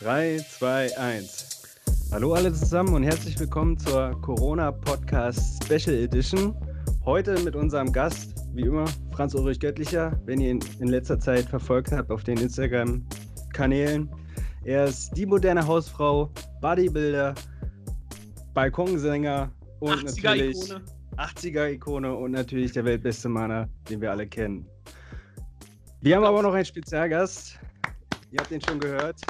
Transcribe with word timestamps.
3, 0.00 0.44
2, 0.58 0.98
1. 0.98 1.62
Hallo 2.10 2.34
alle 2.34 2.52
zusammen 2.52 2.94
und 2.94 3.04
herzlich 3.04 3.38
willkommen 3.38 3.78
zur 3.78 4.20
Corona 4.22 4.72
Podcast 4.72 5.62
Special 5.62 5.94
Edition. 5.96 6.52
Heute 7.04 7.38
mit 7.42 7.54
unserem 7.54 7.92
Gast, 7.92 8.34
wie 8.54 8.62
immer, 8.62 8.86
Franz 9.12 9.34
Ulrich 9.34 9.60
Göttlicher, 9.60 10.18
wenn 10.24 10.40
ihr 10.40 10.50
ihn 10.50 10.60
in 10.80 10.88
letzter 10.88 11.20
Zeit 11.20 11.44
verfolgt 11.44 11.92
habt 11.92 12.10
auf 12.10 12.24
den 12.24 12.38
Instagram-Kanälen. 12.38 14.10
Er 14.64 14.86
ist 14.86 15.16
die 15.16 15.26
moderne 15.26 15.64
Hausfrau, 15.64 16.28
Bodybuilder, 16.60 17.34
Balkonsänger 18.52 19.52
und 19.78 20.08
80er 20.08 20.22
natürlich 20.22 20.70
Ikone. 20.70 20.84
80er-Ikone 21.18 22.14
und 22.14 22.32
natürlich 22.32 22.72
der 22.72 22.84
weltbeste 22.84 23.28
Manner, 23.28 23.68
den 23.88 24.00
wir 24.00 24.10
alle 24.10 24.26
kennen. 24.26 24.66
Wir 26.00 26.16
haben 26.16 26.24
aber 26.24 26.42
noch 26.42 26.52
einen 26.52 26.64
Spezialgast. 26.64 27.60
Ihr 28.32 28.40
habt 28.40 28.50
ihn 28.50 28.60
schon 28.60 28.80
gehört. 28.80 29.20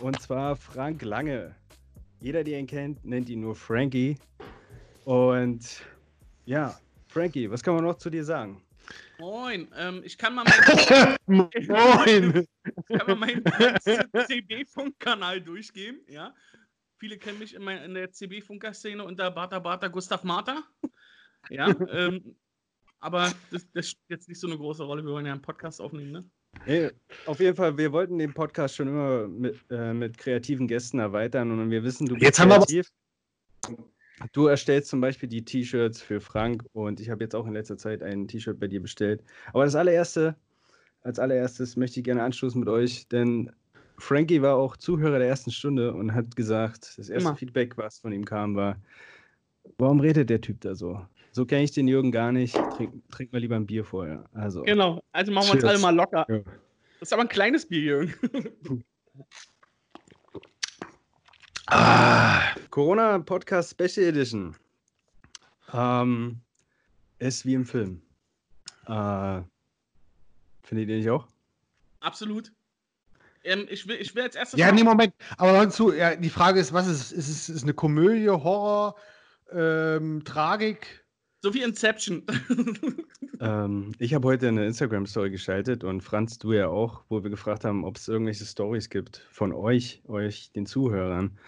Und 0.00 0.20
zwar 0.20 0.54
Frank 0.54 1.02
Lange. 1.02 1.56
Jeder, 2.20 2.44
der 2.44 2.60
ihn 2.60 2.66
kennt, 2.66 3.04
nennt 3.04 3.28
ihn 3.28 3.40
nur 3.40 3.56
Frankie. 3.56 4.16
Und 5.04 5.82
ja, 6.44 6.78
Frankie, 7.08 7.50
was 7.50 7.62
kann 7.62 7.74
man 7.74 7.84
noch 7.84 7.98
zu 7.98 8.08
dir 8.08 8.24
sagen? 8.24 8.62
Moin, 9.18 9.68
ähm, 9.76 10.02
ich 10.04 10.16
kann 10.16 10.34
mal 10.34 10.44
meinen, 10.44 11.16
Moin! 11.26 12.46
ich 12.88 12.98
kann 12.98 13.06
mal 13.06 13.16
meinen 13.16 13.44
CB-Funkkanal 13.44 15.40
durchgeben, 15.40 16.00
ja. 16.08 16.34
Viele 16.98 17.18
kennen 17.18 17.38
mich 17.38 17.54
in, 17.54 17.62
mein, 17.62 17.82
in 17.82 17.94
der 17.94 18.12
CB-Funker-Szene 18.12 19.04
unter 19.04 19.30
Bata 19.30 19.58
Bata 19.58 19.88
Gustav 19.88 20.22
Marta. 20.22 20.62
Ja, 21.50 21.68
ähm, 21.90 22.36
aber 23.00 23.32
das, 23.50 23.70
das 23.72 23.90
spielt 23.90 24.10
jetzt 24.10 24.28
nicht 24.28 24.40
so 24.40 24.46
eine 24.46 24.56
große 24.56 24.84
Rolle. 24.84 25.04
Wir 25.04 25.12
wollen 25.12 25.26
ja 25.26 25.32
einen 25.32 25.42
Podcast 25.42 25.80
aufnehmen, 25.80 26.12
ne? 26.12 26.30
Hey, 26.64 26.90
auf 27.26 27.40
jeden 27.40 27.56
Fall, 27.56 27.76
wir 27.78 27.92
wollten 27.92 28.18
den 28.18 28.34
Podcast 28.34 28.76
schon 28.76 28.88
immer 28.88 29.26
mit, 29.28 29.56
äh, 29.70 29.94
mit 29.94 30.18
kreativen 30.18 30.66
Gästen 30.68 30.98
erweitern 30.98 31.50
und 31.50 31.70
wir 31.70 31.82
wissen, 31.82 32.06
du 32.06 32.14
bist 32.14 32.24
Jetzt 32.24 32.40
haben 32.40 32.48
wir 32.50 32.56
aber- 32.56 32.66
kreativ. 32.66 32.90
Du 34.32 34.46
erstellst 34.46 34.88
zum 34.90 35.00
Beispiel 35.00 35.28
die 35.28 35.44
T-Shirts 35.44 36.02
für 36.02 36.20
Frank 36.20 36.64
und 36.72 37.00
ich 37.00 37.08
habe 37.08 37.22
jetzt 37.22 37.34
auch 37.36 37.46
in 37.46 37.52
letzter 37.54 37.76
Zeit 37.78 38.02
ein 38.02 38.26
T-Shirt 38.26 38.58
bei 38.58 38.66
dir 38.66 38.82
bestellt. 38.82 39.22
Aber 39.52 39.64
das 39.64 39.76
allererste, 39.76 40.34
als 41.02 41.18
allererstes 41.18 41.76
möchte 41.76 42.00
ich 42.00 42.04
gerne 42.04 42.22
anstoßen 42.24 42.58
mit 42.58 42.68
euch, 42.68 43.06
denn 43.08 43.50
Frankie 43.96 44.42
war 44.42 44.56
auch 44.56 44.76
Zuhörer 44.76 45.18
der 45.18 45.28
ersten 45.28 45.52
Stunde 45.52 45.92
und 45.94 46.14
hat 46.14 46.34
gesagt, 46.36 46.98
das 46.98 47.08
erste 47.08 47.28
Immer. 47.28 47.36
Feedback, 47.36 47.76
was 47.78 48.00
von 48.00 48.12
ihm 48.12 48.24
kam, 48.24 48.56
war, 48.56 48.76
warum 49.78 50.00
redet 50.00 50.30
der 50.30 50.40
Typ 50.40 50.60
da 50.62 50.74
so? 50.74 51.00
So 51.38 51.46
kenne 51.46 51.62
ich 51.62 51.70
den 51.70 51.86
Jürgen 51.86 52.10
gar 52.10 52.32
nicht. 52.32 52.52
Trink, 52.76 53.08
trink 53.12 53.32
mal 53.32 53.38
lieber 53.38 53.54
ein 53.54 53.64
Bier 53.64 53.84
vorher. 53.84 54.24
Also, 54.34 54.62
Genau, 54.64 55.04
also 55.12 55.30
machen 55.30 55.46
wir 55.46 55.54
uns 55.54 55.62
alle 55.62 55.78
mal 55.78 55.94
locker. 55.94 56.26
Ja. 56.28 56.38
Das 56.38 57.02
ist 57.02 57.12
aber 57.12 57.22
ein 57.22 57.28
kleines 57.28 57.64
Bier, 57.68 57.80
Jürgen. 57.80 58.84
Ah, 61.66 62.40
Corona 62.70 63.20
Podcast 63.20 63.70
Special 63.70 64.08
Edition. 64.08 64.56
Ähm, 65.72 66.40
ist 67.20 67.46
wie 67.46 67.54
im 67.54 67.66
Film. 67.66 68.02
Äh, 68.88 69.42
findet 70.64 70.88
ihr 70.88 70.96
nicht 70.96 71.10
auch? 71.10 71.28
Absolut. 72.00 72.50
Ähm, 73.44 73.68
ich, 73.70 73.86
will, 73.86 73.94
ich 74.00 74.12
will 74.16 74.22
als 74.24 74.34
erstes. 74.34 74.58
ja, 74.58 74.66
mal- 74.66 74.72
nee, 74.74 74.82
Moment. 74.82 75.14
Aber 75.36 75.52
hören 75.52 75.70
zu, 75.70 75.92
ja, 75.94 76.16
die 76.16 76.30
Frage 76.30 76.58
ist, 76.58 76.72
was 76.72 76.88
ist 76.88 77.00
es? 77.00 77.12
Ist 77.12 77.28
es 77.28 77.48
ist 77.48 77.62
eine 77.62 77.74
Komödie, 77.74 78.28
Horror, 78.28 78.96
ähm, 79.52 80.24
Tragik? 80.24 81.04
So 81.40 81.54
wie 81.54 81.62
Inception. 81.62 82.22
Ähm, 83.40 83.92
ich 83.98 84.14
habe 84.14 84.26
heute 84.26 84.48
eine 84.48 84.66
Instagram-Story 84.66 85.30
geschaltet 85.30 85.84
und 85.84 86.00
Franz, 86.00 86.38
du 86.38 86.52
ja 86.54 86.66
auch, 86.66 87.04
wo 87.08 87.22
wir 87.22 87.30
gefragt 87.30 87.64
haben, 87.64 87.84
ob 87.84 87.96
es 87.96 88.08
irgendwelche 88.08 88.44
Stories 88.44 88.90
gibt 88.90 89.28
von 89.30 89.52
euch, 89.52 90.02
euch, 90.08 90.50
den 90.50 90.66
Zuhörern. 90.66 91.38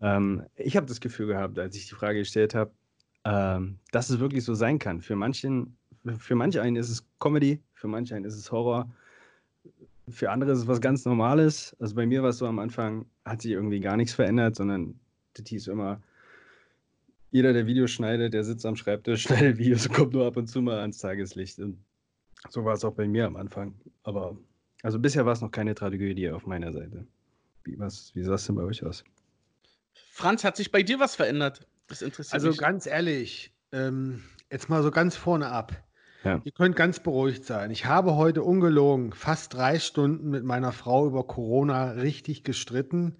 Ähm, 0.00 0.44
ich 0.54 0.76
habe 0.76 0.86
das 0.86 1.00
Gefühl 1.00 1.26
gehabt, 1.26 1.58
als 1.58 1.74
ich 1.74 1.88
die 1.88 1.94
Frage 1.94 2.20
gestellt 2.20 2.54
habe, 2.54 2.72
ähm, 3.24 3.80
dass 3.90 4.10
es 4.10 4.20
wirklich 4.20 4.44
so 4.44 4.54
sein 4.54 4.78
kann. 4.78 5.00
Für 5.00 5.16
manchen, 5.16 5.76
für 6.18 6.36
manch 6.36 6.60
einen 6.60 6.76
ist 6.76 6.88
es 6.88 7.04
Comedy, 7.18 7.60
für 7.74 7.88
manch 7.88 8.14
einen 8.14 8.26
ist 8.26 8.36
es 8.36 8.52
Horror, 8.52 8.88
für 10.08 10.30
andere 10.30 10.52
ist 10.52 10.60
es 10.60 10.68
was 10.68 10.80
ganz 10.80 11.04
Normales. 11.04 11.76
Also 11.80 11.96
bei 11.96 12.06
mir 12.06 12.22
war 12.22 12.30
es 12.30 12.38
so 12.38 12.46
am 12.46 12.60
Anfang, 12.60 13.06
hat 13.24 13.42
sich 13.42 13.50
irgendwie 13.50 13.80
gar 13.80 13.96
nichts 13.96 14.14
verändert, 14.14 14.54
sondern 14.54 15.00
das 15.34 15.48
hieß 15.48 15.66
immer, 15.66 16.00
jeder, 17.30 17.52
der 17.52 17.66
Videos 17.66 17.90
schneidet, 17.90 18.34
der 18.34 18.44
sitzt 18.44 18.66
am 18.66 18.76
Schreibtisch, 18.76 19.22
schneidet 19.24 19.58
Videos 19.58 19.86
und 19.86 19.94
kommt 19.94 20.12
nur 20.12 20.26
ab 20.26 20.36
und 20.36 20.46
zu 20.46 20.62
mal 20.62 20.80
ans 20.80 20.98
Tageslicht. 20.98 21.58
Und 21.58 21.78
so 22.48 22.64
war 22.64 22.74
es 22.74 22.84
auch 22.84 22.94
bei 22.94 23.06
mir 23.06 23.26
am 23.26 23.36
Anfang. 23.36 23.74
Aber 24.02 24.36
also 24.82 24.98
bisher 24.98 25.26
war 25.26 25.32
es 25.32 25.40
noch 25.40 25.50
keine 25.50 25.74
Tragödie 25.74 26.30
auf 26.30 26.46
meiner 26.46 26.72
Seite. 26.72 27.06
Wie, 27.64 27.78
was, 27.78 28.14
wie 28.14 28.22
sah 28.22 28.34
es 28.34 28.46
denn 28.46 28.56
bei 28.56 28.62
euch 28.62 28.84
aus? 28.84 29.04
Franz, 30.10 30.44
hat 30.44 30.56
sich 30.56 30.72
bei 30.72 30.82
dir 30.82 30.98
was 30.98 31.14
verändert? 31.16 31.66
Das 31.86 32.02
interessiert 32.02 32.34
Also 32.34 32.48
mich. 32.48 32.58
ganz 32.58 32.86
ehrlich, 32.86 33.52
ähm, 33.72 34.22
jetzt 34.50 34.68
mal 34.68 34.82
so 34.82 34.90
ganz 34.90 35.16
vorne 35.16 35.48
ab. 35.48 35.72
Ja. 36.24 36.40
Ihr 36.44 36.52
könnt 36.52 36.76
ganz 36.76 37.00
beruhigt 37.00 37.44
sein. 37.44 37.70
Ich 37.70 37.86
habe 37.86 38.16
heute 38.16 38.42
ungelogen 38.42 39.12
fast 39.12 39.54
drei 39.54 39.78
Stunden 39.78 40.30
mit 40.30 40.44
meiner 40.44 40.72
Frau 40.72 41.06
über 41.06 41.26
Corona 41.26 41.92
richtig 41.92 42.44
gestritten. 42.44 43.16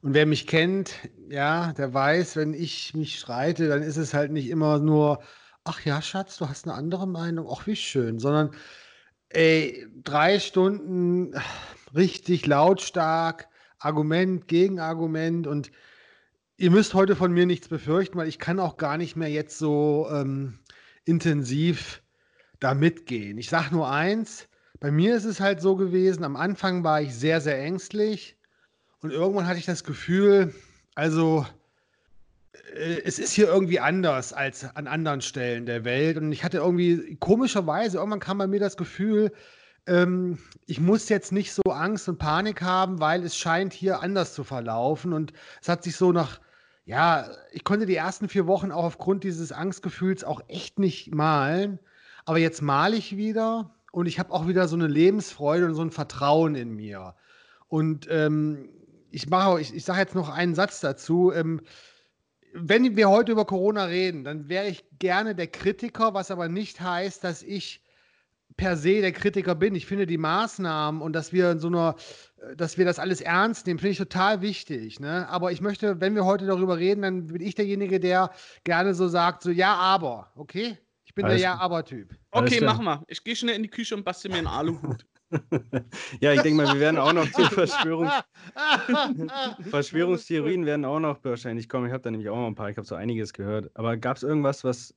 Und 0.00 0.14
wer 0.14 0.26
mich 0.26 0.46
kennt, 0.46 0.94
ja, 1.28 1.72
der 1.72 1.92
weiß, 1.92 2.36
wenn 2.36 2.54
ich 2.54 2.94
mich 2.94 3.18
streite, 3.18 3.68
dann 3.68 3.82
ist 3.82 3.96
es 3.96 4.14
halt 4.14 4.30
nicht 4.30 4.48
immer 4.48 4.78
nur, 4.78 5.20
ach 5.64 5.84
ja, 5.84 6.00
Schatz, 6.00 6.38
du 6.38 6.48
hast 6.48 6.66
eine 6.66 6.74
andere 6.74 7.08
Meinung, 7.08 7.48
ach 7.50 7.66
wie 7.66 7.76
schön, 7.76 8.18
sondern 8.20 8.52
ey, 9.30 9.86
drei 10.04 10.38
Stunden 10.38 11.34
richtig 11.94 12.46
lautstark, 12.46 13.48
Argument 13.78 14.48
gegen 14.48 14.78
Argument. 14.80 15.46
Und 15.46 15.72
ihr 16.56 16.70
müsst 16.70 16.94
heute 16.94 17.16
von 17.16 17.32
mir 17.32 17.46
nichts 17.46 17.68
befürchten, 17.68 18.18
weil 18.18 18.28
ich 18.28 18.38
kann 18.38 18.60
auch 18.60 18.76
gar 18.76 18.98
nicht 18.98 19.16
mehr 19.16 19.30
jetzt 19.30 19.58
so 19.58 20.08
ähm, 20.12 20.60
intensiv 21.04 22.02
da 22.60 22.74
mitgehen. 22.74 23.38
Ich 23.38 23.48
sage 23.48 23.74
nur 23.74 23.90
eins, 23.90 24.48
bei 24.80 24.92
mir 24.92 25.16
ist 25.16 25.24
es 25.24 25.40
halt 25.40 25.60
so 25.60 25.76
gewesen, 25.76 26.24
am 26.24 26.36
Anfang 26.36 26.84
war 26.84 27.02
ich 27.02 27.14
sehr, 27.14 27.40
sehr 27.40 27.60
ängstlich 27.60 28.37
und 29.02 29.10
irgendwann 29.10 29.46
hatte 29.46 29.58
ich 29.58 29.66
das 29.66 29.84
Gefühl, 29.84 30.54
also 30.94 31.46
äh, 32.74 33.02
es 33.04 33.18
ist 33.18 33.32
hier 33.32 33.48
irgendwie 33.48 33.80
anders 33.80 34.32
als 34.32 34.64
an 34.76 34.86
anderen 34.86 35.20
Stellen 35.20 35.66
der 35.66 35.84
Welt 35.84 36.16
und 36.16 36.32
ich 36.32 36.44
hatte 36.44 36.58
irgendwie 36.58 37.16
komischerweise, 37.16 37.98
irgendwann 37.98 38.20
kam 38.20 38.38
bei 38.38 38.46
mir 38.46 38.60
das 38.60 38.76
Gefühl, 38.76 39.32
ähm, 39.86 40.38
ich 40.66 40.80
muss 40.80 41.08
jetzt 41.08 41.32
nicht 41.32 41.52
so 41.52 41.62
Angst 41.62 42.08
und 42.08 42.18
Panik 42.18 42.62
haben, 42.62 43.00
weil 43.00 43.24
es 43.24 43.36
scheint 43.36 43.72
hier 43.72 44.00
anders 44.02 44.34
zu 44.34 44.44
verlaufen 44.44 45.12
und 45.12 45.32
es 45.60 45.68
hat 45.68 45.84
sich 45.84 45.96
so 45.96 46.12
nach 46.12 46.40
ja, 46.88 47.28
ich 47.52 47.64
konnte 47.64 47.84
die 47.84 47.96
ersten 47.96 48.30
vier 48.30 48.46
Wochen 48.46 48.72
auch 48.72 48.84
aufgrund 48.84 49.22
dieses 49.22 49.52
Angstgefühls 49.52 50.24
auch 50.24 50.40
echt 50.48 50.78
nicht 50.78 51.14
malen. 51.14 51.78
Aber 52.24 52.38
jetzt 52.38 52.62
male 52.62 52.96
ich 52.96 53.14
wieder 53.18 53.74
und 53.92 54.06
ich 54.06 54.18
habe 54.18 54.32
auch 54.32 54.48
wieder 54.48 54.68
so 54.68 54.74
eine 54.74 54.86
Lebensfreude 54.86 55.66
und 55.66 55.74
so 55.74 55.82
ein 55.82 55.90
Vertrauen 55.90 56.54
in 56.54 56.74
mir. 56.74 57.14
Und 57.68 58.08
ähm, 58.10 58.70
ich 59.10 59.28
mache, 59.28 59.60
ich, 59.60 59.74
ich 59.74 59.84
sage 59.84 60.00
jetzt 60.00 60.14
noch 60.14 60.28
einen 60.28 60.54
Satz 60.54 60.80
dazu. 60.80 61.32
Ähm, 61.32 61.60
wenn 62.54 62.96
wir 62.96 63.08
heute 63.08 63.32
über 63.32 63.44
Corona 63.44 63.84
reden, 63.84 64.24
dann 64.24 64.48
wäre 64.48 64.68
ich 64.68 64.84
gerne 64.98 65.34
der 65.34 65.46
Kritiker, 65.46 66.14
was 66.14 66.30
aber 66.30 66.48
nicht 66.48 66.80
heißt, 66.80 67.22
dass 67.24 67.42
ich 67.42 67.82
per 68.56 68.76
se 68.76 69.00
der 69.00 69.12
Kritiker 69.12 69.54
bin. 69.54 69.74
Ich 69.74 69.86
finde 69.86 70.06
die 70.06 70.18
Maßnahmen 70.18 71.00
und 71.00 71.12
dass 71.12 71.32
wir 71.32 71.50
in 71.52 71.58
so 71.58 71.68
einer, 71.68 71.94
äh, 72.38 72.56
dass 72.56 72.76
wir 72.76 72.84
das 72.84 72.98
alles 72.98 73.20
ernst 73.20 73.66
nehmen, 73.66 73.78
finde 73.78 73.92
ich 73.92 73.98
total 73.98 74.40
wichtig. 74.42 75.00
Ne? 75.00 75.28
Aber 75.28 75.52
ich 75.52 75.60
möchte, 75.60 76.00
wenn 76.00 76.14
wir 76.14 76.24
heute 76.24 76.46
darüber 76.46 76.78
reden, 76.78 77.02
dann 77.02 77.26
bin 77.26 77.42
ich 77.42 77.54
derjenige, 77.54 78.00
der 78.00 78.30
gerne 78.64 78.94
so 78.94 79.08
sagt, 79.08 79.42
so 79.42 79.50
ja, 79.50 79.74
aber, 79.74 80.32
okay? 80.34 80.78
Ich 81.04 81.14
bin 81.14 81.24
Alles 81.24 81.40
der. 81.40 81.50
Ja-Aber-Typ. 81.50 82.14
Okay, 82.30 82.60
machen 82.60 82.84
wir. 82.84 83.02
Ich 83.08 83.24
gehe 83.24 83.34
schnell 83.34 83.56
in 83.56 83.62
die 83.62 83.70
Küche 83.70 83.94
und 83.96 84.04
bastel 84.04 84.30
mir 84.30 84.38
einen 84.38 84.46
Aluhut. 84.46 85.06
ja, 86.20 86.32
ich 86.32 86.42
denke 86.42 86.62
mal, 86.62 86.72
wir 86.72 86.80
werden 86.80 86.98
auch 86.98 87.12
noch 87.12 87.30
zu 87.30 87.44
Verschwörungs 87.46 88.12
Verschwörungstheorien 89.70 90.64
werden 90.64 90.84
auch 90.84 91.00
noch 91.00 91.22
wahrscheinlich 91.24 91.68
kommen. 91.68 91.86
Ich 91.86 91.92
habe 91.92 92.02
da 92.02 92.10
nämlich 92.10 92.28
auch 92.28 92.36
noch 92.36 92.46
ein 92.46 92.54
paar, 92.54 92.70
ich 92.70 92.76
habe 92.76 92.86
so 92.86 92.94
einiges 92.94 93.32
gehört. 93.32 93.70
Aber 93.74 93.96
gab 93.96 94.16
es 94.16 94.22
irgendwas, 94.22 94.64
was 94.64 94.94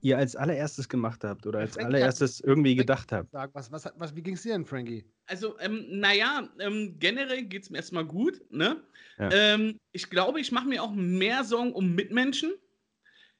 ihr 0.00 0.18
als 0.18 0.36
allererstes 0.36 0.88
gemacht 0.88 1.24
habt 1.24 1.46
oder 1.46 1.60
als 1.60 1.74
Frank, 1.74 1.86
allererstes 1.86 2.40
irgendwie 2.40 2.76
gedacht 2.76 3.10
habt? 3.10 3.32
Was, 3.32 3.72
was, 3.72 3.90
was, 3.96 4.14
wie 4.14 4.22
ging 4.22 4.34
es 4.34 4.42
dir 4.42 4.52
denn, 4.52 4.66
Frankie? 4.66 5.04
Also, 5.26 5.58
ähm, 5.58 5.86
naja, 5.88 6.48
ähm, 6.60 6.96
generell 6.98 7.44
geht 7.44 7.62
es 7.62 7.70
mir 7.70 7.78
erstmal 7.78 8.04
gut. 8.04 8.42
Ne? 8.50 8.82
Ja. 9.18 9.30
Ähm, 9.32 9.78
ich 9.92 10.10
glaube, 10.10 10.40
ich 10.40 10.52
mache 10.52 10.68
mir 10.68 10.82
auch 10.82 10.92
mehr 10.92 11.42
Sorgen 11.42 11.72
um 11.72 11.94
Mitmenschen. 11.94 12.52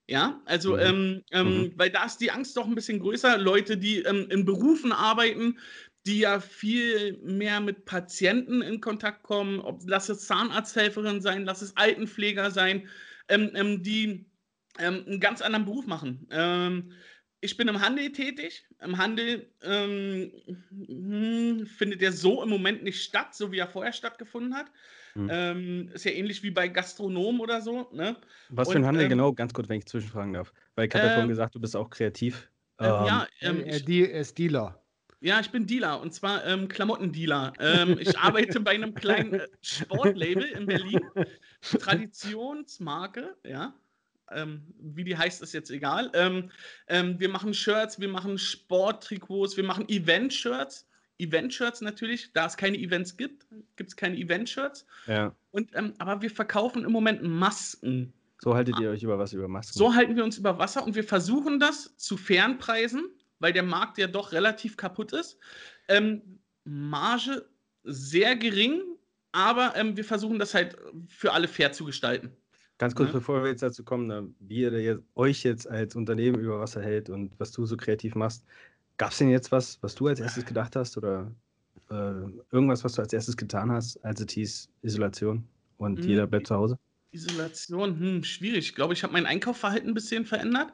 Ja, 0.06 0.42
also, 0.44 0.72
Mhm. 0.74 0.80
ähm, 0.80 1.22
ähm, 1.32 1.46
Mhm. 1.46 1.72
weil 1.76 1.90
da 1.90 2.04
ist 2.04 2.18
die 2.18 2.30
Angst 2.30 2.56
doch 2.56 2.66
ein 2.66 2.74
bisschen 2.74 2.98
größer. 2.98 3.38
Leute, 3.38 3.78
die 3.78 3.98
ähm, 4.00 4.26
in 4.30 4.44
Berufen 4.44 4.92
arbeiten, 4.92 5.58
die 6.06 6.20
ja 6.20 6.40
viel 6.40 7.18
mehr 7.22 7.60
mit 7.60 7.86
Patienten 7.86 8.60
in 8.62 8.80
Kontakt 8.80 9.22
kommen, 9.22 9.60
ob 9.60 9.82
lass 9.86 10.08
es 10.08 10.26
Zahnarzthelferin 10.26 11.20
sein, 11.20 11.44
lass 11.44 11.62
es 11.62 11.76
Altenpfleger 11.76 12.50
sein, 12.50 12.88
ähm, 13.28 13.50
ähm, 13.54 13.82
die 13.82 14.26
ähm, 14.78 15.04
einen 15.06 15.20
ganz 15.20 15.40
anderen 15.40 15.64
Beruf 15.64 15.86
machen. 15.86 16.26
Ähm, 16.30 16.92
ich 17.40 17.56
bin 17.56 17.68
im 17.68 17.80
Handel 17.80 18.10
tätig. 18.12 18.66
Im 18.82 18.96
Handel 18.96 19.50
ähm, 19.62 20.32
hm, 20.70 21.66
findet 21.66 22.00
der 22.00 22.12
so 22.12 22.42
im 22.42 22.48
Moment 22.48 22.82
nicht 22.82 23.02
statt, 23.02 23.34
so 23.34 23.52
wie 23.52 23.58
er 23.58 23.68
vorher 23.68 23.92
stattgefunden 23.92 24.54
hat. 24.54 24.66
Hm. 25.12 25.28
Ähm, 25.30 25.90
ist 25.92 26.04
ja 26.04 26.10
ähnlich 26.10 26.42
wie 26.42 26.50
bei 26.50 26.68
Gastronomen 26.68 27.40
oder 27.40 27.60
so. 27.60 27.88
Ne? 27.92 28.16
Was 28.48 28.72
für 28.72 28.78
ein 28.78 28.86
Handel 28.86 29.04
ähm, 29.04 29.10
genau? 29.10 29.32
Ganz 29.32 29.52
kurz, 29.52 29.68
wenn 29.68 29.78
ich 29.78 29.86
zwischenfragen 29.86 30.32
darf. 30.32 30.52
Weil 30.74 30.88
ich 30.88 30.94
habe 30.94 31.06
ja 31.06 31.12
vorhin 31.12 31.28
gesagt, 31.28 31.54
du 31.54 31.60
bist 31.60 31.76
auch 31.76 31.88
kreativ. 31.88 32.50
Ähm, 32.80 32.86
ja, 32.86 33.28
ähm, 33.40 33.60
er, 33.60 33.88
er 33.88 34.20
ist 34.20 34.36
Dealer. 34.36 34.83
Ja, 35.24 35.40
ich 35.40 35.50
bin 35.50 35.66
Dealer 35.66 36.02
und 36.02 36.12
zwar 36.12 36.44
ähm, 36.44 36.68
Klamottendealer. 36.68 37.54
Ähm, 37.58 37.96
ich 37.98 38.18
arbeite 38.18 38.60
bei 38.60 38.72
einem 38.72 38.94
kleinen 38.94 39.34
äh, 39.34 39.48
Sportlabel 39.62 40.44
in 40.44 40.66
Berlin. 40.66 41.00
Traditionsmarke, 41.80 43.34
ja 43.42 43.74
ähm, 44.32 44.62
wie 44.78 45.04
die 45.04 45.16
heißt, 45.16 45.42
ist 45.42 45.54
jetzt 45.54 45.70
egal. 45.70 46.10
Ähm, 46.14 46.50
ähm, 46.88 47.18
wir 47.18 47.28
machen 47.28 47.54
Shirts, 47.54 48.00
wir 48.00 48.08
machen 48.08 48.38
Sporttrikots, 48.38 49.56
wir 49.56 49.64
machen 49.64 49.88
Event-Shirts. 49.88 50.86
Event-Shirts 51.18 51.80
natürlich, 51.80 52.32
da 52.32 52.46
es 52.46 52.56
keine 52.56 52.76
Events 52.76 53.16
gibt, 53.16 53.46
gibt 53.76 53.90
es 53.90 53.96
keine 53.96 54.16
Event-Shirts. 54.16 54.86
Ja. 55.06 55.34
ähm, 55.52 55.94
aber 55.98 56.20
wir 56.22 56.30
verkaufen 56.30 56.84
im 56.84 56.92
Moment 56.92 57.22
Masken. 57.22 58.12
So 58.40 58.54
haltet 58.54 58.78
ihr 58.80 58.90
euch 58.90 59.02
über 59.02 59.18
was 59.18 59.32
über 59.32 59.48
Masken? 59.48 59.78
So 59.78 59.94
halten 59.94 60.16
wir 60.16 60.24
uns 60.24 60.36
über 60.36 60.58
Wasser 60.58 60.84
und 60.84 60.96
wir 60.96 61.04
versuchen 61.04 61.60
das 61.60 61.96
zu 61.96 62.16
fairen 62.16 62.58
Preisen, 62.58 63.04
weil 63.44 63.52
der 63.52 63.62
Markt 63.62 63.98
ja 63.98 64.06
doch 64.06 64.32
relativ 64.32 64.78
kaputt 64.78 65.12
ist. 65.12 65.38
Ähm, 65.86 66.22
Marge 66.64 67.44
sehr 67.82 68.36
gering, 68.36 68.80
aber 69.32 69.74
ähm, 69.76 69.98
wir 69.98 70.04
versuchen 70.06 70.38
das 70.38 70.54
halt 70.54 70.78
für 71.08 71.34
alle 71.34 71.46
fair 71.46 71.70
zu 71.70 71.84
gestalten. 71.84 72.30
Ganz 72.78 72.94
kurz, 72.94 73.10
ja. 73.10 73.12
bevor 73.12 73.42
wir 73.42 73.50
jetzt 73.50 73.62
dazu 73.62 73.84
kommen, 73.84 74.06
ne, 74.06 74.26
wie 74.40 74.62
ihr 74.62 74.72
jetzt, 74.80 75.02
euch 75.14 75.42
jetzt 75.42 75.68
als 75.68 75.94
Unternehmen 75.94 76.40
über 76.40 76.58
Wasser 76.58 76.80
hält 76.80 77.10
und 77.10 77.38
was 77.38 77.52
du 77.52 77.66
so 77.66 77.76
kreativ 77.76 78.14
machst. 78.14 78.46
Gab 78.96 79.12
es 79.12 79.18
denn 79.18 79.28
jetzt 79.28 79.52
was, 79.52 79.78
was 79.82 79.94
du 79.94 80.06
als 80.06 80.20
erstes 80.20 80.46
gedacht 80.46 80.74
hast 80.74 80.96
oder 80.96 81.30
äh, 81.90 82.14
irgendwas, 82.50 82.82
was 82.82 82.94
du 82.94 83.02
als 83.02 83.12
erstes 83.12 83.36
getan 83.36 83.70
hast, 83.70 84.02
als 84.06 84.22
es 84.22 84.32
hieß 84.32 84.68
Isolation 84.80 85.44
und 85.76 86.00
mhm. 86.00 86.08
jeder 86.08 86.26
bleibt 86.26 86.46
zu 86.46 86.54
Hause? 86.54 86.78
Isolation, 87.10 88.00
hm, 88.00 88.24
schwierig. 88.24 88.70
Ich 88.70 88.74
glaube, 88.74 88.94
ich 88.94 89.02
habe 89.02 89.12
mein 89.12 89.26
Einkaufsverhalten 89.26 89.90
ein 89.90 89.94
bisschen 89.94 90.24
verändert. 90.24 90.72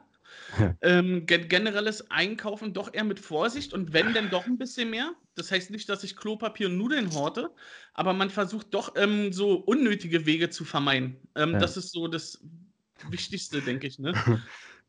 Ähm, 0.81 1.25
generelles 1.25 2.11
Einkaufen 2.11 2.73
doch 2.73 2.93
eher 2.93 3.03
mit 3.03 3.19
Vorsicht 3.19 3.73
und 3.73 3.93
wenn, 3.93 4.13
denn 4.13 4.29
doch 4.29 4.45
ein 4.45 4.57
bisschen 4.57 4.89
mehr. 4.89 5.13
Das 5.35 5.51
heißt 5.51 5.71
nicht, 5.71 5.87
dass 5.87 6.03
ich 6.03 6.17
Klopapier 6.17 6.67
und 6.67 6.77
Nudeln 6.77 7.13
horte, 7.13 7.51
aber 7.93 8.13
man 8.13 8.29
versucht 8.29 8.73
doch 8.73 8.93
ähm, 8.97 9.31
so 9.31 9.55
unnötige 9.55 10.25
Wege 10.25 10.49
zu 10.49 10.65
vermeiden. 10.65 11.15
Ähm, 11.35 11.51
ja. 11.53 11.59
Das 11.59 11.77
ist 11.77 11.91
so 11.91 12.07
das 12.07 12.43
Wichtigste, 13.09 13.61
denke 13.61 13.87
ich. 13.87 13.99
Ne? 13.99 14.13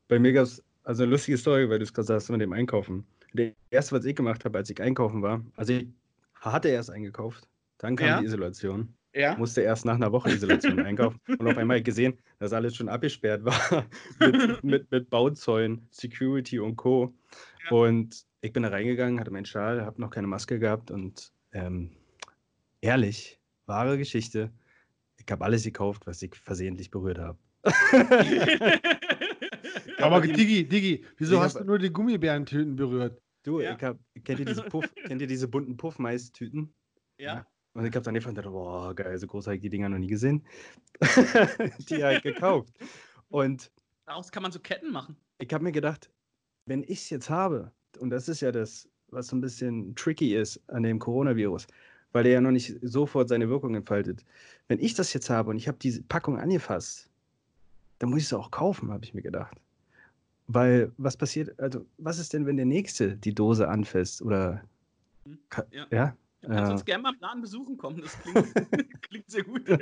Bei 0.08 0.18
mir 0.18 0.32
gab 0.32 0.44
es 0.44 0.62
also 0.84 1.04
eine 1.04 1.12
lustige 1.12 1.38
Story, 1.38 1.68
weil 1.68 1.78
du 1.78 1.84
es 1.84 1.94
gerade 1.94 2.06
sagst 2.06 2.30
mit 2.30 2.40
dem 2.40 2.52
Einkaufen. 2.52 3.06
Das 3.32 3.52
erste, 3.70 3.96
was 3.96 4.04
ich 4.04 4.16
gemacht 4.16 4.44
habe, 4.44 4.58
als 4.58 4.68
ich 4.68 4.80
einkaufen 4.80 5.22
war, 5.22 5.44
also 5.56 5.72
ich 5.72 5.86
hatte 6.34 6.68
erst 6.68 6.90
eingekauft, 6.90 7.48
dann 7.78 7.96
kam 7.96 8.06
ja. 8.06 8.20
die 8.20 8.26
Isolation. 8.26 8.94
Ja. 9.14 9.36
Musste 9.36 9.60
erst 9.60 9.84
nach 9.84 9.94
einer 9.94 10.10
Woche 10.12 10.30
Isolation 10.30 10.80
einkaufen 10.86 11.20
und 11.26 11.46
auf 11.46 11.58
einmal 11.58 11.82
gesehen, 11.82 12.18
dass 12.38 12.52
alles 12.52 12.74
schon 12.74 12.88
abgesperrt 12.88 13.44
war 13.44 13.86
mit, 14.20 14.64
mit, 14.64 14.90
mit 14.90 15.10
Bauzäunen, 15.10 15.86
Security 15.90 16.58
und 16.58 16.76
Co. 16.76 17.14
Ja. 17.64 17.70
Und 17.76 18.24
ich 18.40 18.52
bin 18.52 18.62
da 18.62 18.70
reingegangen, 18.70 19.20
hatte 19.20 19.30
meinen 19.30 19.44
Schal, 19.44 19.84
habe 19.84 20.00
noch 20.00 20.10
keine 20.10 20.26
Maske 20.26 20.58
gehabt 20.58 20.90
und 20.90 21.30
ähm, 21.52 21.90
ehrlich, 22.80 23.38
wahre 23.66 23.98
Geschichte, 23.98 24.50
ich 25.18 25.30
habe 25.30 25.44
alles 25.44 25.64
gekauft, 25.64 26.06
was 26.06 26.22
ich 26.22 26.34
versehentlich 26.34 26.90
berührt 26.90 27.18
habe. 27.18 27.38
Aber 29.98 30.20
Digi, 30.20 30.66
Digi, 30.66 31.04
wieso 31.16 31.40
hast 31.40 31.60
du 31.60 31.64
nur 31.64 31.78
die 31.78 31.92
Gummibärentüten 31.92 32.74
berührt? 32.74 33.20
Du, 33.44 33.60
ja. 33.60 33.76
ich 33.76 33.82
hab, 33.82 33.98
kennt 34.24 34.40
ihr 34.40 34.46
diese 34.46 34.62
Puff, 34.62 34.92
kennt 35.06 35.20
ihr 35.20 35.26
diese 35.26 35.46
bunten 35.48 35.76
Puffmais-Tüten? 35.76 36.74
Ja. 37.18 37.46
Und 37.74 37.86
ich 37.86 37.94
habe 37.94 38.04
dann 38.04 38.14
gedacht, 38.14 38.44
boah, 38.50 38.94
geil, 38.94 39.16
so 39.18 39.26
groß 39.26 39.46
habe 39.46 39.56
ich 39.56 39.62
die 39.62 39.70
Dinger 39.70 39.88
noch 39.88 39.98
nie 39.98 40.08
gesehen. 40.08 40.44
die 41.88 42.04
halt 42.04 42.22
gekauft. 42.22 42.74
Und 43.30 43.70
daraus 44.04 44.30
kann 44.30 44.42
man 44.42 44.52
so 44.52 44.60
Ketten 44.60 44.92
machen. 44.92 45.16
Ich 45.38 45.52
habe 45.52 45.64
mir 45.64 45.72
gedacht, 45.72 46.10
wenn 46.66 46.82
ich 46.82 47.00
es 47.00 47.10
jetzt 47.10 47.30
habe, 47.30 47.72
und 47.98 48.10
das 48.10 48.28
ist 48.28 48.40
ja 48.40 48.52
das, 48.52 48.88
was 49.08 49.28
so 49.28 49.36
ein 49.36 49.40
bisschen 49.40 49.94
tricky 49.94 50.36
ist 50.36 50.60
an 50.68 50.82
dem 50.82 50.98
Coronavirus, 50.98 51.66
weil 52.12 52.26
er 52.26 52.32
ja 52.32 52.40
noch 52.40 52.50
nicht 52.50 52.76
sofort 52.82 53.28
seine 53.28 53.48
Wirkung 53.48 53.74
entfaltet. 53.74 54.24
Wenn 54.68 54.78
ich 54.78 54.94
das 54.94 55.12
jetzt 55.12 55.30
habe 55.30 55.50
und 55.50 55.56
ich 55.56 55.66
habe 55.66 55.78
diese 55.78 56.02
Packung 56.02 56.38
angefasst, 56.38 57.08
dann 57.98 58.10
muss 58.10 58.20
ich 58.20 58.26
es 58.26 58.32
auch 58.32 58.50
kaufen, 58.50 58.90
habe 58.90 59.04
ich 59.04 59.14
mir 59.14 59.22
gedacht. 59.22 59.56
Weil 60.46 60.92
was 60.98 61.16
passiert, 61.16 61.58
also 61.58 61.86
was 61.98 62.18
ist 62.18 62.32
denn, 62.32 62.46
wenn 62.46 62.56
der 62.56 62.66
Nächste 62.66 63.16
die 63.16 63.34
Dose 63.34 63.68
anfasst 63.68 64.20
oder 64.20 64.62
hm, 65.24 65.38
ja? 65.70 65.86
ja? 65.90 66.16
Du 66.42 66.48
kannst 66.48 66.68
ja. 66.68 66.72
uns 66.72 66.84
gerne 66.84 67.02
mal 67.02 67.14
im 67.14 67.20
Laden 67.20 67.40
besuchen 67.40 67.76
kommen. 67.76 68.00
Das 68.00 68.18
klingt, 68.20 68.52
klingt 69.02 69.30
sehr 69.30 69.44
gut. 69.44 69.62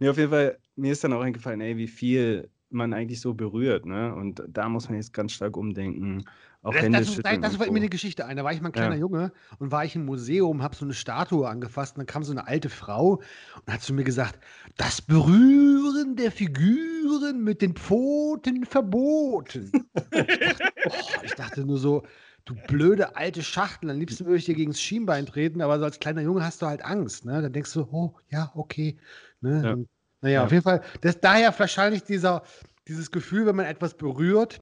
nee, 0.00 0.08
auf 0.08 0.16
jeden 0.16 0.30
Fall, 0.30 0.58
mir 0.76 0.92
ist 0.92 1.04
dann 1.04 1.12
auch 1.12 1.20
eingefallen, 1.20 1.60
ey, 1.60 1.76
wie 1.76 1.88
viel 1.88 2.50
man 2.70 2.94
eigentlich 2.94 3.20
so 3.20 3.34
berührt, 3.34 3.84
ne? 3.84 4.14
Und 4.14 4.42
da 4.48 4.68
muss 4.68 4.88
man 4.88 4.96
jetzt 4.96 5.12
ganz 5.12 5.32
stark 5.32 5.58
umdenken. 5.58 6.24
Auch 6.62 6.72
das, 6.72 6.90
das, 6.90 7.16
das, 7.16 7.40
das 7.40 7.58
war 7.58 7.66
immer 7.66 7.78
eine 7.78 7.88
Geschichte 7.88 8.24
ein. 8.24 8.36
Da 8.36 8.44
war 8.44 8.52
ich 8.52 8.60
mal 8.60 8.68
ein 8.68 8.72
kleiner 8.72 8.94
ja. 8.94 9.00
Junge 9.00 9.32
und 9.58 9.72
war 9.72 9.84
ich 9.84 9.96
im 9.96 10.04
Museum, 10.04 10.62
habe 10.62 10.76
so 10.76 10.84
eine 10.84 10.94
Statue 10.94 11.46
angefasst 11.48 11.96
und 11.96 12.00
dann 12.00 12.06
kam 12.06 12.22
so 12.22 12.32
eine 12.32 12.46
alte 12.46 12.68
Frau 12.68 13.20
und 13.66 13.72
hat 13.72 13.82
zu 13.82 13.92
mir 13.92 14.04
gesagt, 14.04 14.38
das 14.76 15.02
Berühren 15.02 16.16
der 16.16 16.30
Figuren 16.30 17.42
mit 17.42 17.62
den 17.62 17.74
Pfoten 17.74 18.64
verboten. 18.64 19.70
ich, 20.12 20.56
dachte, 20.56 20.72
oh, 20.86 21.20
ich 21.24 21.34
dachte 21.34 21.66
nur 21.66 21.78
so, 21.78 22.04
du 22.44 22.54
blöde 22.66 23.16
alte 23.16 23.42
Schachtel, 23.42 23.90
am 23.90 23.98
liebsten 23.98 24.24
würde 24.24 24.38
ich 24.38 24.44
dir 24.44 24.54
gegen 24.54 24.72
das 24.72 24.80
Schienbein 24.80 25.26
treten, 25.26 25.60
aber 25.60 25.78
so 25.78 25.84
als 25.84 26.00
kleiner 26.00 26.22
Junge 26.22 26.44
hast 26.44 26.62
du 26.62 26.66
halt 26.66 26.84
Angst, 26.84 27.24
ne? 27.24 27.40
Dann 27.42 27.52
denkst 27.52 27.72
du, 27.72 27.88
oh, 27.90 28.14
ja, 28.28 28.50
okay. 28.54 28.98
Ne? 29.40 29.62
Ja. 29.64 29.72
Und, 29.72 29.88
naja, 30.20 30.34
ja. 30.34 30.44
auf 30.44 30.52
jeden 30.52 30.62
Fall, 30.62 30.82
das, 31.00 31.20
daher 31.20 31.56
wahrscheinlich 31.58 32.04
dieser, 32.04 32.42
dieses 32.88 33.10
Gefühl, 33.10 33.46
wenn 33.46 33.56
man 33.56 33.66
etwas 33.66 33.94
berührt, 33.94 34.60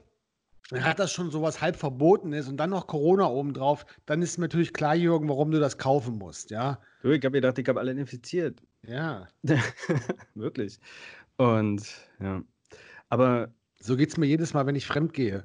dann 0.71 0.85
hat 0.85 1.01
das 1.01 1.13
schon 1.13 1.31
sowas 1.31 1.61
halb 1.61 1.77
Verbotenes 1.77 2.49
und 2.49 2.57
dann 2.57 2.71
noch 2.71 2.87
Corona 2.87 3.27
obendrauf, 3.27 3.85
dann 4.07 4.23
ist 4.23 4.39
natürlich 4.39 4.73
klar, 4.73 4.95
Jürgen, 4.95 5.29
warum 5.29 5.51
du 5.51 5.59
das 5.59 5.79
kaufen 5.79 6.17
musst, 6.17 6.51
ja. 6.51 6.81
Du, 7.03 7.11
ich 7.11 7.25
habe 7.25 7.33
gedacht, 7.33 7.59
ich 7.59 7.69
habe 7.69 7.81
alle 7.81 7.93
infiziert. 7.93 8.63
Ja. 8.87 9.27
Wirklich. 10.35 10.79
Und 11.37 11.87
ja. 12.21 12.43
Aber. 13.09 13.53
So 13.83 13.97
geht 13.97 14.11
es 14.11 14.19
mir 14.19 14.27
jedes 14.27 14.53
Mal, 14.53 14.67
wenn 14.67 14.77
ich 14.77 14.87
fremd 14.87 15.15
gehe. 15.15 15.43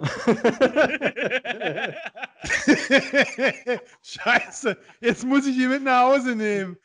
Scheiße, 4.02 4.76
jetzt 5.00 5.26
muss 5.26 5.46
ich 5.46 5.56
ihn 5.56 5.70
mit 5.70 5.82
nach 5.82 6.02
Hause 6.02 6.34
nehmen. 6.34 6.76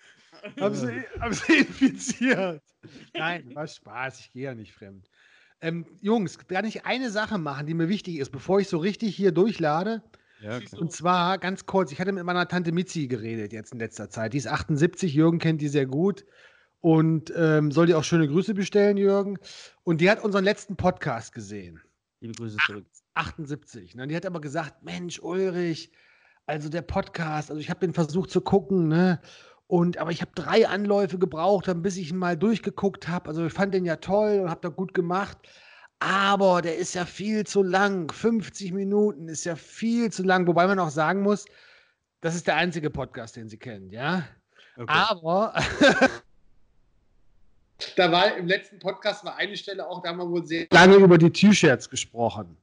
Hab 0.59 0.75
sie, 0.75 1.03
hab 1.19 1.33
sie 1.33 1.59
infiziert. 1.59 2.61
Nein, 3.13 3.53
war 3.55 3.67
Spaß, 3.67 4.19
ich 4.21 4.31
gehe 4.31 4.45
ja 4.45 4.55
nicht 4.55 4.73
fremd. 4.73 5.09
Ähm, 5.61 5.85
Jungs, 5.99 6.37
kann 6.47 6.65
ich 6.65 6.85
eine 6.85 7.09
Sache 7.09 7.37
machen, 7.37 7.67
die 7.67 7.73
mir 7.73 7.89
wichtig 7.89 8.19
ist, 8.19 8.31
bevor 8.31 8.59
ich 8.59 8.69
so 8.69 8.77
richtig 8.77 9.15
hier 9.15 9.31
durchlade? 9.31 10.01
Ja, 10.41 10.59
Und 10.77 10.93
zwar 10.93 11.37
ganz 11.37 11.65
kurz, 11.65 11.91
ich 11.91 11.99
hatte 11.99 12.13
mit 12.13 12.23
meiner 12.23 12.47
Tante 12.47 12.71
Mitzi 12.71 13.07
geredet 13.07 13.51
jetzt 13.51 13.73
in 13.73 13.79
letzter 13.79 14.09
Zeit. 14.09 14.31
Die 14.31 14.37
ist 14.37 14.47
78, 14.47 15.13
Jürgen 15.13 15.39
kennt 15.39 15.61
die 15.61 15.67
sehr 15.67 15.85
gut 15.85 16.25
und 16.79 17.33
ähm, 17.35 17.71
soll 17.71 17.87
dir 17.87 17.97
auch 17.97 18.05
schöne 18.05 18.27
Grüße 18.27 18.53
bestellen, 18.53 18.95
Jürgen. 18.95 19.37
Und 19.83 19.99
die 19.99 20.09
hat 20.09 20.23
unseren 20.23 20.45
letzten 20.45 20.77
Podcast 20.77 21.33
gesehen. 21.33 21.81
Liebe 22.21 22.35
Grüße 22.35 22.55
zurück. 22.65 22.85
78. 23.19 23.95
Ne? 23.95 24.07
Die 24.07 24.15
hat 24.15 24.25
aber 24.25 24.41
gesagt, 24.41 24.83
Mensch, 24.83 25.19
Ulrich, 25.19 25.91
also 26.45 26.69
der 26.69 26.81
Podcast, 26.81 27.49
also 27.51 27.59
ich 27.59 27.69
habe 27.69 27.81
den 27.81 27.93
versucht 27.93 28.31
zu 28.31 28.41
gucken, 28.41 28.87
ne? 28.87 29.19
Und, 29.67 29.97
aber 29.99 30.09
ich 30.09 30.21
habe 30.21 30.31
drei 30.33 30.67
Anläufe 30.67 31.19
gebraucht, 31.19 31.69
bis 31.83 31.97
ich 31.97 32.09
ihn 32.09 32.17
mal 32.17 32.35
durchgeguckt 32.35 33.07
habe. 33.07 33.29
Also 33.29 33.45
ich 33.45 33.53
fand 33.53 33.71
den 33.75 33.85
ja 33.85 33.97
toll 33.97 34.39
und 34.39 34.49
habe 34.49 34.61
da 34.61 34.69
gut 34.69 34.95
gemacht. 34.95 35.37
Aber 35.99 36.63
der 36.63 36.77
ist 36.77 36.95
ja 36.95 37.05
viel 37.05 37.45
zu 37.45 37.61
lang. 37.61 38.11
50 38.11 38.71
Minuten 38.71 39.27
ist 39.27 39.43
ja 39.43 39.55
viel 39.55 40.11
zu 40.11 40.23
lang. 40.23 40.47
Wobei 40.47 40.65
man 40.65 40.79
auch 40.79 40.89
sagen 40.89 41.21
muss, 41.21 41.45
das 42.21 42.33
ist 42.33 42.47
der 42.47 42.55
einzige 42.55 42.89
Podcast, 42.89 43.35
den 43.35 43.47
Sie 43.47 43.57
kennen, 43.57 43.91
ja. 43.91 44.23
Okay. 44.75 44.87
Aber 44.87 45.53
da 47.95 48.11
war 48.11 48.35
im 48.35 48.47
letzten 48.47 48.79
Podcast 48.79 49.23
war 49.23 49.35
eine 49.35 49.55
Stelle 49.55 49.87
auch, 49.87 50.01
da 50.01 50.09
haben 50.09 50.17
wir 50.17 50.29
wohl 50.29 50.45
sehr 50.45 50.67
lange 50.71 50.95
über 50.95 51.17
die 51.17 51.29
T-Shirts 51.29 51.89
gesprochen. 51.89 52.57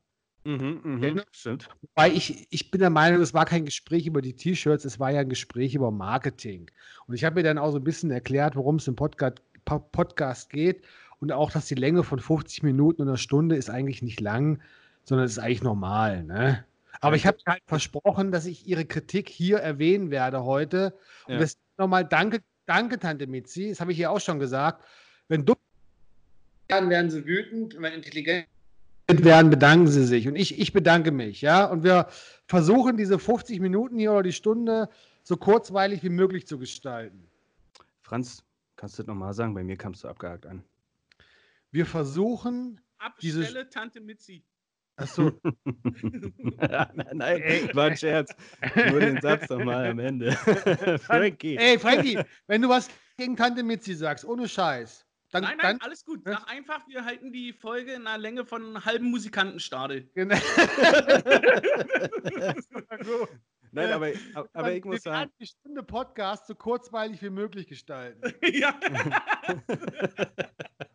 Mhm, 0.46 0.80
mhm, 0.84 1.22
stimmt. 1.32 1.68
Weil 1.96 2.12
ich, 2.12 2.46
ich 2.50 2.70
bin 2.70 2.80
der 2.80 2.90
Meinung, 2.90 3.20
es 3.20 3.34
war 3.34 3.44
kein 3.44 3.64
Gespräch 3.64 4.06
über 4.06 4.22
die 4.22 4.34
T-Shirts, 4.34 4.84
es 4.84 5.00
war 5.00 5.10
ja 5.10 5.20
ein 5.20 5.28
Gespräch 5.28 5.74
über 5.74 5.90
Marketing. 5.90 6.70
Und 7.08 7.16
ich 7.16 7.24
habe 7.24 7.34
mir 7.36 7.42
dann 7.42 7.58
auch 7.58 7.72
so 7.72 7.78
ein 7.78 7.84
bisschen 7.84 8.12
erklärt, 8.12 8.54
worum 8.54 8.76
es 8.76 8.86
im 8.86 8.94
Podcast, 8.94 9.38
Podcast 9.64 10.50
geht 10.50 10.84
und 11.18 11.32
auch, 11.32 11.50
dass 11.50 11.66
die 11.66 11.74
Länge 11.74 12.04
von 12.04 12.20
50 12.20 12.62
Minuten 12.62 13.02
und 13.02 13.08
einer 13.08 13.16
Stunde 13.16 13.56
ist 13.56 13.70
eigentlich 13.70 14.02
nicht 14.02 14.20
lang, 14.20 14.62
sondern 15.02 15.26
es 15.26 15.32
ist 15.32 15.38
eigentlich 15.40 15.64
normal. 15.64 16.22
Ne? 16.22 16.64
Aber 17.00 17.16
ich 17.16 17.26
habe 17.26 17.38
halt 17.44 17.62
versprochen, 17.66 18.30
dass 18.30 18.46
ich 18.46 18.68
Ihre 18.68 18.84
Kritik 18.84 19.28
hier 19.28 19.58
erwähnen 19.58 20.12
werde 20.12 20.44
heute. 20.44 20.94
Und 21.26 21.34
ja. 21.34 21.40
das 21.40 21.56
nochmal 21.76 22.04
danke, 22.04 22.38
danke, 22.66 23.00
Tante 23.00 23.26
Mitzi, 23.26 23.70
das 23.70 23.80
habe 23.80 23.90
ich 23.90 23.98
hier 23.98 24.12
auch 24.12 24.20
schon 24.20 24.38
gesagt. 24.38 24.84
Wenn 25.26 25.44
dumm 25.44 25.56
werden, 26.68 26.88
werden 26.88 27.10
sie 27.10 27.26
wütend, 27.26 27.80
wenn 27.80 27.92
intelligent 27.92 28.46
werden, 29.08 29.50
bedanken 29.50 29.86
Sie 29.86 30.04
sich. 30.04 30.28
Und 30.28 30.36
ich, 30.36 30.58
ich 30.58 30.72
bedanke 30.72 31.12
mich, 31.12 31.40
ja. 31.40 31.64
Und 31.64 31.84
wir 31.84 32.08
versuchen, 32.46 32.96
diese 32.96 33.18
50 33.18 33.60
Minuten 33.60 33.98
hier 33.98 34.12
oder 34.12 34.22
die 34.22 34.32
Stunde 34.32 34.88
so 35.22 35.36
kurzweilig 35.36 36.02
wie 36.02 36.08
möglich 36.08 36.46
zu 36.46 36.58
gestalten. 36.58 37.28
Franz, 38.02 38.44
kannst 38.76 38.98
du 38.98 39.02
das 39.02 39.08
nochmal 39.08 39.34
sagen? 39.34 39.54
Bei 39.54 39.64
mir 39.64 39.76
kamst 39.76 40.04
du 40.04 40.08
abgehakt 40.08 40.46
an. 40.46 40.62
Wir 41.70 41.86
versuchen. 41.86 42.80
Abstelle 42.98 43.44
diese... 43.44 43.68
Tante 43.68 44.00
Mitzi. 44.00 44.44
Achso. 44.96 45.32
Nein, 47.12 47.20
ey. 47.20 47.74
war 47.74 47.86
ein 47.86 47.96
Scherz. 47.96 48.34
Nur 48.74 49.00
den 49.00 49.20
Satz 49.20 49.48
nochmal 49.50 49.88
am 49.88 49.98
Ende. 49.98 50.32
Frankie. 51.02 51.56
Ey, 51.58 51.78
Frankie, 51.78 52.18
wenn 52.46 52.62
du 52.62 52.68
was 52.68 52.88
gegen 53.18 53.36
Tante 53.36 53.62
Mitzi 53.62 53.94
sagst, 53.94 54.24
ohne 54.24 54.48
Scheiß. 54.48 55.05
Dann, 55.32 55.42
nein, 55.42 55.56
nein, 55.58 55.78
dann, 55.78 55.80
alles 55.80 56.04
gut. 56.04 56.22
Sag 56.24 56.48
einfach, 56.48 56.86
wir 56.88 57.04
halten 57.04 57.32
die 57.32 57.52
Folge 57.52 57.92
in 57.92 58.06
einer 58.06 58.18
Länge 58.18 58.44
von 58.44 58.64
einem 58.64 58.84
halben 58.84 59.10
Musikantenstadel. 59.10 60.08
Genau. 60.14 60.36
Nein, 63.72 63.92
aber, 63.92 64.12
aber 64.54 64.72
ich 64.72 64.84
muss 64.84 65.02
sagen. 65.02 65.30
die 65.38 65.46
Stunde 65.46 65.82
Podcast 65.82 66.46
so 66.46 66.54
kurzweilig 66.54 67.20
wie 67.20 67.28
möglich 67.28 67.66
gestalten. 67.66 68.32
ja. 68.54 68.74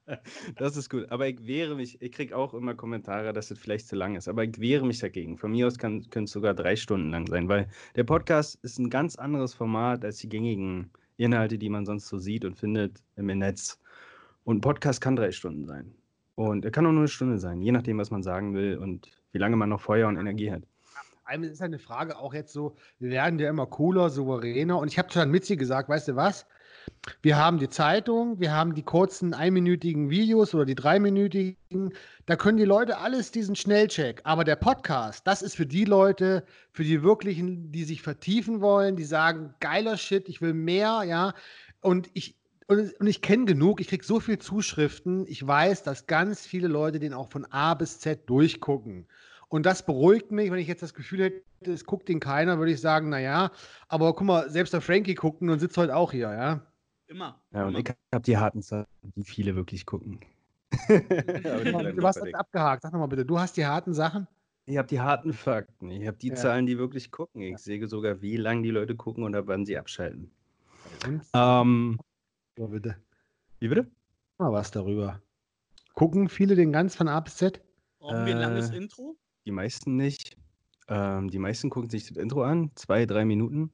das 0.56 0.78
ist 0.78 0.90
gut. 0.90 1.12
Aber 1.12 1.28
ich 1.28 1.46
wehre 1.46 1.76
mich, 1.76 2.02
ich 2.02 2.12
kriege 2.12 2.36
auch 2.36 2.56
immer 2.56 2.74
Kommentare, 2.74 3.34
dass 3.34 3.52
es 3.52 3.60
vielleicht 3.60 3.88
zu 3.88 3.96
lang 3.96 4.16
ist. 4.16 4.28
Aber 4.28 4.44
ich 4.44 4.60
wehre 4.60 4.86
mich 4.86 4.98
dagegen. 5.00 5.38
Von 5.38 5.52
mir 5.52 5.68
aus 5.68 5.78
können 5.78 6.08
es 6.12 6.32
sogar 6.32 6.56
drei 6.56 6.76
Stunden 6.76 7.12
lang 7.12 7.28
sein, 7.28 7.48
weil 7.48 7.68
der 7.96 8.04
Podcast 8.04 8.58
ist 8.64 8.80
ein 8.80 8.90
ganz 8.90 9.16
anderes 9.16 9.54
Format 9.54 10.04
als 10.04 10.18
die 10.18 10.30
gängigen 10.30 10.90
Inhalte, 11.18 11.58
die 11.58 11.70
man 11.70 11.86
sonst 11.86 12.08
so 12.08 12.18
sieht 12.18 12.46
und 12.46 12.58
findet 12.58 13.04
im 13.16 13.28
Netz. 13.28 13.81
Und 14.44 14.58
ein 14.58 14.62
Podcast 14.62 15.02
kann 15.02 15.16
drei 15.16 15.32
Stunden 15.32 15.66
sein. 15.66 15.94
Und 16.36 16.66
er 16.66 16.72
kann 16.72 16.86
auch 16.86 16.92
nur 16.92 17.02
eine 17.02 17.08
Stunde 17.08 17.38
sein, 17.38 17.62
je 17.62 17.72
nachdem, 17.72 17.98
was 17.98 18.12
man 18.12 18.24
sagen 18.24 18.54
will 18.54 18.78
und 18.78 19.10
wie 19.32 19.38
lange 19.38 19.56
man 19.56 19.70
noch 19.70 19.82
Feuer 19.82 20.08
und 20.08 20.18
Energie 20.18 20.52
hat 20.52 20.64
allem 21.32 21.44
ist 21.44 21.62
eine 21.62 21.80
Frage 21.80 22.18
auch 22.18 22.34
jetzt 22.34 22.52
so, 22.52 22.76
wir 23.00 23.10
werden 23.10 23.40
ja 23.40 23.50
immer 23.50 23.66
cooler, 23.66 24.10
souveräner. 24.10 24.78
Und 24.78 24.90
ich 24.90 25.00
habe 25.00 25.12
schon 25.12 25.32
mit 25.32 25.46
sie 25.46 25.58
gesagt, 25.58 25.90
weißt 25.90 26.10
du 26.10 26.16
was? 26.16 26.46
Wir 27.22 27.38
haben 27.38 27.60
die 27.60 27.70
Zeitung, 27.70 28.40
wir 28.40 28.54
haben 28.54 28.74
die 28.74 28.82
kurzen 28.82 29.34
einminütigen 29.34 30.10
Videos 30.10 30.54
oder 30.54 30.66
die 30.66 30.76
dreiminütigen. 30.76 31.94
Da 32.26 32.36
können 32.36 32.58
die 32.58 32.66
Leute 32.66 32.98
alles 32.98 33.32
diesen 33.32 33.56
Schnellcheck. 33.56 34.22
Aber 34.24 34.44
der 34.44 34.56
Podcast, 34.56 35.26
das 35.26 35.42
ist 35.42 35.56
für 35.56 35.66
die 35.66 35.86
Leute, 35.86 36.44
für 36.72 36.84
die 36.84 37.04
wirklichen, 37.04 37.72
die 37.72 37.84
sich 37.84 38.02
vertiefen 38.02 38.62
wollen, 38.62 38.96
die 38.96 39.04
sagen, 39.04 39.54
geiler 39.60 39.96
Shit, 39.96 40.28
ich 40.28 40.42
will 40.42 40.54
mehr, 40.54 41.04
ja. 41.06 41.34
Und 41.82 42.10
ich, 42.14 42.36
und, 42.72 42.94
und 43.02 43.08
ich 43.08 43.22
kenne 43.22 43.44
genug, 43.44 43.82
ich 43.82 43.90
kriege 43.90 44.06
so 44.06 44.22
viele 44.22 44.40
Zuschriften. 44.40 45.26
Ich 45.28 45.46
weiß, 45.46 45.84
dass 45.84 46.08
ganz 46.08 46.46
viele 46.46 46.70
Leute 46.70 47.00
den 47.00 47.14
auch 47.14 47.30
von 47.30 47.46
A 47.52 47.74
bis 47.74 48.00
Z 48.00 48.30
durchgucken. 48.30 49.08
Und 49.50 49.66
das 49.66 49.86
beruhigt 49.86 50.32
mich, 50.32 50.50
wenn 50.52 50.60
ich 50.60 50.70
jetzt 50.70 50.82
das 50.82 50.94
Gefühl 50.94 51.24
hätte, 51.24 51.44
es 51.70 51.84
guckt 51.84 52.10
ihn 52.10 52.22
keiner, 52.22 52.60
würde 52.60 52.72
ich 52.72 52.80
sagen, 52.80 53.10
naja, 53.10 53.52
aber 53.90 54.16
guck 54.16 54.26
mal, 54.26 54.50
selbst 54.50 54.72
der 54.74 54.80
Frankie 54.80 55.16
guckt 55.16 55.42
und 55.42 55.60
sitzt 55.60 55.78
heute 55.78 55.94
auch 55.94 56.14
hier, 56.14 56.32
ja. 56.32 56.66
Immer. 57.08 57.42
Ja, 57.54 57.64
und 57.66 57.76
immer. 57.76 57.80
ich 57.80 57.94
habe 58.14 58.24
die 58.24 58.38
harten 58.38 58.62
Zahlen, 58.62 58.88
die 59.02 59.26
viele 59.26 59.54
wirklich 59.58 59.86
gucken. 59.86 60.22
du 60.88 62.08
hast 62.08 62.22
das 62.22 62.34
abgehakt. 62.34 62.84
Sag 62.84 62.94
nochmal 62.94 63.10
bitte, 63.10 63.26
du 63.26 63.38
hast 63.38 63.58
die 63.58 63.66
harten 63.66 63.94
Sachen? 63.94 64.30
Ich 64.66 64.78
habe 64.78 64.88
die 64.88 65.02
harten 65.02 65.34
Fakten. 65.34 65.92
Ich 65.92 66.08
habe 66.08 66.16
die 66.16 66.30
ja. 66.30 66.36
Zahlen, 66.36 66.66
die 66.66 66.78
wirklich 66.78 67.12
gucken. 67.12 67.42
Ich 67.42 67.52
ja. 67.52 67.58
sehe 67.58 67.86
sogar, 67.90 68.22
wie 68.22 68.38
lange 68.38 68.62
die 68.62 68.72
Leute 68.72 68.96
gucken 68.96 69.26
und 69.26 69.36
ab 69.36 69.44
wann 69.48 69.66
sie 69.66 69.78
abschalten. 69.78 70.32
Ähm, 71.34 72.00
bitte. 72.56 72.96
Wie 73.60 73.68
bitte? 73.68 73.88
Mal 74.38 74.52
was 74.52 74.72
darüber. 74.72 75.22
Gucken 75.94 76.30
viele 76.30 76.56
den 76.56 76.72
ganz 76.72 76.96
von 76.96 77.08
A 77.08 77.20
bis 77.20 77.38
Z? 77.38 77.62
Brauchen 78.00 78.26
wir 78.26 78.36
ein 78.36 78.42
langes 78.42 78.72
äh, 78.72 78.78
Intro? 78.78 79.16
Die 79.46 79.52
meisten 79.52 79.96
nicht. 79.96 80.38
Ähm, 80.88 81.30
die 81.30 81.40
meisten 81.40 81.70
gucken 81.70 81.90
sich 81.90 82.08
das 82.08 82.18
Intro 82.18 82.44
an, 82.44 82.72
zwei, 82.76 83.06
drei 83.06 83.26
Minuten. 83.26 83.72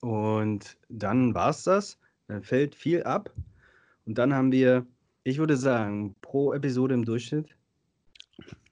Und 0.00 0.76
dann 0.88 1.34
war 1.34 1.50
es 1.50 1.64
das. 1.64 1.98
Dann 2.28 2.42
fällt 2.42 2.74
viel 2.74 3.02
ab. 3.02 3.30
Und 4.06 4.18
dann 4.18 4.34
haben 4.34 4.52
wir, 4.52 4.86
ich 5.24 5.38
würde 5.38 5.56
sagen, 5.56 6.14
pro 6.20 6.52
Episode 6.52 6.94
im 6.94 7.04
Durchschnitt 7.04 7.56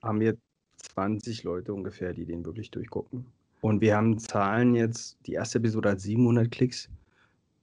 haben 0.03 0.21
wir 0.21 0.37
20 0.77 1.43
Leute 1.45 1.75
ungefähr, 1.75 2.13
die 2.13 2.25
den 2.25 2.45
wirklich 2.45 2.71
durchgucken. 2.71 3.27
Und 3.61 3.81
wir 3.81 3.97
haben 3.97 4.19
Zahlen 4.19 4.75
jetzt, 4.75 5.19
die 5.27 5.35
erste 5.35 5.59
Episode 5.59 5.91
hat 5.91 6.01
700 6.01 6.51
Klicks, 6.51 6.89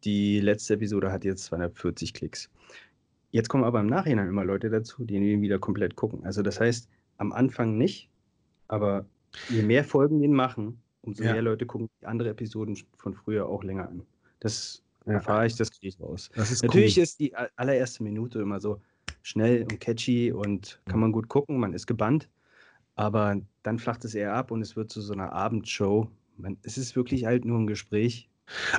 die 0.04 0.40
letzte 0.40 0.76
Episode 0.76 1.12
hat 1.12 1.26
jetzt 1.26 1.46
240 1.46 2.14
Klicks. 2.14 2.50
Jetzt 3.32 3.50
kommen 3.50 3.64
aber 3.64 3.80
im 3.80 3.88
Nachhinein 3.88 4.28
immer 4.28 4.44
Leute 4.44 4.70
dazu, 4.70 5.04
die 5.04 5.20
den 5.20 5.42
wieder 5.42 5.60
komplett 5.60 5.96
gucken. 5.96 6.24
Also 6.24 6.42
das 6.42 6.60
heißt, 6.60 6.90
am 7.18 7.32
Anfang 7.32 7.78
nicht, 7.78 8.10
aber 8.68 9.06
je 9.50 9.62
mehr 9.62 9.84
Folgen 9.84 10.22
wir 10.22 10.30
machen, 10.30 10.82
umso 11.02 11.24
ja. 11.24 11.34
mehr 11.34 11.42
Leute 11.42 11.66
gucken 11.66 11.90
die 12.02 12.06
andere 12.08 12.30
Episoden 12.30 12.78
von 12.98 13.14
früher 13.14 13.48
auch 13.48 13.64
länger 13.64 13.88
an. 13.88 14.02
Das 14.40 14.82
ja. 15.06 15.14
erfahre 15.14 15.46
ich, 15.46 15.56
das 15.56 15.72
kriege 15.72 15.88
ich 15.88 16.00
raus. 16.00 16.30
Ist 16.36 16.64
Natürlich 16.64 16.98
cool. 16.98 17.04
ist 17.04 17.20
die 17.20 17.36
allererste 17.36 18.04
Minute 18.04 18.40
immer 18.40 18.60
so 18.60 18.82
schnell 19.22 19.64
und 19.64 19.80
catchy 19.80 20.32
und 20.32 20.82
kann 20.86 21.00
man 21.00 21.12
gut 21.12 21.28
gucken, 21.28 21.60
man 21.60 21.74
ist 21.74 21.88
gebannt, 21.88 22.30
aber 22.96 23.40
dann 23.64 23.80
flacht 23.80 24.06
es 24.06 24.16
eher 24.16 24.34
ab 24.34 24.52
und 24.52 24.62
es 24.62 24.76
wird 24.76 24.92
zu 24.92 25.02
so 25.02 25.14
einer 25.14 25.34
Abendshow. 25.34 26.08
Man, 26.38 26.58
es 26.64 26.78
ist 26.78 26.96
wirklich 26.96 27.26
halt 27.26 27.46
nur 27.46 27.60
ein 27.60 27.68
Gespräch. 27.68 28.30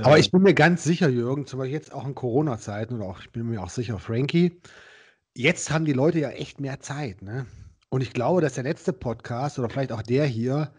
Aber 0.02 0.18
ich 0.18 0.30
bin 0.30 0.42
mir 0.42 0.54
ganz 0.54 0.84
sicher, 0.84 1.08
Jürgen, 1.08 1.46
zum 1.46 1.58
Beispiel 1.58 1.74
jetzt 1.74 1.92
auch 1.92 2.06
in 2.06 2.14
Corona-Zeiten 2.14 2.96
oder 2.96 3.06
auch, 3.06 3.20
ich 3.20 3.30
bin 3.30 3.48
mir 3.48 3.62
auch 3.62 3.70
sicher, 3.70 3.98
Frankie, 3.98 4.60
jetzt 5.34 5.70
haben 5.70 5.84
die 5.84 5.92
Leute 5.92 6.18
ja 6.18 6.30
echt 6.30 6.60
mehr 6.60 6.80
Zeit, 6.80 7.22
ne? 7.22 7.46
Und 7.88 8.02
ich 8.02 8.12
glaube, 8.12 8.40
dass 8.40 8.54
der 8.54 8.64
letzte 8.64 8.92
Podcast 8.92 9.58
oder 9.58 9.68
vielleicht 9.68 9.92
auch 9.92 10.02
der 10.02 10.24
hier, 10.24 10.72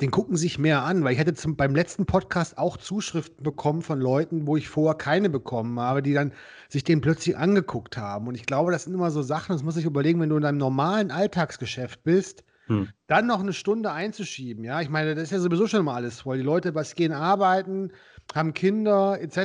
den 0.00 0.12
gucken 0.12 0.36
sich 0.36 0.58
mehr 0.58 0.84
an, 0.84 1.02
weil 1.02 1.12
ich 1.12 1.18
hatte 1.18 1.34
zum, 1.34 1.56
beim 1.56 1.74
letzten 1.74 2.06
Podcast 2.06 2.56
auch 2.56 2.76
Zuschriften 2.76 3.42
bekommen 3.42 3.82
von 3.82 4.00
Leuten, 4.00 4.46
wo 4.46 4.56
ich 4.56 4.68
vorher 4.68 4.96
keine 4.96 5.28
bekommen 5.28 5.80
habe, 5.80 6.02
die 6.02 6.14
dann 6.14 6.32
sich 6.68 6.84
den 6.84 7.00
plötzlich 7.00 7.36
angeguckt 7.36 7.96
haben. 7.96 8.28
Und 8.28 8.36
ich 8.36 8.46
glaube, 8.46 8.70
das 8.70 8.84
sind 8.84 8.94
immer 8.94 9.10
so 9.10 9.22
Sachen, 9.22 9.52
das 9.52 9.64
muss 9.64 9.76
ich 9.76 9.84
überlegen, 9.84 10.20
wenn 10.20 10.28
du 10.28 10.36
in 10.36 10.42
deinem 10.42 10.58
normalen 10.58 11.10
Alltagsgeschäft 11.10 12.04
bist, 12.04 12.44
hm. 12.68 12.88
dann 13.06 13.26
noch 13.26 13.40
eine 13.40 13.52
Stunde 13.52 13.92
einzuschieben. 13.92 14.64
Ja, 14.64 14.80
ich 14.80 14.88
meine, 14.88 15.14
das 15.14 15.24
ist 15.24 15.32
ja 15.32 15.38
sowieso 15.40 15.66
schon 15.66 15.84
mal 15.84 15.94
alles 15.94 16.20
voll. 16.20 16.38
Die 16.38 16.44
Leute 16.44 16.74
was 16.74 16.94
gehen 16.94 17.12
arbeiten, 17.12 17.92
haben 18.34 18.54
Kinder 18.54 19.18
etc. 19.20 19.38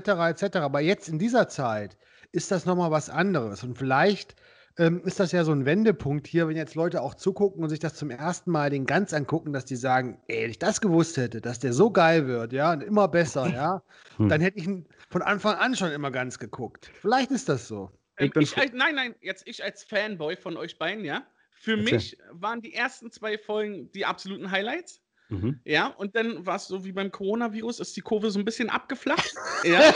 etc. 0.43 0.57
Aber 0.57 0.81
jetzt 0.81 1.09
in 1.09 1.19
dieser 1.19 1.47
Zeit 1.47 1.97
ist 2.31 2.51
das 2.51 2.65
nochmal 2.65 2.91
was 2.91 3.09
anderes. 3.09 3.63
Und 3.63 3.77
vielleicht 3.77 4.35
ähm, 4.77 5.01
ist 5.05 5.19
das 5.19 5.31
ja 5.31 5.43
so 5.43 5.51
ein 5.51 5.65
Wendepunkt 5.65 6.27
hier, 6.27 6.47
wenn 6.47 6.57
jetzt 6.57 6.75
Leute 6.75 7.01
auch 7.01 7.13
zugucken 7.13 7.63
und 7.63 7.69
sich 7.69 7.79
das 7.79 7.93
zum 7.93 8.09
ersten 8.09 8.51
Mal 8.51 8.69
den 8.69 8.85
ganz 8.85 9.13
angucken, 9.13 9.53
dass 9.53 9.65
die 9.65 9.75
sagen, 9.75 10.19
ey, 10.27 10.43
wenn 10.43 10.51
ich 10.51 10.59
das 10.59 10.81
gewusst 10.81 11.17
hätte, 11.17 11.41
dass 11.41 11.59
der 11.59 11.73
so 11.73 11.91
geil 11.91 12.27
wird, 12.27 12.53
ja, 12.53 12.73
und 12.73 12.81
immer 12.81 13.07
besser, 13.07 13.47
ja, 13.47 13.83
hm. 14.17 14.29
dann 14.29 14.41
hätte 14.41 14.57
ich 14.57 14.65
ihn 14.65 14.87
von 15.09 15.21
Anfang 15.21 15.55
an 15.55 15.75
schon 15.75 15.91
immer 15.91 16.11
ganz 16.11 16.39
geguckt. 16.39 16.91
Vielleicht 17.01 17.31
ist 17.31 17.49
das 17.49 17.67
so. 17.67 17.91
Ähm, 18.17 18.31
ich 18.39 18.57
als, 18.57 18.71
nein, 18.73 18.95
nein, 18.95 19.15
jetzt 19.21 19.47
ich 19.47 19.63
als 19.63 19.83
Fanboy 19.83 20.35
von 20.35 20.57
euch 20.57 20.77
beiden, 20.77 21.05
ja. 21.05 21.23
Für 21.63 21.77
Erzähl. 21.77 21.93
mich 21.93 22.17
waren 22.31 22.59
die 22.59 22.73
ersten 22.73 23.09
zwei 23.09 23.37
Folgen 23.37 23.89
die 23.93 24.05
absoluten 24.05 24.51
Highlights. 24.51 25.01
Mhm. 25.29 25.61
Ja, 25.63 25.87
und 25.87 26.13
dann 26.13 26.45
war 26.45 26.57
es 26.57 26.67
so 26.67 26.83
wie 26.83 26.91
beim 26.91 27.09
Coronavirus, 27.09 27.79
ist 27.79 27.95
die 27.95 28.01
Kurve 28.01 28.31
so 28.31 28.39
ein 28.39 28.43
bisschen 28.43 28.69
abgeflacht. 28.69 29.33
ja. 29.63 29.93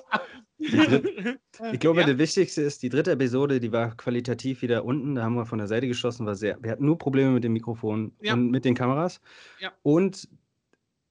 ich 0.60 1.80
glaube, 1.80 2.02
ja. 2.02 2.06
der 2.06 2.20
wichtigste 2.20 2.62
ist, 2.62 2.84
die 2.84 2.90
dritte 2.90 3.14
Episode, 3.14 3.60
die 3.60 3.72
war 3.72 3.98
qualitativ 3.98 4.62
wieder 4.62 4.86
unten. 4.86 5.16
Da 5.16 5.24
haben 5.24 5.34
wir 5.34 5.48
von 5.48 5.58
der 5.58 5.68
Seite 5.68 5.88
geschossen, 5.88 6.28
war 6.28 6.36
sehr. 6.36 6.62
Wir 6.62 6.70
hatten 6.70 6.86
nur 6.86 7.00
Probleme 7.00 7.32
mit 7.32 7.44
dem 7.44 7.54
Mikrofon 7.54 8.14
ja. 8.22 8.34
und 8.34 8.52
mit 8.52 8.64
den 8.64 8.76
Kameras. 8.76 9.20
Ja. 9.60 9.74
Und 9.82 10.30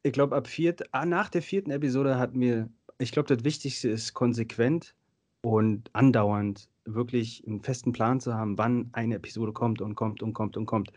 ich 0.04 0.12
glaube, 0.12 0.36
ab 0.36 0.46
viert, 0.46 0.84
ah, 0.92 1.04
nach 1.04 1.30
der 1.30 1.42
vierten 1.42 1.72
Episode 1.72 2.16
hatten 2.16 2.38
wir, 2.40 2.70
ich 2.98 3.10
glaube, 3.10 3.34
das 3.34 3.42
Wichtigste 3.42 3.88
ist 3.88 4.14
konsequent 4.14 4.94
und 5.42 5.90
andauernd 5.94 6.68
wirklich 6.86 7.42
einen 7.46 7.60
festen 7.60 7.92
Plan 7.92 8.20
zu 8.20 8.34
haben, 8.34 8.56
wann 8.58 8.88
eine 8.92 9.16
Episode 9.16 9.52
kommt 9.52 9.80
und 9.80 9.94
kommt 9.94 10.22
und 10.22 10.32
kommt 10.32 10.56
und 10.56 10.66
kommt. 10.66 10.92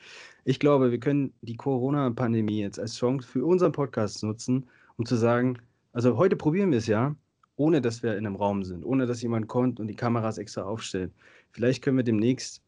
Ich 0.45 0.59
glaube, 0.59 0.91
wir 0.91 0.99
können 0.99 1.33
die 1.41 1.55
Corona-Pandemie 1.55 2.61
jetzt 2.61 2.79
als 2.79 2.95
Chance 2.95 3.27
für 3.27 3.45
unseren 3.45 3.71
Podcast 3.71 4.23
nutzen, 4.23 4.67
um 4.97 5.05
zu 5.05 5.15
sagen, 5.15 5.57
also 5.93 6.17
heute 6.17 6.35
probieren 6.35 6.71
wir 6.71 6.77
es 6.77 6.87
ja, 6.87 7.15
ohne 7.55 7.81
dass 7.81 8.03
wir 8.03 8.15
in 8.15 8.25
einem 8.25 8.35
Raum 8.35 8.63
sind, 8.63 8.85
ohne 8.85 9.05
dass 9.05 9.21
jemand 9.21 9.47
kommt 9.47 9.79
und 9.79 9.87
die 9.87 9.95
Kameras 9.95 10.37
extra 10.37 10.61
aufstellt. 10.63 11.11
Vielleicht 11.51 11.83
können 11.83 11.97
wir 11.97 12.03
demnächst 12.03 12.61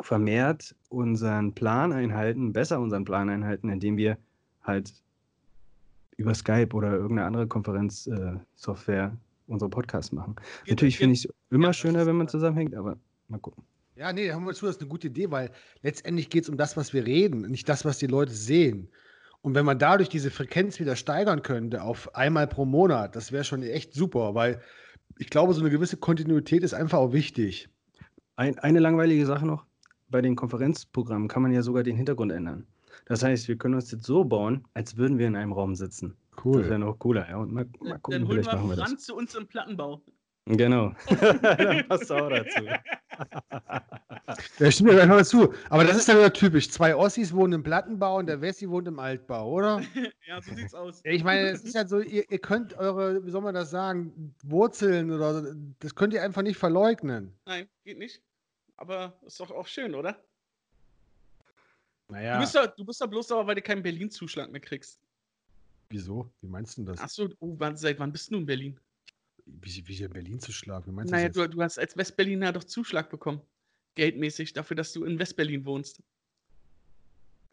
vermehrt 0.00 0.76
unseren 0.90 1.54
Plan 1.54 1.92
einhalten, 1.92 2.52
besser 2.52 2.80
unseren 2.80 3.04
Plan 3.04 3.28
einhalten, 3.28 3.68
indem 3.68 3.96
wir 3.96 4.16
halt 4.62 4.92
über 6.16 6.34
Skype 6.34 6.74
oder 6.74 6.92
irgendeine 6.92 7.26
andere 7.26 7.46
Konferenzsoftware 7.46 9.12
äh, 9.14 9.27
unsere 9.48 9.70
Podcasts 9.70 10.12
machen. 10.12 10.36
Geht, 10.64 10.72
Natürlich 10.72 10.98
finde 10.98 11.14
ich 11.14 11.24
es 11.24 11.34
immer 11.50 11.68
ja, 11.68 11.72
schöner, 11.72 12.06
wenn 12.06 12.16
man 12.16 12.28
zusammenhängt, 12.28 12.74
aber 12.74 12.98
mal 13.28 13.38
gucken. 13.38 13.64
Ja, 13.96 14.12
nee, 14.12 14.30
haben 14.30 14.46
wir 14.46 14.54
zu, 14.54 14.66
das 14.66 14.76
ist 14.76 14.82
eine 14.82 14.88
gute 14.88 15.08
Idee, 15.08 15.30
weil 15.30 15.50
letztendlich 15.82 16.30
geht 16.30 16.44
es 16.44 16.48
um 16.48 16.56
das, 16.56 16.76
was 16.76 16.92
wir 16.92 17.04
reden, 17.04 17.42
nicht 17.50 17.68
das, 17.68 17.84
was 17.84 17.98
die 17.98 18.06
Leute 18.06 18.32
sehen. 18.32 18.88
Und 19.40 19.54
wenn 19.54 19.64
man 19.64 19.78
dadurch 19.78 20.08
diese 20.08 20.30
Frequenz 20.30 20.78
wieder 20.78 20.94
steigern 20.96 21.42
könnte 21.42 21.82
auf 21.82 22.14
einmal 22.14 22.46
pro 22.46 22.64
Monat, 22.64 23.16
das 23.16 23.32
wäre 23.32 23.44
schon 23.44 23.62
echt 23.62 23.94
super, 23.94 24.34
weil 24.34 24.60
ich 25.18 25.30
glaube, 25.30 25.54
so 25.54 25.60
eine 25.60 25.70
gewisse 25.70 25.96
Kontinuität 25.96 26.62
ist 26.62 26.74
einfach 26.74 26.98
auch 26.98 27.12
wichtig. 27.12 27.68
Ein, 28.36 28.58
eine 28.60 28.78
langweilige 28.78 29.26
Sache 29.26 29.46
noch. 29.46 29.64
bei 30.10 30.22
den 30.22 30.36
Konferenzprogrammen 30.36 31.28
kann 31.28 31.42
man 31.42 31.52
ja 31.52 31.62
sogar 31.62 31.82
den 31.82 31.96
Hintergrund 31.96 32.32
ändern. 32.32 32.66
Das 33.06 33.22
heißt, 33.22 33.48
wir 33.48 33.56
können 33.56 33.74
uns 33.74 33.90
jetzt 33.90 34.04
so 34.04 34.24
bauen, 34.24 34.64
als 34.74 34.96
würden 34.96 35.18
wir 35.18 35.26
in 35.26 35.36
einem 35.36 35.52
Raum 35.52 35.74
sitzen. 35.74 36.16
Cool. 36.44 36.60
Das 36.60 36.70
wäre 36.70 36.78
noch 36.78 36.98
cooler. 36.98 37.28
Ja, 37.28 37.36
und 37.38 37.52
mal, 37.52 37.66
mal 37.80 37.98
gucken, 37.98 38.20
Dann 38.20 38.28
holen 38.28 38.42
vielleicht 38.42 38.52
machen 38.52 38.68
wir 38.68 38.70
wir 38.70 38.76
das. 38.76 38.88
Franz 38.88 39.04
zu 39.04 39.16
uns 39.16 39.34
im 39.34 39.46
Plattenbau. 39.46 40.02
Genau. 40.46 40.94
Dann 41.20 41.86
passt 41.88 42.10
auch 42.10 42.28
dazu. 42.30 42.64
Ja, 44.58 44.70
stimmt 44.70 44.92
ja 44.92 45.02
einfach 45.02 45.18
dazu. 45.18 45.54
Aber 45.70 45.84
das 45.84 45.96
ist 45.96 46.08
dann 46.08 46.18
wieder 46.18 46.32
typisch. 46.32 46.70
Zwei 46.70 46.94
Ossis 46.94 47.34
wohnen 47.34 47.54
im 47.54 47.62
Plattenbau 47.62 48.18
und 48.18 48.26
der 48.26 48.40
Wessi 48.42 48.68
wohnt 48.68 48.86
im 48.86 48.98
Altbau, 48.98 49.50
oder? 49.50 49.80
ja, 50.26 50.42
so 50.42 50.54
sieht's 50.54 50.74
aus. 50.74 51.00
Ja, 51.02 51.12
ich 51.12 51.24
meine, 51.24 51.48
es 51.48 51.64
ist 51.64 51.74
ja 51.74 51.86
so, 51.86 52.00
ihr, 52.00 52.30
ihr 52.30 52.38
könnt 52.38 52.76
eure, 52.76 53.24
wie 53.24 53.30
soll 53.30 53.40
man 53.40 53.54
das 53.54 53.70
sagen, 53.70 54.34
Wurzeln 54.44 55.10
oder 55.10 55.54
das 55.80 55.94
könnt 55.94 56.12
ihr 56.12 56.22
einfach 56.22 56.42
nicht 56.42 56.58
verleugnen. 56.58 57.34
Nein, 57.46 57.68
geht 57.84 57.98
nicht. 57.98 58.22
Aber 58.76 59.18
ist 59.26 59.40
doch 59.40 59.50
auch 59.50 59.66
schön, 59.66 59.94
oder? 59.94 60.12
Du, 62.08 62.14
Naja, 62.14 62.38
bist 62.38 62.54
doch, 62.54 62.66
du 62.66 62.84
bist 62.84 63.00
doch 63.00 63.08
bloß 63.08 63.28
sauer, 63.28 63.46
weil 63.46 63.54
du 63.54 63.62
keinen 63.62 63.82
Berlin-Zuschlag 63.82 64.50
mehr 64.50 64.60
kriegst. 64.60 65.00
Wieso? 65.90 66.30
Wie 66.40 66.48
meinst 66.48 66.78
du 66.78 66.84
das? 66.84 67.00
Achso, 67.00 67.28
oh, 67.40 67.54
wann, 67.58 67.76
seit 67.76 67.98
wann 67.98 68.12
bist 68.12 68.30
du 68.30 68.36
in 68.36 68.46
Berlin? 68.46 68.78
Wie, 69.46 69.88
wie 69.88 70.02
in 70.02 70.10
Berlin 70.10 70.40
zu 70.40 70.52
schlagen? 70.52 70.86
Wie 70.86 70.92
meinst 70.94 71.10
du 71.10 71.16
Naja, 71.16 71.28
du, 71.28 71.48
du 71.48 71.62
hast 71.62 71.78
als 71.78 71.96
Westberliner 71.96 72.52
doch 72.52 72.64
Zuschlag 72.64 73.10
bekommen. 73.10 73.40
Geldmäßig 73.94 74.52
dafür, 74.52 74.76
dass 74.76 74.92
du 74.92 75.04
in 75.04 75.18
Westberlin 75.18 75.64
wohnst. 75.64 76.02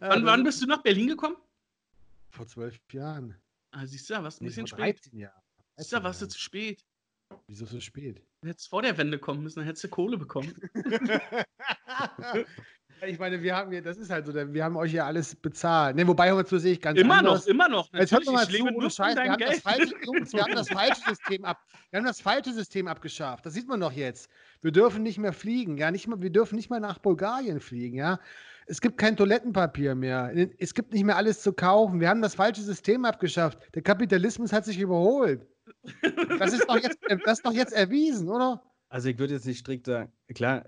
Wann, 0.00 0.26
wann 0.26 0.44
bist 0.44 0.60
du 0.62 0.66
nach 0.66 0.82
Berlin 0.82 1.08
gekommen? 1.08 1.36
Vor 2.30 2.46
zwölf 2.46 2.78
Jahren. 2.92 3.34
Ah, 3.70 3.86
siehst 3.86 4.10
du, 4.10 4.14
warst 4.22 4.40
ein 4.40 4.44
Nee, 4.44 4.50
bisschen 4.50 4.66
vor 4.66 4.78
spät. 4.78 4.96
13 4.96 5.18
Jahren. 5.18 5.42
Siehst 5.76 5.92
du, 5.92 5.96
13 5.96 6.04
warst 6.04 6.22
du 6.22 6.28
zu 6.28 6.38
spät. 6.38 6.84
Wieso 7.46 7.64
so 7.64 7.80
spät? 7.80 8.22
Du 8.42 8.48
hättest 8.48 8.68
vor 8.68 8.82
der 8.82 8.96
Wende 8.98 9.18
kommen 9.18 9.42
müssen, 9.42 9.60
dann 9.60 9.66
hättest 9.66 9.84
du 9.84 9.88
Kohle 9.88 10.18
bekommen. 10.18 10.54
ich 13.06 13.18
meine, 13.18 13.42
wir 13.42 13.56
haben 13.56 13.70
hier, 13.70 13.82
das 13.82 13.96
ist 13.96 14.10
halt 14.10 14.26
so, 14.26 14.34
wir 14.34 14.64
haben 14.64 14.76
euch 14.76 14.92
ja 14.92 15.06
alles 15.06 15.34
bezahlt. 15.34 15.96
Ne, 15.96 16.06
wobei, 16.06 16.28
hör 16.28 16.36
mal 16.36 16.46
zu, 16.46 16.58
sehe 16.58 16.72
ich 16.72 16.80
ganz 16.80 16.98
immer 16.98 17.18
anders. 17.18 17.46
noch, 17.46 17.46
immer 17.46 17.68
noch. 17.68 17.92
Jetzt 17.92 18.12
hört 18.12 18.26
mal 18.26 18.46
zu, 18.46 18.62
ohne 18.62 18.72
nur 18.72 18.90
Scheiß, 18.90 19.16
wir 19.16 19.30
haben, 19.30 19.38
das 19.38 19.50
Geld. 19.50 19.62
falsche, 19.62 19.94
wir 20.32 20.42
haben 20.42 20.54
das 20.54 20.68
falsche 20.68 21.00
System 21.08 21.44
ab. 21.44 21.58
Wir 21.90 21.98
haben 21.98 22.06
das 22.06 22.20
falsche 22.20 22.52
System 22.52 22.86
abgeschafft. 22.86 23.44
Das 23.44 23.54
sieht 23.54 23.68
man 23.68 23.80
doch 23.80 23.92
jetzt. 23.92 24.30
Wir 24.60 24.70
dürfen 24.70 25.02
nicht 25.02 25.18
mehr 25.18 25.32
fliegen, 25.32 25.76
ja, 25.78 25.90
nicht 25.90 26.06
mal, 26.06 26.22
wir 26.22 26.30
dürfen 26.30 26.56
nicht 26.56 26.70
mal 26.70 26.80
nach 26.80 26.98
Bulgarien 26.98 27.60
fliegen, 27.60 27.96
ja. 27.96 28.20
Es 28.66 28.80
gibt 28.80 28.96
kein 28.96 29.16
Toilettenpapier 29.16 29.94
mehr. 29.96 30.32
Es 30.58 30.72
gibt 30.72 30.92
nicht 30.92 31.04
mehr 31.04 31.16
alles 31.16 31.42
zu 31.42 31.52
kaufen. 31.52 32.00
Wir 32.00 32.08
haben 32.08 32.22
das 32.22 32.36
falsche 32.36 32.62
System 32.62 33.04
abgeschafft. 33.04 33.58
Der 33.74 33.82
Kapitalismus 33.82 34.52
hat 34.52 34.64
sich 34.64 34.78
überholt. 34.78 35.44
Das 36.38 36.52
ist 36.52 36.68
doch 36.68 36.78
jetzt, 36.78 36.98
das 37.24 37.38
ist 37.38 37.46
doch 37.46 37.52
jetzt 37.52 37.72
erwiesen, 37.72 38.28
oder? 38.28 38.62
Also 38.88 39.08
ich 39.08 39.18
würde 39.18 39.34
jetzt 39.34 39.46
nicht 39.46 39.58
strikt 39.58 39.86
sagen, 39.86 40.12
klar, 40.34 40.64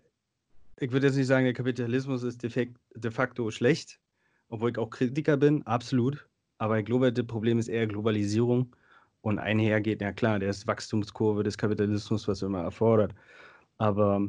ich 0.78 0.92
würde 0.92 1.06
jetzt 1.06 1.16
nicht 1.16 1.26
sagen, 1.26 1.44
der 1.44 1.54
Kapitalismus 1.54 2.22
ist 2.22 2.42
defekt, 2.42 2.78
de 2.94 3.10
facto 3.10 3.50
schlecht, 3.50 4.00
obwohl 4.48 4.70
ich 4.70 4.78
auch 4.78 4.90
Kritiker 4.90 5.36
bin, 5.36 5.62
absolut. 5.66 6.28
Aber 6.58 6.78
ich 6.78 6.84
glaube, 6.84 7.12
das 7.12 7.26
Problem 7.26 7.58
ist 7.58 7.68
eher 7.68 7.86
Globalisierung 7.86 8.74
und 9.22 9.38
einhergeht, 9.38 10.00
ja 10.00 10.12
klar, 10.12 10.38
der 10.38 10.50
ist 10.50 10.66
Wachstumskurve 10.66 11.42
des 11.42 11.58
Kapitalismus, 11.58 12.28
was 12.28 12.42
er 12.42 12.46
immer 12.46 12.62
erfordert. 12.62 13.14
Aber 13.78 14.28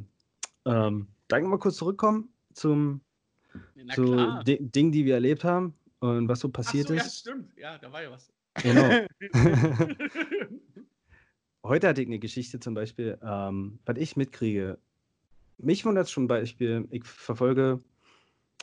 ähm, 0.66 1.08
da 1.28 1.40
mal 1.40 1.60
kurz 1.60 1.78
zurückkommen 1.78 2.30
zum 2.54 3.02
Na 3.75 3.94
zu 3.94 4.06
klar. 4.06 4.44
Di 4.44 4.58
Dingen, 4.60 4.92
die 4.92 5.06
wir 5.06 5.16
erlebt 5.16 5.44
haben 5.44 5.75
und 6.00 6.28
was 6.28 6.40
so 6.40 6.50
passiert 6.50 6.88
so, 6.88 6.94
ja, 6.94 7.02
ist. 7.02 7.20
stimmt. 7.20 7.58
Ja, 7.58 7.78
da 7.78 7.92
war 7.92 8.04
ja 8.04 8.12
was. 8.12 8.32
Genau. 8.64 8.90
Heute 11.64 11.88
hatte 11.88 12.02
ich 12.02 12.08
eine 12.08 12.20
Geschichte 12.20 12.60
zum 12.60 12.74
Beispiel, 12.74 13.18
ähm, 13.24 13.80
was 13.86 13.98
ich 13.98 14.16
mitkriege. 14.16 14.78
Mich 15.58 15.86
wundert 15.86 16.08
es 16.08 16.14
zum 16.14 16.28
Beispiel, 16.28 16.88
ich 16.92 17.06
verfolge 17.06 17.80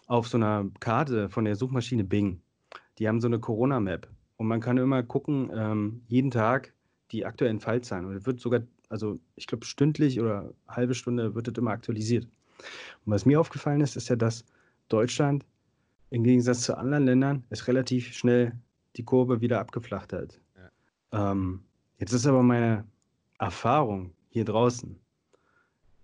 auf 0.07 0.29
so 0.29 0.37
einer 0.37 0.71
Karte 0.81 1.29
von 1.29 1.45
der 1.45 1.57
Suchmaschine 1.57 2.05
Bing. 2.05 2.41
Die 2.99 3.09
haben 3.09 3.21
so 3.21 3.29
eine 3.29 3.39
Corona-Map. 3.39 4.09
Und 4.37 4.47
man 4.47 4.61
kann 4.61 4.77
immer 4.77 5.03
gucken, 5.03 5.51
ähm, 5.55 6.03
jeden 6.09 6.31
Tag 6.31 6.75
die 7.13 7.25
aktuellen 7.25 7.61
Fallzahlen. 7.61 8.07
Und 8.07 8.17
es 8.17 8.27
wird 8.27 8.41
sogar, 8.41 8.63
also 8.89 9.19
ich 9.37 9.47
glaube, 9.47 9.65
stündlich 9.65 10.21
oder 10.21 10.53
halbe 10.69 10.95
Stunde 10.95 11.35
wird 11.35 11.49
das 11.49 11.55
immer 11.55 11.71
aktualisiert. 11.71 12.25
Und 13.05 13.13
was 13.13 13.27
mir 13.27 13.41
aufgefallen 13.41 13.81
ist, 13.81 13.97
ist 13.97 14.09
ja, 14.09 14.17
dass 14.17 14.45
Deutschland 14.89 15.45
im 16.11 16.25
Gegensatz 16.25 16.63
zu 16.63 16.77
anderen 16.77 17.05
Ländern 17.05 17.45
es 17.51 17.67
relativ 17.69 18.13
schnell 18.13 18.53
die 18.97 19.05
Kurve 19.05 19.41
wieder 19.41 19.61
abgeflacht 19.61 20.13
hat. 20.13 20.41
Ähm, 21.13 21.61
jetzt 21.99 22.13
ist 22.13 22.27
aber 22.27 22.43
meine 22.43 22.85
Erfahrung 23.39 24.13
hier 24.29 24.45
draußen, 24.45 24.99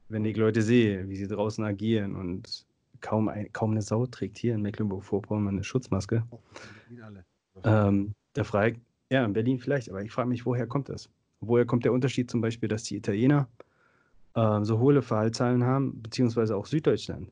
wenn 0.08 0.24
ich 0.24 0.36
Leute 0.36 0.62
sehe, 0.62 1.08
wie 1.08 1.16
sie 1.16 1.28
draußen 1.28 1.64
agieren 1.64 2.16
und 2.16 2.66
kaum, 3.00 3.28
ein, 3.28 3.52
kaum 3.52 3.72
eine 3.72 3.82
Sau 3.82 4.06
trägt 4.06 4.38
hier 4.38 4.54
in 4.54 4.62
Mecklenburg-Vorpommern 4.62 5.54
eine 5.54 5.64
Schutzmaske, 5.64 6.24
Oh, 6.30 6.40
ähm, 7.64 8.14
da 8.34 8.44
frage 8.44 8.76
ich, 8.76 8.80
ja, 9.10 9.24
in 9.24 9.32
Berlin 9.32 9.58
vielleicht, 9.58 9.88
aber 9.90 10.02
ich 10.02 10.12
frage 10.12 10.28
mich, 10.28 10.46
woher 10.46 10.66
kommt 10.66 10.88
das? 10.88 11.10
Woher 11.40 11.64
kommt 11.64 11.84
der 11.84 11.92
Unterschied 11.92 12.30
zum 12.30 12.40
Beispiel, 12.40 12.68
dass 12.68 12.84
die 12.84 12.96
Italiener 12.96 13.48
ähm, 14.34 14.64
so 14.64 14.78
hohe 14.78 15.02
Fallzahlen 15.02 15.64
haben, 15.64 16.02
beziehungsweise 16.02 16.56
auch 16.56 16.66
Süddeutschland? 16.66 17.30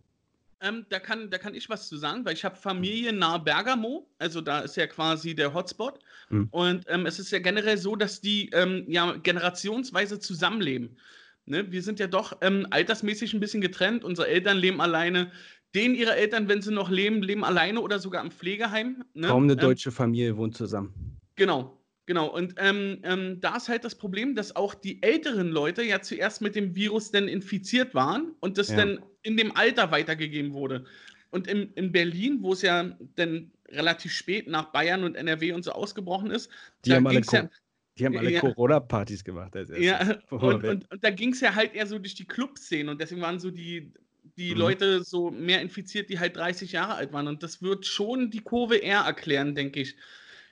Ähm, 0.60 0.86
da, 0.88 0.98
kann, 0.98 1.30
da 1.30 1.38
kann 1.38 1.54
ich 1.54 1.68
was 1.68 1.88
zu 1.88 1.96
sagen, 1.96 2.24
weil 2.24 2.32
ich 2.32 2.44
habe 2.44 2.56
Familie 2.56 3.12
nahe 3.12 3.38
Bergamo, 3.40 4.06
also 4.18 4.40
da 4.40 4.60
ist 4.60 4.76
ja 4.76 4.86
quasi 4.86 5.34
der 5.34 5.52
Hotspot. 5.52 5.98
Mhm. 6.30 6.48
Und 6.50 6.84
ähm, 6.88 7.04
es 7.04 7.18
ist 7.18 7.30
ja 7.30 7.38
generell 7.38 7.76
so, 7.76 7.94
dass 7.94 8.20
die 8.20 8.48
ähm, 8.50 8.84
ja 8.88 9.12
generationsweise 9.16 10.18
zusammenleben. 10.18 10.96
Ne? 11.46 11.70
Wir 11.70 11.82
sind 11.82 11.98
ja 12.00 12.06
doch 12.06 12.36
ähm, 12.40 12.66
altersmäßig 12.70 13.32
ein 13.34 13.40
bisschen 13.40 13.60
getrennt. 13.60 14.04
Unsere 14.04 14.28
Eltern 14.28 14.56
leben 14.58 14.80
alleine. 14.80 15.30
Denen 15.74 15.94
ihre 15.94 16.14
Eltern, 16.16 16.48
wenn 16.48 16.62
sie 16.62 16.72
noch 16.72 16.90
leben, 16.90 17.22
leben 17.22 17.44
alleine 17.44 17.80
oder 17.80 17.98
sogar 17.98 18.24
im 18.24 18.30
Pflegeheim. 18.30 19.04
Ne? 19.14 19.26
Kaum 19.28 19.44
eine 19.44 19.52
Ähm, 19.52 19.58
deutsche 19.58 19.90
Familie 19.92 20.36
wohnt 20.36 20.56
zusammen. 20.56 21.16
Genau, 21.36 21.82
genau. 22.06 22.28
Und 22.34 22.54
ähm, 22.58 22.98
ähm, 23.02 23.40
da 23.40 23.56
ist 23.56 23.68
halt 23.68 23.84
das 23.84 23.94
Problem, 23.94 24.34
dass 24.34 24.56
auch 24.56 24.74
die 24.74 25.02
älteren 25.02 25.48
Leute 25.50 25.82
ja 25.82 26.00
zuerst 26.00 26.40
mit 26.40 26.56
dem 26.56 26.74
Virus 26.74 27.10
dann 27.10 27.28
infiziert 27.28 27.94
waren 27.94 28.32
und 28.40 28.58
das 28.58 28.68
Ja. 28.70 28.76
dann 28.76 29.00
in 29.22 29.36
dem 29.36 29.54
Alter 29.54 29.90
weitergegeben 29.90 30.52
wurde. 30.54 30.84
Und 31.30 31.46
in, 31.46 31.72
in 31.74 31.92
Berlin, 31.92 32.38
wo 32.40 32.52
es 32.54 32.62
ja 32.62 32.96
dann 33.16 33.50
relativ 33.68 34.12
spät 34.12 34.48
nach 34.48 34.66
Bayern 34.72 35.04
und 35.04 35.16
NRW 35.16 35.52
und 35.52 35.64
so 35.64 35.72
ausgebrochen 35.72 36.30
ist, 36.30 36.48
Die 36.84 36.90
da 36.90 36.96
haben 36.96 37.06
alle, 37.06 37.16
ging's 37.16 37.32
ja, 37.32 37.50
die 37.98 38.04
haben 38.06 38.16
alle 38.16 38.30
Ja. 38.30 38.40
Corona-Partys 38.40 39.24
gemacht 39.24 39.56
als 39.56 39.70
erstes. 39.70 39.86
ja, 39.86 40.18
und, 40.30 40.64
und, 40.64 40.90
und 40.92 41.04
da 41.04 41.10
ging 41.10 41.32
es 41.32 41.40
ja 41.40 41.54
halt 41.54 41.74
eher 41.74 41.86
so 41.86 41.98
durch 41.98 42.14
die 42.14 42.26
Clubszene 42.26 42.90
und 42.90 43.00
deswegen 43.00 43.20
waren 43.22 43.38
so 43.40 43.50
die, 43.50 43.92
die 44.36 44.52
Mhm. 44.52 44.58
Leute 44.58 45.02
so 45.04 45.30
mehr 45.30 45.62
infiziert, 45.62 46.10
die 46.10 46.18
halt 46.18 46.36
30 46.36 46.72
Jahre 46.72 46.94
alt 46.94 47.12
waren. 47.12 47.26
Und 47.28 47.42
das 47.42 47.62
wird 47.62 47.86
schon 47.86 48.30
die 48.30 48.40
Kurve 48.40 48.76
eher 48.76 49.00
erklären, 49.00 49.54
denke 49.54 49.80
ich. 49.80 49.96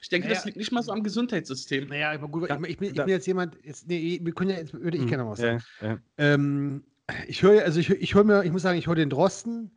Ich 0.00 0.08
denke, 0.08 0.28
das 0.28 0.38
Naja, 0.38 0.46
liegt 0.46 0.56
nicht 0.58 0.72
mal 0.72 0.82
so 0.82 0.92
am 0.92 1.02
Gesundheitssystem. 1.02 1.86
Naja, 1.86 2.12
aber 2.12 2.28
gut, 2.28 2.48
Da- 2.48 2.58
ich, 2.60 2.68
ich, 2.70 2.76
bin, 2.78 2.88
ich 2.90 2.94
bin 2.94 3.08
jetzt 3.08 3.26
jemand, 3.26 3.56
jetzt, 3.64 3.86
nee, 3.88 4.20
wir 4.22 4.32
können 4.32 4.50
ja, 4.50 4.56
jetzt 4.56 4.72
würde 4.74 4.96
ich 4.98 5.04
Mhm. 5.04 5.08
gerne 5.08 5.24
noch 5.24 5.30
was 5.30 5.40
sagen. 5.40 5.64
ja, 5.80 5.86
ja. 5.88 5.98
Ähm, 6.18 6.84
ich 7.26 7.42
höre, 7.42 7.62
also 7.64 7.80
ich, 7.80 7.90
ich 7.90 8.14
höre 8.14 8.24
mir, 8.24 8.44
ich 8.44 8.52
muss 8.52 8.62
sagen, 8.62 8.78
ich 8.78 8.86
höre 8.86 8.94
den 8.94 9.10
Drosten, 9.10 9.70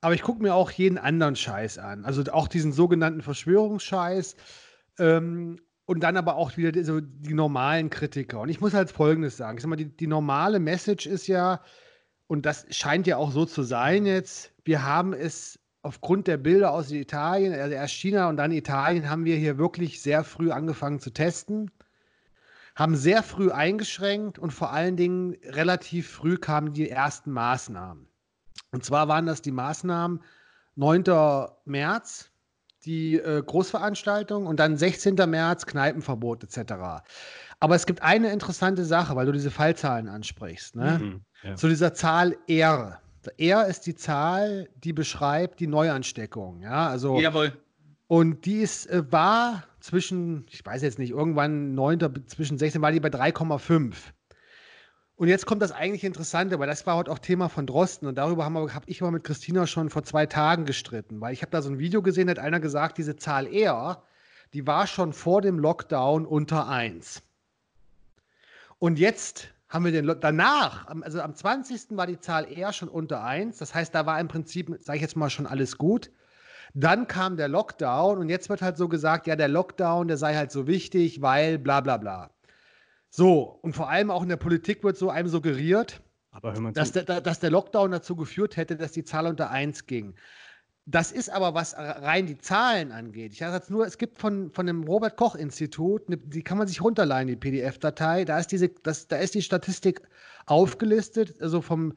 aber 0.00 0.14
ich 0.14 0.22
gucke 0.22 0.42
mir 0.42 0.54
auch 0.54 0.70
jeden 0.70 0.98
anderen 0.98 1.36
Scheiß 1.36 1.78
an. 1.78 2.04
Also 2.04 2.22
auch 2.32 2.48
diesen 2.48 2.72
sogenannten 2.72 3.22
Verschwörungsscheiß. 3.22 4.36
Ähm, 4.98 5.60
und 5.86 6.00
dann 6.00 6.16
aber 6.16 6.36
auch 6.36 6.56
wieder 6.56 6.72
die, 6.72 6.84
so 6.84 7.00
die 7.00 7.34
normalen 7.34 7.90
Kritiker. 7.90 8.40
Und 8.40 8.48
ich 8.48 8.60
muss 8.60 8.74
halt 8.74 8.90
Folgendes 8.90 9.36
sagen. 9.36 9.58
Ich 9.58 9.62
sag 9.62 9.68
mal, 9.68 9.76
die, 9.76 9.96
die 9.96 10.06
normale 10.06 10.60
Message 10.60 11.06
ist 11.06 11.26
ja, 11.26 11.60
und 12.26 12.46
das 12.46 12.66
scheint 12.70 13.06
ja 13.06 13.16
auch 13.16 13.32
so 13.32 13.44
zu 13.44 13.62
sein 13.62 14.06
jetzt, 14.06 14.52
wir 14.64 14.84
haben 14.84 15.12
es 15.12 15.58
aufgrund 15.82 16.28
der 16.28 16.36
Bilder 16.36 16.72
aus 16.72 16.90
Italien, 16.92 17.52
also 17.52 17.74
erst 17.74 17.94
China 17.94 18.28
und 18.28 18.36
dann 18.36 18.52
Italien, 18.52 19.10
haben 19.10 19.24
wir 19.24 19.36
hier 19.36 19.58
wirklich 19.58 20.00
sehr 20.00 20.22
früh 20.22 20.50
angefangen 20.52 21.00
zu 21.00 21.10
testen 21.10 21.70
haben 22.74 22.96
sehr 22.96 23.22
früh 23.22 23.50
eingeschränkt 23.50 24.38
und 24.38 24.52
vor 24.52 24.72
allen 24.72 24.96
Dingen 24.96 25.36
relativ 25.44 26.10
früh 26.10 26.36
kamen 26.38 26.72
die 26.72 26.88
ersten 26.88 27.30
Maßnahmen. 27.30 28.08
Und 28.70 28.84
zwar 28.84 29.08
waren 29.08 29.26
das 29.26 29.42
die 29.42 29.52
Maßnahmen 29.52 30.22
9. 30.76 31.04
März, 31.66 32.30
die 32.84 33.16
äh, 33.16 33.42
Großveranstaltung 33.42 34.46
und 34.46 34.58
dann 34.58 34.76
16. 34.76 35.14
März 35.14 35.66
Kneipenverbot 35.66 36.44
etc. 36.44 36.74
Aber 37.60 37.74
es 37.74 37.86
gibt 37.86 38.02
eine 38.02 38.32
interessante 38.32 38.84
Sache, 38.84 39.14
weil 39.14 39.26
du 39.26 39.32
diese 39.32 39.50
Fallzahlen 39.50 40.08
ansprichst. 40.08 40.76
Ne? 40.76 41.00
Mhm. 41.00 41.20
Ja. 41.42 41.54
Zu 41.54 41.68
dieser 41.68 41.94
Zahl 41.94 42.36
R. 42.48 43.00
R 43.36 43.66
ist 43.66 43.86
die 43.86 43.94
Zahl, 43.94 44.68
die 44.76 44.92
beschreibt 44.92 45.60
die 45.60 45.68
Neuansteckung. 45.68 46.60
Ja, 46.60 46.88
also 46.88 47.20
Jawohl. 47.20 47.52
und 48.08 48.44
die 48.46 48.58
ist, 48.58 48.90
äh, 48.90 49.10
war 49.12 49.64
zwischen, 49.80 50.44
ich 50.50 50.64
weiß 50.64 50.82
jetzt 50.82 50.98
nicht, 50.98 51.10
irgendwann 51.10 51.74
9. 51.74 51.98
bis 52.12 52.26
zwischen 52.26 52.58
16 52.58 52.82
war 52.82 52.90
die 52.90 53.00
bei 53.00 53.10
3,5. 53.10 53.94
Und 55.16 55.28
jetzt 55.28 55.46
kommt 55.46 55.62
das 55.62 55.72
eigentlich 55.72 56.04
Interessante, 56.04 56.58
weil 56.58 56.66
das 56.66 56.86
war 56.86 56.96
heute 56.96 57.10
auch 57.10 57.18
Thema 57.18 57.48
von 57.48 57.66
Drosten 57.66 58.08
und 58.08 58.16
darüber 58.16 58.44
habe 58.44 58.74
hab 58.74 58.84
ich 58.86 59.02
aber 59.02 59.10
mit 59.10 59.24
Christina 59.24 59.66
schon 59.66 59.90
vor 59.90 60.02
zwei 60.02 60.26
Tagen 60.26 60.64
gestritten, 60.64 61.20
weil 61.20 61.32
ich 61.32 61.42
habe 61.42 61.50
da 61.50 61.62
so 61.62 61.70
ein 61.70 61.78
Video 61.78 62.02
gesehen, 62.02 62.26
da 62.26 62.32
hat 62.32 62.38
einer 62.38 62.60
gesagt, 62.60 62.98
diese 62.98 63.16
Zahl 63.16 63.46
R, 63.46 64.02
die 64.52 64.66
war 64.66 64.86
schon 64.86 65.12
vor 65.12 65.42
dem 65.42 65.58
Lockdown 65.58 66.26
unter 66.26 66.68
1. 66.68 67.22
Und 68.78 68.98
jetzt 68.98 69.48
haben 69.68 69.84
wir 69.84 69.92
den 69.92 70.16
danach, 70.20 70.86
also 71.02 71.20
am 71.20 71.34
20. 71.34 71.96
war 71.96 72.06
die 72.06 72.18
Zahl 72.18 72.50
eher 72.50 72.72
schon 72.72 72.88
unter 72.88 73.22
1. 73.22 73.58
Das 73.58 73.74
heißt, 73.74 73.94
da 73.94 74.04
war 74.06 74.18
im 74.18 74.28
Prinzip, 74.28 74.76
sage 74.80 74.96
ich 74.96 75.02
jetzt 75.02 75.16
mal, 75.16 75.30
schon 75.30 75.46
alles 75.46 75.78
gut. 75.78 76.10
Dann 76.74 77.06
kam 77.06 77.36
der 77.36 77.48
Lockdown 77.48 78.18
und 78.18 78.28
jetzt 78.28 78.48
wird 78.48 78.62
halt 78.62 78.76
so 78.76 78.88
gesagt, 78.88 79.26
ja, 79.26 79.36
der 79.36 79.48
Lockdown, 79.48 80.08
der 80.08 80.16
sei 80.16 80.34
halt 80.34 80.50
so 80.50 80.66
wichtig, 80.66 81.22
weil 81.22 81.58
bla 81.58 81.80
bla 81.80 81.96
bla. 81.96 82.30
So, 83.14 83.58
und 83.60 83.76
vor 83.76 83.90
allem 83.90 84.10
auch 84.10 84.22
in 84.22 84.30
der 84.30 84.38
Politik 84.38 84.82
wird 84.82 84.96
so 84.96 85.10
einem 85.10 85.28
suggeriert, 85.28 86.00
dass 86.72 86.92
der, 86.92 87.20
dass 87.20 87.40
der 87.40 87.50
Lockdown 87.50 87.90
dazu 87.90 88.16
geführt 88.16 88.56
hätte, 88.56 88.74
dass 88.74 88.92
die 88.92 89.04
Zahl 89.04 89.26
unter 89.26 89.50
1 89.50 89.86
ging. 89.86 90.14
Das 90.86 91.12
ist 91.12 91.28
aber, 91.28 91.52
was 91.52 91.76
rein 91.76 92.26
die 92.26 92.38
Zahlen 92.38 92.90
angeht. 92.90 93.34
Ich 93.34 93.40
sage 93.40 93.54
jetzt 93.54 93.70
nur, 93.70 93.86
es 93.86 93.98
gibt 93.98 94.18
von, 94.18 94.50
von 94.50 94.66
dem 94.66 94.84
Robert-Koch-Institut, 94.84 96.08
ne, 96.08 96.16
die 96.16 96.42
kann 96.42 96.56
man 96.56 96.66
sich 96.66 96.80
runterleihen, 96.80 97.28
die 97.28 97.36
PDF-Datei. 97.36 98.24
Da, 98.24 98.38
ist 98.38 98.50
diese, 98.50 98.70
das, 98.70 99.08
da 99.08 99.18
ist 99.18 99.34
die 99.34 99.42
Statistik 99.42 100.00
aufgelistet. 100.46 101.40
Also 101.42 101.60
vom, 101.60 101.92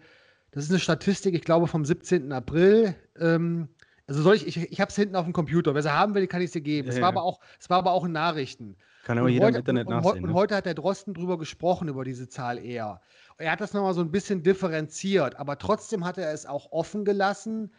das 0.51 0.65
ist 0.65 0.69
eine 0.69 0.79
Statistik, 0.79 1.33
ich 1.33 1.45
glaube, 1.45 1.67
vom 1.67 1.85
17. 1.85 2.33
April. 2.33 2.93
Ähm, 3.17 3.69
also 4.05 4.21
soll 4.21 4.35
ich, 4.35 4.45
ich, 4.47 4.57
ich 4.57 4.81
habe 4.81 4.89
es 4.89 4.95
hinten 4.97 5.15
auf 5.15 5.23
dem 5.23 5.33
Computer. 5.33 5.73
Wer 5.73 5.81
sie 5.81 5.93
haben 5.93 6.13
will, 6.13 6.27
kann 6.27 6.41
ich 6.41 6.51
sie 6.51 6.61
geben. 6.61 6.89
Es, 6.89 6.97
ja, 6.97 7.01
war 7.01 7.09
aber 7.09 7.23
auch, 7.23 7.39
es 7.57 7.69
war 7.69 7.77
aber 7.77 7.93
auch 7.93 8.03
in 8.03 8.11
Nachrichten. 8.11 8.75
Kann 9.05 9.19
aber 9.19 9.27
und 9.27 9.33
jeder 9.33 9.45
heute, 9.45 9.57
im 9.57 9.59
Internet 9.59 9.87
nachsehen. 9.87 10.23
Und, 10.23 10.29
ne? 10.31 10.33
heute 10.33 10.55
hat 10.55 10.65
der 10.65 10.73
Drosten 10.73 11.13
drüber 11.13 11.37
gesprochen, 11.37 11.87
über 11.89 12.03
diese 12.03 12.27
Zahl 12.27 12.57
eher. 12.57 13.01
Er 13.37 13.51
hat 13.51 13.61
das 13.61 13.71
nochmal 13.71 13.93
so 13.93 14.01
ein 14.01 14.09
bisschen 14.09 14.41
differenziert, 14.41 15.35
aber 15.35 15.59
trotzdem 15.59 16.03
hat 16.03 16.17
er 16.17 16.33
es 16.33 16.47
auch 16.47 16.71
offen 16.71 17.05
gelassen, 17.05 17.71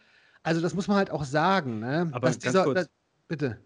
also 0.45 0.61
das 0.61 0.75
muss 0.75 0.87
man 0.87 0.97
halt 0.97 1.11
auch 1.11 1.25
sagen. 1.25 1.81
Ne? 1.81 2.09
Aber 2.13 2.29
Dass 2.29 2.39
ganz 2.39 2.43
dieser, 2.45 2.63
kurz, 2.63 2.75
das, 2.77 2.91
bitte. 3.27 3.61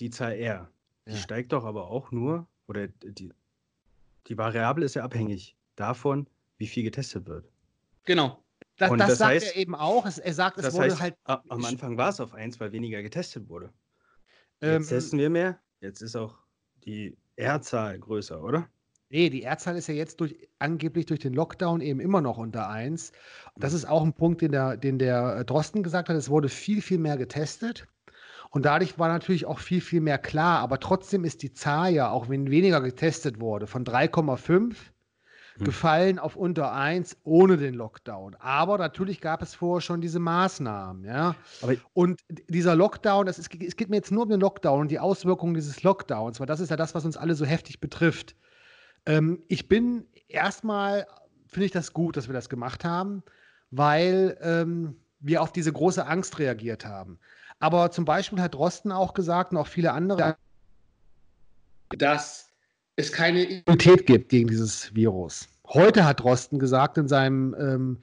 Die 0.00 0.10
Zahl 0.10 0.32
R, 0.32 0.68
die 1.06 1.12
ja. 1.12 1.16
steigt 1.18 1.52
doch 1.52 1.64
aber 1.64 1.88
auch 1.88 2.10
nur, 2.10 2.48
oder 2.66 2.88
die, 2.88 3.32
die 4.26 4.36
Variable 4.36 4.84
ist 4.84 4.94
ja 4.94 5.04
abhängig 5.04 5.56
davon, 5.76 6.26
wie 6.58 6.66
viel 6.66 6.82
getestet 6.82 7.28
wird. 7.28 7.48
Genau. 8.04 8.42
Das, 8.78 8.90
das, 8.90 8.98
das 8.98 9.18
sagt 9.18 9.30
heißt, 9.30 9.46
er 9.54 9.56
eben 9.56 9.76
auch. 9.76 10.04
Er 10.04 10.34
sagt, 10.34 10.58
es 10.58 10.74
wurde 10.74 10.86
heißt, 10.86 11.00
halt. 11.00 11.14
Am 11.22 11.64
Anfang 11.64 11.96
war 11.96 12.08
es 12.08 12.18
auf 12.18 12.34
1, 12.34 12.58
weil 12.58 12.72
weniger 12.72 13.00
getestet 13.00 13.48
wurde. 13.48 13.72
Jetzt 14.60 14.72
ähm, 14.72 14.86
testen 14.88 15.20
wir 15.20 15.30
mehr. 15.30 15.60
Jetzt 15.80 16.02
ist 16.02 16.16
auch 16.16 16.45
die 16.86 17.16
R-Zahl 17.36 17.98
größer, 17.98 18.42
oder? 18.42 18.68
Nee, 19.08 19.30
die 19.30 19.44
R-Zahl 19.44 19.76
ist 19.76 19.86
ja 19.86 19.94
jetzt 19.94 20.20
durch, 20.20 20.36
angeblich 20.58 21.06
durch 21.06 21.20
den 21.20 21.32
Lockdown 21.32 21.80
eben 21.80 22.00
immer 22.00 22.20
noch 22.20 22.38
unter 22.38 22.68
1. 22.68 23.12
Das 23.56 23.72
ist 23.72 23.84
auch 23.84 24.02
ein 24.02 24.12
Punkt, 24.12 24.40
den 24.42 24.52
der, 24.52 24.76
den 24.76 24.98
der 24.98 25.36
äh, 25.36 25.44
Drosten 25.44 25.82
gesagt 25.82 26.08
hat. 26.08 26.16
Es 26.16 26.28
wurde 26.28 26.48
viel, 26.48 26.82
viel 26.82 26.98
mehr 26.98 27.16
getestet. 27.16 27.86
Und 28.50 28.64
dadurch 28.64 28.98
war 28.98 29.08
natürlich 29.08 29.46
auch 29.46 29.60
viel, 29.60 29.80
viel 29.80 30.00
mehr 30.00 30.18
klar. 30.18 30.60
Aber 30.60 30.80
trotzdem 30.80 31.24
ist 31.24 31.42
die 31.42 31.52
Zahl 31.52 31.92
ja, 31.92 32.10
auch 32.10 32.28
wenn 32.28 32.50
weniger 32.50 32.80
getestet 32.80 33.40
wurde, 33.40 33.66
von 33.66 33.84
3,5 33.84 34.48
hm. 34.48 34.76
Gefallen 35.58 36.18
auf 36.18 36.36
unter 36.36 36.72
1 36.72 37.16
ohne 37.24 37.56
den 37.56 37.74
Lockdown. 37.74 38.36
Aber 38.36 38.78
natürlich 38.78 39.20
gab 39.20 39.42
es 39.42 39.54
vorher 39.54 39.80
schon 39.80 40.00
diese 40.00 40.18
Maßnahmen. 40.18 41.04
Ja? 41.04 41.34
und 41.94 42.20
dieser 42.48 42.74
Lockdown, 42.74 43.26
das 43.26 43.38
ist, 43.38 43.54
es 43.54 43.76
geht 43.76 43.88
mir 43.88 43.96
jetzt 43.96 44.12
nur 44.12 44.24
um 44.24 44.28
den 44.28 44.40
Lockdown 44.40 44.82
und 44.82 44.90
die 44.90 44.98
Auswirkungen 44.98 45.54
dieses 45.54 45.82
Lockdowns, 45.82 46.40
weil 46.40 46.46
das 46.46 46.60
ist 46.60 46.70
ja 46.70 46.76
das, 46.76 46.94
was 46.94 47.04
uns 47.04 47.16
alle 47.16 47.34
so 47.34 47.44
heftig 47.44 47.80
betrifft. 47.80 48.36
Ähm, 49.06 49.42
ich 49.48 49.68
bin 49.68 50.06
erstmal, 50.28 51.06
finde 51.46 51.66
ich 51.66 51.72
das 51.72 51.92
gut, 51.92 52.16
dass 52.16 52.28
wir 52.28 52.34
das 52.34 52.48
gemacht 52.48 52.84
haben, 52.84 53.22
weil 53.70 54.36
ähm, 54.40 54.96
wir 55.20 55.42
auf 55.42 55.52
diese 55.52 55.72
große 55.72 56.06
Angst 56.06 56.38
reagiert 56.38 56.84
haben. 56.84 57.18
Aber 57.58 57.90
zum 57.90 58.04
Beispiel 58.04 58.40
hat 58.40 58.54
Drosten 58.54 58.92
auch 58.92 59.14
gesagt 59.14 59.52
und 59.52 59.58
auch 59.58 59.66
viele 59.66 59.92
andere, 59.92 60.36
dass 61.88 62.45
es 62.96 63.12
keine 63.12 63.44
Immunität 63.44 64.06
gibt 64.06 64.30
gegen 64.30 64.48
dieses 64.48 64.94
Virus. 64.94 65.48
Heute 65.68 66.04
hat 66.04 66.20
Drosten 66.20 66.58
gesagt 66.58 66.96
in 66.96 67.08
seinem 67.08 67.54
ähm, 67.58 67.98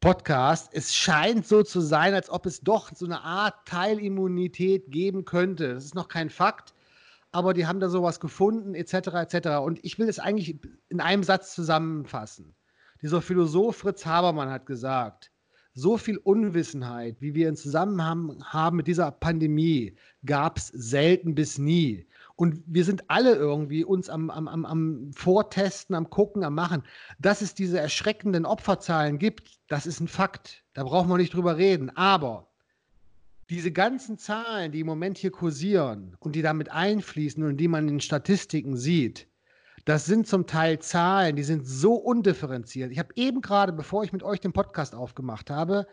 Podcast, 0.00 0.68
es 0.72 0.94
scheint 0.94 1.46
so 1.46 1.62
zu 1.62 1.80
sein, 1.80 2.12
als 2.12 2.28
ob 2.28 2.44
es 2.44 2.60
doch 2.60 2.90
so 2.94 3.06
eine 3.06 3.22
Art 3.22 3.66
Teilimmunität 3.66 4.90
geben 4.90 5.24
könnte. 5.24 5.72
Das 5.72 5.86
ist 5.86 5.94
noch 5.94 6.08
kein 6.08 6.28
Fakt, 6.28 6.74
aber 7.32 7.54
die 7.54 7.66
haben 7.66 7.80
da 7.80 7.88
sowas 7.88 8.20
gefunden, 8.20 8.74
etc., 8.74 8.94
etc. 9.14 9.48
Und 9.64 9.82
ich 9.82 9.98
will 9.98 10.08
es 10.08 10.18
eigentlich 10.18 10.58
in 10.90 11.00
einem 11.00 11.22
Satz 11.22 11.54
zusammenfassen. 11.54 12.54
Dieser 13.00 13.22
Philosoph 13.22 13.76
Fritz 13.76 14.04
Habermann 14.04 14.50
hat 14.50 14.66
gesagt, 14.66 15.30
so 15.72 15.98
viel 15.98 16.16
Unwissenheit, 16.16 17.20
wie 17.20 17.34
wir 17.34 17.48
in 17.48 17.56
Zusammenhang 17.56 18.42
haben 18.44 18.78
mit 18.78 18.86
dieser 18.86 19.10
Pandemie, 19.10 19.94
gab 20.24 20.56
es 20.56 20.68
selten 20.68 21.34
bis 21.34 21.58
nie. 21.58 22.06
Und 22.36 22.62
wir 22.66 22.84
sind 22.84 23.04
alle 23.08 23.34
irgendwie 23.34 23.82
uns 23.82 24.10
am, 24.10 24.28
am, 24.28 24.46
am, 24.46 24.66
am 24.66 25.10
Vortesten, 25.14 25.94
am 25.94 26.10
Gucken, 26.10 26.44
am 26.44 26.54
Machen. 26.54 26.82
Dass 27.18 27.40
es 27.40 27.54
diese 27.54 27.80
erschreckenden 27.80 28.44
Opferzahlen 28.44 29.18
gibt, 29.18 29.58
das 29.68 29.86
ist 29.86 30.00
ein 30.00 30.08
Fakt. 30.08 30.62
Da 30.74 30.84
brauchen 30.84 31.08
wir 31.08 31.16
nicht 31.16 31.32
drüber 31.32 31.56
reden. 31.56 31.90
Aber 31.96 32.48
diese 33.48 33.72
ganzen 33.72 34.18
Zahlen, 34.18 34.70
die 34.70 34.80
im 34.80 34.86
Moment 34.86 35.16
hier 35.16 35.30
kursieren 35.30 36.16
und 36.20 36.36
die 36.36 36.42
damit 36.42 36.70
einfließen 36.70 37.42
und 37.42 37.56
die 37.56 37.68
man 37.68 37.88
in 37.88 38.00
Statistiken 38.00 38.76
sieht, 38.76 39.28
das 39.86 40.04
sind 40.04 40.26
zum 40.26 40.46
Teil 40.46 40.80
Zahlen, 40.80 41.36
die 41.36 41.44
sind 41.44 41.64
so 41.64 41.94
undifferenziert. 41.94 42.90
Ich 42.90 42.98
habe 42.98 43.12
eben 43.14 43.40
gerade, 43.40 43.72
bevor 43.72 44.02
ich 44.04 44.12
mit 44.12 44.24
euch 44.24 44.40
den 44.40 44.52
Podcast 44.52 44.94
aufgemacht 44.94 45.48
habe, 45.48 45.86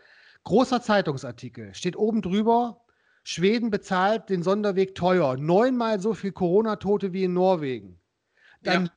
großer 0.44 0.82
Zeitungsartikel, 0.82 1.74
steht 1.76 1.96
oben 1.96 2.22
drüber, 2.24 2.82
Schweden 3.24 3.70
bezahlt 3.70 4.30
den 4.30 4.44
Sonderweg 4.44 4.96
teuer, 4.96 5.38
neunmal 5.38 6.00
so 6.00 6.14
viel 6.14 6.32
Corona-Tote 6.32 7.14
wie 7.14 7.24
in 7.24 7.34
Norwegen. 7.34 8.00
Dann 8.62 8.86
ja. 8.86 8.92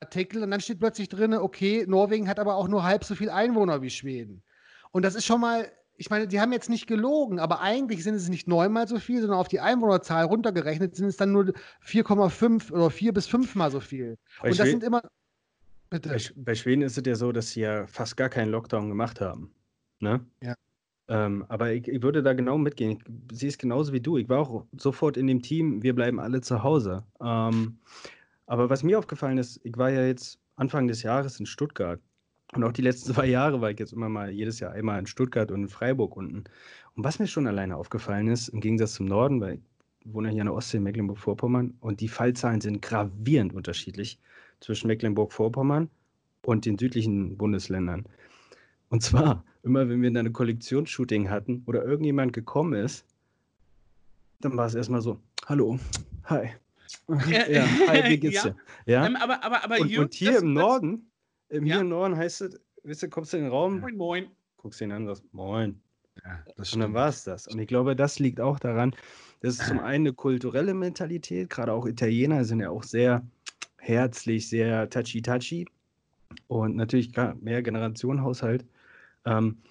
Artikel 0.00 0.42
und 0.42 0.50
dann 0.50 0.60
steht 0.60 0.80
plötzlich 0.80 1.08
drin, 1.08 1.34
okay, 1.34 1.84
Norwegen 1.88 2.28
hat 2.28 2.38
aber 2.38 2.56
auch 2.56 2.68
nur 2.68 2.84
halb 2.84 3.04
so 3.04 3.14
viel 3.14 3.30
Einwohner 3.30 3.82
wie 3.82 3.90
Schweden. 3.90 4.42
Und 4.90 5.04
das 5.04 5.14
ist 5.14 5.26
schon 5.26 5.40
mal 5.40 5.70
ich 5.98 6.10
meine, 6.10 6.28
die 6.28 6.40
haben 6.40 6.52
jetzt 6.52 6.70
nicht 6.70 6.86
gelogen, 6.86 7.40
aber 7.40 7.60
eigentlich 7.60 8.04
sind 8.04 8.14
es 8.14 8.28
nicht 8.28 8.46
neunmal 8.46 8.86
so 8.86 9.00
viel, 9.00 9.20
sondern 9.20 9.38
auf 9.38 9.48
die 9.48 9.58
Einwohnerzahl 9.58 10.24
runtergerechnet 10.24 10.94
sind 10.94 11.08
es 11.08 11.16
dann 11.16 11.32
nur 11.32 11.52
4,5 11.84 12.70
oder 12.70 12.88
4 12.88 13.12
bis 13.12 13.26
5 13.26 13.56
mal 13.56 13.70
so 13.70 13.80
viel. 13.80 14.16
Bei 14.40 14.50
Und 14.50 14.58
das 14.58 14.68
sind 14.68 14.84
immer. 14.84 15.02
Bitte. 15.90 16.10
Bei, 16.10 16.20
bei, 16.36 16.54
Schweden 16.54 16.82
ist 16.82 16.96
es 16.96 17.04
ja 17.04 17.16
so, 17.16 17.32
dass 17.32 17.50
sie 17.50 17.62
ja 17.62 17.86
fast 17.88 18.16
gar 18.16 18.28
keinen 18.28 18.52
Lockdown 18.52 18.88
gemacht 18.88 19.20
haben. 19.20 19.52
Ne? 19.98 20.24
Ja. 20.40 20.54
Ähm, 21.08 21.44
aber 21.48 21.72
ich, 21.72 21.88
ich, 21.88 22.02
würde 22.02 22.22
da 22.22 22.34
genau 22.34 22.58
mitgehen. 22.58 22.98
Ich 23.32 23.38
sehe 23.38 23.48
es 23.48 23.58
genauso 23.58 23.92
wie 23.92 24.00
du. 24.00 24.18
Ich 24.18 24.28
war 24.28 24.40
auch 24.40 24.66
sofort 24.76 25.16
in 25.16 25.26
dem 25.26 25.40
Team, 25.42 25.82
wir 25.82 25.94
bleiben 25.94 26.20
alle 26.20 26.42
zu 26.42 26.62
Hause. 26.62 27.04
Ähm, 27.20 27.78
aber 28.46 28.68
was 28.70 28.82
mir 28.82 28.98
aufgefallen 28.98 29.38
ist, 29.38 29.60
ich 29.64 29.76
war 29.76 29.90
ja 29.90 30.04
jetzt 30.06 30.38
Anfang 30.56 30.86
des 30.86 31.02
Jahres 31.02 31.40
in 31.40 31.46
Stuttgart 31.46 32.00
und 32.54 32.64
auch 32.64 32.72
die 32.72 32.82
letzten 32.82 33.12
zwei 33.14 33.26
Jahre 33.26 33.60
war 33.60 33.70
ich 33.70 33.78
jetzt 33.78 33.92
immer 33.92 34.08
mal 34.08 34.30
jedes 34.30 34.60
Jahr 34.60 34.72
einmal 34.72 34.98
in 34.98 35.06
Stuttgart 35.06 35.50
und 35.50 35.62
in 35.62 35.68
Freiburg 35.68 36.16
unten. 36.16 36.44
Und 36.94 37.04
was 37.04 37.18
mir 37.18 37.26
schon 37.26 37.46
alleine 37.46 37.76
aufgefallen 37.76 38.28
ist, 38.28 38.48
im 38.48 38.60
Gegensatz 38.60 38.94
zum 38.94 39.06
Norden, 39.06 39.40
weil 39.40 39.54
ich 39.54 40.14
wohne 40.14 40.30
hier 40.30 40.40
in 40.40 40.46
der 40.46 40.54
Ostsee, 40.54 40.80
Mecklenburg-Vorpommern, 40.80 41.74
und 41.80 42.00
die 42.00 42.08
Fallzahlen 42.08 42.60
sind 42.60 42.82
gravierend 42.82 43.54
unterschiedlich 43.54 44.18
zwischen 44.60 44.88
Mecklenburg-Vorpommern 44.88 45.90
und 46.42 46.64
den 46.64 46.78
südlichen 46.78 47.36
Bundesländern. 47.36 48.06
Und 48.90 49.02
zwar, 49.02 49.44
immer 49.62 49.88
wenn 49.88 50.02
wir 50.02 50.10
dann 50.10 50.26
ein 50.26 50.32
Kollektionsshooting 50.32 51.28
hatten 51.28 51.62
oder 51.66 51.84
irgendjemand 51.84 52.32
gekommen 52.32 52.74
ist, 52.74 53.04
dann 54.40 54.56
war 54.56 54.66
es 54.66 54.74
erstmal 54.74 55.02
so, 55.02 55.18
hallo, 55.46 55.78
hi. 56.24 56.50
Ja, 57.08 57.66
hi, 57.88 58.10
wie 58.10 58.18
geht's 58.20 58.44
ja. 58.44 58.50
dir? 58.50 58.56
Ja? 58.86 59.06
Ähm, 59.06 59.16
aber, 59.16 59.44
aber, 59.44 59.64
aber 59.64 59.80
und, 59.80 59.96
und 59.98 60.14
hier 60.14 60.38
im 60.38 60.54
Norden 60.54 61.08
im 61.48 61.66
ja. 61.66 61.74
hier 61.74 61.80
im 61.82 61.88
Norden 61.88 62.16
heißt 62.16 62.42
es, 62.42 62.60
weißt 62.84 63.04
du, 63.04 63.08
kommst 63.08 63.32
du 63.32 63.38
in 63.38 63.44
den 63.44 63.52
Raum, 63.52 63.80
moin, 63.80 63.96
moin. 63.96 64.26
guckst 64.58 64.80
ihn 64.80 64.92
an 64.92 65.02
und 65.02 65.08
sagst, 65.08 65.24
moin. 65.32 65.80
Ja, 66.24 66.44
und 66.56 66.80
dann 66.80 66.94
war 66.94 67.08
es 67.08 67.24
das. 67.24 67.46
Und 67.46 67.58
ich 67.58 67.68
glaube, 67.68 67.94
das 67.94 68.18
liegt 68.18 68.40
auch 68.40 68.58
daran, 68.58 68.94
das 69.40 69.58
ist 69.58 69.68
zum 69.68 69.78
einen 69.78 70.06
eine 70.06 70.12
kulturelle 70.12 70.74
Mentalität, 70.74 71.48
gerade 71.48 71.72
auch 71.72 71.86
Italiener 71.86 72.44
sind 72.44 72.60
ja 72.60 72.70
auch 72.70 72.82
sehr 72.82 73.22
herzlich, 73.78 74.48
sehr 74.48 74.90
touchy-touchy 74.90 75.66
und 76.48 76.76
natürlich 76.76 77.12
mehr 77.40 77.62
Generationenhaushalt. 77.62 78.64
Ähm, 79.24 79.62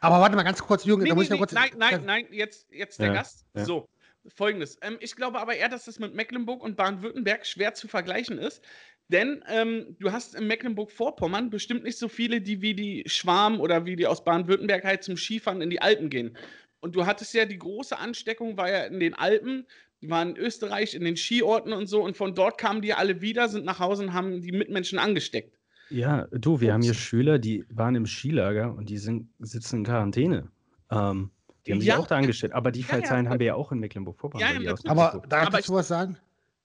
aber 0.00 0.20
warte 0.20 0.36
mal 0.36 0.42
ganz 0.42 0.60
kurz, 0.62 0.84
Jürgen, 0.84 1.02
nee, 1.02 1.08
da 1.08 1.14
muss 1.14 1.28
nee, 1.28 1.34
ich 1.34 1.40
kurz. 1.40 1.52
Nein, 1.52 1.70
nein, 1.76 2.04
nein, 2.04 2.26
jetzt, 2.30 2.70
jetzt 2.70 3.00
der 3.00 3.08
ja, 3.08 3.14
Gast. 3.14 3.46
Ja. 3.54 3.64
So, 3.64 3.88
folgendes. 4.34 4.78
Ähm, 4.82 4.98
ich 5.00 5.16
glaube 5.16 5.40
aber 5.40 5.56
eher, 5.56 5.68
dass 5.68 5.84
das 5.84 5.98
mit 5.98 6.14
Mecklenburg 6.14 6.62
und 6.62 6.76
Baden-Württemberg 6.76 7.46
schwer 7.46 7.74
zu 7.74 7.88
vergleichen 7.88 8.38
ist. 8.38 8.62
Denn 9.08 9.42
ähm, 9.48 9.96
du 9.98 10.12
hast 10.12 10.36
in 10.36 10.46
Mecklenburg-Vorpommern 10.46 11.50
bestimmt 11.50 11.82
nicht 11.82 11.98
so 11.98 12.08
viele, 12.08 12.40
die 12.40 12.62
wie 12.62 12.74
die 12.74 13.02
Schwarm 13.06 13.60
oder 13.60 13.84
wie 13.84 13.96
die 13.96 14.06
aus 14.06 14.22
Baden-Württemberg 14.24 14.84
halt 14.84 15.02
zum 15.02 15.16
Skifahren 15.16 15.62
in 15.62 15.70
die 15.70 15.82
Alpen 15.82 16.10
gehen. 16.10 16.36
Und 16.80 16.94
du 16.94 17.06
hattest 17.06 17.34
ja 17.34 17.44
die 17.44 17.58
große 17.58 17.98
Ansteckung, 17.98 18.56
war 18.56 18.70
ja 18.70 18.84
in 18.84 19.00
den 19.00 19.14
Alpen, 19.14 19.66
die 20.00 20.08
waren 20.08 20.30
in 20.30 20.36
Österreich, 20.36 20.94
in 20.94 21.04
den 21.04 21.16
Skiorten 21.16 21.72
und 21.72 21.88
so. 21.88 22.02
Und 22.02 22.16
von 22.16 22.34
dort 22.34 22.56
kamen 22.56 22.82
die 22.82 22.94
alle 22.94 23.20
wieder, 23.20 23.48
sind 23.48 23.64
nach 23.64 23.80
Hause 23.80 24.04
und 24.04 24.12
haben 24.12 24.40
die 24.42 24.52
Mitmenschen 24.52 24.98
angesteckt. 24.98 25.58
Ja, 25.90 26.26
du, 26.32 26.60
wir 26.60 26.68
Ups. 26.68 26.74
haben 26.74 26.82
hier 26.82 26.94
Schüler, 26.94 27.38
die 27.38 27.64
waren 27.68 27.94
im 27.96 28.06
Skilager 28.06 28.74
und 28.74 28.88
die 28.88 28.98
sind, 28.98 29.28
sitzen 29.40 29.78
in 29.78 29.84
Quarantäne. 29.84 30.50
Ähm, 30.90 31.30
die 31.66 31.72
haben 31.72 31.80
sich 31.80 31.92
auch 31.92 32.06
da 32.06 32.16
angestellt. 32.16 32.52
Aber 32.52 32.70
die 32.70 32.82
Fallzahlen 32.82 33.24
ja, 33.24 33.28
ja. 33.28 33.32
haben 33.32 33.40
wir 33.40 33.46
ja 33.48 33.54
auch 33.54 33.72
in 33.72 33.80
Mecklenburg-Vorpommern. 33.80 34.62
Ja, 34.62 34.74
aber 34.86 35.22
darf 35.28 35.58
ich 35.58 35.68
was 35.68 35.88
sagen? 35.88 36.16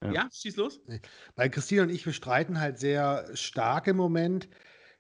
Ja. 0.04 0.12
ja, 0.12 0.30
schieß 0.32 0.56
los. 0.58 0.80
Weil 1.36 1.50
Christine 1.50 1.84
und 1.84 1.90
ich, 1.90 2.06
wir 2.06 2.14
streiten 2.14 2.60
halt 2.60 2.80
sehr 2.80 3.26
stark 3.34 3.88
im 3.88 3.98
Moment. 3.98 4.48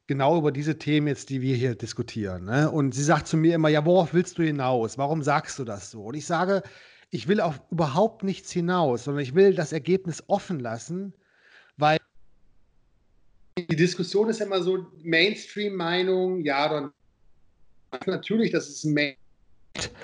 genau 0.07 0.38
über 0.38 0.51
diese 0.51 0.77
Themen 0.77 1.07
jetzt, 1.07 1.29
die 1.29 1.41
wir 1.41 1.55
hier 1.55 1.75
diskutieren. 1.75 2.45
Ne? 2.45 2.69
Und 2.69 2.93
sie 2.93 3.03
sagt 3.03 3.27
zu 3.27 3.38
mir 3.38 3.55
immer, 3.55 3.69
ja, 3.69 3.85
worauf 3.85 4.13
willst 4.13 4.38
du 4.38 4.43
hinaus? 4.43 4.97
Warum 4.97 5.23
sagst 5.23 5.57
du 5.59 5.63
das 5.63 5.91
so? 5.91 6.03
Und 6.03 6.15
ich 6.15 6.25
sage, 6.25 6.63
ich 7.09 7.27
will 7.27 7.41
auf 7.41 7.61
überhaupt 7.71 8.23
nichts 8.23 8.51
hinaus, 8.51 9.05
sondern 9.05 9.23
ich 9.23 9.35
will 9.35 9.55
das 9.55 9.73
Ergebnis 9.73 10.23
offen 10.27 10.59
lassen, 10.59 11.13
die 13.58 13.76
Diskussion 13.76 14.30
ist 14.30 14.41
immer 14.41 14.62
so 14.62 14.86
Mainstream-Meinung, 15.04 16.44
ja 16.44 16.70
oder 16.70 16.91
natürlich, 18.06 18.52
das 18.52 18.68
ist 18.68 18.84
ein 18.84 18.94
Mainstream. 18.94 19.96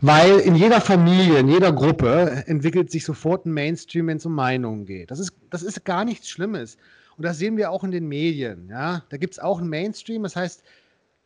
Weil 0.00 0.38
in 0.38 0.54
jeder 0.54 0.80
Familie, 0.80 1.40
in 1.40 1.48
jeder 1.48 1.72
Gruppe 1.72 2.44
entwickelt 2.46 2.90
sich 2.90 3.04
sofort 3.04 3.44
ein 3.44 3.52
Mainstream, 3.52 4.06
wenn 4.06 4.16
es 4.16 4.24
um 4.24 4.34
Meinungen 4.34 4.86
geht. 4.86 5.10
Das 5.10 5.18
ist, 5.18 5.32
das 5.50 5.62
ist 5.62 5.84
gar 5.84 6.04
nichts 6.04 6.28
Schlimmes. 6.28 6.78
Und 7.16 7.24
das 7.24 7.38
sehen 7.38 7.56
wir 7.56 7.70
auch 7.70 7.82
in 7.84 7.90
den 7.90 8.06
Medien. 8.06 8.68
Ja? 8.70 9.04
Da 9.10 9.16
gibt 9.16 9.34
es 9.34 9.38
auch 9.40 9.58
einen 9.58 9.68
Mainstream. 9.68 10.22
Das 10.22 10.36
heißt, 10.36 10.62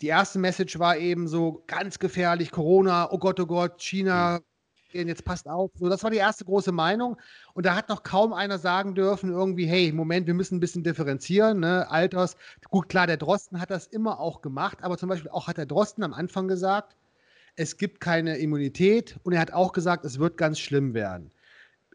die 0.01 0.07
erste 0.09 0.39
Message 0.39 0.79
war 0.79 0.97
eben 0.97 1.29
so 1.29 1.63
ganz 1.67 1.99
gefährlich, 1.99 2.51
Corona, 2.51 3.13
oh 3.13 3.19
Gott, 3.19 3.39
oh 3.39 3.47
Gott, 3.47 3.81
China, 3.81 4.41
jetzt 4.95 5.25
passt 5.25 5.49
auf. 5.49 5.71
So, 5.75 5.89
das 5.89 6.03
war 6.03 6.11
die 6.11 6.19
erste 6.19 6.45
große 6.45 6.73
Meinung. 6.73 7.17
Und 7.55 7.67
da 7.67 7.75
hat 7.75 7.89
noch 7.89 8.03
kaum 8.03 8.33
einer 8.33 8.59
sagen 8.59 8.95
dürfen, 8.95 9.31
irgendwie, 9.31 9.67
hey, 9.67 9.93
Moment, 9.93 10.27
wir 10.27 10.35
müssen 10.35 10.57
ein 10.57 10.61
bisschen 10.61 10.85
differenzieren, 10.85 11.61
ne? 11.61 11.91
Alters. 11.91 12.37
Gut, 12.71 12.89
klar, 12.89 13.07
der 13.07 13.17
Drosten 13.17 13.61
hat 13.61 13.71
das 13.71 13.87
immer 13.87 14.21
auch 14.21 14.43
gemacht, 14.43 14.79
aber 14.83 14.99
zum 14.99 15.09
Beispiel 15.09 15.31
auch 15.31 15.49
hat 15.49 15.59
der 15.59 15.67
Drosten 15.67 16.05
am 16.05 16.15
Anfang 16.15 16.49
gesagt, 16.49 16.97
es 17.57 17.77
gibt 17.77 18.01
keine 18.01 18.39
Immunität 18.39 19.19
und 19.25 19.33
er 19.35 19.41
hat 19.41 19.53
auch 19.53 19.73
gesagt, 19.73 20.05
es 20.05 20.19
wird 20.19 20.37
ganz 20.37 20.59
schlimm 20.59 20.95
werden. 20.95 21.31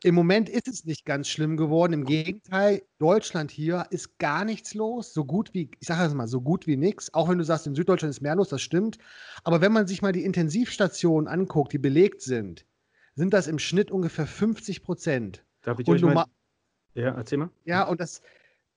Im 0.04 0.14
Moment 0.14 0.48
ist 0.48 0.68
es 0.68 0.86
nicht 0.86 1.06
ganz 1.06 1.28
schlimm 1.28 1.58
geworden. 1.58 1.94
Im 1.94 2.06
Gegenteil, 2.06 2.84
Deutschland 3.00 3.50
hier 3.50 3.88
ist 3.90 4.20
gar 4.20 4.46
nichts 4.46 4.76
los. 4.76 5.12
So 5.12 5.26
gut 5.26 5.56
wie, 5.56 5.72
ich 5.80 5.88
sage 5.88 6.06
es 6.06 6.14
mal, 6.14 6.28
so 6.28 6.40
gut 6.40 6.68
wie 6.68 6.78
nichts. 6.78 7.12
Auch 7.16 7.30
wenn 7.30 7.40
du 7.40 7.44
sagst, 7.44 7.66
in 7.66 7.74
Süddeutschland 7.74 8.12
ist 8.12 8.22
mehr 8.22 8.36
los, 8.36 8.50
das 8.50 8.62
stimmt. 8.62 9.00
Aber 9.44 9.60
wenn 9.60 9.72
man 9.72 9.88
sich 9.88 10.04
mal 10.04 10.12
die 10.12 10.24
Intensivstationen 10.24 11.28
anguckt, 11.28 11.74
die 11.74 11.80
belegt 11.80 12.22
sind, 12.22 12.64
sind 13.18 13.34
das 13.34 13.48
im 13.48 13.60
Schnitt 13.60 13.92
ungefähr 13.92 14.28
50 14.28 14.84
Prozent. 14.84 15.44
Darf 15.64 15.80
ich 15.80 15.88
und 15.88 15.96
euch 15.96 16.14
mal. 16.14 16.26
Ja, 16.94 17.16
erzähl 17.16 17.40
mal. 17.40 17.50
Ja, 17.66 17.84
und 17.84 18.00
das, 18.00 18.22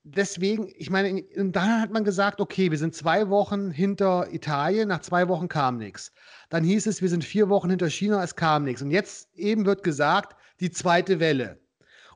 deswegen, 0.02 0.72
ich 0.76 0.90
meine, 0.90 1.22
dann 1.36 1.80
hat 1.80 1.90
man 1.90 2.04
gesagt, 2.04 2.40
okay, 2.40 2.70
wir 2.70 2.78
sind 2.78 2.94
zwei 2.94 3.28
Wochen 3.28 3.70
hinter 3.70 4.32
Italien, 4.32 4.88
nach 4.88 5.02
zwei 5.02 5.28
Wochen 5.28 5.48
kam 5.48 5.76
nichts. 5.76 6.12
Dann 6.48 6.64
hieß 6.64 6.86
es, 6.86 7.02
wir 7.02 7.10
sind 7.10 7.22
vier 7.22 7.50
Wochen 7.50 7.68
hinter 7.68 7.90
China, 7.90 8.24
es 8.24 8.34
kam 8.34 8.64
nichts. 8.64 8.82
Und 8.82 8.90
jetzt 8.90 9.28
eben 9.34 9.66
wird 9.66 9.82
gesagt, 9.82 10.36
die 10.58 10.70
zweite 10.70 11.20
Welle. 11.20 11.60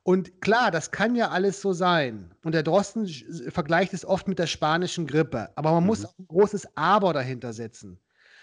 Und 0.02 0.40
klar, 0.40 0.70
das 0.70 0.90
kann 0.90 1.14
ja 1.14 1.28
alles 1.28 1.60
so 1.60 1.72
sein. 1.72 2.34
Und 2.42 2.54
der 2.54 2.62
Drosten 2.62 3.06
vergleicht 3.50 3.92
es 3.94 4.04
oft 4.04 4.28
mit 4.28 4.38
der 4.38 4.46
spanischen 4.46 5.06
Grippe. 5.06 5.50
Aber 5.56 5.72
man 5.72 5.82
mhm. 5.82 5.86
muss 5.88 6.04
auch 6.06 6.18
ein 6.18 6.26
großes 6.26 6.76
Aber 6.76 7.12
dahinter 7.12 7.52
setzen. 7.52 7.98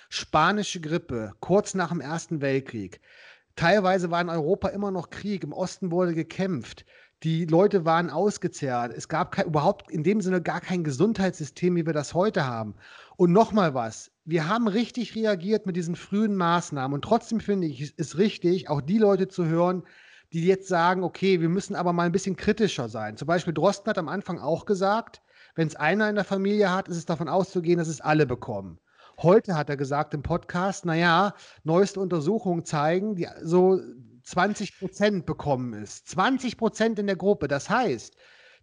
Spanische 0.09 0.81
Grippe, 0.81 1.33
kurz 1.39 1.73
nach 1.73 1.89
dem 1.89 2.01
Ersten 2.01 2.41
Weltkrieg. 2.41 2.99
Teilweise 3.55 4.11
war 4.11 4.21
in 4.21 4.29
Europa 4.29 4.69
immer 4.69 4.91
noch 4.91 5.09
Krieg, 5.09 5.43
im 5.43 5.53
Osten 5.53 5.91
wurde 5.91 6.13
gekämpft. 6.13 6.85
Die 7.23 7.45
Leute 7.45 7.85
waren 7.85 8.09
ausgezehrt. 8.09 8.93
Es 8.95 9.07
gab 9.07 9.31
kein, 9.31 9.45
überhaupt 9.45 9.91
in 9.91 10.03
dem 10.03 10.21
Sinne 10.21 10.41
gar 10.41 10.59
kein 10.59 10.83
Gesundheitssystem, 10.83 11.75
wie 11.75 11.85
wir 11.85 11.93
das 11.93 12.15
heute 12.15 12.47
haben. 12.47 12.75
Und 13.15 13.31
nochmal 13.31 13.75
was. 13.75 14.11
Wir 14.25 14.47
haben 14.47 14.67
richtig 14.67 15.15
reagiert 15.15 15.67
mit 15.67 15.75
diesen 15.75 15.95
frühen 15.95 16.35
Maßnahmen. 16.35 16.95
Und 16.95 17.03
trotzdem 17.03 17.39
finde 17.39 17.67
ich 17.67 17.93
es 17.95 18.17
richtig, 18.17 18.69
auch 18.69 18.81
die 18.81 18.97
Leute 18.97 19.27
zu 19.27 19.45
hören, 19.45 19.83
die 20.33 20.45
jetzt 20.45 20.67
sagen, 20.67 21.03
okay, 21.03 21.41
wir 21.41 21.49
müssen 21.49 21.75
aber 21.75 21.93
mal 21.93 22.05
ein 22.05 22.11
bisschen 22.11 22.37
kritischer 22.37 22.89
sein. 22.89 23.17
Zum 23.17 23.27
Beispiel 23.27 23.53
Drosten 23.53 23.89
hat 23.89 23.99
am 23.99 24.07
Anfang 24.07 24.39
auch 24.39 24.65
gesagt, 24.65 25.21
wenn 25.53 25.67
es 25.67 25.75
einer 25.75 26.09
in 26.09 26.15
der 26.15 26.23
Familie 26.23 26.71
hat, 26.71 26.87
ist 26.87 26.97
es 26.97 27.05
davon 27.05 27.27
auszugehen, 27.27 27.77
dass 27.77 27.87
es 27.87 28.01
alle 28.01 28.25
bekommen. 28.25 28.79
Heute 29.23 29.55
hat 29.55 29.69
er 29.69 29.77
gesagt 29.77 30.15
im 30.15 30.23
Podcast, 30.23 30.83
naja, 30.83 31.35
neueste 31.63 31.99
Untersuchungen 31.99 32.65
zeigen, 32.65 33.15
die 33.15 33.27
so 33.43 33.79
20 34.23 34.79
Prozent 34.79 35.25
bekommen 35.27 35.73
ist. 35.73 36.07
20 36.07 36.57
Prozent 36.57 36.97
in 36.97 37.05
der 37.05 37.15
Gruppe. 37.15 37.47
Das 37.47 37.69
heißt, 37.69 38.15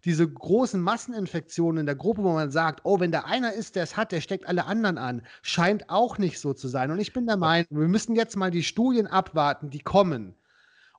diese 0.03 0.29
großen 0.29 0.81
Masseninfektionen 0.81 1.79
in 1.79 1.85
der 1.85 1.95
Gruppe, 1.95 2.23
wo 2.23 2.33
man 2.33 2.51
sagt, 2.51 2.81
oh, 2.83 2.99
wenn 2.99 3.13
da 3.13 3.21
einer 3.21 3.53
ist, 3.53 3.77
der 3.77 3.83
es 3.83 3.95
hat, 3.95 4.11
der 4.11 4.19
steckt 4.19 4.49
alle 4.49 4.65
anderen 4.65 4.97
an, 4.97 5.21
scheint 5.43 5.89
auch 5.89 6.17
nicht 6.17 6.41
so 6.41 6.53
zu 6.53 6.67
sein. 6.67 6.91
Und 6.91 6.99
ich 6.99 7.13
bin 7.13 7.25
der 7.25 7.37
Meinung, 7.37 7.67
wir 7.69 7.87
müssen 7.87 8.17
jetzt 8.17 8.35
mal 8.35 8.51
die 8.51 8.63
Studien 8.63 9.07
abwarten, 9.07 9.69
die 9.69 9.79
kommen. 9.79 10.35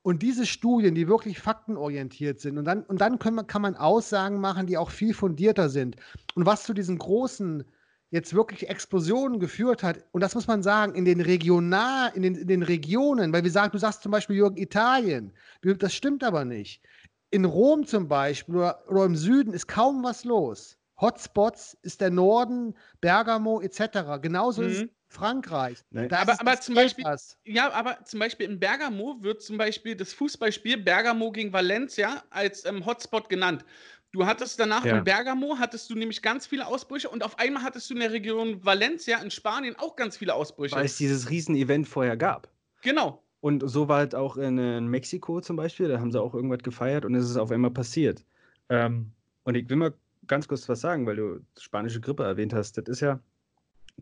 Und 0.01 0.23
diese 0.23 0.47
Studien, 0.47 0.95
die 0.95 1.07
wirklich 1.07 1.39
faktenorientiert 1.39 2.41
sind, 2.41 2.57
und 2.57 2.65
dann, 2.65 2.83
und 2.85 3.03
dann 3.03 3.19
man, 3.23 3.47
kann 3.47 3.61
man 3.61 3.77
Aussagen 3.77 4.41
machen, 4.41 4.67
die 4.67 4.79
auch 4.79 4.91
viel 4.91 5.13
fundierter 5.13 5.69
sind. 5.69 5.97
Und 6.35 6.47
was 6.47 6.65
zu 6.65 6.73
diesen 6.73 6.97
großen 6.97 7.65
jetzt 8.11 8.35
wirklich 8.35 8.69
Explosionen 8.69 9.39
geführt 9.39 9.83
hat, 9.83 10.05
und 10.13 10.21
das 10.21 10.35
muss 10.35 10.47
man 10.47 10.63
sagen, 10.63 10.95
in 10.95 11.05
den 11.05 11.21
Regional, 11.21 12.11
in 12.15 12.23
den, 12.23 12.35
in 12.35 12.49
den 12.49 12.63
Regionen, 12.63 13.33
weil 13.33 13.45
wir 13.45 13.51
sagen, 13.51 13.73
du 13.73 13.79
sagst 13.79 14.03
zum 14.03 14.13
Beispiel 14.13 14.37
Jürgen 14.37 14.57
Italien, 14.57 15.33
das 15.63 15.95
stimmt 15.95 16.25
aber 16.25 16.45
nicht. 16.45 16.83
In 17.31 17.45
Rom 17.45 17.87
zum 17.87 18.09
Beispiel 18.09 18.57
oder, 18.57 18.83
oder 18.89 19.05
im 19.05 19.15
Süden 19.15 19.53
ist 19.53 19.69
kaum 19.69 20.03
was 20.03 20.25
los. 20.25 20.77
Hotspots 21.01 21.79
ist 21.83 22.01
der 22.01 22.11
Norden, 22.11 22.75
Bergamo 23.01 23.61
etc. 23.61 24.21
Genauso 24.21 24.63
mhm. 24.63 24.69
ist 24.69 24.85
Frankreich. 25.09 25.79
Aber, 25.95 26.41
aber 26.41 26.61
zum 26.61 26.75
Beispiel, 26.75 27.05
ja, 27.45 27.73
aber 27.73 28.05
zum 28.05 28.21
Beispiel 28.21 28.47
in 28.49 28.61
Bergamo 28.61 29.17
wird 29.21 29.43
zum 29.43 29.57
Beispiel 29.59 29.97
das 29.97 30.13
Fußballspiel 30.13 30.79
Bergamo 30.79 31.33
gegen 31.33 31.53
Valencia 31.53 32.23
als 32.31 32.65
ähm, 32.65 32.85
Hotspot 32.87 33.29
genannt. 33.29 33.65
Du 34.13 34.27
hattest 34.27 34.59
danach 34.59 34.85
ja. 34.85 34.99
in 34.99 35.05
Bergamo, 35.05 35.57
hattest 35.59 35.89
du 35.89 35.95
nämlich 35.95 36.21
ganz 36.21 36.47
viele 36.47 36.67
Ausbrüche 36.67 37.09
und 37.09 37.23
auf 37.23 37.39
einmal 37.39 37.63
hattest 37.63 37.89
du 37.91 37.95
in 37.95 38.01
der 38.01 38.11
Region 38.11 38.65
Valencia 38.65 39.19
in 39.19 39.31
Spanien 39.31 39.77
auch 39.79 39.95
ganz 39.95 40.17
viele 40.17 40.35
Ausbrüche. 40.35 40.75
Weil 40.75 40.87
es 40.87 40.97
dieses 40.97 41.31
Riesen-Event 41.31 41.87
vorher 41.87 42.17
gab. 42.17 42.49
Genau. 42.83 43.23
Und 43.41 43.63
so 43.65 43.89
war 43.89 43.99
halt 43.99 44.15
auch 44.15 44.37
in, 44.37 44.59
in, 44.59 44.89
Mexiko 44.89 45.41
zum 45.41 45.57
Beispiel, 45.57 45.89
da 45.89 46.01
haben 46.01 46.11
sie 46.11 46.21
auch 46.21 46.35
irgendwas 46.35 46.63
gefeiert 46.63 47.05
und 47.05 47.15
es 47.15 47.29
ist 47.29 47.37
auf 47.37 47.53
einmal 47.53 47.71
passiert. 47.71 48.25
Ähm, 48.69 49.13
und 49.45 49.55
ich 49.55 49.69
will 49.71 49.77
mal 49.77 49.95
ganz 50.27 50.49
kurz 50.49 50.69
was 50.69 50.81
sagen, 50.81 51.07
weil 51.07 51.17
du 51.17 51.41
spanische 51.59 52.01
Grippe 52.01 52.25
erwähnt 52.25 52.53
hast. 52.53 52.79
Das 52.79 52.89
ist 52.89 53.01
ja 53.01 53.21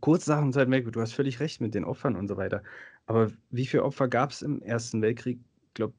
kurz 0.00 0.26
nach 0.26 0.40
dem 0.40 0.52
Zweiten 0.52 0.70
Weltkrieg, 0.70 0.92
du 0.94 1.00
hast 1.00 1.12
völlig 1.12 1.38
recht 1.40 1.60
mit 1.60 1.74
den 1.74 1.84
Opfern 1.84 2.16
und 2.16 2.28
so 2.28 2.36
weiter. 2.36 2.62
Aber 3.06 3.30
wie 3.50 3.66
viele 3.66 3.84
Opfer 3.84 4.08
gab 4.08 4.30
es 4.30 4.42
im 4.42 4.62
Ersten 4.62 5.02
Weltkrieg? 5.02 5.38
Ich 5.68 5.74
glaube 5.74 5.94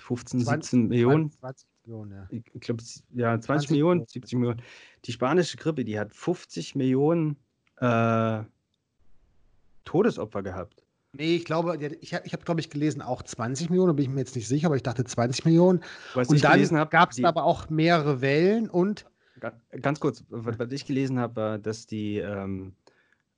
15, 0.00 0.40
20, 0.40 0.70
17 0.70 0.88
Millionen. 0.88 1.30
20, 1.30 1.66
Millionen, 1.86 2.12
ja. 2.12 2.26
Ich, 2.30 2.60
glaube, 2.60 2.82
ja, 3.14 3.40
20, 3.40 3.46
20 3.46 3.70
Millionen, 3.70 4.06
70 4.06 4.38
Millionen. 4.38 4.62
Die 5.04 5.12
spanische 5.12 5.56
Grippe, 5.56 5.84
die 5.84 5.98
hat 5.98 6.14
50 6.14 6.74
Millionen 6.74 7.36
äh, 7.76 8.42
Todesopfer 9.84 10.42
gehabt. 10.42 10.82
Nee, 11.12 11.36
ich 11.36 11.44
glaube, 11.44 11.76
ich 12.00 12.12
habe, 12.12 12.26
ich 12.26 12.32
hab, 12.32 12.44
glaube 12.44 12.60
ich, 12.60 12.70
gelesen, 12.70 13.00
auch 13.00 13.22
20 13.22 13.70
Millionen, 13.70 13.94
bin 13.94 14.04
ich 14.04 14.10
mir 14.10 14.20
jetzt 14.20 14.34
nicht 14.34 14.48
sicher, 14.48 14.66
aber 14.66 14.76
ich 14.76 14.82
dachte 14.82 15.04
20 15.04 15.44
Millionen. 15.44 15.80
Was 16.14 16.28
und 16.28 16.42
dann 16.42 16.90
gab 16.90 17.12
es 17.12 17.22
aber 17.22 17.44
auch 17.44 17.70
mehrere 17.70 18.20
Wellen 18.20 18.68
und. 18.68 19.06
Ganz 19.82 20.00
kurz, 20.00 20.24
was, 20.30 20.58
was 20.58 20.72
ich 20.72 20.86
gelesen 20.86 21.18
habe, 21.18 21.36
war, 21.36 21.58
dass 21.58 21.86
die 21.86 22.16
ähm, 22.16 22.72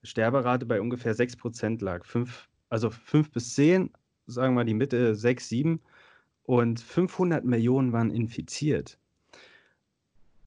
Sterberate 0.03 0.65
bei 0.65 0.79
ungefähr 0.79 1.13
6% 1.13 1.83
lag. 1.83 2.05
Fünf, 2.05 2.47
also 2.69 2.89
5 2.89 3.31
bis 3.31 3.55
10, 3.55 3.91
sagen 4.25 4.53
wir 4.53 4.61
mal 4.61 4.65
die 4.65 4.73
Mitte 4.73 5.15
6, 5.15 5.49
7 5.49 5.81
und 6.47 6.79
500 6.79 7.43
Millionen 7.43 7.91
waren 7.91 8.09
infiziert. 8.09 8.97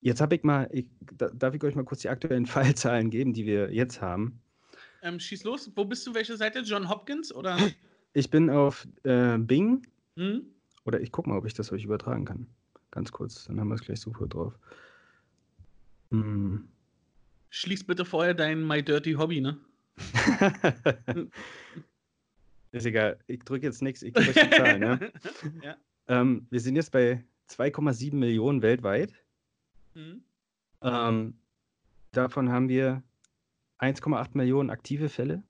Jetzt 0.01 0.23
habe 0.23 0.35
ich 0.35 0.43
mal, 0.43 0.69
ich, 0.73 0.87
darf 1.35 1.55
ich 1.55 1.63
euch 1.63 1.75
mal 1.75 1.85
kurz 1.85 2.01
die 2.01 2.09
aktuellen 2.09 2.47
Fallzahlen 2.55 3.11
geben, 3.11 3.35
die 3.35 3.47
wir 3.47 3.73
jetzt 3.73 4.01
haben? 4.01 4.41
Ähm, 5.03 5.21
schieß 5.21 5.45
los. 5.45 5.71
Wo 5.77 5.85
bist 5.85 6.07
du? 6.07 6.15
Welche 6.15 6.37
Seite? 6.37 6.61
John 6.61 6.89
Hopkins 6.89 7.33
oder? 7.33 7.59
Ich 8.15 8.31
bin 8.31 8.51
auf 8.51 8.89
äh, 9.05 9.37
Bing. 9.39 9.87
Hm? 10.17 10.47
Oder 10.85 11.01
ich 11.01 11.13
gucke 11.13 11.29
mal, 11.29 11.37
ob 11.37 11.47
ich 11.47 11.55
das 11.55 11.71
euch 11.71 11.85
übertragen 11.85 12.25
kann. 12.25 12.47
Ganz 12.91 13.13
kurz, 13.13 13.45
dann 13.45 13.61
haben 13.61 13.69
wir 13.69 13.75
es 13.75 13.83
gleich 13.83 14.01
sofort 14.01 14.35
drauf. 14.35 14.59
Hm. 16.11 16.67
Schließ 17.51 17.85
bitte 17.85 18.05
vorher 18.07 18.33
dein 18.33 18.67
My 18.67 18.83
Dirty 18.83 19.13
Hobby, 19.13 19.41
ne? 19.41 19.59
Ist 22.73 22.87
egal, 22.87 23.19
ich 23.27 23.41
drücke 23.41 23.67
jetzt 23.67 23.83
nichts, 23.83 24.03
ich 24.03 24.17
euch 24.17 24.33
die 24.33 24.51
Zahlen. 24.51 24.81
Ne? 24.81 25.13
ja. 25.63 25.77
Ähm, 26.09 26.47
wir 26.51 26.61
sind 26.61 26.77
jetzt 26.77 26.93
bei 26.93 27.25
2,7 27.49 28.15
Millionen 28.15 28.63
weltweit. 28.63 29.15
Mhm. 29.95 30.23
Ähm, 30.83 31.35
davon 32.13 32.51
haben 32.51 32.69
wir 32.69 33.03
1,8 33.79 34.31
Millionen 34.35 34.71
aktive 34.71 35.09
Fälle, 35.09 35.43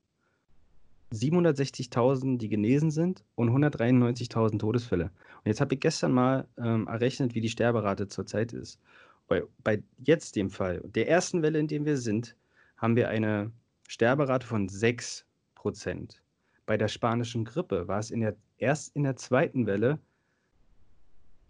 760.000, 1.12 2.38
die 2.38 2.48
genesen 2.48 2.90
sind 2.90 3.24
und 3.34 3.50
193.000 3.50 4.58
Todesfälle. 4.58 5.04
Und 5.04 5.46
jetzt 5.46 5.60
habe 5.60 5.74
ich 5.74 5.80
gestern 5.80 6.12
mal 6.12 6.46
ähm, 6.56 6.86
errechnet, 6.86 7.34
wie 7.34 7.40
die 7.40 7.48
Sterberate 7.48 8.06
zurzeit 8.06 8.52
ist. 8.52 8.78
Bei, 9.26 9.42
bei 9.64 9.82
jetzt 10.04 10.36
dem 10.36 10.50
Fall, 10.50 10.80
der 10.84 11.08
ersten 11.08 11.42
Welle, 11.42 11.58
in 11.58 11.66
dem 11.66 11.84
wir 11.84 11.96
sind, 11.96 12.36
haben 12.76 12.96
wir 12.96 13.08
eine 13.08 13.50
Sterberate 13.88 14.46
von 14.46 14.68
6% 14.68 15.24
Bei 16.66 16.76
der 16.76 16.88
spanischen 16.88 17.44
Grippe 17.44 17.88
war 17.88 17.98
es 17.98 18.10
in 18.10 18.20
der, 18.20 18.36
erst 18.58 18.94
in 18.94 19.02
der 19.02 19.16
zweiten 19.16 19.66
Welle 19.66 19.98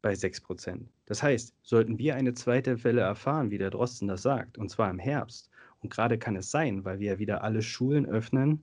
bei 0.03 0.13
6%. 0.13 0.81
Das 1.07 1.23
heißt, 1.23 1.55
sollten 1.63 1.99
wir 1.99 2.15
eine 2.15 2.35
zweite 2.35 2.83
Welle 2.85 3.03
erfahren, 3.03 3.51
wie 3.51 3.59
der 3.59 3.71
Drosten 3.71 4.09
das 4.09 4.23
sagt, 4.23 4.59
und 4.59 4.71
zwar 4.71 4.91
im 4.91 4.99
Herbst, 4.99 5.51
und 5.83 5.91
gerade 5.91 6.19
kann 6.19 6.37
es 6.37 6.51
sein, 6.51 6.85
weil 6.85 7.01
wir 7.01 7.19
wieder 7.19 7.43
alle 7.43 7.63
Schulen 7.63 8.07
öffnen, 8.07 8.63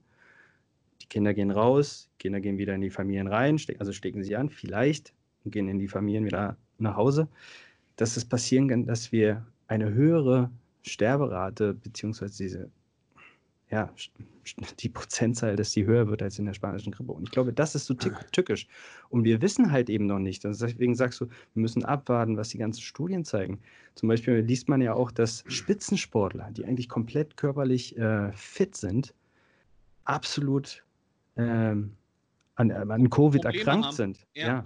die 1.01 1.07
Kinder 1.07 1.33
gehen 1.33 1.51
raus, 1.51 2.09
Kinder 2.19 2.39
gehen 2.41 2.57
wieder 2.57 2.75
in 2.75 2.81
die 2.81 2.89
Familien 2.89 3.27
rein, 3.27 3.59
also 3.79 3.91
stecken 3.91 4.23
sie 4.23 4.35
an, 4.35 4.49
vielleicht, 4.49 5.13
und 5.43 5.51
gehen 5.51 5.67
in 5.67 5.79
die 5.79 5.87
Familien 5.87 6.25
wieder 6.25 6.57
nach 6.79 6.95
Hause, 6.95 7.27
dass 7.95 8.17
es 8.17 8.25
passieren 8.25 8.67
kann, 8.67 8.85
dass 8.85 9.11
wir 9.11 9.45
eine 9.67 9.93
höhere 9.93 10.51
Sterberate 10.83 11.73
beziehungsweise 11.73 12.37
diese 12.37 12.71
ja, 13.69 13.89
die 14.79 14.89
Prozentzahl, 14.89 15.57
dass 15.57 15.71
die 15.71 15.85
höher 15.85 16.07
wird 16.07 16.23
als 16.23 16.39
in 16.39 16.45
der 16.45 16.53
spanischen 16.53 16.91
Grippe. 16.91 17.11
Und 17.11 17.23
ich 17.23 17.31
glaube, 17.31 17.51
das 17.51 17.75
ist 17.75 17.85
so 17.85 17.93
ah. 17.93 18.19
tückisch. 18.31 18.67
Und 19.09 19.25
wir 19.25 19.41
wissen 19.41 19.71
halt 19.71 19.89
eben 19.89 20.05
noch 20.05 20.19
nicht. 20.19 20.45
Also 20.45 20.65
deswegen 20.65 20.95
sagst 20.95 21.19
du, 21.19 21.25
wir 21.25 21.61
müssen 21.61 21.83
abwarten, 21.83 22.37
was 22.37 22.49
die 22.49 22.57
ganzen 22.57 22.81
Studien 22.81 23.25
zeigen. 23.25 23.59
Zum 23.95 24.07
Beispiel 24.07 24.35
liest 24.35 24.69
man 24.69 24.81
ja 24.81 24.93
auch, 24.93 25.11
dass 25.11 25.43
Spitzensportler, 25.47 26.49
die 26.51 26.65
eigentlich 26.65 26.87
komplett 26.87 27.35
körperlich 27.35 27.97
äh, 27.97 28.31
fit 28.31 28.75
sind, 28.75 29.13
absolut 30.05 30.83
ähm, 31.35 31.91
an, 32.55 32.71
an 32.71 33.09
Covid 33.09 33.41
Probleme 33.41 33.59
erkrankt 33.59 33.85
haben. 33.87 33.95
sind. 33.95 34.19
Ja, 34.33 34.47
ja, 34.47 34.65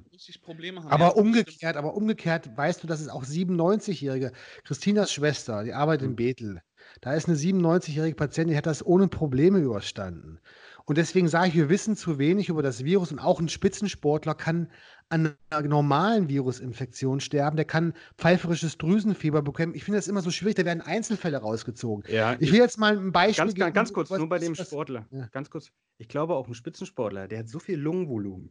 haben. 0.51 0.87
Aber 0.87 1.05
ja, 1.05 1.11
umgekehrt, 1.11 1.75
aber 1.75 1.95
umgekehrt 1.95 2.55
weißt 2.55 2.83
du, 2.83 2.87
dass 2.87 3.01
es 3.01 3.09
auch 3.09 3.23
97-Jährige, 3.23 4.31
Christinas 4.63 5.11
Schwester, 5.11 5.63
die 5.63 5.73
arbeitet 5.73 6.03
in 6.03 6.09
hm. 6.09 6.15
Bethel, 6.15 6.61
da 6.99 7.13
ist 7.13 7.27
eine 7.27 7.37
97-jährige 7.37 8.15
Patientin, 8.15 8.51
die 8.51 8.57
hat 8.57 8.65
das 8.65 8.85
ohne 8.85 9.07
Probleme 9.07 9.59
überstanden. 9.59 10.39
Und 10.85 10.97
deswegen 10.97 11.27
sage 11.27 11.49
ich, 11.49 11.55
wir 11.55 11.69
wissen 11.69 11.95
zu 11.95 12.17
wenig 12.19 12.49
über 12.49 12.61
das 12.61 12.83
Virus 12.83 13.11
und 13.11 13.19
auch 13.19 13.39
ein 13.39 13.49
Spitzensportler 13.49 14.35
kann 14.35 14.69
an 15.09 15.35
einer 15.49 15.67
normalen 15.67 16.29
Virusinfektion 16.29 17.19
sterben, 17.19 17.57
der 17.57 17.65
kann 17.65 17.93
pfeiferisches 18.17 18.77
Drüsenfieber 18.77 19.41
bekommen. 19.41 19.75
Ich 19.75 19.83
finde 19.83 19.97
das 19.97 20.07
immer 20.07 20.21
so 20.21 20.31
schwierig, 20.31 20.55
da 20.55 20.65
werden 20.65 20.81
Einzelfälle 20.81 21.37
rausgezogen. 21.37 22.03
Ja, 22.11 22.35
ich 22.39 22.51
will 22.51 22.59
jetzt 22.59 22.77
mal 22.77 22.97
ein 22.97 23.11
Beispiel 23.11 23.45
ganz, 23.45 23.55
geben. 23.55 23.73
Ganz 23.73 23.93
kurz, 23.93 24.09
was, 24.09 24.19
nur 24.19 24.29
bei 24.29 24.39
dem 24.39 24.57
was, 24.57 24.67
Sportler. 24.67 25.05
Ja. 25.11 25.27
Ganz 25.31 25.49
kurz. 25.49 25.71
Ich 25.97 26.07
glaube 26.07 26.35
auch 26.35 26.47
ein 26.47 26.53
Spitzensportler, 26.53 27.27
der 27.27 27.39
hat 27.39 27.49
so 27.49 27.59
viel 27.59 27.77
Lungenvolumen. 27.77 28.49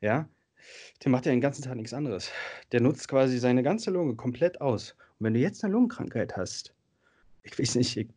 Ja, 0.00 0.28
der 1.04 1.10
macht 1.10 1.26
ja 1.26 1.32
den 1.32 1.40
ganzen 1.40 1.62
Tag 1.62 1.76
nichts 1.76 1.94
anderes. 1.94 2.30
Der 2.72 2.80
nutzt 2.80 3.08
quasi 3.08 3.38
seine 3.38 3.62
ganze 3.62 3.90
Lunge 3.90 4.14
komplett 4.14 4.60
aus. 4.60 4.92
Und 5.18 5.26
wenn 5.26 5.34
du 5.34 5.40
jetzt 5.40 5.64
eine 5.64 5.72
Lungenkrankheit 5.72 6.36
hast, 6.36 6.74
ich 7.50 7.58
weiß 7.58 7.74
nicht, 7.76 7.96
ich 7.96 8.08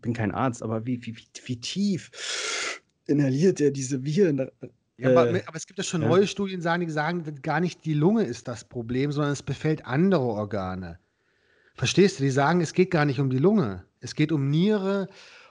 bin 0.00 0.12
kein 0.12 0.32
Arzt, 0.32 0.62
aber 0.62 0.86
wie, 0.86 1.04
wie, 1.04 1.16
wie, 1.16 1.26
wie 1.44 1.60
tief 1.60 2.80
inhaliert 3.06 3.60
er 3.60 3.70
diese 3.70 4.04
Viren? 4.04 4.50
Ja, 4.96 5.10
aber, 5.10 5.30
äh, 5.30 5.42
aber, 5.46 5.56
es 5.56 5.66
gibt 5.66 5.78
ja 5.78 5.84
schon 5.84 6.02
ja. 6.02 6.08
neue 6.08 6.26
Studien, 6.26 6.60
die 6.60 6.90
sagen, 6.90 7.42
gar 7.42 7.60
nicht 7.60 7.84
die 7.84 7.94
Lunge 7.94 8.24
ist 8.24 8.48
das 8.48 8.64
Problem, 8.64 9.12
sondern 9.12 9.32
es 9.32 9.42
befällt 9.42 9.86
andere 9.86 10.22
Organe. 10.22 10.98
Verstehst 11.74 12.18
du? 12.18 12.22
Die 12.22 12.30
sagen, 12.30 12.60
es 12.60 12.72
geht 12.72 12.90
gar 12.90 13.04
nicht 13.04 13.18
um 13.18 13.30
die 13.30 13.38
Lunge. 13.38 13.84
Es 14.00 14.14
geht 14.14 14.30
um 14.30 14.48
Niere 14.48 15.08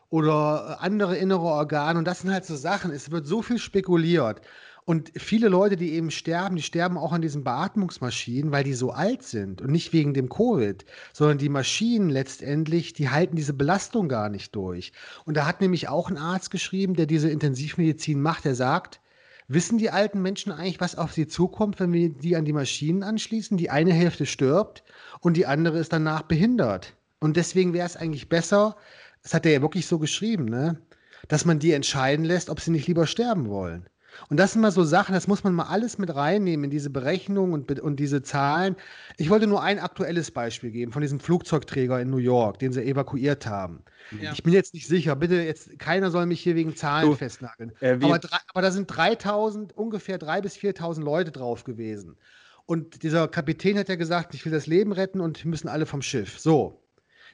oder 0.10 0.82
andere 0.82 1.18
innere 1.18 1.42
Organe. 1.42 2.00
Und 2.00 2.06
das 2.06 2.22
sind 2.22 2.32
halt 2.32 2.46
so 2.46 2.56
Sachen. 2.56 2.92
Es 2.92 3.12
wird 3.12 3.28
so 3.28 3.42
viel 3.42 3.58
spekuliert. 3.58 4.42
Und 4.86 5.12
viele 5.16 5.48
Leute, 5.48 5.78
die 5.78 5.94
eben 5.94 6.12
sterben, 6.12 6.58
die 6.58 6.62
sterben 6.62 6.98
auch 6.98 7.14
an 7.14 7.22
diesen 7.22 7.44
Beatmungsmaschinen, 7.44 8.52
weil 8.52 8.66
die 8.66 8.74
so 8.74 8.92
alt 8.92 9.24
sind 9.24 9.62
und 9.62 9.72
nicht 9.72 9.94
wegen 9.94 10.14
dem 10.14 10.28
Covid, 10.28 10.84
sondern 11.14 11.38
die 11.38 11.50
Maschinen 11.50 12.10
letztendlich, 12.10 12.92
die 12.92 13.10
halten 13.10 13.38
diese 13.38 13.54
Belastung 13.54 14.10
gar 14.10 14.30
nicht 14.30 14.54
durch. 14.56 14.92
Und 15.24 15.38
da 15.38 15.46
hat 15.46 15.62
nämlich 15.62 15.88
auch 15.88 16.10
ein 16.10 16.18
Arzt 16.18 16.52
geschrieben, 16.52 16.96
der 16.96 17.06
diese 17.06 17.30
Intensivmedizin 17.30 18.22
macht, 18.22 18.44
der 18.44 18.56
sagt, 18.56 19.00
wissen 19.48 19.78
die 19.78 19.90
alten 19.90 20.22
Menschen 20.22 20.52
eigentlich, 20.52 20.82
was 20.82 20.98
auf 20.98 21.14
sie 21.14 21.28
zukommt, 21.28 21.80
wenn 21.80 21.94
wir 21.94 22.10
die 22.10 22.36
an 22.36 22.46
die 22.46 22.54
Maschinen 22.54 23.04
anschließen? 23.04 23.56
Die 23.56 23.70
eine 23.70 23.94
Hälfte 23.94 24.26
stirbt 24.26 24.84
und 25.22 25.38
die 25.38 25.46
andere 25.46 25.80
ist 25.80 25.94
danach 25.94 26.24
behindert. 26.24 26.94
Und 27.20 27.38
deswegen 27.38 27.72
wäre 27.72 27.86
es 27.86 27.96
eigentlich 27.96 28.28
besser, 28.28 28.76
das 29.22 29.34
hat 29.34 29.46
er 29.46 29.54
ja 29.54 29.62
wirklich 29.62 29.88
so 29.88 29.98
geschrieben, 29.98 30.44
ne? 30.44 30.82
dass 31.30 31.46
man 31.46 31.60
die 31.60 31.72
entscheiden 31.72 32.26
lässt, 32.26 32.50
ob 32.50 32.60
sie 32.60 32.72
nicht 32.72 32.88
lieber 32.88 33.08
sterben 33.08 33.48
wollen. 33.48 33.88
Und 34.30 34.38
das 34.38 34.54
sind 34.54 34.62
mal 34.62 34.72
so 34.72 34.84
Sachen, 34.84 35.14
das 35.14 35.28
muss 35.28 35.44
man 35.44 35.54
mal 35.54 35.66
alles 35.66 35.98
mit 35.98 36.14
reinnehmen 36.14 36.66
in 36.66 36.70
diese 36.70 36.90
Berechnung 36.90 37.54
und, 37.54 37.80
und 37.80 37.98
diese 38.00 38.22
Zahlen. 38.22 38.76
Ich 39.18 39.30
wollte 39.30 39.48
nur 39.48 39.62
ein 39.62 39.80
aktuelles 39.80 40.32
Beispiel 40.32 40.72
geben 40.72 40.92
von 40.92 41.02
diesem 41.02 41.20
Flugzeugträger 41.20 42.00
in 42.00 42.10
New 42.10 42.18
York, 42.18 42.60
den 42.60 42.74
sie 42.74 42.84
evakuiert 42.84 43.46
haben. 43.48 43.84
Ja. 44.20 44.34
Ich 44.34 44.44
bin 44.44 44.54
jetzt 44.54 44.74
nicht 44.74 44.88
sicher, 44.88 45.16
bitte 45.16 45.36
jetzt, 45.36 45.78
keiner 45.80 46.12
soll 46.12 46.26
mich 46.26 46.42
hier 46.42 46.56
wegen 46.56 46.76
Zahlen 46.76 47.10
du, 47.10 47.16
festnageln. 47.16 47.72
Äh, 47.80 47.98
aber, 48.02 48.20
aber 48.50 48.62
da 48.62 48.72
sind 48.72 48.88
3000, 48.88 49.76
ungefähr 49.76 50.20
3.000 50.20 50.42
bis 50.42 50.56
4.000 50.56 51.02
Leute 51.02 51.32
drauf 51.32 51.64
gewesen. 51.64 52.18
Und 52.66 53.04
dieser 53.04 53.28
Kapitän 53.28 53.78
hat 53.78 53.90
ja 53.90 53.96
gesagt, 53.96 54.34
ich 54.34 54.46
will 54.46 54.52
das 54.52 54.68
Leben 54.68 54.94
retten 54.94 55.20
und 55.20 55.44
müssen 55.46 55.68
alle 55.68 55.86
vom 55.86 56.02
Schiff. 56.02 56.40
So. 56.40 56.80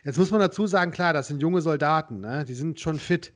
Jetzt 0.04 0.18
muss 0.18 0.32
man 0.32 0.39
dazu 0.39 0.65
sagen, 0.65 0.92
klar, 0.92 1.13
das 1.13 1.28
sind 1.28 1.42
junge 1.42 1.62
Soldaten, 1.62 2.22
ne? 2.22 2.46
die 2.46 2.54
sind 2.54 2.80
schon 2.80 3.00
fit. 3.00 3.34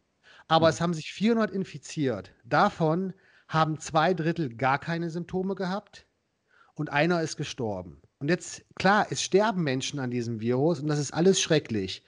Aber 0.48 0.68
mhm. 0.68 0.70
es 0.70 0.82
haben 0.82 0.94
sich 0.94 1.14
400 1.14 1.52
infiziert. 1.52 2.32
Davon 2.44 3.14
haben 3.54 3.80
zwei 3.80 4.14
Drittel 4.14 4.56
gar 4.56 4.80
keine 4.80 5.10
Symptome 5.10 5.56
gehabt 5.56 6.06
und 6.74 6.92
einer 6.92 7.22
ist 7.22 7.38
gestorben. 7.38 8.02
Und 8.20 8.30
jetzt, 8.30 8.64
klar, 8.76 9.08
es 9.10 9.22
sterben 9.22 9.64
Menschen 9.64 10.00
an 10.00 10.10
diesem 10.10 10.40
Virus 10.40 10.80
und 10.80 10.88
das 10.88 11.00
ist 11.00 11.14
alles 11.14 11.42
schrecklich. 11.42 12.04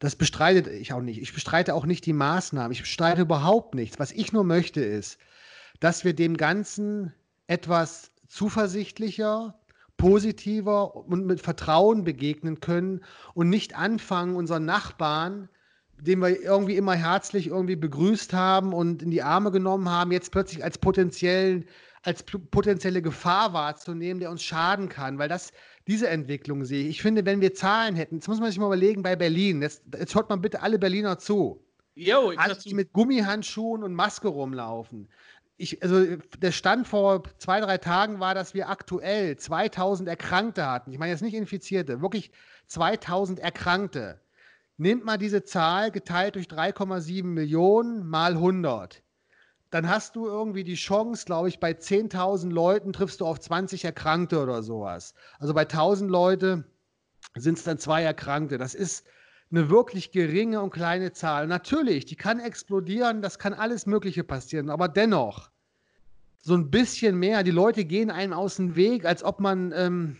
Das 0.00 0.16
bestreitet 0.16 0.66
ich 0.66 0.92
auch 0.92 1.02
nicht. 1.02 1.20
Ich 1.20 1.34
bestreite 1.34 1.74
auch 1.74 1.84
nicht 1.84 2.06
die 2.06 2.12
Maßnahmen. 2.12 2.72
Ich 2.72 2.80
bestreite 2.80 3.22
überhaupt 3.22 3.74
nichts. 3.74 3.98
Was 3.98 4.12
ich 4.12 4.32
nur 4.32 4.44
möchte 4.44 4.80
ist, 4.80 5.18
dass 5.80 6.04
wir 6.04 6.14
dem 6.14 6.36
Ganzen 6.36 7.12
etwas 7.46 8.12
zuversichtlicher, 8.28 9.58
positiver 9.96 10.94
und 10.94 11.26
mit 11.26 11.40
Vertrauen 11.40 12.04
begegnen 12.04 12.60
können 12.60 13.02
und 13.34 13.48
nicht 13.48 13.76
anfangen, 13.76 14.36
unseren 14.36 14.64
Nachbarn 14.64 15.48
den 16.00 16.20
wir 16.20 16.40
irgendwie 16.40 16.76
immer 16.76 16.94
herzlich 16.94 17.48
irgendwie 17.48 17.76
begrüßt 17.76 18.32
haben 18.32 18.72
und 18.72 19.02
in 19.02 19.10
die 19.10 19.22
Arme 19.22 19.50
genommen 19.50 19.88
haben, 19.88 20.12
jetzt 20.12 20.32
plötzlich 20.32 20.64
als 20.64 20.78
potenziellen 20.78 21.66
als 22.02 22.22
potenzielle 22.22 23.02
Gefahr 23.02 23.52
wahrzunehmen, 23.52 24.20
der 24.20 24.30
uns 24.30 24.42
schaden 24.42 24.88
kann, 24.88 25.18
weil 25.18 25.28
das 25.28 25.52
diese 25.86 26.08
Entwicklung 26.08 26.64
sehe 26.64 26.84
ich. 26.84 26.88
Ich 26.90 27.02
finde, 27.02 27.26
wenn 27.26 27.40
wir 27.40 27.54
Zahlen 27.54 27.96
hätten, 27.96 28.16
jetzt 28.16 28.28
muss 28.28 28.40
man 28.40 28.50
sich 28.50 28.58
mal 28.58 28.66
überlegen 28.66 29.02
bei 29.02 29.16
Berlin, 29.16 29.62
jetzt, 29.62 29.82
jetzt 29.98 30.12
schaut 30.12 30.28
man 30.28 30.40
bitte 30.40 30.62
alle 30.62 30.78
Berliner 30.78 31.18
zu. 31.18 31.64
Jo, 31.94 32.32
alle, 32.36 32.56
die 32.56 32.74
mit 32.74 32.92
Gummihandschuhen 32.92 33.82
und 33.82 33.94
Maske 33.94 34.28
rumlaufen. 34.28 35.08
Ich, 35.56 35.82
also 35.82 36.16
der 36.38 36.52
Stand 36.52 36.86
vor 36.86 37.24
zwei, 37.38 37.60
drei 37.60 37.78
Tagen 37.78 38.20
war, 38.20 38.34
dass 38.34 38.54
wir 38.54 38.68
aktuell 38.68 39.36
2000 39.36 40.08
Erkrankte 40.08 40.66
hatten. 40.66 40.92
Ich 40.92 40.98
meine 40.98 41.10
jetzt 41.10 41.22
nicht 41.22 41.34
Infizierte, 41.34 42.00
wirklich 42.00 42.30
2000 42.68 43.40
Erkrankte. 43.40 44.20
Nehmt 44.78 45.04
mal 45.04 45.18
diese 45.18 45.42
Zahl 45.42 45.90
geteilt 45.90 46.36
durch 46.36 46.46
3,7 46.46 47.24
Millionen 47.24 48.06
mal 48.06 48.34
100. 48.34 49.02
Dann 49.70 49.88
hast 49.88 50.14
du 50.14 50.26
irgendwie 50.26 50.62
die 50.62 50.76
Chance, 50.76 51.26
glaube 51.26 51.48
ich, 51.48 51.58
bei 51.58 51.72
10.000 51.72 52.50
Leuten 52.50 52.92
triffst 52.92 53.20
du 53.20 53.26
auf 53.26 53.40
20 53.40 53.84
Erkrankte 53.84 54.40
oder 54.40 54.62
sowas. 54.62 55.14
Also 55.40 55.52
bei 55.52 55.64
1.000 55.64 56.06
Leute 56.06 56.64
sind 57.34 57.58
es 57.58 57.64
dann 57.64 57.78
zwei 57.78 58.04
Erkrankte. 58.04 58.56
Das 58.56 58.74
ist 58.74 59.04
eine 59.50 59.68
wirklich 59.68 60.12
geringe 60.12 60.62
und 60.62 60.70
kleine 60.70 61.12
Zahl. 61.12 61.48
Natürlich, 61.48 62.06
die 62.06 62.16
kann 62.16 62.38
explodieren, 62.38 63.20
das 63.20 63.40
kann 63.40 63.54
alles 63.54 63.84
Mögliche 63.84 64.22
passieren, 64.22 64.70
aber 64.70 64.88
dennoch 64.88 65.50
so 66.40 66.54
ein 66.54 66.70
bisschen 66.70 67.18
mehr. 67.18 67.42
Die 67.42 67.50
Leute 67.50 67.84
gehen 67.84 68.10
einem 68.12 68.32
aus 68.32 68.56
dem 68.56 68.76
Weg, 68.76 69.04
als 69.04 69.24
ob 69.24 69.40
man 69.40 69.72
ähm, 69.74 70.16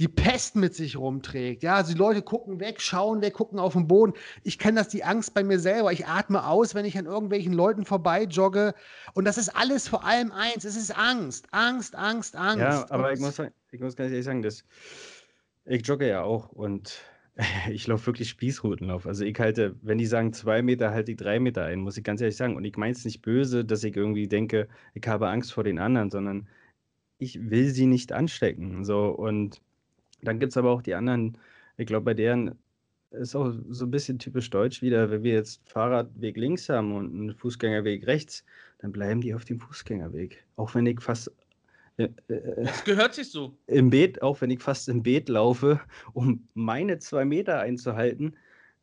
die 0.00 0.08
Pest 0.08 0.56
mit 0.56 0.74
sich 0.74 0.96
rumträgt. 0.96 1.62
Ja, 1.62 1.74
also 1.74 1.92
die 1.92 1.98
Leute 1.98 2.22
gucken 2.22 2.58
weg, 2.58 2.80
schauen 2.80 3.20
weg, 3.20 3.34
gucken 3.34 3.58
auf 3.58 3.74
den 3.74 3.86
Boden. 3.86 4.14
Ich 4.42 4.58
kenne 4.58 4.80
das, 4.80 4.88
die 4.88 5.04
Angst 5.04 5.34
bei 5.34 5.44
mir 5.44 5.58
selber. 5.58 5.92
Ich 5.92 6.06
atme 6.06 6.46
aus, 6.46 6.74
wenn 6.74 6.86
ich 6.86 6.96
an 6.96 7.04
irgendwelchen 7.04 7.52
Leuten 7.52 7.84
vorbei 7.84 8.24
jogge. 8.24 8.74
Und 9.12 9.26
das 9.26 9.36
ist 9.36 9.50
alles 9.50 9.88
vor 9.88 10.06
allem 10.06 10.32
eins. 10.32 10.64
Es 10.64 10.74
ist 10.74 10.96
Angst. 10.96 11.48
Angst, 11.52 11.94
Angst, 11.96 12.34
Angst. 12.34 12.60
Ja, 12.60 12.86
aber 12.88 13.12
ich 13.12 13.20
muss, 13.20 13.38
ich 13.72 13.80
muss 13.80 13.94
ganz 13.94 14.10
ehrlich 14.10 14.24
sagen, 14.24 14.40
dass 14.40 14.64
ich 15.66 15.86
jogge 15.86 16.08
ja 16.08 16.22
auch 16.22 16.48
und 16.48 17.02
ich 17.70 17.86
laufe 17.86 18.06
wirklich 18.06 18.30
Spießrutenlauf. 18.30 19.06
Also 19.06 19.26
ich 19.26 19.38
halte, 19.38 19.76
wenn 19.82 19.98
die 19.98 20.06
sagen 20.06 20.32
zwei 20.32 20.62
Meter, 20.62 20.92
halte 20.92 21.10
ich 21.12 21.18
drei 21.18 21.40
Meter 21.40 21.64
ein, 21.66 21.78
muss 21.78 21.98
ich 21.98 22.04
ganz 22.04 22.22
ehrlich 22.22 22.36
sagen. 22.36 22.56
Und 22.56 22.64
ich 22.64 22.78
meine 22.78 22.92
es 22.92 23.04
nicht 23.04 23.20
böse, 23.20 23.66
dass 23.66 23.84
ich 23.84 23.94
irgendwie 23.94 24.28
denke, 24.28 24.66
ich 24.94 25.06
habe 25.06 25.28
Angst 25.28 25.52
vor 25.52 25.64
den 25.64 25.78
anderen, 25.78 26.10
sondern 26.10 26.48
ich 27.18 27.50
will 27.50 27.68
sie 27.68 27.84
nicht 27.84 28.12
anstecken. 28.12 28.82
So 28.86 29.10
und 29.10 29.60
dann 30.22 30.38
gibt 30.38 30.52
es 30.52 30.56
aber 30.56 30.70
auch 30.70 30.82
die 30.82 30.94
anderen, 30.94 31.36
ich 31.76 31.86
glaube, 31.86 32.04
bei 32.04 32.14
deren 32.14 32.58
ist 33.10 33.34
auch 33.34 33.52
so 33.68 33.86
ein 33.86 33.90
bisschen 33.90 34.18
typisch 34.18 34.50
deutsch 34.50 34.82
wieder, 34.82 35.10
wenn 35.10 35.22
wir 35.22 35.32
jetzt 35.32 35.68
Fahrradweg 35.68 36.36
links 36.36 36.68
haben 36.68 36.94
und 36.94 37.12
einen 37.12 37.34
Fußgängerweg 37.34 38.06
rechts, 38.06 38.44
dann 38.78 38.92
bleiben 38.92 39.20
die 39.20 39.34
auf 39.34 39.44
dem 39.44 39.58
Fußgängerweg. 39.58 40.44
Auch 40.56 40.74
wenn 40.74 40.86
ich 40.86 41.00
fast 41.00 41.32
äh, 41.96 42.08
äh 42.28 42.64
das 42.64 42.84
gehört 42.84 43.14
sich 43.14 43.30
so. 43.30 43.56
Im 43.66 43.90
Beet, 43.90 44.22
auch 44.22 44.40
wenn 44.40 44.50
ich 44.50 44.60
fast 44.60 44.88
im 44.88 45.02
Beet 45.02 45.28
laufe, 45.28 45.80
um 46.12 46.48
meine 46.54 46.98
zwei 46.98 47.24
Meter 47.24 47.60
einzuhalten, 47.60 48.36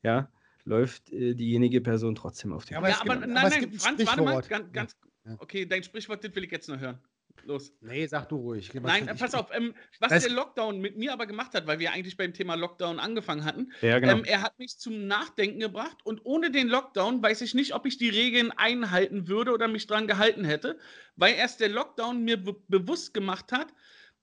ja, 0.03 0.29
läuft 0.65 1.11
äh, 1.11 1.33
diejenige 1.33 1.81
Person 1.81 2.15
trotzdem 2.15 2.53
auf 2.53 2.65
dem 2.65 2.73
ja, 2.73 2.77
aber, 2.79 2.89
ja, 2.89 3.01
aber 3.01 3.15
nein, 3.15 3.49
nein, 3.49 3.71
Franz, 3.73 4.05
warte 4.05 4.21
mal, 4.21 4.41
ganz, 4.41 4.71
ganz, 4.73 4.97
okay, 5.37 5.65
dein 5.65 5.83
Sprichwort, 5.83 6.23
das 6.23 6.35
will 6.35 6.43
ich 6.43 6.51
jetzt 6.51 6.67
noch 6.67 6.79
hören. 6.79 6.99
Los. 7.45 7.73
Nee, 7.81 8.05
sag 8.07 8.29
du 8.29 8.37
ruhig. 8.37 8.73
Nein, 8.73 9.07
pass 9.17 9.33
auf. 9.33 9.47
Ähm, 9.53 9.73
was 9.99 10.23
der 10.23 10.31
Lockdown 10.31 10.79
mit 10.79 10.97
mir 10.97 11.13
aber 11.13 11.25
gemacht 11.25 11.53
hat, 11.53 11.67
weil 11.67 11.79
wir 11.79 11.91
eigentlich 11.91 12.17
beim 12.17 12.33
Thema 12.33 12.55
Lockdown 12.55 12.99
angefangen 12.99 13.45
hatten, 13.45 13.71
ja, 13.81 13.99
genau. 13.99 14.13
ähm, 14.13 14.23
er 14.25 14.41
hat 14.41 14.57
mich 14.59 14.77
zum 14.77 15.07
Nachdenken 15.07 15.59
gebracht 15.59 15.97
und 16.03 16.21
ohne 16.25 16.51
den 16.51 16.67
Lockdown 16.67 17.21
weiß 17.21 17.41
ich 17.41 17.53
nicht, 17.53 17.73
ob 17.73 17.85
ich 17.85 17.97
die 17.97 18.09
Regeln 18.09 18.51
einhalten 18.51 19.27
würde 19.27 19.51
oder 19.51 19.67
mich 19.67 19.87
dran 19.87 20.07
gehalten 20.07 20.45
hätte, 20.45 20.77
weil 21.15 21.35
erst 21.35 21.59
der 21.59 21.69
Lockdown 21.69 22.23
mir 22.23 22.37
bewusst 22.67 23.13
gemacht 23.13 23.51
hat, 23.51 23.73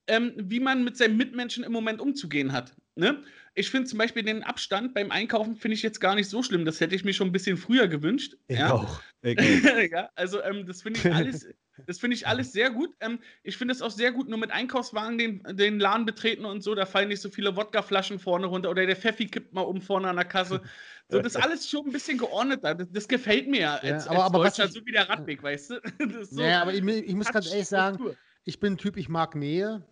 ähm, 0.06 0.32
wie 0.36 0.60
man 0.60 0.84
mit 0.84 0.96
seinen 0.96 1.16
Mitmenschen 1.16 1.64
im 1.64 1.72
Moment 1.72 2.00
umzugehen 2.00 2.52
hat. 2.52 2.74
Ne? 2.96 3.22
Ich 3.54 3.70
finde 3.70 3.88
zum 3.88 3.98
Beispiel 3.98 4.22
den 4.22 4.42
Abstand 4.42 4.94
beim 4.94 5.10
Einkaufen 5.10 5.56
finde 5.56 5.74
ich 5.76 5.82
jetzt 5.82 6.00
gar 6.00 6.14
nicht 6.14 6.28
so 6.28 6.42
schlimm. 6.42 6.64
Das 6.64 6.80
hätte 6.80 6.94
ich 6.94 7.04
mir 7.04 7.12
schon 7.12 7.28
ein 7.28 7.32
bisschen 7.32 7.56
früher 7.56 7.88
gewünscht. 7.88 8.36
Ich 8.48 8.58
ja? 8.58 8.72
auch. 8.72 9.00
Ich 9.22 9.38
ja, 9.90 10.10
also 10.14 10.42
ähm, 10.42 10.66
das 10.66 10.82
finde 10.82 11.00
ich 11.00 11.06
alles, 11.14 11.48
das 11.86 11.98
finde 11.98 12.16
ich 12.16 12.26
alles 12.26 12.52
sehr 12.52 12.70
gut. 12.70 12.90
Ähm, 13.00 13.18
ich 13.42 13.56
finde 13.56 13.72
es 13.72 13.82
auch 13.82 13.90
sehr 13.90 14.12
gut, 14.12 14.28
nur 14.28 14.38
mit 14.38 14.50
Einkaufswagen 14.50 15.18
den, 15.18 15.42
den 15.56 15.78
Laden 15.78 16.06
betreten 16.06 16.44
und 16.44 16.62
so, 16.62 16.74
da 16.74 16.86
fallen 16.86 17.08
nicht 17.08 17.20
so 17.20 17.28
viele 17.28 17.56
Wodkaflaschen 17.56 18.18
vorne 18.18 18.46
runter 18.46 18.70
oder 18.70 18.86
der 18.86 18.96
Pfeffi 18.96 19.26
kippt 19.26 19.52
mal 19.52 19.62
um 19.62 19.80
vorne 19.80 20.08
an 20.08 20.16
der 20.16 20.24
Kasse. 20.24 20.60
So, 21.10 21.20
das 21.20 21.34
ist 21.34 21.42
alles 21.42 21.68
schon 21.68 21.84
ein 21.84 21.92
bisschen 21.92 22.16
geordneter. 22.16 22.74
Das, 22.74 22.88
das 22.90 23.06
gefällt 23.06 23.46
mir 23.46 23.60
ja, 23.60 23.74
als, 23.76 24.08
aber, 24.08 24.24
als 24.24 24.24
aber 24.24 24.44
Deutscher, 24.44 24.64
ich, 24.64 24.72
so 24.72 24.86
wie 24.86 24.92
der 24.92 25.06
Radweg, 25.06 25.42
weißt 25.42 25.70
du? 25.70 25.80
so 26.24 26.40
ja, 26.40 26.62
aber 26.62 26.72
ich, 26.72 26.82
ich 26.82 27.14
muss 27.14 27.30
ganz 27.30 27.52
ehrlich 27.52 27.68
sagen, 27.68 28.16
ich 28.44 28.58
bin 28.58 28.72
ein 28.72 28.78
Typ, 28.78 28.96
ich 28.96 29.10
mag 29.10 29.34
Nähe. 29.34 29.84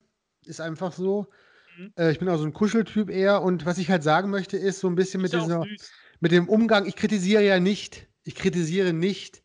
Ist 0.46 0.62
einfach 0.62 0.92
so. 0.92 1.26
Mhm. 1.76 1.92
Äh, 1.96 2.12
ich 2.12 2.18
bin 2.18 2.28
auch 2.30 2.38
so 2.38 2.44
ein 2.44 2.52
Kuscheltyp 2.52 3.10
eher. 3.10 3.42
Und 3.42 3.66
was 3.66 3.78
ich 3.78 3.90
halt 3.90 4.02
sagen 4.02 4.30
möchte, 4.30 4.56
ist 4.56 4.80
so 4.80 4.88
ein 4.88 4.94
bisschen 4.94 5.20
mit, 5.20 5.32
dieser, 5.32 5.66
mit 6.20 6.32
dem 6.32 6.48
Umgang. 6.48 6.86
Ich 6.86 6.96
kritisiere 6.96 7.42
ja 7.42 7.60
nicht, 7.60 8.08
ich 8.24 8.34
kritisiere 8.34 8.92
nicht 8.92 9.42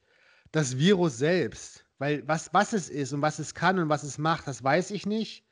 das 0.51 0.77
Virus 0.77 1.17
selbst. 1.17 1.86
Weil 1.99 2.27
was, 2.27 2.53
was 2.53 2.73
es 2.73 2.89
ist 2.89 3.13
und 3.13 3.21
was 3.21 3.39
es 3.39 3.53
kann 3.53 3.79
und 3.79 3.89
was 3.89 4.03
es 4.03 4.17
macht, 4.17 4.47
das 4.47 4.63
weiß 4.63 4.91
ich 4.91 5.05
nicht. 5.05 5.43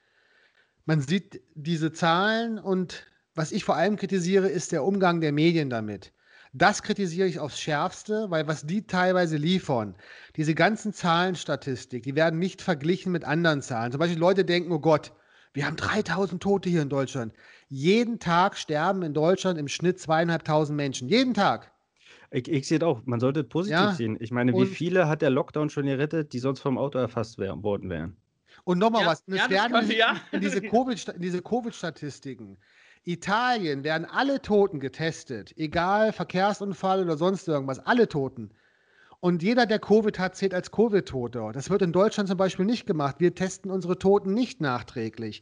Man 0.86 1.02
sieht 1.02 1.42
diese 1.56 1.92
Zahlen 1.92 2.60
und 2.60 3.08
was 3.34 3.52
ich 3.52 3.64
vor 3.64 3.76
allem 3.76 3.96
kritisiere, 3.98 4.48
ist 4.48 4.72
der 4.72 4.84
Umgang 4.84 5.20
der 5.22 5.32
Medien 5.32 5.70
damit. 5.70 6.14
Das 6.54 6.84
kritisiere 6.84 7.28
ich 7.28 7.40
aufs 7.40 7.60
Schärfste, 7.60 8.28
weil 8.30 8.48
was 8.48 8.66
die 8.66 8.88
teilweise 8.88 9.36
liefern, 9.36 9.96
diese 10.38 10.56
ganzen 10.56 10.94
Zahlenstatistik, 10.94 12.04
die 12.04 12.16
werden 12.16 12.40
nicht 12.40 12.62
verglichen 12.62 13.12
mit 13.12 13.26
anderen 13.26 13.62
Zahlen. 13.62 13.92
Zum 13.92 14.00
Beispiel 14.00 14.20
Leute 14.20 14.46
denken, 14.46 14.72
oh 14.72 14.80
Gott, 14.80 15.12
wir 15.52 15.66
haben 15.66 15.76
3000 15.76 16.42
Tote 16.42 16.70
hier 16.70 16.82
in 16.82 16.90
Deutschland. 16.90 17.34
Jeden 17.68 18.20
Tag 18.20 18.58
sterben 18.58 19.04
in 19.04 19.14
Deutschland 19.14 19.60
im 19.60 19.68
Schnitt 19.68 20.00
zweieinhalbtausend 20.00 20.78
Menschen. 20.78 21.10
Jeden 21.10 21.34
Tag. 21.34 21.74
Ich, 22.36 22.50
ich 22.50 22.68
sehe 22.68 22.80
es 22.80 22.84
auch. 22.84 23.02
Man 23.06 23.22
sollte 23.22 23.46
positiv 23.46 23.80
ja. 23.80 23.94
sehen. 23.94 24.18
Ich 24.20 24.30
meine, 24.30 24.54
wie 24.54 24.66
viele 24.66 25.08
hat 25.08 25.22
der 25.22 25.30
Lockdown 25.30 25.70
schon 25.70 25.86
gerettet, 25.86 26.34
die 26.34 26.40
sonst 26.40 26.60
vom 26.60 26.78
Auto 26.78 27.00
erfasst 27.00 27.38
wär, 27.38 27.64
worden 27.64 27.90
wären? 27.90 28.18
Und 28.66 28.78
nochmal 28.78 29.04
ja, 29.04 29.08
was. 29.08 29.24
Ja, 29.28 29.50
werden 29.50 29.90
ja. 29.92 30.18
in 30.34 30.42
diese 30.42 30.62
Covid-Statistiken. 31.42 32.58
Italien 33.06 33.86
werden 33.86 34.06
alle 34.06 34.42
Toten 34.42 34.82
getestet, 34.82 35.54
egal 35.58 36.12
Verkehrsunfall 36.12 37.04
oder 37.04 37.16
sonst 37.16 37.48
irgendwas, 37.48 37.80
alle 37.80 38.10
Toten. 38.10 38.50
Und 39.22 39.42
jeder, 39.42 39.66
der 39.66 39.80
Covid 39.80 40.20
hat, 40.20 40.36
zählt 40.36 40.54
als 40.54 40.72
Covid-Toter. 40.72 41.54
Das 41.54 41.70
wird 41.70 41.84
in 41.84 41.94
Deutschland 41.94 42.28
zum 42.28 42.38
Beispiel 42.38 42.66
nicht 42.66 42.86
gemacht. 42.86 43.16
Wir 43.20 43.34
testen 43.34 43.72
unsere 43.72 43.98
Toten 43.98 44.34
nicht 44.34 44.60
nachträglich. 44.60 45.42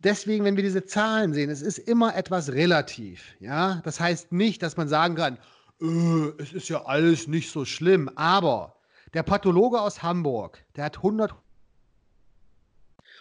Deswegen, 0.00 0.44
wenn 0.44 0.56
wir 0.56 0.64
diese 0.64 0.84
Zahlen 0.84 1.32
sehen, 1.32 1.48
es 1.48 1.62
ist 1.62 1.78
immer 1.78 2.16
etwas 2.16 2.52
relativ. 2.52 3.34
Ja? 3.38 3.80
Das 3.84 4.00
heißt 4.00 4.32
nicht, 4.32 4.62
dass 4.62 4.76
man 4.76 4.88
sagen 4.88 5.14
kann, 5.14 5.38
äh, 5.84 6.42
es 6.42 6.52
ist 6.52 6.68
ja 6.68 6.84
alles 6.84 7.26
nicht 7.26 7.50
so 7.50 7.64
schlimm. 7.64 8.10
Aber 8.16 8.76
der 9.12 9.22
Pathologe 9.22 9.80
aus 9.80 10.02
Hamburg, 10.02 10.64
der 10.76 10.86
hat 10.86 10.96
100 10.96 11.34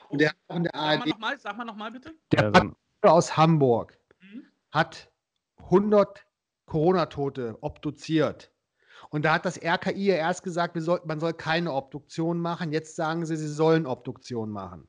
und 0.10 0.20
der 0.22 0.30
hat 0.30 0.38
auch 0.48 0.56
in 0.56 0.64
der 0.64 0.76
ARD. 0.76 1.00
Sag 1.00 1.06
mal 1.06 1.10
nochmal, 1.10 1.40
sag 1.40 1.58
mal 1.58 1.66
nochmal 1.66 1.92
bitte. 1.92 2.14
Der 2.32 2.52
Pathologe 2.52 2.76
aus 3.04 3.36
Hamburg 3.36 3.98
mhm. 4.22 4.46
hat 4.72 5.12
100 5.58 6.26
Corona-Tote 6.66 7.58
obduziert. 7.62 8.52
Und 9.10 9.26
da 9.26 9.34
hat 9.34 9.46
das 9.46 9.62
RKI 9.62 10.06
ja 10.08 10.16
erst 10.16 10.44
gesagt, 10.44 10.76
soll, 10.82 11.02
man 11.06 11.20
soll 11.20 11.34
keine 11.34 11.74
Obduktion 11.74 12.40
machen. 12.40 12.72
Jetzt 12.72 12.96
sagen 12.96 13.26
sie, 13.26 13.36
sie 13.38 13.48
sollen 13.48 13.86
Obduktion 13.86 14.50
machen. 14.50 14.88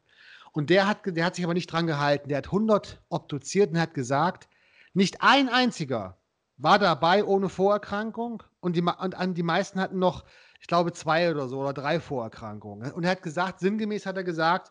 Und 0.53 0.71
der 0.71 0.87
hat, 0.87 1.01
der 1.05 1.25
hat 1.25 1.35
sich 1.35 1.45
aber 1.45 1.55
nicht 1.55 1.71
dran 1.71 1.87
gehalten. 1.87 2.29
Der 2.29 2.39
hat 2.39 2.47
100 2.47 3.03
obduziert 3.09 3.71
und 3.71 3.81
hat 3.81 3.93
gesagt, 3.93 4.49
nicht 4.93 5.21
ein 5.21 5.49
einziger 5.49 6.17
war 6.57 6.79
dabei 6.79 7.25
ohne 7.25 7.49
Vorerkrankung 7.49 8.43
und 8.61 8.77
die, 8.77 8.83
und 8.83 9.35
die 9.35 9.43
meisten 9.43 9.81
hatten 9.81 9.99
noch, 9.99 10.25
ich 10.61 10.67
glaube, 10.67 10.93
zwei 10.93 11.31
oder 11.31 11.49
so 11.49 11.61
oder 11.61 11.73
drei 11.73 12.01
Vorerkrankungen. 12.01 12.93
Und 12.93 13.05
er 13.05 13.11
hat 13.11 13.23
gesagt, 13.23 13.61
sinngemäß 13.61 14.07
hat 14.07 14.17
er 14.17 14.25
gesagt, 14.25 14.71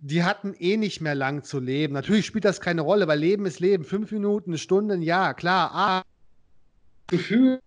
die 0.00 0.22
hatten 0.22 0.54
eh 0.58 0.76
nicht 0.76 1.00
mehr 1.00 1.14
lang 1.14 1.42
zu 1.42 1.58
leben. 1.58 1.94
Natürlich 1.94 2.26
spielt 2.26 2.44
das 2.44 2.60
keine 2.60 2.82
Rolle, 2.82 3.08
weil 3.08 3.18
Leben 3.18 3.46
ist 3.46 3.58
Leben. 3.58 3.84
Fünf 3.84 4.12
Minuten, 4.12 4.50
eine 4.50 4.58
Stunde, 4.58 4.94
ein 4.94 5.02
Jahr, 5.02 5.34
klar. 5.34 5.70
Ah, 5.72 6.02
Gefühl 7.08 7.60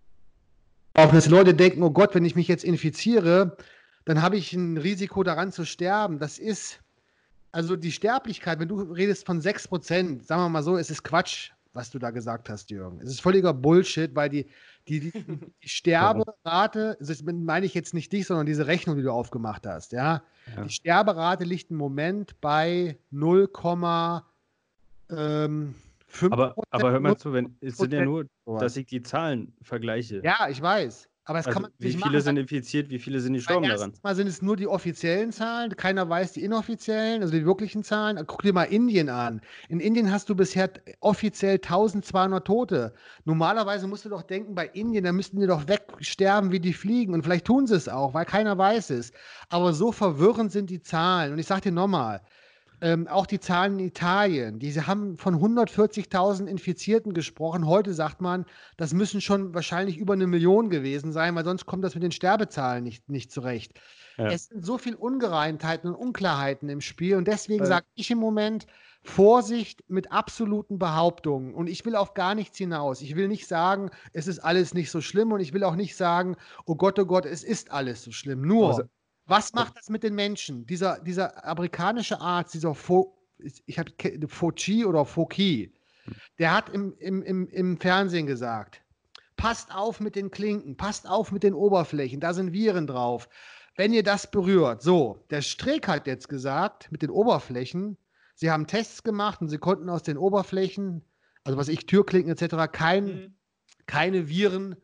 auch 0.94 1.10
dass 1.10 1.28
Leute 1.28 1.54
denken, 1.54 1.82
oh 1.82 1.90
Gott, 1.90 2.14
wenn 2.14 2.24
ich 2.24 2.36
mich 2.36 2.48
jetzt 2.48 2.64
infiziere, 2.64 3.56
dann 4.04 4.20
habe 4.22 4.36
ich 4.36 4.52
ein 4.52 4.76
Risiko 4.76 5.22
daran 5.22 5.52
zu 5.52 5.64
sterben. 5.64 6.18
Das 6.18 6.38
ist, 6.38 6.80
also 7.50 7.76
die 7.76 7.92
Sterblichkeit, 7.92 8.58
wenn 8.58 8.68
du 8.68 8.80
redest 8.80 9.24
von 9.24 9.40
6%, 9.40 10.24
sagen 10.24 10.42
wir 10.42 10.48
mal 10.48 10.62
so, 10.62 10.76
es 10.76 10.90
ist 10.90 11.02
Quatsch, 11.02 11.52
was 11.72 11.90
du 11.90 11.98
da 11.98 12.10
gesagt 12.10 12.48
hast, 12.48 12.70
Jürgen. 12.70 13.00
Es 13.00 13.08
ist 13.10 13.20
völliger 13.20 13.54
Bullshit, 13.54 14.14
weil 14.14 14.28
die, 14.28 14.46
die, 14.88 15.00
die, 15.00 15.12
die 15.62 15.68
Sterberate, 15.68 16.96
das 17.00 17.22
meine 17.22 17.66
ich 17.66 17.74
jetzt 17.74 17.94
nicht 17.94 18.12
dich, 18.12 18.26
sondern 18.26 18.46
diese 18.46 18.66
Rechnung, 18.66 18.96
die 18.96 19.02
du 19.02 19.12
aufgemacht 19.12 19.66
hast, 19.66 19.92
ja. 19.92 20.22
ja. 20.54 20.64
Die 20.64 20.70
Sterberate 20.70 21.44
liegt 21.44 21.70
im 21.70 21.76
Moment 21.76 22.40
bei 22.40 22.98
0, 23.10 23.48
ähm, 25.10 25.74
aber, 26.30 26.54
aber 26.70 26.90
hör 26.90 27.00
mal 27.00 27.16
zu, 27.16 27.32
wenn, 27.32 27.56
es 27.60 27.78
sind 27.78 27.92
ja 27.92 28.04
nur, 28.04 28.26
dass 28.46 28.76
ich 28.76 28.86
die 28.86 29.02
Zahlen 29.02 29.52
vergleiche. 29.62 30.20
Ja, 30.22 30.48
ich 30.48 30.60
weiß. 30.60 31.08
Aber 31.24 31.38
es 31.38 31.46
also, 31.46 31.54
kann 31.54 31.62
man 31.62 31.70
wie 31.78 31.92
viele 31.92 32.00
machen. 32.00 32.20
sind 32.20 32.36
infiziert, 32.36 32.90
wie 32.90 32.98
viele 32.98 33.20
sind 33.20 33.34
gestorben 33.34 33.68
daran? 33.68 33.92
Mal 34.02 34.16
sind 34.16 34.26
es 34.26 34.42
nur 34.42 34.56
die 34.56 34.66
offiziellen 34.66 35.30
Zahlen, 35.30 35.76
keiner 35.76 36.08
weiß 36.08 36.32
die 36.32 36.42
inoffiziellen, 36.42 37.22
also 37.22 37.32
die 37.32 37.46
wirklichen 37.46 37.84
Zahlen. 37.84 38.20
Guck 38.26 38.42
dir 38.42 38.52
mal 38.52 38.64
Indien 38.64 39.08
an. 39.08 39.40
In 39.68 39.78
Indien 39.78 40.10
hast 40.10 40.28
du 40.28 40.34
bisher 40.34 40.70
offiziell 40.98 41.54
1200 41.54 42.44
Tote. 42.44 42.92
Normalerweise 43.24 43.86
musst 43.86 44.04
du 44.04 44.08
doch 44.08 44.22
denken, 44.22 44.56
bei 44.56 44.66
Indien, 44.66 45.04
da 45.04 45.12
müssten 45.12 45.38
die 45.38 45.46
doch 45.46 45.68
wegsterben 45.68 46.50
wie 46.50 46.60
die 46.60 46.72
Fliegen. 46.72 47.14
Und 47.14 47.22
vielleicht 47.22 47.46
tun 47.46 47.68
sie 47.68 47.76
es 47.76 47.88
auch, 47.88 48.14
weil 48.14 48.24
keiner 48.24 48.58
weiß 48.58 48.90
es. 48.90 49.12
Aber 49.48 49.74
so 49.74 49.92
verwirrend 49.92 50.50
sind 50.50 50.70
die 50.70 50.82
Zahlen. 50.82 51.32
Und 51.32 51.38
ich 51.38 51.46
sag 51.46 51.62
dir 51.62 51.72
nochmal, 51.72 52.20
ähm, 52.82 53.06
auch 53.06 53.26
die 53.26 53.38
Zahlen 53.38 53.78
in 53.78 53.86
Italien, 53.86 54.58
diese 54.58 54.88
haben 54.88 55.16
von 55.16 55.36
140.000 55.36 56.46
Infizierten 56.46 57.14
gesprochen. 57.14 57.66
Heute 57.66 57.94
sagt 57.94 58.20
man, 58.20 58.44
das 58.76 58.92
müssen 58.92 59.20
schon 59.20 59.54
wahrscheinlich 59.54 59.98
über 59.98 60.14
eine 60.14 60.26
Million 60.26 60.68
gewesen 60.68 61.12
sein, 61.12 61.36
weil 61.36 61.44
sonst 61.44 61.64
kommt 61.64 61.84
das 61.84 61.94
mit 61.94 62.02
den 62.02 62.10
Sterbezahlen 62.10 62.82
nicht, 62.82 63.08
nicht 63.08 63.30
zurecht. 63.30 63.80
Ja. 64.18 64.26
Es 64.26 64.46
sind 64.46 64.66
so 64.66 64.78
viele 64.78 64.96
Ungereimtheiten 64.96 65.90
und 65.90 65.96
Unklarheiten 65.96 66.68
im 66.68 66.80
Spiel 66.80 67.16
und 67.16 67.28
deswegen 67.28 67.62
äh. 67.62 67.68
sage 67.68 67.86
ich 67.94 68.10
im 68.10 68.18
Moment, 68.18 68.66
Vorsicht 69.04 69.84
mit 69.88 70.10
absoluten 70.10 70.78
Behauptungen. 70.78 71.54
Und 71.54 71.68
ich 71.68 71.84
will 71.84 71.94
auf 71.94 72.14
gar 72.14 72.34
nichts 72.34 72.58
hinaus. 72.58 73.00
Ich 73.00 73.14
will 73.14 73.28
nicht 73.28 73.46
sagen, 73.46 73.90
es 74.12 74.26
ist 74.26 74.40
alles 74.40 74.74
nicht 74.74 74.90
so 74.90 75.00
schlimm 75.00 75.30
und 75.30 75.40
ich 75.40 75.52
will 75.52 75.64
auch 75.64 75.76
nicht 75.76 75.96
sagen, 75.96 76.36
oh 76.66 76.74
Gott, 76.74 76.98
oh 76.98 77.06
Gott, 77.06 77.26
es 77.26 77.44
ist 77.44 77.70
alles 77.70 78.02
so 78.02 78.10
schlimm. 78.10 78.42
Nur, 78.42 78.68
also, 78.68 78.82
was 79.32 79.54
macht 79.54 79.78
das 79.78 79.88
mit 79.88 80.02
den 80.02 80.14
Menschen? 80.14 80.66
Dieser, 80.66 81.00
dieser 81.00 81.46
amerikanische 81.46 82.20
Arzt, 82.20 82.52
dieser 82.52 82.74
Fo, 82.74 83.16
ich 83.38 83.78
habe 83.78 83.90
Fauci 84.28 84.84
oder 84.84 85.06
Fauci, 85.06 85.72
der 86.38 86.54
hat 86.54 86.68
im, 86.68 86.94
im, 86.98 87.22
im, 87.22 87.48
im 87.48 87.80
Fernsehen 87.80 88.26
gesagt, 88.26 88.82
passt 89.36 89.74
auf 89.74 90.00
mit 90.00 90.16
den 90.16 90.30
Klinken, 90.30 90.76
passt 90.76 91.08
auf 91.08 91.32
mit 91.32 91.44
den 91.44 91.54
Oberflächen, 91.54 92.20
da 92.20 92.34
sind 92.34 92.52
Viren 92.52 92.86
drauf. 92.86 93.30
Wenn 93.74 93.94
ihr 93.94 94.02
das 94.02 94.30
berührt, 94.30 94.82
so, 94.82 95.24
der 95.30 95.40
Streeck 95.40 95.88
hat 95.88 96.06
jetzt 96.06 96.28
gesagt, 96.28 96.92
mit 96.92 97.00
den 97.00 97.08
Oberflächen, 97.08 97.96
sie 98.34 98.50
haben 98.50 98.66
Tests 98.66 99.02
gemacht 99.02 99.40
und 99.40 99.48
sie 99.48 99.56
konnten 99.56 99.88
aus 99.88 100.02
den 100.02 100.18
Oberflächen, 100.18 101.02
also 101.42 101.56
was 101.56 101.68
ich, 101.68 101.86
Türklinken 101.86 102.32
etc., 102.32 102.70
kein, 102.70 103.04
mhm. 103.04 103.34
keine 103.86 104.28
Viren 104.28 104.76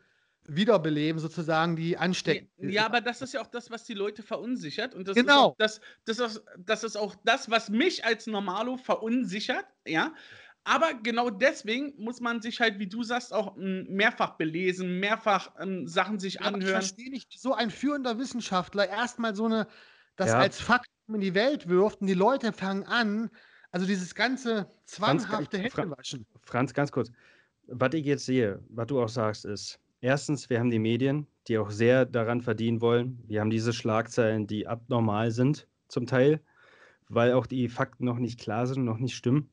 wiederbeleben, 0.49 1.21
sozusagen, 1.21 1.77
die 1.77 1.97
anstecken. 1.97 2.49
Ja, 2.59 2.87
aber 2.87 3.01
das 3.01 3.23
ist 3.23 3.35
ja 3.35 3.43
auch 3.43 3.47
das, 3.47 3.71
was 3.71 3.85
die 3.85 3.95
Leute 3.95 4.23
verunsichert. 4.23 4.95
Und 4.95 5.07
das 5.07 5.15
genau. 5.15 5.51
Ist 5.51 5.59
das, 5.59 5.81
das, 6.19 6.19
ist, 6.19 6.45
das 6.59 6.85
ist 6.85 6.97
auch 6.97 7.15
das, 7.25 7.51
was 7.51 7.69
mich 7.69 8.05
als 8.05 8.27
Normalo 8.27 8.77
verunsichert, 8.77 9.67
ja. 9.87 10.15
Aber 10.65 10.93
genau 10.95 11.31
deswegen 11.31 11.95
muss 11.97 12.21
man 12.21 12.43
sich 12.43 12.61
halt, 12.61 12.79
wie 12.79 12.89
du 12.89 13.03
sagst, 13.03 13.33
auch 13.33 13.57
hm, 13.57 13.87
mehrfach 13.89 14.37
belesen, 14.37 15.01
mehrfach 15.01 15.51
ähm, 15.59 15.87
Sachen 15.87 16.19
sich 16.19 16.35
ja, 16.35 16.41
anhören. 16.43 16.63
Ich 16.63 16.71
verstehe 16.71 17.11
nicht, 17.11 17.39
so 17.39 17.55
ein 17.55 17.71
führender 17.71 18.19
Wissenschaftler 18.19 18.89
erstmal 18.89 19.35
so 19.35 19.47
eine, 19.47 19.67
das 20.17 20.29
ja. 20.29 20.39
als 20.39 20.61
Faktum 20.61 21.15
in 21.15 21.21
die 21.21 21.35
Welt 21.35 21.69
wirft 21.69 22.01
und 22.01 22.07
die 22.07 22.15
Leute 22.15 22.53
fangen 22.53 22.85
an, 22.85 23.31
also 23.71 23.87
dieses 23.87 24.15
ganze 24.15 24.71
zwanghafte 24.85 25.59
Händewaschen. 25.59 26.27
Franz, 26.43 26.75
ganz 26.75 26.91
kurz. 26.91 27.11
Was 27.67 27.93
ich 27.95 28.05
jetzt 28.05 28.27
sehe, 28.27 28.63
was 28.69 28.87
du 28.87 29.01
auch 29.01 29.09
sagst, 29.09 29.45
ist, 29.45 29.79
erstens, 30.01 30.51
wir 30.51 30.61
haben 30.61 30.71
die 30.71 30.79
Medien, 30.79 31.27
die 31.47 31.59
auch 31.59 31.71
sehr 31.71 32.05
daran 32.05 32.43
verdienen 32.43 32.81
wollen. 32.81 33.23
Wir 33.27 33.41
haben 33.41 33.51
diese 33.51 33.73
Schlagzeilen, 33.73 34.47
die 34.47 34.67
abnormal 34.67 35.31
sind. 35.31 35.69
zum 35.89 36.07
Teil, 36.07 36.41
weil 37.09 37.33
auch 37.33 37.47
die 37.47 37.69
Fakten 37.69 38.05
noch 38.05 38.19
nicht 38.19 38.39
klar 38.39 38.67
sind, 38.67 38.85
noch 38.85 38.99
nicht 38.99 39.17
stimmen. 39.17 39.49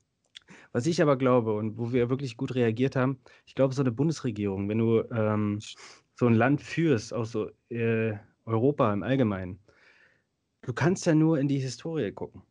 Was 0.73 0.85
ich 0.85 1.01
aber 1.01 1.15
glaube 1.15 1.53
und 1.53 1.77
wo 1.77 1.93
wir 1.93 2.09
wirklich 2.09 2.37
gut 2.37 2.55
reagiert 2.55 2.95
haben, 2.95 3.19
ich 3.45 3.55
glaube, 3.55 3.73
so 3.73 3.81
eine 3.81 3.91
Bundesregierung, 3.91 4.69
wenn 4.69 4.77
du 4.77 5.01
ähm, 5.11 5.59
so 6.15 6.27
ein 6.27 6.33
Land 6.33 6.61
führst, 6.61 7.13
auch 7.13 7.25
so 7.25 7.49
äh, 7.69 8.13
Europa 8.45 8.91
im 8.93 9.03
Allgemeinen, 9.03 9.59
du 10.61 10.73
kannst 10.73 11.05
ja 11.05 11.15
nur 11.15 11.39
in 11.39 11.47
die 11.47 11.59
Historie 11.59 12.11
gucken. 12.11 12.41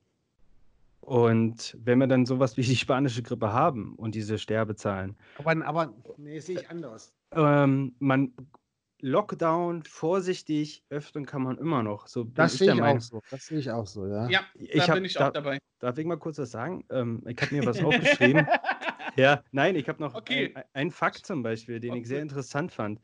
Und 1.01 1.77
wenn 1.83 1.99
wir 1.99 2.07
dann 2.07 2.25
sowas 2.25 2.57
wie 2.57 2.63
die 2.63 2.77
spanische 2.77 3.23
Grippe 3.23 3.53
haben 3.53 3.95
und 3.97 4.15
diese 4.15 4.39
Sterbezahlen. 4.39 5.17
Aber, 5.39 5.67
aber 5.67 5.93
nee, 6.17 6.39
sehe 6.41 6.61
ich 6.61 6.71
anders. 6.71 7.13
Ähm, 7.37 7.95
man 7.99 8.33
Lockdown, 9.05 9.83
vorsichtig, 9.83 10.83
öffnen 10.89 11.27
kann 11.27 11.43
man 11.43 11.59
immer 11.59 11.83
noch. 11.83 12.07
So 12.07 12.25
das 12.25 12.55
sehe 12.55 12.73
ich 12.73 12.83
auch 12.83 13.01
so. 13.01 13.21
Das 13.31 13.47
sehe 13.47 13.59
ich 13.59 13.71
auch 13.71 13.87
so, 13.87 14.07
ja. 14.07 14.29
Ja, 14.31 14.41
ich 14.55 14.81
da 14.81 14.89
hab, 14.89 14.95
bin 14.95 15.05
ich 15.05 15.19
auch 15.19 15.25
da, 15.25 15.31
dabei. 15.33 15.59
Darf 15.79 15.99
ich 15.99 16.07
mal 16.07 16.17
kurz 16.17 16.39
was 16.39 16.51
sagen? 16.51 16.87
Ähm, 16.91 17.23
ich 17.27 17.37
habe 17.43 17.55
mir 17.55 17.67
was 17.67 17.79
aufgeschrieben. 17.85 18.47
ja, 19.17 19.43
nein, 19.53 19.77
ich 19.77 19.89
habe 19.91 20.03
noch 20.03 20.15
okay. 20.15 20.55
einen 20.73 20.91
Fakt 20.91 21.27
zum 21.27 21.43
Beispiel, 21.43 21.81
den 21.81 21.91
okay. 21.91 22.01
ich 22.01 22.09
sehr 22.09 22.23
interessant 22.23 22.73
fand. 22.73 22.99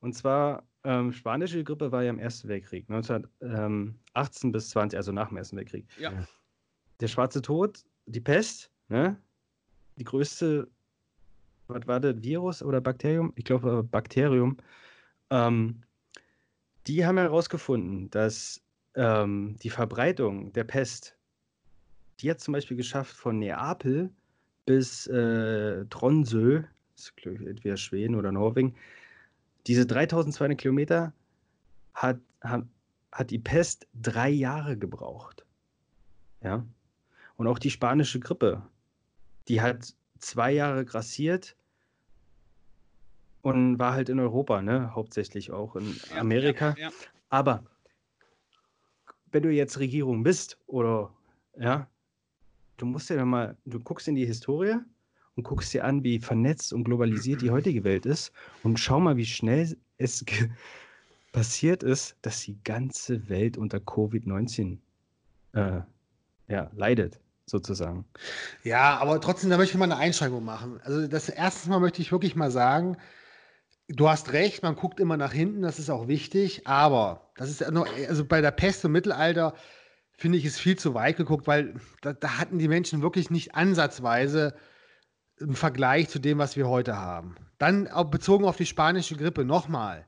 Und 0.00 0.14
zwar, 0.14 0.66
ähm, 0.82 1.12
spanische 1.12 1.62
Grippe 1.62 1.92
war 1.92 2.02
ja 2.02 2.10
im 2.10 2.18
Ersten 2.18 2.48
Weltkrieg, 2.48 2.90
1918 2.90 4.50
bis 4.50 4.70
20, 4.70 4.96
also 4.96 5.12
nach 5.12 5.28
dem 5.28 5.36
Ersten 5.36 5.56
Weltkrieg. 5.56 5.86
Ja. 5.98 6.12
Der 6.98 7.06
Schwarze 7.08 7.42
Tod, 7.42 7.84
die 8.06 8.20
Pest, 8.20 8.72
ne? 8.88 9.16
die 9.96 10.04
größte, 10.04 10.68
was 11.68 11.86
war 11.86 12.00
das, 12.00 12.22
Virus 12.22 12.62
oder 12.62 12.80
Bakterium? 12.80 13.32
Ich 13.36 13.44
glaube, 13.44 13.82
Bakterium. 13.82 14.56
Ähm, 15.30 15.82
die 16.86 17.06
haben 17.06 17.18
herausgefunden, 17.18 18.10
dass 18.10 18.62
ähm, 18.94 19.56
die 19.62 19.70
Verbreitung 19.70 20.52
der 20.52 20.64
Pest, 20.64 21.16
die 22.20 22.30
hat 22.30 22.40
zum 22.40 22.52
Beispiel 22.52 22.76
geschafft 22.76 23.16
von 23.16 23.38
Neapel 23.38 24.10
bis 24.66 25.06
äh, 25.06 25.84
ist 26.96 27.12
entweder 27.26 27.76
Schweden 27.76 28.14
oder 28.14 28.32
Norwegen, 28.32 28.74
diese 29.66 29.86
3200 29.86 30.58
Kilometer 30.58 31.12
hat, 31.94 32.18
hat, 32.40 32.64
hat 33.12 33.30
die 33.30 33.38
Pest 33.38 33.86
drei 33.94 34.28
Jahre 34.30 34.76
gebraucht. 34.76 35.44
Ja. 36.42 36.64
Und 37.36 37.46
auch 37.46 37.58
die 37.58 37.70
spanische 37.70 38.20
Grippe, 38.20 38.62
die 39.48 39.60
hat 39.60 39.94
zwei 40.24 40.52
Jahre 40.52 40.84
grassiert 40.84 41.56
und 43.42 43.78
war 43.78 43.92
halt 43.92 44.08
in 44.08 44.18
Europa, 44.18 44.62
ne? 44.62 44.94
Hauptsächlich 44.94 45.50
auch 45.50 45.76
in 45.76 45.96
Amerika. 46.16 46.74
Ja, 46.78 46.88
ja. 46.88 46.90
Aber 47.28 47.64
wenn 49.30 49.42
du 49.42 49.50
jetzt 49.50 49.78
Regierung 49.78 50.22
bist 50.22 50.58
oder 50.66 51.12
ja, 51.58 51.88
du 52.76 52.86
musst 52.86 53.10
ja 53.10 53.24
mal, 53.24 53.56
du 53.64 53.80
guckst 53.80 54.08
in 54.08 54.14
die 54.14 54.26
Historie 54.26 54.76
und 55.36 55.42
guckst 55.42 55.74
dir 55.74 55.84
an, 55.84 56.02
wie 56.04 56.18
vernetzt 56.18 56.72
und 56.72 56.84
globalisiert 56.84 57.42
die 57.42 57.50
heutige 57.50 57.84
Welt 57.84 58.06
ist 58.06 58.32
und 58.62 58.78
schau 58.78 59.00
mal, 59.00 59.16
wie 59.16 59.26
schnell 59.26 59.76
es 59.98 60.24
passiert 61.32 61.82
ist, 61.82 62.16
dass 62.22 62.42
die 62.42 62.58
ganze 62.64 63.28
Welt 63.28 63.58
unter 63.58 63.78
Covid-19 63.78 64.78
äh, 65.52 65.80
ja, 66.48 66.70
leidet 66.74 67.20
sozusagen. 67.46 68.06
Ja, 68.62 68.98
aber 68.98 69.20
trotzdem, 69.20 69.50
da 69.50 69.56
möchte 69.56 69.74
ich 69.74 69.78
mal 69.78 69.84
eine 69.84 69.96
Einschränkung 69.96 70.44
machen. 70.44 70.80
Also 70.82 71.06
das 71.06 71.28
erste 71.28 71.68
Mal 71.70 71.80
möchte 71.80 72.00
ich 72.02 72.12
wirklich 72.12 72.36
mal 72.36 72.50
sagen, 72.50 72.96
du 73.88 74.08
hast 74.08 74.32
recht, 74.32 74.62
man 74.62 74.76
guckt 74.76 75.00
immer 75.00 75.16
nach 75.16 75.32
hinten, 75.32 75.62
das 75.62 75.78
ist 75.78 75.90
auch 75.90 76.08
wichtig, 76.08 76.66
aber 76.66 77.30
das 77.36 77.50
ist 77.50 77.70
noch, 77.70 77.86
also 78.08 78.24
bei 78.24 78.40
der 78.40 78.50
Pest 78.50 78.84
im 78.84 78.92
Mittelalter 78.92 79.54
finde 80.16 80.38
ich 80.38 80.44
es 80.44 80.58
viel 80.58 80.78
zu 80.78 80.94
weit 80.94 81.16
geguckt, 81.16 81.46
weil 81.46 81.74
da, 82.00 82.12
da 82.12 82.38
hatten 82.38 82.58
die 82.58 82.68
Menschen 82.68 83.02
wirklich 83.02 83.30
nicht 83.30 83.54
ansatzweise 83.54 84.54
im 85.38 85.54
Vergleich 85.54 86.08
zu 86.08 86.18
dem, 86.18 86.38
was 86.38 86.56
wir 86.56 86.68
heute 86.68 86.96
haben. 86.96 87.34
Dann 87.58 87.88
auch 87.88 88.04
bezogen 88.04 88.44
auf 88.44 88.56
die 88.56 88.66
spanische 88.66 89.16
Grippe 89.16 89.44
nochmal. 89.44 90.06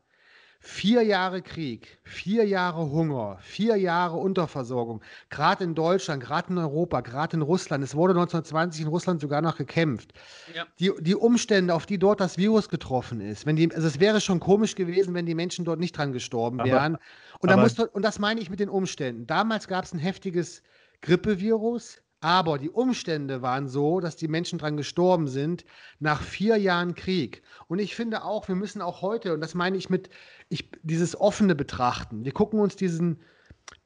Vier 0.61 1.03
Jahre 1.03 1.43
Krieg, 1.43 1.99
vier 2.03 2.45
Jahre 2.45 2.91
Hunger, 2.91 3.39
vier 3.41 3.77
Jahre 3.77 4.17
Unterversorgung, 4.17 5.03
gerade 5.31 5.65
in 5.65 5.75
Deutschland, 5.75 6.23
gerade 6.23 6.53
in 6.53 6.59
Europa, 6.59 7.01
gerade 7.03 7.37
in 7.37 7.43
Russland. 7.43 7.85
Es 7.85 7.95
wurde 7.95 8.13
1920 8.13 8.83
in 8.83 8.89
Russland 8.89 9.21
sogar 9.21 9.43
noch 9.43 9.57
gekämpft. 9.57 10.13
Ja. 10.55 10.67
Die, 10.79 10.93
die 11.01 11.15
Umstände, 11.15 11.75
auf 11.75 11.87
die 11.87 11.99
dort 11.99 12.21
das 12.21 12.39
Virus 12.39 12.69
getroffen 12.69 13.21
ist, 13.21 13.47
wenn 13.47 13.57
die, 13.57 13.73
also 13.73 13.87
es 13.87 14.01
wäre 14.01 14.21
schon 14.21 14.41
komisch 14.41 14.75
gewesen, 14.75 15.15
wenn 15.15 15.27
die 15.27 15.35
Menschen 15.35 15.65
dort 15.65 15.79
nicht 15.79 15.97
dran 15.97 16.13
gestorben 16.13 16.59
wären. 16.65 16.99
und, 17.41 17.51
da 17.51 17.57
muss, 17.57 17.79
und 17.79 18.03
das 18.03 18.19
meine 18.19 18.41
ich 18.41 18.51
mit 18.51 18.61
den 18.61 18.69
Umständen. 18.69 19.27
Damals 19.27 19.69
gab 19.69 19.85
es 19.85 19.93
ein 19.93 19.99
heftiges 19.99 20.63
Grippevirus, 21.03 22.03
aber 22.21 22.59
die 22.59 22.71
Umstände 22.71 23.43
waren 23.43 23.69
so, 23.69 24.01
dass 24.01 24.17
die 24.17 24.29
Menschen 24.29 24.59
dran 24.59 24.77
gestorben 24.77 25.29
sind 25.29 25.65
nach 25.99 26.23
vier 26.23 26.57
Jahren 26.57 26.95
Krieg. 26.95 27.43
Und 27.69 27.79
ich 27.79 27.95
finde 27.95 28.25
auch, 28.25 28.49
wir 28.49 28.55
müssen 28.55 28.81
auch 28.81 29.03
heute, 29.03 29.35
und 29.35 29.41
das 29.41 29.55
meine 29.55 29.77
ich 29.77 29.91
mit 29.91 30.09
ich, 30.49 30.71
dieses 30.83 31.19
offene 31.19 31.55
Betrachten. 31.55 32.25
Wir 32.25 32.33
gucken 32.33 32.61
uns 32.61 32.77
diesen, 32.77 33.21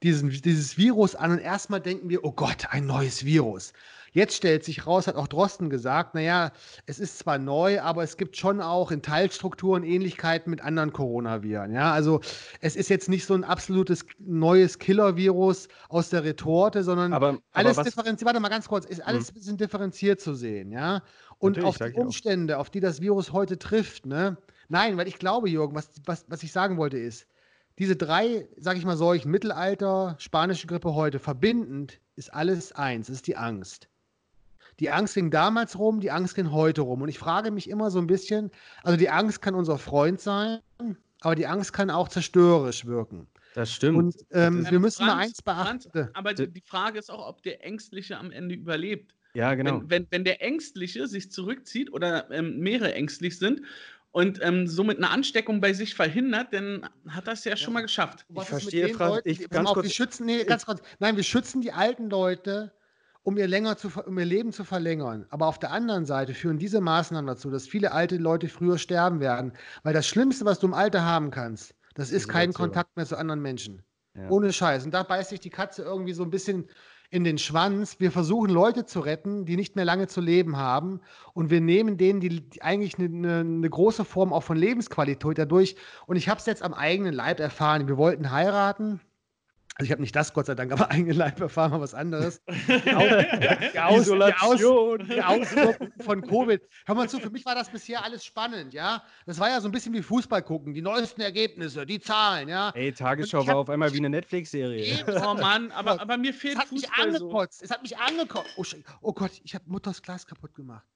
diesen, 0.03 0.31
dieses 0.31 0.77
Virus 0.77 1.15
an 1.15 1.33
und 1.33 1.39
erstmal 1.39 1.81
denken 1.81 2.09
wir, 2.09 2.25
oh 2.25 2.33
Gott, 2.33 2.67
ein 2.71 2.87
neues 2.87 3.25
Virus. 3.25 3.73
Jetzt 4.13 4.35
stellt 4.35 4.65
sich 4.65 4.87
raus, 4.87 5.07
hat 5.07 5.15
auch 5.15 5.29
Drosten 5.29 5.71
gesagt, 5.71 6.15
naja, 6.15 6.51
es 6.87 6.99
ist 6.99 7.19
zwar 7.19 7.39
neu, 7.39 7.81
aber 7.81 8.03
es 8.03 8.17
gibt 8.17 8.37
schon 8.37 8.61
auch 8.61 8.91
in 8.91 9.03
Teilstrukturen 9.03 9.85
Ähnlichkeiten 9.85 10.51
mit 10.51 10.63
anderen 10.63 10.93
Coronaviren. 10.93 11.73
Ja, 11.73 11.93
also 11.93 12.21
es 12.61 12.75
ist 12.75 12.91
jetzt 12.91 13.09
nicht 13.09 13.25
so 13.25 13.35
ein 13.35 13.45
absolutes 13.45 14.05
neues 14.19 14.81
Killer-Virus 14.81 15.69
aus 15.89 16.11
der 16.11 16.25
Retorte, 16.25 16.83
sondern 16.83 17.13
aber, 17.13 17.29
aber 17.29 17.41
alles 17.53 17.77
differenziert. 17.77 18.27
Warte 18.27 18.41
mal 18.41 18.49
ganz 18.49 18.67
kurz, 18.67 18.85
ist 18.85 19.01
alles 19.01 19.29
hm. 19.29 19.31
ein 19.31 19.35
bisschen 19.35 19.57
differenziert 19.59 20.21
zu 20.21 20.35
sehen, 20.35 20.73
ja. 20.73 21.03
Und 21.39 21.57
Natürlich, 21.57 21.83
auf 21.83 21.93
die 21.93 22.01
Umstände, 22.01 22.59
auf 22.59 22.69
die 22.69 22.81
das 22.81 23.01
Virus 23.01 23.33
heute 23.33 23.59
trifft, 23.59 24.07
ne? 24.07 24.37
Nein, 24.71 24.97
weil 24.97 25.09
ich 25.09 25.19
glaube, 25.19 25.51
Jürgen, 25.51 25.75
was, 25.75 25.91
was, 26.07 26.25
was 26.29 26.43
ich 26.45 26.53
sagen 26.53 26.77
wollte 26.77 26.97
ist, 26.97 27.27
diese 27.79 27.97
drei, 27.97 28.49
sag 28.57 28.77
ich 28.77 28.85
mal, 28.85 28.97
solchen 28.97 29.31
Mittelalter, 29.31 30.17
spanische 30.19 30.69
Grippe 30.69 30.95
heute, 30.95 31.19
verbindend 31.19 32.01
ist 32.15 32.33
alles 32.33 32.73
eins, 32.73 33.11
ist 33.11 33.27
die 33.27 33.37
Angst. 33.37 33.89
Die 34.79 34.91
Angst 34.91 35.15
ging 35.15 35.31
damals 35.31 35.77
rum, 35.79 36.01
die 36.01 36.13
Angst 36.13 36.37
ging 36.37 36.53
heute 36.53 36.83
rum. 36.83 37.03
Und 37.03 37.09
ich 37.09 37.19
frage 37.19 37.51
mich 37.51 37.69
immer 37.69 37.91
so 37.91 37.99
ein 37.99 38.07
bisschen, 38.07 38.51
also 38.85 38.97
die 38.97 39.11
Angst 39.11 39.43
kann 39.43 39.57
unser 39.57 39.77
Freund 39.77 40.21
sein, 40.21 40.61
aber 41.21 41.35
die 41.35 41.49
Angst 41.49 41.73
kann 41.73 41.91
auch 41.91 42.09
zerstörerisch 42.09 42.87
wirken. 42.87 43.27
Das 43.55 43.73
stimmt. 43.73 43.99
Und 43.99 44.15
ähm, 44.31 44.71
wir 44.71 44.79
müssen 44.79 45.05
Franz, 45.05 45.13
mal 45.13 45.19
eins 45.19 45.43
beachten. 45.43 45.91
Franz, 45.91 46.11
aber 46.15 46.33
die 46.35 46.63
Frage 46.65 46.99
ist 46.99 47.11
auch, 47.11 47.27
ob 47.27 47.43
der 47.43 47.65
Ängstliche 47.65 48.17
am 48.17 48.31
Ende 48.31 48.55
überlebt. 48.55 49.15
Ja, 49.35 49.55
genau. 49.55 49.81
Wenn, 49.81 49.91
wenn, 49.91 50.07
wenn 50.11 50.25
der 50.25 50.43
Ängstliche 50.43 51.07
sich 51.09 51.31
zurückzieht 51.33 51.93
oder 51.93 52.31
ähm, 52.31 52.59
mehrere 52.61 52.95
ängstlich 52.95 53.39
sind 53.39 53.63
und 54.13 54.41
ähm, 54.43 54.67
somit 54.67 54.99
eine 54.99 55.11
Ansteckung 55.11 55.61
bei 55.61 55.73
sich 55.73 55.95
verhindert, 55.95 56.53
dann 56.53 56.89
hat 57.09 57.27
das 57.27 57.45
ja, 57.45 57.51
ja. 57.51 57.57
schon 57.57 57.75
mal 57.75 57.83
geschafft. 57.83 58.27
Ich 58.29 58.43
verstehe, 58.43 58.89
Franz. 58.91 59.21
Ich, 59.25 59.49
ganz 59.49 59.69
auf, 59.69 59.75
kurz, 59.75 59.87
wir 59.87 59.93
schützen, 59.93 60.27
nee, 60.27 60.45
ganz 60.45 60.67
kurz, 60.67 60.83
nein, 60.99 61.17
wir 61.17 61.23
schützen 61.23 61.61
die 61.61 61.73
alten 61.73 62.11
Leute, 62.11 62.73
um 63.23 63.37
ihr, 63.37 63.47
länger 63.47 63.77
zu, 63.77 63.91
um 64.05 64.19
ihr 64.19 64.25
Leben 64.25 64.53
zu 64.53 64.65
verlängern. 64.65 65.27
Aber 65.31 65.47
auf 65.47 65.59
der 65.59 65.71
anderen 65.71 66.07
Seite 66.07 66.35
führen 66.35 66.59
diese 66.59 66.81
Maßnahmen 66.81 67.27
dazu, 67.27 67.51
dass 67.51 67.69
viele 67.69 67.93
alte 67.93 68.17
Leute 68.17 68.49
früher 68.49 68.79
sterben 68.79 69.21
werden. 69.21 69.53
Weil 69.83 69.95
das 69.95 70.07
Schlimmste, 70.07 70.45
was 70.45 70.59
du 70.59 70.67
im 70.67 70.75
Alter 70.75 71.05
haben 71.05 71.31
kannst, 71.31 71.75
das 71.95 72.11
ist 72.11 72.29
kein 72.29 72.53
Kontakt 72.53 72.97
mehr 72.97 73.07
zu 73.07 73.17
anderen 73.17 73.41
Menschen. 73.41 73.83
Ja. 74.17 74.29
Ohne 74.29 74.53
Scheiß. 74.53 74.85
Und 74.85 74.93
da 74.93 75.03
beißt 75.03 75.31
sich 75.31 75.41
die 75.41 75.51
Katze 75.51 75.83
irgendwie 75.83 76.15
so 76.15 76.25
ein 76.25 76.31
bisschen 76.31 76.69
in 77.11 77.25
den 77.25 77.39
Schwanz. 77.39 77.99
Wir 77.99 78.13
versuchen 78.13 78.51
Leute 78.51 78.87
zu 78.87 79.01
retten, 79.01 79.45
die 79.45 79.57
nicht 79.57 79.77
mehr 79.77 79.85
lange 79.85 80.07
zu 80.07 80.21
leben 80.21 80.57
haben. 80.57 81.01
Und 81.35 81.51
wir 81.51 81.61
nehmen 81.61 81.97
denen 81.97 82.21
die, 82.21 82.49
die 82.49 82.63
eigentlich 82.63 82.99
eine, 82.99 83.07
eine, 83.07 83.41
eine, 83.41 83.71
große 83.71 84.05
Form 84.05 84.33
auch 84.33 84.45
von 84.45 84.57
Lebensqualität 84.57 85.39
dadurch. 85.39 85.77
Und 86.07 86.17
ich 86.17 86.29
habe 86.29 86.39
es 86.39 86.47
jetzt 86.47 86.63
am 86.63 86.73
eigenen 86.73 87.13
Leib 87.13 87.41
erfahren. 87.41 87.89
Wir 87.89 87.97
wollten 87.97 88.31
heiraten. 88.31 89.01
Also 89.77 89.87
ich 89.87 89.93
habe 89.93 90.03
nicht 90.03 90.15
das, 90.15 90.33
Gott 90.35 90.47
sei 90.47 90.55
Dank, 90.55 90.73
aber 90.73 90.91
eigene 90.91 91.13
Leib 91.13 91.41
erfahren, 91.41 91.71
mal 91.71 91.81
was 91.81 91.95
anderes. 91.95 92.43
Die, 92.69 93.79
Aus, 93.79 94.03
Isolation. 94.03 95.07
Die, 95.07 95.23
Aus, 95.23 95.49
die 95.49 95.59
Auswirkungen 95.59 95.93
von 96.01 96.23
Covid. 96.23 96.61
Hör 96.87 96.95
mal 96.95 97.09
zu, 97.09 97.19
für 97.19 97.31
mich 97.31 97.47
war 97.47 97.55
das 97.55 97.71
bisher 97.71 98.05
alles 98.05 98.25
spannend, 98.25 98.75
ja. 98.75 99.03
Das 99.27 99.39
war 99.39 99.49
ja 99.49 99.61
so 99.61 99.69
ein 99.69 99.73
bisschen 99.73 99.95
wie 99.95 100.03
Fußball 100.03 100.43
gucken, 100.43 100.75
die 100.75 100.83
neuesten 100.83 101.21
Ergebnisse, 101.21 101.87
die 101.87 102.01
Zahlen, 102.01 102.49
ja. 102.49 102.71
Ey, 102.75 102.93
Tagesschau 102.93 103.47
war 103.47 103.57
auf 103.57 103.71
einmal 103.71 103.93
wie 103.93 103.99
eine 103.99 104.11
Netflix-Serie. 104.11 105.05
Oh 105.07 105.35
Mann, 105.35 105.71
aber, 105.73 106.01
aber 106.01 106.17
mir 106.17 106.35
fehlt 106.35 106.55
es 106.55 106.61
hat 106.61 106.69
Fußball 106.69 107.07
mich 107.07 107.15
angekotzt. 107.15 107.59
So. 107.61 107.65
Es 107.65 107.71
hat 107.71 107.83
mich 107.83 107.97
angekotzt. 107.97 108.51
Oh, 108.57 108.65
oh 109.01 109.13
Gott, 109.13 109.33
ich 109.45 109.55
habe 109.55 109.65
Mutters 109.69 110.03
Glas 110.03 110.27
kaputt 110.27 110.55
gemacht. 110.55 110.87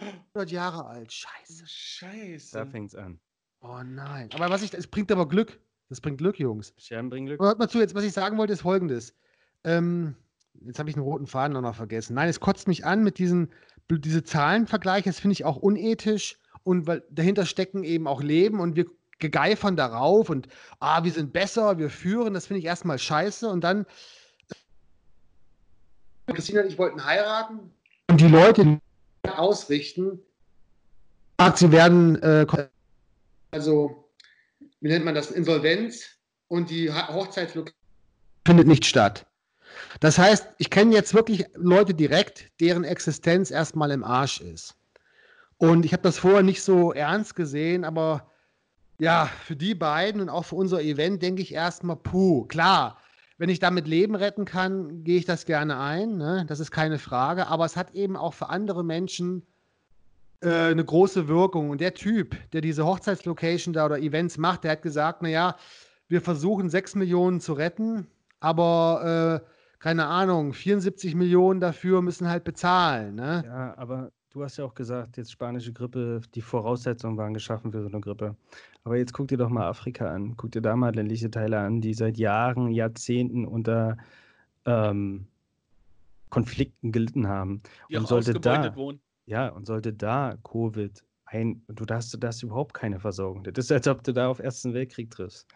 100 0.00 0.50
Jahre 0.50 0.86
alt. 0.86 1.12
Scheiße. 1.12 1.64
Scheiße. 1.66 2.58
Da 2.58 2.66
fängt's 2.66 2.94
an. 2.94 3.20
Oh 3.60 3.80
nein. 3.84 4.28
Aber 4.34 4.50
was 4.50 4.62
ich, 4.62 4.74
es 4.74 4.86
bringt 4.86 5.10
aber 5.12 5.28
Glück. 5.28 5.60
Das 5.88 6.00
bringt 6.00 6.18
Glück, 6.18 6.38
Jungs. 6.38 6.72
Scherben 6.78 7.10
bringen 7.10 7.26
Glück. 7.26 7.40
Aber 7.40 7.48
hört 7.48 7.58
mal 7.58 7.68
zu, 7.68 7.78
jetzt, 7.78 7.94
was 7.94 8.04
ich 8.04 8.12
sagen 8.12 8.38
wollte, 8.38 8.52
ist 8.52 8.62
folgendes. 8.62 9.14
Ähm, 9.64 10.14
jetzt 10.64 10.78
habe 10.78 10.90
ich 10.90 10.96
einen 10.96 11.04
roten 11.04 11.26
Faden 11.26 11.60
noch 11.60 11.74
vergessen. 11.74 12.14
Nein, 12.14 12.28
es 12.28 12.40
kotzt 12.40 12.68
mich 12.68 12.84
an 12.84 13.02
mit 13.02 13.18
diesen 13.18 13.50
diese 13.90 14.24
Zahlenvergleiche. 14.24 15.08
Das 15.08 15.20
finde 15.20 15.32
ich 15.32 15.44
auch 15.44 15.56
unethisch. 15.56 16.38
Und 16.62 16.86
weil 16.86 17.02
dahinter 17.10 17.44
stecken 17.44 17.84
eben 17.84 18.06
auch 18.06 18.22
Leben 18.22 18.60
und 18.60 18.76
wir 18.76 18.86
gegeifern 19.18 19.76
darauf 19.76 20.28
und 20.30 20.48
ah, 20.80 21.04
wir 21.04 21.12
sind 21.12 21.32
besser, 21.32 21.78
wir 21.78 21.90
führen. 21.90 22.34
Das 22.34 22.46
finde 22.46 22.60
ich 22.60 22.64
erstmal 22.64 22.98
scheiße. 22.98 23.48
Und 23.48 23.62
dann 23.62 23.86
Christina 26.26 26.62
und 26.62 26.68
ich 26.68 26.78
wollten 26.78 27.04
heiraten 27.04 27.70
und 28.08 28.20
die 28.20 28.28
Leute 28.28 28.80
ausrichten, 29.36 30.20
sie 31.54 31.72
werden, 31.72 32.20
äh, 32.22 32.46
also, 33.50 34.03
wie 34.84 34.88
nennt 34.88 35.06
man 35.06 35.14
das, 35.14 35.30
Insolvenz 35.30 36.18
und 36.48 36.68
die 36.68 36.92
Hochzeitslokation 36.92 37.80
findet 38.44 38.66
nicht 38.66 38.84
statt. 38.84 39.24
Das 40.00 40.18
heißt, 40.18 40.46
ich 40.58 40.68
kenne 40.68 40.94
jetzt 40.94 41.14
wirklich 41.14 41.46
Leute 41.54 41.94
direkt, 41.94 42.50
deren 42.60 42.84
Existenz 42.84 43.50
erstmal 43.50 43.90
im 43.92 44.04
Arsch 44.04 44.42
ist. 44.42 44.76
Und 45.56 45.86
ich 45.86 45.94
habe 45.94 46.02
das 46.02 46.18
vorher 46.18 46.42
nicht 46.42 46.62
so 46.62 46.92
ernst 46.92 47.34
gesehen, 47.34 47.82
aber 47.86 48.30
ja, 48.98 49.30
für 49.46 49.56
die 49.56 49.74
beiden 49.74 50.20
und 50.20 50.28
auch 50.28 50.44
für 50.44 50.56
unser 50.56 50.82
Event 50.82 51.22
denke 51.22 51.40
ich 51.40 51.54
erstmal, 51.54 51.96
puh, 51.96 52.44
klar, 52.44 52.98
wenn 53.38 53.48
ich 53.48 53.60
damit 53.60 53.88
Leben 53.88 54.14
retten 54.14 54.44
kann, 54.44 55.02
gehe 55.02 55.16
ich 55.16 55.24
das 55.24 55.46
gerne 55.46 55.78
ein. 55.78 56.18
Ne? 56.18 56.44
Das 56.46 56.60
ist 56.60 56.70
keine 56.70 56.98
Frage. 56.98 57.46
Aber 57.46 57.64
es 57.64 57.78
hat 57.78 57.94
eben 57.94 58.18
auch 58.18 58.34
für 58.34 58.50
andere 58.50 58.84
Menschen 58.84 59.46
äh, 60.44 60.70
eine 60.70 60.84
große 60.84 61.28
Wirkung. 61.28 61.70
Und 61.70 61.80
der 61.80 61.94
Typ, 61.94 62.36
der 62.52 62.60
diese 62.60 62.84
Hochzeitslocation 62.84 63.72
da 63.72 63.86
oder 63.86 63.98
Events 63.98 64.38
macht, 64.38 64.64
der 64.64 64.72
hat 64.72 64.82
gesagt, 64.82 65.22
naja, 65.22 65.56
wir 66.08 66.20
versuchen 66.20 66.68
6 66.68 66.96
Millionen 66.96 67.40
zu 67.40 67.54
retten, 67.54 68.06
aber 68.40 69.42
äh, 69.42 69.50
keine 69.78 70.06
Ahnung, 70.06 70.52
74 70.52 71.14
Millionen 71.14 71.60
dafür 71.60 72.02
müssen 72.02 72.28
halt 72.28 72.44
bezahlen. 72.44 73.14
Ne? 73.14 73.42
Ja, 73.46 73.74
aber 73.76 74.10
Du 74.34 74.42
hast 74.42 74.56
ja 74.56 74.64
auch 74.64 74.74
gesagt, 74.74 75.16
jetzt 75.16 75.30
spanische 75.30 75.72
Grippe, 75.72 76.20
die 76.34 76.40
Voraussetzungen 76.40 77.16
waren 77.16 77.34
geschaffen 77.34 77.70
für 77.70 77.82
so 77.82 77.88
eine 77.88 78.00
Grippe. 78.00 78.34
Aber 78.82 78.96
jetzt 78.96 79.12
guck 79.12 79.28
dir 79.28 79.38
doch 79.38 79.48
mal 79.48 79.68
Afrika 79.68 80.12
an. 80.12 80.36
Guck 80.36 80.50
dir 80.50 80.60
da 80.60 80.74
mal 80.74 80.92
ländliche 80.92 81.30
Teile 81.30 81.60
an, 81.60 81.80
die 81.80 81.94
seit 81.94 82.18
Jahren, 82.18 82.72
Jahrzehnten 82.72 83.46
unter 83.46 83.96
ähm, 84.66 85.28
Konflikten 86.30 86.90
gelitten 86.90 87.28
haben. 87.28 87.62
Die 87.88 87.96
und 87.96 88.08
sollte 88.08 88.34
da, 88.40 88.74
wohnen. 88.74 88.98
Ja, 89.26 89.48
und 89.48 89.66
sollte 89.66 89.92
da 89.92 90.36
Covid 90.44 91.02
ein, 91.26 91.62
du 91.68 91.84
hast, 91.90 92.16
da 92.22 92.28
hast 92.28 92.42
überhaupt 92.42 92.74
keine 92.74 93.00
Versorgung. 93.00 93.42
Das 93.44 93.64
ist, 93.64 93.72
als 93.72 93.88
ob 93.88 94.04
du 94.04 94.12
da 94.12 94.28
auf 94.28 94.38
Ersten 94.38 94.74
Weltkrieg 94.74 95.10
triffst. 95.10 95.46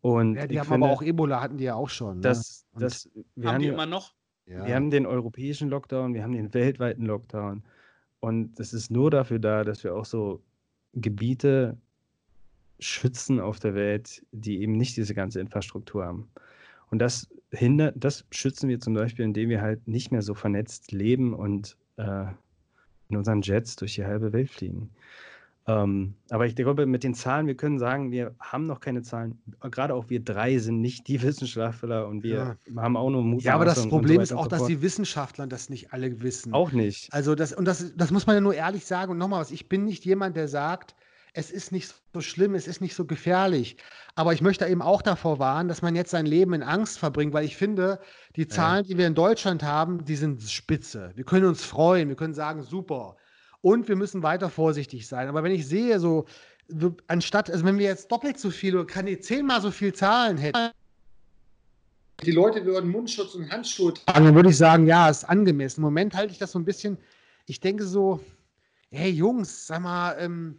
Und 0.00 0.36
Ja, 0.36 0.46
die 0.46 0.54
ich 0.54 0.60
haben 0.60 0.68
finde, 0.68 0.86
aber 0.86 0.94
auch 0.94 1.02
Ebola, 1.02 1.40
hatten 1.40 1.56
die 1.58 1.64
ja 1.64 1.74
auch 1.74 1.88
schon. 1.88 2.16
Ne? 2.16 2.22
das, 2.22 2.66
Und- 2.72 2.82
das, 2.82 3.08
wir 3.34 3.48
Haben 3.48 3.54
haben 3.54 3.62
die 3.62 3.68
immer 3.68 3.86
noch? 3.86 4.14
ja. 4.46 4.64
wir 4.66 4.74
haben 4.74 4.90
den 4.90 5.06
europäischen 5.06 5.68
Lockdown, 5.70 6.14
wir 6.14 6.22
haben 6.22 6.32
den 6.32 6.52
weltweiten 6.54 7.04
Lockdown. 7.06 7.62
Und 8.20 8.58
das 8.60 8.72
ist 8.72 8.90
nur 8.90 9.10
dafür 9.10 9.38
da, 9.38 9.64
dass 9.64 9.82
wir 9.84 9.94
auch 9.94 10.04
so 10.04 10.42
Gebiete 10.94 11.76
schützen 12.80 13.40
auf 13.40 13.58
der 13.58 13.74
Welt, 13.74 14.24
die 14.32 14.60
eben 14.60 14.72
nicht 14.72 14.96
diese 14.96 15.14
ganze 15.14 15.40
Infrastruktur 15.40 16.04
haben. 16.04 16.28
Und 16.90 17.00
das 17.00 17.28
hindert, 17.50 17.94
das 17.98 18.24
schützen 18.30 18.68
wir 18.68 18.78
zum 18.80 18.94
Beispiel, 18.94 19.24
indem 19.24 19.48
wir 19.48 19.60
halt 19.62 19.86
nicht 19.88 20.12
mehr 20.12 20.22
so 20.22 20.34
vernetzt 20.34 20.92
leben 20.92 21.34
und 21.34 21.76
äh, 21.96 22.26
in 23.08 23.16
unseren 23.16 23.42
Jets 23.42 23.76
durch 23.76 23.94
die 23.94 24.04
halbe 24.04 24.32
Welt 24.32 24.50
fliegen. 24.50 24.90
Ähm, 25.68 26.14
aber 26.30 26.46
ich 26.46 26.56
glaube, 26.56 26.86
mit 26.86 27.04
den 27.04 27.12
Zahlen, 27.12 27.46
wir 27.46 27.54
können 27.54 27.78
sagen, 27.78 28.10
wir 28.10 28.34
haben 28.40 28.64
noch 28.64 28.80
keine 28.80 29.02
Zahlen. 29.02 29.38
Gerade 29.70 29.94
auch 29.94 30.08
wir 30.08 30.20
drei 30.24 30.56
sind 30.58 30.80
nicht 30.80 31.08
die 31.08 31.20
Wissenschaftler 31.22 32.08
und 32.08 32.22
wir 32.22 32.56
haben 32.74 32.96
auch 32.96 33.10
nur 33.10 33.22
Mut. 33.22 33.42
ja, 33.42 33.54
aber 33.54 33.66
das 33.66 33.86
Problem 33.86 34.20
ist 34.20 34.32
auch, 34.32 34.46
dass 34.46 34.64
die 34.64 34.80
Wissenschaftler 34.80 35.46
das 35.46 35.68
nicht 35.68 35.92
alle 35.92 36.22
wissen. 36.22 36.54
auch 36.54 36.72
nicht. 36.72 37.12
Also 37.12 37.34
das, 37.34 37.52
und 37.52 37.66
das, 37.66 37.94
das 37.94 38.10
muss 38.10 38.26
man 38.26 38.36
ja 38.36 38.40
nur 38.40 38.54
ehrlich 38.54 38.86
sagen. 38.86 39.12
Und 39.12 39.18
nochmal 39.18 39.42
was, 39.42 39.50
ich 39.50 39.68
bin 39.68 39.84
nicht 39.84 40.06
jemand, 40.06 40.36
der 40.36 40.48
sagt, 40.48 40.94
es 41.38 41.52
ist 41.52 41.70
nicht 41.70 41.94
so 42.12 42.20
schlimm, 42.20 42.56
es 42.56 42.66
ist 42.66 42.80
nicht 42.80 42.96
so 42.96 43.04
gefährlich. 43.04 43.76
Aber 44.16 44.32
ich 44.32 44.42
möchte 44.42 44.66
eben 44.66 44.82
auch 44.82 45.02
davor 45.02 45.38
warnen, 45.38 45.68
dass 45.68 45.82
man 45.82 45.94
jetzt 45.94 46.10
sein 46.10 46.26
Leben 46.26 46.52
in 46.52 46.64
Angst 46.64 46.98
verbringt, 46.98 47.32
weil 47.32 47.44
ich 47.44 47.56
finde, 47.56 48.00
die 48.34 48.48
Zahlen, 48.48 48.84
die 48.84 48.98
wir 48.98 49.06
in 49.06 49.14
Deutschland 49.14 49.62
haben, 49.62 50.04
die 50.04 50.16
sind 50.16 50.42
spitze. 50.42 51.12
Wir 51.14 51.22
können 51.22 51.46
uns 51.46 51.62
freuen, 51.62 52.08
wir 52.08 52.16
können 52.16 52.34
sagen, 52.34 52.64
super. 52.64 53.16
Und 53.60 53.86
wir 53.86 53.94
müssen 53.94 54.24
weiter 54.24 54.50
vorsichtig 54.50 55.06
sein. 55.06 55.28
Aber 55.28 55.44
wenn 55.44 55.52
ich 55.52 55.68
sehe, 55.68 56.00
so, 56.00 56.24
so 56.66 56.96
anstatt, 57.06 57.50
also 57.52 57.64
wenn 57.64 57.78
wir 57.78 57.86
jetzt 57.86 58.10
doppelt 58.10 58.40
so 58.40 58.50
viel 58.50 58.74
oder 58.74 58.86
kann 58.86 59.06
die 59.06 59.20
zehnmal 59.20 59.60
so 59.60 59.70
viel 59.70 59.92
Zahlen 59.92 60.38
hätten, 60.38 60.70
die 62.24 62.32
Leute 62.32 62.64
würden 62.64 62.90
Mundschutz 62.90 63.36
und 63.36 63.48
Handschuhe 63.48 63.94
tragen, 63.94 64.24
dann 64.24 64.34
würde 64.34 64.50
ich 64.50 64.56
sagen, 64.56 64.88
ja, 64.88 65.08
ist 65.08 65.22
angemessen. 65.22 65.82
Im 65.82 65.84
Moment 65.84 66.16
halte 66.16 66.32
ich 66.32 66.38
das 66.38 66.50
so 66.50 66.58
ein 66.58 66.64
bisschen, 66.64 66.98
ich 67.46 67.60
denke 67.60 67.84
so, 67.84 68.18
hey 68.90 69.10
Jungs, 69.10 69.68
sag 69.68 69.82
mal, 69.82 70.16
ähm, 70.18 70.58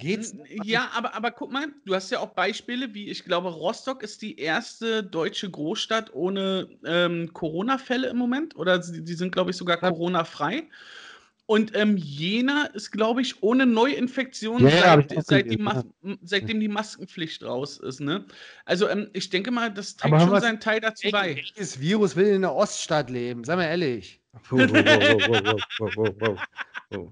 geht's? 0.00 0.34
Ja, 0.64 0.90
aber, 0.94 1.14
aber 1.14 1.30
guck 1.30 1.52
mal, 1.52 1.68
du 1.84 1.94
hast 1.94 2.10
ja 2.10 2.18
auch 2.18 2.30
Beispiele, 2.34 2.92
wie 2.94 3.08
ich 3.08 3.24
glaube, 3.24 3.48
Rostock 3.48 4.02
ist 4.02 4.22
die 4.22 4.38
erste 4.38 5.04
deutsche 5.04 5.50
Großstadt 5.50 6.12
ohne 6.12 6.68
ähm, 6.84 7.32
Corona-Fälle 7.32 8.08
im 8.08 8.16
Moment. 8.16 8.56
Oder 8.56 8.82
sie, 8.82 9.04
die 9.04 9.14
sind, 9.14 9.32
glaube 9.32 9.50
ich, 9.50 9.56
sogar 9.56 9.80
Ja. 9.82 9.90
Corona-frei. 9.90 10.68
Und 11.46 11.74
ähm, 11.74 11.96
Jena 11.96 12.66
ist, 12.66 12.92
glaube 12.92 13.22
ich, 13.22 13.42
ohne 13.42 13.66
Neuinfektion, 13.66 14.62
Ja, 14.62 15.02
seit, 15.08 15.26
seit 15.26 15.50
die 15.50 15.56
Mas 15.56 15.84
seitdem 16.22 16.60
die 16.60 16.68
Maskenpflicht 16.68 17.42
raus 17.42 17.78
ist. 17.78 18.00
Ne? 18.00 18.24
Also 18.64 18.88
ähm, 18.88 19.10
ich 19.14 19.30
denke 19.30 19.50
mal, 19.50 19.68
das 19.74 19.96
Aber 20.00 20.10
trägt 20.10 20.20
hör 20.20 20.28
schon 20.28 20.40
seinen 20.40 20.60
Teil 20.60 20.80
dazu 20.80 21.10
bei. 21.10 21.34
Welches 21.34 21.80
Virus 21.80 22.14
will 22.14 22.28
in 22.28 22.42
der 22.42 22.54
Oststadt 22.54 23.10
leben? 23.10 23.42
Sei 23.42 23.56
mal 23.56 23.64
ehrlich. 23.64 24.22
Wow, 24.50 24.70
wow, 24.70 24.84
wow, 24.86 25.22
wow, 25.26 25.62
wow, 25.78 25.90
wow, 25.96 26.14
wow, 26.20 26.38
wow. 26.90 27.10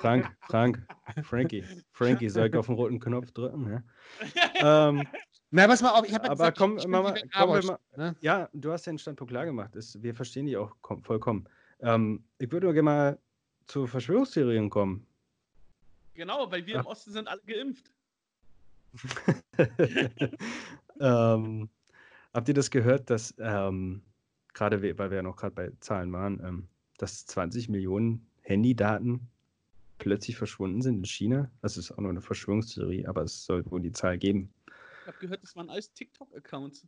Frank, 0.00 0.30
Frank, 0.48 0.86
Frankie, 1.22 1.64
Frankie, 1.92 2.28
soll 2.28 2.48
ich 2.48 2.56
auf 2.56 2.66
den 2.66 2.74
roten 2.74 3.00
Knopf 3.00 3.30
drücken? 3.32 3.70
Ja, 3.70 3.82
ähm, 4.88 5.06
Na, 5.50 5.66
pass 5.66 5.82
mal 5.82 5.90
auf, 5.90 6.06
ich 6.06 6.14
habe 6.14 6.24
ja 6.24 6.30
Aber 6.30 6.44
gesagt, 6.52 6.58
komm, 6.58 6.78
ich 6.78 6.86
Mama, 6.86 7.10
kommen 7.12 7.24
wir 7.30 7.34
Arbeitsstadt, 7.34 7.80
ne? 7.96 8.16
ja 8.20 8.48
du 8.52 8.72
hast 8.72 8.86
den 8.86 8.98
Standpunkt 8.98 9.30
klar 9.30 9.44
gemacht. 9.46 9.74
Ist, 9.76 10.02
wir 10.02 10.14
verstehen 10.14 10.46
die 10.46 10.56
auch 10.56 10.76
kom- 10.82 11.02
vollkommen. 11.04 11.46
Ähm, 11.80 12.24
ich 12.38 12.50
würde 12.52 12.66
gerne 12.68 12.82
mal 12.82 13.18
zu 13.66 13.86
Verschwörungstheorien 13.86 14.68
kommen. 14.70 15.06
Genau, 16.14 16.50
weil 16.50 16.66
wir 16.66 16.74
im 16.76 16.80
Ach. 16.82 16.86
Osten 16.86 17.12
sind 17.12 17.28
alle 17.28 17.40
geimpft. 17.46 17.90
ähm, 21.00 21.68
habt 22.34 22.48
ihr 22.48 22.54
das 22.54 22.70
gehört, 22.70 23.08
dass 23.10 23.34
ähm, 23.38 24.02
gerade, 24.52 24.82
we- 24.82 24.98
weil 24.98 25.10
wir 25.10 25.16
ja 25.18 25.22
noch 25.22 25.36
gerade 25.36 25.54
bei 25.54 25.72
Zahlen 25.80 26.12
waren, 26.12 26.40
ähm, 26.44 26.68
dass 26.98 27.24
20 27.26 27.68
Millionen 27.68 28.26
Handydaten 28.50 29.28
plötzlich 29.98 30.36
verschwunden 30.36 30.82
sind 30.82 30.98
in 30.98 31.04
China? 31.04 31.50
Das 31.62 31.76
ist 31.76 31.92
auch 31.92 31.98
nur 31.98 32.10
eine 32.10 32.20
Verschwörungstheorie, 32.20 33.06
aber 33.06 33.22
es 33.22 33.44
soll 33.44 33.64
wohl 33.70 33.80
die 33.80 33.92
Zahl 33.92 34.18
geben. 34.18 34.52
Ich 35.02 35.06
habe 35.06 35.18
gehört, 35.18 35.42
das 35.42 35.56
waren 35.56 35.70
alles 35.70 35.92
TikTok-Accounts. 35.92 36.86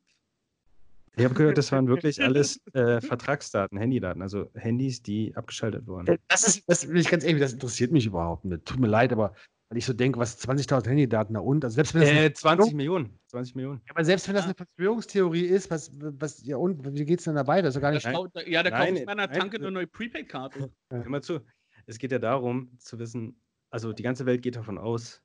Ich 1.15 1.25
habe 1.25 1.35
gehört, 1.35 1.59
das 1.59 1.71
waren 1.73 1.89
wirklich 1.89 2.23
alles 2.23 2.61
äh, 2.73 3.01
Vertragsdaten, 3.01 3.79
Handydaten, 3.79 4.23
also 4.23 4.51
Handys, 4.55 5.03
die 5.03 5.37
abgeschaltet 5.37 5.87
wurden. 5.87 6.19
Das 6.29 6.47
ist, 6.47 6.65
das 6.67 6.89
will 6.89 7.01
ich 7.01 7.09
ganz 7.09 7.23
ehrlich, 7.23 7.41
das 7.41 7.53
interessiert 7.53 7.93
mich 7.93 8.07
überhaupt 8.07 8.47
nicht. 8.47 8.65
Tut 8.65 8.81
mir 8.81 8.89
leid, 8.89 9.13
aber 9.13 9.35
weil 9.73 9.79
ich 9.79 9.87
so 9.87 9.95
denke, 9.95 10.19
was 10.19 10.39
20.000 10.39 10.87
Handydaten 10.87 11.33
da 11.33 11.41
und, 11.41 11.65
also 11.65 11.77
selbst 11.77 11.95
wenn 11.95 12.03
das 12.03 12.11
eine, 12.11 12.25
Äh, 12.27 12.33
20 12.35 12.75
Millionen. 12.75 13.19
20 13.29 13.55
Millionen. 13.55 13.81
aber 13.89 14.05
selbst 14.05 14.29
wenn 14.29 14.35
das 14.35 14.45
Ja. 14.45 14.49
eine 14.51 14.55
Verschwörungstheorie 14.55 15.47
ist, 15.47 15.71
was, 15.71 15.91
was, 15.99 16.45
ja 16.45 16.59
und, 16.59 16.95
wie 16.95 17.07
geht's 17.07 17.25
denn 17.25 17.37
dabei? 17.37 17.63
Das 17.63 17.75
ist 17.75 17.81
gar 17.81 17.91
nicht. 17.91 18.05
Nein. 18.05 18.15
Kau- 18.15 18.29
Ja, 18.45 18.63
da 18.63 18.85
ich 18.87 19.07
meiner 19.07 19.27
nein, 19.29 19.39
Tanke 19.39 19.57
äh, 19.57 19.61
eine 19.61 19.71
neue 19.71 19.87
Prepaid-Karte. 19.87 20.71
Hör 20.91 21.09
mal 21.09 21.23
zu. 21.23 21.41
Es 21.87 21.97
geht 21.99 22.13
ja 22.13 22.19
darum, 22.19 22.71
zu 22.77 22.99
wissen, 22.99 23.35
also 23.71 23.95
die 23.95 24.03
ganze 24.03 24.27
Welt 24.27 24.43
geht 24.43 24.57
davon 24.57 24.77
aus, 24.77 25.23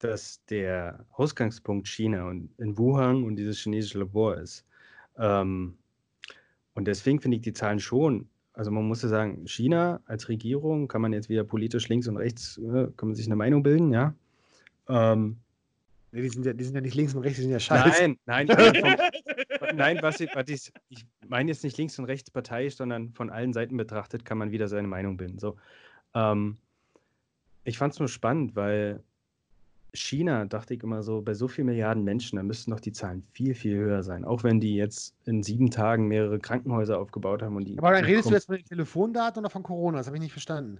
dass 0.00 0.44
der 0.46 1.06
Ausgangspunkt 1.12 1.86
China 1.86 2.28
und 2.28 2.50
in 2.58 2.76
Wuhan 2.76 3.22
und 3.22 3.36
dieses 3.36 3.58
chinesische 3.60 4.00
Labor 4.00 4.36
ist. 4.38 4.66
Ähm, 5.16 5.78
und 6.74 6.88
deswegen 6.88 7.20
finde 7.20 7.36
ich 7.36 7.42
die 7.44 7.52
Zahlen 7.52 7.78
schon, 7.78 8.28
also 8.56 8.70
man 8.70 8.88
muss 8.88 9.02
ja 9.02 9.08
sagen, 9.08 9.46
China 9.46 10.00
als 10.06 10.28
Regierung 10.28 10.88
kann 10.88 11.02
man 11.02 11.12
jetzt 11.12 11.28
wieder 11.28 11.44
politisch 11.44 11.88
links 11.88 12.08
und 12.08 12.16
rechts, 12.16 12.58
äh, 12.58 12.88
kann 12.96 13.08
man 13.08 13.14
sich 13.14 13.26
eine 13.26 13.36
Meinung 13.36 13.62
bilden, 13.62 13.92
ja. 13.92 14.14
Ähm, 14.88 15.36
Nee, 16.12 16.22
die, 16.22 16.28
sind 16.30 16.46
ja, 16.46 16.54
die 16.54 16.64
sind 16.64 16.74
ja 16.74 16.80
nicht 16.80 16.94
links 16.94 17.14
und 17.14 17.22
rechts, 17.22 17.36
die 17.36 17.42
sind 17.42 17.50
ja 17.52 17.60
scheiße. 17.60 18.02
Nein, 18.02 18.18
nein, 18.24 18.46
meine 18.46 18.96
vom, 19.58 19.68
nein, 19.76 19.98
was 20.00 20.18
ich, 20.20 20.34
was 20.34 20.48
ich, 20.48 20.72
ich 20.88 21.04
meine 21.26 21.50
jetzt 21.50 21.62
nicht 21.62 21.76
links 21.76 21.98
und 21.98 22.06
rechts 22.06 22.30
parteiisch, 22.30 22.76
sondern 22.76 23.12
von 23.12 23.28
allen 23.28 23.52
Seiten 23.52 23.76
betrachtet 23.76 24.24
kann 24.24 24.38
man 24.38 24.50
wieder 24.50 24.66
seine 24.68 24.88
Meinung 24.88 25.18
bilden. 25.18 25.38
So, 25.38 25.56
ähm, 26.14 26.56
ich 27.64 27.76
fand 27.76 27.92
es 27.92 27.98
nur 27.98 28.08
spannend, 28.08 28.56
weil 28.56 29.02
China, 29.96 30.44
dachte 30.44 30.74
ich 30.74 30.82
immer 30.82 31.02
so, 31.02 31.20
bei 31.20 31.34
so 31.34 31.48
vielen 31.48 31.66
Milliarden 31.66 32.04
Menschen, 32.04 32.36
da 32.36 32.42
müssten 32.42 32.70
doch 32.70 32.80
die 32.80 32.92
Zahlen 32.92 33.22
viel, 33.32 33.54
viel 33.54 33.76
höher 33.76 34.02
sein. 34.02 34.24
Auch 34.24 34.44
wenn 34.44 34.60
die 34.60 34.76
jetzt 34.76 35.14
in 35.24 35.42
sieben 35.42 35.70
Tagen 35.70 36.08
mehrere 36.08 36.38
Krankenhäuser 36.38 36.98
aufgebaut 36.98 37.42
haben 37.42 37.56
und 37.56 37.64
die. 37.64 37.78
Aber 37.78 37.92
dann 37.92 38.04
redest 38.04 38.30
du 38.30 38.34
jetzt 38.34 38.46
von 38.46 38.56
den 38.56 38.64
Telefondaten 38.64 39.40
oder 39.40 39.50
von 39.50 39.62
Corona? 39.62 39.98
Das 39.98 40.06
habe 40.06 40.16
ich 40.16 40.22
nicht 40.22 40.32
verstanden. 40.32 40.78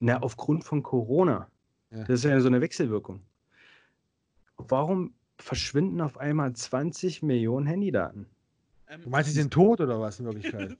Na, 0.00 0.22
aufgrund 0.22 0.64
von 0.64 0.82
Corona. 0.82 1.48
Ja. 1.90 1.98
Das 2.04 2.10
ist 2.10 2.24
ja 2.24 2.40
so 2.40 2.48
eine 2.48 2.60
Wechselwirkung. 2.60 3.20
Warum 4.56 5.12
verschwinden 5.38 6.00
auf 6.00 6.18
einmal 6.18 6.52
20 6.52 7.22
Millionen 7.22 7.66
Handydaten? 7.66 8.26
Ähm, 8.88 9.02
Du 9.02 9.10
meinst, 9.10 9.30
die 9.30 9.34
sind 9.34 9.52
tot 9.52 9.80
oder 9.80 10.00
was 10.00 10.20
in 10.20 10.26
Wirklichkeit? 10.26 10.76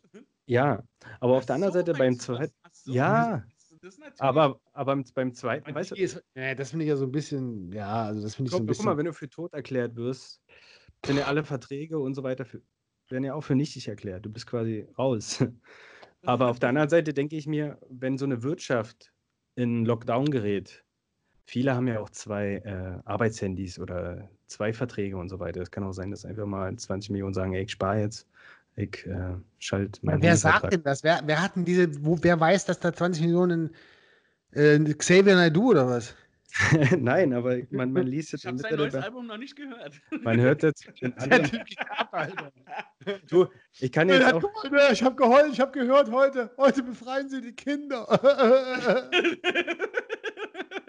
Ja, 0.46 0.82
aber 1.20 1.36
auf 1.36 1.46
der 1.46 1.54
anderen 1.54 1.72
so 1.72 1.78
Seite 1.78 1.92
beim 1.94 2.18
zweiten, 2.18 2.52
so, 2.72 2.92
Ja, 2.92 3.44
das- 3.80 3.98
natürlich- 3.98 4.20
aber, 4.20 4.60
aber 4.72 5.02
beim- 5.14 5.34
zweiten, 5.34 5.74
weißt 5.74 5.92
du, 5.92 5.94
ist, 5.96 6.22
nee, 6.34 6.54
das 6.54 6.70
finde 6.70 6.84
ich 6.84 6.88
ja 6.88 6.96
so 6.96 7.04
ein 7.06 7.12
bisschen, 7.12 7.72
ja, 7.72 8.04
also 8.04 8.22
das 8.22 8.34
finde 8.34 8.48
ich 8.48 8.52
so 8.52 8.58
guck, 8.58 8.64
ein 8.64 8.66
guck 8.66 8.68
bisschen. 8.68 8.84
mal, 8.86 8.96
wenn 8.96 9.06
du 9.06 9.12
für 9.12 9.28
tot 9.28 9.52
erklärt 9.52 9.96
wirst, 9.96 10.42
sind 11.04 11.16
ja 11.16 11.24
alle 11.26 11.44
Verträge 11.44 11.98
und 11.98 12.14
so 12.14 12.22
weiter 12.22 12.44
für, 12.44 12.62
werden 13.08 13.24
ja 13.24 13.34
auch 13.34 13.42
für 13.42 13.54
nichtig 13.54 13.88
erklärt. 13.88 14.24
Du 14.26 14.30
bist 14.30 14.46
quasi 14.46 14.86
raus. 14.98 15.42
Aber 16.22 16.48
auf 16.48 16.58
der 16.58 16.68
anderen 16.70 16.88
Seite 16.90 17.14
denke 17.14 17.36
ich 17.36 17.46
mir, 17.46 17.78
wenn 17.88 18.18
so 18.18 18.26
eine 18.26 18.42
Wirtschaft 18.42 19.12
in 19.54 19.84
Lockdown 19.86 20.30
gerät, 20.30 20.84
viele 21.46 21.74
haben 21.74 21.88
ja 21.88 22.00
auch 22.00 22.10
zwei 22.10 22.56
äh, 22.64 23.00
Arbeitshandys 23.04 23.78
oder 23.78 24.30
zwei 24.46 24.72
Verträge 24.72 25.16
und 25.16 25.28
so 25.30 25.40
weiter. 25.40 25.62
Es 25.62 25.70
kann 25.70 25.84
auch 25.84 25.92
sein, 25.92 26.10
dass 26.10 26.24
einfach 26.24 26.46
mal 26.46 26.76
20 26.76 27.10
Millionen 27.10 27.34
sagen, 27.34 27.54
ey, 27.54 27.62
ich 27.64 27.72
spare 27.72 28.00
jetzt, 28.00 28.28
ich 28.82 29.06
äh, 29.06 29.36
schalte 29.58 30.00
mein 30.02 30.22
Wer 30.22 30.36
sagt 30.36 30.72
denn 30.72 30.82
das? 30.82 31.04
Wer, 31.04 31.20
wer 31.24 31.42
hat 31.42 31.56
denn 31.56 31.64
diese, 31.64 32.04
wo, 32.04 32.18
wer 32.22 32.38
weiß, 32.38 32.66
dass 32.66 32.80
da 32.80 32.92
20 32.92 33.22
Millionen 33.22 33.74
äh, 34.52 34.78
Xavier 34.78 35.34
Naidoo 35.34 35.70
oder 35.70 35.88
was? 35.88 36.14
Nein, 36.98 37.32
aber 37.32 37.58
man, 37.70 37.92
man 37.92 38.06
liest 38.06 38.32
jetzt. 38.32 38.44
Ich 38.44 38.48
habe 38.48 38.58
sein 38.58 38.76
neues 38.76 38.94
Album 38.94 39.26
noch 39.26 39.36
nicht 39.36 39.54
gehört. 39.54 40.00
Man 40.22 40.40
hört 40.40 40.62
jetzt. 40.62 40.90
du, 43.28 43.46
ich 43.78 43.92
kann 43.92 44.08
jetzt 44.08 44.32
auch. 44.32 44.42
Ich 44.90 45.02
habe 45.02 45.16
geheult, 45.16 45.52
ich 45.52 45.60
habe 45.60 45.72
gehört 45.72 46.10
heute. 46.10 46.50
Heute 46.56 46.82
befreien 46.82 47.28
Sie 47.28 47.40
die 47.40 47.52
Kinder. 47.52 48.08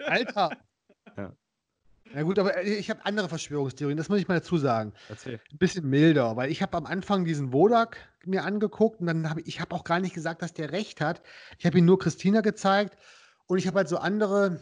Alter. 0.06 0.50
Ja. 1.16 1.32
Na 2.14 2.22
gut, 2.22 2.38
aber 2.38 2.62
ich 2.62 2.90
habe 2.90 3.04
andere 3.04 3.28
Verschwörungstheorien, 3.28 3.96
das 3.96 4.08
muss 4.08 4.18
ich 4.18 4.28
mal 4.28 4.34
dazu 4.34 4.58
sagen. 4.58 4.92
Erzähl. 5.08 5.40
Ein 5.50 5.58
bisschen 5.58 5.88
milder, 5.88 6.36
weil 6.36 6.50
ich 6.50 6.62
habe 6.62 6.76
am 6.76 6.86
Anfang 6.86 7.24
diesen 7.24 7.52
Wodak 7.52 7.96
mir 8.24 8.44
angeguckt 8.44 9.00
und 9.00 9.06
dann 9.06 9.28
habe 9.28 9.40
ich, 9.40 9.48
ich 9.48 9.60
habe 9.60 9.74
auch 9.74 9.84
gar 9.84 10.00
nicht 10.00 10.14
gesagt, 10.14 10.42
dass 10.42 10.52
der 10.52 10.72
recht 10.72 11.00
hat. 11.00 11.22
Ich 11.58 11.66
habe 11.66 11.78
ihn 11.78 11.84
nur 11.84 11.98
Christina 11.98 12.40
gezeigt 12.40 12.96
und 13.46 13.58
ich 13.58 13.66
habe 13.66 13.78
halt 13.78 13.88
so 13.88 13.98
andere 13.98 14.60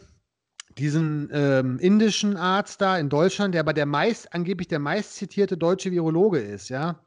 diesen 0.77 1.29
ähm, 1.33 1.79
indischen 1.79 2.37
Arzt 2.37 2.81
da 2.81 2.97
in 2.97 3.09
Deutschland, 3.09 3.53
der 3.53 3.61
aber 3.61 3.73
der 3.73 3.85
meist, 3.85 4.33
angeblich 4.33 4.67
der 4.69 4.79
meist 4.79 5.15
zitierte 5.15 5.57
deutsche 5.57 5.91
Virologe 5.91 6.39
ist, 6.39 6.69
ja. 6.69 7.03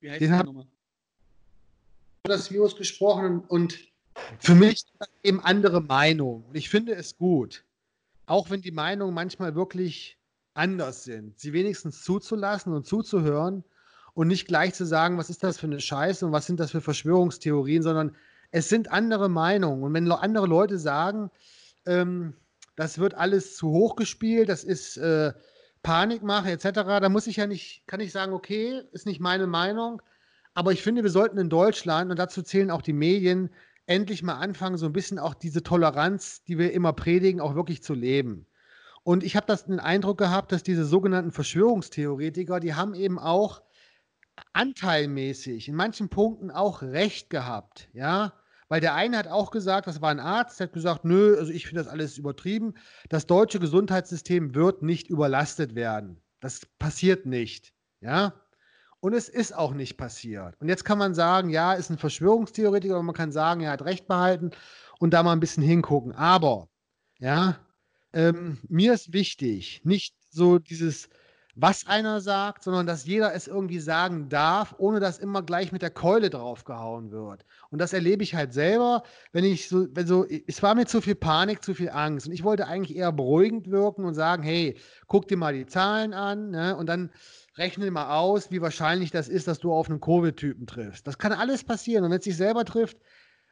Wie 0.00 0.10
heißt 0.10 0.20
Den 0.20 0.30
der 0.32 0.44
nochmal? 0.44 0.66
das 2.24 2.50
Virus 2.50 2.76
gesprochen 2.76 3.40
und 3.40 3.78
für 4.38 4.54
mich 4.54 4.84
eben 5.22 5.40
andere 5.40 5.80
Meinung. 5.80 6.44
Und 6.44 6.56
ich 6.56 6.68
finde 6.68 6.94
es 6.94 7.16
gut, 7.16 7.64
auch 8.26 8.50
wenn 8.50 8.60
die 8.60 8.72
Meinungen 8.72 9.14
manchmal 9.14 9.54
wirklich 9.54 10.18
anders 10.54 11.04
sind, 11.04 11.38
sie 11.38 11.52
wenigstens 11.52 12.02
zuzulassen 12.02 12.72
und 12.72 12.86
zuzuhören 12.86 13.64
und 14.14 14.28
nicht 14.28 14.46
gleich 14.46 14.74
zu 14.74 14.84
sagen, 14.86 15.18
was 15.18 15.30
ist 15.30 15.44
das 15.44 15.58
für 15.58 15.66
eine 15.66 15.80
Scheiße 15.80 16.26
und 16.26 16.32
was 16.32 16.46
sind 16.46 16.58
das 16.58 16.70
für 16.70 16.80
Verschwörungstheorien, 16.80 17.82
sondern 17.82 18.16
es 18.50 18.68
sind 18.68 18.90
andere 18.90 19.28
Meinungen. 19.28 19.82
Und 19.82 19.94
wenn 19.94 20.10
andere 20.10 20.46
Leute 20.46 20.78
sagen, 20.78 21.30
ähm, 21.84 22.34
das 22.76 22.98
wird 22.98 23.14
alles 23.14 23.56
zu 23.56 23.68
hoch 23.68 23.96
gespielt, 23.96 24.48
das 24.48 24.64
ist 24.64 24.96
äh, 24.96 25.32
Panikmache 25.82 26.50
etc. 26.50 26.72
Da 26.72 27.08
muss 27.08 27.26
ich 27.26 27.36
ja 27.36 27.46
nicht, 27.46 27.86
kann 27.86 28.00
ich 28.00 28.12
sagen, 28.12 28.32
okay, 28.32 28.82
ist 28.92 29.06
nicht 29.06 29.20
meine 29.20 29.46
Meinung, 29.46 30.02
aber 30.54 30.72
ich 30.72 30.82
finde, 30.82 31.02
wir 31.02 31.10
sollten 31.10 31.36
in 31.36 31.50
Deutschland, 31.50 32.10
und 32.10 32.18
dazu 32.18 32.42
zählen 32.42 32.70
auch 32.70 32.82
die 32.82 32.94
Medien, 32.94 33.50
endlich 33.86 34.22
mal 34.22 34.34
anfangen, 34.34 34.78
so 34.78 34.86
ein 34.86 34.92
bisschen 34.92 35.18
auch 35.18 35.34
diese 35.34 35.62
Toleranz, 35.62 36.42
die 36.44 36.58
wir 36.58 36.72
immer 36.72 36.92
predigen, 36.92 37.40
auch 37.40 37.54
wirklich 37.54 37.82
zu 37.82 37.94
leben. 37.94 38.46
Und 39.04 39.22
ich 39.22 39.36
habe 39.36 39.46
das 39.46 39.66
den 39.66 39.78
Eindruck 39.78 40.18
gehabt, 40.18 40.50
dass 40.50 40.64
diese 40.64 40.84
sogenannten 40.84 41.30
Verschwörungstheoretiker, 41.30 42.58
die 42.58 42.74
haben 42.74 42.94
eben 42.94 43.18
auch 43.18 43.62
anteilmäßig 44.52 45.68
in 45.68 45.74
manchen 45.74 46.08
Punkten 46.08 46.50
auch 46.50 46.82
recht 46.82 47.30
gehabt, 47.30 47.88
ja. 47.92 48.34
Weil 48.68 48.80
der 48.80 48.94
eine 48.94 49.16
hat 49.16 49.28
auch 49.28 49.52
gesagt, 49.52 49.86
das 49.86 50.00
war 50.02 50.10
ein 50.10 50.18
Arzt, 50.18 50.58
der 50.58 50.66
hat 50.66 50.74
gesagt, 50.74 51.04
nö, 51.04 51.36
also 51.38 51.52
ich 51.52 51.66
finde 51.66 51.84
das 51.84 51.92
alles 51.92 52.18
übertrieben. 52.18 52.74
Das 53.08 53.28
deutsche 53.28 53.60
Gesundheitssystem 53.60 54.56
wird 54.56 54.82
nicht 54.82 55.08
überlastet 55.08 55.76
werden. 55.76 56.20
Das 56.40 56.66
passiert 56.80 57.26
nicht. 57.26 57.72
Ja. 58.00 58.34
Und 59.06 59.12
es 59.12 59.28
ist 59.28 59.54
auch 59.54 59.72
nicht 59.72 59.96
passiert. 59.98 60.56
Und 60.60 60.68
jetzt 60.68 60.84
kann 60.84 60.98
man 60.98 61.14
sagen, 61.14 61.48
ja, 61.48 61.74
ist 61.74 61.90
ein 61.90 61.96
Verschwörungstheoretiker, 61.96 62.94
aber 62.94 63.04
man 63.04 63.14
kann 63.14 63.30
sagen, 63.30 63.60
er 63.60 63.70
hat 63.70 63.84
Recht 63.84 64.08
behalten 64.08 64.50
und 64.98 65.14
da 65.14 65.22
mal 65.22 65.30
ein 65.30 65.38
bisschen 65.38 65.62
hingucken. 65.62 66.10
Aber, 66.10 66.68
ja, 67.20 67.56
ähm, 68.12 68.58
mir 68.68 68.94
ist 68.94 69.12
wichtig, 69.12 69.80
nicht 69.84 70.16
so 70.28 70.58
dieses, 70.58 71.08
was 71.54 71.86
einer 71.86 72.20
sagt, 72.20 72.64
sondern 72.64 72.88
dass 72.88 73.06
jeder 73.06 73.32
es 73.32 73.46
irgendwie 73.46 73.78
sagen 73.78 74.28
darf, 74.28 74.74
ohne 74.76 74.98
dass 74.98 75.20
immer 75.20 75.42
gleich 75.42 75.70
mit 75.70 75.82
der 75.82 75.90
Keule 75.90 76.28
draufgehauen 76.28 77.12
wird. 77.12 77.46
Und 77.70 77.78
das 77.78 77.92
erlebe 77.92 78.24
ich 78.24 78.34
halt 78.34 78.52
selber, 78.52 79.04
wenn 79.30 79.44
ich 79.44 79.68
so, 79.68 79.86
wenn 79.92 80.08
so, 80.08 80.26
es 80.48 80.64
war 80.64 80.74
mir 80.74 80.86
zu 80.86 81.00
viel 81.00 81.14
Panik, 81.14 81.62
zu 81.62 81.74
viel 81.74 81.90
Angst. 81.90 82.26
Und 82.26 82.32
ich 82.32 82.42
wollte 82.42 82.66
eigentlich 82.66 82.96
eher 82.96 83.12
beruhigend 83.12 83.70
wirken 83.70 84.04
und 84.04 84.14
sagen, 84.14 84.42
hey, 84.42 84.76
guck 85.06 85.28
dir 85.28 85.36
mal 85.36 85.54
die 85.54 85.66
Zahlen 85.66 86.12
an, 86.12 86.50
ne? 86.50 86.76
Und 86.76 86.88
dann 86.88 87.12
rechne 87.58 87.90
mal 87.90 88.16
aus, 88.16 88.50
wie 88.50 88.60
wahrscheinlich 88.60 89.10
das 89.10 89.28
ist, 89.28 89.48
dass 89.48 89.58
du 89.58 89.72
auf 89.72 89.88
einen 89.88 90.00
Covid-Typen 90.00 90.66
triffst. 90.66 91.06
Das 91.06 91.18
kann 91.18 91.32
alles 91.32 91.64
passieren. 91.64 92.04
Und 92.04 92.10
wenn 92.10 92.18
es 92.18 92.24
sich 92.24 92.36
selber 92.36 92.64
trifft, 92.64 92.98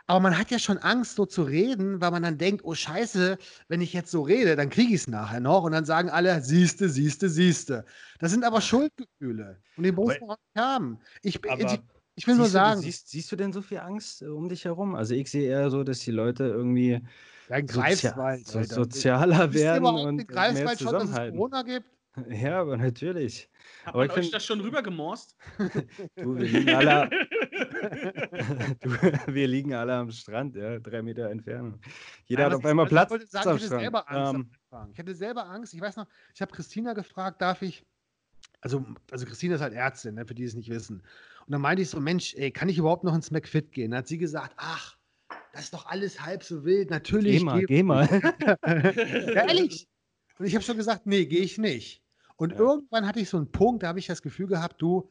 aber 0.06 0.20
man 0.20 0.36
hat 0.36 0.50
ja 0.50 0.58
schon 0.58 0.76
Angst, 0.78 1.16
so 1.16 1.24
zu 1.24 1.42
reden, 1.42 2.00
weil 2.00 2.10
man 2.10 2.22
dann 2.22 2.36
denkt, 2.36 2.62
oh 2.64 2.74
Scheiße, 2.74 3.38
wenn 3.68 3.80
ich 3.80 3.94
jetzt 3.94 4.10
so 4.10 4.20
rede, 4.22 4.54
dann 4.54 4.68
kriege 4.68 4.94
ich 4.94 5.00
es 5.00 5.08
nachher 5.08 5.40
noch. 5.40 5.64
Und 5.64 5.72
dann 5.72 5.86
sagen 5.86 6.10
alle, 6.10 6.42
siehste, 6.42 6.90
siehste, 6.90 7.30
siehste. 7.30 7.86
Das 8.18 8.30
sind 8.30 8.44
aber 8.44 8.60
Schuldgefühle. 8.60 9.62
Und 9.76 9.84
die 9.84 9.92
muss 9.92 10.20
man 10.20 10.30
auch 10.30 10.36
nicht 10.36 10.62
haben. 10.62 10.98
Ich, 11.22 11.40
ich, 11.42 11.80
ich 12.16 12.26
will 12.26 12.36
nur 12.36 12.48
sagen. 12.48 12.80
Du, 12.80 12.84
siehst, 12.84 13.08
siehst, 13.08 13.32
du 13.32 13.36
denn 13.36 13.54
so 13.54 13.62
viel 13.62 13.78
Angst 13.78 14.20
äh, 14.20 14.26
um 14.26 14.48
dich 14.50 14.66
herum? 14.66 14.94
Also 14.94 15.14
ich 15.14 15.30
sehe 15.30 15.48
eher 15.48 15.70
so, 15.70 15.82
dass 15.84 16.00
die 16.00 16.10
Leute 16.10 16.44
irgendwie 16.44 17.00
ja, 17.48 17.60
Greifswald, 17.62 18.46
so, 18.46 18.62
sozialer 18.62 19.54
werden 19.54 19.84
und 19.86 20.28
mehr 20.28 20.78
schon, 20.78 20.92
dass 20.92 21.04
es 21.04 21.14
Corona 21.14 21.62
gibt? 21.62 21.86
Ja, 22.28 22.60
aber 22.60 22.76
natürlich. 22.76 23.50
Hat 23.84 23.94
man 23.94 24.08
euch 24.08 24.30
das 24.30 24.46
schon 24.46 24.60
rüber 24.60 24.82
gemorst? 24.82 25.36
du, 26.16 26.36
wir 26.36 26.44
liegen 26.46 26.70
alle, 26.70 27.10
du, 28.80 28.90
wir 29.34 29.48
liegen 29.48 29.74
alle 29.74 29.94
am 29.94 30.12
Strand, 30.12 30.54
ja, 30.54 30.78
drei 30.78 31.02
Meter 31.02 31.28
Entfernung. 31.30 31.80
Jeder 32.26 32.42
ja, 32.42 32.50
hat 32.50 32.56
auf 32.56 32.64
einmal 32.64 32.86
Platz. 32.86 33.12
Ich, 33.12 33.30
sagen, 33.30 33.56
ich 33.56 33.64
hatte 33.64 33.68
selber 33.68 34.08
Angst. 34.08 34.48
Ähm, 34.72 34.90
ich 34.92 34.98
hatte 34.98 35.14
selber 35.14 35.46
Angst. 35.46 35.74
Ich 35.74 35.80
weiß 35.80 35.96
noch, 35.96 36.06
ich 36.32 36.40
habe 36.40 36.52
Christina 36.52 36.92
gefragt, 36.92 37.42
darf 37.42 37.62
ich. 37.62 37.84
Also, 38.60 38.86
also 39.10 39.26
Christina 39.26 39.56
ist 39.56 39.60
halt 39.60 39.74
Ärztin, 39.74 40.14
ne, 40.14 40.24
für 40.24 40.34
die 40.34 40.44
es 40.44 40.54
nicht 40.54 40.70
wissen. 40.70 41.02
Und 41.46 41.52
dann 41.52 41.60
meinte 41.60 41.82
ich 41.82 41.90
so, 41.90 42.00
Mensch, 42.00 42.34
ey, 42.36 42.52
kann 42.52 42.68
ich 42.68 42.78
überhaupt 42.78 43.02
noch 43.02 43.14
ins 43.14 43.30
McFit 43.32 43.72
gehen? 43.72 43.90
Dann 43.90 43.98
hat 43.98 44.08
sie 44.08 44.18
gesagt, 44.18 44.54
ach, 44.56 44.96
das 45.52 45.64
ist 45.64 45.74
doch 45.74 45.86
alles 45.86 46.20
halb 46.20 46.44
so 46.44 46.64
wild. 46.64 46.90
Natürlich. 46.90 47.38
Geh 47.38 47.44
mal, 47.44 47.60
geh, 47.60 47.66
geh 47.66 47.82
mal. 47.82 48.08
ja, 48.64 49.46
ehrlich. 49.46 49.88
Und 50.38 50.46
ich 50.46 50.54
habe 50.54 50.64
schon 50.64 50.76
gesagt, 50.76 51.06
nee, 51.06 51.26
gehe 51.26 51.40
ich 51.40 51.58
nicht. 51.58 52.03
Und 52.36 52.52
ja. 52.52 52.58
irgendwann 52.58 53.06
hatte 53.06 53.20
ich 53.20 53.28
so 53.28 53.36
einen 53.36 53.50
Punkt, 53.50 53.82
da 53.82 53.88
habe 53.88 53.98
ich 53.98 54.06
das 54.06 54.22
Gefühl 54.22 54.46
gehabt, 54.46 54.80
du, 54.82 55.10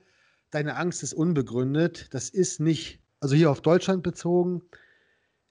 deine 0.52 0.76
Angst 0.76 1.04
ist 1.04 1.14
unbegründet. 1.14 2.14
Das 2.14 2.30
ist 2.30 2.60
nicht, 2.60 3.02
also 3.20 3.36
hier 3.36 3.50
auf 3.50 3.62
Deutschland 3.62 4.04
bezogen, 4.04 4.62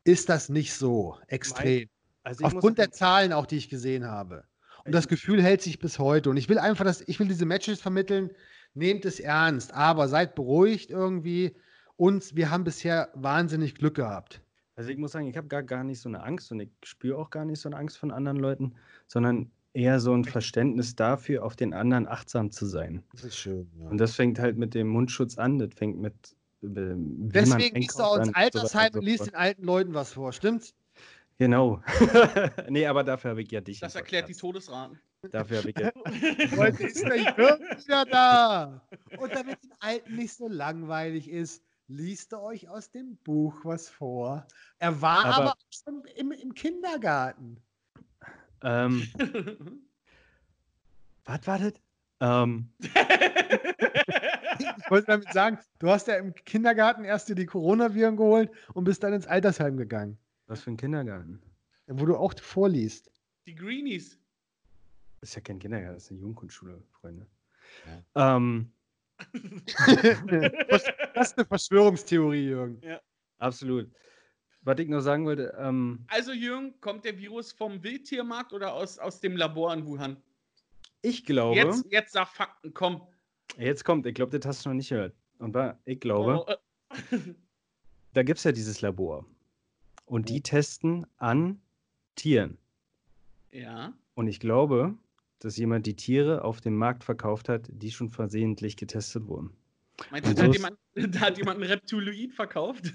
ist 0.05 0.29
das 0.29 0.49
nicht 0.49 0.75
so 0.75 1.18
extrem. 1.29 1.89
Also 2.25 2.45
Aufgrund 2.45 2.79
der 2.79 2.93
Zahlen 2.93 3.33
auch, 3.33 3.47
die 3.47 3.57
ich 3.57 3.68
gesehen 3.68 4.07
habe. 4.07 4.45
Und 4.85 4.93
das 4.93 5.09
Gefühl 5.09 5.43
hält 5.43 5.62
sich 5.62 5.79
bis 5.79 5.99
heute. 5.99 6.31
Und 6.31 6.37
ich 6.37 6.49
will 6.49 6.59
einfach, 6.59 6.85
dass 6.85 7.03
ich 7.07 7.18
will 7.20 7.29
diese 7.29 7.47
Matches 7.47 7.81
vermitteln. 7.81 8.31
Nehmt 8.75 9.05
es 9.05 9.20
ernst, 9.20 9.73
aber 9.75 10.09
seid 10.09 10.35
beruhigt 10.35 10.91
irgendwie. 10.91 11.57
Und 11.97 12.35
wir 12.35 12.51
haben 12.51 12.64
bisher 12.64 13.11
wahnsinnig 13.14 13.75
Glück 13.75 13.95
gehabt. 13.95 14.41
Also 14.75 14.91
ich 14.91 14.97
muss 14.97 15.12
sagen, 15.12 15.27
ich 15.27 15.37
habe 15.37 15.49
gar, 15.49 15.62
gar 15.62 15.85
nicht 15.85 16.01
so 16.01 16.09
eine 16.09 16.23
Angst 16.23 16.51
und 16.51 16.61
ich 16.61 16.70
spüre 16.83 17.18
auch 17.18 17.31
gar 17.31 17.45
nicht 17.45 17.61
so 17.61 17.68
eine 17.68 17.77
Angst 17.77 17.99
von 17.99 18.11
anderen 18.11 18.39
Leuten, 18.39 18.75
sondern 19.07 19.51
eher 19.75 20.01
so 20.01 20.14
ein 20.14 20.25
Verständnis 20.25 20.95
dafür, 20.95 21.45
auf 21.45 21.57
den 21.57 21.73
anderen 21.73 22.07
achtsam 22.07 22.51
zu 22.51 22.66
sein. 22.66 23.03
Das 23.12 23.25
ist 23.25 23.37
schön, 23.37 23.70
ja. 23.79 23.89
Und 23.89 23.99
das 23.99 24.14
fängt 24.14 24.39
halt 24.39 24.57
mit 24.57 24.75
dem 24.75 24.89
Mundschutz 24.89 25.39
an. 25.39 25.59
Das 25.59 25.75
fängt 25.75 26.01
mit. 26.01 26.14
Äh, 26.62 26.66
wie 26.66 27.29
Deswegen 27.29 27.77
liest 27.77 27.99
du 27.99 28.05
uns 28.05 28.35
Altersheim 28.35 28.93
und 28.95 29.03
liest 29.03 29.27
den 29.27 29.35
alten 29.35 29.64
Leuten 29.64 29.95
was 29.95 30.12
vor, 30.12 30.33
stimmt's? 30.33 30.75
Genau. 31.39 31.83
nee, 32.68 32.87
aber 32.87 33.03
dafür 33.03 33.31
habe 33.31 33.43
ich 33.43 33.51
ja 33.51 33.61
dich. 33.61 33.81
Das 33.81 33.95
erklärt 33.95 34.29
die 34.29 34.35
Todesraten. 34.35 35.01
Dafür 35.31 35.59
habe 35.59 35.70
ich 35.70 35.79
ja. 35.79 35.91
Heute 36.57 36.85
ist 36.85 37.03
der 37.03 37.16
Jürgen 37.16 37.64
wieder 37.79 38.05
da. 38.05 38.81
Und 39.18 39.35
damit 39.35 39.62
den 39.62 39.73
Alten 39.81 40.16
nicht 40.16 40.35
so 40.35 40.49
langweilig 40.49 41.29
ist, 41.29 41.62
liest 41.89 42.33
er 42.33 42.43
euch 42.43 42.68
aus 42.68 42.91
dem 42.91 43.16
Buch 43.18 43.61
was 43.64 43.89
vor. 43.89 44.47
Er 44.79 45.01
war 45.01 45.25
aber, 45.25 45.37
aber 45.37 45.55
schon 45.70 46.03
im, 46.16 46.33
im 46.33 46.55
Kindergarten. 46.55 47.57
Ähm, 48.63 49.09
was 51.25 51.47
war 51.47 51.59
das? 51.59 51.73
Ähm, 52.21 52.69
ich 52.81 52.91
wollte 54.91 55.07
damit 55.07 55.33
sagen, 55.33 55.59
du 55.79 55.89
hast 55.89 56.07
ja 56.07 56.17
im 56.17 56.35
Kindergarten 56.35 57.05
erst 57.05 57.29
dir 57.29 57.35
die 57.35 57.47
Coronaviren 57.47 58.17
geholt 58.17 58.51
und 58.75 58.85
bist 58.85 59.03
dann 59.03 59.13
ins 59.13 59.27
Altersheim 59.27 59.77
gegangen. 59.77 60.19
Was 60.47 60.63
für 60.63 60.71
ein 60.71 60.77
Kindergarten? 60.77 61.43
Wo 61.87 62.07
du 62.07 62.17
auch 62.17 62.35
vorliest. 62.39 63.11
Die 63.47 63.55
Greenies. 63.55 64.19
Das 65.21 65.31
ist 65.31 65.35
ja 65.37 65.41
kein 65.41 65.59
Kindergarten, 65.59 65.95
das 65.95 66.05
ist 66.05 66.11
eine 66.11 66.21
Jugendgrundschule, 66.21 66.83
Freunde. 67.01 67.27
Ja. 68.15 68.37
Ähm, 68.37 68.73
das 70.69 71.29
ist 71.29 71.39
eine 71.39 71.47
Verschwörungstheorie, 71.47 72.45
Jürgen. 72.45 72.81
Ja. 72.83 73.01
Absolut. 73.39 73.91
Was 74.65 74.79
ich 74.79 74.89
noch 74.89 75.01
sagen 75.01 75.25
wollte. 75.27 75.55
Ähm, 75.59 76.05
also, 76.09 76.33
Jürgen, 76.33 76.81
kommt 76.81 77.05
der 77.05 77.19
Virus 77.19 77.51
vom 77.53 77.83
Wildtiermarkt 77.83 78.53
oder 78.53 78.73
aus, 78.75 78.99
aus 78.99 79.21
dem 79.21 79.37
Labor 79.37 79.73
in 79.75 79.87
Wuhan? 79.87 80.17
Ich 81.03 81.25
glaube. 81.25 81.57
Jetzt, 81.57 81.85
jetzt 81.91 82.13
sag 82.13 82.29
Fakten, 82.29 82.73
komm. 82.73 83.03
Jetzt 83.59 83.85
kommt, 83.85 84.07
ich 84.07 84.15
glaube, 84.15 84.39
das 84.39 84.47
hast 84.49 84.65
du 84.65 84.69
noch 84.71 84.77
nicht 84.77 84.89
gehört. 84.91 85.15
Und 85.39 85.53
war, 85.53 85.79
ich 85.85 85.99
glaube, 86.01 86.45
Oh, 86.47 86.51
äh, 86.51 87.19
da 88.15 88.23
gibt 88.23 88.39
es 88.39 88.45
ja 88.45 88.53
dieses 88.53 88.81
Labor. 88.81 89.27
Und 90.05 90.29
die 90.29 90.41
testen 90.43 91.07
an 91.17 91.61
Tieren. 92.15 92.59
ja. 93.51 93.93
Und 94.15 94.29
ich 94.29 94.41
glaube, 94.41 94.95
dass 95.39 95.57
jemand 95.57 95.87
die 95.87 95.97
Tiere 95.97 96.45
auf 96.45 96.61
dem 96.61 96.77
Markt 96.77 97.03
verkauft 97.03 97.49
hat, 97.49 97.67
die 97.73 97.91
schon 97.91 98.11
versehentlich 98.11 98.77
getestet 98.77 99.27
wurden. 99.27 99.51
Meinst 100.11 100.31
du, 100.31 100.35
da 100.35 100.43
hat, 100.45 100.55
jemand, 100.55 100.79
da 101.15 101.21
hat 101.21 101.39
jemand 101.39 101.61
ein 101.61 101.65
Reptiloid 101.65 102.33
verkauft? 102.33 102.93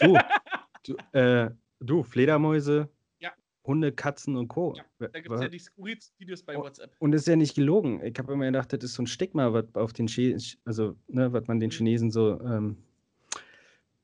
Du, 0.00 0.16
du, 0.88 0.96
äh, 1.18 1.50
du 1.80 2.02
Fledermäuse, 2.02 2.88
Ja. 3.18 3.30
Hunde, 3.64 3.92
Katzen 3.92 4.36
und 4.36 4.48
Co. 4.48 4.74
Ja, 4.76 4.84
Da 4.98 5.20
gibt 5.20 5.34
es 5.34 5.40
ja 5.40 5.48
die 5.48 5.58
skurrilsten 5.58 6.18
Videos 6.18 6.42
bei 6.42 6.56
Oh, 6.56 6.62
WhatsApp. 6.62 6.94
Und 6.98 7.12
das 7.12 7.22
ist 7.22 7.28
ja 7.28 7.36
nicht 7.36 7.54
gelogen. 7.54 8.00
Ich 8.04 8.18
habe 8.18 8.32
immer 8.32 8.46
gedacht, 8.46 8.72
das 8.72 8.82
ist 8.84 8.94
so 8.94 9.02
ein 9.02 9.06
Stigma, 9.06 9.52
was 9.52 9.66
auf 9.74 9.92
den 9.92 10.06
Chi 10.06 10.36
also, 10.64 10.96
ne, 11.08 11.32
was 11.32 11.46
man 11.46 11.60
den 11.60 11.68
Mhm. 11.68 11.72
Chinesen 11.72 12.10
so, 12.10 12.40
ähm, 12.40 12.76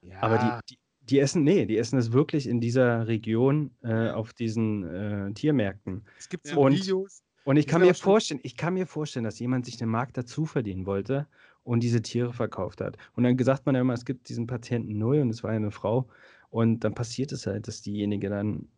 Ja, 0.02 0.20
aber 0.22 0.38
die, 0.38 0.74
die, 0.74 0.78
die 1.02 1.18
essen, 1.20 1.44
nee, 1.44 1.64
die 1.66 1.78
essen 1.78 1.98
es 1.98 2.12
wirklich 2.12 2.46
in 2.48 2.60
dieser 2.60 3.06
Region 3.06 3.70
äh, 3.82 4.10
auf 4.10 4.32
diesen 4.34 4.82
äh, 4.84 5.32
Tiermärkten. 5.32 6.04
es 6.18 6.28
gibt 6.28 6.46
Ja. 6.48 6.54
so 6.54 6.60
Und- 6.62 6.74
Videos. 6.74 7.22
Und 7.44 7.56
ich 7.56 7.66
kann 7.66 7.80
mir 7.80 7.92
vorstellen, 7.94 8.38
ich 8.44 8.56
kann 8.56 8.74
mir 8.74 8.86
vorstellen, 8.86 9.24
dass 9.24 9.40
jemand 9.40 9.66
sich 9.66 9.76
den 9.76 9.88
Markt 9.88 10.16
dazu 10.16 10.44
verdienen 10.46 10.86
wollte 10.86 11.26
und 11.64 11.82
diese 11.82 12.00
Tiere 12.00 12.32
verkauft 12.32 12.80
hat. 12.80 12.96
Und 13.16 13.24
dann 13.24 13.36
sagt 13.38 13.66
man 13.66 13.74
ja 13.74 13.80
immer, 13.80 13.94
es 13.94 14.04
gibt 14.04 14.28
diesen 14.28 14.46
Patienten 14.46 14.96
null 14.96 15.18
und 15.18 15.30
es 15.30 15.42
war 15.42 15.50
ja 15.50 15.56
eine 15.56 15.72
Frau. 15.72 16.06
Und 16.52 16.80
dann 16.80 16.94
passiert 16.94 17.32
es 17.32 17.46
halt, 17.46 17.66
dass 17.66 17.80
diejenige 17.80 18.28
dann, 18.28 18.68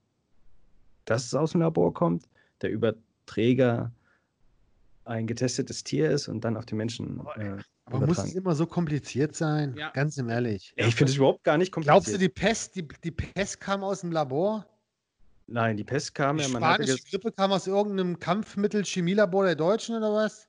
dass 1.07 1.25
es 1.27 1.35
aus 1.35 1.53
dem 1.53 1.61
Labor 1.61 1.93
kommt, 1.93 2.29
der 2.62 2.70
Überträger 2.70 3.91
ein 5.05 5.27
getestetes 5.27 5.83
Tier 5.83 6.09
ist 6.12 6.29
und 6.29 6.45
dann 6.45 6.57
auf 6.57 6.66
die 6.66 6.77
Menschen. 6.77 7.18
Aber, 7.20 7.37
Äh, 7.37 7.57
Aber 7.87 8.07
muss 8.07 8.18
es 8.18 8.33
immer 8.35 8.55
so 8.55 8.64
kompliziert 8.66 9.35
sein? 9.35 9.75
Ja. 9.77 9.91
Ganz 9.91 10.16
im 10.18 10.31
ehrlich. 10.31 10.72
Ey, 10.77 10.87
ich 10.89 10.95
finde 10.95 11.11
es 11.11 11.16
überhaupt 11.16 11.43
gar 11.43 11.59
nicht 11.59 11.72
Glaubst 11.72 11.89
du, 12.09 12.12
kompliziert. 12.12 12.20
die 12.22 12.29
Pest, 12.29 12.77
die, 12.77 12.89
die 13.03 13.11
Pest 13.11 13.61
kam 13.61 13.83
aus 13.83 14.03
dem 14.03 14.12
Labor? 14.12 14.64
Nein, 15.49 15.77
die 15.77 15.85
Pest 15.85 16.14
kam 16.14 16.37
Die 16.39 16.45
ja, 16.45 16.49
man 16.51 16.64
hatte 16.64 16.85
spanische 16.85 17.05
Grippe 17.11 17.33
kam 17.33 17.51
aus 17.51 17.66
irgendeinem 17.66 18.20
Kampfmittel-Chemielabor 18.20 19.45
der 19.47 19.57
Deutschen 19.57 19.97
oder 19.97 20.14
was? 20.14 20.49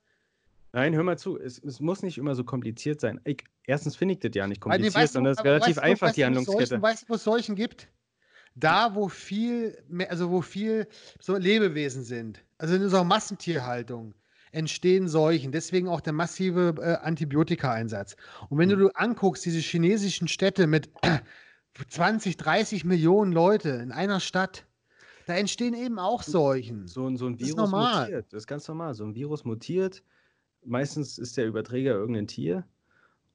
Nein, 0.73 0.93
hör 0.93 1.03
mal 1.03 1.17
zu, 1.17 1.39
es, 1.39 1.57
es 1.57 1.79
muss 1.79 2.03
nicht 2.03 2.19
immer 2.19 2.35
so 2.35 2.43
kompliziert 2.43 3.01
sein. 3.01 3.19
Ich, 3.23 3.43
erstens 3.67 3.95
finde 3.95 4.13
ich 4.13 4.19
das 4.19 4.31
ja 4.33 4.47
nicht 4.47 4.61
kompliziert, 4.61 4.95
du, 4.95 5.07
sondern 5.07 5.33
es 5.33 5.39
ist 5.39 5.45
relativ 5.45 5.75
weißt 5.77 5.79
einfach, 5.83 6.07
weißt 6.07 6.17
die 6.17 6.25
Handlungskette. 6.25 6.81
Weißt 6.81 7.03
du, 7.03 7.09
wo 7.09 7.13
es 7.15 7.23
Seuchen 7.23 7.55
gibt? 7.55 7.87
Da, 8.55 8.95
wo 8.95 9.09
viel, 9.09 9.77
mehr- 9.89 10.09
also 10.09 10.31
wo 10.31 10.41
viel 10.41 10.87
so 11.19 11.35
Lebewesen 11.35 12.03
sind, 12.03 12.43
also 12.57 12.75
in 12.75 12.83
unserer 12.83 13.03
Massentierhaltung, 13.03 14.13
entstehen 14.53 15.09
Seuchen. 15.09 15.51
Deswegen 15.51 15.89
auch 15.89 15.99
der 15.99 16.13
massive 16.13 16.75
äh, 16.79 17.05
Antibiotika-Einsatz. 17.05 18.15
Und 18.49 18.57
wenn 18.57 18.69
du 18.69 18.75
Mhm. 18.77 18.79
du 18.79 18.87
anguckst, 18.95 19.45
diese 19.45 19.59
chinesischen 19.59 20.29
Städte 20.29 20.67
mit 20.67 20.89
20, 21.89 22.37
30 22.37 22.85
Millionen 22.85 23.33
Leute 23.33 23.69
in 23.69 23.91
einer 23.91 24.21
Stadt, 24.21 24.65
da 25.27 25.33
entstehen 25.35 25.73
eben 25.73 25.99
auch 25.99 26.23
Seuchen. 26.23 26.87
So, 26.87 27.07
ein- 27.07 27.17
so 27.17 27.25
ein 27.27 27.37
Das 27.37 27.47
Virus 27.49 27.57
normal. 27.71 28.03
mutiert. 28.05 28.25
Das 28.31 28.43
ist 28.43 28.47
ganz 28.47 28.65
normal. 28.67 28.93
So 28.93 29.03
ein 29.03 29.15
Virus 29.15 29.43
mutiert. 29.43 30.03
Meistens 30.63 31.17
ist 31.17 31.35
der 31.35 31.47
Überträger 31.47 31.91
irgendein 31.93 32.27
Tier. 32.27 32.63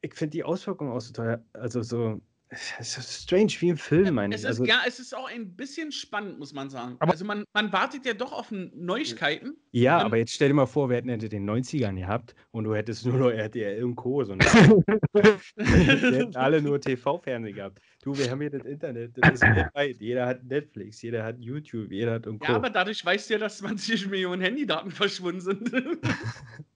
ich 0.03 0.15
finde 0.15 0.33
die 0.33 0.45
Auswirkungen 0.45 0.93
auch 0.93 1.01
so 1.01 1.13
teuer, 1.13 1.43
also 1.55 1.83
so, 1.83 2.21
es 2.49 2.97
ist 2.97 3.23
strange, 3.25 3.53
wie 3.59 3.71
im 3.71 3.77
Film, 3.77 4.15
meine 4.15 4.33
Es 4.35 4.43
ich. 4.43 4.45
ist, 4.45 4.61
Also, 4.61 4.65
ja, 4.67 4.81
es 4.87 5.01
ist 5.01 5.17
auch 5.17 5.29
ein 5.29 5.57
bisschen 5.57 5.91
spannend, 5.91 6.39
muss 6.39 6.53
man 6.53 6.71
sagen. 6.71 6.95
Aber- 7.01 7.11
also 7.13 7.25
man, 7.25 7.45
man 7.53 7.73
wartet 7.73 8.07
ja 8.07 8.15
doch 8.15 8.33
auf 8.33 8.53
Neuigkeiten. 8.53 9.57
ja, 9.73 9.99
aber 9.99 10.17
jetzt 10.19 10.33
stell 10.33 10.49
dir 10.49 10.55
mal 10.55 10.67
vor, 10.67 10.89
wir 10.89 10.97
hätten 10.97 11.09
in 11.09 11.19
den 11.19 11.45
90ern 11.51 11.97
gehabt 11.99 12.37
und 12.53 12.63
du 12.65 12.75
hättest 12.75 13.05
nur 13.05 13.19
noch 13.19 13.31
RTL 13.31 13.83
und 13.83 13.97
Co. 13.97 14.23
So 14.25 14.33
eine, 14.35 14.45
wir 15.15 16.19
hätten 16.19 16.37
alle 16.37 16.63
nur 16.63 16.81
TV-Fernsehen 16.81 17.55
gehabt. 17.57 17.81
Du, 18.03 18.17
wir 18.17 18.31
haben 18.31 18.41
hier 18.41 18.51
das 18.51 18.65
Internet, 18.65 19.19
das 19.19 19.35
ist 19.35 19.43
weltweit. 19.75 19.97
Jeder 20.01 20.27
hat 20.27 20.45
Netflix, 20.45 21.03
jeder 21.03 21.25
hat 21.25 21.41
YouTube, 21.41 21.91
jeder 21.91 22.13
hat 22.13 22.29
und 22.29 22.39
Co. 22.39 22.47
Ja, 22.47 22.57
aber 22.57 22.71
dadurch 22.71 23.05
weißt 23.05 23.29
du 23.29 23.35
ja, 23.35 23.41
dass 23.41 23.59
20 23.59 24.07
Millionen 24.09 24.41
Handydaten 24.41 24.93
verschwunden 24.93 25.41
sind. 25.41 25.73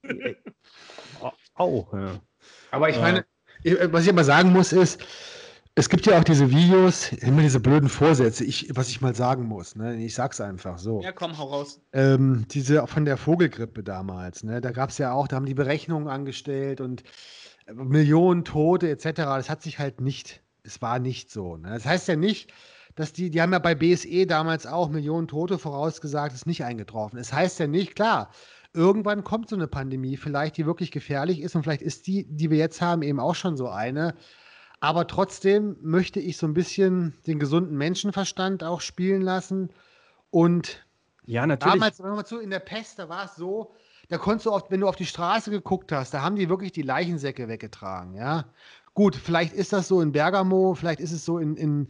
Au- 1.21 1.31
Auch, 1.53 1.93
ja. 1.93 2.19
Aber 2.71 2.89
ich 2.89 2.97
meine, 2.97 3.25
ich- 3.63 3.77
was 3.91 4.03
ich 4.03 4.09
aber 4.09 4.23
sagen 4.25 4.51
muss, 4.51 4.73
ist, 4.73 5.01
es 5.75 5.87
gibt 5.87 6.05
ja 6.05 6.19
auch 6.19 6.23
diese 6.23 6.51
Videos, 6.51 7.13
immer 7.13 7.41
diese 7.41 7.59
blöden 7.59 7.87
Vorsätze, 7.87 8.43
ich, 8.43 8.69
was 8.75 8.89
ich 8.89 8.99
mal 8.99 9.15
sagen 9.15 9.45
muss. 9.45 9.75
Ne? 9.75 10.03
Ich 10.03 10.15
sag's 10.15 10.41
einfach 10.41 10.77
so. 10.77 11.01
ja, 11.01 11.11
komm, 11.11 11.37
hau 11.37 11.45
raus. 11.45 11.79
Ähm, 11.93 12.45
diese 12.49 12.85
von 12.87 13.05
der 13.05 13.17
Vogelgrippe 13.17 13.83
damals, 13.83 14.43
ne? 14.43 14.59
Da 14.59 14.71
gab 14.71 14.89
es 14.89 14.97
ja 14.97 15.13
auch, 15.13 15.27
da 15.27 15.37
haben 15.37 15.45
die 15.45 15.53
Berechnungen 15.53 16.09
angestellt 16.09 16.81
und 16.81 17.03
äh, 17.67 17.73
Millionen 17.73 18.43
Tote 18.43 18.89
etc. 18.89 19.03
Das 19.15 19.49
hat 19.49 19.61
sich 19.61 19.79
halt 19.79 20.01
nicht, 20.01 20.41
es 20.63 20.81
war 20.81 20.99
nicht 20.99 21.31
so. 21.31 21.55
Ne? 21.55 21.69
Das 21.69 21.85
heißt 21.85 22.07
ja 22.09 22.17
nicht, 22.17 22.51
dass 22.95 23.13
die, 23.13 23.29
die 23.29 23.41
haben 23.41 23.53
ja 23.53 23.59
bei 23.59 23.73
BSE 23.73 24.27
damals 24.27 24.67
auch 24.67 24.89
Millionen 24.89 25.29
Tote 25.29 25.57
vorausgesagt, 25.57 26.35
ist 26.35 26.47
nicht 26.47 26.65
eingetroffen. 26.65 27.17
Es 27.17 27.31
heißt 27.31 27.59
ja 27.61 27.67
nicht, 27.67 27.95
klar, 27.95 28.31
irgendwann 28.73 29.23
kommt 29.23 29.47
so 29.47 29.55
eine 29.55 29.67
Pandemie, 29.67 30.17
vielleicht 30.17 30.57
die 30.57 30.65
wirklich 30.65 30.91
gefährlich 30.91 31.39
ist 31.39 31.55
und 31.55 31.63
vielleicht 31.63 31.81
ist 31.81 32.07
die, 32.07 32.25
die 32.27 32.49
wir 32.49 32.57
jetzt 32.57 32.81
haben, 32.81 33.03
eben 33.03 33.21
auch 33.21 33.35
schon 33.35 33.55
so 33.55 33.69
eine. 33.69 34.15
Aber 34.81 35.05
trotzdem 35.07 35.77
möchte 35.81 36.19
ich 36.19 36.37
so 36.37 36.47
ein 36.47 36.55
bisschen 36.55 37.13
den 37.27 37.39
gesunden 37.39 37.77
Menschenverstand 37.77 38.63
auch 38.63 38.81
spielen 38.81 39.21
lassen 39.21 39.69
und 40.31 40.85
Ja, 41.25 41.45
natürlich. 41.45 41.75
Damals, 41.75 41.99
hör 41.99 42.15
mal 42.15 42.25
zu, 42.25 42.39
in 42.39 42.49
der 42.49 42.59
Pest, 42.59 42.97
da 42.97 43.07
war 43.07 43.25
es 43.25 43.35
so, 43.35 43.75
da 44.09 44.17
konntest 44.17 44.47
du 44.47 44.51
oft, 44.51 44.71
wenn 44.71 44.79
du 44.79 44.87
auf 44.87 44.95
die 44.95 45.05
Straße 45.05 45.51
geguckt 45.51 45.91
hast, 45.91 46.13
da 46.15 46.23
haben 46.23 46.35
die 46.35 46.49
wirklich 46.49 46.71
die 46.71 46.81
Leichensäcke 46.81 47.47
weggetragen, 47.47 48.15
ja. 48.15 48.45
Gut, 48.93 49.15
vielleicht 49.15 49.53
ist 49.53 49.71
das 49.71 49.87
so 49.87 50.01
in 50.01 50.11
Bergamo, 50.11 50.73
vielleicht 50.73 50.99
ist 50.99 51.11
es 51.11 51.23
so 51.23 51.37
in, 51.37 51.55
in, 51.55 51.87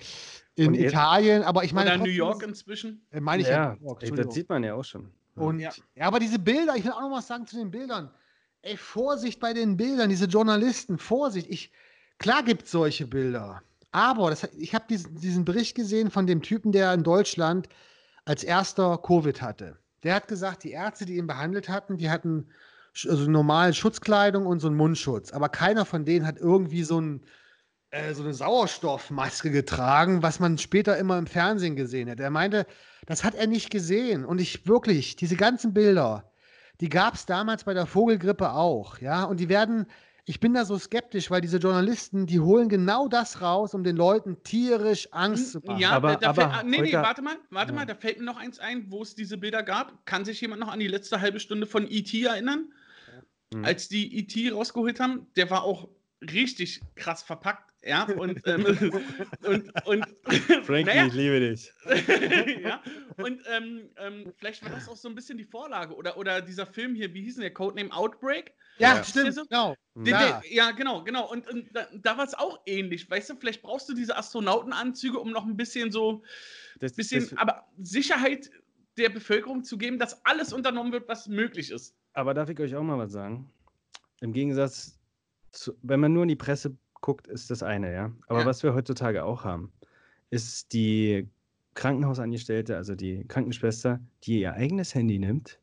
in 0.56 0.76
Italien, 0.76 1.44
aber 1.44 1.64
ich 1.64 1.74
meine. 1.74 1.92
Oder 1.96 2.04
New 2.04 2.12
York 2.12 2.44
inzwischen. 2.44 3.04
äh, 3.10 3.22
meine 3.22 3.42
ich 3.42 3.48
ja, 3.48 3.74
New 3.80 3.88
York, 3.88 4.04
ey, 4.04 4.12
das 4.12 4.34
sieht 4.34 4.50
man 4.50 4.64
ja 4.64 4.76
auch 4.76 4.84
schon. 4.84 5.10
Ja. 5.38 5.42
Und 5.42 5.60
Ja. 5.60 5.72
ja. 5.96 6.06
aber 6.06 6.20
diese 6.20 6.38
Bilder, 6.38 6.76
ich 6.76 6.84
will 6.84 6.92
auch 6.92 7.02
noch 7.02 7.12
was 7.12 7.26
sagen 7.26 7.48
zu 7.48 7.56
den 7.56 7.72
Bildern. 7.72 8.12
Ey, 8.64 8.78
Vorsicht 8.78 9.40
bei 9.40 9.54
den 9.54 9.78
Bildern, 9.78 10.10
diese 10.10 10.26
Journalisten, 10.26 11.00
Vorsicht. 11.00 11.48
Ich, 11.50 11.72
klar 12.22 12.44
gibt 12.44 12.64
es 12.64 12.72
solche 12.72 13.08
Bilder. 13.08 13.62
Aber 13.92 14.30
das, 14.30 14.48
ich 14.58 14.74
habe 14.74 14.86
diesen, 14.90 15.16
diesen 15.20 15.44
Bericht 15.44 15.76
gesehen 15.76 16.12
von 16.12 16.28
dem 16.28 16.42
Typen, 16.42 16.72
der 16.72 16.94
in 16.94 17.04
Deutschland 17.04 17.68
als 18.24 18.44
erster 18.44 18.98
Covid 18.98 19.42
hatte. 19.42 19.78
Der 20.04 20.16
hat 20.16 20.28
gesagt, 20.28 20.64
die 20.64 20.72
Ärzte, 20.72 21.06
die 21.06 21.18
ihn 21.18 21.28
behandelt 21.28 21.68
hatten, 21.68 21.98
die 21.98 22.10
hatten 22.10 22.48
also 23.08 23.30
normale 23.30 23.74
Schutzkleidung 23.74 24.46
und 24.46 24.60
so 24.60 24.68
einen 24.68 24.78
Mundschutz. 24.78 25.32
Aber 25.32 25.50
keiner 25.50 25.86
von 25.86 26.06
denen 26.06 26.26
hat 26.26 26.38
irgendwie 26.38 26.84
so, 26.84 27.00
ein, 27.00 27.22
äh, 27.90 28.14
so 28.14 28.24
eine 28.24 28.34
Sauerstoffmaske 28.34 29.52
getragen, 29.52 30.24
was 30.24 30.40
man 30.40 30.58
später 30.58 30.98
immer 30.98 31.18
im 31.18 31.28
Fernsehen 31.28 31.76
gesehen 31.76 32.10
hat. 32.10 32.20
Er 32.20 32.30
meinte, 32.30 32.66
das 33.06 33.24
hat 33.24 33.36
er 33.36 33.48
nicht 33.48 33.70
gesehen. 33.70 34.26
Und 34.26 34.40
ich 34.40 34.68
wirklich, 34.68 35.16
diese 35.16 35.36
ganzen 35.36 35.74
Bilder, 35.74 36.32
die 36.82 36.90
gab 36.90 37.16
es 37.16 37.26
damals 37.26 37.64
bei 37.64 37.74
der 37.74 37.86
Vogelgrippe 37.86 38.52
auch. 38.52 39.00
Ja, 39.00 39.24
und 39.24 39.40
die 39.40 39.50
werden, 39.50 39.86
ich 40.32 40.40
bin 40.40 40.54
da 40.54 40.64
so 40.64 40.78
skeptisch, 40.78 41.30
weil 41.30 41.42
diese 41.42 41.58
Journalisten, 41.58 42.26
die 42.26 42.40
holen 42.40 42.70
genau 42.70 43.10
das 43.10 43.42
raus, 43.42 43.74
um 43.74 43.84
den 43.84 43.98
Leuten 43.98 44.42
tierisch 44.44 45.10
Angst 45.12 45.52
zu 45.52 45.60
machen. 45.60 45.78
Ja, 45.78 45.92
Aber- 45.92 46.14
da, 46.14 46.16
da 46.16 46.30
aber 46.30 46.54
fällt, 46.54 46.68
nee, 46.68 46.82
nee, 46.82 46.94
warte 46.94 47.22
mal, 47.22 47.36
warte 47.50 47.74
Ja. 47.74 47.80
mal, 47.80 47.86
da 47.86 47.96
fällt 47.96 48.18
mir 48.20 48.24
noch 48.24 48.38
eins 48.38 48.58
ein, 48.58 48.86
wo 48.90 49.02
es 49.02 49.14
diese 49.14 49.38
Bilder 49.38 49.62
gab. 49.62 50.06
Kann 50.06 50.24
sich 50.24 50.40
jemand 50.40 50.62
noch 50.62 50.70
an 50.70 50.80
die 50.80 50.88
letzte 50.88 51.20
halbe 51.20 51.42
Stunde 51.42 51.68
von 51.68 51.86
E.T. 51.86 52.24
erinnern? 52.24 52.72
Mhm. 53.54 53.66
Als 53.66 53.90
die 53.90 54.16
E.T. 54.20 54.52
rausgeholt 54.52 55.02
haben, 55.02 55.28
der 55.36 55.50
war 55.50 55.64
auch 55.64 55.90
richtig 56.22 56.82
krass 56.96 57.24
verpackt, 57.24 57.74
ja, 57.84 58.04
und, 58.18 58.42
ähm, 58.48 58.66
und, 59.44 59.86
und 59.88 60.06
Frankie, 60.66 60.86
naja, 60.86 61.08
ich 61.08 61.14
liebe 61.14 61.40
dich. 61.40 61.74
ja, 62.64 62.82
und 63.18 63.42
ähm, 63.52 63.90
ähm, 63.98 64.34
vielleicht 64.38 64.64
war 64.64 64.70
das 64.72 64.88
auch 64.88 64.96
so 64.96 65.10
ein 65.10 65.16
bisschen 65.16 65.38
die 65.38 65.44
Vorlage. 65.46 65.96
Oder, 65.96 66.18
oder 66.18 66.42
dieser 66.42 66.66
Film 66.68 66.94
hier, 66.96 67.14
wie 67.14 67.24
hieß 67.24 67.36
denn 67.36 67.42
der 67.42 67.54
Codename 67.54 67.92
Outbreak? 67.92 68.54
Ja, 68.78 68.96
Ja. 68.98 69.04
stimmt, 69.04 69.34
So- 69.34 69.46
genau. 69.46 69.76
Der, 69.96 70.12
Ja. 70.12 70.42
ja, 70.50 70.72
genau, 70.72 71.04
genau. 71.04 71.30
Und, 71.30 71.48
und 71.50 71.68
da, 71.76 71.88
da 71.94 72.18
war 72.18 72.26
es 72.26 72.34
auch 72.34 72.62
ähnlich. 72.66 73.10
Weißt 73.10 73.30
du, 73.32 73.36
vielleicht 73.36 73.62
brauchst 73.62 73.90
du 73.90 73.94
diese 73.94 74.16
Astronautenanzüge, 74.16 75.20
um 75.20 75.32
noch 75.32 75.46
ein 75.46 75.58
bisschen 75.58 75.92
so, 75.92 76.24
Das, 76.80 76.94
bisschen, 76.94 77.28
das, 77.30 77.38
aber 77.38 77.68
Sicherheit 77.82 78.50
der 78.98 79.10
Bevölkerung 79.10 79.64
zu 79.64 79.78
geben, 79.78 79.98
dass 80.00 80.24
alles 80.26 80.54
unternommen 80.54 80.92
wird, 80.94 81.08
was 81.08 81.28
möglich 81.28 81.72
ist. 81.72 81.96
aber 82.14 82.34
darf 82.34 82.50
ich 82.50 82.60
euch 82.60 82.76
auch 82.76 82.84
mal 82.84 82.98
was 82.98 83.12
sagen? 83.12 83.52
Im 84.22 84.34
Gegensatz, 84.34 85.00
zu, 85.52 85.74
wenn 85.82 86.00
man 86.00 86.14
nur 86.14 86.24
in 86.24 86.30
die 86.30 86.36
Presse 86.36 86.78
guckt, 87.02 87.28
ist 87.28 87.50
das 87.52 87.64
eine, 87.64 87.94
ja. 87.94 88.12
Aber 88.28 88.40
Ja. 88.40 88.46
was 88.46 88.64
wir 88.64 88.74
heutzutage 88.74 89.24
auch 89.26 89.44
haben, 89.44 89.72
ist 90.30 90.74
die 90.74 91.30
Krankenhausangestellte, 91.76 92.76
also 92.78 92.96
die 92.96 93.26
Krankenschwester, 93.28 94.00
die 94.24 94.42
ihr 94.42 94.54
eigenes 94.54 94.94
Handy 94.96 95.20
nimmt, 95.20 95.60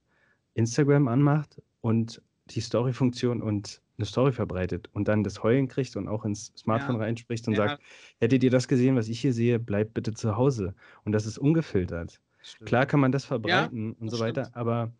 Instagram 0.54 1.08
anmacht 1.08 1.62
und 1.80 2.22
die 2.50 2.60
Story-Funktion 2.60 3.42
und 3.42 3.82
eine 3.98 4.06
Story 4.06 4.32
verbreitet 4.32 4.88
und 4.92 5.08
dann 5.08 5.24
das 5.24 5.42
Heulen 5.42 5.68
kriegt 5.68 5.96
und 5.96 6.08
auch 6.08 6.24
ins 6.24 6.52
Smartphone 6.56 6.96
Ja. 6.96 7.02
reinspricht 7.02 7.46
und 7.48 7.54
Ja. 7.54 7.56
sagt, 7.56 7.82
hättet 8.20 8.42
ihr 8.44 8.50
das 8.50 8.68
gesehen, 8.68 8.96
was 8.96 9.08
ich 9.08 9.20
hier 9.20 9.32
sehe, 9.32 9.58
bleibt 9.58 9.94
bitte 9.94 10.14
zu 10.14 10.36
Hause. 10.36 10.74
Und 11.04 11.12
das 11.12 11.26
ist 11.26 11.38
ungefiltert. 11.38 12.20
Klar 12.64 12.86
kann 12.86 13.00
man 13.00 13.12
das 13.12 13.24
verbreiten 13.24 13.92
und 13.94 14.08
das 14.08 14.14
so 14.14 14.18
weiter, 14.18 14.50
stimmt. 14.50 14.56
aber 14.56 14.92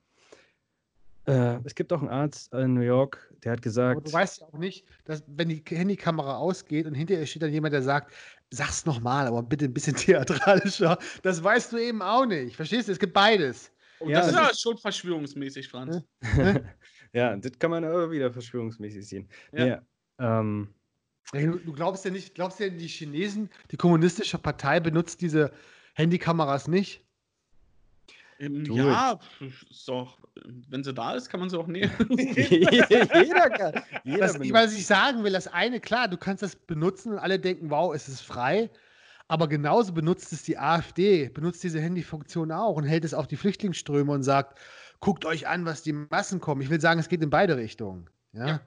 äh, 1.28 1.60
es 1.64 1.74
gibt 1.74 1.92
auch 1.92 2.00
einen 2.00 2.08
Arzt 2.08 2.52
in 2.54 2.74
New 2.74 2.80
York, 2.80 3.32
der 3.44 3.52
hat 3.52 3.58
Aber 3.58 3.62
gesagt, 3.62 4.08
du 4.08 4.12
weißt 4.12 4.40
ja 4.40 4.46
auch 4.46 4.58
nicht, 4.58 4.86
dass 5.04 5.22
wenn 5.26 5.48
die 5.48 5.62
Handykamera 5.68 6.36
ausgeht 6.36 6.86
und 6.86 6.94
hinterher 6.94 7.26
steht 7.26 7.42
dann 7.42 7.52
jemand, 7.52 7.74
der 7.74 7.82
sagt, 7.82 8.12
sag's 8.50 8.86
nochmal, 8.86 9.26
aber 9.26 9.42
bitte 9.42 9.66
ein 9.66 9.74
bisschen 9.74 9.96
theatralischer. 9.96 10.98
Das 11.22 11.42
weißt 11.42 11.72
du 11.72 11.78
eben 11.78 12.02
auch 12.02 12.26
nicht. 12.26 12.56
Verstehst 12.56 12.88
du? 12.88 12.92
Es 12.92 12.98
gibt 12.98 13.12
beides. 13.12 13.70
Oh, 14.00 14.08
Ja, 14.08 14.18
das 14.20 14.28
ist 14.28 14.34
das 14.34 14.44
aber 14.44 14.54
schon 14.54 14.78
verschwörungsmäßig, 14.78 15.68
Franz. 15.68 16.02
ja, 17.12 17.36
das 17.36 17.58
kann 17.58 17.70
man 17.70 17.84
aber 17.84 18.10
wieder 18.10 18.32
verschwörungsmäßig 18.32 19.06
sehen. 19.06 19.28
Ja. 19.52 19.66
Ja. 19.66 19.82
ähm, 20.18 20.74
Du, 21.32 21.58
du 21.58 21.72
glaubst 21.74 22.06
ja 22.06 22.10
nicht, 22.10 22.34
glaubst 22.34 22.58
ja, 22.58 22.70
die 22.70 22.86
Chinesen, 22.86 23.50
die 23.70 23.76
kommunistische 23.76 24.38
Partei 24.38 24.80
benutzt 24.80 25.20
diese 25.20 25.52
Handykameras 25.94 26.68
nicht? 26.68 27.04
Ähm, 28.38 28.64
ja, 28.66 29.18
ist 29.68 29.88
doch, 29.88 30.18
wenn 30.68 30.84
sie 30.84 30.94
da 30.94 31.14
ist, 31.14 31.28
kann 31.28 31.40
man 31.40 31.50
sie 31.50 31.58
auch 31.58 31.66
nehmen. 31.66 31.90
jeder 32.10 33.50
kann. 33.50 33.82
Jeder 34.04 34.18
Das, 34.18 34.38
benutzt- 34.38 34.52
was 34.52 34.74
ich 34.76 34.86
sagen 34.86 35.24
will, 35.24 35.32
das 35.32 35.48
eine, 35.48 35.80
klar, 35.80 36.08
du 36.08 36.16
kannst 36.16 36.42
das 36.42 36.54
benutzen 36.54 37.12
und 37.12 37.18
alle 37.18 37.38
denken, 37.38 37.70
wow, 37.70 37.94
es 37.94 38.08
ist 38.08 38.20
frei. 38.20 38.70
Aber 39.30 39.46
genauso 39.48 39.92
benutzt 39.92 40.32
es 40.32 40.42
die 40.44 40.56
AfD, 40.56 41.28
benutzt 41.28 41.62
diese 41.62 41.80
Handyfunktion 41.80 42.50
auch 42.50 42.76
und 42.76 42.84
hält 42.84 43.04
es 43.04 43.12
auf 43.12 43.26
die 43.26 43.36
Flüchtlingsströme 43.36 44.10
und 44.12 44.22
sagt, 44.22 44.58
guckt 45.00 45.24
euch 45.26 45.46
an, 45.46 45.66
was 45.66 45.82
die 45.82 45.92
Massen 45.92 46.40
kommen. 46.40 46.62
Ich 46.62 46.70
will 46.70 46.80
sagen, 46.80 46.98
es 46.98 47.08
geht 47.10 47.22
in 47.22 47.28
beide 47.30 47.56
Richtungen. 47.56 48.08
Ja. 48.32 48.46
Ja. 48.46 48.60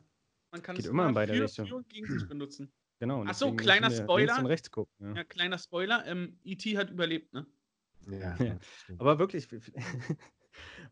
Man 0.52 0.62
kann 0.62 0.76
Geht 0.76 0.86
es 0.86 0.92
immer 0.92 1.08
in 1.08 1.16
beide 1.16 1.34
für, 1.34 1.44
Richtungen. 1.46 1.86
gegen 1.90 2.08
sich 2.08 2.28
benutzen. 2.28 2.72
Genau. 3.00 3.24
Ach 3.26 3.34
so, 3.34 3.46
deswegen 3.46 3.58
kleiner 3.58 3.90
Spoiler. 3.90 4.26
Links 4.28 4.40
und 4.40 4.46
rechts 4.46 4.70
gucken. 4.70 4.94
Ja. 5.00 5.16
Ja, 5.16 5.24
kleiner 5.24 5.58
Spoiler, 5.58 6.06
ähm, 6.06 6.38
E.T. 6.44 6.78
hat 6.78 6.92
überlebt, 6.92 7.34
ne? 7.34 7.48
Ja. 8.08 8.36
Ja. 8.44 8.58
Aber 8.98 9.20
wirklich, 9.20 9.48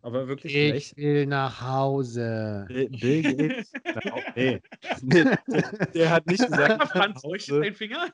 aber 0.01 0.27
wirklich 0.27 0.55
Ich 0.55 0.67
vielleicht. 0.93 0.97
will 0.97 1.25
nach 1.25 1.61
Hause. 1.61 2.65
Bill 2.67 3.21
Gates. 3.21 3.71
Nee. 4.35 4.61
der, 5.93 6.09
hat 6.09 6.25
nicht 6.27 6.45
gesagt, 6.45 6.51
Sag 6.51 6.55
mal, 6.55 6.55
ich 6.55 6.69
will 6.69 6.77
nach 6.77 6.91
Franz, 6.91 7.23
Hause. 7.23 7.61
dein 7.61 7.75
Finger? 7.75 8.09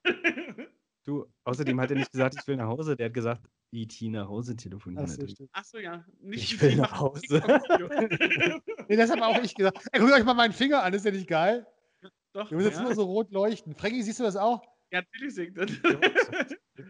Du, 1.03 1.25
außerdem 1.43 1.79
hat 1.79 1.91
er 1.91 1.97
nicht 1.97 2.11
gesagt, 2.11 2.35
ich 2.39 2.47
will 2.47 2.55
nach 2.55 2.67
Hause. 2.67 2.95
Der 2.95 3.07
hat 3.07 3.13
gesagt, 3.13 3.41
E.T. 3.71 4.09
nach 4.09 4.27
Hause 4.27 4.55
telefonieren. 4.55 5.05
Ach 5.05 5.11
so. 5.11 5.47
Achso, 5.51 5.77
ja. 5.77 6.03
Nicht 6.21 6.53
Ich 6.53 6.61
will 6.61 6.75
nach 6.77 6.99
Hause. 6.99 7.43
Nee, 8.87 8.95
das 8.95 9.11
habe 9.11 9.25
auch 9.25 9.41
ich 9.43 9.53
gesagt. 9.53 9.85
Ey, 9.91 9.99
guckt 9.99 10.13
euch 10.13 10.23
mal 10.23 10.33
meinen 10.33 10.53
Finger 10.53 10.81
an, 10.81 10.93
ist 10.93 11.05
der 11.05 11.11
nicht 11.11 11.27
geil? 11.27 11.67
Doch, 12.33 12.49
muss 12.51 12.63
jetzt 12.63 12.77
ja. 12.77 12.83
nur 12.83 12.95
so 12.95 13.03
rot 13.03 13.31
leuchten. 13.31 13.75
Frankie, 13.75 14.01
siehst 14.01 14.19
du 14.19 14.23
das 14.23 14.35
auch? 14.35 14.61
ja, 14.91 15.01
natürlich 15.01 15.35
singt 15.35 15.57
das. 15.57 15.71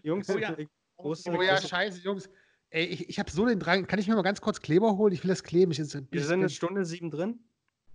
Jungs, 0.04 0.30
Oh 0.30 0.38
ja. 0.38 0.56
Ich- 0.98 1.04
große, 1.04 1.32
Oh 1.32 1.42
ja, 1.42 1.56
große, 1.56 1.68
scheiße, 1.68 2.02
Jungs. 2.02 2.30
Ey, 2.70 2.86
ich, 2.86 3.10
ich 3.10 3.20
habe 3.20 3.30
so 3.32 3.46
den 3.46 3.60
Drang. 3.60 3.88
Kann 3.88 4.00
ich 4.00 4.08
mir 4.08 4.16
mal 4.16 4.22
ganz 4.24 4.42
kurz 4.42 4.60
Kleber 4.60 4.98
holen? 4.98 5.14
Ich 5.14 5.24
will 5.24 5.30
das 5.30 5.44
kleben. 5.44 5.72
Ich, 5.72 5.78
jetzt, 5.78 5.94
wir 6.12 6.24
sind 6.24 6.40
eine 6.40 6.50
Stunde 6.50 6.84
sieben 6.86 7.10
drin. 7.12 7.40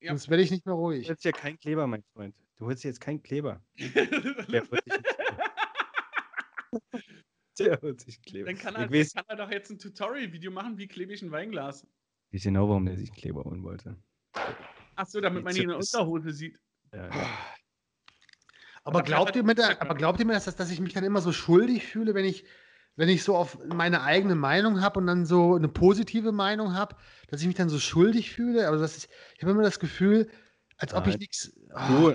Ja. 0.01 0.11
Sonst 0.13 0.31
werde 0.31 0.43
ich 0.43 0.51
nicht 0.51 0.65
mehr 0.65 0.75
Du 0.75 0.81
ruhig. 0.81 1.09
holst 1.09 1.25
ja 1.25 1.33
keinen 1.33 1.59
Kleber, 1.59 1.87
mein 1.87 2.03
Freund. 2.15 2.35
Du 2.57 2.67
holst 2.67 2.85
jetzt 2.85 3.01
keinen 3.01 3.23
Kleber. 3.23 3.63
Der 3.79 4.71
wird 4.71 4.87
nicht 4.87 5.05
Der 7.59 7.79
holt 7.83 8.01
sich 8.01 8.23
Kleber. 8.23 8.47
Dann 8.47 8.57
kann 8.57 8.75
er, 8.77 8.85
ich 8.87 8.91
weiß 8.93 9.13
dann 9.13 9.27
kann 9.27 9.39
er 9.39 9.45
doch 9.45 9.53
jetzt 9.53 9.71
ein 9.71 9.79
Tutorial-Video 9.79 10.51
machen, 10.51 10.79
wie 10.79 10.89
klebe 10.89 11.13
ich 11.13 11.21
ein 11.21 11.31
Weinglas. 11.31 11.87
nicht 12.31 12.45
genau, 12.45 12.69
warum 12.69 12.87
der 12.87 12.97
sich 12.97 13.11
einen 13.11 13.17
Kleber 13.19 13.45
holen 13.45 13.63
wollte. 13.63 13.97
Achso, 14.95 15.21
damit 15.21 15.45
man 15.45 15.55
ihn 15.55 15.63
in 15.63 15.69
der 15.69 15.77
Unterhose 15.79 16.33
sieht. 16.33 16.59
Ja, 16.95 17.09
ja. 17.09 17.29
Aber 18.85 19.03
glaubt 19.03 19.37
ihr 19.37 19.43
mir, 19.43 19.55
da, 19.55 19.77
aber 19.79 19.95
glaubt 19.95 20.21
ihr 20.21 20.25
mir, 20.27 20.33
dass, 20.33 20.47
das- 20.47 20.57
dass 20.57 20.71
ich 20.71 20.81
mich 20.81 20.95
dann 20.95 21.05
immer 21.05 21.21
so 21.21 21.33
schuldig 21.33 21.87
fühle, 21.87 22.15
wenn 22.15 22.25
ich, 22.25 22.45
wenn 22.97 23.09
ich 23.09 23.23
so 23.23 23.37
auf 23.37 23.59
meine 23.67 24.03
eigene 24.03 24.35
Meinung 24.35 24.81
habe 24.83 24.99
und 25.01 25.07
dann 25.07 25.25
so 25.25 25.55
eine 25.55 25.69
positive 25.69 26.33
Meinung 26.33 26.75
habe, 26.75 26.97
dass 27.29 27.41
ich 27.41 27.47
mich 27.47 27.57
dann 27.57 27.69
so 27.69 27.79
schuldig 27.79 28.31
fühle? 28.31 28.67
Also 28.69 28.81
das 28.83 28.97
ist, 28.99 29.09
ich 29.37 29.43
habe 29.43 29.53
immer 29.53 29.63
das 29.63 29.79
Gefühl, 29.81 30.29
als 30.77 30.93
ob 30.95 31.07
ich 31.07 31.19
nichts. 31.19 31.53
Du, 31.89 32.15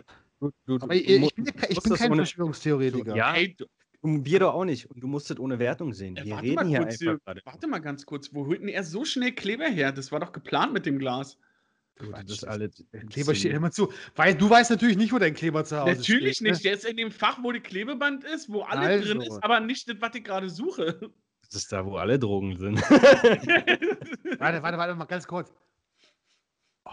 du, 0.67 0.77
du, 0.77 0.89
ich, 0.91 1.07
ich 1.09 1.35
bin, 1.35 1.45
ich 1.69 1.81
bin 1.81 1.93
kein 1.95 2.11
ohne- 2.11 2.17
Verschwörungstheoretiker. 2.23 3.15
Ja, 3.15 3.33
Ey, 3.33 3.55
du, 3.55 3.65
wir 4.03 4.39
doch 4.39 4.53
auch 4.53 4.65
nicht. 4.65 4.89
Und 4.91 5.01
du 5.01 5.07
musst 5.07 5.29
das 5.29 5.39
ohne 5.39 5.57
Wertung 5.59 5.93
sehen. 5.93 6.17
äh, 6.17 6.25
Wir 6.25 6.31
warte 6.33 6.43
reden 6.45 6.55
mal 6.55 6.67
hier 6.67 6.77
kurz, 6.79 6.87
einfach 6.93 6.99
hier, 6.99 7.19
gerade. 7.25 7.41
warte 7.45 7.67
mal 7.67 7.79
ganz 7.79 8.05
kurz. 8.05 8.33
Wo 8.33 8.45
holt 8.45 8.61
denn 8.61 8.67
er 8.67 8.83
so 8.83 9.05
schnell 9.05 9.31
Kleber 9.31 9.65
her? 9.65 9.91
Das 9.91 10.11
war 10.11 10.19
doch 10.19 10.31
geplant 10.33 10.73
mit 10.73 10.85
dem 10.85 10.99
Glas. 10.99 11.37
Du, 11.97 12.05
das 12.07 12.11
Quatsch, 12.11 12.29
das- 12.29 12.43
alles. 12.43 12.83
Kleber 13.09 13.35
steht 13.35 13.53
immer 13.53 13.71
zu. 13.71 13.91
Weil 14.15 14.35
du 14.35 14.49
weißt 14.49 14.69
natürlich 14.69 14.97
nicht, 14.97 15.13
wo 15.13 15.17
dein 15.19 15.33
Kleber 15.33 15.63
zu 15.63 15.79
Hause 15.79 15.93
Natürlich 15.95 16.35
steht. 16.37 16.45
ne? 16.47 16.51
nicht. 16.51 16.65
Der 16.65 16.73
ist 16.73 16.85
in 16.85 16.97
dem 16.97 17.11
Fach, 17.11 17.39
wo 17.41 17.51
die 17.53 17.61
Klebeband 17.61 18.23
ist, 18.25 18.49
wo 18.51 18.63
alles 18.63 19.05
drin 19.05 19.19
Also. 19.21 19.35
ist, 19.35 19.43
aber 19.43 19.59
nicht 19.61 19.87
das, 19.89 19.95
was 20.01 20.13
ich 20.15 20.23
gerade 20.23 20.49
suche. 20.49 20.99
Das 21.41 21.55
ist 21.61 21.71
da, 21.71 21.85
wo 21.85 21.95
alle 21.97 22.19
Drogen 22.19 22.57
sind. 22.57 22.81
Warte, 24.39 24.61
warte, 24.63 24.77
warte 24.77 24.95
mal 24.95 25.05
ganz 25.05 25.25
kurz. 25.27 25.53
Oh, 26.85 26.91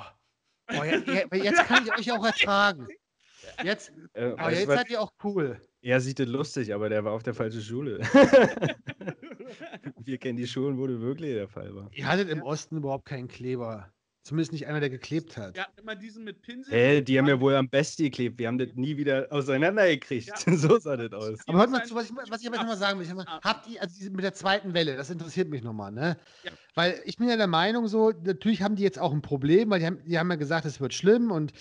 oh, 0.70 0.84
ja, 0.84 0.98
ja, 0.98 1.24
jetzt 1.36 1.64
kann 1.66 1.84
ich 1.86 1.92
euch 1.98 2.12
auch 2.12 2.24
ertragen. 2.24 2.86
Jetzt, 3.64 3.92
Äh, 4.12 4.32
aber 4.36 4.50
du 4.50 4.57
jetzt 4.57 4.68
was? 4.68 4.76
seid 4.76 4.90
ihr 4.90 5.00
auch 5.00 5.12
cool. 5.24 5.61
er 5.80 6.00
sieht 6.00 6.18
das 6.20 6.28
lustig, 6.28 6.72
aber 6.72 6.88
der 6.88 7.05
war 7.05 7.12
auf 7.12 7.22
der 7.24 7.34
falschen 7.34 7.61
Schule. 7.61 7.98
wir 10.05 10.18
kennen 10.18 10.36
die 10.36 10.46
Schulen, 10.46 10.78
wo 10.78 10.86
das 10.86 11.00
wirklich 11.00 11.32
der 11.34 11.48
Fall 11.48 11.74
war. 11.74 11.88
Ihr 11.92 12.07
hattet 12.07 12.28
im 12.28 12.42
Osten 12.42 12.76
überhaupt 12.76 13.05
keinen 13.07 13.28
Kleber. 13.28 13.92
Zumindest 14.25 14.53
nicht 14.53 14.68
einer, 14.68 14.79
der 14.79 14.89
geklebt 14.89 15.37
hat. 15.37 15.59
Hatten 15.59 15.81
immer 15.81 15.97
diesen 15.97 16.23
mit 16.23 16.43
Pinsel. 16.43 16.73
Hä, 16.73 17.01
die 17.03 17.18
haben 17.18 17.27
ja 17.27 17.41
wohl 17.41 17.57
am 17.57 17.68
besten 17.68 18.05
geklebt. 18.05 18.39
Wir 18.39 18.47
haben 18.47 18.57
das 18.59 18.68
nie 18.75 18.97
wieder 18.97 19.27
auseinandergekriegt. 19.31 20.29
Ja. 20.29 20.37
so 20.57 20.79
sah 20.79 20.97
das 20.97 21.12
aus. 21.12 21.41
Aber 21.49 21.59
hört 21.59 21.70
mal 21.70 21.85
zu, 21.85 21.95
was 21.97 22.09
ich, 22.09 22.12
was 22.31 22.41
ich 22.41 22.47
aber 22.47 22.57
Ja. 22.57 22.62
nochmal 22.62 22.77
sagen 22.79 23.01
will. 23.01 23.14
Mal, 23.14 23.25
Ah. 23.27 23.41
habt 23.43 23.66
ihr, 23.68 23.83
also 23.83 23.95
diese, 23.99 24.11
mit 24.11 24.23
der 24.25 24.33
zweiten 24.35 24.75
Welle, 24.75 24.97
das 24.97 25.11
interessiert 25.11 25.49
mich 25.49 25.64
nochmal, 25.64 25.91
ne? 25.91 26.16
Ja. 26.45 26.53
Weil 26.77 27.01
ich 27.05 27.16
bin 27.16 27.29
ja 27.29 27.37
der 27.37 27.49
Meinung, 27.49 27.89
so, 27.89 28.12
natürlich 28.23 28.62
haben 28.62 28.77
die 28.77 28.85
jetzt 28.85 28.99
auch 29.01 29.12
ein 29.12 29.23
Problem, 29.23 29.70
weil 29.70 29.81
die 29.81 29.87
haben, 29.87 29.99
die 30.05 30.16
haben 30.18 30.31
ja 30.31 30.37
gesagt, 30.37 30.66
es 30.66 30.81
wird 30.81 30.95
schlimm 30.95 31.33
und 31.33 31.53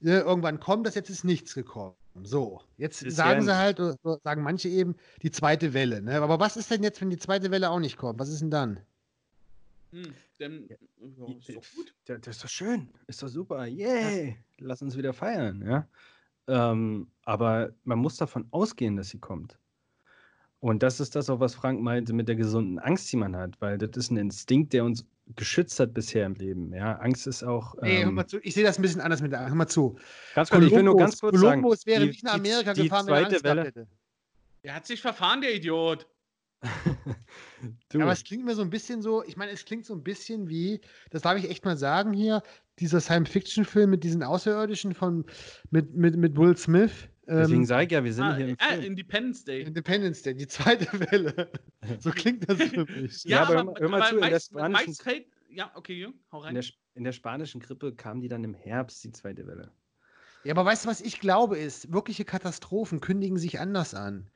ne, 0.00 0.20
irgendwann 0.20 0.60
kommt 0.60 0.86
das, 0.86 0.94
jetzt 0.94 1.10
ist 1.10 1.24
nichts 1.24 1.52
gekommen. 1.54 1.96
So, 2.22 2.60
jetzt 2.76 3.02
Ist 3.02 3.16
sagen 3.16 3.40
ja 3.40 3.44
sie 3.54 3.56
halt, 3.58 3.80
oder 3.80 3.96
so 4.04 4.18
sagen 4.22 4.44
manche 4.44 4.68
eben, 4.68 4.94
die 5.22 5.32
zweite 5.32 5.74
Welle, 5.74 6.00
ne? 6.00 6.22
Aber 6.22 6.38
was 6.38 6.56
ist 6.56 6.70
denn 6.70 6.84
jetzt, 6.84 7.00
wenn 7.00 7.10
die 7.10 7.18
zweite 7.18 7.50
Welle 7.50 7.70
auch 7.70 7.80
nicht 7.80 7.96
kommt? 7.96 8.20
Was 8.20 8.28
ist 8.28 8.40
denn 8.40 8.52
dann? 8.52 8.78
Hm, 9.94 10.12
dann 10.38 10.66
ja, 10.68 10.76
ist 11.38 11.48
doch 11.50 11.62
gut. 11.76 11.94
Ja, 12.08 12.18
das 12.18 12.36
ist 12.36 12.44
doch 12.44 12.48
schön. 12.48 12.88
Ist 13.06 13.22
doch 13.22 13.28
super. 13.28 13.66
Yay. 13.66 14.36
Lass 14.58 14.82
uns 14.82 14.96
wieder 14.96 15.12
feiern, 15.12 15.62
ja. 15.66 15.88
Ähm, 16.48 17.08
aber 17.22 17.72
man 17.84 17.98
muss 18.00 18.16
davon 18.16 18.46
ausgehen, 18.50 18.96
dass 18.96 19.10
sie 19.10 19.18
kommt. 19.18 19.58
Und 20.60 20.82
das 20.82 20.98
ist 20.98 21.14
das 21.14 21.30
auch, 21.30 21.40
was 21.40 21.54
Frank 21.54 21.80
meinte 21.80 22.12
mit 22.12 22.26
der 22.26 22.36
gesunden 22.36 22.78
Angst, 22.78 23.12
die 23.12 23.16
man 23.16 23.36
hat, 23.36 23.60
weil 23.60 23.78
das 23.78 23.90
ist 23.96 24.10
ein 24.10 24.16
Instinkt, 24.16 24.72
der 24.72 24.84
uns 24.84 25.04
geschützt 25.36 25.78
hat 25.78 25.94
bisher 25.94 26.26
im 26.26 26.34
Leben. 26.34 26.72
Ja, 26.74 26.96
Angst 26.96 27.26
ist 27.26 27.42
auch. 27.44 27.74
Nee, 27.82 27.98
hör 28.02 28.08
Ähm, 28.08 28.14
mal 28.14 28.26
zu, 28.26 28.38
ich 28.40 28.54
sehe 28.54 28.64
das 28.64 28.78
ein 28.78 28.82
bisschen 28.82 29.00
anders 29.00 29.20
mit 29.22 29.30
der 29.32 29.40
Angst. 29.40 29.50
Hör 29.50 29.56
mal 29.56 29.66
zu. 29.68 29.96
ganz 30.34 30.50
kurz, 30.50 30.64
ich 30.64 30.72
will 30.72 30.82
nur 30.82 30.96
ganz 30.96 31.20
kurz 31.20 31.38
sagen, 31.38 31.62
Kolumbus 31.62 31.86
wäre 31.86 32.00
die- 32.02 32.06
nicht 32.08 32.24
nach 32.24 32.34
die- 32.34 32.40
Amerika 32.40 32.72
die 32.74 32.82
gefahren, 32.84 33.06
wenn 33.06 33.14
er 33.14 33.20
zweite 33.20 33.34
Angst 33.34 33.42
gehabt 33.44 33.56
Welle- 33.58 33.66
hätte. 33.68 33.86
Der 34.64 34.74
hat 34.74 34.86
sich 34.86 35.00
verfahren, 35.00 35.40
der 35.42 35.54
Idiot. 35.54 36.06
du, 37.90 37.98
Ja, 37.98 38.04
aber 38.04 38.12
es 38.12 38.24
klingt 38.24 38.44
mir 38.44 38.54
so 38.54 38.62
ein 38.62 38.70
bisschen 38.70 39.02
so, 39.02 39.24
ich 39.24 39.36
meine, 39.36 39.52
es 39.52 39.64
klingt 39.64 39.84
so 39.86 39.94
ein 39.94 40.02
bisschen 40.02 40.48
wie, 40.48 40.80
das 41.10 41.22
darf 41.22 41.36
ich 41.38 41.48
echt 41.50 41.64
mal 41.64 41.76
sagen 41.76 42.12
hier, 42.12 42.42
dieser 42.78 43.00
Science-Fiction-Film 43.00 43.90
mit 43.90 44.04
diesen 44.04 44.22
Außerirdischen 44.22 44.94
von, 44.94 45.24
mit, 45.70 45.94
mit, 45.94 46.16
mit 46.16 46.36
Will 46.36 46.56
Smith. 46.56 46.92
deswegen 47.26 47.60
Ähm, 47.60 47.64
sage 47.66 47.86
ich 47.86 47.92
ja, 47.92 48.02
wir 48.04 48.12
sind 48.12 48.24
Ah, 48.24 48.36
hier 48.36 48.48
im 48.48 48.56
ah, 48.58 48.68
Film. 48.72 48.82
Independence 48.84 49.44
Day. 49.44 49.62
Independence 49.62 50.22
Day, 50.22 50.34
die 50.34 50.46
zweite 50.48 50.86
Welle. 51.12 51.50
So 52.00 52.10
klingt 52.10 52.48
das 52.48 52.60
für 52.62 52.84
mich. 52.84 53.22
Ja, 53.24 53.42
aber 53.42 53.54
hör 53.54 53.64
mal- 53.64 53.74
hör 53.78 53.88
mal 53.88 54.00
aber 54.02 54.10
zu, 54.10 54.16
in 54.16 54.30
der 54.30 54.40
spanischen- 54.40 54.94
fällt, 54.94 55.26
ja, 55.50 55.70
okay, 55.74 55.94
Jung, 55.94 56.14
hau 56.32 56.38
In 56.40 56.44
rein. 56.46 56.54
der, 56.54 56.62
Sp- 56.66 56.78
in 56.94 57.04
der 57.04 57.12
spanischen 57.12 57.60
Grippe 57.60 57.94
kam 57.94 58.20
die 58.20 58.28
dann 58.28 58.42
im 58.44 58.54
Herbst, 58.54 59.04
die 59.04 59.12
zweite 59.12 59.46
Welle. 59.46 59.70
Ja, 60.42 60.52
aber 60.52 60.64
weißt 60.66 60.84
du, 60.84 60.88
was 60.90 61.00
ich 61.00 61.20
glaube 61.20 61.56
ist, 61.58 61.92
wirkliche 61.92 62.24
Katastrophen 62.24 63.00
kündigen 63.00 63.38
sich 63.38 63.60
anders 63.60 63.94
an. 63.94 64.28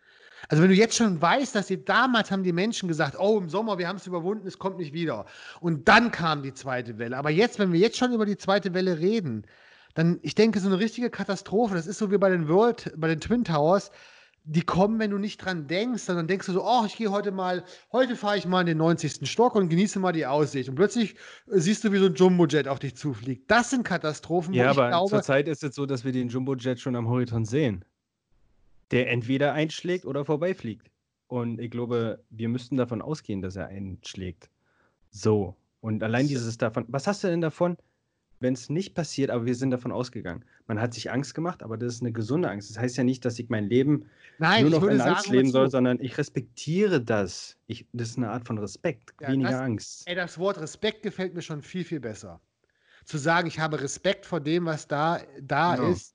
Also 0.49 0.63
wenn 0.63 0.71
du 0.71 0.77
jetzt 0.77 0.97
schon 0.97 1.21
weißt, 1.21 1.55
dass 1.55 1.67
die 1.67 1.85
damals 1.85 2.31
haben 2.31 2.43
die 2.43 2.53
Menschen 2.53 2.89
gesagt, 2.89 3.17
oh, 3.19 3.39
im 3.39 3.49
Sommer, 3.49 3.79
wir 3.79 3.89
haben 3.89 3.97
es 3.97 4.07
überwunden, 4.07 4.47
es 4.47 4.59
kommt 4.59 4.79
nicht 4.79 4.93
wieder. 4.93 5.27
Und 5.61 5.89
dann 5.89 6.11
kam 6.11 6.43
die 6.43 6.55
zweite 6.55 6.99
Welle. 6.99 7.17
Aber 7.17 7.31
jetzt, 7.31 7.59
wenn 7.59 7.73
wir 7.73 7.81
jetzt 7.81 7.97
schon 7.97 8.13
über 8.13 8.27
die 8.27 8.37
zweite 8.37 8.75
Welle 8.75 8.99
reden, 8.99 9.47
dann, 9.95 10.19
ich 10.23 10.35
denke, 10.35 10.61
so 10.61 10.69
eine 10.69 10.79
richtige 10.79 11.11
Katastrophe, 11.11 11.75
das 11.75 11.87
ist 11.87 11.99
so 11.99 12.11
wie 12.11 12.19
bei 12.19 12.31
den 12.31 12.49
World, 12.49 12.93
bei 12.97 13.09
den 13.09 13.21
Twin 13.21 13.45
Towers, 13.45 13.91
die 14.51 14.63
kommen, 14.63 14.99
wenn 14.99 15.11
du 15.11 15.19
nicht 15.19 15.45
dran 15.45 15.67
denkst, 15.67 16.05
sondern 16.05 16.27
denkst 16.27 16.47
du 16.47 16.53
so, 16.53 16.65
oh, 16.65 16.85
ich 16.87 16.97
gehe 16.97 17.11
heute 17.11 17.33
mal, 17.33 17.65
heute 17.93 18.17
fahre 18.17 18.39
ich 18.39 18.47
mal 18.47 18.63
in 18.63 18.67
den 18.67 18.79
90. 18.79 19.31
Stock 19.31 19.55
und 19.55 19.69
genieße 19.69 19.99
mal 19.99 20.13
die 20.13 20.25
Aussicht. 20.25 20.71
Und 20.71 20.75
plötzlich 20.77 21.17
äh, 21.51 21.59
siehst 21.59 21.85
du, 21.85 21.93
wie 21.93 21.99
so 21.99 22.07
ein 22.07 22.15
Jumbojet 22.15 22.67
auf 22.67 22.79
dich 22.79 22.97
zufliegt. 22.97 23.51
Das 23.51 23.71
sind 23.71 23.85
Katastrophen, 23.85 24.57
wo 24.57 24.63
Ja, 24.63 24.71
ich 24.71 24.79
aber 24.79 24.89
glaube, 24.89 25.11
zurzeit 25.11 25.49
ist 25.49 25.63
es 25.65 25.75
so, 25.75 25.85
dass 25.85 26.05
wir 26.05 26.13
den 26.13 26.29
Jumbojet 26.29 26.81
schon 26.81 26.97
am 26.97 27.09
Horizont 27.09 27.47
sehen. 27.47 27.85
Der 28.91 29.11
entweder 29.11 29.53
einschlägt 29.53 30.05
oder 30.07 30.25
vorbeifliegt. 30.25 30.91
und 31.27 31.61
ich 31.61 31.71
glaube, 31.71 32.25
wir 32.31 32.49
müssten 32.49 32.77
davon 32.79 33.03
ausgehen, 33.03 33.43
dass 33.43 33.55
er 33.57 33.67
einschlägt. 33.69 34.49
So. 35.11 35.57
Und 35.81 36.03
allein 36.03 36.27
dieses 36.27 36.57
davon. 36.59 36.87
Was 36.89 37.07
hast 37.07 37.23
du 37.23 37.29
denn 37.29 37.41
davon, 37.43 37.77
wenn 38.41 38.55
es 38.55 38.71
nicht 38.71 38.95
passiert, 38.95 39.31
aber 39.31 39.45
wir 39.47 39.55
sind 39.55 39.71
davon 39.71 39.93
ausgegangen? 39.93 40.45
Man 40.67 40.81
hat 40.81 40.95
sich 40.95 41.11
Angst 41.11 41.35
gemacht, 41.35 41.63
aber 41.63 41.77
das 41.77 41.95
ist 41.97 42.01
eine 42.03 42.13
gesunde 42.13 42.49
Angst. 42.51 42.71
Das 42.71 42.79
heißt 42.79 42.97
ja 42.97 43.05
nicht, 43.05 43.25
dass 43.25 43.39
ich 43.39 43.49
mein 43.51 43.65
Leben 43.69 44.07
Nein, 44.39 44.63
nur 44.63 44.71
noch 44.71 44.83
in 44.85 45.01
Angst 45.01 45.25
sagen, 45.27 45.37
leben 45.37 45.51
soll, 45.51 45.71
sondern 45.71 46.01
ich 46.01 46.17
respektiere 46.19 47.01
das. 47.03 47.57
Ich, 47.67 47.87
das 47.93 48.09
ist 48.11 48.17
eine 48.17 48.31
Art 48.31 48.47
von 48.47 48.59
Respekt, 48.59 49.13
Ja, 49.21 49.29
weniger 49.29 49.51
das- 49.51 49.61
Angst. 49.61 50.03
Ey, 50.09 50.15
das 50.15 50.39
Wort 50.39 50.59
Respekt 50.59 51.03
gefällt 51.03 51.35
mir 51.35 51.43
schon 51.43 51.63
viel, 51.63 51.85
viel 51.85 52.01
besser. 52.01 52.41
Zu 53.05 53.19
sagen, 53.19 53.49
ich 53.49 53.59
habe 53.61 53.81
Respekt 53.81 54.25
vor 54.27 54.41
dem, 54.41 54.65
was 54.67 54.89
da, 54.89 55.21
da 55.41 55.77
Genau. 55.77 55.93
ist. 55.93 56.15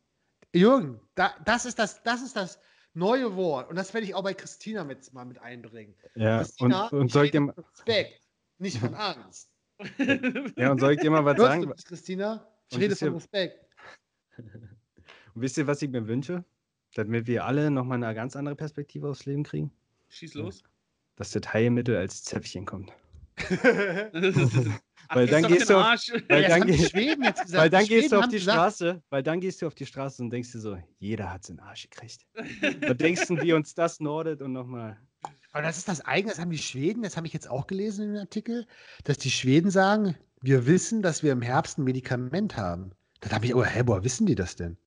Jürgen, 0.54 1.00
da, 1.16 1.34
das, 1.46 1.66
ist 1.66 1.80
das, 1.80 2.02
das 2.04 2.22
ist 2.22 2.36
das 2.36 2.60
neue 2.94 3.36
Wort. 3.36 3.70
Und 3.70 3.76
das 3.76 3.94
werde 3.94 4.06
ich 4.06 4.14
auch 4.16 4.24
bei 4.24 4.34
Christina 4.34 4.84
mit, 4.84 5.12
mal 5.14 5.26
mit 5.26 5.40
einbringen. 5.40 5.96
Ja, 6.16 6.38
und, 6.40 6.44
Christina, 6.46 6.88
und 6.90 7.06
ich 7.08 7.14
soll 7.14 7.26
ich 7.26 7.34
rede 7.34 7.38
dir, 7.40 7.42
mal- 7.42 7.54
von 7.54 7.64
Respekt, 7.64 8.22
nicht 8.60 8.78
von 8.78 8.94
Angst. 8.96 9.50
ja, 10.58 10.72
und 10.72 10.80
soll 10.80 10.94
ich 10.94 11.00
dir 11.00 11.10
mal 11.12 11.26
was 11.26 11.38
Hörst 11.38 11.50
sagen? 11.50 11.62
du 11.64 11.68
mich, 11.70 11.84
Christina? 11.86 12.48
Ich 12.70 12.76
Und 12.76 12.82
rede 12.84 12.96
von 12.96 13.14
Respekt. 13.14 13.66
Und 15.36 15.42
wisst 15.42 15.58
ihr, 15.58 15.66
was 15.66 15.82
ich 15.82 15.90
mir 15.90 16.08
wünsche? 16.08 16.44
Damit 16.94 17.26
wir 17.26 17.46
alle 17.46 17.72
nochmal 17.72 18.04
eine 18.04 18.14
ganz 18.14 18.36
andere 18.36 18.56
Perspektive 18.56 19.10
aufs 19.10 19.26
Leben 19.26 19.44
kriegen? 19.44 19.72
Schieß 20.10 20.36
los. 20.36 20.64
Dass 21.16 21.32
das 21.32 21.52
Heilmittel 21.52 21.98
als 21.98 22.24
Zäpfchen 22.24 22.66
kommt. 22.66 22.94
Weil 25.10 25.28
dann 25.28 25.44
gehst 25.48 25.70
du 25.70 25.78
auf- 25.78 26.00
weil 26.30 26.42
dann 26.44 26.52
haben 26.62 26.68
die 26.68 26.78
geh- 26.78 26.88
Schweden 26.88 27.24
jetzt 27.24 27.42
gesagt. 27.44 27.62
Weil 27.62 27.70
dann 27.70 27.84
Die 27.84 27.90
gehst 27.90 28.12
du 28.12 28.18
auf 28.20 28.28
die 28.28 28.38
gesagt, 28.38 28.56
Straße, 28.58 29.02
weil 29.10 29.24
dann 29.24 29.40
gehst 29.40 29.62
du 29.62 29.68
auf 29.68 29.76
die 29.76 29.86
Straße 29.86 30.22
und 30.24 30.30
denkst 30.30 30.52
dir 30.52 30.60
so, 30.60 30.78
jeder 31.00 31.32
hat 31.32 31.44
seinen 31.46 31.60
Arsch 31.60 31.90
gekriegt. 31.90 32.26
Was 32.88 32.98
denkst 32.98 33.28
du, 33.28 33.38
wie 33.42 33.54
uns 33.54 33.74
das 33.76 34.00
nordet 34.00 34.42
und 34.42 34.54
nochmal. 34.54 34.98
Aber 35.52 35.62
das 35.64 35.78
ist 35.78 35.88
das 35.88 36.02
eigene, 36.02 36.32
das 36.32 36.40
haben 36.42 36.50
die 36.52 36.58
Schweden, 36.58 37.04
das 37.04 37.16
habe 37.16 37.28
ich 37.28 37.34
jetzt 37.34 37.50
auch 37.50 37.68
gelesen 37.68 38.06
in 38.06 38.14
dem 38.14 38.22
Artikel, 38.22 38.66
dass 39.04 39.18
die 39.20 39.30
Schweden 39.32 39.70
sagen, 39.70 40.16
wir 40.42 40.66
wissen, 40.66 41.02
dass 41.02 41.22
wir 41.24 41.32
im 41.32 41.42
Herbst 41.42 41.78
ein 41.78 41.84
Medikament 41.84 42.58
haben. 42.58 42.92
Da 43.22 43.30
habe 43.32 43.46
ich, 43.46 43.56
oh, 43.56 43.64
hä, 43.64 43.84
woher 43.86 44.04
wissen 44.04 44.26
die 44.26 44.36
das 44.36 44.56
denn? 44.56 44.78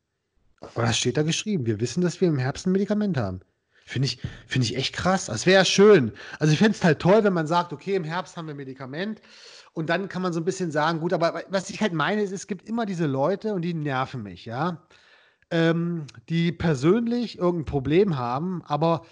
Aber 0.61 0.83
das 0.83 0.99
steht 0.99 1.17
da 1.17 1.23
geschrieben, 1.23 1.67
wir 1.67 1.81
wissen, 1.81 2.01
dass 2.03 2.21
wir 2.21 2.29
im 2.29 2.39
Herbst 2.39 2.67
ein 2.67 2.73
Medikament 2.73 3.17
haben. 3.17 3.41
Finde 3.89 4.07
ich, 4.07 4.19
finde 4.49 4.67
ich 4.67 4.77
echt 4.77 4.95
krass. 4.95 5.27
Das 5.27 5.47
wäre 5.47 5.65
schön. 5.65 6.13
Also 6.41 6.53
ich 6.53 6.59
fände 6.59 6.73
es 6.73 6.83
halt 6.83 6.99
toll, 6.99 7.23
wenn 7.23 7.33
man 7.33 7.47
sagt, 7.47 7.73
okay, 7.73 7.95
im 7.95 8.03
Herbst 8.03 8.37
haben 8.37 8.49
wir 8.49 8.55
Medikament 8.55 9.23
und 9.75 9.89
dann 9.89 10.09
kann 10.09 10.23
man 10.23 10.33
so 10.33 10.41
ein 10.41 10.45
bisschen 10.45 10.73
sagen, 10.73 10.99
gut, 10.99 11.13
aber 11.13 11.45
was 11.51 11.71
ich 11.71 11.81
halt 11.81 11.93
meine, 11.93 12.23
ist, 12.23 12.33
es 12.33 12.49
gibt 12.49 12.69
immer 12.69 12.85
diese 12.85 13.07
Leute 13.07 13.55
und 13.55 13.63
die 13.63 13.75
nerven 13.75 14.25
mich, 14.25 14.45
ja, 14.45 14.83
ähm, 15.51 16.07
die 16.29 16.51
persönlich 16.51 17.39
irgendein 17.39 17.67
Problem 17.67 18.19
haben, 18.19 18.63
aber 18.65 19.03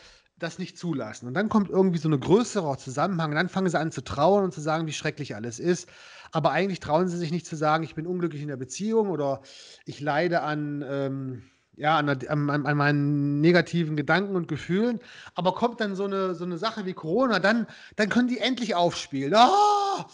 das 0.40 0.58
nicht 0.58 0.76
zulassen. 0.76 1.28
Und 1.28 1.34
dann 1.34 1.48
kommt 1.48 1.70
irgendwie 1.70 1.98
so 1.98 2.08
ein 2.08 2.18
größerer 2.18 2.76
Zusammenhang. 2.76 3.30
Und 3.30 3.36
dann 3.36 3.48
fangen 3.48 3.68
sie 3.68 3.78
an 3.78 3.92
zu 3.92 4.02
trauern 4.02 4.42
und 4.42 4.52
zu 4.52 4.60
sagen, 4.60 4.88
wie 4.88 4.92
schrecklich 4.92 5.36
alles 5.36 5.60
ist. 5.60 5.88
Aber 6.32 6.50
eigentlich 6.50 6.80
trauen 6.80 7.06
sie 7.06 7.16
sich 7.16 7.30
nicht 7.30 7.46
zu 7.46 7.54
sagen, 7.54 7.84
ich 7.84 7.94
bin 7.94 8.08
unglücklich 8.08 8.42
in 8.42 8.48
der 8.48 8.56
Beziehung 8.56 9.10
oder 9.10 9.42
ich 9.86 10.00
leide 10.00 10.42
an, 10.42 10.84
ähm, 10.86 11.44
ja, 11.76 11.96
an, 11.96 12.08
an, 12.08 12.66
an 12.66 12.76
meinen 12.76 13.40
negativen 13.40 13.96
Gedanken 13.96 14.36
und 14.36 14.48
Gefühlen. 14.48 15.00
Aber 15.34 15.54
kommt 15.54 15.80
dann 15.80 15.96
so 15.96 16.04
eine, 16.04 16.34
so 16.34 16.44
eine 16.44 16.58
Sache 16.58 16.86
wie 16.86 16.94
Corona, 16.94 17.38
dann, 17.38 17.66
dann 17.96 18.08
können 18.08 18.28
die 18.28 18.38
endlich 18.38 18.74
aufspielen. 18.74 19.34
Ah! 19.34 20.06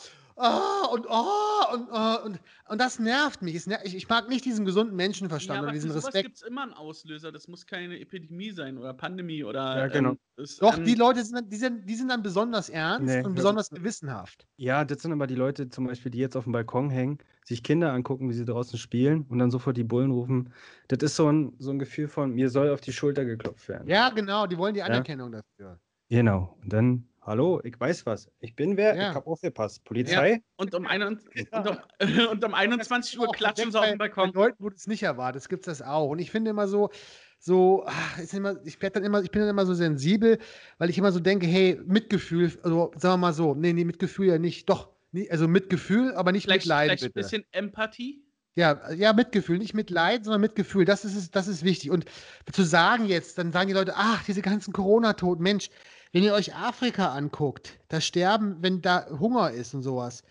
Ah, 0.43 0.87
und, 0.91 1.07
ah, 1.11 1.75
und, 1.75 1.89
ah, 1.93 2.15
und, 2.25 2.41
und 2.69 2.81
das 2.81 2.99
nervt 2.99 3.43
mich. 3.43 3.55
Ich, 3.55 3.95
ich 3.95 4.09
mag 4.09 4.29
nicht 4.31 4.45
diesen 4.47 4.65
gesunden 4.65 4.97
Menschenverstand 4.97 5.57
Ja, 5.57 5.61
oder 5.61 5.69
aber 5.69 5.75
diesen 5.75 5.91
Respekt. 5.91 6.25
gibt 6.25 6.37
es 6.37 6.43
immer 6.43 6.63
einen 6.63 6.73
Auslöser. 6.73 7.31
Das 7.31 7.47
muss 7.47 7.67
keine 7.67 8.01
Epidemie 8.01 8.51
sein 8.51 8.79
oder 8.79 8.95
Pandemie 8.95 9.45
oder. 9.45 9.77
Ja, 9.77 9.87
genau. 9.89 10.13
Ähm, 10.39 10.47
Doch, 10.61 10.79
ähm, 10.79 10.85
die 10.85 10.95
Leute 10.95 11.23
sind, 11.23 11.35
dann- 11.37 11.51
die 11.51 11.57
sind, 11.57 11.87
die 11.89 11.95
sind 11.95 12.09
dann 12.09 12.23
besonders 12.23 12.71
ernst 12.71 13.07
Nee, 13.07 13.19
und 13.19 13.33
ja. 13.33 13.37
besonders 13.37 13.69
gewissenhaft. 13.69 14.47
Ja, 14.57 14.85
das 14.87 15.03
sind 15.03 15.13
aber 15.13 15.27
die 15.27 15.35
Leute 15.35 15.69
zum 15.69 15.87
Beispiel, 15.87 16.11
die 16.11 16.19
jetzt 16.19 16.37
auf 16.37 16.45
dem 16.45 16.53
Balkon 16.55 16.89
hängen, 16.89 17.19
sich 17.45 17.63
Kinder 17.63 17.93
angucken, 17.93 18.31
wie 18.31 18.35
sie 18.35 18.47
draußen 18.47 18.79
spielen 18.79 19.27
und 19.29 19.39
dann 19.39 19.51
sofort 19.51 19.77
die 19.77 19.85
Bullen 19.85 20.11
rufen. 20.11 20.55
Das 20.89 21.01
ist 21.03 21.17
so 21.17 21.31
ein, 21.31 21.53
so 21.59 21.71
ein 21.71 21.79
Gefühl 21.79 22.09
von, 22.09 22.33
mir 22.35 22.49
soll 22.49 22.71
auf 22.71 22.81
die 22.81 22.93
Schulter 22.95 23.27
geklopft 23.27 23.69
werden. 23.69 23.87
Ja, 23.89 24.09
genau, 24.09 24.47
die 24.47 24.57
wollen 24.57 24.73
die 24.73 24.83
Anerkennung 24.83 25.33
dafür. 25.33 25.79
Genau. 26.09 26.57
Und 26.63 26.73
dann, 26.73 27.09
hallo, 27.23 27.61
ich 27.65 27.79
weiß 27.79 28.07
was. 28.07 28.31
Ich 28.41 28.57
bin 28.57 28.77
wer, 28.77 28.95
Ja. 28.97 29.11
ich 29.11 29.15
habe 29.15 29.27
aufgepasst. 29.27 29.85
Polizei? 29.85 30.43
Und 30.57 30.75
um, 30.75 30.87
ein, 30.87 31.03
und, 31.03 31.21
um, 31.53 31.79
und 32.31 32.45
um 32.45 32.55
21 32.55 33.19
Uhr 33.19 33.29
klatschen 33.33 33.73
sie 33.73 33.79
auf 33.79 33.87
dem 33.87 33.99
Balkon. 33.99 34.33
Bei 34.33 34.41
Leuten, 34.47 34.63
wo 34.65 34.69
du 34.69 34.77
es 34.77 34.87
nicht 34.87 35.03
erwartest, 35.03 35.49
gibt 35.49 35.67
es 35.67 35.79
das 35.79 35.87
auch. 35.87 36.11
Und 36.11 36.19
ich 36.19 36.31
finde 36.31 36.51
immer 36.51 36.69
so, 36.69 36.91
so, 37.39 37.85
ach, 37.87 38.19
ist 38.19 38.35
immer, 38.35 38.57
ich, 38.65 38.79
dann 38.79 39.05
immer, 39.05 39.23
ich 39.23 39.31
bin 39.31 39.41
dann 39.41 39.51
immer 39.51 39.65
so 39.67 39.75
sensibel, 39.75 40.39
weil 40.79 40.91
ich 40.91 40.99
immer 40.99 41.13
so 41.13 41.21
denke, 41.21 41.47
hey, 41.47 41.81
Mitgefühl, 41.87 42.53
also 42.63 42.93
sagen 42.97 43.15
wir 43.15 43.17
mal 43.29 43.33
so, 43.33 43.55
nee, 43.55 43.73
nee, 43.73 43.85
Mitgefühl 43.85 44.27
ja 44.27 44.39
nicht, 44.39 44.69
doch, 44.69 44.91
nie, 45.13 45.31
also 45.31 45.49
Mitgefühl, 45.49 46.15
aber 46.15 46.33
nicht 46.33 46.45
Vielleicht, 46.45 46.65
Mitleid, 46.65 46.89
vielleicht 46.89 47.03
ein 47.05 47.07
bitte. 47.13 47.21
bisschen 47.21 47.45
Empathie. 47.53 48.23
Ja, 48.57 48.93
ja, 48.93 49.13
Mitgefühl, 49.13 49.59
nicht 49.59 49.75
Mitleid, 49.75 50.25
sondern 50.25 50.41
Mitgefühl. 50.41 50.85
Das 50.85 51.05
ist, 51.05 51.35
das 51.35 51.49
ist 51.49 51.65
wichtig. 51.65 51.91
Und 51.91 52.05
zu 52.53 52.63
sagen 52.63 53.07
jetzt, 53.07 53.39
dann 53.39 53.53
sagen 53.53 53.69
die 53.69 53.75
Leute, 53.75 53.95
ach, 53.97 54.25
diese 54.25 54.43
ganzen 54.43 54.73
Corona-Toten, 54.73 55.43
Mensch, 55.43 55.71
wenn 56.13 56.23
ihr 56.25 56.35
euch 56.35 56.55
Afrika 56.55 57.13
anguckt, 57.13 57.79
da 57.89 58.01
sterben, 58.01 58.59
wenn 58.61 58.83
da 58.83 59.07
Hunger 59.11 59.51
ist 59.53 59.75
und 59.75 59.83
sowas, 59.83 60.23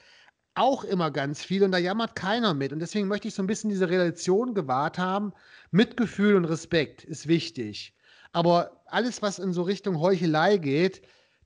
auch 0.56 0.84
immer 0.84 1.12
ganz 1.12 1.44
viel 1.44 1.64
und 1.64 1.72
da 1.72 1.78
jammert 1.78 2.16
keiner 2.16 2.54
mit. 2.54 2.74
Und 2.74 2.80
deswegen 2.80 3.08
möchte 3.08 3.28
ich 3.30 3.34
so 3.34 3.42
ein 3.44 3.48
bisschen 3.48 3.70
diese 3.70 3.90
Relation 3.90 4.54
gewahrt 4.54 4.98
haben. 4.98 5.34
Mitgefühl 5.72 6.36
und 6.36 6.46
Respekt 6.46 7.04
ist 7.06 7.28
wichtig. 7.28 7.96
Aber 8.34 8.82
alles, 8.88 9.22
was 9.22 9.40
in 9.40 9.54
so 9.54 9.62
Richtung 9.64 10.00
Heuchelei 10.00 10.58
geht, 10.58 11.02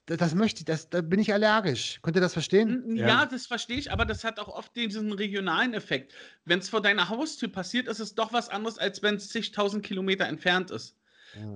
das, 0.07 0.17
das 0.17 0.35
möchte 0.35 0.59
ich, 0.61 0.65
das, 0.65 0.89
da 0.89 1.01
bin 1.01 1.19
ich 1.19 1.31
allergisch. 1.31 1.99
Könnt 2.01 2.17
ihr 2.17 2.21
das 2.21 2.33
verstehen? 2.33 2.95
Ja, 2.95 3.07
Ja. 3.07 3.25
das 3.25 3.45
verstehe 3.45 3.77
ich, 3.77 3.91
aber 3.91 4.05
das 4.05 4.23
hat 4.23 4.39
auch 4.39 4.49
oft 4.49 4.75
diesen 4.75 5.11
regionalen 5.13 5.73
Effekt. 5.73 6.13
Wenn 6.45 6.59
es 6.59 6.69
vor 6.69 6.81
deiner 6.81 7.07
Haustür 7.09 7.49
passiert, 7.49 7.87
ist 7.87 7.99
es 7.99 8.15
doch 8.15 8.33
was 8.33 8.49
anderes, 8.49 8.77
als 8.79 9.01
wenn 9.03 9.15
es 9.15 9.29
zigtausend 9.29 9.85
Kilometer 9.85 10.25
entfernt 10.25 10.71
ist. 10.71 10.97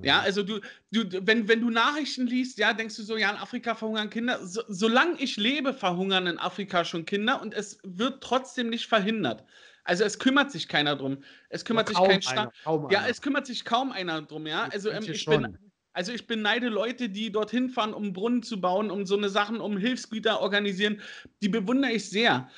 Ja, 0.01 0.21
also 0.21 0.43
du, 0.43 0.59
du, 0.91 1.03
wenn, 1.25 1.47
wenn 1.47 1.61
du 1.61 1.69
Nachrichten 1.69 2.27
liest, 2.27 2.57
ja, 2.57 2.73
denkst 2.73 2.95
du 2.95 3.03
so, 3.03 3.17
ja, 3.17 3.29
in 3.29 3.37
Afrika 3.37 3.75
verhungern 3.75 4.09
Kinder. 4.09 4.45
So, 4.45 4.61
solange 4.67 5.19
ich 5.19 5.37
lebe, 5.37 5.73
verhungern 5.73 6.27
in 6.27 6.39
Afrika 6.39 6.83
schon 6.85 7.05
Kinder 7.05 7.41
und 7.41 7.53
es 7.53 7.79
wird 7.83 8.23
trotzdem 8.23 8.69
nicht 8.69 8.87
verhindert. 8.87 9.43
Also 9.83 10.03
es 10.03 10.19
kümmert 10.19 10.51
sich 10.51 10.67
keiner 10.67 10.95
drum. 10.95 11.23
Es 11.49 11.63
kümmert 11.63 11.87
sich 11.87 11.97
kein 11.97 12.21
Staat. 12.21 12.53
Ja, 12.65 12.99
einer. 12.99 13.07
es 13.07 13.21
kümmert 13.21 13.45
sich 13.45 13.63
kaum 13.63 13.91
einer 13.91 14.21
drum, 14.21 14.45
ja. 14.45 14.67
Also 14.71 14.89
ähm, 14.89 15.03
ich 15.07 15.21
schon. 15.21 15.43
bin, 15.43 15.57
also 15.93 16.11
ich 16.11 16.27
beneide 16.27 16.67
Leute, 16.67 17.09
die 17.09 17.31
dorthin 17.31 17.69
fahren, 17.69 17.93
um 17.93 18.13
Brunnen 18.13 18.43
zu 18.43 18.59
bauen, 18.59 18.91
um 18.91 19.05
so 19.05 19.15
eine 19.15 19.29
Sachen, 19.29 19.61
um 19.61 19.77
Hilfsgüter 19.77 20.41
organisieren. 20.41 21.01
Die 21.41 21.49
bewundere 21.49 21.91
ich 21.93 22.09
sehr. 22.09 22.49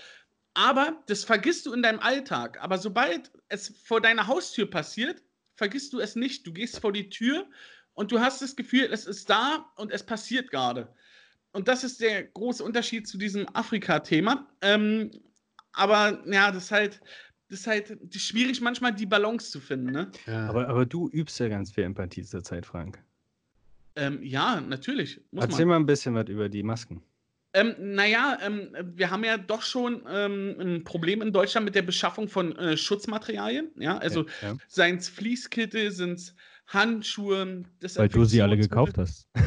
Aber 0.55 1.03
das 1.05 1.23
vergisst 1.23 1.65
du 1.65 1.73
in 1.73 1.83
deinem 1.83 1.99
Alltag. 1.99 2.61
Aber 2.61 2.77
sobald 2.77 3.31
es 3.47 3.77
vor 3.83 4.01
deiner 4.01 4.27
Haustür 4.27 4.69
passiert, 4.69 5.21
vergisst 5.59 5.93
du 5.93 5.99
es 5.99 6.15
nicht. 6.15 6.47
Du 6.47 6.53
gehst 6.53 6.79
vor 6.79 6.91
die 6.91 7.09
Tür 7.09 7.45
und 7.93 8.11
du 8.11 8.19
hast 8.19 8.41
das 8.41 8.55
Gefühl, 8.55 8.87
es 8.91 9.05
ist 9.05 9.29
da 9.29 9.69
und 9.75 9.91
es 9.91 10.03
passiert 10.03 10.49
gerade. 10.49 10.87
Und 11.51 11.67
das 11.67 11.83
ist 11.83 11.99
der 11.99 12.23
große 12.23 12.63
Unterschied 12.63 13.07
zu 13.07 13.17
diesem 13.17 13.45
Afrika-Thema. 13.53 14.47
Ähm, 14.61 15.11
aber 15.73 16.23
ja, 16.25 16.51
das 16.51 16.65
ist 16.65 16.71
halt, 16.71 17.01
das 17.49 17.59
ist 17.61 17.67
halt 17.67 17.97
schwierig, 18.15 18.61
manchmal 18.61 18.93
die 18.93 19.05
Balance 19.05 19.51
zu 19.51 19.59
finden. 19.59 19.91
Ne? 19.91 20.11
Ja. 20.25 20.47
Aber, 20.47 20.67
aber 20.69 20.85
du 20.85 21.09
übst 21.09 21.39
ja 21.39 21.49
ganz 21.49 21.71
viel 21.71 21.83
Empathie 21.83 22.23
zur 22.23 22.41
Zeit, 22.41 22.65
Frank. 22.65 23.03
Ähm, 23.97 24.23
ja, 24.23 24.61
natürlich. 24.61 25.21
Muss 25.31 25.43
Erzähl 25.43 25.65
man. 25.65 25.67
mal 25.67 25.79
ein 25.81 25.85
bisschen 25.85 26.15
was 26.15 26.29
über 26.29 26.47
die 26.47 26.63
Masken. 26.63 27.03
Ähm, 27.53 27.75
naja, 27.79 28.37
ähm, 28.41 28.75
wir 28.95 29.09
haben 29.09 29.23
ja 29.23 29.37
doch 29.37 29.63
schon 29.63 30.03
ähm, 30.07 30.55
ein 30.59 30.83
Problem 30.83 31.21
in 31.21 31.33
Deutschland 31.33 31.65
mit 31.65 31.73
der 31.75 31.81
Beschaffung 31.81 32.27
von 32.27 32.55
äh, 32.57 32.77
Schutzmaterialien. 32.77 33.71
Ja, 33.77 33.97
also 33.97 34.25
ja. 34.41 34.55
seien 34.67 34.97
es 34.97 35.09
Fließkittel, 35.09 35.91
sind 35.91 36.13
es 36.19 36.35
Handschuhe, 36.67 37.63
Weil 37.95 38.09
du 38.09 38.25
sie 38.25 38.43
alle 38.43 38.55
gekauft 38.57 38.97
hast. 38.99 39.27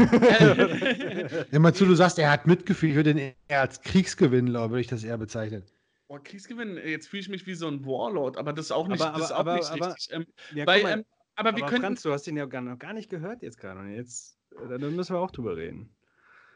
Äh, 1.53 1.59
mal 1.59 1.73
zu, 1.73 1.85
du 1.87 1.95
sagst, 1.95 2.19
er 2.19 2.31
hat 2.33 2.47
Mitgefühl. 2.49 2.91
Ich 2.91 2.95
würde 2.97 3.11
ihn 3.13 3.33
eher 3.49 3.61
als 3.61 3.81
Kriegsgewinnler, 3.83 4.71
würde 4.71 4.81
ich 4.81 4.89
das 4.89 5.05
eher 5.05 5.19
bezeichnen. 5.19 5.63
Boah, 6.09 6.23
Kriegsgewinn, 6.23 6.77
jetzt 6.85 7.09
fühle 7.09 7.21
ich 7.21 7.29
mich 7.29 7.47
wie 7.47 7.55
so 7.55 7.69
ein 7.69 7.87
Warlord, 7.87 8.37
aber 8.37 8.53
das 8.53 8.67
ist 8.67 8.73
auch 8.73 8.89
nicht, 8.89 9.01
Aber- 9.01 9.19
das 9.19 9.27
ist 9.29 9.33
auch 9.33 9.39
aber- 9.39 9.55
nicht 9.57 9.71
aber- 9.71 9.89
richtig. 9.95 10.09
Ähm, 10.13 10.27
Ja, 10.55 10.67
weil, 10.67 10.81
guck 10.81 10.91
mal, 10.91 10.99
ähm, 10.99 11.05
aber 11.37 11.57
wir 11.57 11.63
aber 11.63 11.71
könnten, 11.71 11.85
Franz, 11.87 12.03
du 12.03 12.13
hast 12.13 12.27
ihn 12.27 12.37
ja 12.37 12.47
gar, 12.47 12.61
noch 12.61 12.79
gar 12.79 12.93
nicht 12.93 13.09
gehört 13.09 13.43
jetzt 13.43 13.59
gerade. 13.59 13.81
Und 13.81 13.95
jetzt, 13.95 14.37
äh, 14.53 14.79
da 14.79 14.91
müssen 14.91 15.15
wir 15.15 15.21
auch 15.21 15.31
drüber 15.31 15.57
reden. 15.57 15.95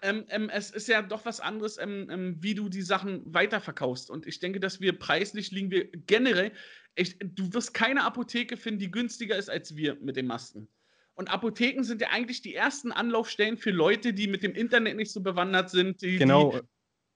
Ähm, 0.06 0.24
ähm, 0.28 0.48
es 0.50 0.70
ist 0.70 0.88
ja 0.88 1.02
doch 1.02 1.24
was 1.24 1.40
anderes, 1.40 1.78
ähm, 1.78 2.08
ähm, 2.10 2.36
wie 2.40 2.54
du 2.54 2.68
die 2.68 2.82
Sachen 2.82 3.22
weiterverkaufst. 3.26 4.10
Und 4.10 4.26
ich 4.26 4.38
denke, 4.38 4.60
dass 4.60 4.80
wir 4.80 4.98
preislich 4.98 5.50
liegen 5.50 5.70
wir 5.70 5.88
generell. 6.06 6.52
Ich, 6.94 7.18
du 7.18 7.52
wirst 7.52 7.74
keine 7.74 8.04
Apotheke 8.04 8.56
finden, 8.56 8.80
die 8.80 8.90
günstiger 8.90 9.36
ist 9.36 9.50
als 9.50 9.76
wir 9.76 9.96
mit 9.96 10.16
den 10.16 10.26
Masken. 10.26 10.68
Und 11.14 11.30
Apotheken 11.30 11.82
sind 11.82 12.00
ja 12.00 12.08
eigentlich 12.10 12.42
die 12.42 12.54
ersten 12.54 12.92
Anlaufstellen 12.92 13.56
für 13.56 13.70
Leute, 13.70 14.12
die 14.12 14.28
mit 14.28 14.42
dem 14.42 14.54
Internet 14.54 14.96
nicht 14.96 15.12
so 15.12 15.20
bewandert 15.20 15.70
sind. 15.70 16.00
Die, 16.02 16.18
Genau. 16.18 16.52
Die, 16.52 16.58
und 16.58 16.66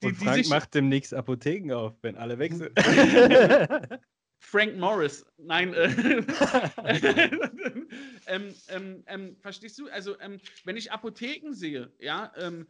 die, 0.03 0.09
die 0.09 0.15
Frank 0.25 0.49
macht 0.49 0.75
demnächst 0.75 1.15
Apotheken 1.15 1.73
auf, 1.73 1.95
wenn 2.03 2.17
alle 2.17 2.39
weg 2.39 2.55
sind. 2.55 2.73
Frank 4.41 4.77
Morris. 4.77 5.25
Nein, 5.39 5.75
äh, 5.75 5.91
ähm, 8.27 8.55
ähm, 8.69 9.05
ähm, 9.07 9.37
verstehst 9.41 9.79
du? 9.79 9.89
Also, 9.89 10.19
ähm, 10.21 10.41
wenn 10.65 10.77
ich 10.77 10.91
Apotheken 10.91 11.53
sehe, 11.53 11.93
ja, 12.01 12.33
ähm, 12.37 12.67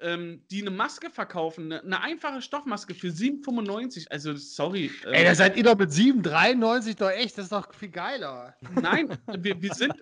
ähm, 0.00 0.42
die 0.50 0.60
eine 0.60 0.70
Maske 0.70 1.10
verkaufen, 1.10 1.72
eine, 1.72 1.82
eine 1.82 2.02
einfache 2.02 2.42
Stoffmaske 2.42 2.94
für 2.94 3.08
7,95, 3.08 4.10
also 4.10 4.36
sorry. 4.36 4.90
Ey, 5.04 5.22
äh, 5.22 5.24
da 5.24 5.34
seid 5.34 5.56
ihr 5.56 5.64
doch 5.64 5.78
mit 5.78 5.90
7,93 5.90 6.96
doch 6.98 7.10
echt, 7.10 7.38
das 7.38 7.46
ist 7.46 7.52
doch 7.52 7.72
viel 7.74 7.88
geiler. 7.88 8.54
Nein, 8.80 9.08
wir, 9.38 9.60
wir 9.60 9.74
sind, 9.74 9.94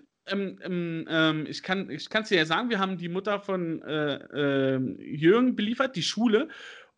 ich 1.49 1.63
kann 1.63 1.87
es 1.89 2.29
dir 2.29 2.37
ja 2.37 2.45
sagen, 2.45 2.69
wir 2.69 2.79
haben 2.79 2.97
die 2.97 3.09
Mutter 3.09 3.39
von 3.39 3.81
äh, 3.81 4.77
Jürgen 4.99 5.55
beliefert, 5.55 5.95
die 5.95 6.03
Schule, 6.03 6.49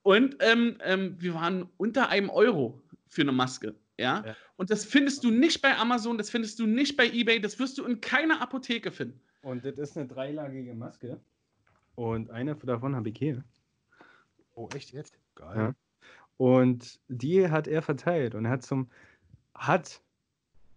und 0.02 0.40
wir 0.40 1.34
waren 1.34 1.68
unter 1.78 2.10
einem 2.10 2.30
Euro 2.30 2.84
für 3.08 3.24
eine 3.24 3.32
Maske. 3.32 3.76
Ja? 3.98 4.24
Ja. 4.26 4.36
Und 4.58 4.70
das 4.70 4.86
findest 4.86 5.24
du 5.24 5.32
nicht 5.32 5.62
bei 5.62 5.76
Amazon, 5.78 6.18
das 6.18 6.30
findest 6.30 6.60
du 6.60 6.66
nicht 6.66 6.98
bei 6.98 7.08
eBay, 7.08 7.40
das 7.40 7.60
wirst 7.60 7.78
du 7.78 7.86
in 7.86 8.02
keiner 8.02 8.42
Apotheke 8.42 8.92
finden. 8.92 9.20
Und 9.42 9.64
das 9.64 9.78
ist 9.78 9.98
eine 9.98 10.08
dreilagige 10.08 10.74
Maske. 10.74 11.20
Und 11.96 12.30
eine 12.30 12.56
davon 12.56 12.96
habe 12.96 13.10
ich 13.10 13.18
hier. 13.18 13.44
Oh, 14.56 14.68
echt 14.76 14.92
jetzt? 14.92 15.18
Geil. 15.36 15.58
Ja. 15.58 15.76
Und 16.38 17.00
die 17.08 17.50
hat 17.50 17.68
er 17.68 17.82
verteilt 17.82 18.36
und 18.36 18.46
er 18.46 18.52
hat 18.52 18.64
zum, 18.64 18.90
hat 19.54 20.02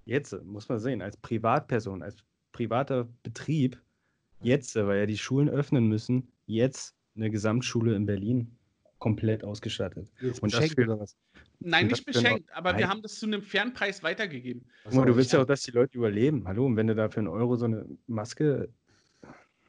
jetzt, 0.05 0.33
muss 0.45 0.69
man 0.69 0.79
sehen, 0.79 1.03
als 1.03 1.17
Privatperson, 1.17 2.03
als 2.03 2.23
privater 2.53 3.09
Betrieb, 3.23 3.81
jetzt, 4.41 4.77
weil 4.77 5.01
ja 5.01 5.07
die 5.07 5.19
Schulen 5.19 5.49
öffnen 5.49 5.89
müssen, 5.89 6.29
jetzt 6.47 6.95
eine 7.17 7.31
Gesamtschule 7.31 7.95
in 7.95 8.07
Berlin 8.07 8.58
komplett 8.99 9.45
ausgestattet. 9.45 10.09
Jetzt 10.21 10.43
Und 10.43 10.53
das 10.53 10.61
beschenkt 10.61 10.75
für- 10.81 10.85
oder 10.91 11.01
was? 11.01 11.17
Nein, 11.61 11.85
Und 11.85 11.91
nicht 11.93 12.07
das 12.09 12.15
für 12.15 12.19
eine- 12.21 12.29
beschenkt, 12.29 12.53
aber 12.57 12.71
wir 12.75 12.81
Nein. 12.81 12.89
haben 12.91 13.03
das 13.03 13.19
zu 13.19 13.27
einem 13.27 13.43
fairen 13.43 13.73
Preis 13.73 14.03
weitergegeben. 14.03 14.65
Guck 14.85 14.95
mal, 14.95 15.07
du 15.07 15.17
willst 15.17 15.33
ja 15.33 15.39
ja 15.39 15.43
auch, 15.45 15.47
dass 15.47 15.63
die 15.63 15.71
Leute 15.71 15.97
überleben. 15.99 16.47
Hallo, 16.47 16.67
und 16.67 16.77
wenn 16.77 16.87
du 16.89 16.95
da 16.95 17.09
für 17.09 17.19
einen 17.19 17.29
Euro 17.29 17.57
so 17.57 17.65
eine 17.67 17.87
Maske. 18.07 18.69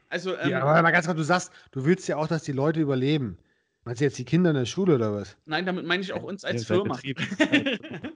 Also, 0.10 0.36
ähm, 0.38 0.50
Ja, 0.50 0.62
aber 0.64 0.82
mal 0.82 0.92
ganz 0.92 1.06
kurz, 1.06 1.18
du 1.18 1.24
sagst, 1.24 1.52
du 1.72 1.86
willst 1.86 2.08
ja 2.08 2.18
auch, 2.18 2.28
dass 2.28 2.44
die 2.44 2.52
Leute 2.52 2.80
überleben. 2.80 3.38
Meinst 3.86 4.02
du 4.02 4.06
jetzt 4.06 4.18
die 4.18 4.26
Kinder 4.26 4.50
in 4.52 4.56
der 4.56 4.66
Schule 4.66 4.96
oder 4.96 5.14
was? 5.14 5.38
nein, 5.46 5.66
damit 5.66 5.86
meine 5.86 6.02
ich 6.02 6.12
auch 6.14 6.24
uns 6.24 6.44
als 6.44 6.64
seid 6.64 6.78
Firma. 6.78 7.00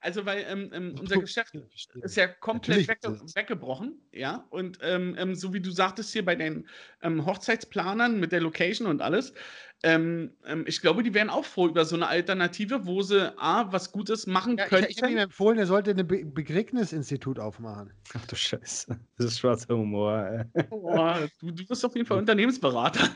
Also, 0.00 0.24
weil 0.24 0.46
ähm, 0.48 0.70
ähm, 0.72 0.94
unser 0.98 1.18
Geschäft 1.18 1.54
ist 2.02 2.16
ja 2.16 2.26
komplett 2.26 2.88
es. 2.88 3.36
weggebrochen, 3.36 4.00
ja. 4.12 4.46
Und 4.50 4.78
ähm, 4.82 5.14
ähm, 5.18 5.34
so 5.34 5.52
wie 5.52 5.60
du 5.60 5.70
sagtest 5.70 6.12
hier 6.12 6.24
bei 6.24 6.36
den 6.36 6.66
ähm, 7.02 7.26
Hochzeitsplanern 7.26 8.18
mit 8.18 8.32
der 8.32 8.40
Location 8.40 8.86
und 8.86 9.02
alles, 9.02 9.34
ähm, 9.82 10.32
ähm, 10.44 10.64
ich 10.66 10.80
glaube, 10.80 11.02
die 11.02 11.14
wären 11.14 11.30
auch 11.30 11.44
froh 11.44 11.68
über 11.68 11.84
so 11.84 11.96
eine 11.96 12.06
Alternative, 12.06 12.86
wo 12.86 13.00
sie 13.02 13.34
A, 13.38 13.72
was 13.72 13.92
Gutes 13.92 14.26
machen 14.26 14.56
Ja, 14.58 14.64
ich 14.64 14.70
könnten. 14.70 14.90
ich 14.90 15.02
habe 15.02 15.12
ihm 15.12 15.18
empfohlen, 15.18 15.58
er 15.58 15.66
sollte 15.66 15.90
ein 15.90 16.06
Be 16.06 16.24
Begräbnisinstitut 16.24 17.38
aufmachen. 17.38 17.92
Ach 18.14 18.26
du 18.26 18.36
Scheiße. 18.36 18.98
Das 19.16 19.26
ist 19.26 19.38
schwarzer 19.38 19.76
Humor. 19.76 20.46
Ey. 20.54 20.64
Boah, 20.64 21.28
du, 21.40 21.50
du 21.50 21.66
bist 21.66 21.84
auf 21.84 21.94
jeden 21.94 22.06
Fall 22.06 22.18
Unternehmensberater. 22.18 23.08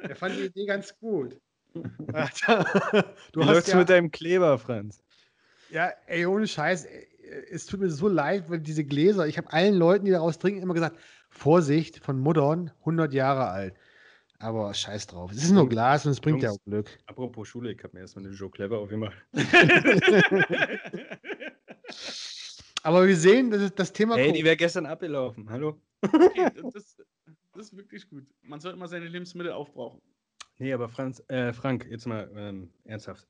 Er 0.00 0.16
fand 0.16 0.36
die 0.36 0.42
Idee 0.42 0.66
ganz 0.66 0.98
gut. 0.98 1.36
du 1.74 3.40
läuft's 3.40 3.70
ja, 3.70 3.78
mit 3.78 3.88
deinem 3.88 4.10
Kleber, 4.10 4.58
Franz? 4.58 5.02
Ja, 5.72 5.90
ey, 6.06 6.26
ohne 6.26 6.46
Scheiß, 6.46 6.84
ey, 6.84 7.08
es 7.50 7.66
tut 7.66 7.80
mir 7.80 7.90
so 7.90 8.08
leid, 8.08 8.50
weil 8.50 8.60
diese 8.60 8.84
Gläser, 8.84 9.26
ich 9.26 9.38
habe 9.38 9.50
allen 9.52 9.74
Leuten, 9.74 10.04
die 10.04 10.10
daraus 10.10 10.38
trinken, 10.38 10.62
immer 10.62 10.74
gesagt, 10.74 10.98
Vorsicht, 11.30 12.04
von 12.04 12.20
Muttern, 12.20 12.70
100 12.80 13.14
Jahre 13.14 13.48
alt. 13.48 13.74
Aber 14.38 14.74
scheiß 14.74 15.06
drauf. 15.06 15.30
Es 15.30 15.44
ist 15.44 15.52
nur 15.52 15.68
Glas 15.68 16.04
und 16.04 16.12
es 16.12 16.20
bringt 16.20 16.42
ja 16.42 16.48
Jungs. 16.48 16.60
auch 16.60 16.64
Glück. 16.64 16.98
Apropos 17.06 17.48
Schule, 17.48 17.72
ich 17.72 17.82
habe 17.82 17.94
mir 17.94 18.00
erstmal 18.00 18.26
eine 18.26 18.34
Joe 18.34 18.50
Clever 18.50 18.78
aufgemacht. 18.78 19.16
Aber 22.82 23.06
wir 23.06 23.16
sehen, 23.16 23.52
das 23.52 23.62
ist 23.62 23.78
das 23.78 23.92
Thema. 23.92 24.18
Ey, 24.18 24.26
Co- 24.26 24.32
die 24.32 24.44
wäre 24.44 24.56
gestern 24.56 24.86
abgelaufen. 24.86 25.48
Hallo? 25.48 25.80
okay, 26.02 26.48
das, 26.60 26.96
das 27.52 27.66
ist 27.66 27.76
wirklich 27.76 28.10
gut. 28.10 28.26
Man 28.42 28.58
sollte 28.58 28.76
mal 28.76 28.88
seine 28.88 29.06
Lebensmittel 29.06 29.52
aufbrauchen. 29.52 30.02
Nee, 30.58 30.72
aber 30.72 30.88
Franz, 30.88 31.22
äh, 31.28 31.52
Frank, 31.52 31.86
jetzt 31.88 32.06
mal 32.06 32.28
ähm, 32.34 32.70
ernsthaft. 32.84 33.28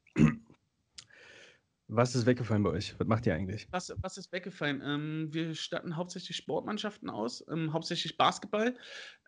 Was 1.94 2.14
ist 2.14 2.24
weggefallen 2.24 2.62
bei 2.62 2.70
euch? 2.70 2.94
Was 2.97 3.06
macht 3.06 3.27
ihr 3.27 3.35
eigentlich? 3.35 3.69
Was, 3.70 3.93
was 4.01 4.16
ist 4.16 4.32
weggefallen? 4.32 4.82
Ähm, 4.82 5.28
wir 5.31 5.55
statten 5.55 5.94
hauptsächlich 5.94 6.39
Sportmannschaften 6.39 7.10
aus, 7.10 7.44
ähm, 7.52 7.74
hauptsächlich 7.74 8.16
Basketball. 8.16 8.74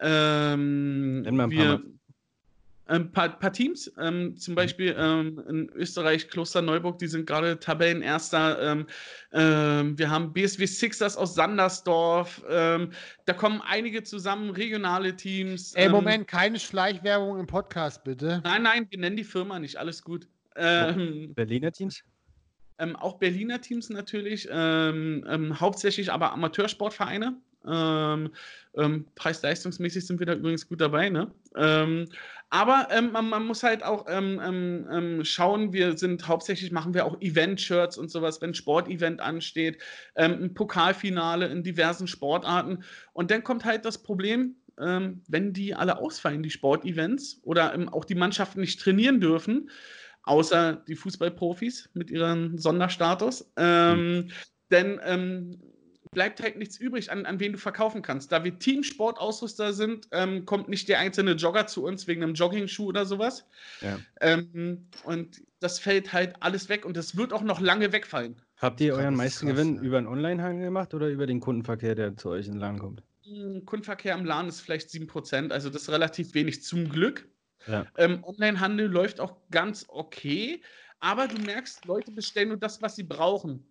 Ähm, 0.01 1.21
Nenn 1.21 1.37
mal 1.37 1.45
ein 1.45 1.51
paar 1.51 1.59
wir, 1.59 1.65
Mal. 1.67 1.83
ein 2.87 3.13
paar, 3.13 3.39
paar 3.39 3.53
Teams, 3.53 3.93
ähm, 4.01 4.39
zum 4.39 4.55
Beispiel 4.55 4.97
ähm, 4.99 5.43
in 5.47 5.69
Österreich, 5.75 6.29
Klosterneuburg, 6.29 6.99
die 6.99 7.07
sind 7.07 7.27
gerade 7.27 7.61
Tabellenerster. 7.61 8.63
Ähm, 8.63 8.87
ähm, 9.33 9.99
wir 9.99 10.09
haben 10.09 10.33
BSW 10.33 10.65
Sixers 10.65 11.19
aus 11.19 11.35
Sandersdorf. 11.35 12.43
Ähm, 12.49 12.93
da 13.27 13.35
kommen 13.35 13.61
einige 13.61 14.05
zusammen, 14.05 14.49
regionale 14.49 15.15
Teams. 15.15 15.75
Ey, 15.75 15.85
ähm, 15.85 15.93
Moment, 15.93 16.29
keine 16.29 16.59
Schleichwerbung 16.59 17.39
im 17.39 17.47
Podcast, 17.47 18.05
bitte. 18.05 18.41
Nein, 18.43 18.63
nein, 18.63 18.87
wir 18.89 18.99
nennen 18.99 19.19
die 19.19 19.25
Firma 19.25 19.59
nicht, 19.59 19.77
alles 19.77 20.03
gut. 20.03 20.29
Ähm, 20.57 21.35
Berliner 21.35 21.71
Teams? 21.71 22.03
Ähm, 22.79 22.97
auch 22.97 23.19
Berliner 23.19 23.61
Teams 23.61 23.91
natürlich, 23.91 24.49
ähm, 24.51 25.25
ähm, 25.29 25.61
hauptsächlich 25.61 26.13
aber 26.13 26.33
Amateursportvereine. 26.33 27.37
Ähm, 27.67 28.31
ähm, 28.77 29.07
Preis-leistungsmäßig 29.15 30.07
sind 30.07 30.19
wir 30.19 30.27
da 30.27 30.35
übrigens 30.35 30.69
gut 30.69 30.81
dabei, 30.81 31.09
ne? 31.09 31.31
Aber 32.51 32.89
man, 33.11 33.29
man 33.29 33.47
muss 33.47 33.63
halt 33.63 33.83
auch 33.83 34.07
schauen, 34.07 35.73
wir 35.73 35.97
sind 35.97 36.29
hauptsächlich, 36.29 36.73
machen 36.73 36.95
wir 36.95 37.07
auch 37.07 37.21
Event-Shirts 37.21 37.97
und 37.97 38.11
sowas, 38.11 38.43
wenn 38.43 38.55
Sportevent 38.55 39.21
ansteht, 39.21 39.79
ein 40.15 40.53
Pokalfinale 40.55 41.47
in 41.47 41.63
diversen 41.63 42.07
Sportarten. 42.07 42.85
Und 43.13 43.31
dann 43.31 43.45
kommt 43.45 43.65
halt 43.65 43.85
das 43.85 44.03
Problem, 44.03 44.57
wenn 44.77 45.53
die 45.53 45.75
alle 45.75 45.99
ausfallen, 45.99 46.43
die 46.43 46.51
Sportevents, 46.51 47.41
oder 47.45 47.77
auch 47.93 48.05
die 48.05 48.17
Mannschaften 48.17 48.61
nicht 48.61 48.81
trainieren 48.81 49.21
dürfen, 49.21 49.71
außer 50.25 50.83
die 50.89 50.97
Fußballprofis 50.97 51.91
mit 51.95 52.11
ihrem 52.11 52.59
Sonderstatus. 52.59 53.51
Ähm, 53.57 54.31
Denn 54.71 55.01
ähm, 55.05 55.61
bleibt 56.15 56.41
halt 56.43 56.57
nichts 56.57 56.79
übrig, 56.79 57.11
an, 57.11 57.27
an 57.27 57.41
wen 57.41 57.53
du 57.53 57.59
verkaufen 57.59 58.01
kannst. 58.01 58.33
Da 58.33 58.45
wir 58.45 58.59
Teamsportausrüster 58.59 59.73
sind, 59.73 60.09
ähm, 60.13 60.47
kommt 60.47 60.69
nicht 60.69 60.89
der 60.89 61.01
einzelne 61.01 61.33
Jogger 61.33 61.67
zu 61.67 61.85
uns 61.85 62.07
wegen 62.07 62.23
einem 62.23 62.35
Joggingschuh 62.35 62.87
oder 62.87 63.05
sowas. 63.05 63.47
Ja. 63.83 63.99
Ähm, 64.21 64.87
und 65.05 65.43
das 65.61 65.79
fällt 65.79 66.13
halt 66.13 66.35
alles 66.41 66.69
weg 66.69 66.87
und 66.87 66.97
das 66.97 67.17
wird 67.17 67.33
auch 67.33 67.43
noch 67.43 67.61
lange 67.61 67.93
wegfallen. 67.93 68.37
Habt 68.57 68.81
ihr 68.81 68.95
euren 68.95 69.15
meisten 69.15 69.47
krass, 69.47 69.57
Gewinn 69.57 69.77
ja. 69.77 69.83
über 69.83 70.01
den 70.01 70.07
Onlinehandel 70.07 70.65
gemacht 70.65 70.95
oder 70.95 71.09
über 71.09 71.27
den 71.27 71.41
Kundenverkehr, 71.41 71.95
der 71.95 72.17
zu 72.17 72.31
euch 72.31 72.47
in 72.47 72.53
den 72.53 72.61
Laden 72.61 72.79
kommt? 72.79 73.03
Hm, 73.25 73.65
Kundenverkehr 73.67 74.15
am 74.15 74.25
Laden 74.25 74.49
ist 74.49 74.61
vielleicht 74.61 74.89
7%, 74.89 75.51
also 75.51 75.69
das 75.69 75.83
ist 75.83 75.91
relativ 75.91 76.35
wenig 76.35 76.63
zum 76.63 76.89
Glück. 76.89 77.27
Ja. 77.67 77.87
Ähm, 77.97 78.23
Onlinehandel 78.25 78.87
läuft 78.89 79.21
auch 79.21 79.37
ganz 79.51 79.87
okay, 79.89 80.63
aber 81.01 81.29
du 81.29 81.39
merkst, 81.39 81.85
Leute 81.87 82.13
bestellen 82.13 82.49
nur 82.49 82.57
das, 82.59 82.81
was 82.83 82.97
sie 82.97 83.03
brauchen. 83.05 83.67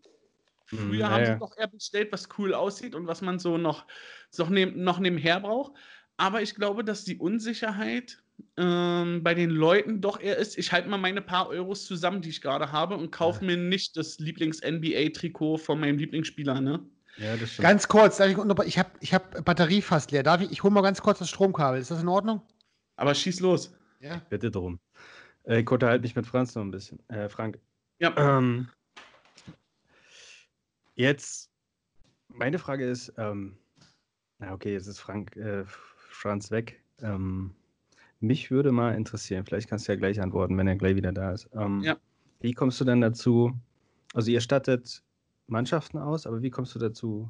Früher 0.65 1.07
Mhm, 1.07 1.11
haben 1.11 1.19
ja, 1.21 1.25
sie 1.25 1.31
ja. 1.33 1.37
doch 1.39 1.57
eher 1.57 1.67
bestellt, 1.67 2.11
was 2.11 2.29
cool 2.37 2.53
aussieht 2.53 2.95
und 2.95 3.07
was 3.07 3.21
man 3.21 3.39
so 3.39 3.57
noch, 3.57 3.85
so 4.29 4.45
neben, 4.45 4.83
noch 4.83 4.99
nebenher 4.99 5.39
braucht. 5.39 5.73
Aber 6.17 6.41
ich 6.41 6.55
glaube, 6.55 6.83
dass 6.83 7.03
die 7.05 7.17
Unsicherheit 7.17 8.23
ähm, 8.57 9.23
bei 9.23 9.33
den 9.33 9.49
Leuten 9.49 10.01
doch 10.01 10.19
eher 10.19 10.37
ist, 10.37 10.57
ich 10.57 10.71
halte 10.71 10.89
mal 10.89 10.97
meine 10.97 11.21
paar 11.21 11.49
Euros 11.49 11.85
zusammen, 11.85 12.21
die 12.21 12.29
ich 12.29 12.41
gerade 12.41 12.71
habe 12.71 12.95
und 12.97 13.11
kaufe 13.11 13.43
mir 13.45 13.57
nicht 13.57 13.97
das 13.97 14.19
Lieblings-NBA-Trikot 14.19 15.57
von 15.57 15.79
meinem 15.79 15.97
Lieblingsspieler. 15.97 16.61
Ne? 16.61 16.85
Ja, 17.17 17.37
das 17.37 17.51
stimmt. 17.53 17.67
Ganz 17.67 17.87
kurz, 17.87 18.17
darf 18.17 18.29
ich, 18.29 18.37
ich 18.67 18.79
habe 18.79 18.91
ich 18.99 19.13
hab 19.13 19.45
Batterie 19.45 19.81
fast 19.81 20.11
leer. 20.11 20.23
Darf 20.23 20.41
ich, 20.41 20.51
ich 20.51 20.63
hole 20.63 20.73
mal 20.73 20.81
ganz 20.81 21.01
kurz 21.01 21.19
das 21.19 21.29
Stromkabel. 21.29 21.79
Ist 21.79 21.91
das 21.91 22.01
in 22.01 22.07
Ordnung? 22.07 22.41
Aber 22.95 23.13
schieß 23.13 23.39
los. 23.39 23.73
Ja. 24.03 24.21
Bitte 24.29 24.51
drum. 24.51 24.79
Äh, 25.43 25.61
ich 25.61 25.71
unterhalte 25.71 26.01
mich 26.01 26.15
mit 26.15 26.27
Franz 26.27 26.53
noch 26.55 26.61
ein 26.61 26.71
bisschen. 26.71 26.99
Äh, 27.09 27.29
Frank. 27.29 27.57
Ja. 27.99 28.13
Ähm, 28.17 28.67
jetzt, 30.95 31.49
meine 32.27 32.59
Frage 32.59 32.85
ist, 32.85 33.13
ähm, 33.17 33.57
na 34.39 34.53
okay, 34.53 34.73
jetzt 34.73 34.87
ist 34.87 34.99
Frank, 34.99 35.37
äh, 35.37 35.63
Franz 35.65 36.51
weg. 36.51 36.83
Ähm, 37.01 37.55
mich 38.19 38.51
würde 38.51 38.73
mal 38.73 38.95
interessieren, 38.95 39.45
vielleicht 39.45 39.69
kannst 39.69 39.87
du 39.87 39.93
ja 39.93 39.97
gleich 39.97 40.19
antworten, 40.21 40.57
wenn 40.57 40.67
er 40.67 40.75
gleich 40.75 40.95
wieder 40.95 41.13
da 41.13 41.31
ist. 41.31 41.49
Ähm, 41.53 41.81
Ja. 41.81 41.97
Wie 42.41 42.53
kommst 42.53 42.81
du 42.81 42.85
denn 42.85 42.99
dazu? 42.99 43.53
Also 44.13 44.29
ihr 44.31 44.41
stattet 44.41 45.01
Mannschaften 45.47 45.97
aus, 45.97 46.27
aber 46.27 46.41
wie 46.41 46.49
kommst 46.49 46.75
du 46.75 46.79
dazu? 46.79 47.29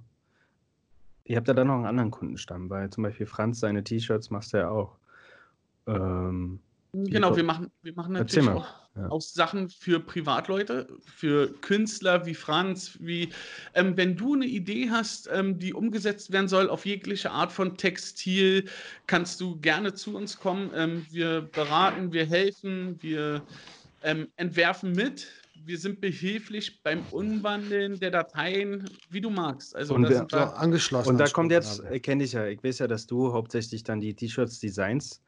Ihr 1.25 1.37
habt 1.37 1.47
ja 1.47 1.53
dann 1.53 1.67
noch 1.67 1.75
einen 1.75 1.85
anderen 1.85 2.09
Kundenstamm, 2.09 2.67
weil 2.71 2.89
zum 2.89 3.03
Beispiel 3.03 3.27
Franz 3.27 3.59
seine 3.59 3.83
T-Shirts 3.83 4.31
machst 4.31 4.53
du 4.53 4.57
ja 4.57 4.69
auch. 4.69 4.97
Ähm, 5.87 6.59
Genau, 6.95 7.35
wir 7.35 7.43
machen, 7.43 7.71
wir 7.81 7.95
machen 7.95 8.13
natürlich 8.13 8.47
auch, 8.49 8.67
Ja. 8.95 9.09
auch 9.09 9.19
Sachen 9.21 9.67
für 9.69 9.99
Privatleute, 9.99 10.87
für 11.03 11.51
Künstler 11.61 12.27
wie 12.27 12.35
Franz, 12.35 12.99
wie 13.01 13.29
ähm, 13.73 13.97
wenn 13.97 14.15
du 14.15 14.35
eine 14.35 14.45
Idee 14.45 14.91
hast, 14.91 15.27
ähm, 15.33 15.57
die 15.57 15.73
umgesetzt 15.73 16.31
werden 16.31 16.47
soll 16.47 16.69
auf 16.69 16.85
jegliche 16.85 17.31
Art 17.31 17.51
von 17.51 17.77
Textil, 17.77 18.65
kannst 19.07 19.41
du 19.41 19.59
gerne 19.59 19.95
zu 19.95 20.15
uns 20.15 20.37
kommen. 20.37 20.69
Ähm, 20.75 21.03
wir 21.09 21.41
beraten, 21.41 22.13
wir 22.13 22.27
helfen, 22.27 23.01
wir 23.01 23.41
ähm, 24.03 24.27
entwerfen 24.35 24.91
mit. 24.91 25.27
wir 25.65 25.77
sind 25.79 26.01
behilflich 26.01 26.83
beim 26.83 27.03
Umwandeln 27.09 27.97
der 27.97 28.11
Dateien, 28.11 28.87
wie 29.09 29.21
du 29.21 29.29
magst. 29.29 29.73
Also 29.75 29.95
Und 29.95 30.03
da 30.03 30.09
wir- 30.09 30.17
sind 30.17 30.31
So, 30.31 30.37
wir, 30.37 30.57
angeschlossen. 30.57 31.09
Und 31.09 31.17
da 31.17 31.27
kommt 31.29 31.51
jetzt, 31.53 31.79
äh, 31.85 31.99
kenne 32.01 32.25
ich 32.25 32.33
ja, 32.33 32.45
ich 32.47 32.61
weiß 32.63 32.79
ja, 32.79 32.87
dass 32.87 33.07
du 33.07 33.31
hauptsächlich 33.33 33.81
dann 33.83 34.01
die 34.01 34.13
T-Shirts 34.13 34.59
designst. 34.59 35.22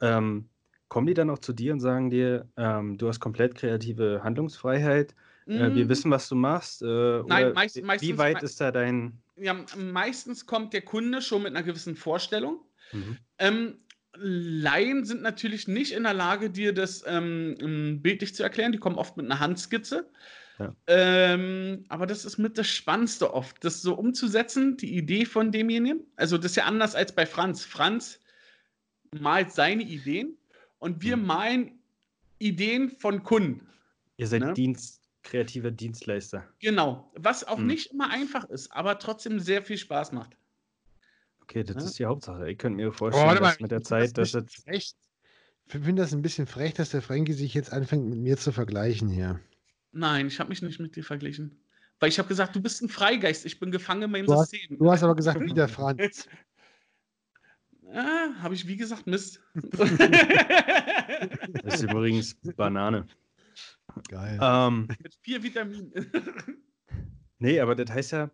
Ähm, 0.00 0.48
kommen 0.88 1.06
die 1.06 1.14
dann 1.14 1.30
auch 1.30 1.38
zu 1.38 1.52
dir 1.52 1.72
und 1.72 1.80
sagen 1.80 2.10
dir, 2.10 2.48
ähm, 2.56 2.96
du 2.98 3.08
hast 3.08 3.20
komplett 3.20 3.54
kreative 3.54 4.22
Handlungsfreiheit, 4.24 5.14
äh, 5.46 5.74
wir 5.74 5.84
Mm, 5.86 5.88
wissen, 5.88 6.10
was 6.10 6.28
du 6.28 6.34
machst? 6.34 6.82
Äh, 6.82 7.22
Nein, 7.26 7.52
meist- 7.54 7.76
wie- 7.76 7.82
meistens- 7.82 8.08
wie 8.08 8.18
weit 8.18 8.42
ist 8.42 8.60
da 8.60 8.70
dein... 8.70 9.18
ja, 9.36 9.54
meistens 9.76 10.46
kommt 10.46 10.72
der 10.72 10.82
Kunde 10.82 11.22
schon 11.22 11.42
mit 11.42 11.54
einer 11.54 11.62
gewissen 11.62 11.96
Vorstellung. 11.96 12.60
Mhm. 12.92 13.16
Ähm, 13.38 13.74
Laien 14.20 15.04
sind 15.04 15.22
natürlich 15.22 15.68
nicht 15.68 15.92
in 15.92 16.02
der 16.02 16.14
Lage, 16.14 16.50
dir 16.50 16.72
das 16.74 17.04
ähm, 17.06 17.54
ähm, 17.60 18.02
bildlich 18.02 18.34
zu 18.34 18.42
erklären. 18.42 18.72
Die 18.72 18.78
kommen 18.78 18.96
oft 18.96 19.16
mit 19.16 19.26
einer 19.26 19.38
Handskizze. 19.40 20.10
Ja. 20.58 20.74
Ähm, 20.88 21.84
aber 21.88 22.06
das 22.06 22.24
ist 22.24 22.36
mit 22.38 22.58
das 22.58 22.66
Spannendste 22.66 23.32
oft, 23.32 23.62
das 23.64 23.80
so 23.80 23.94
umzusetzen, 23.94 24.76
die 24.76 24.96
Idee 24.96 25.24
von 25.24 25.52
demjenigen. 25.52 26.00
Also 26.16 26.36
das 26.36 26.52
ist 26.52 26.56
ja 26.56 26.64
anders 26.64 26.94
als 26.96 27.14
bei 27.14 27.26
Franz. 27.26 27.64
Franz 27.64 28.18
malt 29.18 29.52
seine 29.52 29.82
Ideen 29.82 30.36
und 30.78 31.02
wir 31.02 31.16
Mhm. 31.16 31.26
malen 31.26 31.78
Ideen 32.38 32.90
von 32.90 33.22
Kunden. 33.22 33.66
Ihr 34.16 34.26
seid 34.26 34.42
Ne? 34.42 34.54
Dienst, 34.54 35.02
kreative 35.22 35.72
Dienstleister. 35.72 36.44
Genau. 36.60 37.10
Was 37.16 37.44
auch 37.46 37.58
Mhm. 37.58 37.66
nicht 37.66 37.92
immer 37.92 38.10
einfach 38.10 38.44
ist, 38.48 38.72
aber 38.72 38.98
trotzdem 38.98 39.40
sehr 39.40 39.62
viel 39.62 39.78
Spaß 39.78 40.12
macht. 40.12 40.36
Okay, 41.42 41.64
das 41.64 41.76
Ja. 41.76 41.82
ist 41.84 41.98
die 41.98 42.04
Hauptsache. 42.04 42.50
Ich 42.50 42.58
könnte 42.58 42.76
mir 42.76 42.86
Aber 42.88 42.94
vorstellen, 42.96 43.26
mal, 43.26 43.38
dass 43.40 43.60
mit 43.60 43.70
der 43.70 43.82
Zeit, 43.82 44.16
dass 44.18 44.32
das 44.32 44.44
bisschen 44.44 44.64
frech. 44.64 44.92
Ich 45.66 45.72
finde 45.72 46.02
das 46.02 46.12
ein 46.12 46.22
bisschen 46.22 46.46
frech, 46.46 46.74
dass 46.74 46.90
der 46.90 47.02
Frankie 47.02 47.32
sich 47.34 47.54
jetzt 47.54 47.72
anfängt, 47.72 48.06
mit 48.08 48.18
mir 48.18 48.36
zu 48.38 48.52
vergleichen 48.52 49.08
hier. 49.08 49.40
Nein, 49.92 50.26
ich 50.28 50.38
habe 50.40 50.50
mich 50.50 50.62
nicht 50.62 50.80
mit 50.80 50.96
dir 50.96 51.04
verglichen. 51.04 51.58
Weil 52.00 52.10
ich 52.10 52.18
habe 52.18 52.28
gesagt, 52.28 52.54
du 52.54 52.62
bist 52.62 52.80
ein 52.82 52.88
Freigeist, 52.88 53.44
ich 53.44 53.58
bin 53.58 53.70
gefangen 53.72 54.02
in 54.02 54.10
meinem 54.12 54.26
Du 54.26 54.34
hast- 54.34 54.50
System. 54.50 54.78
Du 54.78 54.90
hast 54.90 55.02
aber 55.02 55.16
gesagt, 55.16 55.40
wie 55.52 55.54
der 55.54 55.68
Franz. 55.68 56.28
Ah, 57.92 58.28
habe 58.42 58.54
ich 58.54 58.66
wie 58.66 58.76
gesagt, 58.76 59.06
Mist. 59.06 59.40
Das 61.64 61.74
ist 61.74 61.82
übrigens 61.82 62.34
Banane. 62.56 63.06
Geil. 64.08 64.38
Ähm, 64.40 64.88
Mit 65.02 65.14
vier 65.22 65.42
Vitaminen. 65.42 65.92
nee, 67.38 67.58
aber 67.60 67.74
das 67.74 67.90
heißt 67.94 68.12
ja, 68.12 68.30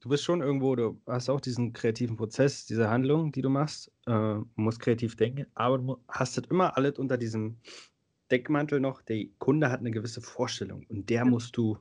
du 0.00 0.08
bist 0.08 0.24
schon 0.24 0.40
irgendwo, 0.40 0.74
du 0.76 1.00
hast 1.06 1.28
auch 1.28 1.40
diesen 1.40 1.72
kreativen 1.72 2.16
Prozess, 2.16 2.64
diese 2.66 2.88
Handlung, 2.88 3.32
die 3.32 3.42
du 3.42 3.50
machst, 3.50 3.90
äh, 4.06 4.36
musst 4.54 4.80
kreativ 4.80 5.16
denken, 5.16 5.46
aber 5.54 5.78
du 5.78 5.98
hast 6.08 6.38
das 6.38 6.44
immer 6.46 6.76
alles 6.76 6.98
unter 6.98 7.18
diesem 7.18 7.56
Deckmantel 8.30 8.80
noch. 8.80 9.02
Der 9.02 9.26
Kunde 9.38 9.70
hat 9.70 9.80
eine 9.80 9.90
gewisse 9.90 10.22
Vorstellung 10.22 10.86
und 10.88 11.10
der 11.10 11.24
musst 11.24 11.56
du. 11.56 11.76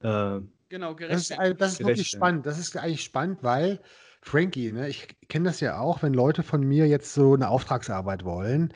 Äh, 0.00 0.40
genau, 0.68 0.94
Das 0.94 0.98
gerecht. 0.98 1.30
ist, 1.30 1.38
ein- 1.38 1.56
das 1.56 1.72
ist 1.72 1.80
wirklich 1.86 2.08
spannend. 2.08 2.46
Das 2.46 2.58
ist 2.58 2.76
eigentlich 2.76 3.02
spannend, 3.02 3.42
weil 3.42 3.80
Frankie, 4.26 4.72
ne, 4.72 4.88
ich 4.88 5.06
kenne 5.28 5.48
das 5.48 5.60
ja 5.60 5.78
auch, 5.78 6.02
wenn 6.02 6.12
Leute 6.12 6.42
von 6.42 6.60
mir 6.60 6.88
jetzt 6.88 7.14
so 7.14 7.34
eine 7.34 7.48
Auftragsarbeit 7.48 8.24
wollen 8.24 8.74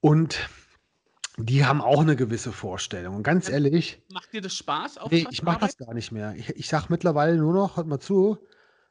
und 0.00 0.48
die 1.38 1.64
haben 1.64 1.80
auch 1.80 2.00
eine 2.00 2.16
gewisse 2.16 2.50
Vorstellung. 2.50 3.14
Und 3.14 3.22
ganz 3.22 3.48
ehrlich, 3.48 4.02
Macht 4.10 4.32
dir 4.32 4.40
das 4.40 4.54
Spaß? 4.54 4.98
nee, 5.10 5.24
ich 5.30 5.44
mache 5.44 5.60
das 5.60 5.76
gar 5.76 5.94
nicht 5.94 6.10
mehr. 6.10 6.34
Ich, 6.34 6.50
ich 6.50 6.68
sage 6.68 6.86
mittlerweile 6.88 7.36
nur 7.36 7.54
noch, 7.54 7.76
hört 7.76 7.86
mal 7.86 8.00
zu, 8.00 8.38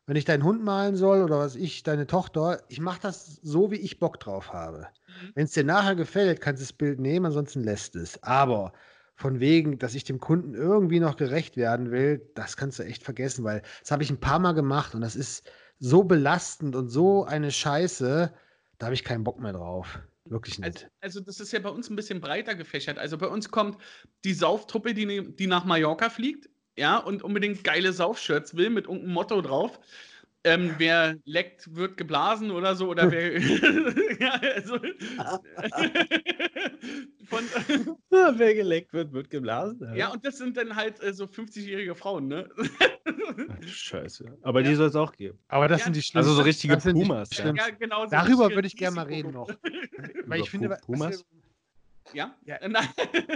wenn 0.06 0.16
ich 0.16 0.24
deinen 0.24 0.44
Hund 0.44 0.64
malen 0.64 0.96
soll 0.96 1.22
oder 1.22 1.40
was 1.40 1.56
ich, 1.56 1.84
deine 1.84 2.08
Tochter, 2.08 2.62
ich 2.70 2.80
mache 2.80 3.02
das 3.02 3.40
so, 3.42 3.70
wie 3.70 3.76
ich 3.76 4.00
Bock 4.00 4.20
drauf 4.22 4.54
habe. 4.54 4.88
Mhm. 5.08 5.32
Wenn 5.34 5.46
es 5.46 5.52
dir 5.52 5.66
nachher 5.66 5.96
gefällt, 5.96 6.40
kannst 6.40 6.62
du 6.62 6.66
das 6.66 6.74
Bild 6.74 7.02
nehmen, 7.02 7.26
ansonsten 7.26 7.62
lässt 7.62 7.98
es. 7.98 8.24
Aber 8.24 8.72
von 9.16 9.40
wegen, 9.42 9.78
dass 9.78 9.96
ich 9.96 10.04
dem 10.06 10.20
Kunden 10.20 10.54
irgendwie 10.54 11.00
noch 11.00 11.18
gerecht 11.18 11.58
werden 11.58 11.92
will, 11.92 12.32
das 12.36 12.56
kannst 12.56 12.80
du 12.80 12.84
echt 12.84 13.04
vergessen, 13.04 13.44
weil 13.44 13.62
das 13.82 13.92
habe 13.92 14.04
ich 14.04 14.10
ein 14.10 14.20
paar 14.20 14.40
Mal 14.40 14.54
gemacht 14.54 14.94
und 14.94 15.02
das 15.02 15.16
ist 15.16 15.50
so 15.80 16.04
belastend 16.04 16.76
und 16.76 16.90
so 16.90 17.26
eine 17.26 17.52
Scheiße, 17.52 18.34
da 18.78 18.86
habe 18.86 18.96
ich 18.96 19.04
keinen 19.04 19.24
Bock 19.24 19.40
mehr 19.40 19.54
drauf. 19.54 20.00
Wirklich 20.26 20.62
Also, 20.62 20.80
nicht. 20.80 20.92
also 21.02 21.20
das 21.20 21.40
ist 21.40 21.52
ja 21.52 21.60
bei 21.60 21.70
uns 21.70 21.90
ein 21.90 21.96
bisschen 21.96 22.20
breiter 22.20 22.56
gefächert. 22.56 22.98
Also 22.98 23.18
bei 23.18 23.28
uns 23.28 23.52
kommt 23.52 23.78
die 24.24 24.34
Sauftruppe, 24.34 24.94
die, 24.94 25.36
die 25.36 25.48
nach 25.48 25.66
Mallorca 25.66 26.10
fliegt, 26.10 26.50
ja, 26.78 26.98
und 26.98 27.24
unbedingt 27.24 27.64
geile 27.64 27.94
Saufshirts 27.94 28.56
will 28.56 28.70
mit 28.70 28.86
irgendeinem 28.86 29.14
Motto 29.14 29.42
drauf. 29.42 29.80
Ähm, 30.46 30.76
wer 30.78 31.18
leckt, 31.26 31.76
wird 31.76 31.98
geblasen 31.98 32.52
oder 32.52 32.76
so. 32.76 32.88
Oder 32.90 33.12
wer. 33.12 33.38
ja, 34.20 34.34
also. 34.56 34.78
von, 37.26 37.44
wer 38.10 38.54
geleckt 38.56 38.94
wird, 38.94 39.12
wird 39.14 39.30
geblasen. 39.30 39.96
ja, 39.96 40.10
und 40.12 40.24
das 40.26 40.38
sind 40.38 40.56
dann 40.58 40.76
halt 40.76 41.02
äh, 41.02 41.14
so 41.14 41.26
50-jährige 41.26 41.96
Frauen, 41.96 42.28
ne? 42.28 42.48
Scheiße. 43.66 44.38
Aber 44.44 44.62
Ja. 44.62 44.70
die 44.70 44.76
soll 44.76 44.88
es 44.90 44.96
auch 44.96 45.12
geben. 45.14 45.40
Aber 45.48 45.68
das 45.68 45.80
Ja, 45.82 45.86
sind 45.86 45.96
die 45.96 46.00
Also 46.14 46.30
so 46.34 46.42
schlimmsten- 46.42 46.44
richtige 46.44 46.74
das 46.76 46.84
sind 46.84 46.96
die 46.96 47.02
Pumas, 47.04 47.30
ja. 47.32 47.42
schlimmsten. 47.44 47.70
ja, 47.70 47.76
genau. 47.76 48.04
so 48.06 48.12
Darüber 48.12 48.50
würde 48.52 48.68
ich 48.68 48.76
gerne 48.78 48.96
mal 48.96 49.06
reden 49.08 49.32
noch. 49.32 49.48
Weil 49.64 50.12
Über 50.26 50.38
ich 50.38 50.50
finde, 50.50 50.78
Pumas? 50.86 51.26
Ja? 52.14 52.36
Ja. 52.46 52.60
Nein. 52.68 52.88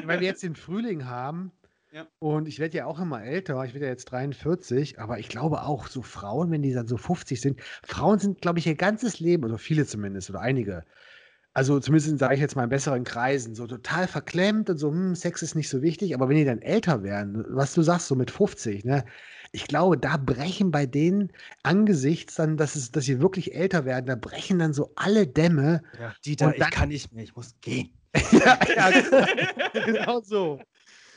weil 0.04 0.20
wir 0.20 0.28
jetzt 0.28 0.44
den 0.44 0.56
Frühling 0.56 1.06
haben 1.06 1.52
Ja. 1.92 2.06
und 2.20 2.48
ich 2.48 2.60
werde 2.60 2.78
ja 2.78 2.86
auch 2.86 3.00
immer 3.00 3.24
älter, 3.24 3.64
ich 3.66 3.74
werde 3.74 3.86
ja 3.88 3.92
jetzt 3.92 4.06
43, 4.12 5.00
aber 5.00 5.18
ich 5.20 5.28
glaube 5.28 5.64
auch, 5.64 5.88
so 5.88 6.02
Frauen, 6.04 6.52
wenn 6.52 6.62
die 6.62 6.74
dann 6.74 6.88
so 6.88 6.98
50 6.98 7.42
sind, 7.42 7.60
Frauen 7.84 8.20
sind, 8.20 8.42
glaube 8.42 8.60
ich, 8.60 8.68
ihr 8.68 8.76
ganzes 8.76 9.20
Leben, 9.20 9.44
oder 9.44 9.58
viele 9.58 9.86
zumindest, 9.88 10.30
oder 10.30 10.40
einige, 10.42 10.84
also 11.54 11.80
zumindest 11.80 12.20
sage 12.20 12.36
ich 12.36 12.40
jetzt 12.42 12.56
mal 12.56 12.64
in 12.66 12.70
besseren 12.70 13.04
Kreisen, 13.04 13.56
so 13.56 13.66
total 13.66 14.08
verklemmt 14.08 14.70
und 14.70 14.78
so, 14.78 14.92
hm, 14.92 15.16
Sex 15.16 15.42
ist 15.42 15.56
nicht 15.56 15.68
so 15.68 15.82
wichtig, 15.82 16.14
aber 16.14 16.30
wenn 16.30 16.38
die 16.38 16.46
dann 16.46 16.62
älter 16.62 17.02
werden, 17.02 17.44
was 17.50 17.74
du 17.74 17.82
sagst, 17.82 18.08
so 18.08 18.16
mit 18.16 18.30
50, 18.30 18.86
ne, 18.86 19.04
ich 19.52 19.66
glaube, 19.68 19.98
da 19.98 20.18
brechen 20.18 20.70
bei 20.70 20.86
denen 20.86 21.32
angesichts 21.64 22.36
dann, 22.36 22.56
dass, 22.56 22.76
es, 22.76 22.92
dass 22.92 23.06
sie 23.06 23.20
wirklich 23.20 23.56
älter 23.56 23.84
werden, 23.86 24.06
da 24.06 24.16
brechen 24.16 24.60
dann 24.60 24.74
so 24.74 24.92
alle 24.96 25.26
Dämme. 25.26 25.82
Ja, 26.00 26.14
Dieter, 26.24 26.46
Und 26.48 26.60
dann- 26.60 26.68
ich 26.70 26.76
kann 26.76 26.90
nicht 26.90 27.12
mehr, 27.14 27.24
ich 27.24 27.36
muss 27.36 27.56
gehen. 27.62 27.90
ja, 28.32 28.60
ja, 28.76 28.92
genau 29.86 30.22
so. 30.24 30.60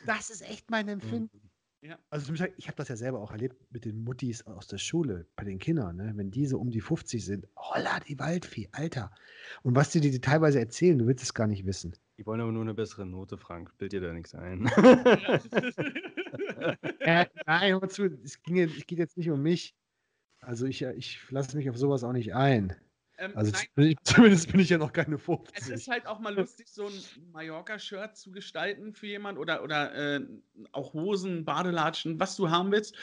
Das 0.07 0.31
ist 0.31 0.43
echt 0.43 0.71
mein 0.71 0.89
Empfinden. 0.89 1.51
Ja. 1.83 1.99
Also 2.11 2.27
zum 2.27 2.37
Beispiel, 2.37 2.55
ich 2.59 2.69
habe 2.69 2.77
das 2.77 2.89
ja 2.89 2.97
selber 2.97 3.21
auch 3.21 3.33
erlebt 3.33 3.57
mit 3.73 3.85
den 3.85 4.05
Muttis 4.05 4.47
aus 4.47 4.69
der 4.69 4.79
Schule, 4.79 5.27
bei 5.35 5.43
den 5.43 5.59
Kindern, 5.59 5.97
ne? 5.97 6.13
wenn 6.15 6.31
die 6.31 6.47
so 6.47 6.59
um 6.61 6.71
die 6.71 6.81
50 6.81 7.25
sind, 7.25 7.49
holla, 7.57 7.99
die 7.99 8.19
Waldvieh, 8.21 8.69
Alter. 8.71 9.11
Und 9.63 9.75
was 9.75 9.91
die 9.91 10.01
dir 10.01 10.21
teilweise 10.21 10.61
erzählen, 10.61 10.97
du 10.97 11.09
willst 11.09 11.25
es 11.25 11.35
gar 11.35 11.49
nicht 11.49 11.67
wissen. 11.67 11.97
Die 12.19 12.27
wollen 12.27 12.41
aber 12.41 12.53
nur 12.53 12.63
eine 12.63 12.75
bessere 12.75 13.05
Note, 13.05 13.37
Frank. 13.37 13.77
Bild 13.79 13.93
dir 13.93 14.01
da 14.01 14.13
nichts 14.13 14.35
ein. 14.35 14.71
Äh, 17.01 17.27
nein, 17.47 17.73
hör 17.73 17.81
mal 17.81 17.89
zu, 17.89 18.05
es, 18.05 18.41
ging, 18.43 18.59
es 18.59 18.87
geht 18.87 19.01
jetzt 19.01 19.17
nicht 19.17 19.29
um 19.31 19.43
mich. 19.43 19.75
Also 20.41 20.67
ich, 20.67 20.83
äh, 20.83 20.93
ich 20.93 21.19
lasse 21.31 21.57
mich 21.57 21.69
auf 21.69 21.77
sowas 21.77 22.05
auch 22.05 22.13
nicht 22.13 22.37
ein. 22.37 22.77
Ähm, 23.19 23.33
Also 23.35 23.53
nein, 23.77 23.95
zumindest 24.05 24.51
bin 24.51 24.61
ich 24.61 24.69
ja 24.71 24.79
noch 24.79 24.93
keine 24.93 25.17
Es 25.17 25.23
50. 25.23 25.75
ist 25.75 25.89
halt 25.89 26.07
auch 26.07 26.19
mal 26.21 26.35
lustig, 26.35 26.69
so 26.69 26.87
ein 26.87 26.93
Mallorca-Shirt 27.33 28.17
zu 28.17 28.33
gestalten 28.33 28.93
für 28.93 29.07
jemand 29.07 29.39
oder, 29.39 29.63
oder 29.63 29.95
äh, 30.17 30.21
auch 30.73 30.93
Hosen, 30.95 31.45
Badelatschen, 31.45 32.19
was 32.21 32.37
du 32.37 32.51
haben 32.51 32.73
willst. 32.73 32.97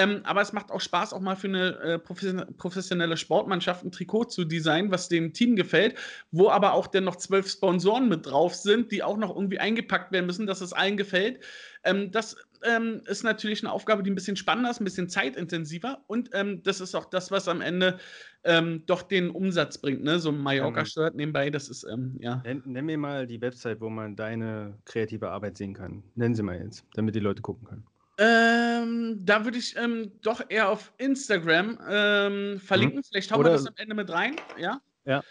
Ähm, 0.00 0.22
aber 0.24 0.40
es 0.40 0.54
macht 0.54 0.70
auch 0.70 0.80
Spaß, 0.80 1.12
auch 1.12 1.20
mal 1.20 1.36
für 1.36 1.48
eine 1.48 1.78
äh, 1.80 1.98
profession- 1.98 2.56
professionelle 2.56 3.18
Sportmannschaft 3.18 3.84
ein 3.84 3.92
Trikot 3.92 4.24
zu 4.24 4.44
designen, 4.44 4.90
was 4.90 5.08
dem 5.08 5.34
Team 5.34 5.56
gefällt, 5.56 5.96
wo 6.30 6.48
aber 6.48 6.72
auch 6.72 6.86
dann 6.86 7.04
noch 7.04 7.16
zwölf 7.16 7.50
Sponsoren 7.50 8.08
mit 8.08 8.24
drauf 8.24 8.54
sind, 8.54 8.92
die 8.92 9.02
auch 9.02 9.18
noch 9.18 9.34
irgendwie 9.34 9.58
eingepackt 9.58 10.10
werden 10.10 10.26
müssen, 10.26 10.46
dass 10.46 10.62
es 10.62 10.72
allen 10.72 10.96
gefällt. 10.96 11.40
Ähm, 11.84 12.10
das 12.10 12.36
ähm, 12.62 13.02
ist 13.06 13.24
natürlich 13.24 13.62
eine 13.62 13.72
Aufgabe, 13.72 14.02
die 14.02 14.10
ein 14.10 14.14
bisschen 14.14 14.36
spannender 14.36 14.70
ist, 14.70 14.80
ein 14.80 14.84
bisschen 14.84 15.08
zeitintensiver 15.08 16.02
und 16.06 16.30
ähm, 16.32 16.62
das 16.62 16.80
ist 16.80 16.94
auch 16.94 17.06
das, 17.06 17.30
was 17.30 17.48
am 17.48 17.60
Ende 17.60 17.98
ähm, 18.44 18.84
doch 18.86 19.02
den 19.02 19.30
Umsatz 19.30 19.78
bringt. 19.78 20.02
Ne? 20.02 20.18
So 20.18 20.30
ein 20.30 20.38
Mallorca-Shirt 20.38 21.14
nebenbei, 21.14 21.50
das 21.50 21.68
ist, 21.68 21.84
ähm, 21.84 22.16
ja. 22.20 22.42
Nenn, 22.44 22.62
nenn 22.64 22.86
mir 22.86 22.98
mal 22.98 23.26
die 23.26 23.40
Website, 23.40 23.80
wo 23.80 23.90
man 23.90 24.16
deine 24.16 24.78
kreative 24.84 25.30
Arbeit 25.30 25.56
sehen 25.58 25.74
kann. 25.74 26.02
Nennen 26.14 26.34
sie 26.34 26.42
mal 26.42 26.58
jetzt, 26.58 26.86
damit 26.94 27.14
die 27.14 27.20
Leute 27.20 27.42
gucken 27.42 27.66
können. 27.66 27.84
Ähm, 28.22 29.18
da 29.24 29.44
würde 29.46 29.56
ich 29.56 29.74
ähm, 29.76 30.12
doch 30.20 30.42
eher 30.50 30.68
auf 30.68 30.92
Instagram 30.98 31.78
ähm, 31.88 32.60
verlinken. 32.60 33.02
Vielleicht 33.02 33.32
hauen 33.32 33.42
wir 33.42 33.50
das 33.50 33.66
am 33.66 33.72
Ende 33.78 33.94
mit 33.94 34.10
rein, 34.10 34.36
ja? 34.58 34.78
Ja. 35.06 35.22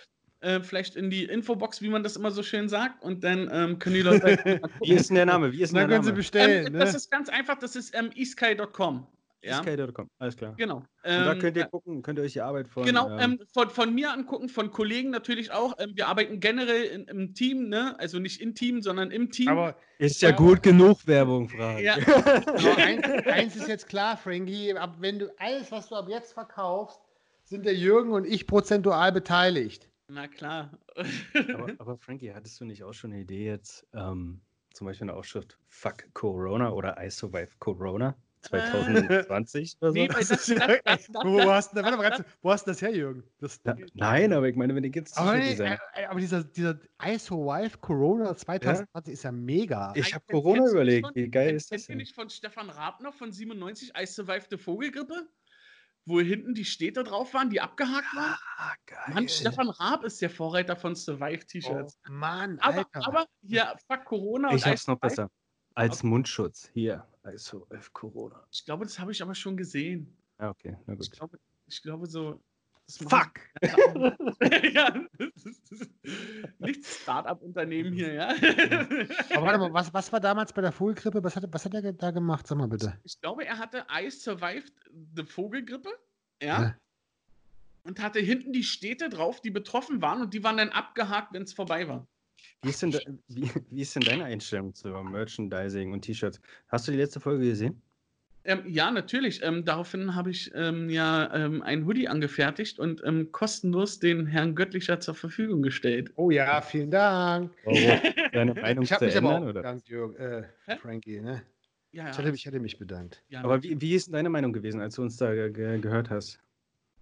Äh, 0.42 0.62
vielleicht 0.62 0.96
in 0.96 1.12
die 1.12 1.26
Infobox, 1.26 1.84
wie 1.84 1.90
man 1.90 2.02
das 2.02 2.16
immer 2.16 2.32
so 2.32 2.42
schön 2.42 2.68
sagt. 2.68 3.04
Und 3.04 3.24
dann 3.24 3.48
ähm, 3.52 3.78
können 3.78 3.94
die 3.94 4.02
Leute. 4.02 4.38
Wie 4.82 4.94
ist 4.94 5.10
denn 5.10 5.16
der 5.16 5.28
Name? 5.28 5.52
Wie 5.52 5.62
ist 5.62 5.72
denn 5.72 5.82
Dann 5.82 5.90
der 5.90 5.98
können 5.98 6.06
sie 6.06 6.10
Name? 6.12 6.18
bestellen. 6.18 6.68
ähm, 6.68 6.74
ne? 6.74 6.80
Das 6.80 6.96
ist 6.96 7.12
ganz 7.12 7.30
einfach, 7.30 7.60
das 7.60 7.76
ist 7.76 7.94
ähm, 7.94 8.10
esky.com. 8.16 9.06
Ja, 9.42 9.64
Sky.com, 9.64 10.10
alles 10.18 10.36
klar. 10.36 10.54
genau. 10.58 10.78
Und 10.78 10.86
da 11.04 11.32
Ähm, 11.32 11.40
könnt 11.40 11.56
ihr 11.56 11.64
äh, 11.64 11.70
gucken, 11.70 12.02
könnt 12.02 12.20
ihr 12.20 12.24
euch 12.24 12.34
die 12.34 12.42
Arbeit 12.42 12.68
von. 12.68 12.84
Genau, 12.86 13.10
ähm, 13.18 13.40
ähm, 13.40 13.48
von, 13.54 13.70
von 13.70 13.94
mir 13.94 14.12
angucken, 14.12 14.50
von 14.50 14.70
Kollegen 14.70 15.12
natürlich 15.12 15.52
auch. 15.52 15.76
Ähm, 15.80 15.92
wir 15.96 16.08
arbeiten 16.10 16.42
generell 16.42 16.84
in, 16.84 17.06
im 17.06 17.34
Team, 17.34 17.70
ne? 17.70 17.98
Also 18.00 18.20
nicht 18.20 18.42
im 18.42 18.54
Team, 18.54 18.82
sondern 18.82 19.12
im 19.12 19.32
Team. 19.32 19.48
Aber, 19.48 19.78
ist 19.98 20.22
ja 20.22 20.32
gut 20.32 20.62
genug 20.62 21.08
Werbung, 21.08 21.48
Frank. 21.48 21.80
ja, 21.80 21.96
aber 21.96 22.78
eins, 22.78 23.06
eins 23.28 23.56
ist 23.56 23.68
jetzt 23.70 23.88
klar, 23.88 24.18
Frankie, 24.18 24.74
ab, 24.74 24.98
wenn 25.00 25.20
du 25.20 25.34
alles, 25.40 25.72
was 25.72 25.88
du 25.88 25.96
ab 25.96 26.08
jetzt 26.10 26.34
verkaufst, 26.34 27.00
sind 27.46 27.66
der 27.66 27.76
Jürgen 27.76 28.12
und 28.12 28.26
ich 28.26 28.46
prozentual 28.46 29.12
beteiligt. 29.14 29.90
na 30.10 30.28
klar. 30.28 30.72
aber, 31.54 31.72
aber 31.78 31.98
Frankie, 31.98 32.34
hattest 32.34 32.60
du 32.60 32.66
nicht 32.66 32.84
auch 32.84 32.94
schon 32.94 33.14
eine 33.14 33.22
Idee 33.22 33.46
jetzt, 33.46 33.88
ähm, 33.94 34.42
zum 34.74 34.86
Beispiel 34.86 35.10
eine 35.10 35.18
Aufschrift 35.18 35.58
Fuck 35.70 36.14
Corona 36.14 36.72
oder 36.72 36.98
I 37.02 37.10
Survive 37.10 37.50
Corona 37.60 38.16
2020 38.42 39.78
oder 39.82 39.92
so? 39.92 39.94
Nee, 39.94 40.10
weil 40.10 40.20
das, 40.20 40.28
das, 40.46 40.48
das, 40.48 40.82
das, 40.86 41.08
wo, 41.24 41.42
hast, 41.52 41.74
du- 41.76 41.84
warte 41.84 41.98
mal 41.98 42.10
ganz, 42.10 42.24
wo 42.42 42.52
hast 42.52 42.66
du 42.68 42.72
das 42.72 42.82
her, 42.82 42.94
Jürgen? 42.96 43.24
Das, 43.40 43.60
Na, 43.64 43.76
nein, 43.94 44.34
aber 44.34 44.48
ich 44.48 44.56
meine, 44.56 44.76
wenn 44.76 44.84
die 44.84 44.92
jetzt 44.94 45.18
aber, 45.18 45.36
nee, 45.38 45.54
äh, 45.54 45.78
äh, 45.96 46.06
aber 46.06 46.20
dieser, 46.20 46.44
dieser 46.44 46.80
ISO 47.04 47.46
Wife 47.46 47.78
Corona 47.80 48.36
2020 48.36 49.14
ist 49.14 49.24
ja 49.24 49.32
mega. 49.32 49.92
Ich 49.96 50.14
habe 50.14 50.24
Corona 50.30 50.70
überlegt. 50.70 51.08
von- 51.08 51.16
Wie 51.16 51.30
geil 51.30 51.56
ist 51.56 51.72
das 51.72 51.78
Kennt 51.82 51.82
ihr 51.82 51.94
denn? 51.94 51.98
nicht 51.98 52.16
von 52.16 52.30
Stefan 52.30 52.70
Raab 52.70 53.02
noch 53.02 53.14
von 53.14 53.32
97 53.32 53.92
I 54.00 54.06
Survived 54.06 54.48
the 54.50 54.58
Vogelgrippe? 54.58 55.28
Wo 56.06 56.20
hinten 56.22 56.56
die 56.56 56.66
Städte 56.66 57.04
drauf 57.04 57.34
waren, 57.36 57.52
die 57.52 57.62
abgehakt 57.62 58.16
waren? 58.16 58.36
Ah, 58.58 58.74
geil. 58.88 59.14
Mann, 59.14 59.30
Stefan 59.30 59.70
Raab 59.70 60.04
ist 60.06 60.20
der 60.22 60.30
Vorreiter 60.32 60.76
von 60.76 60.96
Survive-T-Shirts. 60.96 62.00
Oh, 62.08 62.12
Mann, 62.12 62.58
aber, 62.62 62.78
Alter. 62.80 63.08
aber 63.08 63.26
hier, 63.46 63.76
fuck 63.88 64.06
Corona. 64.06 64.48
ich 64.48 64.66
und 64.66 64.72
hab's 64.72 64.88
noch 64.88 64.98
besser. 64.98 65.30
Als 65.76 66.02
Mundschutz. 66.02 66.72
Hier. 66.74 67.06
I 67.26 67.38
Survive 67.38 67.90
Corona. 67.94 68.46
Ich 68.52 68.66
glaube, 68.66 68.86
das 68.86 69.00
habe 69.00 69.12
ich 69.12 69.22
aber 69.22 69.36
schon 69.36 69.58
gesehen. 69.58 70.16
Ja, 70.40 70.50
okay. 70.50 70.78
Na 70.86 70.94
Ich 70.94 71.00
gut. 71.00 71.12
glaube, 71.12 71.40
ich 71.68 71.82
glaube 71.82 72.08
so. 72.08 72.42
Fuck! 73.08 73.40
ja, 74.74 74.90
das 75.20 75.46
ist, 75.46 75.72
das 75.72 75.82
ist 75.82 75.92
nicht 76.58 76.84
Start-up-Unternehmen 76.84 77.94
hier, 77.94 78.14
ja. 78.14 78.30
aber 79.36 79.46
warte 79.46 79.60
mal, 79.60 79.72
was, 79.74 79.94
was 79.94 80.12
war 80.12 80.20
damals 80.20 80.52
bei 80.54 80.62
der 80.64 80.72
Vogelgrippe? 80.72 81.24
Was 81.24 81.36
hat, 81.36 81.44
was 81.52 81.66
hat 81.66 81.74
er 81.76 81.94
da 81.94 82.10
gemacht? 82.10 82.48
Sag 82.48 82.58
mal 82.58 82.68
bitte. 82.68 83.00
Ich 83.04 83.22
glaube, 83.22 83.46
er 83.46 83.60
hatte 83.60 83.86
I 83.96 84.10
survived 84.10 84.74
the 85.16 85.24
Vogelgrippe, 85.24 85.90
ja, 86.42 86.62
Ja. 86.64 86.76
und 87.84 88.02
hatte 88.02 88.20
hinten 88.22 88.54
die 88.54 88.64
Städte 88.64 89.10
drauf, 89.10 89.40
die 89.40 89.52
betroffen 89.52 90.02
waren 90.02 90.22
und 90.24 90.34
die 90.34 90.44
waren 90.44 90.58
dann 90.58 90.70
abgehakt, 90.70 91.32
wenn 91.34 91.44
es 91.44 91.54
vorbei 91.54 91.88
war. 91.88 92.08
Wie 92.62 92.70
ist, 92.70 92.82
denn 92.82 92.92
de, 92.92 93.02
wie, 93.28 93.44
wie 93.70 93.82
ist 93.82 93.96
denn 93.96 94.06
deine 94.06 94.26
Einstellung 94.26 94.74
zu 94.74 94.90
Merchandising 94.90 95.94
und 95.94 96.02
T-Shirts? 96.02 96.40
Hast 96.68 96.88
du 96.88 96.92
die 96.92 96.98
letzte 96.98 97.20
Folge 97.20 97.46
gesehen? 97.46 97.82
Ähm, 98.46 98.64
ja, 98.68 98.90
natürlich. 98.90 99.44
Ähm, 99.44 99.66
daraufhin 99.66 100.16
habe 100.16 100.32
ich 100.32 100.52
ähm, 100.56 100.90
ja 100.90 101.34
ähm, 101.36 101.62
ein 101.62 101.86
Hoodie 101.86 102.08
angefertigt 102.08 102.80
und 102.80 103.02
ähm, 103.06 103.32
kostenlos 103.32 104.00
den 104.00 104.26
Herrn 104.28 104.56
Göttlicher 104.56 105.00
zur 105.00 105.14
Verfügung 105.14 105.62
gestellt. 105.62 106.12
Oh 106.16 106.32
ja, 106.32 106.62
vielen 106.62 106.90
Dank. 106.90 107.52
Warum? 107.64 108.00
Deine 108.32 108.54
Meinung 108.56 108.84
Ich 108.86 108.90
zu 108.90 108.96
habe 108.96 109.06
mich 109.06 109.18
aber 109.18 109.30
ändern? 109.30 109.44
auch 109.44 109.50
Oder? 109.50 109.62
bedankt, 109.62 109.88
Jürgen, 109.90 110.16
äh? 110.16 110.44
Frankie. 110.82 111.20
Ne? 111.22 111.42
Ja, 111.92 112.10
Ich, 112.10 112.18
hatte, 112.18 112.32
mich- 112.32 112.42
ich 112.42 112.48
hatte 112.48 112.60
mich 112.60 112.78
bedankt. 112.80 113.24
ja, 113.30 113.44
Aber 113.44 113.62
wie, 113.62 113.80
wie 113.82 113.94
ist 113.94 114.08
denn 114.08 114.14
deine 114.14 114.30
Meinung 114.30 114.54
gewesen, 114.54 114.80
als 114.80 114.96
du 114.96 115.02
uns 115.02 115.18
da 115.18 115.34
ge 115.34 115.52
ge 115.52 115.80
gehört 115.80 116.10
hast? 116.10 116.40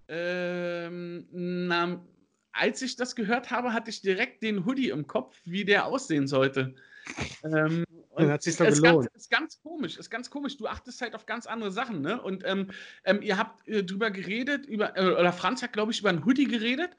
Ähm, 0.10 1.28
na, 1.32 2.02
als 2.58 2.82
ich 2.82 2.96
das 2.96 3.16
gehört 3.16 3.52
habe, 3.52 3.74
hatte 3.74 3.90
ich 3.90 4.02
direkt 4.02 4.44
den 4.44 4.66
Hoodie 4.66 4.90
im 4.90 5.08
Kopf, 5.08 5.38
wie 5.46 5.66
der 5.66 5.86
aussehen 5.86 6.28
sollte. 6.28 6.76
Ähm, 7.44 7.86
und 8.12 8.30
hat 8.30 8.42
sich's 8.42 8.58
doch 8.58 8.66
ist 8.66 8.82
gelohnt. 8.82 9.08
Ganz, 9.12 9.24
ist 9.24 9.32
ganz 9.32 9.62
komisch, 9.62 9.98
ist 9.98 10.10
ganz 10.10 10.30
komisch. 10.30 10.58
Du 10.58 10.68
achtest 10.68 11.02
halt 11.02 11.16
auf 11.16 11.26
ganz 11.26 11.46
andere 11.46 11.72
Sachen, 11.72 12.02
ne? 12.02 12.22
Und 12.22 12.44
ähm, 12.46 12.72
ähm, 13.06 13.22
ihr 13.22 13.38
habt 13.38 13.68
äh, 13.68 13.84
drüber 13.84 14.12
geredet, 14.12 14.66
über, 14.66 14.98
äh, 14.98 15.12
oder 15.12 15.32
Franz 15.32 15.62
hat, 15.62 15.74
glaube 15.74 15.92
ich, 15.92 16.00
über 16.00 16.10
einen 16.10 16.26
Hoodie 16.26 16.48
geredet. 16.48 16.92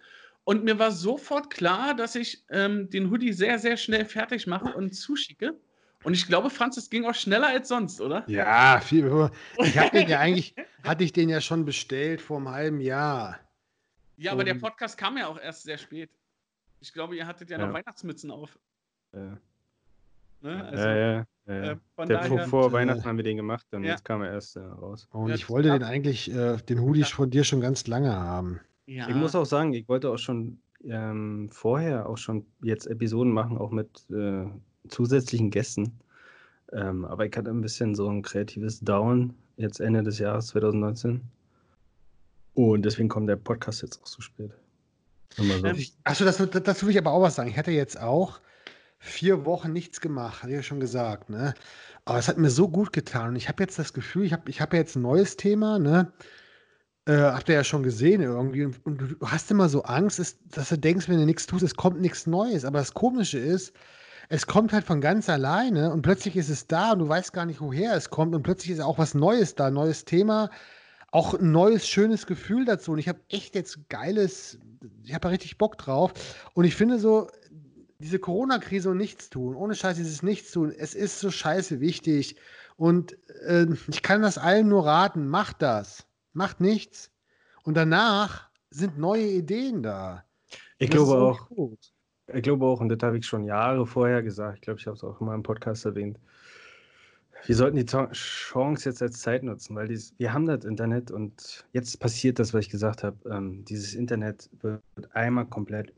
Und 0.45 0.65
mir 0.65 0.79
war 0.79 0.93
sofort 0.93 1.51
klar, 1.51 1.95
dass 1.95 2.15
ich 2.15 2.45
ähm, 2.51 2.89
den 2.89 3.11
Hoodie 3.11 3.33
sehr, 3.33 3.59
sehr 3.59 3.77
schnell 3.77 4.07
fertig 4.07 4.47
mache 4.47 4.73
und 4.73 4.95
zuschicke. 4.95 5.59
Und 6.05 6.15
ich 6.15 6.27
glaube, 6.27 6.49
Franz, 6.49 6.77
es 6.77 6.89
ging 6.89 7.05
auch 7.05 7.15
schneller 7.15 7.49
als 7.49 7.69
sonst, 7.69 8.01
oder? 8.01 8.25
Ja, 8.29 8.81
viel. 8.81 9.31
Ich 9.59 9.77
habe 9.77 9.91
den 9.91 10.09
ja 10.09 10.21
eigentlich, 10.21 10.55
hatte 10.85 11.05
ich 11.05 11.13
den 11.13 11.29
ja 11.29 11.41
schon 11.41 11.65
bestellt 11.65 12.21
vor 12.21 12.39
einem 12.39 12.51
halben 12.51 12.81
Jahr. 12.81 13.41
Ja, 14.19 14.33
aber 14.33 14.45
der 14.45 14.55
Und- 14.55 14.61
Podcast 14.61 14.99
kam 14.99 15.17
ja 15.17 15.27
auch 15.29 15.39
erst 15.41 15.63
sehr 15.63 15.79
spät. 15.79 16.11
Ich 16.81 16.93
glaube, 16.93 17.17
ihr 17.17 17.27
hattet 17.27 17.51
ja, 17.51 17.59
noch 17.59 17.69
Ja. 17.69 17.73
Weihnachtsmützen 17.75 18.31
auf. 18.31 18.59
Äh, 19.13 19.19
Ne? 20.41 20.65
Also, 20.67 20.85
ja, 20.85 20.95
ja, 20.97 21.13
ja. 21.13 21.21
äh, 21.21 21.25
Der, 21.63 21.81
vor, 21.97 22.07
daher, 22.07 22.47
vor 22.47 22.69
äh, 22.69 22.73
Weihnachten 22.73 23.05
haben 23.05 23.17
wir 23.17 23.25
den 23.25 23.37
gemacht, 23.39 23.67
dann 23.71 23.83
ja. 23.83 23.91
jetzt 23.91 24.05
kam 24.05 24.23
er 24.23 24.31
erst 24.31 24.55
äh, 24.57 24.61
raus. 24.61 25.09
Und 25.11 25.31
Ja, 25.31 25.35
ich 25.35 25.49
wollte 25.51 25.69
ja. 25.69 25.79
den 25.79 25.83
eigentlich, 25.83 26.33
äh, 26.33 26.59
den 26.59 26.81
Hoodie 26.81 27.03
von 27.03 27.29
dir 27.29 27.43
schon 27.43 27.61
ganz 27.61 27.89
lange 27.89 28.15
haben. 28.15 28.61
ja. 28.87 29.09
Ich 29.09 29.17
muss 29.17 29.35
auch 29.35 29.47
sagen, 29.47 29.73
ich 29.73 29.89
wollte 29.89 30.09
auch 30.11 30.19
schon 30.19 30.61
ähm, 30.85 31.49
vorher 31.51 32.09
auch 32.09 32.19
schon 32.19 32.47
jetzt 32.63 32.87
Episoden 32.87 33.33
machen, 33.33 33.59
auch 33.59 33.73
mit 33.73 34.09
äh, 34.11 34.45
zusätzlichen 34.89 35.51
Gästen. 35.51 35.99
Ähm, 36.71 37.05
aber 37.05 37.27
ich 37.27 37.37
hatte 37.37 37.51
ein 37.51 37.61
bisschen 37.61 37.97
so 37.97 38.09
ein 38.09 38.23
kreatives 38.23 38.79
Down 38.79 39.35
jetzt 39.57 39.81
Ende 39.81 40.05
des 40.05 40.21
Jahres 40.21 40.47
2019. 40.49 41.21
Und 42.59 42.85
deswegen 42.85 43.09
kommt 43.09 43.29
der 43.29 43.37
Podcast 43.37 43.83
jetzt 43.83 44.03
auch 44.03 44.07
so 44.09 44.21
spät. 44.21 44.51
Ähm, 45.39 45.77
Achso, 46.03 46.25
das, 46.25 46.39
das, 46.39 46.63
dazu 46.65 46.87
will 46.87 46.91
ich 46.91 46.99
aber 46.99 47.13
auch 47.13 47.23
was 47.23 47.37
sagen. 47.37 47.49
Ich 47.49 47.57
hatte 47.57 47.71
jetzt 47.71 48.01
auch 48.01 48.41
vier 48.99 49.45
Wochen 49.45 49.73
nichts 49.73 50.01
gemacht, 50.01 50.43
hatte 50.43 50.51
ich 50.51 50.57
ja 50.57 50.63
schon 50.65 50.81
gesagt, 50.81 51.31
ne? 51.31 51.55
Aber 52.05 52.19
es 52.19 52.27
hat 52.27 52.37
mir 52.37 52.51
so 52.51 52.67
gut 52.67 52.93
getan. 52.93 53.29
Und 53.29 53.37
ich 53.37 53.49
habe 53.49 53.63
jetzt 53.63 53.79
das 53.79 53.93
Gefühl, 53.93 54.25
ich 54.25 54.33
habe 54.33 54.51
ich 54.51 54.61
hab 54.61 54.75
jetzt 54.75 54.97
ein 54.97 55.03
neues 55.03 55.37
Thema, 55.37 55.79
ne? 55.79 56.13
Äh, 57.05 57.13
habt 57.13 57.49
ihr 57.49 57.55
ja 57.55 57.63
schon 57.63 57.85
gesehen 57.85 58.23
irgendwie. 58.23 58.65
Und, 58.65 58.99
du 59.03 59.15
hast 59.25 59.53
immer 59.53 59.69
so 59.69 59.85
Angst, 59.85 60.19
ist, 60.19 60.41
dass 60.51 60.71
du 60.71 60.79
denkst, 60.79 61.09
wenn 61.09 61.19
du 61.19 61.27
nichts 61.27 61.47
tust, 61.47 61.63
es 61.63 61.77
kommt 61.77 62.01
nichts 62.01 62.27
Neues. 62.27 62.65
Aber 62.65 62.81
das 62.81 62.93
Komische 62.93 63.39
ist, 63.39 63.73
es 64.31 64.49
kommt 64.49 64.73
halt 64.73 64.85
von 64.85 65.01
ganz 65.01 65.29
alleine 65.29 65.93
und 65.93 66.03
plötzlich 66.03 66.35
ist 66.35 66.49
es 66.49 66.67
da 66.67 66.91
und 66.91 66.99
du 66.99 67.09
weißt 67.09 67.33
gar 67.33 67.47
nicht, 67.47 67.61
woher 67.61 67.95
es 67.95 68.11
kommt. 68.11 68.35
Und 68.35 68.43
plötzlich 68.43 68.73
ist 68.73 68.81
auch 68.81 68.99
was 68.99 69.15
Neues 69.15 69.55
da, 69.55 69.71
neues 69.71 70.05
Thema, 70.05 70.51
auch 71.11 71.35
ein 71.35 71.53
neues, 71.53 71.89
schönes 71.89 72.27
Gefühl 72.27 72.65
dazu. 72.65 72.93
Und 72.93 72.99
ich 72.99 73.09
habe 73.09 73.21
echt 73.29 73.55
jetzt 73.55 73.89
geiles, 73.89 74.59
ich 75.05 75.15
habe 75.15 75.23
da 75.23 75.29
richtig 75.29 75.59
Bock 75.59 75.79
drauf. 75.79 76.13
Und 76.55 76.65
ich 76.65 76.77
finde 76.77 76.99
so, 76.99 77.29
diese 77.99 78.19
Corona-Krise 78.19 78.91
und 78.91 78.99
nichts 78.99 79.29
tun, 79.29 79.57
ohne 79.57 79.75
Scheiß, 79.75 79.97
dieses 79.97 80.23
Nichtstun, 80.23 80.71
es 80.71 80.95
ist 80.95 81.19
so 81.19 81.31
scheiße 81.31 81.81
wichtig. 81.81 82.37
Und 82.77 83.17
äh, 83.41 83.67
ich 83.89 84.03
kann 84.03 84.23
das 84.23 84.39
allen 84.39 84.69
nur 84.69 84.87
raten, 84.87 85.27
macht 85.27 85.63
das. 85.63 86.07
Macht 86.33 86.61
nichts. 86.61 87.11
Und 87.65 87.75
danach 87.77 88.49
sind 88.71 88.99
neue 88.99 89.27
Ideen 89.27 89.83
da. 89.83 90.25
Ich 90.79 90.91
das 90.91 91.03
glaube 91.03 91.21
auch, 91.21 91.49
gut. 91.49 91.93
ich 92.33 92.43
glaube 92.43 92.65
auch, 92.67 92.81
und 92.81 92.89
das 92.89 92.99
habe 93.03 93.19
ich 93.19 93.27
schon 93.27 93.45
Jahre 93.45 93.85
vorher 93.85 94.23
gesagt, 94.23 94.59
ich 94.59 94.61
glaube, 94.63 94.79
ich 94.79 94.87
habe 94.87 94.97
es 94.97 95.03
auch 95.03 95.21
in 95.21 95.27
meinem 95.27 95.43
Podcast 95.43 95.85
erwähnt. 95.85 96.19
Wir 97.47 97.55
sollten 97.55 97.77
die 97.77 97.87
Chance 97.87 98.89
jetzt 98.89 99.01
als 99.01 99.21
Zeit 99.21 99.43
nutzen, 99.43 99.75
weil 99.77 99.89
dies, 99.89 100.13
wir 100.19 100.33
haben 100.33 100.47
das 100.47 100.65
Internet 100.65 101.11
und 101.11 101.65
jetzt 101.73 101.99
passiert 102.01 102.39
das, 102.39 102.53
was 102.53 102.65
ich 102.67 102.71
gesagt 102.71 103.03
habe. 103.05 103.17
Ähm, 103.31 103.65
dieses 103.65 103.95
Internet 103.95 104.51
wird 104.61 104.83
einmal 105.13 105.47
komplett 105.47 105.93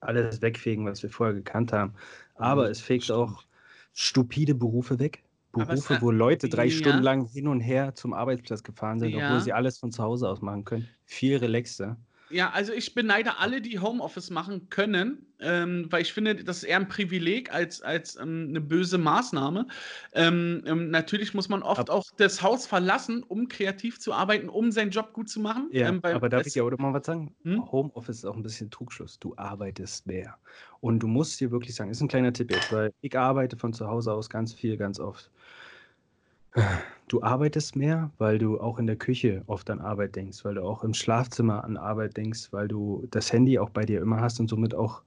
alles 0.00 0.40
wegfegen, 0.40 0.86
was 0.86 1.02
wir 1.02 1.10
vorher 1.10 1.34
gekannt 1.34 1.72
haben. 1.72 1.94
Aber 2.36 2.64
Mhm, 2.66 2.70
es 2.70 2.80
fegt 2.80 3.04
stimmt. 3.04 3.18
auch 3.18 3.44
stupide 3.92 4.54
Berufe 4.54 4.98
weg. 4.98 5.22
Berufe, 5.52 5.94
hat- 5.96 6.02
wo 6.02 6.12
Leute 6.12 6.48
drei 6.48 6.66
ja. 6.66 6.70
Stunden 6.70 7.02
lang 7.02 7.26
hin 7.26 7.48
und 7.48 7.60
her 7.60 7.94
zum 7.94 8.12
Arbeitsplatz 8.14 8.62
gefahren 8.62 9.00
sind, 9.00 9.10
Ja. 9.10 9.26
obwohl 9.26 9.40
sie 9.40 9.52
alles 9.52 9.78
von 9.78 9.90
zu 9.90 10.02
Hause 10.02 10.28
aus 10.28 10.40
machen 10.40 10.64
können. 10.64 10.88
Viel 11.04 11.36
relaxter. 11.38 11.96
Ja, 12.32 12.50
also 12.50 12.72
ich 12.72 12.94
beneide 12.94 13.38
alle, 13.38 13.60
die 13.60 13.80
Homeoffice 13.80 14.30
machen 14.30 14.68
können, 14.70 15.26
ähm, 15.40 15.86
weil 15.90 16.02
ich 16.02 16.12
finde, 16.12 16.36
das 16.36 16.58
ist 16.58 16.62
eher 16.62 16.76
ein 16.76 16.86
Privileg 16.88 17.52
als, 17.52 17.82
als 17.82 18.14
ähm, 18.16 18.46
eine 18.50 18.60
böse 18.60 18.98
Maßnahme. 18.98 19.66
Ähm, 20.12 20.62
ähm, 20.64 20.90
natürlich 20.90 21.34
muss 21.34 21.48
man 21.48 21.62
oft 21.64 21.80
Ab- 21.80 21.90
auch 21.90 22.04
das 22.16 22.40
Haus 22.42 22.66
verlassen, 22.68 23.24
um 23.24 23.48
kreativ 23.48 23.98
zu 23.98 24.12
arbeiten, 24.12 24.48
um 24.48 24.70
seinen 24.70 24.90
Job 24.92 25.12
gut 25.12 25.28
zu 25.28 25.40
machen. 25.40 25.70
Ja, 25.72 25.88
ähm, 25.88 26.00
aber 26.04 26.28
darf 26.28 26.46
ich 26.46 26.52
dir 26.52 26.64
auch 26.64 26.70
mal 26.78 26.92
was 26.92 27.04
sagen? 27.06 27.34
Hm? 27.42 27.70
Homeoffice 27.72 28.18
ist 28.18 28.24
auch 28.24 28.36
ein 28.36 28.42
bisschen 28.42 28.70
Trugschluss. 28.70 29.18
Du 29.18 29.34
arbeitest 29.36 30.06
mehr. 30.06 30.38
Und 30.80 31.00
du 31.00 31.08
musst 31.08 31.40
dir 31.40 31.50
wirklich 31.50 31.74
sagen, 31.74 31.90
ist 31.90 32.00
ein 32.00 32.08
kleiner 32.08 32.32
Tipp 32.32 32.50
jetzt, 32.50 32.70
weil 32.70 32.92
ich 33.00 33.16
arbeite 33.18 33.56
von 33.56 33.72
zu 33.72 33.86
Hause 33.88 34.12
aus 34.12 34.30
ganz 34.30 34.52
viel, 34.54 34.76
ganz 34.76 35.00
oft. 35.00 35.30
Du 37.08 37.22
arbeitest 37.22 37.74
mehr, 37.74 38.10
weil 38.18 38.38
du 38.38 38.60
auch 38.60 38.78
in 38.78 38.86
der 38.86 38.96
Küche 38.96 39.42
oft 39.46 39.68
an 39.70 39.80
Arbeit 39.80 40.14
denkst, 40.14 40.44
weil 40.44 40.54
du 40.54 40.62
auch 40.62 40.84
im 40.84 40.94
Schlafzimmer 40.94 41.64
an 41.64 41.76
Arbeit 41.76 42.16
denkst, 42.16 42.52
weil 42.52 42.68
du 42.68 43.06
das 43.10 43.32
Handy 43.32 43.58
auch 43.58 43.70
bei 43.70 43.84
dir 43.84 44.00
immer 44.00 44.20
hast 44.20 44.38
und 44.38 44.48
somit 44.48 44.74
auch 44.74 45.02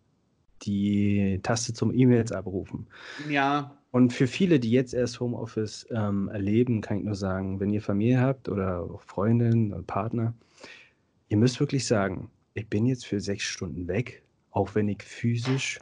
die 0.64 1.40
Taste 1.44 1.74
zum 1.74 1.94
E-Mails 1.94 2.32
abrufen. 2.32 2.88
Ja, 3.30 3.78
Und 3.91 4.11
für 4.11 4.28
viele, 4.28 4.60
die 4.60 4.72
jetzt 4.72 4.94
erst 4.94 5.20
Homeoffice 5.20 5.88
ähm, 5.91 6.28
erleben, 6.30 6.82
kann 6.82 6.98
ich 6.98 7.03
nur 7.03 7.15
sagen, 7.15 7.60
wenn 7.60 7.72
ihr 7.72 7.82
Familie 7.82 8.20
habt 8.20 8.49
oder 8.49 8.82
auch 8.82 9.02
Freundin 9.02 9.72
oder 9.74 9.84
Partner, 9.84 10.34
ihr 11.30 11.38
müsst 11.38 11.60
wirklich 11.60 11.86
sagen, 11.86 12.30
ich 12.53 12.68
bin 12.68 12.86
jetzt 12.86 13.06
für 13.06 13.20
sechs 13.20 13.44
Stunden 13.44 13.88
weg, 13.88 14.24
auch 14.52 14.76
wenn 14.76 14.88
ich 14.90 15.03
physisch 15.03 15.80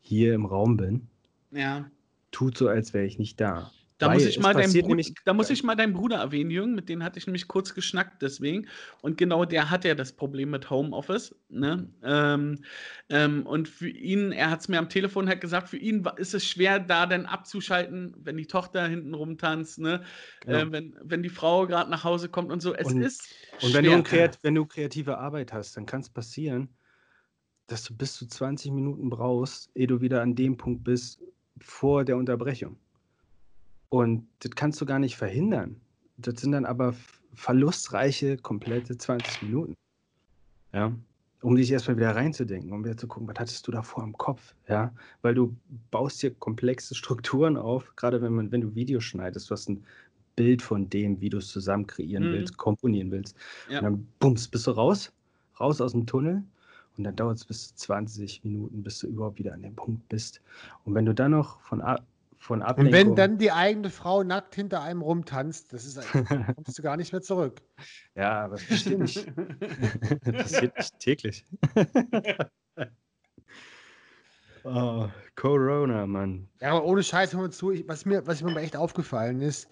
hier 0.00 0.34
im 0.34 0.46
Raum 0.46 0.76
bin. 0.76 1.08
ja. 1.50 1.90
Tut 2.30 2.58
so, 2.58 2.68
als 2.68 2.92
wäre 2.92 3.04
ich 3.06 3.18
nicht 3.20 3.40
da. 3.40 3.70
Da 3.98 4.08
Weil 4.08 4.14
muss, 4.14 4.24
ich 4.26 4.40
mal 4.40 4.52
deinen 4.52 4.64
passiert 4.64 4.84
Bru- 4.86 4.88
nämlich- 4.88 5.14
da 5.24 5.32
muss 5.34 5.50
ich 5.50 5.62
mal 5.62 5.76
deinen 5.76 5.92
Bruder 5.92 6.16
erwähnen, 6.16 6.50
Jürgen, 6.50 6.74
mit 6.74 6.88
dem 6.88 7.04
hatte 7.04 7.18
ich 7.20 7.26
nämlich 7.28 7.46
kurz 7.46 7.74
geschnackt 7.74 8.22
deswegen. 8.22 8.66
Und 9.02 9.18
genau 9.18 9.44
der 9.44 9.70
hat 9.70 9.84
ja 9.84 9.94
das 9.94 10.12
Problem 10.12 10.50
mit 10.50 10.68
Homeoffice. 10.68 11.32
Ne? 11.48 11.88
Ähm, 12.02 12.64
ähm, 13.08 13.46
und 13.46 13.68
für 13.68 13.88
ihn, 13.88 14.32
er 14.32 14.50
hat 14.50 14.62
es 14.62 14.68
mir 14.68 14.78
am 14.80 14.88
Telefon 14.88 15.28
halt 15.28 15.40
gesagt, 15.40 15.68
für 15.68 15.76
ihn 15.76 16.04
ist 16.16 16.34
es 16.34 16.44
schwer, 16.44 16.80
da 16.80 17.06
dann 17.06 17.24
abzuschalten, 17.26 18.16
wenn 18.18 18.36
die 18.36 18.46
Tochter 18.48 18.88
hinten 18.88 19.14
rumtanzt, 19.14 19.78
ne? 19.78 20.02
Ja. 20.44 20.62
äh, 20.62 20.72
wenn, 20.72 20.96
wenn 21.00 21.22
die 21.22 21.28
Frau 21.28 21.66
gerade 21.68 21.88
nach 21.88 22.02
Hause 22.02 22.28
kommt 22.28 22.50
und 22.50 22.60
so. 22.60 22.74
Es 22.74 22.88
Und- 22.88 23.00
ist 23.00 23.32
Und 23.62 23.74
wenn 23.74 23.84
du, 23.84 23.90
schwer. 23.90 23.98
ein 23.98 24.04
kreat 24.04 24.38
wenn 24.42 24.56
du 24.56 24.66
kreative 24.66 25.18
Arbeit 25.18 25.52
hast, 25.52 25.76
dann 25.76 25.86
kann 25.86 26.00
es 26.00 26.10
passieren, 26.10 26.68
dass 27.68 27.84
du 27.84 27.96
bis 27.96 28.14
zu 28.14 28.26
20 28.26 28.72
Minuten 28.72 29.08
brauchst, 29.08 29.70
ehe 29.76 29.86
du 29.86 30.00
wieder 30.00 30.20
an 30.20 30.34
dem 30.34 30.56
Punkt 30.56 30.82
bist, 30.82 31.22
vor 31.60 32.04
der 32.04 32.16
Unterbrechung. 32.16 32.76
Und 33.88 34.26
das 34.40 34.52
kannst 34.52 34.80
du 34.80 34.86
gar 34.86 34.98
nicht 34.98 35.16
verhindern. 35.16 35.80
Das 36.16 36.40
sind 36.40 36.52
dann 36.52 36.64
aber 36.64 36.94
verlustreiche, 37.34 38.36
komplette 38.36 38.96
20 38.96 39.42
Minuten. 39.42 39.74
Ja. 40.72 40.92
Um 41.42 41.56
dich 41.56 41.70
erstmal 41.70 41.96
wieder 41.96 42.16
reinzudenken, 42.16 42.72
um 42.72 42.84
wieder 42.84 42.96
zu 42.96 43.06
gucken, 43.06 43.28
was 43.28 43.38
hattest 43.38 43.66
du 43.66 43.70
davor 43.72 44.02
im 44.02 44.16
Kopf, 44.16 44.54
ja? 44.66 44.94
Weil 45.20 45.34
du 45.34 45.54
baust 45.90 46.20
hier 46.22 46.32
komplexe 46.34 46.94
Strukturen 46.94 47.56
auf, 47.58 47.94
gerade 47.96 48.22
wenn 48.22 48.32
man, 48.32 48.50
wenn 48.50 48.62
du 48.62 48.74
Videos 48.74 49.04
schneidest, 49.04 49.50
du 49.50 49.52
hast 49.52 49.68
ein 49.68 49.84
Bild 50.36 50.62
von 50.62 50.88
dem, 50.88 51.20
wie 51.20 51.28
du 51.28 51.38
es 51.38 51.48
zusammen 51.48 51.86
kreieren 51.86 52.24
Mhm. 52.28 52.32
willst, 52.32 52.56
komponieren 52.56 53.10
willst. 53.10 53.36
Ja. 53.68 53.78
Und 53.78 53.84
dann 53.84 54.08
bums, 54.20 54.48
bist 54.48 54.66
du 54.66 54.70
raus, 54.70 55.12
raus 55.60 55.80
aus 55.80 55.92
dem 55.92 56.06
Tunnel 56.06 56.42
und 56.96 57.04
dann 57.04 57.14
dauert 57.14 57.36
es 57.36 57.44
bis 57.44 57.68
zu 57.68 57.74
20 57.76 58.42
Minuten, 58.44 58.82
bis 58.82 59.00
du 59.00 59.08
überhaupt 59.08 59.38
wieder 59.38 59.52
an 59.52 59.62
dem 59.62 59.76
Punkt 59.76 60.08
bist. 60.08 60.40
Und 60.84 60.94
wenn 60.94 61.04
du 61.04 61.14
dann 61.14 61.32
noch 61.32 61.60
von, 61.60 61.82
Von 62.44 62.60
Und 62.60 62.66
Ablenkung... 62.66 62.92
wenn 62.92 63.16
dann 63.16 63.38
die 63.38 63.52
eigene 63.52 63.88
Frau 63.88 64.22
nackt 64.22 64.54
hinter 64.54 64.82
einem 64.82 65.00
rumtanzt, 65.00 65.72
das 65.72 65.86
ist, 65.86 65.98
kommst 66.56 66.78
du 66.78 66.82
gar 66.82 66.98
nicht 66.98 67.10
mehr 67.10 67.22
zurück. 67.22 67.62
Ja, 68.14 68.44
aber 68.44 68.56
das 68.56 68.66
passiert 68.66 69.00
nicht. 69.00 69.26
das 70.26 70.34
passiert 70.34 70.76
nicht 70.76 70.98
täglich. 70.98 71.46
oh, 74.64 75.08
Corona, 75.36 76.06
Mann. 76.06 76.46
Ja, 76.60 76.72
aber 76.72 76.84
ohne 76.84 77.02
Scheiß, 77.02 77.32
hör 77.32 77.40
mal 77.40 77.50
zu, 77.50 77.70
ich, 77.70 77.88
was, 77.88 78.04
mir, 78.04 78.26
was 78.26 78.42
mir 78.42 78.54
echt 78.60 78.76
aufgefallen 78.76 79.40
ist, 79.40 79.70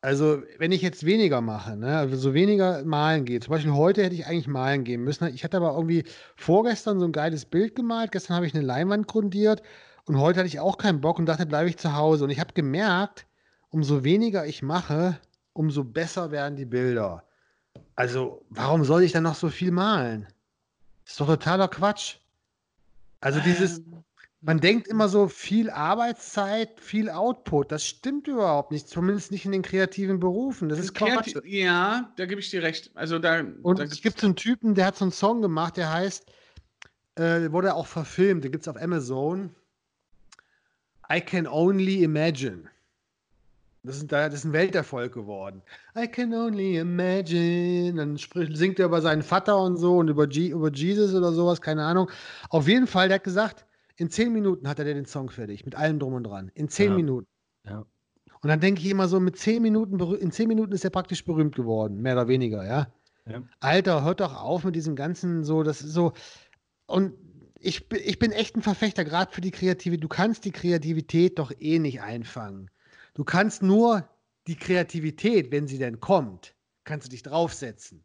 also 0.00 0.42
wenn 0.58 0.72
ich 0.72 0.82
jetzt 0.82 1.06
weniger 1.06 1.40
mache, 1.40 1.76
ne, 1.76 1.98
also 1.98 2.16
so 2.16 2.34
weniger 2.34 2.84
malen 2.84 3.26
gehe, 3.26 3.38
zum 3.38 3.52
Beispiel 3.52 3.74
heute 3.74 4.02
hätte 4.02 4.16
ich 4.16 4.26
eigentlich 4.26 4.48
malen 4.48 4.82
gehen 4.82 5.04
müssen. 5.04 5.32
Ich 5.32 5.44
hatte 5.44 5.58
aber 5.58 5.76
irgendwie 5.76 6.02
vorgestern 6.34 6.98
so 6.98 7.04
ein 7.04 7.12
geiles 7.12 7.44
Bild 7.44 7.76
gemalt, 7.76 8.10
gestern 8.10 8.34
habe 8.34 8.46
ich 8.46 8.56
eine 8.56 8.64
Leinwand 8.64 9.06
grundiert 9.06 9.62
und 10.06 10.18
heute 10.18 10.40
hatte 10.40 10.48
ich 10.48 10.60
auch 10.60 10.78
keinen 10.78 11.00
Bock 11.00 11.18
und 11.18 11.26
dachte, 11.26 11.46
bleibe 11.46 11.68
ich 11.68 11.78
zu 11.78 11.94
Hause. 11.94 12.24
Und 12.24 12.30
ich 12.30 12.40
habe 12.40 12.52
gemerkt, 12.54 13.26
umso 13.70 14.04
weniger 14.04 14.46
ich 14.46 14.62
mache, 14.62 15.20
umso 15.52 15.84
besser 15.84 16.30
werden 16.30 16.56
die 16.56 16.64
Bilder. 16.66 17.24
Also, 17.96 18.44
warum 18.50 18.84
soll 18.84 19.02
ich 19.02 19.12
dann 19.12 19.24
noch 19.24 19.34
so 19.34 19.48
viel 19.50 19.70
malen? 19.70 20.26
Das 21.04 21.12
ist 21.12 21.20
doch 21.20 21.26
totaler 21.26 21.68
Quatsch. 21.68 22.16
Also 23.20 23.40
dieses, 23.40 23.82
Ähm, 23.86 24.04
man 24.40 24.60
denkt 24.60 24.88
immer 24.88 25.08
so 25.08 25.28
viel 25.28 25.70
Arbeitszeit, 25.70 26.80
viel 26.80 27.10
Output. 27.10 27.70
Das 27.72 27.84
stimmt 27.84 28.26
überhaupt 28.28 28.70
nicht, 28.72 28.88
zumindest 28.88 29.30
nicht 29.32 29.44
in 29.44 29.52
den 29.52 29.62
kreativen 29.62 30.18
Berufen. 30.20 30.68
Das 30.68 30.78
ist 30.78 30.94
Quatsch. 30.94 31.34
kreativ, 31.34 31.44
ja, 31.44 32.12
da 32.16 32.26
gebe 32.26 32.40
ich 32.40 32.50
dir 32.50 32.62
recht. 32.62 32.90
Also 32.96 33.18
da, 33.18 33.44
Und 33.62 33.78
da 33.78 33.84
es 33.84 34.00
gibt 34.00 34.20
so 34.20 34.26
einen 34.26 34.36
Typen, 34.36 34.74
der 34.74 34.86
hat 34.86 34.96
so 34.96 35.04
einen 35.04 35.12
Song 35.12 35.42
gemacht, 35.42 35.76
der 35.76 35.92
heißt, 35.92 36.26
äh, 37.16 37.52
wurde 37.52 37.74
auch 37.74 37.86
verfilmt, 37.86 38.44
den 38.44 38.52
gibt 38.52 38.62
es 38.64 38.68
auf 38.68 38.80
Amazon. 38.80 39.54
I 41.12 41.20
can 41.20 41.46
only 41.46 42.02
imagine. 42.02 42.68
Das 43.82 43.96
ist, 43.96 44.12
da- 44.12 44.28
das 44.28 44.40
ist 44.40 44.44
ein 44.44 44.52
Welterfolg 44.52 45.12
geworden. 45.14 45.62
I 45.96 46.06
can 46.06 46.34
only 46.34 46.76
imagine. 46.78 47.94
Dann 47.96 48.18
spricht, 48.18 48.56
singt 48.56 48.78
er 48.78 48.86
über 48.86 49.00
seinen 49.00 49.22
Vater 49.22 49.58
und 49.62 49.76
so 49.76 49.96
und 49.96 50.08
über, 50.08 50.26
G, 50.26 50.48
über 50.48 50.70
Jesus 50.70 51.14
oder 51.14 51.32
sowas, 51.32 51.60
keine 51.62 51.84
Ahnung. 51.84 52.10
Auf 52.50 52.68
jeden 52.68 52.86
Fall, 52.86 53.08
der 53.08 53.16
hat 53.16 53.24
gesagt, 53.24 53.66
in 53.96 54.10
zehn 54.10 54.32
Minuten 54.32 54.68
hat 54.68 54.78
er 54.78 54.84
den 54.84 55.06
Song 55.06 55.30
fertig, 55.30 55.64
mit 55.64 55.74
allem 55.74 55.98
drum 55.98 56.14
und 56.14 56.24
dran. 56.24 56.50
In 56.54 56.68
zehn 56.68 56.90
Ja. 56.90 56.96
Minuten. 56.96 57.26
Ja. 57.66 57.78
Und 58.42 58.48
dann 58.48 58.60
denke 58.60 58.80
ich 58.80 58.88
immer 58.90 59.08
so, 59.08 59.18
mit 59.20 59.36
zehn 59.38 59.62
Minuten, 59.62 59.98
in 60.16 60.30
zehn 60.30 60.48
Minuten 60.48 60.72
ist 60.72 60.84
er 60.84 60.90
praktisch 60.90 61.24
berühmt 61.24 61.54
geworden, 61.54 62.00
mehr 62.00 62.14
oder 62.14 62.28
weniger, 62.28 62.64
ja. 62.66 62.86
Ja. 63.26 63.42
Alter, 63.60 64.04
hört 64.04 64.20
doch 64.20 64.34
auf 64.42 64.64
mit 64.64 64.74
diesem 64.74 64.96
ganzen 64.96 65.44
so, 65.44 65.62
das 65.62 65.80
ist 65.82 65.92
so. 65.92 66.12
Und 66.86 67.14
ich, 67.60 67.90
ich 67.92 68.18
bin 68.18 68.32
echt 68.32 68.56
ein 68.56 68.62
Verfechter, 68.62 69.04
gerade 69.04 69.32
für 69.32 69.40
die 69.40 69.50
Kreativität. 69.50 70.02
Du 70.02 70.08
kannst 70.08 70.44
die 70.44 70.52
Kreativität 70.52 71.38
doch 71.38 71.52
eh 71.58 71.78
nicht 71.78 72.00
einfangen. 72.00 72.70
Du 73.14 73.24
kannst 73.24 73.62
nur 73.62 74.08
die 74.46 74.56
Kreativität, 74.56 75.50
wenn 75.52 75.66
sie 75.66 75.78
denn 75.78 76.00
kommt, 76.00 76.54
kannst 76.84 77.06
du 77.06 77.10
dich 77.10 77.22
draufsetzen. 77.22 78.04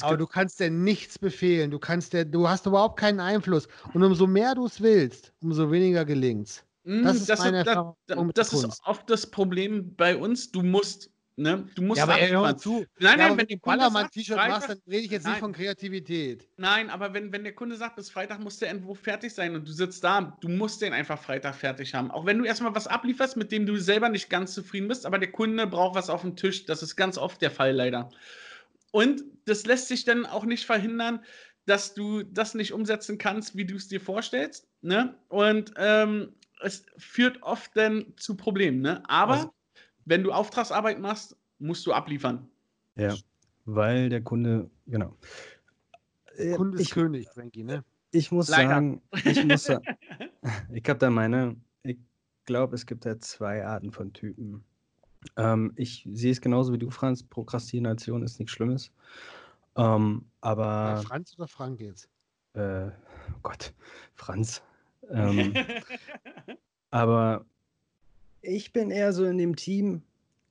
Aber 0.00 0.16
du 0.16 0.26
kannst 0.26 0.60
dir 0.60 0.70
nichts 0.70 1.18
befehlen. 1.18 1.70
Du 1.70 1.78
kannst 1.78 2.14
dir, 2.14 2.24
du 2.24 2.48
hast 2.48 2.64
überhaupt 2.64 2.98
keinen 2.98 3.20
Einfluss. 3.20 3.68
Und 3.92 4.02
umso 4.02 4.26
mehr 4.26 4.54
du 4.54 4.64
es 4.64 4.80
willst, 4.80 5.34
umso 5.42 5.70
weniger 5.70 6.06
gelingt's. 6.06 6.64
Mm, 6.84 7.02
Das 7.02 7.16
ist 7.16 7.28
das, 7.28 7.40
das, 7.40 7.86
das 8.34 8.52
ist 8.54 8.80
oft 8.84 9.10
das 9.10 9.30
Problem 9.30 9.94
bei 9.94 10.16
uns. 10.16 10.50
Du 10.50 10.62
musst, 10.62 11.10
ne? 11.36 11.68
Du 11.74 11.82
musst 11.82 11.98
Ja, 11.98 12.04
aber 12.04 12.16
hör 12.20 12.40
mal 12.42 12.56
zu. 12.56 12.84
Nein, 12.98 13.18
ja, 13.18 13.28
nein, 13.28 13.38
wenn 13.38 13.46
du 13.46 13.90
sagt, 13.90 14.14
T-Shirt 14.14 14.36
machst, 14.36 14.68
dann 14.68 14.80
rede 14.88 15.04
ich 15.04 15.10
jetzt 15.10 15.24
Nein. 15.24 15.32
nicht 15.32 15.40
von 15.40 15.52
Kreativität. 15.52 16.48
Nein, 16.56 16.90
aber 16.90 17.12
wenn, 17.14 17.32
wenn 17.32 17.44
der 17.44 17.54
Kunde 17.54 17.76
sagt, 17.76 17.96
bis 17.96 18.10
Freitag 18.10 18.40
muss 18.40 18.58
der 18.58 18.70
Entwurf 18.70 19.00
fertig 19.00 19.34
sein 19.34 19.54
und 19.54 19.66
du 19.66 19.72
sitzt 19.72 20.04
da, 20.04 20.36
du 20.40 20.48
musst 20.48 20.82
den 20.82 20.92
einfach 20.92 21.20
Freitag 21.20 21.54
fertig 21.54 21.94
haben. 21.94 22.10
Auch 22.10 22.26
wenn 22.26 22.38
du 22.38 22.44
erstmal 22.44 22.74
was 22.74 22.86
ablieferst, 22.86 23.36
mit 23.36 23.52
dem 23.52 23.66
du 23.66 23.76
selber 23.76 24.08
nicht 24.08 24.30
ganz 24.30 24.54
zufrieden 24.54 24.88
bist, 24.88 25.06
aber 25.06 25.18
der 25.18 25.30
Kunde 25.32 25.66
braucht 25.66 25.94
was 25.94 26.10
auf 26.10 26.22
dem 26.22 26.36
Tisch. 26.36 26.64
Das 26.66 26.82
ist 26.82 26.96
ganz 26.96 27.18
oft 27.18 27.40
der 27.42 27.50
Fall 27.50 27.72
leider. 27.72 28.10
Und 28.90 29.24
das 29.46 29.66
lässt 29.66 29.88
sich 29.88 30.04
dann 30.04 30.24
auch 30.26 30.44
nicht 30.44 30.64
verhindern, 30.66 31.20
dass 31.66 31.94
du 31.94 32.22
das 32.22 32.54
nicht 32.54 32.72
umsetzen 32.72 33.18
kannst, 33.18 33.56
wie 33.56 33.64
du 33.64 33.76
es 33.76 33.88
dir 33.88 34.00
vorstellst. 34.00 34.68
Ne? 34.82 35.14
Und 35.28 35.72
ähm, 35.76 36.34
es 36.62 36.84
führt 36.98 37.42
oft 37.42 37.76
dann 37.76 38.12
zu 38.16 38.36
Problemen. 38.36 38.80
Ne? 38.80 39.02
Aber 39.08 39.34
Also- 39.34 39.54
wenn 40.04 40.22
du 40.22 40.32
Auftragsarbeit 40.32 41.00
machst, 41.00 41.36
musst 41.58 41.86
du 41.86 41.92
abliefern. 41.92 42.48
ja, 42.96 43.14
weil 43.64 44.08
der 44.08 44.22
Kunde, 44.22 44.70
genau. 44.86 45.16
Äh, 46.36 46.54
Kunde 46.54 46.76
ist 46.78 46.84
ich, 46.84 46.90
König, 46.90 47.28
Frankie, 47.28 47.64
ne? 47.64 47.84
ich 48.14 48.30
muss 48.30 48.48
Leider. 48.48 48.68
sagen, 48.68 49.02
ich 49.24 49.44
muss 49.44 49.64
sagen, 49.64 49.84
ich 50.72 50.88
habe 50.88 50.98
da 50.98 51.10
meine, 51.10 51.56
ich 51.82 51.98
glaube, 52.44 52.74
es 52.76 52.86
gibt 52.86 53.04
da 53.04 53.18
zwei 53.18 53.64
Arten 53.64 53.90
von 53.90 54.12
Typen. 54.12 54.64
Ähm, 55.36 55.72
ich 55.76 56.08
sehe 56.12 56.32
es 56.32 56.40
genauso 56.40 56.72
wie 56.72 56.78
du, 56.78 56.90
Franz. 56.90 57.22
Prokrastination 57.22 58.22
ist 58.22 58.38
nichts 58.38 58.52
Schlimmes. 58.52 58.92
Ähm, 59.76 60.26
Bei 60.40 60.50
aber, 60.50 61.02
Franz 61.02 61.34
oder 61.36 61.48
Frank 61.48 61.80
jetzt? 61.80 62.08
äh, 62.54 62.86
oh 62.86 63.38
Gott, 63.42 63.74
Franz. 64.14 64.62
Ähm, 65.10 65.52
aber 66.90 67.44
ich 68.44 68.72
bin 68.72 68.90
eher 68.90 69.12
so 69.12 69.24
in 69.24 69.38
dem 69.38 69.56
Team, 69.56 70.02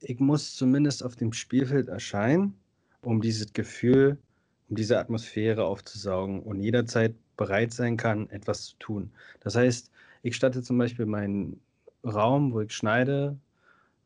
ich 0.02 0.20
muss 0.20 0.56
zumindest 0.56 1.04
auf 1.04 1.16
dem 1.16 1.34
Spielfeld 1.34 1.88
erscheinen, 1.88 2.56
um 3.02 3.22
dieses 3.22 3.54
Gefühl, 3.54 4.18
um 4.70 4.76
diese 4.76 5.00
Atmosphäre 5.00 5.66
aufzusaugen 5.66 6.42
und 6.42 6.62
jederzeit 6.62 7.16
bereit 7.38 7.74
sein 7.74 7.98
kann, 7.98 8.30
etwas 8.30 8.66
zu 8.66 8.76
tun. 8.78 9.12
Das 9.40 9.56
heißt, 9.56 9.92
ich 10.24 10.36
statte 10.36 10.62
zum 10.62 10.78
Beispiel 10.78 11.06
meinen 11.06 11.60
Raum, 12.04 12.54
wo 12.54 12.62
ich 12.62 12.74
schneide, 12.74 13.38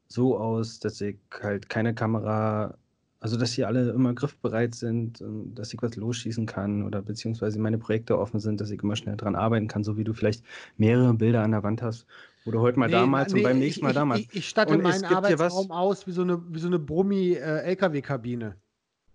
so 0.07 0.37
aus, 0.37 0.79
dass 0.79 1.01
ich 1.01 1.17
halt 1.41 1.69
keine 1.69 1.93
Kamera, 1.93 2.77
also 3.19 3.37
dass 3.37 3.53
hier 3.53 3.67
alle 3.67 3.89
immer 3.91 4.13
griffbereit 4.13 4.75
sind, 4.75 5.21
und 5.21 5.55
dass 5.55 5.73
ich 5.73 5.81
was 5.81 5.95
losschießen 5.95 6.45
kann 6.45 6.83
oder 6.83 7.01
beziehungsweise 7.01 7.59
meine 7.59 7.77
Projekte 7.77 8.17
offen 8.17 8.39
sind, 8.39 8.61
dass 8.61 8.69
ich 8.69 8.81
immer 8.81 8.95
schnell 8.95 9.17
dran 9.17 9.35
arbeiten 9.35 9.67
kann, 9.67 9.83
so 9.83 9.97
wie 9.97 10.03
du 10.03 10.13
vielleicht 10.13 10.43
mehrere 10.77 11.13
Bilder 11.13 11.43
an 11.43 11.51
der 11.51 11.63
Wand 11.63 11.81
hast, 11.81 12.05
du 12.51 12.59
heute 12.59 12.79
mal 12.79 12.89
damals 12.89 13.33
und 13.33 13.43
beim 13.43 13.59
nächsten 13.59 13.83
Mal 13.83 13.89
ich, 13.89 13.95
damals. 13.95 14.19
Ich, 14.21 14.35
ich 14.35 14.49
statte 14.49 14.73
Und 14.73 14.83
meinen 14.83 15.03
Arbeitsraum 15.03 15.71
aus 15.71 16.07
wie 16.07 16.11
so 16.11 16.21
eine, 16.21 16.41
wie 16.49 16.59
so 16.59 16.67
eine 16.67 16.79
Brummi-LKW-Kabine. 16.79 18.55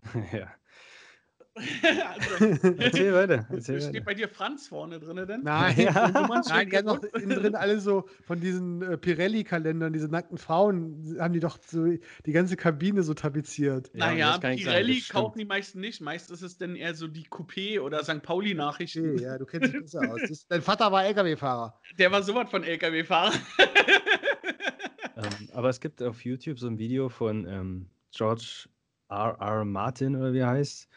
ja. 0.32 0.48
also, 1.84 2.44
Erzähl 2.78 3.12
weiter. 3.12 3.46
Erzähl 3.50 3.80
steht 3.80 3.94
weiter. 3.94 4.04
bei 4.04 4.14
dir 4.14 4.28
Franz 4.28 4.68
vorne 4.68 4.98
drin 4.98 5.16
denn? 5.26 5.42
Nein, 5.42 5.74
Ja. 5.78 6.08
Nein, 6.48 6.70
die 6.70 6.76
haben 6.78 6.86
noch 6.86 7.02
innen 7.02 7.38
drin 7.38 7.54
alle 7.54 7.78
so 7.80 8.08
von 8.24 8.40
diesen 8.40 8.80
äh, 8.82 8.96
Pirelli-Kalendern, 8.96 9.92
diese 9.92 10.08
nackten 10.08 10.38
Frauen, 10.38 11.16
haben 11.18 11.34
die 11.34 11.40
doch 11.40 11.58
so 11.66 11.84
die 11.84 12.32
ganze 12.32 12.56
Kabine 12.56 13.02
so 13.02 13.12
tapeziert. 13.12 13.90
Ja, 13.92 14.06
naja, 14.06 14.38
sagen, 14.40 14.56
Pirelli 14.56 15.00
stimmt. 15.00 15.10
kaufen 15.10 15.38
die 15.38 15.44
meisten 15.44 15.80
nicht. 15.80 16.00
Meist 16.00 16.30
ist 16.30 16.42
es 16.42 16.56
dann 16.56 16.74
eher 16.74 16.94
so 16.94 17.06
die 17.06 17.26
Coupé 17.26 17.80
oder 17.80 18.02
St. 18.02 18.22
Pauli-Nachrichten. 18.22 19.14
Okay, 19.14 19.22
ja, 19.22 19.36
du 19.36 19.44
kennst 19.44 19.74
dich 19.74 19.80
besser 19.82 20.10
aus. 20.10 20.20
Das, 20.26 20.46
dein 20.46 20.62
Vater 20.62 20.90
war 20.90 21.04
LKW-Fahrer. 21.04 21.78
Der 21.98 22.10
war 22.10 22.22
sowas 22.22 22.48
von 22.50 22.64
LKW-Fahrer. 22.64 23.32
Ähm, 25.16 25.48
aber 25.52 25.68
es 25.68 25.80
gibt 25.80 26.02
auf 26.02 26.24
YouTube 26.24 26.58
so 26.58 26.66
ein 26.66 26.78
Video 26.78 27.08
von 27.08 27.46
ähm, 27.46 27.90
George 28.10 28.68
R. 29.08 29.36
R. 29.38 29.64
Martin 29.64 30.16
oder 30.16 30.32
wie 30.32 30.38
er 30.38 30.48
heißt 30.48 30.88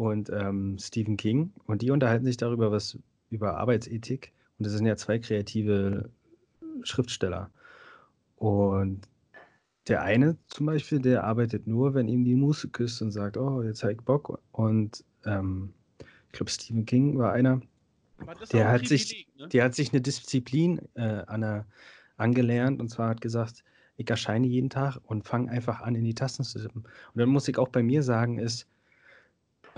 und 0.00 0.30
ähm, 0.30 0.78
Stephen 0.78 1.18
King. 1.18 1.52
Und 1.66 1.82
die 1.82 1.90
unterhalten 1.90 2.24
sich 2.24 2.38
darüber, 2.38 2.72
was 2.72 2.98
über 3.28 3.58
Arbeitsethik. 3.58 4.32
Und 4.58 4.64
das 4.66 4.72
sind 4.72 4.86
ja 4.86 4.96
zwei 4.96 5.18
kreative 5.18 6.08
Schriftsteller. 6.84 7.50
Und 8.36 9.06
der 9.88 10.00
eine 10.02 10.38
zum 10.46 10.64
Beispiel, 10.66 11.00
der 11.00 11.24
arbeitet 11.24 11.66
nur, 11.66 11.92
wenn 11.92 12.08
ihm 12.08 12.24
die 12.24 12.34
Muse 12.34 12.68
küsst 12.68 13.02
und 13.02 13.10
sagt, 13.10 13.36
oh, 13.36 13.62
jetzt 13.62 13.82
hab 13.82 13.90
ich 13.90 14.00
Bock. 14.00 14.40
Und 14.52 15.04
ähm, 15.26 15.74
ich 15.98 16.32
glaube, 16.32 16.50
Stephen 16.50 16.86
King 16.86 17.18
war 17.18 17.32
einer, 17.32 17.60
Der 18.52 18.68
hat 18.70 18.86
sich- 18.86 19.26
ne? 19.38 19.48
der 19.48 19.64
hat 19.64 19.74
sich 19.74 19.92
eine 19.92 20.00
Disziplin 20.00 20.80
äh, 20.94 21.24
an 21.26 21.64
angelernt 22.16 22.80
und 22.80 22.88
zwar 22.88 23.10
hat 23.10 23.20
gesagt, 23.20 23.64
ich 23.98 24.08
erscheine 24.08 24.46
jeden 24.46 24.70
Tag 24.70 24.98
und 25.04 25.26
fange 25.26 25.50
einfach 25.50 25.80
an, 25.82 25.94
in 25.94 26.04
die 26.04 26.14
Tasten 26.14 26.42
zu 26.44 26.58
tippen. 26.58 26.82
Und 26.84 27.18
dann 27.18 27.28
muss 27.28 27.48
ich 27.48 27.58
auch 27.58 27.68
bei 27.68 27.82
mir 27.82 28.02
sagen, 28.02 28.38
ist, 28.38 28.66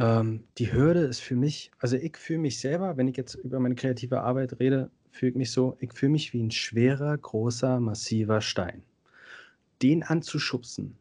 ähm, 0.03 0.45
die 0.59 0.73
Hürde 0.73 1.01
ist 1.01 1.21
für 1.21 1.37
mich, 1.37 1.71
also 1.79 1.97
ich 1.97 2.17
fühle 2.17 2.41
mich 2.41 2.59
selber, 2.59 2.97
wenn 2.97 3.09
ich 3.09 3.17
jetzt 3.17 3.35
über 3.37 3.61
meine 3.61 3.75
kreative 3.75 4.21
Arbeit 4.21 4.59
rede, 4.61 4.91
fühle 5.11 5.39
mich 5.39 5.51
so, 5.51 5.77
ich 5.81 5.93
fühle 5.93 6.13
mich 6.13 6.33
wie 6.33 6.43
ein 6.43 6.51
schwerer, 6.51 7.17
großer, 7.17 7.81
massiver 7.81 8.41
Stein. 8.41 8.83
Den 9.81 10.03
anzuschubsen, 10.03 10.97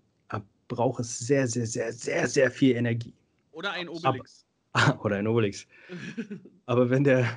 braucht 0.71 1.01
es 1.01 1.19
sehr, 1.19 1.47
sehr, 1.47 1.65
sehr, 1.65 1.91
sehr, 1.91 2.27
sehr 2.27 2.49
viel 2.49 2.77
Energie. 2.77 3.13
Oder 3.51 3.71
ein 3.71 3.89
Obelix. 3.89 4.45
Oder 5.03 5.17
ein 5.17 5.27
Obelix. 5.27 5.67
Aber 6.65 6.89
wenn 6.89 7.03
der 7.03 7.27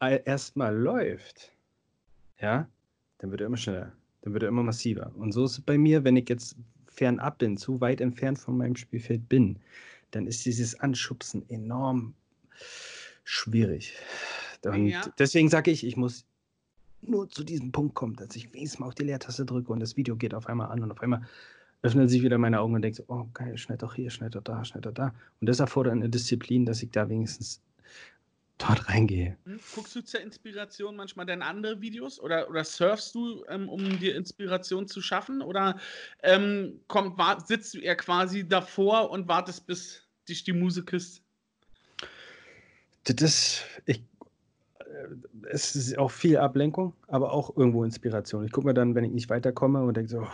erstmal 0.00 0.74
läuft, 0.74 1.52
ja, 2.40 2.66
dann 3.18 3.30
wird 3.30 3.42
er 3.42 3.48
immer 3.48 3.58
schneller, 3.58 3.92
dann 4.22 4.32
wird 4.32 4.42
er 4.42 4.48
immer 4.48 4.62
massiver. 4.62 5.12
Und 5.16 5.32
so 5.32 5.44
ist 5.44 5.52
es 5.52 5.60
bei 5.60 5.76
mir, 5.76 6.02
wenn 6.02 6.16
ich 6.16 6.30
jetzt 6.30 6.56
fernab 6.88 7.38
bin, 7.38 7.58
zu 7.58 7.82
weit 7.82 8.00
entfernt 8.00 8.38
von 8.38 8.56
meinem 8.56 8.76
Spielfeld 8.76 9.28
bin, 9.28 9.58
dann 10.10 10.26
ist 10.26 10.44
dieses 10.44 10.78
Anschubsen 10.80 11.48
enorm 11.48 12.14
schwierig. 13.24 13.94
Und 14.64 14.88
Ja. 14.88 15.02
deswegen 15.18 15.48
sage 15.48 15.70
ich, 15.70 15.84
ich 15.84 15.96
muss 15.96 16.24
nur 17.02 17.28
zu 17.28 17.44
diesem 17.44 17.72
Punkt 17.72 17.94
kommen, 17.94 18.16
dass 18.16 18.36
ich 18.36 18.52
wenigstens 18.52 18.80
mal 18.80 18.86
auf 18.88 18.94
die 18.94 19.04
Leertaste 19.04 19.44
drücke 19.46 19.72
und 19.72 19.80
das 19.80 19.96
Video 19.96 20.16
geht 20.16 20.34
auf 20.34 20.46
einmal 20.46 20.70
an 20.70 20.82
und 20.82 20.90
auf 20.90 21.00
einmal 21.00 21.22
öffnen 21.82 22.08
sich 22.08 22.22
wieder 22.22 22.36
meine 22.36 22.60
Augen 22.60 22.74
und 22.74 22.82
denke 22.82 22.96
so, 22.96 23.04
oh 23.08 23.26
geil, 23.32 23.56
schneid 23.56 23.82
doch 23.82 23.94
hier, 23.94 24.10
schneid 24.10 24.34
doch 24.34 24.42
da, 24.42 24.64
schneid 24.64 24.84
doch 24.84 24.92
da. 24.92 25.14
Und 25.40 25.48
das 25.48 25.60
erfordert 25.60 25.94
eine 25.94 26.10
Disziplin, 26.10 26.66
dass 26.66 26.82
ich 26.82 26.90
da 26.90 27.08
wenigstens 27.08 27.62
dort 28.60 28.88
reingehe. 28.88 29.36
Hm? 29.44 29.58
Guckst 29.74 29.94
du 29.96 30.02
zur 30.02 30.20
Inspiration 30.20 30.96
manchmal 30.96 31.26
dann 31.26 31.42
andere 31.42 31.80
Videos 31.80 32.20
oder, 32.20 32.48
oder 32.48 32.62
surfst 32.64 33.14
du, 33.14 33.44
ähm, 33.48 33.68
um 33.68 33.98
dir 33.98 34.14
Inspiration 34.16 34.86
zu 34.86 35.00
schaffen? 35.00 35.42
Oder 35.42 35.78
ähm, 36.22 36.80
kommt, 36.86 37.18
wa- 37.18 37.40
sitzt 37.40 37.74
du 37.74 37.78
eher 37.78 37.96
quasi 37.96 38.46
davor 38.46 39.10
und 39.10 39.26
wartest, 39.28 39.66
bis 39.66 40.02
dich 40.28 40.44
die 40.44 40.52
Muse 40.52 40.84
küsst? 40.84 41.22
Das 43.04 43.16
ist, 43.22 43.64
ich, 43.86 44.04
äh, 44.78 44.84
es 45.50 45.74
ist 45.74 45.98
auch 45.98 46.10
viel 46.10 46.36
Ablenkung, 46.36 46.94
aber 47.08 47.32
auch 47.32 47.56
irgendwo 47.56 47.82
Inspiration. 47.84 48.44
Ich 48.44 48.52
gucke 48.52 48.66
mir 48.66 48.74
dann, 48.74 48.94
wenn 48.94 49.04
ich 49.04 49.12
nicht 49.12 49.30
weiterkomme 49.30 49.82
und 49.82 49.96
denke 49.96 50.10
so, 50.10 50.26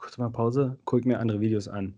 kurz 0.00 0.16
mal 0.16 0.30
Pause, 0.30 0.78
gucke 0.84 1.00
ich 1.00 1.06
mir 1.06 1.18
andere 1.18 1.40
Videos 1.40 1.66
an. 1.68 1.94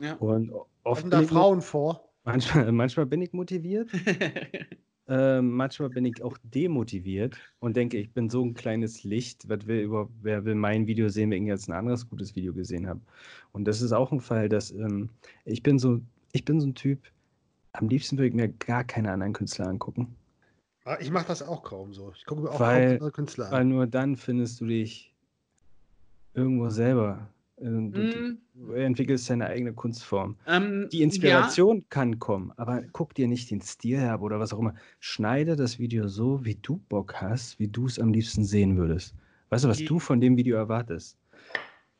Ja. 0.00 0.14
Und 0.14 0.52
oft 0.84 1.02
Kommen 1.02 1.10
da 1.10 1.22
Frauen 1.22 1.60
vor? 1.60 2.08
manchmal, 2.24 2.72
manchmal 2.72 3.06
bin 3.06 3.20
ich 3.20 3.32
motiviert, 3.32 3.90
äh, 5.08 5.40
manchmal 5.42 5.88
bin 5.90 6.04
ich 6.04 6.22
auch 6.22 6.36
demotiviert 6.42 7.36
und 7.60 7.76
denke, 7.76 7.96
ich 7.98 8.12
bin 8.12 8.28
so 8.30 8.44
ein 8.44 8.54
kleines 8.54 9.04
Licht, 9.04 9.48
was 9.48 9.66
will 9.66 9.80
überhaupt, 9.80 10.12
wer 10.22 10.44
will 10.44 10.54
mein 10.54 10.86
Video 10.86 11.08
sehen, 11.08 11.30
wenn 11.30 11.42
ich 11.44 11.48
jetzt 11.48 11.68
ein 11.68 11.72
anderes 11.72 12.08
gutes 12.08 12.36
Video 12.36 12.52
gesehen 12.52 12.86
habe. 12.86 13.00
Und 13.52 13.64
das 13.66 13.80
ist 13.80 13.92
auch 13.92 14.12
ein 14.12 14.20
Fall, 14.20 14.48
dass 14.48 14.70
ähm, 14.70 15.08
ich 15.44 15.62
bin 15.62 15.78
so, 15.78 16.00
ich 16.32 16.44
bin 16.44 16.60
so 16.60 16.66
ein 16.68 16.74
Typ, 16.74 17.00
am 17.72 17.88
liebsten 17.88 18.16
würde 18.18 18.28
ich 18.28 18.34
mir 18.34 18.48
gar 18.48 18.84
keine 18.84 19.10
anderen 19.12 19.32
Künstler 19.32 19.66
angucken. 19.68 20.14
Ah, 20.84 20.96
Ich 21.00 21.10
mache 21.10 21.26
das 21.28 21.42
auch 21.42 21.62
kaum 21.62 21.92
so. 21.92 22.12
Ich 22.16 22.24
gucke 22.24 22.42
mir 22.42 22.50
auch 22.50 22.60
Weil- 22.60 22.84
kaum 22.86 22.92
andere 22.94 23.12
Künstler 23.12 23.50
Weil 23.50 23.60
an. 23.62 23.68
nur 23.68 23.86
dann 23.86 24.16
findest 24.16 24.60
du 24.60 24.66
dich 24.66 25.14
irgendwo 26.34 26.68
selber. 26.70 27.28
Ähm, 27.60 27.92
Du, 27.92 28.38
du 28.54 28.72
entwickelst 28.72 29.28
deine 29.30 29.46
eigene 29.46 29.72
Kunstform. 29.72 30.36
ähm, 30.46 30.88
Die 30.92 31.02
Inspiration 31.02 31.84
kann 31.88 32.18
kommen, 32.18 32.52
aber 32.56 32.82
guck 32.92 33.14
dir 33.14 33.28
nicht 33.28 33.50
den 33.50 33.60
Stil 33.60 34.00
ab 34.00 34.22
oder 34.22 34.38
was 34.40 34.52
auch 34.52 34.58
immer. 34.58 34.74
Schneide 35.00 35.56
das 35.56 35.78
Video 35.78 36.08
so, 36.08 36.44
wie 36.44 36.54
du 36.56 36.78
Bock 36.88 37.14
hast, 37.20 37.58
wie 37.58 37.68
du 37.68 37.86
es 37.86 37.98
am 37.98 38.12
liebsten 38.12 38.44
sehen 38.44 38.76
würdest. 38.76 39.14
Weißt 39.50 39.64
du, 39.64 39.68
was 39.68 39.78
du 39.84 39.98
von 39.98 40.20
dem 40.20 40.36
Video 40.36 40.56
erwartest? 40.56 41.18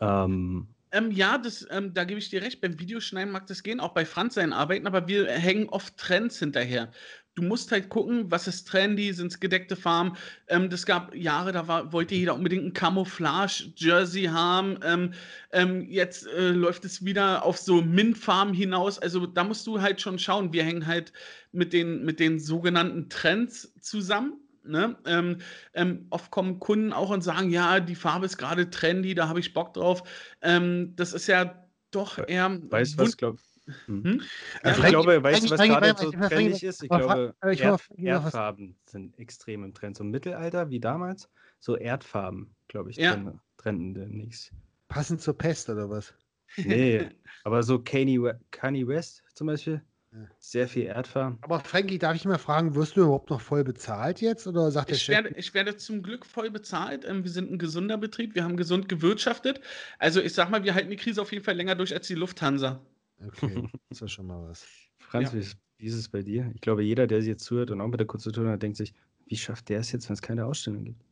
Ähm, 0.01 0.68
Ja, 0.93 0.98
ähm, 0.98 1.10
ja 1.10 1.39
das, 1.39 1.66
ähm, 1.70 1.93
da 1.94 2.05
gebe 2.05 2.18
ich 2.18 2.30
dir 2.30 2.43
recht. 2.43 2.60
Beim 2.60 2.78
Videoschneiden 2.78 3.32
mag 3.32 3.47
das 3.47 3.62
gehen, 3.62 3.80
auch 3.80 3.94
bei 3.94 4.05
Franz 4.05 4.35
seinen 4.35 4.52
Arbeiten, 4.52 4.86
aber 4.86 5.09
wir 5.09 5.28
hängen 5.30 5.68
oft 5.68 5.97
Trends 5.97 6.39
hinterher. 6.39 6.90
Du 7.39 7.44
musst 7.44 7.70
halt 7.70 7.89
gucken, 7.89 8.32
was 8.32 8.48
ist 8.48 8.66
trendy, 8.66 9.12
sind 9.12 9.28
es 9.28 9.39
gedeckte 9.39 9.77
Farben. 9.77 10.16
Ähm, 10.48 10.70
das 10.70 10.85
gab 10.85 11.15
Jahre, 11.15 11.52
da 11.52 11.69
war, 11.69 11.93
wollte 11.93 12.16
jeder 12.16 12.35
unbedingt 12.35 12.65
ein 12.65 12.73
Camouflage-Jersey 12.73 14.24
haben. 14.24 14.77
Ähm, 14.82 15.12
ähm, 15.52 15.86
jetzt 15.89 16.27
äh, 16.27 16.51
läuft 16.51 16.85
es 16.85 17.05
wieder 17.05 17.44
auf 17.44 17.56
so 17.56 17.81
Mintfarben 17.81 18.52
hinaus. 18.52 18.98
Also 18.98 19.24
da 19.24 19.44
musst 19.44 19.69
du 19.69 19.81
halt 19.81 20.01
schon 20.01 20.19
schauen. 20.19 20.52
Wir 20.52 20.65
hängen 20.65 20.89
halt 20.89 21.12
mit 21.52 21.73
den, 21.73 22.05
mit 22.05 22.19
den 22.19 22.40
sogenannten 22.40 23.09
Trends 23.09 23.73
zusammen. 23.81 24.40
Ne? 24.65 24.97
Ähm, 25.06 25.39
ähm, 25.74 26.06
oft 26.10 26.32
kommen 26.32 26.59
Kunden 26.59 26.93
auch 26.93 27.10
und 27.10 27.23
sagen, 27.23 27.51
ja, 27.51 27.78
die 27.78 27.94
Farbe 27.94 28.27
ist 28.27 28.36
gerade 28.36 28.69
trendy, 28.69 29.15
da 29.15 29.28
habe 29.28 29.39
ich 29.39 29.55
Bock 29.55 29.74
drauf. 29.74 30.02
Ähm, 30.43 30.94
das 30.97 31.12
ist 31.12 31.28
ja 31.28 31.65
doch 31.93 32.19
eher. 32.19 32.59
weißt 32.69 32.94
du, 32.94 32.98
was 32.98 33.16
glaub, 33.16 33.39
hm. 33.86 34.04
Hm? 34.04 34.22
Ja, 34.64 34.76
Ich 34.78 34.84
glaube, 34.86 35.22
weißt 35.22 35.46
du, 35.46 35.50
was 35.50 35.60
gerade 35.60 35.94
so 35.96 36.10
trendig 36.10 36.62
ist? 36.62 36.82
Ich 36.82 36.88
glaube, 36.88 37.34
mal 37.42 37.54
Erd, 37.54 37.80
Erdfarben 37.96 38.76
sind 38.86 39.18
extrem 39.18 39.64
im 39.64 39.74
Trend. 39.74 39.96
So 39.96 40.04
im 40.04 40.10
Mittelalter 40.10 40.70
wie 40.70 40.80
damals, 40.80 41.28
so 41.58 41.76
Erdfarben, 41.76 42.54
glaube 42.68 42.90
ich, 42.90 42.96
Ja. 42.96 43.10
trenden, 43.12 43.40
trenden 43.56 43.94
demnächst. 43.94 44.52
Passend 44.88 45.20
zur 45.20 45.36
Pest 45.36 45.68
oder 45.68 45.90
was? 45.90 46.14
Nee, 46.56 47.08
aber 47.44 47.62
so 47.62 47.78
Kanye, 47.78 48.22
We- 48.22 48.40
Kanye 48.50 48.86
West 48.86 49.22
zum 49.34 49.48
Beispiel, 49.48 49.82
Ja. 50.12 50.18
sehr 50.38 50.66
viel 50.68 50.84
Erdfarben. 50.84 51.38
Aber 51.42 51.60
Frankie, 51.60 51.98
darf 51.98 52.16
ich 52.16 52.24
mal 52.24 52.38
fragen, 52.38 52.74
wirst 52.74 52.96
du 52.96 53.02
überhaupt 53.02 53.28
noch 53.28 53.42
voll 53.42 53.64
bezahlt 53.64 54.22
jetzt 54.22 54.46
oder 54.46 54.70
sagt 54.70 54.88
der 54.88 54.96
Ich 54.96 55.02
Chef? 55.02 55.14
werde, 55.14 55.34
ich 55.36 55.52
werde 55.52 55.76
zum 55.76 56.02
Glück 56.02 56.24
voll 56.24 56.50
bezahlt. 56.50 57.04
Ähm, 57.04 57.22
wir 57.24 57.30
sind 57.30 57.50
ein 57.52 57.58
gesunder 57.58 57.98
Betrieb, 57.98 58.34
wir 58.34 58.44
haben 58.44 58.56
gesund 58.56 58.88
gewirtschaftet. 58.88 59.60
Also 59.98 60.22
ich 60.22 60.32
sag 60.32 60.48
mal, 60.48 60.64
wir 60.64 60.74
halten 60.74 60.88
die 60.90 60.96
Krise 60.96 61.20
auf 61.20 61.32
jeden 61.32 61.44
Fall 61.44 61.54
länger 61.54 61.74
durch 61.74 61.92
als 61.92 62.06
die 62.06 62.14
Lufthansa. 62.14 62.80
Okay, 63.26 63.68
das 63.88 64.02
ist 64.02 64.12
schon 64.12 64.26
mal 64.26 64.48
was. 64.48 64.66
Franz, 64.98 65.28
Ja. 65.28 65.34
wie, 65.34 65.40
ist, 65.40 65.56
wie 65.78 65.86
ist 65.86 65.94
es 65.94 66.08
bei 66.08 66.22
dir? 66.22 66.50
Ich 66.54 66.60
glaube, 66.60 66.82
jeder, 66.82 67.06
der 67.06 67.20
sich 67.20 67.28
jetzt 67.28 67.44
zuhört 67.44 67.70
und 67.70 67.80
auch 67.80 67.88
mit 67.88 68.00
der 68.00 68.06
Kunst 68.06 68.24
zu 68.24 68.32
tun 68.32 68.48
hat, 68.48 68.62
denkt 68.62 68.76
sich, 68.76 68.94
wie 69.26 69.36
schafft 69.36 69.68
der 69.68 69.80
es 69.80 69.92
jetzt, 69.92 70.08
wenn 70.08 70.14
es 70.14 70.22
keine 70.22 70.46
Ausstellung 70.46 70.84
gibt? 70.84 71.02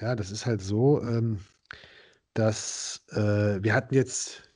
Ja, 0.00 0.16
das 0.16 0.30
ist 0.30 0.46
halt 0.46 0.60
so, 0.60 1.00
ähm, 1.02 1.38
dass 2.34 3.04
äh, 3.10 3.62
wir 3.62 3.74
hatten 3.74 3.94
jetzt 3.94 4.50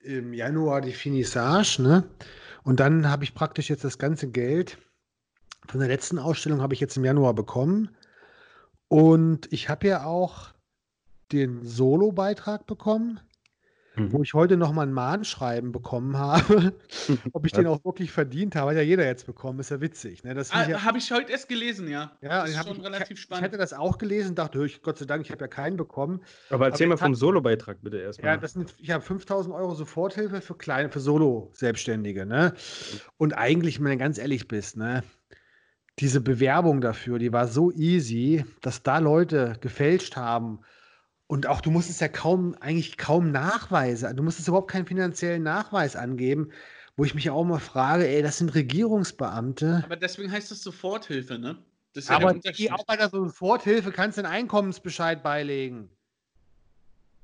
im 0.00 0.32
Januar 0.32 0.80
die 0.80 0.92
Finissage, 0.92 1.82
ne? 1.82 2.04
Und 2.62 2.80
dann 2.80 3.08
habe 3.08 3.24
ich 3.24 3.34
praktisch 3.34 3.68
jetzt 3.68 3.84
das 3.84 3.98
ganze 3.98 4.30
Geld 4.30 4.78
von 5.68 5.80
der 5.80 5.88
letzten 5.88 6.18
Ausstellung 6.18 6.60
habe 6.62 6.74
ich 6.74 6.80
jetzt 6.80 6.96
im 6.96 7.04
Januar 7.04 7.34
bekommen. 7.34 7.90
Und 8.88 9.52
ich 9.52 9.68
habe 9.68 9.88
ja 9.88 10.04
auch 10.04 10.50
den 11.32 11.64
Solo-Beitrag 11.64 12.66
bekommen, 12.66 13.20
Mhm. 13.96 14.12
wo 14.12 14.22
ich 14.22 14.34
heute 14.34 14.56
nochmal 14.56 14.86
ein 14.86 14.92
Mahnschreiben 14.92 15.72
bekommen 15.72 16.18
habe, 16.18 16.74
ob 17.32 17.46
ich 17.46 17.52
den 17.52 17.66
auch 17.66 17.84
wirklich 17.84 18.12
verdient 18.12 18.54
habe. 18.54 18.70
Hat 18.70 18.76
ja 18.76 18.82
jeder 18.82 19.06
jetzt 19.06 19.26
bekommen, 19.26 19.58
ist 19.58 19.70
ja 19.70 19.80
witzig. 19.80 20.22
Ne? 20.22 20.34
Das 20.34 20.48
ich 20.48 20.54
ja, 20.68 20.76
Ah, 20.76 20.84
habe 20.84 20.98
ich 20.98 21.10
heute 21.10 21.32
erst 21.32 21.48
gelesen, 21.48 21.88
ja. 21.88 22.12
ja, 22.20 22.42
das 22.42 22.50
ist 22.50 22.66
schon 22.66 22.76
ich, 22.76 22.84
relativ 22.84 23.18
spannend. 23.18 23.46
Ich 23.46 23.48
hatte 23.52 23.58
das 23.58 23.72
auch 23.72 23.98
gelesen, 23.98 24.34
dachte, 24.34 24.64
ich, 24.66 24.82
Gott 24.82 24.98
sei 24.98 25.06
Dank, 25.06 25.24
ich 25.24 25.30
habe 25.30 25.40
ja 25.42 25.48
keinen 25.48 25.76
bekommen. 25.76 26.20
Aber 26.50 26.66
erzähl 26.66 26.86
Aber 26.86 26.96
mal 26.96 26.98
vom 26.98 27.14
Solo-Beitrag 27.14 27.78
bitte 27.82 27.98
erstmal. 27.98 28.32
Ja, 28.32 28.36
das 28.36 28.52
sind, 28.52 28.74
ich 28.78 28.90
habe 28.90 29.02
5000 29.02 29.54
Euro 29.54 29.74
Soforthilfe 29.74 30.40
für 30.40 30.54
kleine, 30.56 30.90
für 30.90 31.00
Solo-Selbstständige, 31.00 32.26
ne? 32.26 32.54
Und 33.16 33.32
eigentlich, 33.32 33.82
wenn 33.82 33.90
du 33.92 33.96
ganz 33.96 34.18
ehrlich 34.18 34.46
bist, 34.46 34.76
ne? 34.76 35.02
Diese 35.98 36.20
Bewerbung 36.20 36.82
dafür, 36.82 37.18
die 37.18 37.32
war 37.32 37.48
so 37.48 37.72
easy, 37.72 38.44
dass 38.60 38.82
da 38.82 38.98
Leute 38.98 39.54
gefälscht 39.62 40.16
haben. 40.16 40.60
Und 41.28 41.46
auch 41.46 41.60
du 41.60 41.70
musstest 41.70 42.00
ja 42.00 42.08
kaum, 42.08 42.54
eigentlich 42.60 42.96
kaum 42.96 43.32
Nachweise, 43.32 44.14
du 44.14 44.22
musstest 44.22 44.48
überhaupt 44.48 44.70
keinen 44.70 44.86
finanziellen 44.86 45.42
Nachweis 45.42 45.96
angeben, 45.96 46.50
wo 46.96 47.04
ich 47.04 47.14
mich 47.14 47.24
ja 47.24 47.32
auch 47.32 47.44
mal 47.44 47.58
frage, 47.58 48.06
ey, 48.06 48.22
das 48.22 48.38
sind 48.38 48.54
Regierungsbeamte. 48.54 49.82
Aber 49.84 49.96
deswegen 49.96 50.30
heißt 50.30 50.50
das 50.50 50.62
Soforthilfe, 50.62 51.38
ne? 51.38 51.58
Das 51.92 52.04
ist 52.04 52.10
ja 52.10 52.16
Aber 52.16 52.34
die 52.34 52.70
auch 52.70 52.84
bei 52.84 52.96
der 52.96 53.08
Soforthilfe 53.08 53.90
kannst 53.90 54.18
du 54.18 54.24
einen 54.24 54.32
Einkommensbescheid 54.32 55.22
beilegen. 55.22 55.90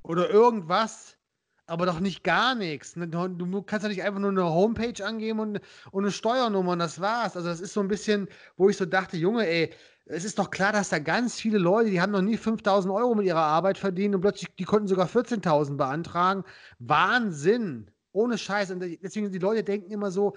Oder 0.02 0.30
irgendwas. 0.30 1.18
Aber 1.66 1.86
doch 1.86 2.00
nicht 2.00 2.24
gar 2.24 2.54
nichts. 2.54 2.96
Ne, 2.96 3.06
Du 3.08 3.28
du 3.28 3.62
kannst 3.62 3.84
ja 3.84 3.88
nicht 3.88 4.02
einfach 4.02 4.18
nur 4.18 4.30
eine 4.30 4.44
Homepage 4.44 5.04
angeben 5.04 5.38
und, 5.38 5.60
und 5.90 6.04
eine 6.04 6.10
Steuernummer 6.10 6.72
und 6.72 6.80
das 6.80 7.00
war's. 7.00 7.36
Also 7.36 7.48
das 7.48 7.60
ist 7.60 7.72
so 7.72 7.80
ein 7.80 7.88
bisschen, 7.88 8.28
wo 8.56 8.68
ich 8.68 8.76
so 8.76 8.84
dachte, 8.84 9.16
Junge, 9.16 9.46
ey, 9.46 9.72
es 10.06 10.24
ist 10.24 10.38
doch 10.38 10.50
klar, 10.50 10.72
dass 10.72 10.88
da 10.88 10.98
ganz 10.98 11.36
viele 11.36 11.58
Leute, 11.58 11.90
die 11.90 12.00
haben 12.00 12.12
noch 12.12 12.22
nie 12.22 12.36
5000 12.36 12.92
Euro 12.92 13.14
mit 13.14 13.26
ihrer 13.26 13.42
Arbeit 13.42 13.78
verdient 13.78 14.14
und 14.14 14.20
plötzlich, 14.20 14.48
die 14.58 14.64
konnten 14.64 14.88
sogar 14.88 15.08
14.000 15.08 15.76
beantragen. 15.76 16.44
Wahnsinn. 16.78 17.90
Ohne 18.12 18.36
Scheiß. 18.36 18.72
Und 18.72 18.84
deswegen, 19.02 19.30
die 19.30 19.38
Leute 19.38 19.62
denken 19.62 19.90
immer 19.90 20.10
so, 20.10 20.34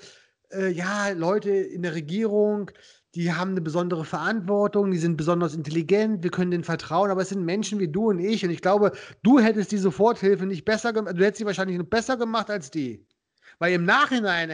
äh, 0.52 0.70
ja, 0.72 1.10
Leute 1.10 1.50
in 1.50 1.82
der 1.82 1.94
Regierung, 1.96 2.72
die 3.16 3.34
haben 3.34 3.52
eine 3.52 3.62
besondere 3.62 4.06
Verantwortung, 4.06 4.92
die 4.92 4.98
sind 4.98 5.18
besonders 5.18 5.56
intelligent, 5.56 6.24
wir 6.24 6.32
können 6.32 6.52
denen 6.52 6.64
vertrauen, 6.64 7.10
aber 7.10 7.22
es 7.22 7.30
sind 7.30 7.44
Menschen 7.44 7.80
wie 7.80 7.88
du 7.88 8.10
und 8.10 8.20
ich. 8.20 8.46
Und 8.46 8.52
ich 8.52 8.62
glaube, 8.62 8.92
du 9.24 9.40
hättest 9.40 9.72
die 9.72 9.78
Soforthilfe 9.78 10.46
nicht 10.46 10.66
besser 10.66 10.94
gemacht, 10.94 11.18
du 11.18 11.24
hättest 11.24 11.40
sie 11.40 11.46
wahrscheinlich 11.46 11.78
noch 11.78 11.86
besser 11.86 12.18
gemacht 12.18 12.50
als 12.50 12.72
die. 12.72 13.06
Weil 13.60 13.74
im 13.74 13.86
Nachhinein 13.86 14.50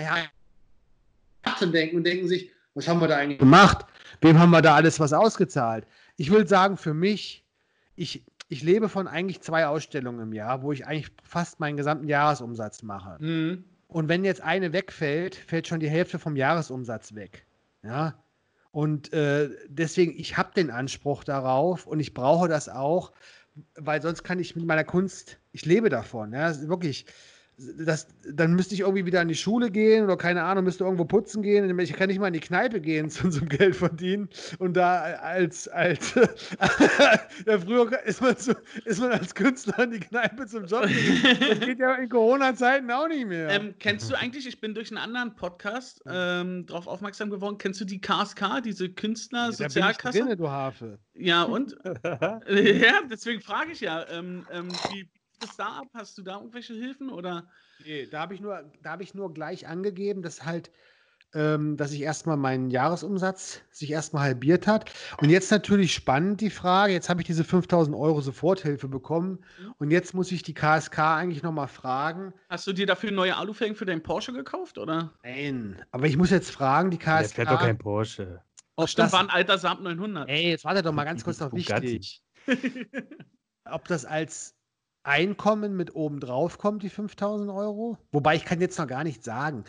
denken 1.71 1.97
und 1.97 2.03
denken 2.05 2.27
sich, 2.27 2.51
was 2.75 2.88
haben 2.88 3.01
wir 3.01 3.07
da 3.07 3.17
eigentlich 3.17 3.39
gemacht? 3.39 3.85
Wem 4.22 4.39
haben 4.39 4.52
wir 4.52 4.61
da 4.61 4.76
alles 4.76 4.99
was 4.99 5.14
ausgezahlt? 5.14 5.85
Ich 6.15 6.31
will 6.31 6.48
sagen, 6.48 6.77
für 6.77 6.93
mich, 6.93 7.43
ich, 7.95 8.23
ich 8.49 8.61
lebe 8.61 8.88
von 8.88 9.07
eigentlich 9.07 9.41
zwei 9.41 9.65
Ausstellungen 9.65 10.22
im 10.22 10.34
Jahr, 10.34 10.61
wo 10.61 10.72
ich 10.72 10.85
eigentlich 10.85 11.11
fast 11.23 11.60
meinen 11.60 11.77
gesamten 11.77 12.07
Jahresumsatz 12.07 12.84
mache. 12.84 13.18
Mhm. 13.22 13.65
Und 13.88 14.07
wenn 14.07 14.23
jetzt 14.23 14.41
eine 14.41 14.72
wegfällt, 14.72 15.35
fällt 15.35 15.68
schon 15.68 15.80
die 15.80 15.89
Hälfte 15.89 16.19
vom 16.19 16.35
Jahresumsatz 16.35 17.15
weg. 17.15 17.45
Ja. 17.84 18.23
Und 18.72 19.11
äh, 19.11 19.49
deswegen, 19.68 20.18
ich 20.18 20.38
habe 20.38 20.53
den 20.56 20.69
Anspruch 20.69 21.23
darauf 21.26 21.88
und 21.88 21.99
ich 21.99 22.14
brauche 22.14 22.48
das 22.48 22.69
auch, 22.69 23.11
weil 23.76 24.02
sonst 24.02 24.23
kann 24.23 24.39
ich 24.39 24.56
mit 24.56 24.65
meiner 24.65 24.85
Kunst, 24.85 25.39
ich 25.52 25.65
lebe 25.65 25.89
davon. 25.89 26.31
Ja, 26.31 26.56
wirklich 26.69 27.06
das, 27.77 28.07
dann 28.23 28.53
müsste 28.53 28.73
ich 28.73 28.81
irgendwie 28.81 29.05
wieder 29.05 29.21
in 29.21 29.27
die 29.27 29.35
Schule 29.35 29.71
gehen 29.71 30.03
oder 30.03 30.17
keine 30.17 30.43
Ahnung, 30.43 30.63
müsste 30.63 30.83
irgendwo 30.83 31.05
putzen 31.05 31.41
gehen. 31.41 31.79
Ich 31.79 31.93
kann 31.93 32.07
nicht 32.07 32.19
mal 32.19 32.27
in 32.27 32.33
die 32.33 32.39
Kneipe 32.39 32.81
gehen 32.81 33.09
zu 33.09 33.25
unserem 33.25 33.49
Geld 33.49 33.75
verdienen 33.75 34.29
und 34.59 34.75
da 34.75 35.01
als, 35.01 35.67
als 35.67 36.13
ja, 37.45 37.59
früher 37.59 38.03
ist 38.03 38.21
man, 38.21 38.35
so, 38.38 38.53
ist 38.85 38.99
man 38.99 39.11
als 39.11 39.35
Künstler 39.35 39.79
in 39.79 39.91
die 39.91 39.99
Kneipe 39.99 40.47
zum 40.47 40.65
Job. 40.65 40.83
Das 40.83 41.59
geht 41.59 41.79
ja 41.79 41.95
in 41.95 42.09
Corona-Zeiten 42.09 42.89
auch 42.91 43.07
nicht 43.07 43.27
mehr. 43.27 43.49
Ähm, 43.49 43.75
kennst 43.79 44.09
du 44.09 44.15
eigentlich, 44.15 44.47
ich 44.47 44.59
bin 44.59 44.73
durch 44.73 44.91
einen 44.91 44.97
anderen 44.97 45.35
Podcast 45.35 46.01
ähm, 46.07 46.65
darauf 46.65 46.88
aufmerksam 46.88 47.29
geworden, 47.29 47.57
kennst 47.57 47.81
du 47.81 47.85
die 47.85 48.01
KSK, 48.01 48.61
diese 48.63 48.89
Künstler-Sozialkasse? 48.89 50.19
Ja, 50.19 50.35
du 50.35 50.49
Hafe. 50.49 50.99
Ja, 51.13 51.43
und? 51.43 51.77
ja, 52.47 53.01
deswegen 53.09 53.41
frage 53.41 53.71
ich 53.71 53.81
ja, 53.81 54.07
ähm, 54.09 54.45
ähm 54.51 54.69
das 55.41 55.55
da 55.57 55.80
ab? 55.80 55.88
Hast 55.93 56.18
du 56.18 56.22
da 56.22 56.38
irgendwelche 56.38 56.73
Hilfen 56.73 57.09
oder? 57.09 57.47
Nee, 57.85 58.07
da 58.07 58.22
habe 58.22 58.34
ich 58.34 58.41
nur, 58.41 58.63
ich 58.99 59.13
nur 59.13 59.34
gleich 59.34 59.68
angegeben, 59.68 60.22
dass 60.22 60.45
halt, 60.45 60.72
ähm, 61.34 61.77
dass 61.77 61.91
ich 61.91 62.01
erstmal 62.01 62.38
meinen 62.38 62.69
Jahresumsatz 62.69 63.61
sich 63.72 63.91
erstmal 63.91 64.23
halbiert 64.23 64.68
hat. 64.68 64.91
Und 65.19 65.30
jetzt 65.30 65.51
natürlich 65.51 65.93
spannend 65.93 66.41
die 66.41 66.49
Frage, 66.49 66.93
jetzt 66.93 67.09
habe 67.09 67.22
ich 67.22 67.27
diese 67.27 67.43
5000 67.43 67.95
Euro 67.95 68.22
Soforthilfe 68.22 68.88
bekommen 68.88 69.43
mhm. 69.59 69.73
und 69.80 69.91
jetzt 69.91 70.13
muss 70.13 70.31
ich 70.31 70.43
die 70.43 70.53
KSK 70.53 70.99
eigentlich 70.99 71.43
nochmal 71.43 71.68
fragen. 71.68 72.34
Hast 72.49 72.68
du 72.68 72.73
dir 72.73 72.85
dafür 72.85 73.11
neue 73.11 73.35
Alufelgen 73.35 73.76
für 73.76 73.85
deinen 73.85 74.03
Porsche 74.03 74.34
gekauft, 74.34 74.77
oder? 74.77 75.13
Nein, 75.23 75.84
aber 75.91 76.05
ich 76.05 76.18
muss 76.18 76.30
jetzt 76.30 76.51
fragen, 76.51 76.91
die 76.91 76.97
KSK. 76.97 77.35
Der 77.35 77.45
fährt 77.45 77.51
doch 77.51 77.59
kein 77.59 77.77
Porsche. 77.77 78.41
Oh, 78.76 78.88
stimmt, 78.88 79.07
das 79.07 79.13
war 79.13 79.19
ein 79.19 79.30
alter 79.30 79.57
Saab 79.57 79.81
900. 79.81 80.30
Ey, 80.30 80.49
jetzt 80.49 80.65
warte 80.65 80.81
doch 80.81 80.93
mal 80.93 81.03
ganz 81.03 81.23
kurz 81.26 81.39
noch 81.39 81.53
wichtig. 81.53 82.23
ob 83.65 83.88
das 83.88 84.05
als 84.05 84.55
Einkommen 85.03 85.76
mit 85.76 85.95
oben 85.95 86.19
drauf 86.19 86.57
kommt, 86.57 86.84
die 86.84 86.90
5000 86.90 87.49
Euro. 87.49 87.98
Wobei 88.11 88.36
ich 88.36 88.45
kann 88.45 88.61
jetzt 88.61 88.78
noch 88.78 88.88
gar 88.88 89.03
nicht 89.03 89.23
sagen. 89.23 89.64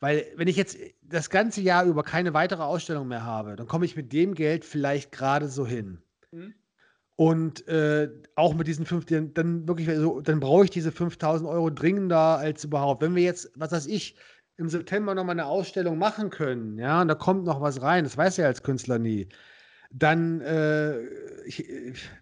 Weil 0.00 0.26
wenn 0.34 0.48
ich 0.48 0.56
jetzt 0.56 0.76
das 1.02 1.30
ganze 1.30 1.60
Jahr 1.60 1.84
über 1.84 2.02
keine 2.02 2.34
weitere 2.34 2.62
Ausstellung 2.62 3.06
mehr 3.06 3.24
habe, 3.24 3.54
dann 3.54 3.68
komme 3.68 3.84
ich 3.84 3.94
mit 3.94 4.12
dem 4.12 4.34
Geld 4.34 4.64
vielleicht 4.64 5.12
gerade 5.12 5.48
so 5.48 5.64
hin. 5.64 6.02
Mhm. 6.32 6.54
Und 7.14 7.68
äh, 7.68 8.10
auch 8.34 8.54
mit 8.54 8.66
diesen 8.66 8.84
5, 8.84 9.06
dann 9.32 9.68
wirklich, 9.68 9.88
so, 9.96 10.20
dann 10.20 10.40
brauche 10.40 10.64
ich 10.64 10.70
diese 10.70 10.90
5000 10.90 11.48
Euro 11.48 11.70
dringender 11.70 12.38
als 12.38 12.64
überhaupt. 12.64 13.02
Wenn 13.02 13.14
wir 13.14 13.22
jetzt, 13.22 13.52
was 13.54 13.70
weiß 13.70 13.86
ich, 13.86 14.16
im 14.56 14.68
September 14.68 15.14
nochmal 15.14 15.38
eine 15.38 15.46
Ausstellung 15.46 15.98
machen 15.98 16.30
können, 16.30 16.78
ja, 16.78 17.00
und 17.02 17.08
da 17.08 17.14
kommt 17.14 17.44
noch 17.44 17.60
was 17.60 17.80
rein, 17.80 18.02
das 18.02 18.16
weiß 18.16 18.38
ja 18.38 18.46
als 18.46 18.62
Künstler 18.62 18.98
nie, 18.98 19.28
dann 19.92 20.40
äh, 20.40 20.98
ich, 21.44 21.66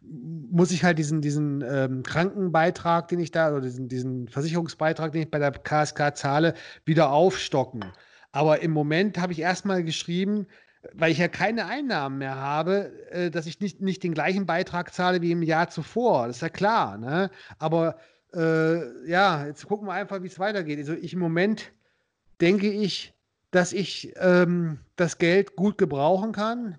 muss 0.02 0.72
ich 0.72 0.82
halt 0.84 0.98
diesen, 0.98 1.20
diesen 1.20 1.62
ähm, 1.62 2.02
Krankenbeitrag, 2.02 3.08
den 3.08 3.20
ich 3.20 3.30
da, 3.30 3.50
oder 3.50 3.62
diesen, 3.62 3.88
diesen 3.88 4.28
Versicherungsbeitrag, 4.28 5.12
den 5.12 5.22
ich 5.22 5.30
bei 5.30 5.38
der 5.38 5.52
KSK 5.52 6.16
zahle, 6.16 6.54
wieder 6.84 7.12
aufstocken. 7.12 7.84
Aber 8.32 8.62
im 8.62 8.72
Moment 8.72 9.18
habe 9.18 9.32
ich 9.32 9.40
erstmal 9.40 9.84
geschrieben, 9.84 10.46
weil 10.94 11.12
ich 11.12 11.18
ja 11.18 11.28
keine 11.28 11.66
Einnahmen 11.66 12.18
mehr 12.18 12.36
habe, 12.36 12.92
äh, 13.10 13.30
dass 13.30 13.46
ich 13.46 13.60
nicht, 13.60 13.80
nicht 13.80 14.02
den 14.02 14.14
gleichen 14.14 14.46
Beitrag 14.46 14.92
zahle 14.92 15.22
wie 15.22 15.32
im 15.32 15.42
Jahr 15.42 15.68
zuvor. 15.68 16.26
Das 16.26 16.36
ist 16.36 16.42
ja 16.42 16.48
klar. 16.48 16.98
Ne? 16.98 17.30
Aber 17.58 17.96
äh, 18.34 19.08
ja, 19.08 19.46
jetzt 19.46 19.66
gucken 19.66 19.86
wir 19.86 19.92
einfach, 19.92 20.22
wie 20.22 20.28
es 20.28 20.38
weitergeht. 20.38 20.78
Also 20.78 20.94
ich 20.94 21.12
im 21.12 21.20
Moment 21.20 21.72
denke 22.40 22.70
ich, 22.70 23.14
dass 23.50 23.72
ich 23.72 24.14
ähm, 24.16 24.78
das 24.96 25.18
Geld 25.18 25.54
gut 25.56 25.76
gebrauchen 25.76 26.32
kann 26.32 26.78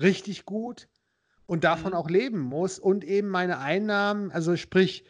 richtig 0.00 0.44
gut 0.44 0.88
und 1.46 1.64
davon 1.64 1.92
mhm. 1.92 1.96
auch 1.96 2.08
leben 2.08 2.40
muss 2.40 2.78
und 2.78 3.04
eben 3.04 3.28
meine 3.28 3.58
Einnahmen, 3.58 4.30
also 4.30 4.56
sprich, 4.56 5.04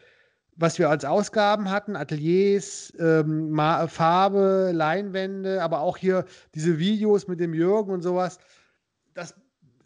was 0.57 0.79
wir 0.79 0.91
als 0.91 1.05
Ausgaben 1.05 1.71
hatten, 1.71 1.97
Ateliers, 1.97 2.93
ähm, 2.99 3.57
Farbe, 3.89 4.73
Leinwände, 4.75 5.63
aber 5.63 5.81
auch 5.81 5.97
hier 5.97 6.27
diese 6.55 6.79
Videos 6.79 7.29
mit 7.29 7.41
dem 7.41 7.55
Jürgen 7.55 7.93
und 7.93 8.03
sowas, 8.03 8.39
das, 9.15 9.35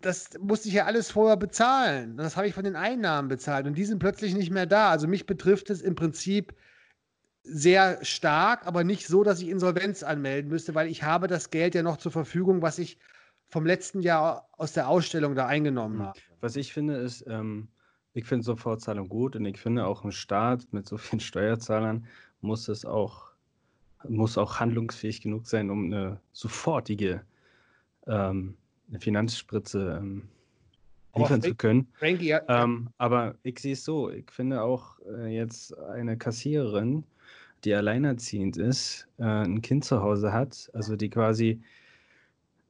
das 0.00 0.30
musste 0.40 0.68
ich 0.68 0.74
ja 0.74 0.84
alles 0.84 1.10
vorher 1.10 1.36
bezahlen. 1.36 2.16
Das 2.16 2.36
habe 2.36 2.48
ich 2.48 2.54
von 2.54 2.64
den 2.64 2.76
Einnahmen 2.76 3.28
bezahlt 3.28 3.66
und 3.66 3.78
die 3.78 3.84
sind 3.84 4.00
plötzlich 4.00 4.34
nicht 4.34 4.50
mehr 4.50 4.66
da. 4.66 4.90
Also 4.90 5.06
mich 5.06 5.26
betrifft 5.26 5.70
es 5.70 5.80
im 5.80 5.94
Prinzip 5.94 6.54
sehr 7.44 8.04
stark, 8.04 8.66
aber 8.66 8.84
nicht 8.84 9.06
so, 9.06 9.22
dass 9.22 9.40
ich 9.40 9.48
Insolvenz 9.48 10.02
anmelden 10.02 10.50
müsste, 10.50 10.74
weil 10.74 10.88
ich 10.88 11.02
habe 11.02 11.28
das 11.28 11.50
Geld 11.50 11.74
ja 11.74 11.82
noch 11.82 11.98
zur 11.98 12.10
Verfügung, 12.10 12.62
was 12.62 12.78
ich 12.78 12.98
vom 13.54 13.66
letzten 13.66 14.00
Jahr 14.00 14.48
aus 14.58 14.72
der 14.72 14.88
Ausstellung 14.88 15.36
da 15.36 15.46
eingenommen 15.46 16.00
hm. 16.00 16.06
habe. 16.06 16.20
Was 16.40 16.56
ich 16.56 16.72
finde, 16.72 16.96
ist, 16.96 17.24
ähm, 17.28 17.68
ich 18.12 18.24
finde 18.24 18.44
Sofortzahlung 18.44 19.08
gut 19.08 19.36
und 19.36 19.44
ich 19.44 19.60
finde 19.60 19.86
auch 19.86 20.02
ein 20.02 20.10
Staat 20.10 20.66
mit 20.72 20.88
so 20.88 20.98
vielen 20.98 21.20
Steuerzahlern 21.30 22.04
muss 22.40 22.66
es 22.66 22.84
auch, 22.84 23.30
muss 24.08 24.38
auch 24.38 24.58
handlungsfähig 24.58 25.20
genug 25.20 25.46
sein, 25.46 25.70
um 25.70 25.84
eine 25.84 26.18
sofortige 26.32 27.22
ähm, 28.08 28.56
eine 28.88 28.98
Finanzspritze 28.98 30.00
ähm, 30.02 30.28
liefern 31.14 31.40
zu 31.40 31.54
können. 31.54 31.86
Frankie, 31.92 32.26
ja, 32.26 32.42
ähm, 32.48 32.88
aber 32.98 33.36
ich 33.44 33.60
sehe 33.60 33.74
es 33.74 33.84
so, 33.84 34.10
ich 34.10 34.32
finde 34.32 34.62
auch 34.62 34.98
äh, 35.16 35.28
jetzt 35.28 35.78
eine 35.78 36.18
Kassiererin, 36.18 37.04
die 37.62 37.72
alleinerziehend 37.72 38.56
ist, 38.56 39.06
äh, 39.18 39.22
ein 39.22 39.62
Kind 39.62 39.84
zu 39.84 40.02
Hause 40.02 40.32
hat, 40.32 40.68
also 40.74 40.96
die 40.96 41.08
quasi 41.08 41.62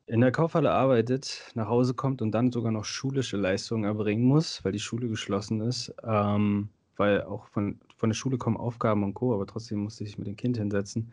in 0.06 0.20
der 0.20 0.32
Kaufhalle 0.32 0.70
arbeitet, 0.70 1.50
nach 1.54 1.68
Hause 1.68 1.94
kommt 1.94 2.20
und 2.20 2.32
dann 2.32 2.52
sogar 2.52 2.72
noch 2.72 2.84
schulische 2.84 3.36
Leistungen 3.36 3.84
erbringen 3.84 4.24
muss, 4.24 4.62
weil 4.64 4.72
die 4.72 4.78
Schule 4.78 5.08
geschlossen 5.08 5.60
ist, 5.62 5.94
ähm, 6.04 6.68
weil 6.96 7.22
auch 7.22 7.46
von, 7.48 7.78
von 7.96 8.10
der 8.10 8.14
Schule 8.14 8.36
kommen 8.36 8.56
Aufgaben 8.56 9.02
und 9.02 9.14
Co., 9.14 9.34
aber 9.34 9.46
trotzdem 9.46 9.78
musste 9.78 10.04
ich 10.04 10.18
mit 10.18 10.26
dem 10.26 10.36
Kind 10.36 10.58
hinsetzen. 10.58 11.12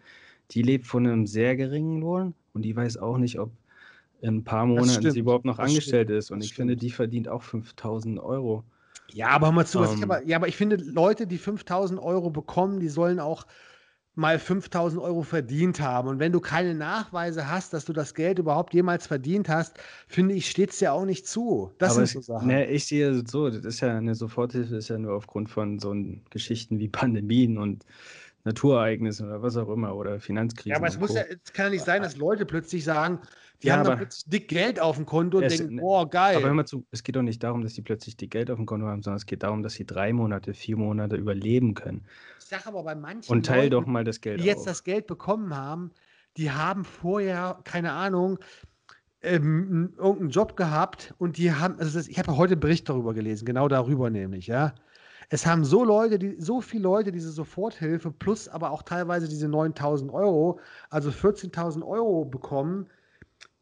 Die 0.52 0.62
lebt 0.62 0.88
von 0.88 1.08
einem 1.08 1.26
sehr 1.26 1.56
geringen 1.56 2.02
Lohn 2.02 2.34
und 2.54 2.64
die 2.64 2.76
weiß 2.76 2.98
auch 2.98 3.18
nicht, 3.18 3.40
ob 3.40 3.52
in 4.22 4.38
ein 4.38 4.44
paar 4.44 4.66
Monaten 4.66 5.10
sie 5.10 5.20
überhaupt 5.20 5.46
noch 5.46 5.58
das 5.58 5.70
angestellt 5.70 6.08
stimmt. 6.08 6.20
ist. 6.20 6.32
Und 6.32 6.40
das 6.40 6.46
ich 6.46 6.54
stimmt. 6.54 6.70
finde, 6.70 6.82
die 6.82 6.92
verdient 6.92 7.28
auch 7.30 7.42
5000 7.42 8.20
Euro. 8.20 8.64
Ja, 9.14 9.30
aber 9.30 9.48
hör 9.48 9.54
mal 9.54 9.66
zu, 9.66 9.80
was 9.80 9.94
ich 9.94 9.98
ähm. 9.98 10.12
aber, 10.12 10.26
ja, 10.26 10.38
aber 10.38 10.48
ich 10.48 10.56
finde, 10.56 10.76
Leute, 10.76 11.28
die 11.28 11.38
5000 11.38 12.00
Euro 12.00 12.30
bekommen, 12.30 12.80
die 12.80 12.90
sollen 12.90 13.20
auch 13.20 13.46
mal 14.16 14.40
5000 14.40 15.02
Euro 15.02 15.22
verdient 15.24 15.80
haben. 15.80 16.10
Und 16.10 16.20
wenn 16.20 16.32
du 16.32 16.40
keine 16.40 16.76
Nachweise 16.76 17.50
hast, 17.50 17.74
dass 17.74 17.86
du 17.86 17.94
das 17.94 18.14
Geld 18.14 18.40
überhaupt 18.40 18.74
jemals 18.74 19.08
verdient 19.08 19.48
hast, 19.48 19.80
finde 20.08 20.36
ich, 20.36 20.50
steht 20.50 20.72
es 20.72 20.80
dir 20.80 20.94
auch 20.94 21.06
nicht 21.06 21.28
zu. 21.28 21.72
Das 21.78 21.96
Aber 21.96 22.06
sind 22.06 22.24
so 22.24 22.34
Sachen. 22.34 22.48
Ne, 22.48 22.68
ich 22.68 22.86
sehe 22.86 23.10
es 23.10 23.32
so, 23.32 23.50
das 23.50 23.64
ist 23.64 23.80
ja 23.80 23.96
eine 23.96 24.16
Soforthilfe, 24.16 24.76
ist 24.76 24.90
ja 24.90 24.98
nur 24.98 25.14
aufgrund 25.14 25.50
von 25.50 25.80
so 25.80 25.96
Geschichten 26.30 26.80
wie 26.80 26.90
Pandemien 26.90 27.58
und 27.58 27.86
Naturereignissen 28.44 29.28
oder 29.28 29.42
was 29.42 29.58
auch 29.58 29.70
immer 29.70 29.96
oder 29.96 30.20
Finanzkrisen. 30.20 30.72
Ja, 30.72 30.78
aber 30.78 30.88
es 30.88 31.00
muss 31.00 31.14
ja, 31.14 31.22
es 31.22 31.54
kann 31.54 31.68
ja 31.68 31.70
nicht 31.72 31.86
sein, 31.86 32.02
dass 32.02 32.18
Leute 32.18 32.46
plötzlich 32.46 32.84
sagen, 32.84 33.20
die 33.62 33.68
ja, 33.68 33.78
haben 33.78 33.86
dann 33.86 33.98
plötzlich 33.98 34.26
dick 34.26 34.48
Geld 34.48 34.80
auf 34.80 34.96
dem 34.96 35.06
Konto 35.06 35.38
und 35.38 35.50
denken, 35.50 35.76
ne, 35.76 35.82
boah, 35.82 36.10
geil. 36.10 36.38
Aber 36.38 36.48
hör 36.48 36.54
mal 36.54 36.66
zu, 36.66 36.86
es 36.92 37.04
geht 37.04 37.16
doch 37.16 37.22
nicht 37.22 37.44
darum, 37.44 37.62
dass 37.62 37.74
die 37.74 37.82
plötzlich 37.82 38.18
dick 38.18 38.32
Geld 38.32 38.50
auf 38.50 38.58
dem 38.58 38.66
Konto 38.66 38.88
haben, 38.88 39.04
sondern 39.04 39.18
es 39.18 39.26
geht 39.26 39.44
darum, 39.44 39.62
dass 39.62 39.74
sie 39.74 39.86
drei 39.86 40.14
Monate, 40.14 40.54
vier 40.54 40.78
Monate 40.78 41.16
überleben 41.16 41.76
können. 41.76 42.06
Ich 42.40 42.46
sage 42.46 42.66
aber 42.66 42.84
bei 42.84 42.96
manchen 42.96 43.32
Und 43.32 43.46
teil 43.46 43.66
Leuten, 43.66 43.72
doch 43.72 43.86
mal 43.86 44.04
das 44.04 44.22
Geld 44.22 44.42
Die 44.42 44.46
jetzt 44.46 44.66
das 44.66 44.84
Geld 44.84 45.06
bekommen 45.06 45.56
haben, 45.56 45.92
die 46.38 46.52
haben 46.52 46.84
vorher, 46.84 47.60
keine 47.64 47.92
Ahnung, 47.92 48.40
ähm, 49.22 49.94
irgendeinen 49.98 50.30
Job 50.32 50.58
gehabt 50.58 51.14
und 51.18 51.38
die 51.38 51.52
haben, 51.54 51.78
also 51.78 51.98
das, 51.98 52.08
ich 52.08 52.18
habe 52.18 52.36
heute 52.38 52.54
einen 52.54 52.62
Bericht 52.62 52.90
darüber 52.90 53.14
gelesen, 53.14 53.46
genau 53.46 53.68
darüber 53.68 54.10
nämlich, 54.10 54.48
ja. 54.48 54.74
Es 55.34 55.46
haben 55.46 55.64
so 55.64 55.86
Leute, 55.86 56.20
die, 56.20 56.36
so 56.40 56.60
viele 56.60 56.84
Leute 56.84 57.14
diese 57.14 57.32
Soforthilfe 57.32 58.12
plus 58.12 58.50
aber 58.50 58.70
auch 58.72 58.84
teilweise 58.84 59.30
diese 59.30 59.48
9000 59.48 60.12
Euro, 60.12 60.60
also 60.90 61.10
14.000 61.10 61.88
Euro 61.88 62.26
bekommen, 62.26 62.88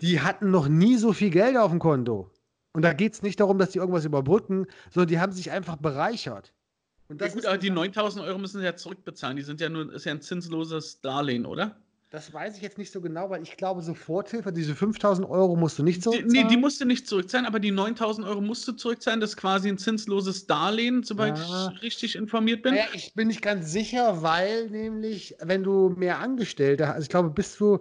die 0.01 0.19
hatten 0.19 0.49
noch 0.49 0.67
nie 0.67 0.97
so 0.97 1.13
viel 1.13 1.29
Geld 1.29 1.55
auf 1.57 1.69
dem 1.69 1.79
Konto. 1.79 2.31
Und 2.73 2.81
da 2.81 2.93
geht 2.93 3.13
es 3.13 3.21
nicht 3.21 3.39
darum, 3.39 3.59
dass 3.59 3.69
die 3.69 3.77
irgendwas 3.77 4.03
überbrücken, 4.03 4.65
sondern 4.89 5.09
die 5.09 5.19
haben 5.19 5.31
sich 5.31 5.51
einfach 5.51 5.75
bereichert. 5.75 6.53
Und 7.07 7.21
das 7.21 7.29
ja, 7.29 7.35
gut, 7.35 7.45
aber 7.45 7.59
die 7.59 7.69
9000 7.69 8.25
Euro 8.25 8.39
müssen 8.39 8.59
sie 8.59 8.65
ja 8.65 8.75
zurückbezahlen. 8.75 9.37
Die 9.37 9.43
sind 9.43 9.61
ja 9.61 9.69
nur, 9.69 9.93
ist 9.93 10.05
ja 10.05 10.13
ein 10.13 10.21
zinsloses 10.21 11.01
Darlehen, 11.01 11.45
oder? 11.45 11.77
Das 12.11 12.33
weiß 12.33 12.55
ich 12.57 12.63
jetzt 12.63 12.79
nicht 12.79 12.91
so 12.91 13.01
genau, 13.01 13.29
weil 13.29 13.43
ich 13.43 13.55
glaube, 13.55 13.83
Soforthilfe, 13.83 14.51
diese 14.51 14.73
5000 14.73 15.29
Euro 15.29 15.55
musst 15.55 15.77
du 15.77 15.83
nicht 15.83 16.01
zurückzahlen. 16.01 16.33
Die, 16.33 16.41
nee, 16.41 16.47
die 16.49 16.57
musst 16.57 16.81
du 16.81 16.85
nicht 16.85 17.07
zurückzahlen, 17.07 17.45
aber 17.45 17.59
die 17.59 17.69
9000 17.69 18.25
Euro 18.25 18.41
musst 18.41 18.67
du 18.67 18.71
zurückzahlen. 18.71 19.19
Das 19.19 19.31
ist 19.31 19.37
quasi 19.37 19.69
ein 19.69 19.77
zinsloses 19.77 20.47
Darlehen, 20.47 21.03
soweit 21.03 21.37
ja. 21.37 21.71
ich 21.71 21.83
richtig 21.83 22.15
informiert 22.15 22.63
bin. 22.63 22.73
Ja, 22.73 22.85
ich 22.93 23.13
bin 23.13 23.27
nicht 23.27 23.43
ganz 23.43 23.71
sicher, 23.71 24.23
weil 24.23 24.71
nämlich, 24.71 25.35
wenn 25.39 25.61
du 25.61 25.89
mehr 25.89 26.17
Angestellte 26.17 26.87
hast, 26.87 26.95
also 26.95 27.03
ich 27.03 27.09
glaube, 27.09 27.29
bist 27.29 27.59
du, 27.59 27.77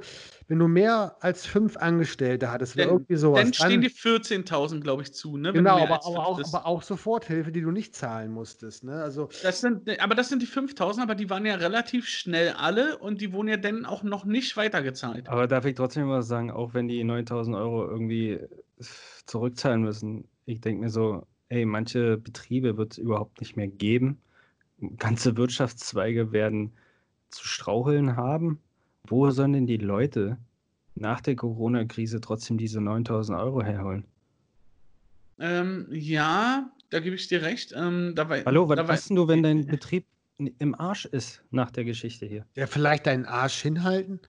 wenn 0.49 0.59
du 0.59 0.66
mehr 0.66 1.16
als 1.20 1.45
fünf 1.45 1.77
Angestellte 1.77 2.51
hattest 2.51 2.75
oder 2.75 2.87
irgendwie 2.87 3.16
sowas. 3.16 3.43
Dann 3.43 3.53
stehen 3.53 3.81
die 3.83 3.91
14.000, 3.91 4.81
glaube 4.81 5.03
ich, 5.03 5.12
zu. 5.12 5.37
Ne? 5.37 5.53
Genau, 5.53 5.77
aber, 5.77 6.07
aber, 6.07 6.27
auch, 6.27 6.41
aber, 6.41 6.66
auch, 6.66 6.83
Soforthilfe, 6.83 7.53
die 7.53 7.61
du 7.61 7.70
nicht 7.70 7.95
zahlen 7.95 8.33
musstest. 8.33 8.83
Ne? 8.83 9.03
Also, 9.03 9.29
das 9.43 9.61
sind, 9.61 10.01
aber 10.01 10.15
das 10.15 10.31
sind 10.31 10.41
die 10.41 10.47
5.000, 10.47 11.03
aber 11.03 11.15
die 11.15 11.29
waren 11.29 11.45
ja 11.45 11.57
relativ 11.57 12.09
schnell 12.09 12.55
alle 12.57 12.97
und 12.97 13.20
die 13.20 13.33
wurden 13.35 13.49
ja 13.49 13.59
dann 13.59 13.85
auch 13.85 14.03
noch 14.03 14.25
nicht 14.25 14.57
weitergezahlt. 14.57 15.29
Aber 15.29 15.47
darf 15.47 15.66
ich 15.66 15.75
trotzdem 15.75 16.07
mal 16.07 16.23
sagen, 16.23 16.51
auch 16.51 16.73
wenn 16.73 16.89
die 16.89 17.05
9.000 17.05 17.55
Euro 17.55 17.87
irgendwie 17.87 18.41
zurückzahlen 19.27 19.83
müssen. 19.83 20.27
Ich 20.47 20.62
denke 20.62 20.81
mir 20.81 20.91
so, 20.91 21.27
ey, 21.51 21.66
manche 21.66 22.16
Betriebe 22.16 22.79
wird 22.79 22.93
es 22.93 22.99
überhaupt 22.99 23.41
nicht 23.41 23.57
mehr 23.57 23.69
geben. 23.69 24.19
Ganze 24.97 25.37
Wirtschaftszweige 25.37 26.33
werden 26.33 26.73
zu 27.29 27.47
straucheln 27.47 28.16
haben. 28.16 28.62
Wo 29.09 29.31
sollen 29.31 29.53
denn 29.55 29.67
die 29.67 29.77
Leute 29.79 30.37
nach 30.95 31.21
der 31.21 31.37
Corona-Krise 31.37 32.21
trotzdem 32.21 32.59
diese 32.59 32.81
9000 32.81 33.39
Euro 33.39 33.63
herholen? 33.63 34.05
Ähm, 35.39 35.87
ja, 35.91 36.71
da 36.91 37.01
gebe 37.01 37.17
ich 37.17 37.29
dir 37.29 37.43
recht. 37.43 37.73
Ähm, 37.77 38.15
dabei, 38.15 38.45
Hallo, 38.45 38.69
was 38.69 38.77
dabei, 38.77 38.93
machst 38.95 39.11
du, 39.11 39.29
wenn 39.29 39.43
dein 39.43 39.67
Betrieb 39.67 40.05
im 40.39 40.75
Arsch 40.75 41.07
ist 41.07 41.43
nach 41.51 41.71
der 41.71 41.85
Geschichte 41.85 42.27
hier? 42.27 42.45
Ja, 42.55 42.67
vielleicht 42.67 43.07
deinen 43.07 43.25
Arsch 43.25 43.63
hinhalten? 43.63 44.21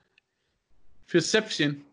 Fürs 1.07 1.31
Zäpfchen. 1.31 1.83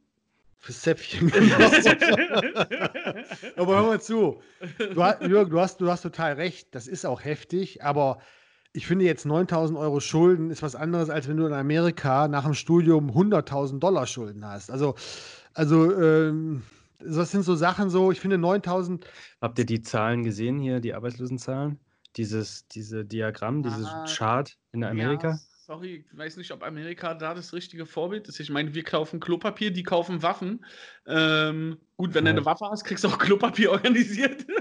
Fürs 0.58 0.82
Zäpfchen. 0.82 1.32
aber 3.56 3.76
hör 3.76 3.86
mal 3.86 4.00
zu. 4.00 4.40
Du, 4.78 5.02
hast- 5.02 5.22
Jürgen, 5.22 5.50
du 5.50 5.60
hast, 5.60 5.80
du 5.80 5.90
hast 5.90 6.02
total 6.02 6.34
recht. 6.34 6.74
Das 6.74 6.86
ist 6.86 7.06
auch 7.06 7.24
heftig, 7.24 7.82
aber 7.82 8.20
ich 8.76 8.86
finde 8.86 9.04
jetzt 9.04 9.24
9000 9.26 9.78
Euro 9.78 10.00
Schulden 10.00 10.50
ist 10.50 10.62
was 10.62 10.74
anderes, 10.76 11.10
als 11.10 11.28
wenn 11.28 11.36
du 11.36 11.46
in 11.46 11.52
Amerika 11.52 12.28
nach 12.28 12.44
dem 12.44 12.54
Studium 12.54 13.10
100.000 13.10 13.78
Dollar 13.78 14.06
Schulden 14.06 14.44
hast. 14.44 14.70
Also, 14.70 14.94
also 15.54 15.92
ähm, 16.00 16.62
das 16.98 17.30
sind 17.30 17.42
so 17.42 17.54
Sachen 17.54 17.90
so, 17.90 18.12
ich 18.12 18.20
finde 18.20 18.38
9000, 18.38 19.06
Habt 19.40 19.58
ihr 19.58 19.66
die 19.66 19.82
Zahlen 19.82 20.24
gesehen 20.24 20.58
hier, 20.58 20.80
die 20.80 20.94
Arbeitslosenzahlen? 20.94 21.78
Dieses, 22.16 22.66
diese 22.68 23.04
Diagramm, 23.04 23.62
dieses 23.62 23.86
Ah, 23.88 24.04
Chart 24.06 24.56
in 24.72 24.82
Amerika? 24.84 25.32
Ja, 25.32 25.38
sorry, 25.66 26.04
ich 26.10 26.16
weiß 26.18 26.36
nicht, 26.38 26.52
ob 26.52 26.62
Amerika 26.62 27.12
da 27.14 27.34
das 27.34 27.52
richtige 27.52 27.84
Vorbild 27.84 28.28
ist. 28.28 28.40
Ich 28.40 28.48
meine, 28.50 28.72
wir 28.74 28.84
kaufen 28.84 29.20
Klopapier, 29.20 29.70
die 29.70 29.82
kaufen 29.82 30.22
Waffen. 30.22 30.64
Ähm, 31.06 31.76
gut, 31.96 32.14
wenn 32.14 32.24
du 32.24 32.30
Ja. 32.30 32.36
eine 32.36 32.44
Waffe 32.46 32.66
hast, 32.70 32.84
kriegst 32.84 33.04
du 33.04 33.08
auch 33.08 33.18
Klopapier 33.18 33.70
organisiert. 33.72 34.46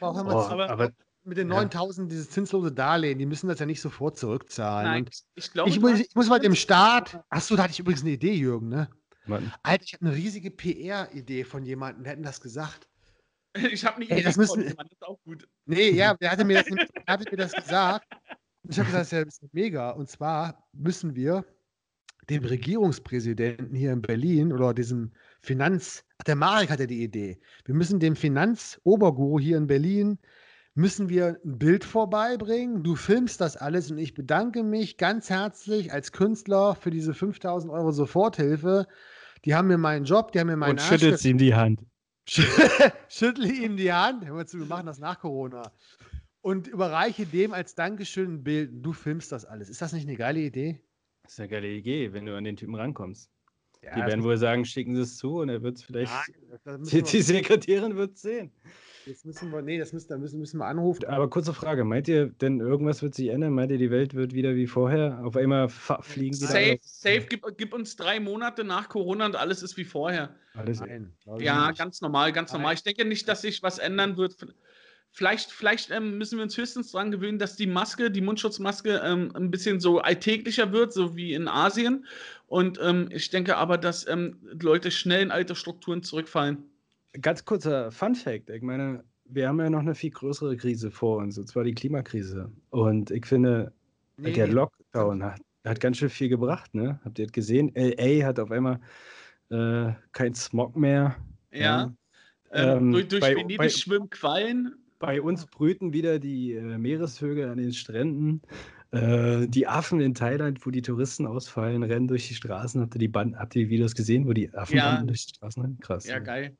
Oh, 0.00 0.06
aber- 0.06 0.68
aber 0.68 0.90
mit 1.24 1.38
den 1.38 1.48
Ja. 1.48 1.56
9000 1.56 2.10
dieses 2.10 2.30
zinslose 2.30 2.72
Darlehen, 2.72 3.18
die 3.18 3.26
müssen 3.26 3.48
das 3.48 3.58
ja 3.58 3.66
nicht 3.66 3.80
sofort 3.80 4.16
zurückzahlen. 4.18 4.90
Nein, 4.90 5.10
ich 5.34 5.52
glaube. 5.52 5.70
ich, 5.70 5.80
muss, 5.80 6.00
ich 6.00 6.14
muss 6.14 6.28
mal 6.28 6.38
dem 6.40 6.54
Staat, 6.54 7.22
achso, 7.28 7.56
da 7.56 7.64
hatte 7.64 7.72
ich 7.72 7.80
übrigens 7.80 8.02
eine 8.02 8.10
Idee, 8.10 8.34
Jürgen, 8.34 8.68
ne? 8.68 8.88
Mann, 9.26 9.52
Alter, 9.62 9.84
ich 9.84 9.92
habe 9.94 10.06
eine 10.06 10.16
riesige 10.16 10.50
PR-Idee 10.50 11.44
von 11.44 11.64
jemandem, 11.64 12.02
der 12.04 12.12
hat 12.12 12.18
mir 12.18 12.24
das 12.26 12.40
gesagt. 12.40 12.88
Ich 13.70 13.84
habe 13.84 13.96
eine 13.96 14.06
Ey, 14.06 14.12
Idee 14.16 14.22
das 14.22 14.36
müssen- 14.38 14.60
jemandem, 14.62 14.76
das 14.88 14.92
ist 14.92 15.06
auch 15.06 15.18
gut. 15.24 15.46
Nee, 15.66 15.90
ja, 15.90 16.14
der 16.14 16.30
hatte 16.30 16.44
mir 16.44 16.54
das, 16.62 16.64
der 16.66 17.04
hatte 17.06 17.30
mir 17.30 17.36
das 17.36 17.52
gesagt. 17.52 18.06
Ich 18.68 18.78
habe 18.78 18.86
gesagt, 18.86 19.12
das 19.12 19.12
ist 19.12 19.42
ja 19.42 19.48
mega. 19.52 19.90
Und 19.90 20.08
zwar 20.08 20.66
müssen 20.72 21.14
wir 21.14 21.44
dem 22.30 22.44
Regierungspräsidenten 22.44 23.74
hier 23.74 23.92
in 23.92 24.00
Berlin 24.00 24.52
oder 24.52 24.72
diesem 24.72 25.12
Finanz, 25.40 26.04
ach, 26.18 26.24
der 26.24 26.36
Marek 26.36 26.70
hatte 26.70 26.86
die 26.86 27.02
Idee. 27.02 27.40
Wir 27.64 27.74
müssen 27.74 28.00
dem 28.00 28.16
Finanzoberguru 28.16 29.38
hier 29.40 29.56
in 29.58 29.66
Berlin 29.66 30.18
müssen 30.74 31.08
wir 31.08 31.38
ein 31.44 31.58
Bild 31.58 31.84
vorbeibringen. 31.84 32.82
Du 32.82 32.96
filmst 32.96 33.40
das 33.40 33.56
alles 33.56 33.90
und 33.90 33.98
ich 33.98 34.14
bedanke 34.14 34.62
mich 34.62 34.96
ganz 34.96 35.28
herzlich 35.30 35.92
als 35.92 36.12
Künstler 36.12 36.74
für 36.74 36.90
diese 36.90 37.14
5000 37.14 37.72
Euro 37.72 37.92
Soforthilfe. 37.92 38.86
Die 39.44 39.54
haben 39.54 39.68
mir 39.68 39.78
meinen 39.78 40.04
Job, 40.04 40.32
die 40.32 40.40
haben 40.40 40.46
mir 40.46 40.56
meinen 40.56 40.72
und 40.72 40.80
Arsch 40.80 40.88
schüttelt 40.88 41.24
ihm 41.24 41.38
die 41.38 41.54
Hand. 41.54 41.84
schüttle 43.08 43.48
ihm 43.48 43.76
die 43.76 43.92
Hand. 43.92 44.24
Hör 44.24 44.34
mal 44.34 44.46
zu, 44.46 44.58
wir 44.58 44.66
machen 44.66 44.86
das 44.86 44.98
nach 44.98 45.18
Corona. 45.20 45.72
Und 46.40 46.68
überreiche 46.68 47.26
dem 47.26 47.52
als 47.52 47.74
Dankeschön 47.74 48.34
ein 48.34 48.44
Bild. 48.44 48.70
Du 48.84 48.92
filmst 48.92 49.30
das 49.30 49.44
alles. 49.44 49.68
Ist 49.68 49.82
das 49.82 49.92
nicht 49.92 50.08
eine 50.08 50.16
geile 50.16 50.40
Idee? 50.40 50.80
Das 51.22 51.32
ist 51.32 51.40
eine 51.40 51.48
geile 51.48 51.68
Idee, 51.68 52.12
wenn 52.12 52.26
du 52.26 52.36
an 52.36 52.44
den 52.44 52.56
Typen 52.56 52.74
rankommst. 52.74 53.30
Ja, 53.82 53.94
die 53.94 54.00
werden 54.02 54.22
wohl 54.22 54.36
sagen, 54.36 54.64
schicken 54.64 54.94
Sie 54.94 55.02
es 55.02 55.16
zu 55.16 55.40
und 55.40 55.48
er 55.48 55.62
wird 55.62 55.76
es 55.76 55.82
vielleicht. 55.82 56.12
Müssen 56.64 56.84
Die, 56.84 57.02
die 57.02 57.22
Sekretärin 57.22 57.96
wird 57.96 58.14
es 58.14 58.22
sehen. 58.22 58.52
Das 59.06 59.24
müssen 59.24 59.50
wir, 59.50 59.62
nee, 59.62 59.78
das 59.78 59.92
müssen, 59.92 60.08
da 60.08 60.18
müssen, 60.18 60.38
müssen 60.38 60.58
wir 60.58 60.66
anrufen. 60.66 61.04
Aber 61.06 61.28
kurze 61.28 61.52
Frage: 61.54 61.84
Meint 61.84 62.08
ihr 62.08 62.26
denn, 62.26 62.60
irgendwas 62.60 63.02
wird 63.02 63.14
sich 63.14 63.28
ändern? 63.28 63.52
Meint 63.52 63.70
ihr, 63.72 63.78
die 63.78 63.90
Welt 63.90 64.14
wird 64.14 64.32
wieder 64.32 64.54
wie 64.54 64.66
vorher? 64.66 65.20
Auf 65.24 65.36
einmal 65.36 65.68
fliegen 65.68 66.36
wieder 66.36 66.46
Safe, 66.46 66.78
safe, 66.82 67.26
gib, 67.28 67.44
gib 67.56 67.72
uns 67.74 67.96
drei 67.96 68.20
Monate 68.20 68.64
nach 68.64 68.88
Corona 68.88 69.26
und 69.26 69.36
alles 69.36 69.62
ist 69.62 69.76
wie 69.76 69.84
vorher. 69.84 70.34
alles? 70.54 70.80
Nein, 70.80 71.12
Ja, 71.38 71.68
nicht. 71.68 71.78
ganz 71.78 72.00
normal, 72.00 72.32
ganz 72.32 72.52
normal. 72.52 72.68
Nein. 72.68 72.76
Ich 72.76 72.82
denke 72.84 73.04
nicht, 73.04 73.28
dass 73.28 73.42
sich 73.42 73.62
was 73.62 73.78
ändern 73.78 74.16
wird. 74.16 74.36
Vielleicht, 75.14 75.50
vielleicht 75.50 75.90
ähm, 75.90 76.16
müssen 76.16 76.38
wir 76.38 76.42
uns 76.42 76.56
höchstens 76.56 76.92
daran 76.92 77.10
gewöhnen, 77.10 77.38
dass 77.38 77.56
die 77.56 77.66
Maske, 77.66 78.10
die 78.10 78.22
Mundschutzmaske, 78.22 79.02
ähm, 79.04 79.30
ein 79.34 79.50
bisschen 79.50 79.78
so 79.78 79.98
alltäglicher 79.98 80.72
wird, 80.72 80.94
so 80.94 81.14
wie 81.14 81.34
in 81.34 81.48
Asien. 81.48 82.06
Und 82.46 82.80
ähm, 82.82 83.08
ich 83.10 83.28
denke 83.28 83.58
aber, 83.58 83.76
dass 83.76 84.08
ähm, 84.08 84.38
Leute 84.62 84.90
schnell 84.90 85.20
in 85.22 85.30
alte 85.30 85.54
Strukturen 85.54 86.02
zurückfallen. 86.02 86.64
Ganz 87.20 87.44
kurzer 87.44 87.90
Fun-Fact: 87.90 88.50
Ich 88.50 88.62
meine, 88.62 89.04
wir 89.26 89.48
haben 89.48 89.60
ja 89.60 89.68
noch 89.70 89.80
eine 89.80 89.94
viel 89.94 90.10
größere 90.10 90.56
Krise 90.56 90.90
vor 90.90 91.18
uns, 91.18 91.36
und 91.38 91.46
zwar 91.48 91.64
die 91.64 91.74
Klimakrise. 91.74 92.50
Und 92.70 93.10
ich 93.10 93.26
finde, 93.26 93.72
Nee, 94.16 94.32
der 94.32 94.48
Lockdown 94.48 95.22
hat, 95.24 95.40
hat 95.64 95.80
ganz 95.80 95.96
schön 95.98 96.10
viel 96.10 96.28
gebracht, 96.28 96.74
ne? 96.74 97.00
Habt 97.04 97.18
ihr 97.18 97.26
das 97.26 97.32
gesehen? 97.32 97.72
LA 97.74 98.24
hat 98.26 98.38
auf 98.38 98.50
einmal 98.50 98.78
äh, 99.50 99.92
kein 100.12 100.34
Smog 100.34 100.76
mehr. 100.76 101.16
Ja. 101.50 101.92
Ähm, 102.52 102.78
Ähm, 102.78 102.92
durch 102.92 103.08
durch 103.08 103.20
bei- 103.20 103.34
Venedig 103.36 103.58
bei- 103.58 103.68
schwimmen 103.68 104.08
Quallen. 104.10 104.74
Bei 104.98 105.20
uns 105.20 105.46
brüten 105.46 105.92
wieder 105.92 106.18
die 106.18 106.52
äh, 106.52 106.78
Meeresvögel 106.78 107.48
an 107.48 107.58
den 107.58 107.72
Stränden. 107.72 108.40
Äh, 108.92 109.48
die 109.48 109.66
Affen 109.66 110.00
in 110.00 110.14
Thailand, 110.14 110.64
wo 110.64 110.70
die 110.70 110.82
Touristen 110.82 111.26
ausfallen, 111.26 111.82
rennen 111.82 112.06
durch 112.08 112.28
die 112.28 112.34
Straßen. 112.34 112.80
Habt 112.80 112.94
ihr 112.94 112.98
die, 113.00 113.08
Band 113.08 113.36
habt 113.36 113.56
ihr 113.56 113.64
die 113.64 113.70
Videos 113.70 113.94
gesehen, 113.94 114.26
wo 114.28 114.32
die 114.34 114.52
Affen 114.54 114.76
Ja. 114.76 115.02
durch 115.02 115.26
die 115.26 115.34
Straßen 115.34 115.62
rennen? 115.62 115.78
Krass. 115.80 116.06
Ja, 116.06 116.18
geil. 116.18 116.56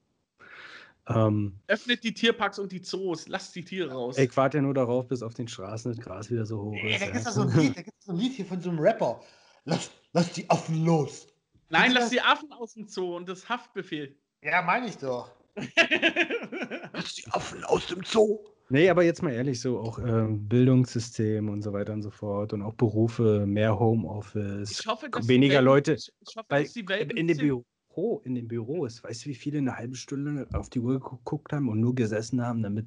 Ähm, 1.09 1.59
Öffnet 1.67 2.05
die 2.05 2.15
Tierparks 2.15 2.59
und 2.59 2.71
die 2.73 2.81
Zoos. 2.81 3.27
Lasst 3.29 3.55
die 3.57 3.65
Tiere 3.65 3.93
raus. 3.93 4.17
ich 4.19 4.37
warte 4.37 4.59
ja 4.59 4.63
nur 4.63 4.75
darauf, 4.75 5.09
bis 5.09 5.23
auf 5.23 5.35
den 5.35 5.49
Straßen 5.49 5.93
das 5.93 6.01
Gras 6.05 6.31
wieder 6.31 6.47
so 6.47 6.63
hoch 6.63 6.75
Ey, 6.75 6.93
ist. 6.95 7.01
da 7.03 7.07
ja. 7.07 7.13
gibt 7.13 7.27
es 7.27 7.35
so, 7.35 7.43
ein 7.43 7.49
Lied- 7.59 7.77
da 7.77 7.83
gibt's 7.83 8.05
so 8.07 8.13
ein 8.13 8.19
Lied 8.19 8.33
hier 8.35 8.47
von 8.47 8.61
so 8.61 8.71
einem 8.71 8.79
Rapper. 8.79 9.21
Lass, 9.65 9.91
lass 10.13 10.33
die 10.33 10.49
Affen 10.49 10.85
los. 10.85 11.27
Nein, 11.71 11.93
lass 11.93 12.05
das? 12.05 12.11
die 12.11 12.21
Affen 12.21 12.53
aus 12.53 12.75
dem 12.75 12.87
Zoo 12.87 13.17
und 13.17 13.29
das 13.29 13.49
Haftbefehl. 13.49 14.17
Ja, 14.43 14.63
meine 14.63 14.87
ich 14.89 14.97
doch. 14.99 15.31
Lass 16.93 17.15
die 17.15 17.27
Affen 17.31 17.63
aus 17.65 17.87
dem 17.89 18.03
Zoo. 18.05 18.39
Nee, 18.69 18.89
aber 18.89 19.03
jetzt 19.03 19.23
mal 19.23 19.33
ehrlich, 19.33 19.61
so 19.61 19.79
auch 19.81 19.99
ähm, 19.99 20.49
Bildungssystem 20.49 21.49
und 21.49 21.63
so 21.63 21.73
weiter 21.73 21.93
und 21.93 22.03
so 22.03 22.11
fort 22.11 22.53
und 22.53 22.63
auch 22.63 22.75
Berufe, 22.75 23.45
mehr 23.47 23.79
Homeoffice, 23.79 24.71
Ich 24.81 24.87
hoffe, 24.87 25.09
weniger 25.25 25.57
Welt- 25.57 25.65
Leute. 25.65 25.93
Ich, 25.95 26.11
ich 26.27 26.37
hoffe, 26.37 26.47
Weil 26.49 26.63
dass 26.65 26.73
die 26.73 26.89
Welt 26.89 27.11
ein 27.11 27.17
in 27.17 27.27
dem 27.27 27.37
bisschen- 27.37 27.65
Büro, 27.95 28.23
in 28.25 28.35
den 28.35 28.49
Büros, 28.49 29.03
weißt 29.05 29.25
du, 29.25 29.31
wie 29.31 29.35
viele 29.35 29.59
eine 29.59 29.77
halbe 29.77 29.97
Stunde 29.97 30.47
auf 30.53 30.71
die 30.71 30.81
Uhr 30.81 30.99
geguckt 30.99 31.53
haben 31.53 31.69
und 31.69 31.81
nur 31.81 31.95
gesessen 31.95 32.45
haben, 32.45 32.63
damit 32.63 32.87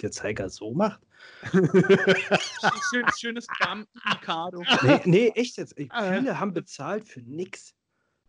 der 0.00 0.10
Zeiger 0.10 0.48
so 0.50 0.72
macht? 0.72 1.00
Schön, 1.52 3.04
schönes 3.18 3.46
Beamten-Mikado. 3.58 4.62
Nee, 4.82 5.00
nee, 5.04 5.28
echt 5.34 5.56
jetzt. 5.58 5.78
Ich- 5.78 5.90
Ah. 5.90 6.14
Viele 6.18 6.38
haben 6.40 6.52
bezahlt 6.52 7.06
für 7.06 7.20
nichts. 7.20 7.74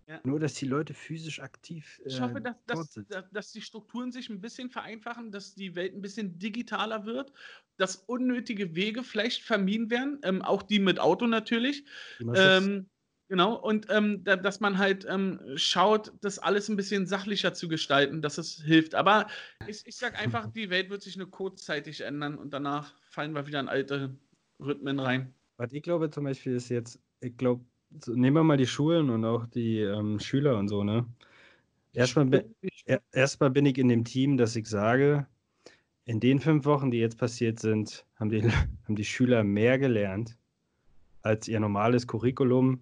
Ja. 0.07 0.21
Nur, 0.23 0.39
dass 0.39 0.53
die 0.53 0.65
Leute 0.65 0.93
physisch 0.93 1.41
aktiv 1.41 2.01
Ich 2.05 2.17
äh, 2.17 2.21
hoffe, 2.21 2.39
dass, 2.39 2.55
dort 2.65 2.79
dass, 2.95 3.05
dass, 3.09 3.29
dass 3.31 3.51
die 3.51 3.61
Strukturen 3.61 4.13
sich 4.13 4.29
ein 4.29 4.39
bisschen 4.39 4.69
vereinfachen, 4.69 5.31
dass 5.33 5.53
die 5.53 5.75
Welt 5.75 5.93
ein 5.95 6.01
bisschen 6.01 6.39
digitaler 6.39 7.05
wird, 7.05 7.33
dass 7.75 7.97
unnötige 7.97 8.73
Wege 8.73 9.03
vielleicht 9.03 9.43
vermieden 9.43 9.89
werden, 9.89 10.19
ähm, 10.23 10.41
auch 10.41 10.63
die 10.63 10.79
mit 10.79 10.99
Auto 11.01 11.27
natürlich. 11.27 11.83
Ähm, 12.35 12.89
genau, 13.27 13.55
und 13.55 13.87
ähm, 13.89 14.23
da, 14.23 14.35
dass 14.35 14.59
man 14.59 14.77
halt 14.77 15.05
ähm, 15.09 15.39
schaut, 15.55 16.13
das 16.21 16.39
alles 16.39 16.69
ein 16.69 16.75
bisschen 16.75 17.05
sachlicher 17.05 17.53
zu 17.53 17.67
gestalten, 17.67 18.21
dass 18.21 18.37
es 18.37 18.61
hilft. 18.63 18.95
Aber 18.95 19.27
ich, 19.67 19.85
ich 19.85 19.95
sag 19.95 20.21
einfach, 20.21 20.47
die 20.53 20.69
Welt 20.69 20.89
wird 20.89 21.01
sich 21.01 21.17
nur 21.17 21.29
kurzzeitig 21.29 22.01
ändern 22.01 22.37
und 22.37 22.53
danach 22.53 22.93
fallen 23.09 23.33
wir 23.33 23.47
wieder 23.47 23.59
in 23.59 23.67
alte 23.67 24.15
Rhythmen 24.59 24.99
rein. 24.99 25.33
Was 25.57 25.73
ich 25.73 25.83
glaube 25.83 26.09
zum 26.09 26.23
Beispiel 26.23 26.55
ist 26.55 26.69
jetzt, 26.69 26.99
ich 27.19 27.35
glaube, 27.37 27.63
so, 28.03 28.13
nehmen 28.13 28.35
wir 28.35 28.43
mal 28.43 28.57
die 28.57 28.67
Schulen 28.67 29.09
und 29.09 29.23
auch 29.25 29.47
die 29.47 29.79
ähm, 29.79 30.19
Schüler 30.19 30.57
und 30.57 30.67
so, 30.67 30.83
ne? 30.83 31.05
Erstmal, 31.93 32.25
bin- 32.25 32.55
er, 32.85 33.01
erstmal 33.11 33.49
bin 33.49 33.65
ich 33.65 33.77
in 33.77 33.87
dem 33.87 34.03
Team, 34.03 34.37
dass 34.37 34.55
ich 34.55 34.67
sage, 34.67 35.25
in 36.05 36.19
den 36.19 36.39
fünf 36.39 36.65
Wochen, 36.65 36.91
die 36.91 36.99
jetzt 36.99 37.17
passiert 37.17 37.59
sind, 37.59 38.05
haben 38.15 38.29
die, 38.29 38.43
haben 38.85 38.95
die 38.95 39.05
Schüler 39.05 39.43
mehr 39.43 39.79
gelernt, 39.79 40.37
als 41.21 41.47
ihr 41.47 41.59
normales 41.59 42.07
Curriculum 42.07 42.81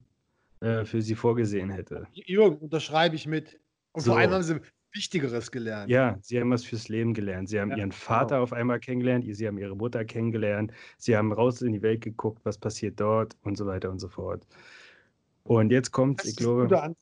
äh, 0.62 0.86
für 0.86 1.02
sie 1.02 1.16
vorgesehen 1.16 1.70
hätte. 1.70 2.08
Jürgen, 2.14 2.58
unterschreibe 2.58 3.16
ich 3.16 3.28
mit. 3.28 3.60
Und 3.92 4.02
So. 4.04 4.12
vor 4.12 4.20
allem 4.20 4.32
haben 4.32 4.44
sie 4.44 4.60
Wichtigeres 4.94 5.52
gelernt. 5.52 5.90
Ja, 5.92 6.18
sie 6.22 6.40
haben 6.40 6.50
was 6.52 6.64
fürs 6.64 6.88
Leben 6.88 7.14
gelernt. 7.14 7.50
Sie 7.50 7.60
haben 7.60 7.72
Ja, 7.72 7.78
ihren 7.78 7.92
Vater 7.92 8.36
genau. 8.36 8.44
auf 8.44 8.54
einmal 8.54 8.80
kennengelernt, 8.80 9.26
sie 9.30 9.46
haben 9.46 9.58
ihre 9.58 9.76
Mutter 9.76 10.06
kennengelernt, 10.06 10.72
sie 10.98 11.18
haben 11.18 11.34
raus 11.34 11.62
in 11.62 11.74
die 11.74 11.82
Welt 11.82 12.02
geguckt, 12.02 12.40
was 12.46 12.58
passiert 12.58 13.00
dort 13.00 13.36
und 13.44 13.58
so 13.58 13.66
weiter 13.66 13.92
und 13.92 14.00
so 14.00 14.08
fort. 14.08 14.48
Und 15.44 15.72
jetzt 15.72 15.92
kommt, 15.92 16.24
ich 16.26 16.36
glaube, 16.38 16.96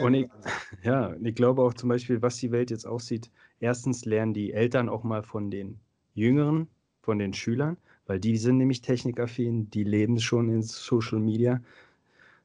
Und 0.00 0.14
ich- 0.14 0.28
ja, 0.84 1.06
und 1.08 1.26
ich 1.26 1.34
glaube 1.34 1.62
auch 1.62 1.74
zum 1.74 1.88
Beispiel, 1.88 2.22
was 2.22 2.36
die 2.36 2.52
Welt 2.52 2.70
jetzt 2.70 2.86
aussieht. 2.86 3.30
Erstens 3.58 4.04
lernen 4.04 4.32
die 4.32 4.52
Eltern 4.52 4.88
auch 4.88 5.02
mal 5.02 5.22
von 5.24 5.50
den 5.50 5.80
Jüngeren, 6.14 6.68
von 7.00 7.18
den 7.18 7.34
Schülern, 7.34 7.76
weil 8.06 8.20
die 8.20 8.36
sind 8.36 8.58
nämlich 8.58 8.80
technikaffin, 8.80 9.68
die 9.70 9.82
leben 9.84 10.20
schon 10.20 10.48
in 10.48 10.62
Social 10.62 11.18
Media 11.18 11.60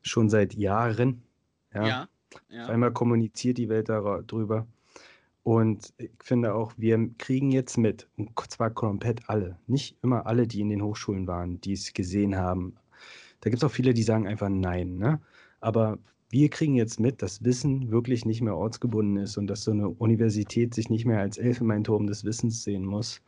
schon 0.07 0.29
seit 0.29 0.53
Jahren. 0.53 1.21
Ja. 1.73 1.87
Ja. 1.87 2.01
Auf 2.33 2.41
ja. 2.49 2.65
einmal 2.67 2.91
kommuniziert 2.91 3.57
die 3.57 3.69
Welt 3.69 3.89
darüber. 3.89 4.67
Und 5.43 5.93
ich 5.97 6.11
finde 6.21 6.53
auch, 6.53 6.73
wir 6.75 7.09
kriegen 7.17 7.51
jetzt 7.51 7.77
mit, 7.77 8.07
und 8.17 8.29
zwar 8.49 8.69
komplett 8.69 9.29
alle, 9.29 9.57
nicht 9.67 9.95
immer 10.03 10.25
alle, 10.25 10.45
die 10.45 10.59
in 10.59 10.69
den 10.69 10.81
Hochschulen 10.81 11.25
waren, 11.25 11.61
die 11.61 11.71
es 11.71 11.93
gesehen 11.93 12.35
haben. 12.35 12.75
Da 13.39 13.49
gibt 13.49 13.63
es 13.63 13.69
auch 13.69 13.73
viele, 13.73 13.93
die 13.93 14.03
sagen 14.03 14.27
einfach 14.27 14.49
nein. 14.49 14.97
Ne? 14.97 15.21
Aber 15.61 15.99
wir 16.29 16.49
kriegen 16.49 16.75
jetzt 16.75 16.99
mit, 16.99 17.21
dass 17.21 17.43
Wissen 17.45 17.91
wirklich 17.91 18.25
nicht 18.25 18.41
mehr 18.41 18.57
ortsgebunden 18.57 19.23
ist 19.23 19.37
und 19.37 19.47
dass 19.47 19.63
so 19.63 19.71
eine 19.71 19.87
Universität 19.87 20.73
sich 20.73 20.89
nicht 20.89 21.05
mehr 21.05 21.21
als 21.21 21.37
Elfenbeinturm 21.37 22.07
des 22.07 22.25
Wissens 22.25 22.63
sehen 22.63 22.83
muss. 22.83 23.21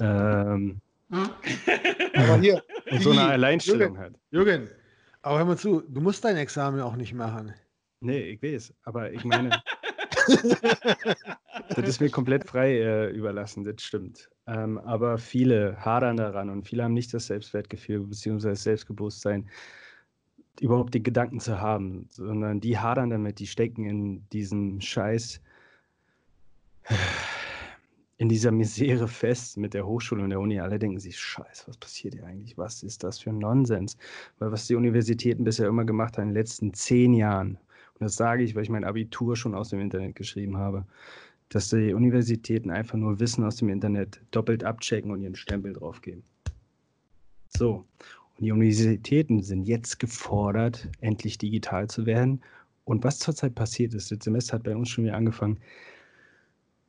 Ähm, 0.00 0.80
Aber 1.10 2.40
hier, 2.40 2.62
und 2.90 3.02
so 3.02 3.12
eine 3.12 3.22
Alleinstellung 3.24 3.94
Jürgen, 3.94 3.98
hat. 3.98 4.12
Jürgen, 4.30 4.68
aber 5.26 5.38
hör 5.38 5.44
mal 5.44 5.58
zu, 5.58 5.82
du 5.88 6.00
musst 6.00 6.24
dein 6.24 6.36
Examen 6.36 6.80
auch 6.80 6.94
nicht 6.94 7.12
machen. 7.12 7.52
Nee, 7.98 8.20
ich 8.30 8.42
weiß, 8.42 8.72
aber 8.84 9.10
ich 9.10 9.24
meine, 9.24 9.60
das 11.68 11.88
ist 11.88 12.00
mir 12.00 12.10
komplett 12.10 12.44
frei 12.44 12.78
äh, 12.78 13.10
überlassen, 13.10 13.64
das 13.64 13.82
stimmt. 13.82 14.30
Ähm, 14.46 14.78
aber 14.78 15.18
viele 15.18 15.84
hadern 15.84 16.16
daran 16.16 16.48
und 16.48 16.68
viele 16.68 16.84
haben 16.84 16.94
nicht 16.94 17.12
das 17.12 17.26
Selbstwertgefühl 17.26 18.06
bzw. 18.06 18.50
das 18.50 18.62
Selbstbewusstsein, 18.62 19.50
überhaupt 20.60 20.94
den 20.94 21.02
Gedanken 21.02 21.40
zu 21.40 21.60
haben, 21.60 22.06
sondern 22.08 22.60
die 22.60 22.78
hadern 22.78 23.10
damit, 23.10 23.40
die 23.40 23.48
stecken 23.48 23.84
in 23.84 24.28
diesem 24.28 24.80
Scheiß, 24.80 25.40
in 28.18 28.28
dieser 28.28 28.50
Misere 28.50 29.08
fest 29.08 29.58
mit 29.58 29.74
der 29.74 29.86
Hochschule 29.86 30.22
und 30.22 30.30
der 30.30 30.40
Uni. 30.40 30.58
Alle 30.58 30.78
denken 30.78 30.98
sich, 30.98 31.18
Scheiß, 31.18 31.64
was 31.68 31.76
passiert 31.76 32.14
hier 32.14 32.24
eigentlich? 32.24 32.56
Was 32.56 32.82
ist 32.82 33.04
das 33.04 33.18
für 33.18 33.30
ein 33.30 33.38
Nonsens? 33.38 33.98
Weil 34.38 34.52
was 34.52 34.66
die 34.66 34.74
Universitäten 34.74 35.44
bisher 35.44 35.68
immer 35.68 35.84
gemacht 35.84 36.16
haben 36.16 36.28
in 36.28 36.28
den 36.30 36.36
letzten 36.36 36.72
zehn 36.72 37.12
Jahren, 37.12 37.58
und 37.98 38.04
das 38.04 38.16
sage 38.16 38.42
ich, 38.42 38.54
weil 38.54 38.62
ich 38.62 38.70
mein 38.70 38.84
Abitur 38.84 39.36
schon 39.36 39.54
aus 39.54 39.70
dem 39.70 39.80
Internet 39.80 40.16
geschrieben 40.16 40.56
habe, 40.56 40.86
dass 41.48 41.68
die 41.68 41.94
Universitäten 41.94 42.70
einfach 42.70 42.98
nur 42.98 43.20
Wissen 43.20 43.44
aus 43.44 43.56
dem 43.56 43.68
Internet 43.68 44.20
doppelt 44.30 44.64
abchecken 44.64 45.10
und 45.10 45.22
ihren 45.22 45.36
Stempel 45.36 45.72
draufgeben. 45.72 46.22
So. 47.56 47.84
Und 48.38 48.44
die 48.44 48.52
Universitäten 48.52 49.42
sind 49.42 49.64
jetzt 49.64 49.98
gefordert, 49.98 50.88
endlich 51.00 51.38
digital 51.38 51.88
zu 51.88 52.04
werden. 52.04 52.42
Und 52.84 53.02
was 53.02 53.18
zurzeit 53.18 53.54
passiert 53.54 53.94
ist, 53.94 54.10
das 54.10 54.18
Semester 54.22 54.54
hat 54.54 54.64
bei 54.64 54.76
uns 54.76 54.90
schon 54.90 55.04
wieder 55.04 55.16
angefangen. 55.16 55.58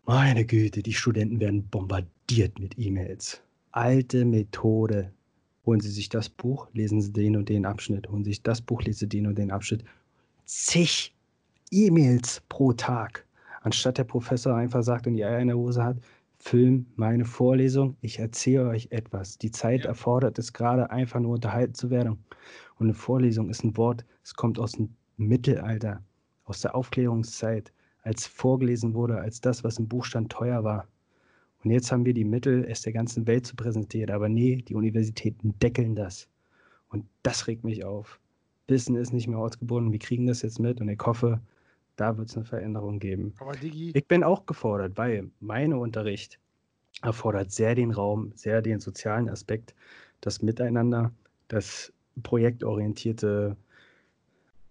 Meine 0.10 0.46
Güte, 0.46 0.82
die 0.82 0.94
Studenten 0.94 1.42
werden 1.42 1.68
bombardiert 1.68 2.60
mit 2.60 2.80
E-Mails. 2.80 3.42
Alte 3.74 4.24
Methode. 4.24 5.12
Holen 5.66 5.82
Sie 5.82 5.90
sich 5.92 6.08
das 6.08 6.30
Buch, 6.30 6.70
lesen 6.72 7.02
Sie 7.02 7.12
den 7.12 7.36
und 7.36 7.50
den 7.50 7.66
Abschnitt. 7.66 8.08
Holen 8.10 8.24
Sie 8.24 8.30
sich 8.30 8.42
das 8.42 8.62
Buch, 8.62 8.82
lesen 8.84 9.00
Sie 9.00 9.10
den 9.10 9.28
und 9.28 9.38
den 9.38 9.52
Abschnitt. 9.52 9.84
Zig 10.46 11.14
E-Mails 11.72 12.42
pro 12.48 12.72
Tag. 12.72 13.26
Anstatt 13.64 13.98
der 13.98 14.06
Professor 14.06 14.56
einfach 14.56 14.82
sagt 14.82 15.08
und 15.08 15.16
die 15.18 15.26
Eier 15.26 15.42
in 15.42 15.50
der 15.50 15.58
Hose 15.58 15.84
hat, 15.84 15.98
Film, 16.40 16.86
meine 16.96 17.26
Vorlesung, 17.26 17.98
ich 18.00 18.18
erzähle 18.20 18.70
euch 18.70 18.88
etwas. 18.92 19.38
Die 19.38 19.52
Zeit 19.52 19.84
Ja. 19.84 19.90
erfordert 19.90 20.40
es 20.40 20.54
gerade, 20.54 20.90
einfach 20.90 21.20
nur 21.20 21.34
unterhalten 21.34 21.74
zu 21.74 21.90
werden. 21.90 22.24
Und 22.80 22.86
eine 22.86 22.94
Vorlesung 22.94 23.50
ist 23.50 23.66
ein 23.66 23.76
Wort, 23.76 24.06
es 24.24 24.34
kommt 24.36 24.58
aus 24.58 24.72
dem 24.72 24.96
Mittelalter, 25.18 26.02
aus 26.46 26.62
der 26.62 26.76
Aufklärungszeit, 26.76 27.74
als 28.08 28.26
vorgelesen 28.26 28.94
wurde, 28.94 29.20
als 29.20 29.42
das, 29.42 29.64
was 29.64 29.78
im 29.78 29.88
Buch 29.88 30.06
stand, 30.06 30.32
teuer 30.32 30.64
war. 30.64 30.88
Und 31.64 31.72
jetzt 31.72 31.92
haben 31.92 32.06
wir 32.06 32.14
die 32.14 32.24
Mittel, 32.24 32.66
es 32.70 32.82
der 32.82 32.94
ganzen 32.94 33.28
Welt 33.28 33.46
zu 33.46 33.56
präsentieren. 33.56 34.12
Aber 34.12 34.30
nee, 34.30 34.56
die 34.58 34.76
Universitäten 34.76 35.54
deckeln 35.60 35.96
das. 35.96 36.30
Und 36.90 37.06
das 37.24 37.48
regt 37.48 37.66
mich 37.66 37.84
auf. 37.84 38.20
Wissen 38.68 38.96
ist 38.96 39.12
nicht 39.12 39.28
mehr 39.28 39.40
ortsgebunden. 39.40 39.92
Wir 39.92 40.00
kriegen 40.00 40.26
das 40.28 40.42
jetzt 40.42 40.60
mit 40.60 40.80
und 40.80 40.88
ich 40.88 41.00
hoffe, 41.06 41.42
da 41.98 42.18
wird 42.18 42.30
es 42.30 42.38
eine 42.38 42.46
Veränderung 42.46 43.00
geben. 43.00 43.34
Aber 43.40 43.54
Digi, 43.54 43.92
Ich 43.94 44.08
bin 44.08 44.24
auch 44.24 44.46
gefordert, 44.46 44.98
weil 44.98 45.30
mein 45.40 45.74
Unterricht 45.74 46.40
erfordert 47.02 47.52
sehr 47.52 47.76
den 47.76 47.92
Raum, 47.92 48.32
sehr 48.36 48.62
den 48.62 48.80
sozialen 48.80 49.30
Aspekt, 49.30 49.76
das 50.22 50.42
Miteinander, 50.42 51.12
das 51.50 51.92
projektorientierte 52.24 53.58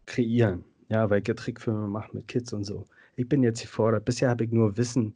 Kreieren. 0.07 0.65
Ja, 0.89 1.11
weil 1.11 1.21
ich 1.21 1.29
ja 1.29 1.35
Trickfilme 1.35 1.89
mache 1.89 2.17
mit 2.17 2.29
Kids 2.29 2.53
und 2.53 2.65
so. 2.65 2.87
Ich 3.17 3.29
bin 3.29 3.43
jetzt 3.43 3.63
gefordert. 3.63 4.05
Bisher 4.05 4.31
habe 4.31 4.45
ich 4.45 4.51
nur 4.53 4.77
Wissen 4.77 5.15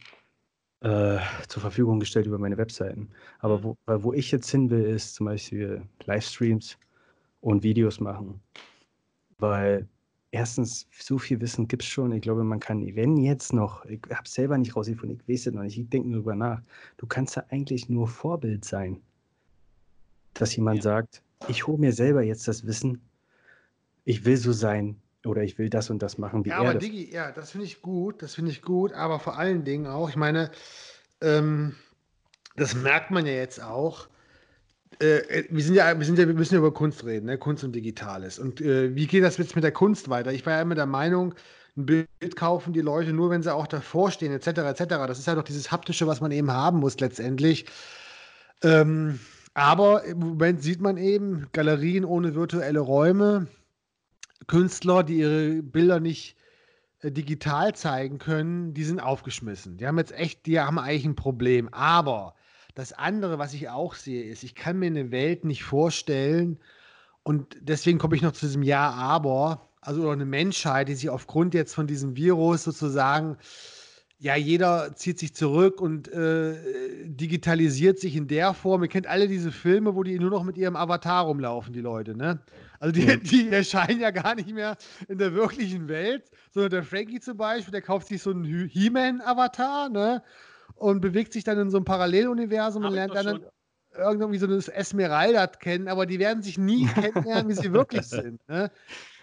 äh, 0.82 1.18
zur 1.48 1.62
Verfügung 1.62 2.00
gestellt 2.00 2.26
über 2.26 2.38
meine 2.38 2.58
Webseiten. 2.58 3.10
Aber 3.40 3.64
wo, 3.64 3.76
weil 3.86 4.02
wo 4.04 4.12
ich 4.14 4.30
jetzt 4.32 4.50
hin 4.50 4.70
will, 4.70 4.84
ist 4.84 5.14
zum 5.16 5.26
Beispiel 5.26 5.82
Livestreams 6.06 6.78
und 7.40 7.62
Videos 7.64 8.00
machen. 8.00 8.42
Weil 9.38 9.88
erstens, 10.30 10.88
so 10.92 11.18
viel 11.18 11.40
Wissen 11.40 11.68
gibt 11.68 11.82
es 11.82 11.88
schon. 11.88 12.12
Ich 12.12 12.22
glaube, 12.22 12.44
man 12.44 12.60
kann, 12.60 12.84
wenn 12.96 13.16
jetzt 13.18 13.52
noch, 13.52 13.84
ich 13.86 14.00
habe 14.10 14.24
es 14.24 14.34
selber 14.34 14.58
nicht 14.58 14.76
rausgefunden, 14.76 15.20
ich 15.20 15.28
weiß 15.28 15.46
es 15.48 15.54
noch 15.54 15.62
nicht, 15.62 15.78
ich 15.78 15.88
denke 15.90 16.08
nur 16.08 16.18
drüber 16.20 16.36
nach. 16.36 16.62
Du 16.98 17.06
kannst 17.06 17.36
ja 17.36 17.44
eigentlich 17.50 17.88
nur 17.88 18.08
Vorbild 18.08 18.64
sein. 18.64 19.02
Dass 20.34 20.56
jemand 20.56 20.78
Ja. 20.78 20.82
sagt, 20.82 21.22
ich 21.46 21.68
hole 21.68 21.78
mir 21.78 21.92
selber 21.92 22.22
jetzt 22.22 22.48
das 22.48 22.66
Wissen, 22.66 23.00
ich 24.04 24.24
will 24.26 24.36
so 24.36 24.52
sein 24.52 25.00
oder 25.26 25.42
ich 25.42 25.58
will 25.58 25.70
das 25.70 25.90
und 25.90 26.02
das 26.02 26.18
machen 26.18 26.44
wie 26.44 26.50
ja, 26.50 26.56
er 26.56 26.60
aber 26.60 26.74
das. 26.74 26.82
Digi, 26.82 27.12
ja, 27.12 27.32
das 27.32 27.50
finde 27.50 27.66
ich 27.66 27.82
gut, 27.82 28.22
das 28.22 28.34
finde 28.34 28.50
ich 28.50 28.62
gut, 28.62 28.92
aber 28.92 29.18
vor 29.18 29.38
allen 29.38 29.64
Dingen 29.64 29.86
auch, 29.86 30.08
ich 30.08 30.16
meine, 30.16 30.50
ähm, 31.20 31.74
das 32.56 32.74
merkt 32.74 33.10
man 33.10 33.26
ja 33.26 33.32
jetzt 33.32 33.62
auch. 33.62 34.08
Äh, 34.98 35.44
wir 35.50 35.62
sind 35.62 35.74
ja, 35.74 35.98
wir 35.98 36.04
sind 36.04 36.18
ja, 36.18 36.26
wir 36.26 36.34
müssen 36.34 36.54
ja 36.54 36.58
über 36.58 36.72
Kunst 36.72 37.04
reden, 37.04 37.26
ne? 37.26 37.38
Kunst 37.38 37.64
und 37.64 37.72
Digitales. 37.72 38.38
Und 38.38 38.60
äh, 38.60 38.94
wie 38.94 39.06
geht 39.06 39.22
das 39.22 39.38
jetzt 39.38 39.54
mit 39.54 39.64
der 39.64 39.72
Kunst 39.72 40.08
weiter? 40.08 40.32
Ich 40.32 40.44
war 40.46 40.54
ja 40.54 40.62
immer 40.62 40.74
der 40.74 40.86
Meinung, 40.86 41.34
ein 41.76 41.86
Bild 41.86 42.36
kaufen 42.36 42.72
die 42.72 42.80
Leute 42.80 43.12
nur, 43.12 43.30
wenn 43.30 43.42
sie 43.42 43.54
auch 43.54 43.66
davor 43.66 44.10
stehen, 44.10 44.32
etc., 44.32 44.46
etc. 44.48 44.84
Das 45.06 45.18
ist 45.18 45.26
ja 45.26 45.34
doch 45.34 45.44
dieses 45.44 45.70
Haptische, 45.70 46.06
was 46.06 46.20
man 46.20 46.32
eben 46.32 46.50
haben 46.50 46.80
muss 46.80 46.98
letztendlich. 46.98 47.66
Ähm, 48.62 49.20
aber 49.54 50.04
im 50.04 50.18
Moment 50.18 50.62
sieht 50.62 50.80
man 50.80 50.96
eben 50.96 51.46
Galerien 51.52 52.04
ohne 52.04 52.34
virtuelle 52.34 52.80
Räume, 52.80 53.46
Künstler, 54.50 55.04
die 55.04 55.18
ihre 55.18 55.62
Bilder 55.62 56.00
nicht 56.00 56.36
äh, 57.02 57.12
digital 57.12 57.72
zeigen 57.72 58.18
können, 58.18 58.74
die 58.74 58.82
sind 58.82 58.98
aufgeschmissen. 58.98 59.76
Die 59.76 59.86
haben 59.86 59.96
jetzt 59.96 60.10
echt, 60.10 60.44
die 60.46 60.58
haben 60.58 60.78
eigentlich 60.80 61.04
ein 61.04 61.14
Problem. 61.14 61.72
Aber 61.72 62.34
das 62.74 62.92
andere, 62.92 63.38
was 63.38 63.54
ich 63.54 63.68
auch 63.68 63.94
sehe, 63.94 64.24
ist, 64.24 64.42
ich 64.42 64.56
kann 64.56 64.80
mir 64.80 64.86
eine 64.86 65.12
Welt 65.12 65.44
nicht 65.44 65.62
vorstellen 65.62 66.58
und 67.22 67.56
deswegen 67.60 67.98
komme 67.98 68.16
ich 68.16 68.22
noch 68.22 68.32
zu 68.32 68.46
diesem 68.46 68.64
Ja, 68.64 68.90
aber, 68.90 69.68
also 69.82 70.10
eine 70.10 70.24
Menschheit, 70.24 70.88
die 70.88 70.96
sich 70.96 71.10
aufgrund 71.10 71.54
jetzt 71.54 71.74
von 71.74 71.86
diesem 71.86 72.16
Virus 72.16 72.64
sozusagen 72.64 73.36
ja, 74.22 74.36
jeder 74.36 74.94
zieht 74.96 75.18
sich 75.18 75.34
zurück 75.34 75.80
und 75.80 76.06
äh, 76.08 76.54
digitalisiert 77.06 77.98
sich 77.98 78.16
in 78.16 78.28
der 78.28 78.52
Form. 78.52 78.82
Ihr 78.82 78.88
kennt 78.90 79.06
alle 79.06 79.28
diese 79.28 79.50
Filme, 79.50 79.94
wo 79.94 80.02
die 80.02 80.18
nur 80.18 80.28
noch 80.28 80.44
mit 80.44 80.58
ihrem 80.58 80.76
Avatar 80.76 81.24
rumlaufen, 81.24 81.72
die 81.72 81.80
Leute, 81.80 82.14
ne? 82.14 82.38
Also 82.80 82.92
die, 82.92 83.06
die 83.22 83.48
erscheinen 83.50 84.00
ja 84.00 84.10
gar 84.10 84.34
nicht 84.34 84.52
mehr 84.52 84.76
in 85.06 85.18
der 85.18 85.32
wirklichen 85.34 85.86
Welt, 85.88 86.24
sondern 86.50 86.70
der 86.70 86.82
Frankie 86.82 87.20
zum 87.20 87.36
Beispiel, 87.36 87.70
der 87.70 87.82
kauft 87.82 88.08
sich 88.08 88.20
so 88.20 88.30
einen 88.30 88.42
He- 88.44 88.68
He-Man-Avatar, 88.68 89.88
ne? 89.90 90.22
Und 90.74 91.00
bewegt 91.00 91.32
sich 91.34 91.44
dann 91.44 91.58
in 91.58 91.70
so 91.70 91.76
einem 91.76 91.84
Paralleluniversum 91.84 92.82
Hab 92.82 92.90
und 92.90 92.94
lernt 92.96 93.14
dann 93.14 93.26
schon. 93.26 93.44
irgendwie 93.96 94.38
so 94.38 94.46
eine 94.46 94.56
Esmeralda 94.56 95.46
kennen, 95.46 95.88
aber 95.88 96.06
die 96.06 96.18
werden 96.18 96.42
sich 96.42 96.56
nie 96.58 96.86
kennenlernen, 96.94 97.48
wie 97.50 97.54
sie 97.54 97.72
wirklich 97.72 98.06
sind. 98.06 98.40
Ne? 98.48 98.70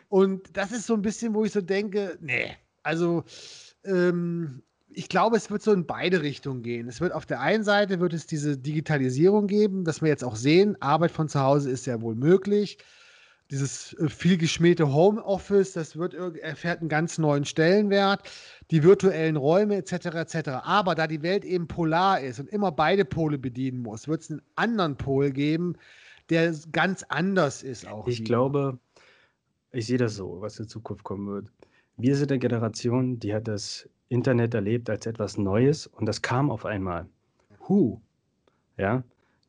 Und 0.08 0.56
das 0.56 0.72
ist 0.72 0.86
so 0.86 0.94
ein 0.94 1.02
bisschen, 1.02 1.34
wo 1.34 1.44
ich 1.46 1.52
so 1.52 1.62
denke, 1.62 2.18
nee, 2.22 2.56
also 2.84 3.24
ähm, 3.84 4.62
ich 4.90 5.10
glaube, 5.10 5.36
es 5.38 5.50
wird 5.50 5.62
so 5.64 5.72
in 5.74 5.86
beide 5.86 6.22
Richtungen 6.22 6.62
gehen. 6.62 6.88
Es 6.88 7.02
wird 7.02 7.12
auf 7.14 7.26
der 7.26 7.42
einen 7.42 7.64
Seite 7.64 8.00
wird 8.00 8.14
es 8.14 8.26
diese 8.28 8.58
Digitalisierung 8.58 9.48
geben, 9.48 9.84
dass 9.84 10.02
wir 10.02 10.10
jetzt 10.10 10.24
auch 10.24 10.36
sehen, 10.36 10.80
Arbeit 10.82 11.12
von 11.12 11.28
zu 11.28 11.40
Hause 11.40 11.70
ist 11.72 11.86
ja 11.88 12.02
wohl 12.02 12.16
möglich. 12.16 12.78
Dieses 13.50 13.94
äh, 13.94 14.10
viel 14.10 14.38
geschmähte 14.38 14.94
Homeoffice, 14.94 15.74
das 15.74 15.96
wird 15.96 16.14
erfährt 16.14 16.82
einen 16.82 16.90
ganz 16.90 17.18
neuen 17.18 17.46
Stellenwert. 17.46 18.22
Die 18.72 18.84
virtuellen 18.84 19.38
Räume 19.38 19.78
etc. 19.78 20.08
etc. 20.08 20.50
Aber 20.64 20.96
da 20.96 21.08
die 21.08 21.22
Welt 21.22 21.46
eben 21.46 21.68
polar 21.68 22.20
ist 22.20 22.40
und 22.40 22.50
immer 22.50 22.72
beide 22.72 23.06
Pole 23.06 23.38
bedienen 23.38 23.82
muss, 23.82 24.08
wird 24.08 24.22
es 24.22 24.32
einen 24.32 24.42
anderen 24.56 24.98
Pol 24.98 25.32
geben, 25.32 25.76
der 26.30 26.54
ganz 26.72 27.04
anders 27.08 27.64
ist 27.64 27.88
auch. 27.88 28.08
Ich 28.08 28.20
wieder. 28.20 28.28
glaube, 28.28 28.80
ich 29.72 29.88
sehe 29.88 29.98
das 29.98 30.16
so, 30.16 30.42
was 30.42 30.60
in 30.60 30.68
Zukunft 30.68 31.04
kommen 31.04 31.28
wird. 31.28 31.52
Wir 31.96 32.16
sind 32.16 32.32
eine 32.32 32.40
Generation, 32.40 33.20
die 33.20 33.34
hat 33.34 33.48
das 33.48 33.90
Internet 34.10 34.54
erlebt 34.54 34.90
als 34.90 35.06
etwas 35.06 35.38
Neues 35.38 35.88
und 35.88 36.06
das 36.06 36.22
kam 36.22 36.52
auf 36.52 36.66
einmal. 36.66 37.08
Hu. 37.68 38.00
Ja, 38.78 39.04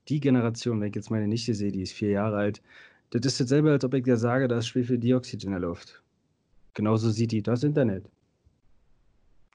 die 0.09 0.21
Generation, 0.21 0.81
wenn 0.81 0.89
ich 0.89 0.95
jetzt 0.95 1.11
meine 1.11 1.29
Nichte 1.29 1.55
sehe, 1.55 1.71
die 1.71 1.83
ist 1.83 1.93
vier 1.93 2.11
Jahre 2.11 2.37
alt, 2.37 2.63
das 3.11 3.25
ist 3.25 3.41
dasselbe, 3.41 3.71
als 3.71 3.85
ob 3.85 3.95
ich 3.95 4.05
dir 4.05 4.17
sage, 4.17 4.49
da 4.49 4.59
ist 4.59 4.69
Schwefeldioxid 4.69 5.45
in 5.45 5.53
der 5.53 5.61
Luft. 5.61 6.03
Genauso 6.75 7.11
sieht 7.11 7.33
die 7.33 7.43
das 7.43 7.63
Internet. 7.63 8.05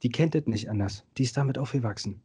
Die 0.01 0.09
kennt 0.09 0.35
das 0.35 0.45
nicht 0.45 0.69
anders. 0.69 1.03
Die 1.17 1.23
ist 1.23 1.37
damit 1.37 1.57
aufgewachsen. 1.57 2.21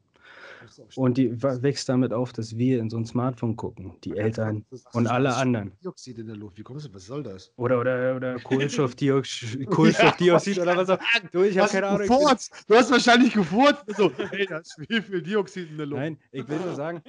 Und 0.97 1.17
die 1.19 1.41
wächst 1.41 1.89
damit 1.89 2.13
auf, 2.13 2.33
dass 2.33 2.57
wir 2.57 2.81
in 2.81 2.91
so 2.91 2.97
ein 2.97 3.05
Smartphone 3.05 3.57
gucken, 3.57 3.93
die 4.05 4.17
Eltern 4.17 4.65
und 4.93 5.07
alle 5.07 5.35
anderen. 5.35 5.73
Dioxid 5.83 6.19
in 6.19 6.27
der 6.27 6.37
Luft, 6.37 6.59
wie 6.59 6.63
kommst 6.63 6.87
du, 6.87 6.95
was 6.95 7.07
soll 7.07 7.23
das? 7.23 7.53
Oder, 7.57 7.81
oder, 7.81 8.17
oder 8.17 8.39
Kohlenstoffdioxid, 8.43 9.67
Kohlenstoffdioxid 9.71 10.59
oder 10.59 10.77
was 10.77 10.91
auch. 10.91 10.99
Du, 11.33 11.43
ich 11.43 11.57
habe 11.59 11.71
keine 11.71 11.87
Ahnung. 11.87 12.09
Gefurzt. 12.09 12.65
Du 12.67 12.75
hast 12.75 12.91
wahrscheinlich 12.91 13.33
gefurzt. 13.33 13.85
So, 13.97 14.13
hey, 14.31 14.47
da 14.47 14.59
ist 14.59 14.75
Schwefeldioxid 14.75 15.71
in 15.71 15.77
der 15.77 15.87
Luft. 15.87 16.01
Nein, 16.01 16.19
ich 16.33 16.49
will 16.49 16.59
nur 16.59 16.75
sagen, 16.75 17.03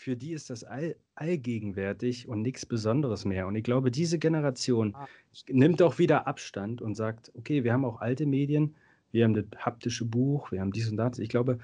für 0.00 0.16
die 0.16 0.32
ist 0.32 0.48
das 0.48 0.64
all, 0.64 0.96
allgegenwärtig 1.14 2.26
und 2.26 2.40
nichts 2.40 2.64
Besonderes 2.64 3.26
mehr. 3.26 3.46
Und 3.46 3.54
ich 3.54 3.62
glaube, 3.62 3.90
diese 3.90 4.18
Generation 4.18 4.94
ah, 4.94 5.06
nimmt 5.46 5.82
auch 5.82 5.98
wieder 5.98 6.26
Abstand 6.26 6.80
und 6.80 6.94
sagt, 6.94 7.30
okay, 7.36 7.64
wir 7.64 7.74
haben 7.74 7.84
auch 7.84 8.00
alte 8.00 8.24
Medien, 8.24 8.74
wir 9.12 9.24
haben 9.24 9.34
das 9.34 9.44
haptische 9.58 10.06
Buch, 10.06 10.52
wir 10.52 10.62
haben 10.62 10.72
dies 10.72 10.88
und 10.88 10.96
das. 10.96 11.18
Ich 11.18 11.28
glaube, 11.28 11.58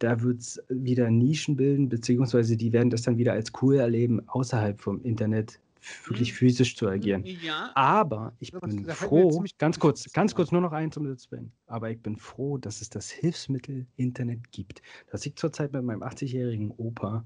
da 0.00 0.20
wird 0.20 0.40
es 0.40 0.60
wieder 0.68 1.08
Nischen 1.12 1.54
bilden, 1.54 1.88
beziehungsweise 1.88 2.56
die 2.56 2.72
werden 2.72 2.90
das 2.90 3.02
dann 3.02 3.18
wieder 3.18 3.34
als 3.34 3.52
cool 3.62 3.76
erleben, 3.76 4.28
außerhalb 4.28 4.80
vom 4.80 5.00
Internet 5.02 5.60
wirklich 6.06 6.30
hm. 6.30 6.36
physisch 6.36 6.74
zu 6.74 6.88
agieren. 6.88 7.24
Ja. 7.24 7.70
Aber 7.76 8.32
ich 8.40 8.50
bin 8.50 8.84
froh, 8.86 9.44
ganz 9.58 9.78
kurz, 9.78 10.12
ganz 10.12 10.34
kurz 10.34 10.50
nur 10.50 10.60
noch 10.60 10.72
eins 10.72 10.96
um 10.96 11.04
das 11.04 11.22
Sven. 11.22 11.52
Aber 11.68 11.88
ich 11.88 12.00
bin 12.00 12.16
froh, 12.16 12.58
dass 12.58 12.80
es 12.80 12.90
das 12.90 13.12
Hilfsmittel 13.12 13.86
Internet 13.94 14.50
gibt. 14.50 14.82
Dass 15.12 15.24
ich 15.24 15.36
zurzeit 15.36 15.72
mit 15.72 15.84
meinem 15.84 16.02
80-jährigen 16.02 16.72
Opa 16.78 17.24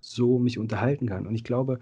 so 0.00 0.38
mich 0.38 0.58
unterhalten 0.58 1.06
kann. 1.06 1.26
Und 1.26 1.34
ich 1.34 1.44
glaube, 1.44 1.78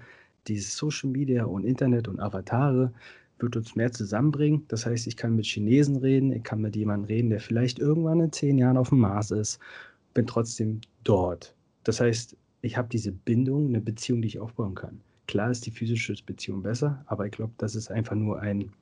dieses 0.46 0.76
Social 0.76 1.10
Media 1.10 1.44
und 1.44 1.64
Internet 1.64 2.08
und 2.08 2.20
Avatare 2.20 2.92
wird 3.38 3.56
uns 3.56 3.76
mehr 3.76 3.92
zusammenbringen. 3.92 4.64
Das 4.68 4.86
heißt, 4.86 5.06
ich 5.06 5.16
kann 5.16 5.36
mit 5.36 5.46
Chinesen 5.46 5.96
reden, 5.96 6.32
ich 6.32 6.42
kann 6.42 6.60
mit 6.60 6.76
jemandem 6.76 7.06
reden, 7.06 7.30
der 7.30 7.40
vielleicht 7.40 7.78
irgendwann 7.78 8.20
in 8.20 8.32
zehn 8.32 8.58
Jahren 8.58 8.76
auf 8.76 8.88
dem 8.88 8.98
Mars 8.98 9.30
ist, 9.30 9.58
bin 10.14 10.26
trotzdem 10.26 10.80
dort. 11.04 11.54
Das 11.84 12.00
heißt, 12.00 12.36
ich 12.62 12.76
habe 12.76 12.88
diese 12.88 13.12
Bindung, 13.12 13.68
eine 13.68 13.80
Beziehung, 13.80 14.22
die 14.22 14.28
ich 14.28 14.40
aufbauen 14.40 14.74
kann. 14.74 15.00
Klar 15.26 15.50
ist 15.50 15.66
die 15.66 15.70
physische 15.70 16.14
Beziehung 16.24 16.62
besser, 16.62 17.04
aber 17.06 17.26
ich 17.26 17.32
glaube, 17.32 17.52
das 17.58 17.74
ist 17.74 17.90
einfach 17.90 18.16
nur 18.16 18.40
ein, 18.40 18.72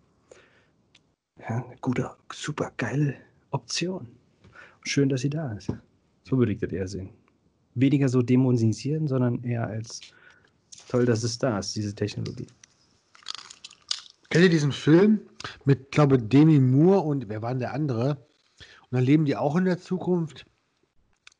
ja, 1.40 1.64
eine 1.64 1.76
gute, 1.80 2.10
super 2.32 2.72
geile 2.76 3.14
Option. 3.50 4.08
Schön, 4.82 5.08
dass 5.08 5.22
sie 5.22 5.30
da 5.30 5.52
ist. 5.52 5.72
So 6.22 6.38
würde 6.38 6.52
ich 6.52 6.58
das 6.58 6.72
eher 6.72 6.88
sehen. 6.88 7.10
Weniger 7.76 8.08
so 8.08 8.22
dämonisieren, 8.22 9.06
sondern 9.06 9.44
eher 9.44 9.66
als 9.66 10.00
toll, 10.88 11.04
dass 11.06 11.22
es 11.22 11.38
da 11.38 11.58
ist, 11.58 11.76
diese 11.76 11.94
Technologie. 11.94 12.46
Kennt 14.30 14.44
ihr 14.44 14.50
diesen 14.50 14.72
Film 14.72 15.20
mit, 15.64 15.92
glaube 15.92 16.18
Demi 16.18 16.58
Moore 16.58 17.00
und 17.00 17.28
wer 17.28 17.42
war 17.42 17.50
denn 17.50 17.60
der 17.60 17.72
andere? 17.72 18.26
Und 18.90 18.92
dann 18.92 19.04
leben 19.04 19.24
die 19.24 19.36
auch 19.36 19.56
in 19.56 19.64
der 19.64 19.78
Zukunft. 19.78 20.46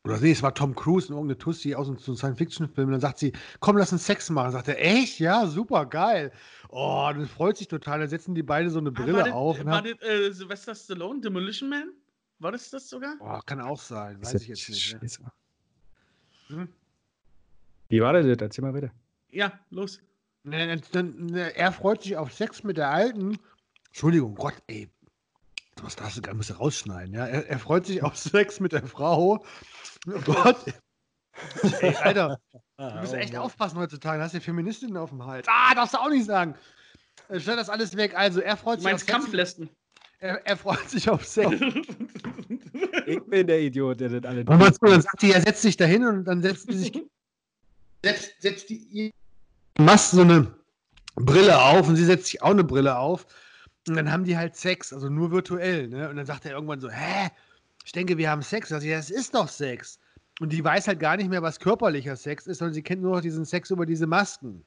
Oder 0.03 0.19
nee, 0.19 0.31
es 0.31 0.41
war 0.41 0.53
Tom 0.53 0.73
Cruise 0.73 1.07
in 1.07 1.13
irgendeine 1.13 1.37
Tussi 1.37 1.75
aus 1.75 1.87
einem 1.89 1.97
Science-Fiction-Film. 1.99 2.87
Und 2.87 2.93
dann 2.93 3.01
sagt 3.01 3.19
sie, 3.19 3.33
komm, 3.59 3.77
lass 3.77 3.91
uns 3.91 4.05
Sex 4.05 4.29
machen. 4.29 4.51
Sagt 4.51 4.69
er, 4.69 4.79
echt? 4.79 5.19
Ja, 5.19 5.45
super, 5.47 5.85
geil. 5.85 6.31
Oh, 6.69 7.11
das 7.13 7.29
freut 7.29 7.57
sich 7.57 7.67
total. 7.67 7.99
Dann 7.99 8.09
setzen 8.09 8.33
die 8.33 8.43
beide 8.43 8.69
so 8.69 8.79
eine 8.79 8.89
ah, 8.89 8.93
Brille 8.93 9.23
ah, 9.23 9.27
war 9.27 9.35
auf. 9.35 9.57
Das, 9.57 9.65
war 9.65 9.81
das 9.81 10.01
äh, 10.01 10.31
Sylvester 10.31 10.75
Stallone, 10.75 11.19
Demolition 11.19 11.69
Man? 11.69 11.91
War 12.39 12.51
das 12.51 12.69
das 12.69 12.87
sogar? 12.87 13.15
Oh, 13.19 13.39
kann 13.45 13.59
auch 13.59 13.81
sein. 13.81 14.23
Weiß 14.23 14.35
ich 14.35 14.47
jetzt 14.47 14.69
nicht. 14.69 15.01
Ne? 15.01 15.31
Hm? 16.47 16.67
Wie 17.89 18.01
war 18.01 18.13
das? 18.13 18.25
Erzähl 18.25 18.63
mal 18.63 18.73
bitte. 18.73 18.91
Ja, 19.29 19.59
los. 19.69 20.01
Er 20.43 21.71
freut 21.71 22.03
sich 22.03 22.15
auf 22.15 22.33
Sex 22.33 22.63
mit 22.63 22.77
der 22.77 22.89
Alten. 22.89 23.37
Entschuldigung, 23.87 24.35
Gott, 24.35 24.55
ey. 24.67 24.89
Was 25.81 25.95
darfst 25.95 26.25
du, 26.25 26.33
musst 26.33 26.49
du 26.49 26.53
rausschneiden, 26.55 27.13
ja? 27.13 27.25
Er, 27.25 27.47
er, 27.47 27.59
freut 27.59 27.85
sich 27.85 28.01
auf 28.01 28.17
Sex 28.17 28.59
mit 28.59 28.71
der 28.71 28.85
Frau. 28.87 29.45
Oh 30.07 30.21
Gott. 30.25 30.73
Ey, 31.81 31.95
Alter, 31.97 32.39
du 32.77 32.95
musst 32.95 33.13
echt 33.13 33.35
aufpassen 33.35 33.77
heutzutage. 33.77 34.17
Du 34.17 34.23
hast 34.23 34.33
ja 34.33 34.39
Feministinnen 34.39 34.97
auf 34.97 35.09
dem 35.09 35.23
Hals. 35.23 35.45
Ah, 35.47 35.75
darfst 35.75 35.93
du 35.93 35.99
auch 35.99 36.09
nicht 36.09 36.25
sagen. 36.25 36.55
Stell 37.37 37.55
das 37.55 37.69
alles 37.69 37.95
weg. 37.95 38.17
Also, 38.17 38.39
er 38.39 38.57
freut 38.57 38.81
sich 38.81 38.91
auf 38.91 39.01
Sex. 39.01 39.59
Er, 40.19 40.45
er, 40.47 40.57
freut 40.57 40.89
sich 40.89 41.09
auf 41.09 41.25
Sex. 41.25 41.51
ich 43.05 43.23
bin 43.25 43.45
der 43.45 43.61
Idiot, 43.61 43.99
der 43.99 44.09
das 44.09 44.23
alle. 44.23 44.39
Und 44.41 44.81
dann 44.81 45.01
sagt 45.01 45.21
sie, 45.21 45.31
er 45.31 45.41
setzt 45.41 45.61
sich 45.61 45.77
dahin 45.77 46.05
und 46.05 46.25
dann 46.25 46.41
setzt 46.41 46.71
sie 46.71 46.77
sich. 46.77 46.91
setzt, 48.03 48.41
setzt 48.41 48.69
die 48.69 49.13
machst 49.79 50.11
so 50.11 50.21
eine 50.21 50.51
Brille 51.15 51.61
auf 51.61 51.87
und 51.87 51.95
sie 51.95 52.05
setzt 52.05 52.27
sich 52.27 52.41
auch 52.41 52.51
eine 52.51 52.63
Brille 52.63 52.97
auf. 52.97 53.25
Und 53.87 53.95
dann 53.95 54.11
haben 54.11 54.23
die 54.23 54.37
halt 54.37 54.55
Sex, 54.55 54.91
also 54.91 55.09
nur 55.09 55.31
virtuell. 55.31 55.87
Ne? 55.87 56.09
Und 56.09 56.17
dann 56.17 56.25
sagt 56.25 56.45
er 56.45 56.51
irgendwann 56.51 56.79
so: 56.79 56.89
Hä? 56.89 57.29
Ich 57.85 57.91
denke, 57.91 58.17
wir 58.17 58.29
haben 58.29 58.41
Sex. 58.41 58.71
Also, 58.71 58.85
ja, 58.87 58.97
es 58.97 59.09
ist 59.09 59.33
doch 59.33 59.47
Sex. 59.47 59.99
Und 60.39 60.51
die 60.51 60.63
weiß 60.63 60.87
halt 60.87 60.99
gar 60.99 61.17
nicht 61.17 61.29
mehr, 61.29 61.41
was 61.41 61.59
körperlicher 61.59 62.15
Sex 62.15 62.47
ist, 62.47 62.59
sondern 62.59 62.73
sie 62.73 62.83
kennt 62.83 63.01
nur 63.01 63.15
noch 63.15 63.21
diesen 63.21 63.45
Sex 63.45 63.71
über 63.71 63.85
diese 63.85 64.05
Masken. 64.05 64.63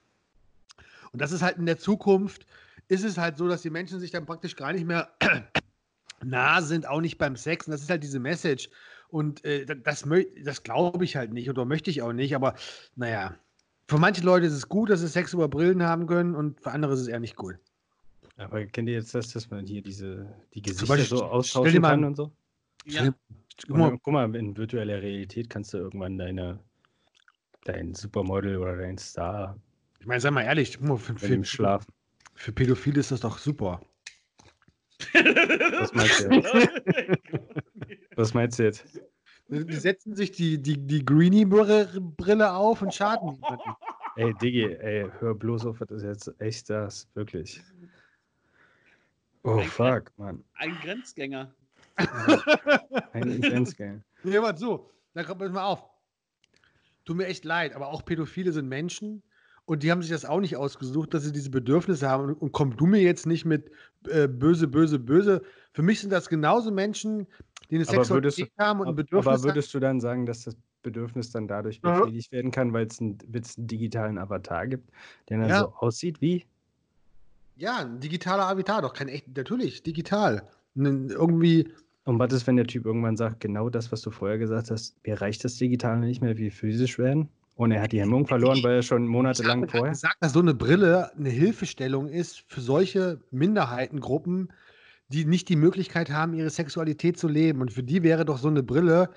Und 1.13 1.21
das 1.21 1.33
ist 1.33 1.43
halt 1.43 1.59
in 1.59 1.67
der 1.67 1.79
Zukunft, 1.79 2.47
ist 2.91 3.05
es 3.05 3.17
halt 3.17 3.39
so, 3.39 3.49
dass 3.49 3.63
die 3.63 3.71
Menschen 3.71 4.01
sich 4.01 4.11
dann 4.11 4.27
praktisch 4.27 4.57
gar 4.57 4.73
nicht 4.73 4.85
mehr 4.85 5.09
nah 6.25 6.61
sind, 6.61 6.87
auch 6.87 7.01
nicht 7.01 7.19
beim 7.19 7.37
Sex. 7.37 7.67
Und 7.67 7.71
das 7.71 7.83
ist 7.83 7.91
halt 7.91 8.03
diese 8.03 8.19
Message. 8.19 8.69
Und 9.09 9.45
äh, 9.45 9.65
das, 9.65 10.05
das 10.45 10.63
glaube 10.63 11.05
ich 11.05 11.17
halt 11.17 11.33
nicht 11.33 11.49
oder 11.49 11.65
möchte 11.65 11.91
ich 11.91 12.03
auch 12.03 12.13
nicht. 12.13 12.35
Aber 12.35 12.55
naja, 12.97 13.37
für 13.89 13.99
manche 13.99 14.23
Leute 14.23 14.47
ist 14.47 14.55
es 14.55 14.69
gut, 14.69 14.91
dass 14.91 15.01
sie 15.01 15.09
Sex 15.09 15.33
über 15.33 15.49
Brillen 15.49 15.85
haben 15.85 16.07
können 16.07 16.35
und 16.35 16.61
für 16.61 16.73
andere 16.73 16.93
ist 16.93 17.01
es 17.01 17.09
eher 17.09 17.21
nicht 17.21 17.37
gut. 17.37 17.57
Aber 18.37 18.65
kennt 18.67 18.89
ihr 18.89 18.95
jetzt 18.95 19.15
das, 19.15 19.33
dass 19.33 19.51
man 19.51 19.67
hier 19.67 19.83
diese 19.83 20.27
die 20.55 20.63
Gesichter 20.63 20.95
Beispiel, 20.95 21.19
so 21.19 21.25
austauschen 21.25 21.83
kann 21.83 22.05
und 22.05 22.17
so? 22.17 22.33
Ja. 22.87 23.15
Guck 23.67 23.77
mal, 23.77 23.99
guck 24.03 24.13
mal, 24.13 24.35
in 24.35 24.57
virtueller 24.57 25.03
Realität 25.03 25.51
kannst 25.51 25.75
du 25.75 25.79
irgendwann 25.79 26.19
deine 26.19 26.59
dein 27.65 27.95
Supermodel 27.95 28.57
oder 28.57 28.77
dein 28.77 28.99
Star. 28.99 29.57
Ich 30.01 30.07
meine, 30.07 30.21
sei 30.21 30.31
mal 30.31 30.43
ehrlich, 30.43 30.79
für, 30.79 30.99
für, 30.99 31.15
für, 31.19 31.45
schlafen. 31.45 31.93
Für 32.41 32.53
Pädophile 32.53 33.01
ist 33.01 33.11
das 33.11 33.21
doch 33.21 33.37
super. 33.37 33.83
Was 35.13 35.93
meinst 35.93 36.21
du 36.21 36.35
jetzt? 36.35 36.55
Was 38.17 38.35
meinst 38.35 38.59
du 38.59 38.63
jetzt? 38.63 39.01
Die 39.49 39.75
setzen 39.75 40.17
sich 40.17 40.31
die, 40.33 40.57
die, 40.57 40.79
die 40.79 41.05
Greenie-Brille 41.05 42.53
auf 42.53 42.81
und 42.81 42.95
schaden 42.95 43.33
niemanden. 43.33 43.71
Ey, 44.17 44.33
Diggi, 44.35 44.65
ey, 44.65 45.11
hör 45.19 45.35
bloß 45.35 45.67
auf, 45.67 45.79
das 45.81 45.91
ist 45.91 46.03
jetzt 46.03 46.41
echt 46.41 46.71
das, 46.71 47.09
wirklich. 47.15 47.61
Oh, 49.43 49.59
ein 49.59 49.69
fuck, 49.69 50.11
Mann. 50.17 50.43
Ein 50.55 50.75
Grenzgänger. 50.83 51.55
ein 53.13 53.41
Grenzgänger. 53.43 54.01
Nee, 54.23 54.41
warte, 54.41 54.61
so, 54.61 54.91
dann 55.13 55.27
kommt 55.27 55.41
mal 55.53 55.65
auf. 55.65 55.85
Tut 57.05 57.17
mir 57.17 57.27
echt 57.27 57.45
leid, 57.45 57.75
aber 57.75 57.89
auch 57.89 58.05
Pädophile 58.05 58.53
sind 58.53 58.69
Menschen 58.69 59.23
und 59.71 59.85
die 59.85 59.93
haben 59.93 60.03
sich 60.03 60.11
das 60.11 60.25
auch 60.25 60.41
nicht 60.41 60.57
ausgesucht, 60.57 61.15
dass 61.15 61.23
sie 61.23 61.31
diese 61.31 61.49
Bedürfnisse 61.49 62.09
haben. 62.09 62.35
Und 62.35 62.51
komm 62.51 62.77
du 62.77 62.87
mir 62.87 63.01
jetzt 63.03 63.25
nicht 63.25 63.45
mit 63.45 63.71
äh, 64.09 64.27
böse, 64.27 64.67
böse, 64.67 64.99
böse. 64.99 65.43
Für 65.75 65.83
mich 65.83 66.01
sind 66.01 66.11
das 66.11 66.29
genauso 66.29 66.73
Menschen, 66.73 67.29
die 67.71 67.77
eine 67.77 67.85
Sexualität 67.85 68.51
haben 68.59 68.81
und 68.81 68.89
ein 68.89 68.97
Bedürfnis 68.97 69.33
Aber 69.33 69.45
würdest 69.45 69.73
du 69.73 69.79
dann 69.79 70.01
sagen, 70.01 70.27
dass 70.27 70.43
das 70.43 70.57
Bedürfnis 70.83 71.31
dann 71.31 71.47
dadurch 71.47 71.81
befriedigt 71.81 72.33
ja. 72.33 72.39
werden 72.39 72.51
kann, 72.51 72.73
weil 72.73 72.89
es 72.89 73.01
einen, 73.01 73.19
einen, 73.33 73.67
digitalen 73.69 74.19
Avatar 74.19 74.67
gibt, 74.67 74.91
der 75.29 75.39
dann 75.39 75.49
ja. 75.49 75.61
so 75.61 75.73
aussieht 75.77 76.21
wie? 76.21 76.45
Ja, 77.55 77.77
ein 77.79 78.01
digitaler 78.01 78.49
Avatar, 78.49 78.83
doch 78.83 78.93
kein 78.93 79.07
echt, 79.07 79.37
natürlich, 79.37 79.85
digital. 79.85 80.49
Irgendwie. 80.75 81.69
Und 82.03 82.19
was 82.19 82.33
ist, 82.33 82.49
wenn 82.49 82.57
der 82.57 82.67
Typ 82.67 82.87
irgendwann 82.87 83.17
sagt, 83.17 83.39
genau 83.39 83.71
das, 83.71 83.93
was 83.93 84.01
du 84.01 84.11
vorher 84.11 84.39
gesagt 84.39 84.73
hast, 84.73 84.97
mir 85.07 85.21
reicht 85.21 85.45
das 85.45 85.55
Digitale 85.59 86.01
nicht 86.01 86.23
mehr, 86.23 86.39
wie 86.39 86.51
physisch 86.51 86.99
werden? 86.99 87.29
Und 87.55 87.73
er 87.73 87.83
hat 87.83 87.93
die 87.93 88.01
Hemmung 88.01 88.27
verloren, 88.27 88.63
weil 88.63 88.77
er 88.77 88.83
schon 88.83 89.07
monatelang 89.07 89.65
ich 89.65 89.71
vorher. 89.71 89.91
gesagt, 89.91 90.17
dass 90.21 90.33
so 90.33 90.41
eine 90.41 90.55
Brille 90.55 91.13
eine 91.17 91.29
Hilfestellung 91.29 92.09
ist 92.09 92.45
für 92.49 92.61
solche 92.61 93.21
Minderheitengruppen, 93.31 94.53
die 95.09 95.25
nicht 95.25 95.49
die 95.49 95.57
Möglichkeit 95.57 96.11
haben, 96.11 96.33
ihre 96.33 96.51
Sexualität 96.51 97.19
zu 97.19 97.29
leben. 97.29 97.61
Und 97.61 97.73
für 97.73 97.83
die 97.83 98.03
wäre 98.03 98.25
doch 98.25 98.39
so 98.39 98.49
eine 98.49 98.63
Brille. 98.63 99.11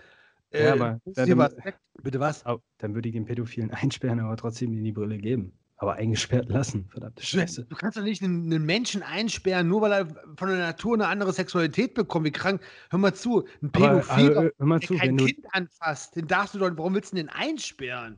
Äh, 0.51 0.65
ja, 0.65 0.73
aber 0.73 0.99
dann, 1.05 1.37
was 1.37 1.55
bitte 2.01 2.19
was? 2.19 2.43
Dann 2.79 2.95
würde 2.95 3.09
ich 3.09 3.13
den 3.13 3.25
Pädophilen 3.25 3.71
einsperren, 3.71 4.19
aber 4.19 4.35
trotzdem 4.35 4.73
in 4.73 4.83
die 4.83 4.91
Brille 4.91 5.17
geben. 5.17 5.53
Aber 5.83 5.95
eingesperrt 5.95 6.47
lassen, 6.47 6.87
verdammte 6.87 7.25
Scheiße. 7.25 7.65
Du 7.65 7.75
kannst 7.75 7.97
doch 7.97 8.03
nicht 8.03 8.23
einen, 8.23 8.45
einen, 8.45 8.65
Menschen 8.65 9.03
einsperren, 9.03 9.67
nur 9.67 9.81
weil 9.81 9.91
er 9.91 10.07
von 10.37 10.47
der 10.47 10.59
Natur 10.59 10.93
eine 10.93 11.07
andere 11.07 11.33
Sexualität 11.33 11.93
bekommt. 11.93 12.25
Wie 12.25 12.31
krank. 12.31 12.61
Hör 12.89 12.99
mal 12.99 13.13
zu, 13.13 13.45
ein 13.61 13.69
Pädophil, 13.69 14.31
aber, 14.31 14.51
hör 14.57 14.65
mal 14.65 14.79
zu, 14.79 14.93
der 14.93 15.01
kein 15.01 15.17
Kind 15.17 15.45
anfasst, 15.51 16.15
den 16.15 16.25
darfst 16.25 16.55
du 16.55 16.59
doch, 16.59 16.71
warum 16.77 16.95
willst 16.95 17.11
du 17.11 17.17
den 17.17 17.27
einsperren? 17.27 18.17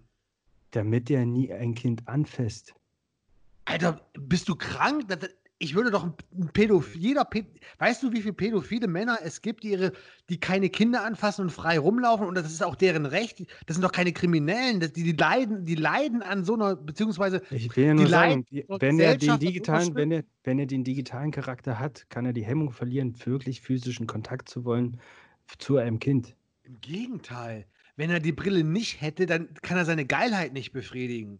Damit 0.70 1.10
der 1.10 1.26
nie 1.26 1.52
ein 1.52 1.74
Kind 1.74 2.08
anfasst. 2.08 2.76
Alter, 3.66 4.00
bist 4.14 4.48
du 4.48 4.54
krank? 4.54 5.08
Das, 5.08 5.28
ich 5.58 5.74
würde 5.74 5.90
doch 5.90 6.04
ein 6.04 6.50
Pädophil, 6.52 7.02
jeder 7.02 7.24
Päd 7.24 7.46
weißt 7.80 8.04
du, 8.04 8.12
wie 8.12 8.22
viele 8.22 8.34
pädophile 8.34 8.88
Männer 8.88 9.20
es 9.24 9.42
gibt, 9.42 9.64
die, 9.64 9.72
ihre, 9.72 9.94
die 10.30 10.40
keine 10.40 10.70
Kinder 10.70 11.04
anfassen 11.06 11.44
und 11.44 11.50
frei 11.50 11.80
rumlaufen 11.80 12.28
und 12.28 12.36
das 12.36 12.52
ist 12.52 12.64
auch 12.64 12.76
deren 12.76 13.06
Recht. 13.06 13.46
Das 13.66 13.76
sind 13.76 13.84
doch 13.84 13.92
keine 13.92 14.12
Kriminellen, 14.12 14.82
die, 14.82 15.04
die 15.04 15.14
leiden, 15.14 15.64
die 15.64 15.76
leiden 15.76 16.22
an 16.22 16.44
so 16.44 16.56
einer, 16.56 16.76
beziehungsweise 16.76 17.42
ich 17.52 17.76
will 17.76 17.86
ja 17.86 17.94
nur 17.94 18.08
sagen, 18.08 18.46
die, 18.52 18.66
wenn 18.68 19.00
er 19.00 19.18
den 19.18 19.40
digitalen, 19.40 19.96
wenn 19.96 20.12
er, 20.12 20.24
wenn 20.44 20.60
er 20.60 20.66
den 20.66 20.84
digitalen 20.84 21.32
Charakter 21.32 21.80
hat, 21.80 22.10
kann 22.10 22.26
er 22.26 22.34
die 22.34 22.46
Hemmung 22.46 22.72
verlieren, 22.72 23.16
wirklich 23.26 23.62
physischen 23.62 24.08
Kontakt 24.08 24.50
zu 24.50 24.66
wollen 24.66 25.00
zu 25.58 25.78
einem 25.78 26.00
Kind. 26.00 26.36
Im 26.64 26.82
Gegenteil. 26.82 27.66
wenn 27.96 28.10
er 28.10 28.20
die 28.20 28.34
Brille 28.34 28.64
nicht 28.64 29.00
hätte, 29.00 29.26
dann 29.26 29.54
kann 29.62 29.78
er 29.78 29.86
seine 29.86 30.06
Geilheit 30.06 30.52
nicht 30.52 30.74
befriedigen. 30.74 31.40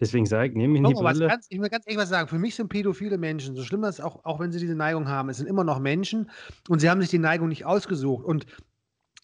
Deswegen 0.00 0.26
sage 0.26 0.48
ich, 0.48 0.54
nehme 0.54 0.78
ich 0.78 0.86
die 0.86 0.94
Brille. 0.94 1.28
Ganz, 1.28 1.46
ich 1.48 1.60
will 1.60 1.68
ganz 1.68 1.86
ehrlich 1.86 2.00
was 2.00 2.08
sagen. 2.08 2.28
Für 2.28 2.38
mich 2.38 2.56
sind 2.56 2.68
pädophile 2.68 3.16
Menschen, 3.16 3.54
so 3.54 3.62
schlimm 3.62 3.82
das 3.82 4.00
auch, 4.00 4.24
auch 4.24 4.40
wenn 4.40 4.50
sie 4.50 4.58
diese 4.58 4.74
Neigung 4.74 5.08
haben, 5.08 5.28
es 5.28 5.36
sind 5.36 5.46
immer 5.46 5.64
noch 5.64 5.78
Menschen 5.78 6.30
und 6.68 6.80
sie 6.80 6.90
haben 6.90 7.00
sich 7.00 7.10
die 7.10 7.18
Neigung 7.18 7.48
nicht 7.48 7.64
ausgesucht. 7.64 8.24
Und 8.24 8.46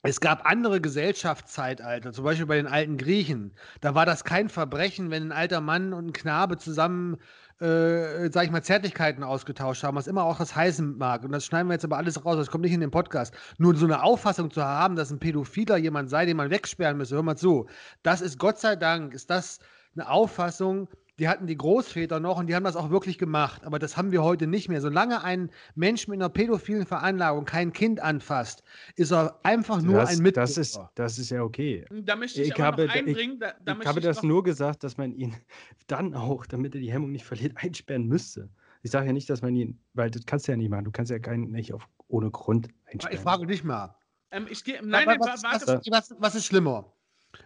es 0.03 0.21
gab 0.21 0.47
andere 0.47 0.81
Gesellschaftszeitalter, 0.81 2.13
zum 2.13 2.25
Beispiel 2.25 2.47
bei 2.47 2.57
den 2.57 2.67
alten 2.67 2.97
Griechen. 2.97 3.55
Da 3.83 3.95
war 3.95 4.07
das 4.07 4.25
kein 4.25 4.49
Verbrechen, 4.49 5.11
wenn 5.11 5.25
ein 5.25 5.33
alter 5.33 5.61
Mann 5.61 5.93
und 5.93 6.07
ein 6.07 6.13
Knabe 6.15 6.57
zusammen, 6.57 7.19
äh, 7.61 8.31
sag 8.31 8.45
ich 8.45 8.51
mal, 8.51 8.63
Zärtlichkeiten 8.63 9.23
ausgetauscht 9.23 9.83
haben, 9.83 9.97
was 9.97 10.07
immer 10.07 10.25
auch 10.25 10.39
das 10.39 10.57
heißen 10.57 10.97
mag. 10.97 11.25
Und 11.25 11.33
das 11.33 11.45
schneiden 11.45 11.69
wir 11.69 11.75
jetzt 11.75 11.85
aber 11.85 11.99
alles 11.99 12.25
raus, 12.25 12.37
das 12.37 12.51
kommt 12.51 12.65
nicht 12.65 12.73
in 12.73 12.81
den 12.81 12.91
Podcast. 12.91 13.35
Nur 13.59 13.77
so 13.77 13.85
eine 13.85 14.03
Auffassung 14.03 14.51
zu 14.51 14.65
haben, 14.65 14.97
dass 14.97 15.11
ein 15.11 15.19
Pädophiler 15.19 15.77
jemand 15.77 16.09
sei, 16.09 16.25
den 16.25 16.39
man 16.39 16.49
wegsperren 16.49 16.97
müsse, 16.97 17.17
hör 17.17 17.23
mal 17.23 17.37
zu. 17.37 17.67
Das 18.03 18.23
ist 18.23 18.39
Gott 18.39 18.59
sei 18.59 18.77
Dank, 18.77 19.13
ist 19.13 19.29
das 19.29 19.59
eine 19.95 20.09
Auffassung, 20.09 20.89
die 21.21 21.29
hatten 21.29 21.47
die 21.47 21.57
Großväter 21.57 22.19
noch 22.19 22.39
und 22.39 22.47
die 22.47 22.55
haben 22.55 22.65
das 22.65 22.77
auch 22.77 22.89
wirklich 22.89 23.19
gemacht. 23.19 23.65
Aber 23.65 23.79
das 23.79 23.99
haben 23.99 24.11
wir 24.11 24.23
heute 24.23 24.47
nicht 24.47 24.71
mehr. 24.71 24.81
Solange 24.81 25.23
ein 25.23 25.51
Mensch 25.75 26.09
mit 26.09 26.19
einer 26.19 26.31
pädophilen 26.31 26.87
Veranlagung 26.87 27.45
kein 27.45 27.75
Kind 27.75 28.01
anfasst, 28.01 28.65
ist 28.97 29.13
er 29.13 29.39
einfach 29.43 29.83
nur 29.83 30.01
das, 30.01 30.11
ein 30.13 30.23
Mitbürger. 30.23 30.47
Das 30.47 30.57
ist, 30.57 30.81
das 30.95 31.19
ist 31.19 31.29
ja 31.29 31.43
okay. 31.43 31.85
Da 31.91 32.17
möchte 32.17 32.41
ich, 32.41 32.49
Ich 32.49 32.55
aber 32.55 32.65
habe, 32.65 32.87
noch 32.87 32.95
einbringen. 32.95 33.35
ich, 33.35 33.39
da, 33.39 33.53
da 33.63 33.79
ich 33.79 33.87
habe 33.87 33.99
ich 34.01 34.07
das 34.07 34.17
noch, 34.19 34.31
nur 34.31 34.43
gesagt, 34.43 34.83
dass 34.83 34.97
man 34.97 35.13
ihn 35.13 35.37
dann 35.89 36.15
auch, 36.15 36.47
damit 36.47 36.75
er 36.75 36.81
die 36.81 36.91
Hemmung 36.91 37.13
nicht 37.13 37.27
verliert, 37.27 37.53
einsperren 37.57 38.07
müsste. 38.07 38.49
Ich 38.83 38.91
sage 38.91 39.09
ja 39.09 39.13
nicht, 39.13 39.29
dass 39.29 39.43
man 39.43 39.55
ihn, 39.55 39.79
weil 39.93 40.11
das 40.11 40.25
kannst 40.25 40.49
du 40.49 40.53
ja 40.53 40.57
nicht 40.57 40.71
machen. 40.71 40.87
Du 40.87 40.91
kannst 40.91 41.11
ja 41.11 41.19
keinen 41.19 41.51
nicht 41.51 41.75
auf, 41.75 41.87
ohne 42.09 42.31
Grund 42.31 42.69
einsperren. 42.87 43.15
Ich 43.15 43.23
frage 43.23 43.47
dich 43.47 43.63
mal. 43.63 43.95
Ähm, 44.31 44.47
ich 44.49 44.65
gehe. 44.65 44.81
Nein, 44.83 45.07
was, 45.07 45.43
was, 45.43 45.67
was, 45.91 46.15
was 46.19 46.35
ist 46.35 46.47
schlimmer? 46.47 46.91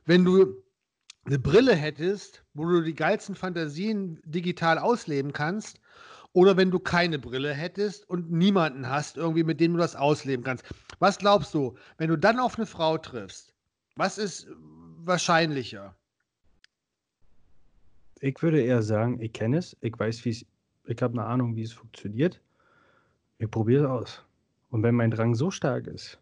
Wenn 0.05 0.25
du 0.25 0.63
eine 1.27 1.39
Brille 1.39 1.75
hättest, 1.75 2.45
wo 2.55 2.67
du 2.67 2.83
die 2.83 2.95
geilsten 2.95 3.35
Fantasien 3.35 4.21
digital 4.25 4.79
ausleben 4.79 5.33
kannst, 5.33 5.81
oder 6.35 6.57
wenn 6.57 6.73
du 6.73 6.81
keine 6.81 7.19
Brille 7.19 7.55
hättest 7.55 8.11
und 8.11 8.31
niemanden 8.31 8.89
hast, 8.89 9.17
irgendwie, 9.17 9.45
mit 9.45 9.61
dem 9.61 9.73
du 9.73 9.79
das 9.79 9.95
ausleben 9.95 10.45
kannst. 10.45 10.65
Was 10.99 11.19
glaubst 11.19 11.55
du, 11.55 11.77
wenn 11.97 12.09
du 12.09 12.19
dann 12.19 12.41
auf 12.41 12.57
eine 12.57 12.67
Frau 12.67 12.99
triffst, 12.99 13.55
was 13.95 14.19
ist 14.19 14.49
wahrscheinlicher? 15.05 15.95
Ich 18.21 18.43
würde 18.43 18.61
eher 18.61 18.83
sagen, 18.83 19.21
ich 19.21 19.33
kenne 19.33 19.59
es, 19.59 19.77
ich 19.81 19.97
weiß, 19.97 20.25
wie 20.25 20.31
es, 20.31 20.45
ich 20.87 21.01
habe 21.03 21.13
eine 21.15 21.25
Ahnung, 21.25 21.55
wie 21.55 21.63
es 21.63 21.73
funktioniert. 21.73 22.41
Ich 23.39 23.51
probiere 23.51 23.85
es 23.85 23.91
aus. 23.91 24.25
Und 24.71 24.83
wenn 24.83 24.97
mein 24.97 25.13
Drang 25.13 25.37
so 25.37 25.53
stark 25.53 25.87
ist, 25.87 26.19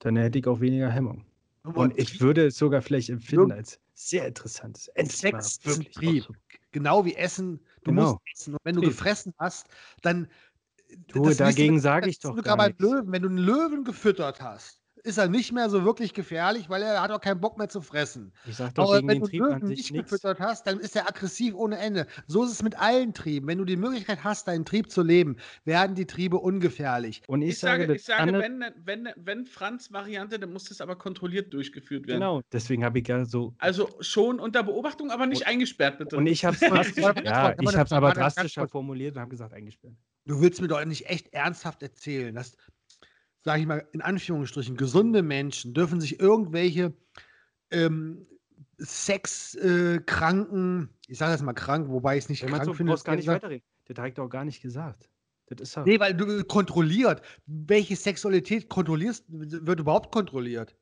dann 0.00 0.16
hätte 0.16 0.40
ich 0.40 0.46
auch 0.48 0.60
weniger 0.60 0.90
Hemmung. 0.90 1.24
Und 1.74 1.98
ich 1.98 2.20
würde 2.20 2.46
es 2.46 2.56
sogar 2.56 2.82
vielleicht 2.82 3.10
empfinden 3.10 3.52
als 3.52 3.78
sehr 3.94 4.26
interessantes. 4.26 4.90
Sex 5.08 5.58
wirklich 5.64 5.90
Trieb. 5.94 6.26
Genau 6.72 7.04
wie 7.04 7.14
Essen. 7.14 7.60
Du 7.84 7.90
Genau. 7.90 8.12
musst 8.12 8.16
essen. 8.34 8.54
Und 8.54 8.60
wenn 8.64 8.74
du 8.76 8.80
Trieb. 8.82 8.90
gefressen 8.90 9.34
hast, 9.38 9.66
dann. 10.02 10.28
Du, 11.08 11.24
das 11.24 11.36
dagegen 11.36 11.74
du- 11.76 11.80
sage 11.80 12.08
ich 12.08 12.18
doch 12.20 12.34
du 12.34 12.42
gar 12.42 12.56
bei 12.56 12.68
nichts. 12.68 12.80
Löwen. 12.82 13.12
Wenn 13.12 13.22
du 13.22 13.28
einen 13.28 13.38
Löwen 13.38 13.84
gefüttert 13.84 14.40
hast, 14.40 14.77
ist 15.04 15.18
er 15.18 15.28
nicht 15.28 15.52
mehr 15.52 15.70
so 15.70 15.84
wirklich 15.84 16.14
gefährlich, 16.14 16.68
weil 16.68 16.82
er 16.82 17.00
hat 17.02 17.10
auch 17.10 17.20
keinen 17.20 17.40
Bock 17.40 17.58
mehr 17.58 17.68
zu 17.68 17.80
fressen. 17.80 18.32
Ich 18.46 18.56
sage 18.56 18.74
doch 18.74 18.84
Aber 18.84 18.96
gegen 18.96 19.08
wenn 19.08 19.14
den 19.16 19.22
du 19.22 19.28
Trieb 19.28 19.42
an 19.42 19.60
Löwen 19.60 19.66
sich 19.68 19.90
nicht 19.90 20.04
gefüttert 20.04 20.40
hast, 20.40 20.66
dann 20.66 20.78
ist 20.80 20.94
er 20.96 21.08
aggressiv 21.08 21.54
ohne 21.54 21.78
Ende. 21.78 22.06
So 22.26 22.44
ist 22.44 22.50
es 22.52 22.62
mit 22.62 22.78
allen 22.78 23.14
Trieben. 23.14 23.46
Wenn 23.46 23.58
du 23.58 23.64
die 23.64 23.76
Möglichkeit 23.76 24.24
hast, 24.24 24.48
deinen 24.48 24.64
Trieb 24.64 24.90
zu 24.90 25.02
leben, 25.02 25.36
werden 25.64 25.94
die 25.94 26.06
Triebe 26.06 26.36
ungefährlich. 26.38 27.22
Und 27.26 27.42
ich, 27.42 27.50
Ich 27.50 27.58
sage, 27.58 27.86
das 27.86 27.96
ich 27.96 28.04
sage 28.04 28.22
andere- 28.22 28.42
wenn, 28.42 28.64
wenn, 28.84 29.08
wenn 29.16 29.46
Franz-Variante, 29.46 30.38
dann 30.38 30.52
muss 30.52 30.64
das 30.64 30.80
aber 30.80 30.96
kontrolliert 30.96 31.52
durchgeführt 31.52 32.06
werden. 32.06 32.20
Genau, 32.20 32.42
deswegen 32.52 32.84
habe 32.84 32.98
ich 32.98 33.08
ja 33.08 33.24
so. 33.24 33.54
Also 33.58 33.88
schon 34.00 34.40
unter 34.40 34.62
Beobachtung, 34.62 35.10
aber 35.10 35.26
nicht 35.26 35.46
eingesperrt, 35.46 35.98
bitte. 35.98 36.16
Und 36.16 36.26
ich 36.26 36.44
habe 36.44 36.54
es 36.56 36.60
ja, 36.62 36.70
warte, 36.70 36.90
ich 36.90 37.02
warte, 37.02 37.78
habe 37.78 37.84
es 37.86 37.92
aber 37.92 38.12
drastischer 38.12 38.68
formuliert 38.68 39.14
und 39.14 39.20
habe 39.20 39.30
gesagt 39.30 39.52
eingesperrt. 39.52 39.94
Du 40.24 40.40
willst 40.42 40.60
mir 40.60 40.68
doch 40.68 40.84
nicht 40.84 41.08
echt 41.08 41.32
ernsthaft 41.32 41.82
erzählen, 41.82 42.34
dass, 42.34 42.54
sage 43.48 43.62
ich 43.62 43.66
mal 43.66 43.88
in 43.92 44.02
Anführungsstrichen, 44.02 44.76
gesunde 44.76 45.22
Menschen 45.22 45.72
dürfen 45.72 46.02
sich 46.02 46.20
irgendwelche 46.20 46.92
ähm, 47.70 48.26
sexkranken, 48.76 50.90
ich 51.06 51.16
sage 51.16 51.32
das 51.32 51.40
mal 51.40 51.54
krank, 51.54 51.88
wobei 51.88 52.18
ich 52.18 52.24
es 52.24 52.28
nicht 52.28 52.44
krank 52.44 52.66
so 52.66 52.74
finde. 52.74 52.92
brauchst 52.92 53.06
gar 53.06 53.16
nicht 53.16 53.26
weiterreden. 53.26 53.64
Habe 53.96 54.08
ich 54.08 54.14
doch 54.14 54.28
gar 54.28 54.44
nicht 54.44 54.60
gesagt. 54.60 55.08
Das 55.46 55.62
ist 55.62 55.76
ja. 55.76 55.84
Nee, 55.84 55.98
weil 55.98 56.12
du 56.12 56.44
kontrolliert. 56.44 57.22
Welche 57.46 57.96
Sexualität 57.96 58.68
kontrollierst, 58.68 59.24
wird 59.30 59.80
überhaupt 59.80 60.12
kontrolliert? 60.12 60.76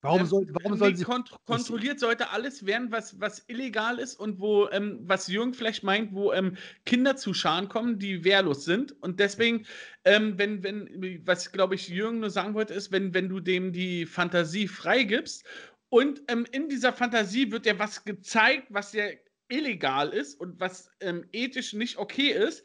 Warum, 0.00 0.20
Ähm, 0.20 0.26
soll, 0.26 0.46
warum 0.52 0.76
nee, 0.78 0.78
sollen 0.78 0.96
sie. 0.96 1.04
kont 1.04 1.30
kontrolliert 1.44 1.98
sollte 1.98 2.30
alles 2.30 2.64
werden, 2.66 2.92
was, 2.92 3.20
was 3.20 3.44
illegal 3.48 3.98
ist 3.98 4.14
und 4.14 4.38
wo, 4.40 4.68
ähm, 4.70 5.00
was 5.02 5.26
Jürgen 5.26 5.54
vielleicht 5.54 5.82
meint, 5.82 6.14
wo 6.14 6.32
ähm, 6.32 6.56
Kinder 6.86 7.16
zu 7.16 7.34
Scharen 7.34 7.68
kommen, 7.68 7.98
die 7.98 8.22
wehrlos 8.24 8.64
sind. 8.64 8.92
Und 9.02 9.18
deswegen, 9.20 9.66
ähm, 10.04 10.38
wenn, 10.38 10.62
wenn, 10.62 11.20
was 11.26 11.50
glaube 11.50 11.74
ich 11.74 11.88
Jürgen 11.88 12.20
nur 12.20 12.30
sagen 12.30 12.54
wollte, 12.54 12.74
ist, 12.74 12.92
wenn, 12.92 13.12
wenn 13.12 13.28
du 13.28 13.40
dem 13.40 13.72
die 13.72 14.06
Fantasie 14.06 14.68
freigibst 14.68 15.44
und 15.88 16.22
ähm, 16.28 16.46
in 16.52 16.68
dieser 16.68 16.92
Fantasie 16.92 17.50
wird 17.50 17.66
dir 17.66 17.78
was 17.78 18.04
gezeigt, 18.04 18.68
was 18.70 18.92
ja 18.92 19.06
illegal 19.48 20.10
ist 20.10 20.38
und 20.40 20.60
was 20.60 20.90
ähm, 21.00 21.24
ethisch 21.32 21.72
nicht 21.72 21.96
okay 21.98 22.30
ist, 22.30 22.64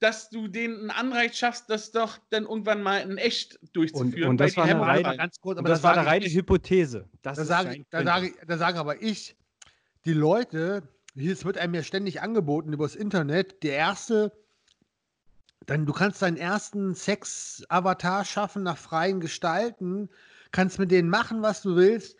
dass 0.00 0.30
du 0.30 0.48
denen 0.48 0.78
einen 0.80 0.90
Anreiz 0.90 1.36
schaffst, 1.36 1.68
das 1.68 1.92
doch 1.92 2.18
dann 2.30 2.44
irgendwann 2.44 2.82
mal 2.82 2.98
in 2.98 3.18
echt 3.18 3.58
durchzuführen. 3.74 4.30
und 4.30 4.40
weil 4.40 4.48
das 4.48 4.56
war 4.56 4.64
eine 4.64 4.80
reine- 4.80 5.16
ganz 5.16 5.40
kurz, 5.40 5.58
Und 5.58 5.68
das, 5.68 5.82
war 5.82 5.92
eine 5.92 6.00
sage 6.00 6.10
reine 6.10 6.26
ich- 6.26 6.34
Hypothese. 6.34 7.08
Das 7.22 7.36
Da 7.36 7.44
sage, 7.44 7.84
da, 7.90 8.02
sage, 8.02 8.34
da 8.46 8.58
sage 8.58 8.78
aber 8.78 9.02
ich, 9.02 9.36
die 10.06 10.14
Leute, 10.14 10.82
hier 11.14 11.32
es 11.32 11.44
wird 11.44 11.58
einem 11.58 11.74
ja 11.74 11.82
ständig 11.82 12.22
angeboten 12.22 12.72
übers 12.72 12.94
Internet, 12.96 13.62
der 13.62 13.74
erste, 13.74 14.32
dann 15.66 15.84
du 15.84 15.92
kannst 15.92 16.22
deinen 16.22 16.38
ersten 16.38 16.94
Sex-Avatar 16.94 18.24
schaffen 18.24 18.62
nach 18.62 18.78
freien 18.78 19.20
Gestalten, 19.20 20.08
kannst 20.50 20.78
mit 20.78 20.90
denen 20.90 21.10
machen, 21.10 21.42
was 21.42 21.60
du 21.62 21.76
willst. 21.76 22.16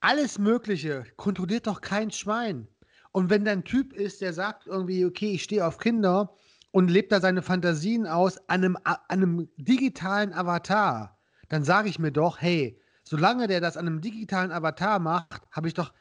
Alles 0.00 0.38
Mögliche 0.38 1.04
kontrolliert 1.16 1.66
doch 1.66 1.80
kein 1.80 2.10
Schwein. 2.10 2.68
Und 3.12 3.30
wenn 3.30 3.44
da 3.44 3.52
ein 3.52 3.64
Typ 3.64 3.92
ist, 3.92 4.20
der 4.20 4.32
sagt 4.32 4.66
irgendwie, 4.66 5.04
okay, 5.04 5.32
ich 5.32 5.42
stehe 5.44 5.66
auf 5.66 5.78
Kinder 5.78 6.34
und 6.72 6.90
lebt 6.90 7.12
da 7.12 7.20
seine 7.20 7.42
Fantasien 7.42 8.06
aus 8.06 8.38
an 8.48 8.64
einem, 8.64 8.78
an 8.84 8.98
einem 9.08 9.48
digitalen 9.56 10.32
Avatar, 10.32 11.18
dann 11.48 11.62
sage 11.62 11.88
ich 11.88 11.98
mir 11.98 12.10
doch, 12.10 12.40
hey, 12.40 12.80
solange 13.04 13.46
der 13.46 13.60
das 13.60 13.76
an 13.76 13.86
einem 13.86 14.00
digitalen 14.00 14.50
Avatar 14.50 14.98
macht, 14.98 15.42
habe 15.50 15.68
ich 15.68 15.74
doch. 15.74 15.92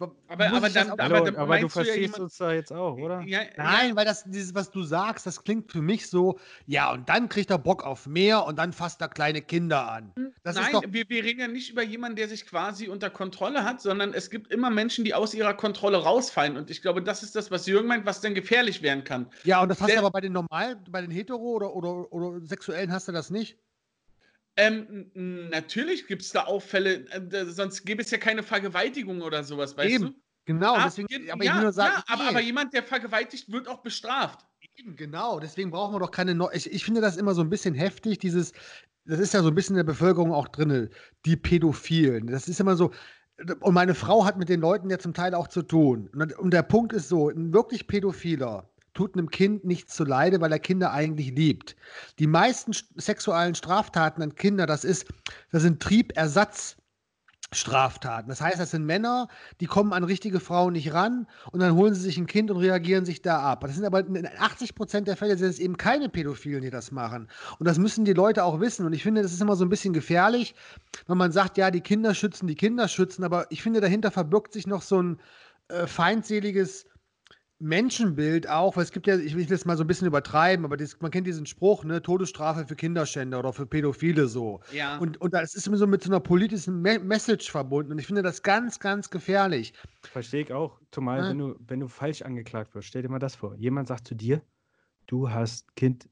Aber- 0.00 0.14
aber 0.28 0.70
dann- 0.70 0.90
auch- 0.92 0.98
Hallo, 0.98 1.16
aber 1.16 1.24
dann 1.32 1.36
aber, 1.36 1.54
du 1.56 1.60
du 1.62 1.66
ja 1.66 1.68
verstehst 1.70 1.98
jemand- 1.98 2.20
uns 2.20 2.36
da 2.36 2.52
jetzt 2.52 2.72
auch, 2.72 2.96
oder? 2.96 3.20
Ja, 3.22 3.40
Nein, 3.56 3.96
weil 3.96 4.04
das, 4.04 4.22
dieses, 4.24 4.54
was 4.54 4.70
du 4.70 4.84
sagst, 4.84 5.26
das 5.26 5.42
klingt 5.42 5.72
für 5.72 5.82
mich 5.82 6.08
so, 6.08 6.38
ja, 6.66 6.92
und 6.92 7.08
dann 7.08 7.28
kriegt 7.28 7.50
er 7.50 7.58
Bock 7.58 7.84
auf 7.84 8.06
mehr 8.06 8.44
und 8.44 8.56
dann 8.58 8.72
fasst 8.72 9.00
er 9.00 9.08
kleine 9.08 9.42
Kinder 9.42 9.90
an. 9.90 10.12
Das 10.44 10.54
Nein, 10.54 10.64
ist 10.66 10.72
doch. 10.74 10.82
wir, 10.86 11.08
wir 11.08 11.24
reden 11.24 11.40
ja 11.40 11.48
nicht 11.48 11.70
über 11.70 11.82
jemanden, 11.82 12.14
der 12.16 12.28
sich 12.28 12.46
quasi 12.46 12.88
unter 12.88 13.10
Kontrolle 13.10 13.64
hat, 13.64 13.80
sondern 13.80 14.14
es 14.14 14.30
gibt 14.30 14.52
immer 14.52 14.70
Menschen, 14.70 15.04
die 15.04 15.14
aus 15.14 15.34
ihrer 15.34 15.54
Kontrolle 15.54 15.96
rausfallen. 15.98 16.56
Und 16.56 16.70
ich 16.70 16.80
glaube, 16.80 17.02
das 17.02 17.22
ist 17.24 17.34
das, 17.34 17.50
was 17.50 17.66
Jürgen 17.66 17.88
meint, 17.88 18.06
was 18.06 18.20
dann 18.20 18.34
gefährlich 18.34 18.82
werden 18.82 19.02
kann. 19.02 19.26
Ja, 19.44 19.60
und 19.62 19.68
das 19.68 19.80
hast 19.80 19.88
du 19.88 19.92
der- 19.92 19.98
aber 20.00 20.10
bei 20.12 20.20
den 20.20 20.32
normalen, 20.32 20.78
bei 20.90 21.00
den 21.00 21.10
Hetero- 21.10 21.38
oder, 21.56 21.74
oder, 21.74 22.12
oder 22.12 22.40
Sexuellen 22.46 22.92
hast 22.92 23.08
du 23.08 23.12
das 23.12 23.30
nicht. 23.30 23.58
Ähm, 24.58 25.10
natürlich 25.50 26.08
gibt 26.08 26.22
es 26.22 26.32
da 26.32 26.42
Auffälle, 26.44 27.06
äh, 27.10 27.20
da- 27.26 27.46
sonst 27.46 27.84
gäbe 27.84 28.02
es 28.02 28.10
ja 28.10 28.18
keine 28.18 28.42
Vergewaltigung 28.42 29.22
oder 29.22 29.44
sowas, 29.44 29.76
weißt 29.76 29.94
Eben. 29.94 30.04
du? 30.06 30.14
Genau, 30.46 30.74
Ah, 30.74 30.84
deswegen, 30.86 31.06
ge- 31.08 31.30
aber 31.30 31.44
ja, 31.44 31.70
sagen, 31.70 31.92
ja, 31.96 32.04
aber, 32.12 32.28
aber 32.28 32.40
jemand, 32.40 32.72
der 32.74 32.82
vergewaltigt, 32.82 33.52
wird 33.52 33.68
auch 33.68 33.82
bestraft. 33.82 34.46
Eben, 34.76 34.96
genau, 34.96 35.38
deswegen 35.38 35.70
brauchen 35.70 35.94
wir 35.94 36.00
doch 36.00 36.10
keine 36.10 36.34
neu 36.34 36.48
ich, 36.54 36.72
ich 36.72 36.84
finde 36.84 37.00
das 37.02 37.16
immer 37.18 37.34
so 37.34 37.42
ein 37.42 37.50
bisschen 37.50 37.74
heftig, 37.74 38.18
dieses, 38.18 38.52
das 39.04 39.20
ist 39.20 39.32
ja 39.34 39.42
so 39.42 39.48
ein 39.48 39.54
bisschen 39.54 39.74
in 39.74 39.86
der 39.86 39.92
Bevölkerung 39.92 40.32
auch 40.32 40.48
drin, 40.48 40.88
die 41.24 41.36
Pädophilen. 41.36 42.26
Das 42.26 42.48
ist 42.48 42.58
immer 42.60 42.76
so, 42.76 42.90
und 43.60 43.74
meine 43.74 43.94
Frau 43.94 44.24
hat 44.24 44.38
mit 44.38 44.48
den 44.48 44.60
Leuten 44.60 44.90
ja 44.90 44.98
zum 44.98 45.14
Teil 45.14 45.34
auch 45.34 45.46
zu 45.48 45.62
tun. 45.62 46.10
Und, 46.14 46.36
und 46.38 46.50
der 46.52 46.62
Punkt 46.62 46.92
ist 46.92 47.08
so, 47.08 47.28
ein 47.28 47.52
wirklich 47.52 47.86
Pädophiler 47.86 48.68
tut 48.98 49.14
einem 49.14 49.30
Kind 49.30 49.64
nichts 49.64 49.94
zuleide, 49.94 50.40
weil 50.40 50.50
er 50.50 50.58
Kinder 50.58 50.92
eigentlich 50.92 51.30
liebt. 51.30 51.76
Die 52.18 52.26
meisten 52.26 52.72
sexuellen 52.96 53.54
Straftaten 53.54 54.20
an 54.22 54.34
Kinder, 54.34 54.66
das 54.66 54.82
ist, 54.82 55.06
das 55.52 55.62
sind 55.62 55.80
Triebersatz. 55.80 56.76
Straftaten. 57.50 58.28
Das 58.28 58.42
heißt, 58.42 58.60
das 58.60 58.72
sind 58.72 58.84
Männer, 58.84 59.28
die 59.60 59.66
kommen 59.66 59.94
an 59.94 60.04
richtige 60.04 60.38
Frauen 60.38 60.74
nicht 60.74 60.92
ran 60.92 61.26
und 61.50 61.60
dann 61.60 61.76
holen 61.76 61.94
sie 61.94 62.02
sich 62.02 62.18
ein 62.18 62.26
Kind 62.26 62.50
und 62.50 62.58
reagieren 62.58 63.06
sich 63.06 63.22
da 63.22 63.40
ab. 63.40 63.62
Das 63.62 63.74
sind 63.74 63.86
aber 63.86 64.00
in 64.00 64.26
80 64.26 64.74
Prozent 64.74 65.08
der 65.08 65.16
Fälle 65.16 65.38
sind 65.38 65.48
es 65.48 65.58
eben 65.58 65.78
keine 65.78 66.10
Pädophilen, 66.10 66.60
die 66.60 66.68
das 66.68 66.90
machen. 66.90 67.26
Und 67.58 67.66
das 67.66 67.78
müssen 67.78 68.04
die 68.04 68.12
Leute 68.12 68.44
auch 68.44 68.60
wissen. 68.60 68.84
Und 68.84 68.92
ich 68.92 69.02
finde, 69.02 69.22
das 69.22 69.32
ist 69.32 69.40
immer 69.40 69.56
so 69.56 69.64
ein 69.64 69.70
bisschen 69.70 69.94
gefährlich, 69.94 70.54
wenn 71.06 71.16
man 71.16 71.32
sagt, 71.32 71.56
ja, 71.56 71.70
die 71.70 71.80
Kinder 71.80 72.14
schützen, 72.14 72.48
die 72.48 72.54
Kinder 72.54 72.86
schützen. 72.86 73.24
Aber 73.24 73.46
ich 73.50 73.62
finde, 73.62 73.80
dahinter 73.80 74.10
verbirgt 74.10 74.52
sich 74.52 74.66
noch 74.66 74.82
so 74.82 75.00
ein 75.00 75.18
äh, 75.68 75.86
feindseliges 75.86 76.84
Menschenbild 77.60 78.48
auch, 78.48 78.76
weil 78.76 78.84
es 78.84 78.92
gibt 78.92 79.06
ja, 79.08 79.16
ich 79.16 79.34
will 79.34 79.44
das 79.46 79.64
mal 79.64 79.76
so 79.76 79.82
ein 79.82 79.86
bisschen 79.88 80.06
übertreiben, 80.06 80.64
aber 80.64 80.76
das, 80.76 81.00
man 81.00 81.10
kennt 81.10 81.26
diesen 81.26 81.44
Spruch, 81.46 81.82
ne, 81.84 82.00
Todesstrafe 82.00 82.66
für 82.66 82.76
Kinderschänder 82.76 83.38
oder 83.40 83.52
für 83.52 83.66
Pädophile 83.66 84.28
so. 84.28 84.60
Ja. 84.72 84.98
Und, 84.98 85.20
und 85.20 85.34
das 85.34 85.54
ist 85.54 85.66
immer 85.66 85.76
so 85.76 85.86
mit 85.86 86.02
so 86.02 86.10
einer 86.10 86.20
politischen 86.20 86.80
Me 86.80 86.98
Message 87.00 87.50
verbunden 87.50 87.92
und 87.92 87.98
ich 87.98 88.06
finde 88.06 88.22
das 88.22 88.42
ganz, 88.42 88.78
ganz 88.78 89.10
gefährlich. 89.10 89.72
Verstehe 90.02 90.42
ich 90.42 90.52
auch. 90.52 90.80
Zumal, 90.92 91.18
Ja. 91.18 91.30
wenn, 91.30 91.38
du, 91.38 91.56
wenn 91.66 91.80
du 91.80 91.88
falsch 91.88 92.22
angeklagt 92.22 92.74
wirst, 92.74 92.88
stell 92.88 93.02
dir 93.02 93.08
mal 93.08 93.18
das 93.18 93.34
vor. 93.34 93.56
Jemand 93.56 93.88
sagt 93.88 94.06
zu 94.06 94.14
dir, 94.14 94.40
du 95.08 95.30
hast 95.30 95.74
Kind 95.74 96.08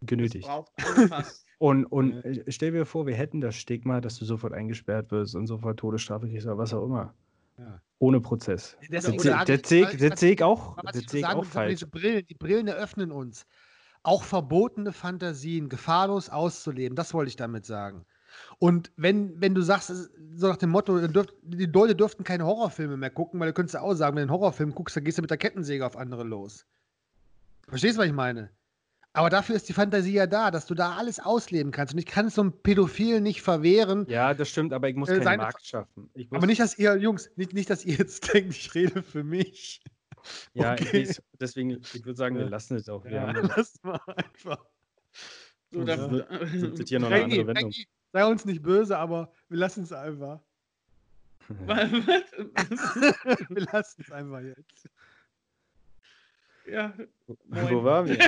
genötigt. 0.00 0.48
Und, 1.58 1.84
und 1.84 2.24
äh, 2.24 2.42
stell 2.48 2.72
dir 2.72 2.84
vor, 2.84 3.06
wir 3.06 3.14
hätten 3.14 3.40
das 3.40 3.54
Stigma, 3.54 4.00
dass 4.00 4.18
du 4.18 4.24
sofort 4.24 4.52
eingesperrt 4.52 5.12
wirst 5.12 5.36
und 5.36 5.46
sofort 5.46 5.78
Todesstrafe 5.78 6.26
kriegst 6.26 6.44
oder 6.44 6.58
was 6.58 6.74
auch 6.74 6.84
immer. 6.84 7.14
Ja. 7.58 7.80
Ohne 7.98 8.20
Prozess. 8.20 8.76
Das, 8.90 9.04
das, 9.04 9.04
sehe 9.04 9.82
was- 9.82 9.94
ich- 9.94 10.00
das 10.00 10.10
was- 10.12 10.20
sehe 10.20 10.32
ich 10.32 10.42
auch, 10.42 10.76
was 10.76 10.92
das 10.92 11.02
ich 11.02 11.10
sehe 11.10 11.20
ich 11.20 11.26
sagen 11.26 11.40
auch 11.40 11.44
falsch. 11.44 11.70
Diese 11.74 11.86
Brillen, 11.86 12.26
die 12.26 12.34
Brillen 12.34 12.66
eröffnen 12.68 13.12
uns. 13.12 13.46
Auch 14.02 14.24
verbotene 14.24 14.92
Fantasien 14.92 15.68
gefahrlos 15.68 16.28
auszuleben, 16.28 16.96
das 16.96 17.14
wollte 17.14 17.28
ich 17.28 17.36
damit 17.36 17.64
sagen. 17.66 18.04
Und 18.58 18.90
wenn, 18.96 19.40
wenn 19.40 19.54
du 19.54 19.60
sagst, 19.60 19.88
so 20.34 20.48
nach 20.48 20.56
dem 20.56 20.70
Motto, 20.70 20.98
dann 20.98 21.12
dürft, 21.12 21.34
die 21.42 21.66
Leute 21.66 21.94
dürften 21.94 22.24
keine 22.24 22.44
Horrorfilme 22.46 22.96
mehr 22.96 23.10
gucken, 23.10 23.38
weil 23.38 23.48
du 23.48 23.52
könntest 23.52 23.74
ja 23.74 23.82
auch 23.82 23.94
sagen, 23.94 24.16
wenn 24.16 24.26
du 24.26 24.32
einen 24.32 24.40
Horrorfilm 24.40 24.74
guckst, 24.74 24.96
dann 24.96 25.04
gehst 25.04 25.18
du 25.18 25.22
mit 25.22 25.30
der 25.30 25.36
Kettensäge 25.38 25.86
auf 25.86 25.96
andere 25.96 26.24
los. 26.24 26.66
Verstehst 27.68 27.96
du, 27.96 28.00
was 28.00 28.06
ich 28.06 28.12
meine? 28.12 28.50
Aber 29.14 29.28
dafür 29.28 29.56
ist 29.56 29.68
die 29.68 29.74
Fantasie 29.74 30.14
ja 30.14 30.26
da, 30.26 30.50
dass 30.50 30.64
du 30.66 30.74
da 30.74 30.96
alles 30.96 31.20
ausleben 31.20 31.70
kannst. 31.70 31.92
Und 31.92 31.98
ich 31.98 32.06
kann 32.06 32.26
es 32.26 32.34
so 32.36 32.40
einem 32.40 32.52
Pädophilen 32.52 33.22
nicht 33.22 33.42
verwehren. 33.42 34.06
Ja, 34.08 34.32
das 34.32 34.48
stimmt, 34.48 34.72
aber 34.72 34.88
ich 34.88 34.96
muss 34.96 35.10
Äh, 35.10 35.20
keinen 35.20 35.38
Markt 35.40 35.66
schaffen. 35.66 36.08
Aber 36.30 36.46
nicht, 36.46 36.60
dass 36.60 36.78
ihr, 36.78 36.96
Jungs, 36.96 37.30
nicht, 37.36 37.52
nicht, 37.52 37.68
dass 37.68 37.84
ihr 37.84 37.96
jetzt 37.96 38.22
denkt, 38.34 38.52
ich 38.54 38.74
rede 38.74 39.02
für 39.02 39.22
mich. 39.22 39.82
ja, 40.54 40.72
okay. 40.72 41.02
ich, 41.02 41.20
deswegen, 41.40 41.70
ich 41.72 42.04
würde 42.06 42.16
sagen, 42.16 42.36
wir 42.36 42.44
Ja. 42.44 42.48
lassen 42.50 42.76
es 42.76 42.88
auch. 42.88 43.04
Ja, 43.04 43.26
haben, 43.28 43.50
lass 43.56 43.74
mal 43.82 44.00
einfach. 44.16 44.64
So, 45.72 45.80
Ja. 45.80 45.96
da, 45.96 46.46
sind 46.46 46.88
hier 46.88 46.98
noch 47.00 47.10
eine 47.10 47.24
andere 47.24 47.46
Wendung. 47.48 47.62
Frankie, 47.64 47.86
sei 48.12 48.24
uns 48.24 48.44
nicht 48.46 48.62
böse, 48.62 48.96
aber 48.96 49.30
wir 49.48 49.58
lassen 49.58 49.82
es 49.84 49.92
einfach. 49.92 50.40
Wir 53.48 53.66
lassen 53.72 54.02
es 54.02 54.12
einfach 54.12 54.40
jetzt. 54.40 54.88
Ja. 56.66 56.92
Wo 57.26 57.36
Moin. 57.46 57.84
waren 57.84 58.08
wir? 58.08 58.18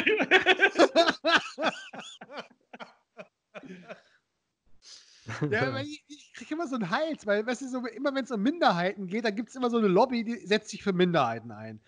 Ja, 5.50 5.68
aber 5.68 5.80
ich, 5.80 6.04
ich 6.08 6.32
kriege 6.34 6.54
immer 6.54 6.68
so 6.68 6.74
einen 6.74 6.90
Hals, 6.90 7.26
weil, 7.26 7.46
weißt 7.46 7.62
du, 7.62 7.68
so, 7.68 7.86
immer 7.86 8.14
wenn 8.14 8.24
es 8.24 8.30
um 8.30 8.42
Minderheiten 8.42 9.06
geht, 9.06 9.24
da 9.24 9.30
gibt 9.30 9.48
es 9.48 9.56
immer 9.56 9.70
so 9.70 9.78
eine 9.78 9.88
Lobby, 9.88 10.22
die 10.22 10.36
setzt 10.46 10.68
sich 10.70 10.82
für 10.82 10.92
Minderheiten 10.92 11.50
ein. 11.50 11.80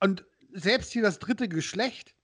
Und 0.00 0.24
selbst 0.52 0.92
hier 0.92 1.02
das 1.02 1.18
dritte 1.18 1.48
Geschlecht, 1.48 2.14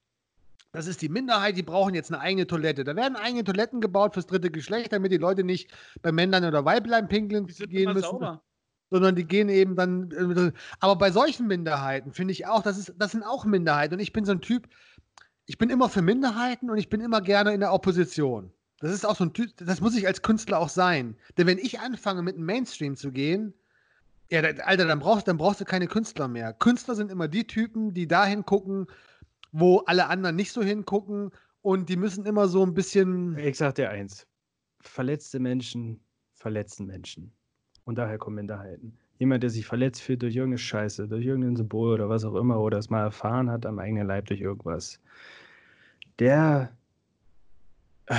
das 0.73 0.87
ist 0.87 1.03
die 1.03 1.09
Minderheit, 1.09 1.57
die 1.57 1.63
brauchen 1.63 1.95
jetzt 1.95 2.13
eine 2.13 2.21
eigene 2.21 2.47
Toilette. 2.47 2.85
Da 2.85 2.95
werden 2.95 3.17
eigene 3.17 3.43
Toiletten 3.45 3.81
gebaut 3.81 4.15
fürs 4.15 4.27
dritte 4.27 4.51
Geschlecht, 4.51 4.93
damit 4.93 5.11
die 5.11 5.17
Leute 5.17 5.43
nicht 5.43 5.71
bei 6.03 6.13
Männern 6.13 6.45
oder 6.45 6.65
Weiblein 6.65 7.09
pinkeln 7.09 7.47
gehen 7.47 7.93
müssen. 7.93 8.03
sauber. 8.03 8.43
Sondern 8.91 9.17
die 9.17 9.25
gehen 9.25 9.49
eben 9.49 9.77
dann. 9.77 10.11
äh, 10.11 10.53
Aber 10.81 10.97
bei 10.97 11.11
solchen 11.11 11.47
Minderheiten 11.47 12.13
finde 12.13 12.33
ich 12.33 12.47
auch, 12.47 12.63
das, 12.63 12.79
ist, 12.79 12.95
das 12.99 13.13
sind 13.13 13.23
auch 13.23 13.45
Minderheiten. 13.45 13.95
Und 13.95 14.01
ich 14.01 14.13
bin 14.13 14.25
so 14.25 14.33
ein 14.33 14.41
Typ, 14.41 14.69
ich 15.47 15.59
bin 15.59 15.71
immer 15.71 15.89
für 15.89 16.03
Minderheiten 16.03 16.71
und 16.71 16.79
ich 16.79 16.89
bin 16.89 17.01
immer 17.01 17.21
gerne 17.21 17.53
in 17.55 17.61
der 17.61 17.73
Opposition. 17.73 18.53
Das 18.81 18.93
ist 18.93 19.05
auch 19.05 19.17
so 19.17 19.25
ein 19.25 19.33
Typ, 19.33 19.51
das 19.57 19.81
muss 19.81 19.97
ich 19.97 20.07
als 20.07 20.23
Künstler 20.23 20.59
auch 20.59 20.69
sein. 20.69 21.17
Denn 21.37 21.47
wenn 21.47 21.59
ich 21.59 21.81
anfange, 21.81 22.23
mit 22.23 22.37
dem 22.37 22.45
Mainstream 22.45 22.97
zu 22.97 23.13
gehen, 23.13 23.55
ja, 24.31 24.41
Alter, 24.41 24.87
dann 24.87 25.01
brauchst, 25.01 25.27
dann 25.29 25.39
brauchst 25.39 25.61
du 25.61 25.65
keine 25.65 25.89
Künstler 25.89 26.29
mehr. 26.29 26.53
Künstler 26.53 26.95
sind 26.95 27.11
immer 27.11 27.29
die 27.29 27.47
Typen, 27.47 27.95
die 27.95 28.07
dahin 28.07 28.45
gucken, 28.45 28.87
wo 29.51 29.79
alle 29.81 30.07
anderen 30.07 30.37
nicht 30.37 30.53
so 30.53 30.63
hingucken. 30.63 31.33
Und 31.63 31.89
die 31.89 31.97
müssen 31.97 32.25
immer 32.25 32.49
so 32.49 32.65
ein 32.65 32.73
bisschen. 32.73 33.37
Ich 33.37 33.59
sag 33.59 33.75
dir 33.75 33.91
eins: 33.91 34.27
Verletzte 34.81 35.41
Menschen 35.41 36.01
verletzen 36.33 36.87
Menschen. 36.87 37.33
Und 37.85 37.97
daher 37.99 38.19
kommen 38.19 38.37
Minderheiten. 38.37 38.97
Jemand, 39.19 39.43
der 39.43 39.51
sich 39.51 39.67
verletzt 39.67 40.03
fühlt 40.03 40.23
durch 40.23 40.35
irgendeine 40.35 40.59
Scheiße, 40.59 41.09
durch 41.09 41.27
irgendein 41.27 41.57
Symbol 41.57 41.95
oder 41.95 42.09
was 42.09 42.25
auch 42.25 42.35
immer, 42.35 42.61
oder 42.61 42.79
es 42.79 42.91
mal 42.91 43.03
erfahren 43.03 43.51
hat 43.51 43.67
am 43.67 43.79
eigenen 43.79 44.07
Leib 44.07 44.27
durch 44.27 44.41
irgendwas, 44.41 45.01
der 46.19 46.71
äh, 48.07 48.15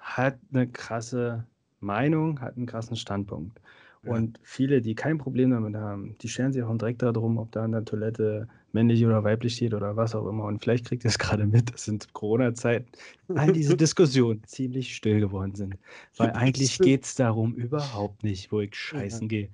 hat 0.00 0.38
eine 0.52 0.68
krasse 0.68 1.44
Meinung, 1.80 2.40
hat 2.40 2.56
einen 2.56 2.66
krassen 2.66 2.96
Standpunkt. 2.96 3.60
Ja. 4.02 4.12
Und 4.12 4.38
viele, 4.42 4.80
die 4.80 4.94
kein 4.94 5.18
Problem 5.18 5.50
damit 5.50 5.76
haben, 5.76 6.16
die 6.20 6.28
scheren 6.28 6.52
sich 6.52 6.62
auch 6.62 6.76
direkt 6.76 7.02
darum, 7.02 7.38
ob 7.38 7.52
da 7.52 7.64
an 7.64 7.72
der 7.72 7.84
Toilette 7.84 8.48
männlich 8.72 9.04
oder 9.04 9.24
weiblich 9.24 9.54
steht 9.56 9.74
oder 9.74 9.96
was 9.96 10.14
auch 10.14 10.26
immer. 10.28 10.44
Und 10.44 10.62
vielleicht 10.62 10.86
kriegt 10.86 11.04
ihr 11.04 11.08
es 11.08 11.18
gerade 11.18 11.46
mit, 11.46 11.72
das 11.72 11.84
sind 11.84 12.12
Corona-Zeiten, 12.12 12.86
all 13.34 13.52
diese 13.52 13.76
Diskussionen 13.76 14.42
ziemlich 14.44 14.94
still 14.94 15.20
geworden 15.20 15.54
sind. 15.54 15.76
Weil 16.16 16.30
eigentlich 16.34 16.78
geht 16.78 17.04
es 17.04 17.14
darum 17.14 17.54
überhaupt 17.54 18.22
nicht, 18.24 18.50
wo 18.52 18.60
ich 18.60 18.74
scheißen 18.74 19.28
gehe. 19.28 19.48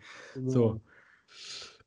So. 0.46 0.80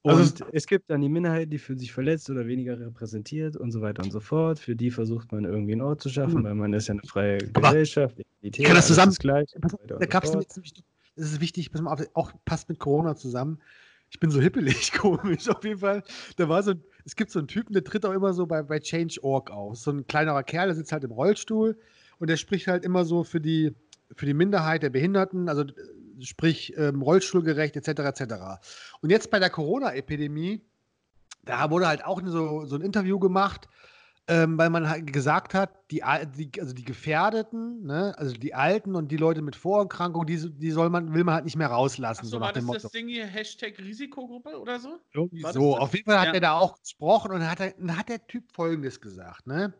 Und 0.01 0.11
Also 0.11 0.45
es, 0.53 0.65
gibt 0.65 0.89
dann 0.89 1.01
die 1.01 1.09
Minderheit, 1.09 1.51
die 1.51 1.57
fühlt 1.57 1.79
sich 1.79 1.91
verletzt 1.91 2.29
oder 2.29 2.47
weniger 2.47 2.79
repräsentiert 2.79 3.57
und 3.57 3.71
so 3.71 3.81
weiter 3.81 4.01
und 4.01 4.11
so 4.11 4.21
fort. 4.21 4.57
Für 4.57 4.73
die 4.75 4.91
versucht 4.91 5.31
man 5.33 5.43
irgendwie 5.43 5.73
einen 5.73 5.81
Ort 5.81 6.01
zu 6.01 6.07
schaffen, 6.09 6.39
Mhm. 6.39 6.43
weil 6.45 6.55
man 6.55 6.73
ist 6.73 6.87
ja 6.87 6.93
eine 6.93 7.03
freie 7.03 7.37
Gesellschaft. 7.39 8.17
Legalität, 8.17 8.65
kann 8.65 8.75
das 8.75 8.87
zusammen- 8.87 9.13
gleich 9.19 9.51
Da 9.87 10.21
ziemlich- 10.21 10.47
das 11.17 11.31
ist 11.33 11.41
wichtig, 11.41 11.69
pass 11.69 11.81
mal 11.81 11.91
auf, 11.91 12.01
auch 12.13 12.31
passt 12.45 12.69
mit 12.69 12.79
Corona 12.79 13.15
zusammen. 13.17 13.59
Ich 14.09 14.21
bin 14.21 14.31
so 14.31 14.39
hippelig 14.39 14.91
komisch 14.93 15.49
auf 15.49 15.63
jeden 15.65 15.79
Fall. 15.79 16.01
Da 16.37 16.47
war 16.47 16.63
so, 16.63 16.71
ein- 16.71 16.83
es 17.05 17.15
gibt 17.15 17.31
so 17.31 17.39
einen 17.39 17.47
Typen, 17.47 17.73
der 17.73 17.83
tritt 17.83 18.05
auch 18.05 18.13
immer 18.13 18.33
so 18.33 18.45
bei, 18.45 18.61
bei 18.63 18.79
Change.org 18.79 19.51
auf. 19.51 19.77
So 19.77 19.91
ein 19.91 20.07
kleinerer 20.07 20.43
Kerl, 20.43 20.67
der 20.67 20.75
sitzt 20.75 20.91
halt 20.91 21.03
im 21.03 21.11
Rollstuhl 21.11 21.77
und 22.19 22.29
der 22.29 22.37
spricht 22.37 22.67
halt 22.67 22.83
immer 22.83 23.05
so 23.05 23.23
für 23.23 23.41
die, 23.41 23.73
für 24.15 24.25
die 24.25 24.33
Minderheit 24.33 24.83
der 24.83 24.89
Behinderten, 24.89 25.49
also 25.49 25.63
äh, 25.63 25.73
sprich 26.21 26.75
ähm, 26.77 27.01
rollstuhlgerecht 27.01 27.75
etc. 27.77 27.99
etc. 27.99 28.33
Und 29.01 29.09
jetzt 29.09 29.31
bei 29.31 29.39
der 29.39 29.49
Corona-Epidemie, 29.49 30.61
da 31.45 31.71
wurde 31.71 31.87
halt 31.87 32.05
auch 32.05 32.21
so, 32.25 32.65
so 32.65 32.75
ein 32.75 32.81
Interview 32.81 33.19
gemacht, 33.19 33.69
ähm, 34.29 34.57
weil 34.59 34.69
man 34.69 34.87
halt 34.87 35.11
gesagt 35.11 35.55
hat, 35.55 35.71
die, 35.91 36.03
die, 36.37 36.61
also 36.61 36.73
die 36.73 36.85
Gefährdeten, 36.85 37.83
ne, 37.83 38.13
also 38.17 38.35
die 38.35 38.53
Alten 38.53 38.95
und 38.95 39.09
die 39.11 39.17
Leute 39.17 39.41
mit 39.41 39.55
Vorerkrankungen, 39.55 40.27
die, 40.27 40.37
die 40.57 40.71
soll 40.71 40.89
man, 40.91 41.13
will 41.13 41.23
man 41.23 41.33
halt 41.33 41.45
nicht 41.45 41.55
mehr 41.57 41.67
rauslassen, 41.69 42.21
Achso, 42.21 42.31
so 42.31 42.39
war 42.39 42.47
nach 42.47 42.53
dem 42.53 42.59
das 42.59 42.67
Motto. 42.67 42.83
das 42.83 42.91
Ding 42.91 43.07
hier, 43.07 43.25
Hashtag 43.25 43.79
Risikogruppe 43.79 44.59
oder 44.59 44.79
so? 44.79 44.99
Irgendwie 45.13 45.43
war 45.43 45.51
so, 45.51 45.75
auf 45.75 45.93
jeden 45.93 46.05
Fall 46.05 46.19
hat 46.19 46.27
Ja. 46.27 46.33
er 46.33 46.39
da 46.41 46.53
auch 46.59 46.79
gesprochen 46.79 47.31
und 47.31 47.39
dann 47.39 47.49
hat, 47.49 47.59
er, 47.59 47.97
hat 47.97 48.09
der 48.09 48.25
Typ 48.27 48.51
Folgendes 48.53 49.01
gesagt, 49.01 49.47
ne? 49.47 49.73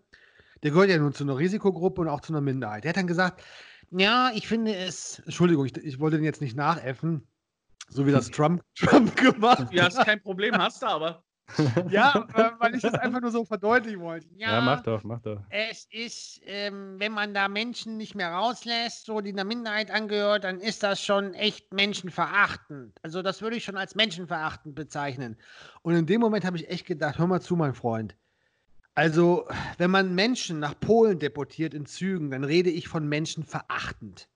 Der 0.63 0.71
gehört 0.71 0.89
ja 0.89 0.97
nun 0.97 1.13
zu 1.13 1.23
einer 1.23 1.37
Risikogruppe 1.37 2.01
und 2.01 2.07
auch 2.09 2.21
zu 2.21 2.33
einer 2.33 2.41
Minderheit. 2.41 2.83
Der 2.83 2.89
hat 2.89 2.97
dann 2.97 3.07
gesagt, 3.07 3.43
ja, 3.91 4.31
ich 4.33 4.47
finde 4.47 4.75
es, 4.75 5.19
Entschuldigung, 5.19 5.65
ich, 5.65 5.77
ich 5.77 5.99
wollte 5.99 6.17
den 6.17 6.25
jetzt 6.25 6.41
nicht 6.41 6.55
nachäffen, 6.55 7.27
so 7.87 8.05
wie 8.07 8.11
das 8.11 8.29
Trump, 8.31 8.63
Trump 8.75 9.15
gemacht 9.15 9.71
Ja, 9.71 9.87
ist 9.87 10.03
kein 10.03 10.21
Problem, 10.21 10.57
hast 10.57 10.81
du 10.81 10.87
aber. 10.87 11.23
Ja, 11.89 12.27
äh, 12.35 12.51
weil 12.59 12.75
ich 12.75 12.81
das 12.81 12.93
einfach 12.93 13.21
nur 13.21 13.31
so 13.31 13.45
verdeutlichen 13.45 13.99
wollte. 14.01 14.27
Ja, 14.37 14.61
mach 14.61 14.81
doch, 14.81 15.03
mach 15.03 15.19
doch. 15.21 15.41
Es 15.49 15.87
ist, 15.91 16.41
ähm, 16.45 16.95
wenn 16.97 17.11
man 17.11 17.33
da 17.33 17.47
Menschen 17.47 17.97
nicht 17.97 18.15
mehr 18.15 18.31
rauslässt, 18.31 19.05
so 19.05 19.21
die 19.21 19.31
einer 19.31 19.43
Minderheit 19.43 19.91
angehört, 19.91 20.43
dann 20.43 20.59
ist 20.59 20.83
das 20.83 21.03
schon 21.03 21.33
echt 21.33 21.73
menschenverachtend. 21.73 22.97
Also 23.01 23.21
das 23.21 23.41
würde 23.41 23.57
ich 23.57 23.63
schon 23.63 23.77
als 23.77 23.95
menschenverachtend 23.95 24.75
bezeichnen. 24.75 25.37
Und 25.81 25.95
in 25.95 26.05
dem 26.05 26.21
Moment 26.21 26.45
habe 26.45 26.57
ich 26.57 26.69
echt 26.69 26.85
gedacht, 26.85 27.17
hör 27.17 27.27
mal 27.27 27.41
zu, 27.41 27.55
mein 27.55 27.73
Freund. 27.73 28.15
Also, 28.95 29.47
wenn 29.77 29.91
man 29.91 30.13
Menschen 30.13 30.59
nach 30.59 30.77
Polen 30.77 31.19
deportiert 31.19 31.73
in 31.73 31.85
Zügen, 31.85 32.31
dann 32.31 32.43
rede 32.43 32.69
ich 32.69 32.87
von 32.89 33.07
Menschen 33.07 33.43
verachtend. 33.45 34.27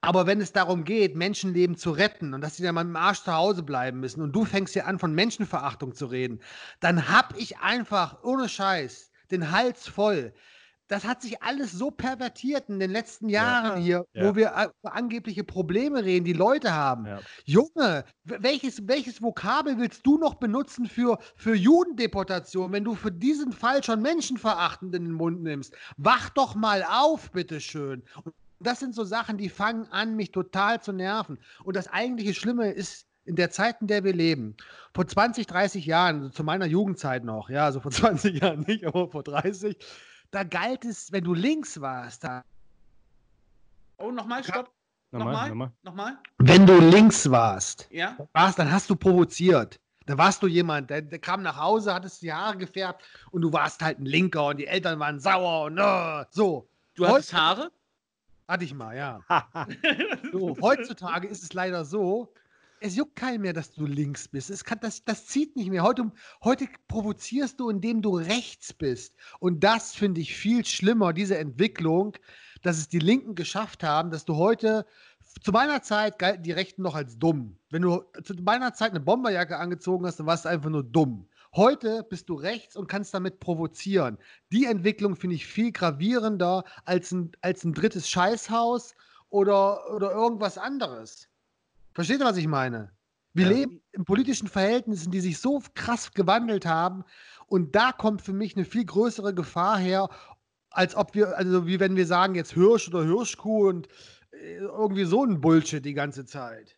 Aber 0.00 0.26
wenn 0.26 0.40
es 0.40 0.52
darum 0.52 0.84
geht, 0.84 1.16
Menschenleben 1.16 1.76
zu 1.76 1.90
retten 1.90 2.34
und 2.34 2.40
dass 2.40 2.56
sie 2.56 2.62
dann 2.62 2.74
mal 2.74 2.82
im 2.82 2.96
Arsch 2.96 3.22
zu 3.22 3.32
Hause 3.34 3.62
bleiben 3.62 4.00
müssen 4.00 4.22
und 4.22 4.32
du 4.32 4.44
fängst 4.44 4.72
hier 4.74 4.86
an, 4.86 4.98
von 4.98 5.14
Menschenverachtung 5.14 5.94
zu 5.94 6.06
reden, 6.06 6.40
dann 6.80 7.08
hab 7.08 7.36
ich 7.36 7.58
einfach, 7.58 8.22
ohne 8.22 8.48
Scheiß, 8.48 9.10
den 9.30 9.50
Hals 9.50 9.86
voll. 9.88 10.32
Das 10.88 11.04
hat 11.04 11.22
sich 11.22 11.40
alles 11.40 11.70
so 11.70 11.92
pervertiert 11.92 12.68
in 12.68 12.80
den 12.80 12.90
letzten 12.90 13.28
Jahren 13.28 13.80
hier, 13.80 14.06
Ja. 14.12 14.24
wo 14.24 14.34
wir 14.34 14.48
äh, 14.56 14.68
über 14.82 14.92
angebliche 14.92 15.44
Probleme 15.44 16.04
reden, 16.04 16.24
die 16.24 16.32
Leute 16.32 16.74
haben. 16.74 17.06
Ja. 17.06 17.20
Junge, 17.44 18.04
welches, 18.24 18.88
welches 18.88 19.22
Vokabel 19.22 19.78
willst 19.78 20.04
du 20.04 20.18
noch 20.18 20.34
benutzen 20.34 20.86
für, 20.86 21.18
für 21.36 21.54
Judendeportation, 21.54 22.72
wenn 22.72 22.82
du 22.82 22.96
für 22.96 23.12
diesen 23.12 23.52
Fall 23.52 23.84
schon 23.84 24.02
menschenverachtend 24.02 24.92
in 24.96 25.04
den 25.04 25.12
Mund 25.12 25.42
nimmst? 25.42 25.76
Wach 25.96 26.28
doch 26.30 26.56
mal 26.56 26.82
auf, 26.82 27.30
bitteschön. 27.30 28.02
Und 28.24 28.34
das 28.60 28.78
sind 28.80 28.94
so 28.94 29.04
Sachen, 29.04 29.38
die 29.38 29.48
fangen 29.48 29.86
an, 29.90 30.16
mich 30.16 30.32
total 30.32 30.80
zu 30.82 30.92
nerven. 30.92 31.38
Und 31.64 31.76
das 31.76 31.88
eigentliche 31.88 32.34
Schlimme 32.34 32.70
ist, 32.70 33.06
in 33.24 33.36
der 33.36 33.50
Zeit, 33.50 33.80
in 33.80 33.86
der 33.86 34.04
wir 34.04 34.12
leben, 34.14 34.56
vor 34.94 35.06
20, 35.06 35.46
30 35.46 35.86
Jahren, 35.86 36.16
also 36.20 36.28
zu 36.30 36.44
meiner 36.44 36.66
Jugendzeit 36.66 37.24
noch, 37.24 37.50
ja, 37.50 37.64
also 37.64 37.80
vor 37.80 37.90
20 37.90 38.40
Jahren 38.40 38.60
nicht, 38.60 38.84
aber 38.84 39.08
vor 39.10 39.22
30, 39.22 39.76
da 40.30 40.44
galt 40.44 40.84
es, 40.84 41.10
wenn 41.12 41.24
du 41.24 41.34
links 41.34 41.80
warst, 41.80 42.24
da 42.24 42.44
Oh, 43.98 44.10
nochmal, 44.10 44.42
stopp. 44.42 44.70
Nochmal, 45.12 45.48
Nochmal? 45.48 45.72
nochmal. 45.82 46.18
Wenn 46.38 46.66
du 46.66 46.78
links 46.78 47.28
warst, 47.30 47.88
Ja? 47.90 48.16
warst, 48.32 48.58
dann 48.58 48.70
hast 48.70 48.88
du 48.88 48.96
provoziert. 48.96 49.80
Da 50.06 50.16
warst 50.16 50.42
du 50.42 50.46
jemand, 50.46 50.88
der, 50.88 51.02
der, 51.02 51.18
kam 51.18 51.42
nach 51.42 51.56
Hause, 51.56 51.92
hattest 51.92 52.22
die 52.22 52.32
Haare 52.32 52.56
gefärbt 52.56 53.02
und 53.32 53.42
du 53.42 53.52
warst 53.52 53.82
halt 53.82 53.98
ein 53.98 54.06
Linker 54.06 54.46
und 54.46 54.56
die 54.58 54.66
Eltern 54.66 54.98
waren 54.98 55.18
sauer 55.20 55.64
und 55.66 55.78
uh, 55.78 56.24
so. 56.30 56.68
Du 56.94 57.06
hattest 57.06 57.34
Haare? 57.34 57.70
Hatte 58.50 58.64
ich 58.64 58.74
mal, 58.74 58.96
ja. 58.96 59.20
so, 60.32 60.56
heutzutage 60.60 61.28
ist 61.28 61.44
es 61.44 61.52
leider 61.52 61.84
so, 61.84 62.34
es 62.80 62.96
juckt 62.96 63.14
keinen 63.14 63.42
mehr, 63.42 63.52
dass 63.52 63.70
du 63.70 63.86
links 63.86 64.26
bist. 64.26 64.50
Es 64.50 64.64
kann, 64.64 64.80
das, 64.80 65.04
das 65.04 65.26
zieht 65.26 65.54
nicht 65.54 65.70
mehr. 65.70 65.84
Heute, 65.84 66.10
heute 66.42 66.66
provozierst 66.88 67.60
du, 67.60 67.70
indem 67.70 68.02
du 68.02 68.16
rechts 68.16 68.72
bist. 68.72 69.14
Und 69.38 69.62
das 69.62 69.94
finde 69.94 70.20
ich 70.20 70.34
viel 70.34 70.64
schlimmer, 70.64 71.12
diese 71.12 71.38
Entwicklung, 71.38 72.16
dass 72.62 72.78
es 72.78 72.88
die 72.88 72.98
Linken 72.98 73.36
geschafft 73.36 73.84
haben, 73.84 74.10
dass 74.10 74.24
du 74.24 74.34
heute, 74.34 74.84
zu 75.44 75.52
meiner 75.52 75.82
Zeit 75.82 76.18
galten 76.18 76.42
die 76.42 76.50
Rechten 76.50 76.82
noch 76.82 76.96
als 76.96 77.20
dumm. 77.20 77.56
Wenn 77.70 77.82
du 77.82 78.02
zu 78.24 78.34
meiner 78.34 78.74
Zeit 78.74 78.90
eine 78.90 78.98
Bomberjacke 78.98 79.58
angezogen 79.58 80.04
hast, 80.06 80.18
dann 80.18 80.26
warst 80.26 80.44
du 80.44 80.48
einfach 80.48 80.70
nur 80.70 80.82
dumm. 80.82 81.28
Heute 81.54 82.04
bist 82.08 82.28
du 82.28 82.34
rechts 82.34 82.76
und 82.76 82.86
kannst 82.86 83.12
damit 83.12 83.40
provozieren. 83.40 84.18
Die 84.52 84.66
Entwicklung 84.66 85.16
finde 85.16 85.34
ich 85.34 85.46
viel 85.46 85.72
gravierender 85.72 86.64
als 86.84 87.10
ein, 87.10 87.32
als 87.40 87.64
ein 87.64 87.74
drittes 87.74 88.08
Scheißhaus 88.08 88.94
oder, 89.30 89.92
oder 89.92 90.12
irgendwas 90.12 90.58
anderes. 90.58 91.28
Versteht 91.92 92.20
ihr, 92.20 92.26
was 92.26 92.36
ich 92.36 92.46
meine? 92.46 92.92
Wir 93.32 93.46
ja. 93.46 93.52
leben 93.52 93.80
in 93.92 94.04
politischen 94.04 94.48
Verhältnissen, 94.48 95.10
die 95.10 95.20
sich 95.20 95.38
so 95.38 95.60
krass 95.74 96.12
gewandelt 96.12 96.66
haben. 96.66 97.04
Und 97.46 97.74
da 97.74 97.92
kommt 97.92 98.22
für 98.22 98.32
mich 98.32 98.56
eine 98.56 98.64
viel 98.64 98.84
größere 98.84 99.34
Gefahr 99.34 99.78
her, 99.78 100.08
als 100.70 100.94
ob 100.94 101.14
wir, 101.14 101.36
also 101.36 101.66
wie 101.66 101.80
wenn 101.80 101.96
wir 101.96 102.06
sagen, 102.06 102.36
jetzt 102.36 102.52
Hirsch 102.52 102.88
oder 102.88 103.02
Hirschkuh 103.02 103.68
und 103.68 103.88
äh, 104.30 104.54
irgendwie 104.56 105.04
so 105.04 105.24
ein 105.24 105.40
Bullshit 105.40 105.84
die 105.84 105.94
ganze 105.94 106.24
Zeit. 106.24 106.76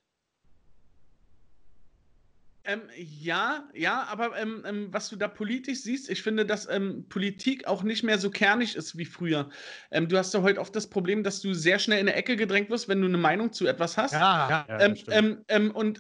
Ähm, 2.65 2.83
ja, 2.97 3.69
ja, 3.75 4.05
aber 4.05 4.39
ähm, 4.39 4.63
ähm, 4.65 4.89
was 4.93 5.09
du 5.09 5.17
da 5.17 5.27
politisch 5.27 5.81
siehst, 5.81 6.09
ich 6.09 6.23
finde, 6.23 6.47
dass 6.47 6.69
ähm, 6.69 7.07
Politik 7.09 7.67
auch 7.67 7.83
nicht 7.83 8.05
mehr 8.05 8.19
so 8.19 8.31
kernig 8.31 8.77
ist 8.77 8.97
wie 8.97 9.05
früher. 9.05 9.51
Ähm, 9.91 10.09
du 10.09 10.17
hast 10.17 10.33
ja 10.33 10.43
heute 10.43 10.61
oft 10.61 10.75
das 10.77 10.89
Problem, 10.89 11.25
dass 11.25 11.41
du 11.41 11.55
sehr 11.55 11.81
schnell 11.81 11.99
in 11.99 12.09
eine 12.09 12.17
Ecke 12.17 12.37
gedrängt 12.37 12.71
wirst, 12.71 12.89
wenn 12.89 13.01
du 13.01 13.09
eine 13.09 13.19
Meinung 13.19 13.53
zu 13.53 13.67
etwas 13.67 13.97
hast. 13.97 14.13
Ja, 14.13 14.65
ja, 14.69 14.81
ähm, 15.49 15.71
und 15.73 15.99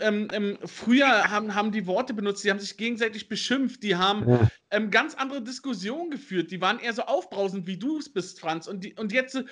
früher 0.66 1.30
haben, 1.30 1.54
haben 1.54 1.72
die 1.72 1.86
Worte 1.86 2.14
benutzt, 2.14 2.44
die 2.44 2.50
haben 2.50 2.60
sich 2.60 2.76
gegenseitig 2.76 3.28
beschimpft, 3.28 3.82
die 3.82 3.96
haben 3.96 4.48
ja. 4.70 4.78
ganz 4.78 5.14
andere 5.14 5.42
Diskussionen 5.42 6.10
geführt, 6.10 6.52
die 6.52 6.60
waren 6.60 6.78
eher 6.78 6.92
so 6.92 7.02
aufbrausend, 7.02 7.66
wie 7.66 7.76
du 7.76 7.98
es 7.98 8.12
bist, 8.12 8.38
Franz. 8.38 8.68
Und, 8.68 8.84
die, 8.84 8.94
und 8.94 9.12
jetzt, 9.12 9.42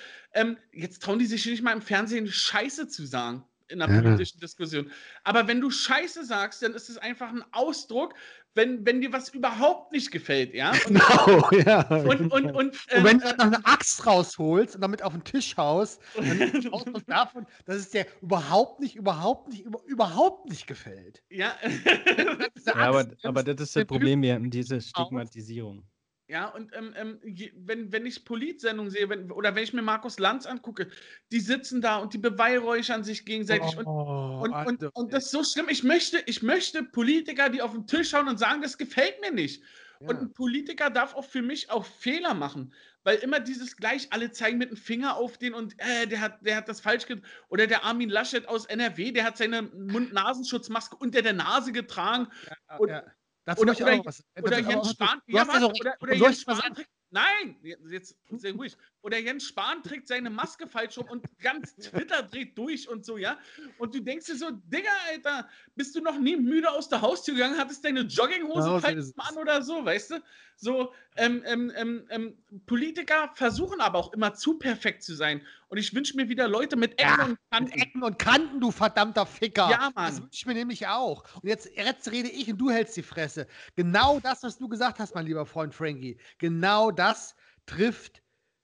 jetzt 0.71 1.03
trauen 1.03 1.19
die 1.19 1.25
sich 1.25 1.45
nicht 1.45 1.61
mal 1.61 1.73
im 1.73 1.81
Fernsehen 1.81 2.27
Scheiße 2.27 2.87
zu 2.87 3.05
sagen 3.05 3.43
in 3.71 3.81
einer 3.81 3.93
ja. 3.93 4.01
politischen 4.01 4.39
Diskussion. 4.39 4.91
Aber 5.23 5.47
wenn 5.47 5.61
du 5.61 5.69
Scheiße 5.69 6.25
sagst, 6.25 6.61
dann 6.61 6.73
ist 6.73 6.89
es 6.89 6.97
einfach 6.97 7.29
ein 7.29 7.43
Ausdruck, 7.51 8.13
wenn, 8.53 8.85
wenn 8.85 8.99
dir 9.01 9.13
was 9.13 9.29
überhaupt 9.29 9.93
nicht 9.93 10.11
gefällt, 10.11 10.53
ja? 10.53 10.71
Und, 10.87 10.93
genau, 10.93 11.49
ja. 11.51 11.87
Und, 11.87 12.31
und, 12.31 12.51
und, 12.51 12.77
äh, 12.87 12.97
und 12.97 13.03
wenn 13.03 13.19
du 13.19 13.25
äh, 13.25 13.35
dann 13.37 13.37
noch 13.37 13.57
eine 13.57 13.65
Axt 13.65 14.05
rausholst 14.05 14.75
und 14.75 14.81
damit 14.81 15.01
auf 15.03 15.13
den 15.13 15.23
Tisch 15.23 15.55
haust, 15.57 16.01
dann 16.15 16.41
ist 16.41 16.65
es 16.65 16.73
Ausdruck 16.73 17.05
davon, 17.07 17.45
dass 17.65 17.77
es 17.77 17.89
dir 17.89 18.05
überhaupt 18.21 18.79
nicht, 18.79 18.95
überhaupt 18.95 19.49
nicht, 19.49 19.63
über, 19.63 19.79
überhaupt 19.85 20.49
nicht 20.49 20.67
gefällt. 20.67 21.23
Ja. 21.29 21.53
ja 22.65 22.75
aber, 22.75 23.07
aber 23.23 23.43
das 23.43 23.61
ist 23.61 23.75
das 23.75 23.85
Problem, 23.85 24.23
hier, 24.23 24.39
diese 24.39 24.81
Stigmatisierung. 24.81 25.83
Ja, 26.31 26.47
und 26.47 26.71
ähm, 26.73 26.93
ähm, 26.95 27.19
wenn, 27.57 27.91
wenn 27.91 28.05
ich 28.05 28.23
Politsendungen 28.23 28.89
sehe, 28.89 29.09
wenn, 29.09 29.29
oder 29.31 29.53
wenn 29.53 29.65
ich 29.65 29.73
mir 29.73 29.81
Markus 29.81 30.17
Lanz 30.17 30.45
angucke, 30.45 30.87
die 31.29 31.41
sitzen 31.41 31.81
da 31.81 31.97
und 31.97 32.13
die 32.13 32.19
beweihräuchern 32.19 33.03
sich 33.03 33.25
gegenseitig. 33.25 33.77
Oh, 33.85 34.39
und, 34.41 34.53
und, 34.53 34.81
und, 34.81 34.95
und, 34.95 35.13
das 35.13 35.25
ist 35.25 35.31
so 35.31 35.43
schlimm. 35.43 35.67
Ich 35.67 35.83
möchte, 35.83 36.23
ich 36.27 36.41
möchte 36.41 36.83
Politiker, 36.83 37.49
die 37.49 37.61
auf 37.61 37.73
den 37.73 37.85
Tisch 37.85 38.11
schauen 38.11 38.29
und 38.29 38.39
sagen, 38.39 38.61
das 38.61 38.77
gefällt 38.77 39.19
mir 39.19 39.33
nicht. 39.33 39.61
Ja. 39.99 40.07
Und 40.07 40.21
ein 40.21 40.33
Politiker 40.33 40.89
darf 40.89 41.15
auch 41.15 41.25
für 41.25 41.41
mich 41.41 41.69
auch 41.69 41.85
Fehler 41.85 42.33
machen. 42.33 42.73
Weil 43.03 43.17
immer 43.17 43.41
dieses 43.41 43.75
gleich, 43.75 44.07
alle 44.13 44.31
zeigen 44.31 44.57
mit 44.57 44.69
dem 44.69 44.77
Finger 44.77 45.17
auf 45.17 45.37
den 45.37 45.53
und 45.53 45.73
äh, 45.79 46.07
der, 46.07 46.21
hat, 46.21 46.45
der 46.45 46.55
hat 46.55 46.69
das 46.69 46.79
falsch 46.79 47.07
gemacht. 47.07 47.27
Oder 47.49 47.67
der 47.67 47.83
Armin 47.83 48.09
Laschet 48.09 48.47
aus 48.47 48.67
NRW, 48.67 49.11
der 49.11 49.25
hat 49.25 49.35
seine 49.35 49.63
Mund-Nasenschutzmaske 49.63 50.95
unter 50.95 51.21
der 51.21 51.33
Nase 51.33 51.73
getragen. 51.73 52.29
Ja, 52.69 52.77
und, 52.77 52.87
ja 52.87 53.03
Dazu 53.51 53.63
oder, 53.63 53.73
oder, 53.73 54.05
was, 54.05 54.23
oder 54.41 54.59
Jens 54.59 54.91
Spahn. 54.91 55.21
Ja, 55.27 55.47
was, 55.47 55.63
oder, 55.63 55.95
oder 55.99 56.13
Jens 56.13 56.41
Spahn 56.41 56.75
Nein, 57.09 57.57
jetzt 57.89 58.15
sehr 58.29 58.53
ruhig. 58.53 58.77
Oder 59.03 59.17
Jens 59.17 59.45
Spahn 59.45 59.81
trägt 59.83 60.07
seine 60.07 60.29
Maske 60.29 60.67
falsch 60.67 60.97
um 60.97 61.07
und 61.09 61.25
ganz 61.39 61.75
Twitter 61.77 62.23
dreht 62.23 62.57
durch 62.57 62.87
und 62.87 63.05
so, 63.05 63.17
ja. 63.17 63.37
Und 63.77 63.95
du 63.95 63.99
denkst 63.99 64.27
dir 64.27 64.35
so, 64.35 64.51
Digga, 64.51 64.91
Alter, 65.09 65.47
bist 65.75 65.95
du 65.95 66.01
noch 66.01 66.19
nie 66.19 66.35
müde 66.35 66.69
aus 66.69 66.89
der 66.89 67.01
Haustür 67.01 67.33
gegangen, 67.35 67.57
hattest 67.57 67.83
deine 67.83 68.01
Jogginghose 68.01 68.79
falsch 68.79 69.11
an 69.17 69.37
oder 69.37 69.61
so, 69.61 69.83
weißt 69.83 70.11
du? 70.11 70.15
So, 70.63 70.93
ähm, 71.15 71.41
ähm, 71.47 71.71
ähm, 71.75 72.05
ähm, 72.11 72.37
Politiker 72.67 73.31
versuchen 73.33 73.81
aber 73.81 73.97
auch 73.97 74.13
immer 74.13 74.35
zu 74.35 74.59
perfekt 74.59 75.01
zu 75.01 75.15
sein. 75.15 75.41
Und 75.69 75.79
ich 75.79 75.95
wünsche 75.95 76.15
mir 76.15 76.29
wieder 76.29 76.47
Leute 76.47 76.75
mit 76.75 76.99
Ecken 76.99 77.15
ja, 77.17 77.25
und 77.25 77.37
Kanten. 77.49 77.73
Mit 77.73 77.81
Ecken 77.81 78.03
und 78.03 78.19
Kanten, 78.19 78.59
du 78.59 78.69
verdammter 78.69 79.25
Ficker. 79.25 79.71
Ja, 79.71 79.89
Mann. 79.95 80.11
Das 80.11 80.21
wünsche 80.21 80.29
ich 80.33 80.45
mir 80.45 80.53
nämlich 80.53 80.85
auch. 80.87 81.23
Und 81.41 81.49
jetzt, 81.49 81.67
jetzt 81.75 82.11
rede 82.11 82.29
ich 82.29 82.51
und 82.51 82.59
du 82.59 82.69
hältst 82.69 82.95
die 82.95 83.01
Fresse. 83.01 83.47
Genau 83.75 84.19
das, 84.19 84.43
was 84.43 84.59
du 84.59 84.67
gesagt 84.67 84.99
hast, 84.99 85.15
mein 85.15 85.25
lieber 85.25 85.47
Freund 85.47 85.73
Frankie. 85.73 86.19
Genau 86.37 86.91
das 86.91 87.35
trifft 87.65 88.21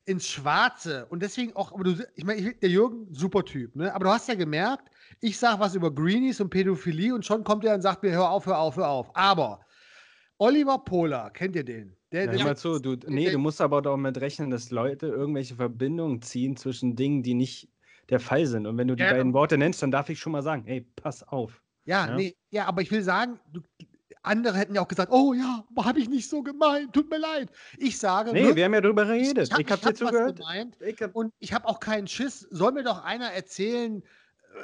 ins 0.08 0.28
Schwarze. 0.28 1.06
Und 1.08 1.22
deswegen 1.22 1.54
auch, 1.56 1.74
aber 1.74 1.84
du, 1.84 2.08
ich 2.16 2.24
meine, 2.24 2.54
der 2.54 2.70
Jürgen, 2.70 3.14
super 3.14 3.44
Typ, 3.44 3.76
ne? 3.76 3.94
Aber 3.94 4.06
du 4.06 4.12
hast 4.12 4.30
ja 4.30 4.36
gemerkt, 4.36 4.90
ich 5.20 5.38
sage 5.38 5.60
was 5.60 5.76
über 5.76 5.94
Greenies 5.94 6.40
und 6.40 6.50
Pädophilie 6.50 7.14
und 7.14 7.26
schon 7.26 7.44
kommt 7.44 7.66
er 7.66 7.76
und 7.76 7.82
sagt 7.82 8.04
mir, 8.04 8.12
hör 8.12 8.30
auf, 8.30 8.46
hör 8.46 8.58
auf, 8.58 8.78
hör 8.78 8.88
auf. 8.88 9.16
Aber 9.16 9.60
Oliver 10.38 10.78
Pola, 10.80 11.30
kennt 11.30 11.58
ihr 11.58 11.66
den? 11.66 11.94
Der, 12.14 12.26
ja, 12.26 12.32
der 12.32 12.44
mal 12.46 12.58
zu, 12.58 12.80
du, 12.80 12.96
nee, 13.08 13.26
der, 13.26 13.34
du 13.34 13.40
musst 13.40 13.60
aber 13.60 13.82
doch 13.82 13.98
mit 13.98 14.20
rechnen, 14.22 14.50
dass 14.50 14.72
Leute 14.72 15.08
irgendwelche 15.08 15.56
Verbindungen 15.56 16.22
ziehen 16.22 16.56
zwischen 16.56 16.96
Dingen, 16.96 17.22
die 17.22 17.34
nicht 17.34 17.70
der 18.10 18.22
Fall 18.22 18.46
sind. 18.46 18.66
Und 18.66 18.78
wenn 18.78 18.88
du 18.88 18.96
die 18.96 19.04
ja, 19.04 19.12
beiden 19.12 19.34
Worte 19.34 19.58
nennst, 19.58 19.84
dann 19.84 19.92
darf 19.92 20.08
ich 20.10 20.20
schon 20.20 20.32
mal 20.32 20.42
sagen, 20.42 20.64
hey, 20.66 20.88
pass 20.96 21.28
auf. 21.28 21.62
Ja, 21.84 22.08
ja, 22.08 22.16
nee, 22.16 22.36
ja, 22.50 22.66
aber 22.66 22.82
ich 22.82 22.92
will 22.92 23.02
sagen, 23.02 23.40
du, 23.52 23.62
andere 24.24 24.58
hätten 24.58 24.76
ja 24.76 24.82
auch 24.82 24.88
gesagt, 24.88 25.12
oh 25.12 25.34
ja, 25.34 25.64
habe 25.78 26.00
ich 26.00 26.10
nicht 26.10 26.30
so 26.30 26.42
gemeint, 26.44 26.94
tut 26.94 27.10
mir 27.10 27.20
leid. 27.20 27.50
Ich 27.78 27.98
sage. 27.98 28.34
Nee, 28.34 28.56
wir 28.56 28.66
haben 28.66 28.74
ja 28.74 28.82
drüber 28.82 29.06
geredet. 29.06 29.50
Ich 29.58 29.72
habe 29.72 29.72
hab, 29.72 29.82
dir 29.82 29.94
zugehört. 29.94 30.38
Gemeint, 30.38 30.78
hab... 31.02 31.16
Und 31.16 31.34
ich 31.40 31.54
habe 31.54 31.68
auch 31.68 31.80
keinen 31.80 32.08
Schiss. 32.08 32.48
Soll 32.52 32.72
mir 32.72 32.84
doch 32.84 33.04
einer 33.04 33.32
erzählen, 33.32 34.04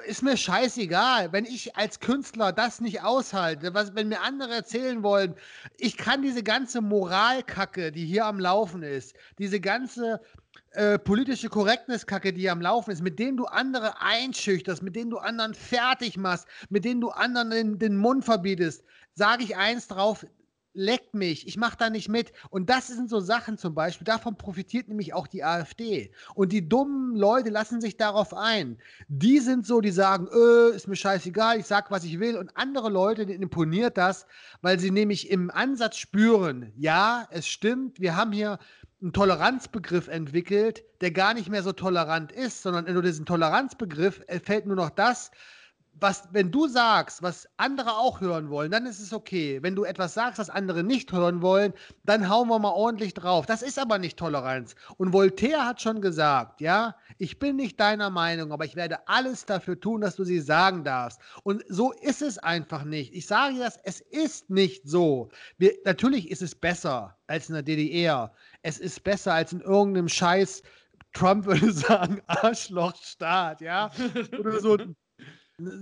ist 0.08 0.24
mir 0.24 0.38
scheißegal, 0.38 1.32
wenn 1.32 1.46
ich 1.46 1.76
als 1.76 2.00
Künstler 2.00 2.52
das 2.52 2.82
nicht 2.82 3.04
aushalte, 3.04 3.74
was, 3.74 3.96
wenn 3.96 4.10
mir 4.10 4.22
andere 4.22 4.54
erzählen 4.54 5.04
wollen, 5.04 5.36
ich 5.78 5.98
kann 5.98 6.22
diese 6.22 6.44
ganze 6.44 6.82
Moralkacke, 6.82 7.92
die 7.92 8.06
hier 8.06 8.26
am 8.26 8.40
Laufen 8.40 8.84
ist, 8.84 9.16
diese 9.38 9.60
ganze 9.60 10.20
äh, 10.72 10.98
politische 10.98 11.50
Korrektness-Kacke, 11.50 12.34
die 12.34 12.50
am 12.50 12.62
Laufen 12.62 12.92
ist, 12.92 13.04
mit 13.04 13.20
denen 13.20 13.38
du 13.38 13.46
andere 13.46 14.02
einschüchterst, 14.02 14.82
mit 14.82 14.96
denen 14.96 15.12
du 15.12 15.18
anderen 15.18 15.54
fertig 15.54 16.18
machst, 16.18 16.48
mit 16.70 16.86
denen 16.86 17.02
du 17.02 17.10
anderen 17.10 17.52
den, 17.52 17.80
den 17.80 17.96
Mund 17.96 18.26
verbietest, 18.26 18.84
sage 19.16 19.44
ich 19.44 19.56
eins 19.56 19.88
drauf, 19.88 20.26
leckt 20.74 21.14
mich, 21.14 21.48
ich 21.48 21.58
mache 21.58 21.78
da 21.78 21.90
nicht 21.90 22.10
mit. 22.10 22.34
Und 22.50 22.70
das 22.70 22.88
sind 22.88 23.10
so 23.10 23.20
Sachen 23.20 23.58
zum 23.58 23.76
Beispiel, 23.76 24.06
davon 24.06 24.38
profitiert 24.38 24.88
nämlich 24.88 25.14
auch 25.14 25.28
die 25.28 25.44
AfD. 25.44 26.12
Und 26.34 26.52
die 26.52 26.68
dummen 26.68 27.16
Leute 27.16 27.50
lassen 27.50 27.80
sich 27.80 27.98
darauf 27.98 28.34
ein. 28.34 28.78
Die 29.08 29.40
sind 29.40 29.66
so, 29.66 29.82
die 29.82 29.92
sagen, 29.92 30.28
äh, 30.34 30.76
ist 30.76 30.88
mir 30.88 30.96
scheißegal, 30.96 31.60
ich 31.60 31.66
sag, 31.66 31.92
was 31.92 32.04
ich 32.04 32.20
will. 32.20 32.38
Und 32.38 32.56
andere 32.58 32.90
Leute, 32.90 33.26
denen 33.26 33.44
imponiert 33.44 33.98
das, 33.98 34.26
weil 34.62 34.80
sie 34.80 34.92
nämlich 34.92 35.30
im 35.30 35.52
Ansatz 35.52 35.98
spüren, 35.98 36.72
ja, 36.76 37.28
es 37.32 37.48
stimmt, 37.48 38.00
wir 38.00 38.16
haben 38.16 38.32
hier 38.32 38.58
einen 39.02 39.14
Toleranzbegriff 39.14 40.08
entwickelt, 40.08 40.84
der 41.02 41.12
gar 41.12 41.34
nicht 41.34 41.50
mehr 41.50 41.62
so 41.62 41.74
tolerant 41.74 42.32
ist, 42.32 42.64
sondern 42.64 42.92
nur 42.92 43.04
diesen 43.04 43.26
Toleranzbegriff 43.26 44.22
fällt 44.44 44.66
nur 44.66 44.78
noch 44.78 44.90
das, 44.90 45.30
was, 46.00 46.28
wenn 46.32 46.52
du 46.52 46.68
sagst, 46.68 47.22
was 47.22 47.48
andere 47.58 47.98
auch 47.98 48.20
hören 48.20 48.50
wollen, 48.50 48.72
dann 48.72 48.86
ist 48.86 49.00
es 49.00 49.14
okay. 49.14 49.62
Wenn 49.62 49.76
du 49.76 49.84
etwas 49.84 50.14
sagst, 50.14 50.40
was 50.40 50.50
andere 50.50 50.84
nicht 50.84 51.12
hören 51.12 51.42
wollen, 51.42 51.74
dann 52.04 52.30
hauen 52.30 52.50
wir 52.50 52.60
mal 52.60 52.72
ordentlich 52.72 53.14
drauf. 53.14 53.46
Das 53.46 53.62
ist 53.62 53.80
aber 53.80 54.00
nicht 54.00 54.18
Toleranz. 54.18 54.76
Und 54.98 55.14
Voltaire 55.14 55.66
hat 55.66 55.82
schon 55.82 56.02
gesagt, 56.02 56.62
ja, 56.62 56.96
ich 57.18 57.40
bin 57.40 57.56
nicht 57.56 57.80
deiner 57.80 58.10
Meinung, 58.10 58.52
aber 58.52 58.66
ich 58.66 58.76
werde 58.76 59.08
alles 59.08 59.46
dafür 59.46 59.80
tun, 59.80 60.02
dass 60.02 60.16
du 60.16 60.24
sie 60.24 60.40
sagen 60.40 60.84
darfst. 60.84 61.20
Und 61.44 61.64
so 61.70 61.92
ist 61.92 62.22
es 62.22 62.38
einfach 62.38 62.84
nicht. 62.84 63.14
Ich 63.14 63.28
sage 63.28 63.60
das, 63.60 63.80
es 63.84 64.02
ist 64.02 64.50
nicht 64.50 64.88
so. 64.88 65.30
Wir, 65.58 65.74
natürlich 65.86 66.32
ist 66.32 66.42
es 66.42 66.56
besser 66.56 67.18
als 67.28 67.50
in 67.50 67.54
der 67.54 67.64
DDR. 67.64 68.34
Es 68.62 68.80
ist 68.80 69.04
besser 69.04 69.34
als 69.34 69.54
in 69.54 69.62
irgendeinem 69.62 70.10
Scheiß. 70.10 70.64
Trump 71.14 71.46
würde 71.46 71.72
sagen, 71.72 72.22
Arschlochstaat, 72.28 73.62
ja? 73.62 73.92
Oder 74.40 74.60
so 74.60 74.78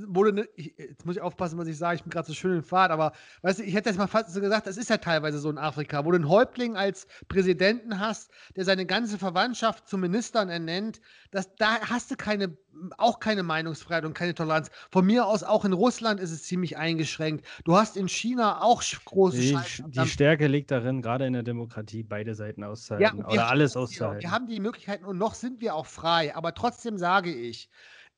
wurde, 0.07 0.33
ne, 0.33 0.49
ich, 0.55 0.73
jetzt 0.77 1.05
muss 1.05 1.15
ich 1.15 1.21
aufpassen, 1.21 1.57
was 1.57 1.67
ich 1.67 1.77
sage, 1.77 1.95
ich 1.95 2.03
bin 2.03 2.11
gerade 2.11 2.27
so 2.27 2.33
schön 2.33 2.57
im 2.57 2.63
Fahrt, 2.63 2.91
aber 2.91 3.13
weißt 3.41 3.59
du, 3.59 3.63
ich 3.63 3.73
hätte 3.73 3.89
jetzt 3.89 3.97
mal 3.97 4.07
fast 4.07 4.33
so 4.33 4.41
gesagt, 4.41 4.67
das 4.67 4.77
ist 4.77 4.89
ja 4.89 4.97
teilweise 4.97 5.39
so 5.39 5.49
in 5.49 5.57
Afrika, 5.57 6.05
wo 6.05 6.11
du 6.11 6.15
einen 6.15 6.29
Häuptling 6.29 6.75
als 6.75 7.07
Präsidenten 7.27 7.99
hast, 7.99 8.31
der 8.55 8.65
seine 8.65 8.85
ganze 8.85 9.17
Verwandtschaft 9.17 9.87
zu 9.87 9.97
Ministern 9.97 10.49
ernennt, 10.49 11.01
das, 11.31 11.55
da 11.55 11.79
hast 11.81 12.11
du 12.11 12.15
keine, 12.15 12.57
auch 12.97 13.19
keine 13.19 13.43
Meinungsfreiheit 13.43 14.05
und 14.05 14.13
keine 14.13 14.33
Toleranz. 14.33 14.69
Von 14.91 15.05
mir 15.05 15.25
aus, 15.25 15.43
auch 15.43 15.65
in 15.65 15.73
Russland 15.73 16.19
ist 16.19 16.31
es 16.31 16.43
ziemlich 16.43 16.77
eingeschränkt. 16.77 17.45
Du 17.63 17.75
hast 17.75 17.97
in 17.97 18.07
China 18.07 18.61
auch 18.61 18.83
große 19.05 19.37
Die, 19.37 19.53
Scheiße. 19.53 19.83
die 19.87 20.07
Stärke 20.07 20.47
liegt 20.47 20.71
darin, 20.71 21.01
gerade 21.01 21.25
in 21.25 21.33
der 21.33 21.43
Demokratie 21.43 22.03
beide 22.03 22.35
Seiten 22.35 22.63
auszuhalten 22.63 23.19
wir 23.19 23.27
oder 23.27 23.47
alles 23.49 23.77
auszuhalten. 23.77 24.21
Wir 24.21 24.31
haben 24.31 24.47
die 24.47 24.59
Möglichkeiten 24.59 25.05
und 25.05 25.17
noch 25.17 25.33
sind 25.33 25.61
wir 25.61 25.75
auch 25.75 25.85
frei. 25.85 26.35
Aber 26.35 26.53
trotzdem 26.53 26.97
sage 26.97 27.33
ich, 27.33 27.69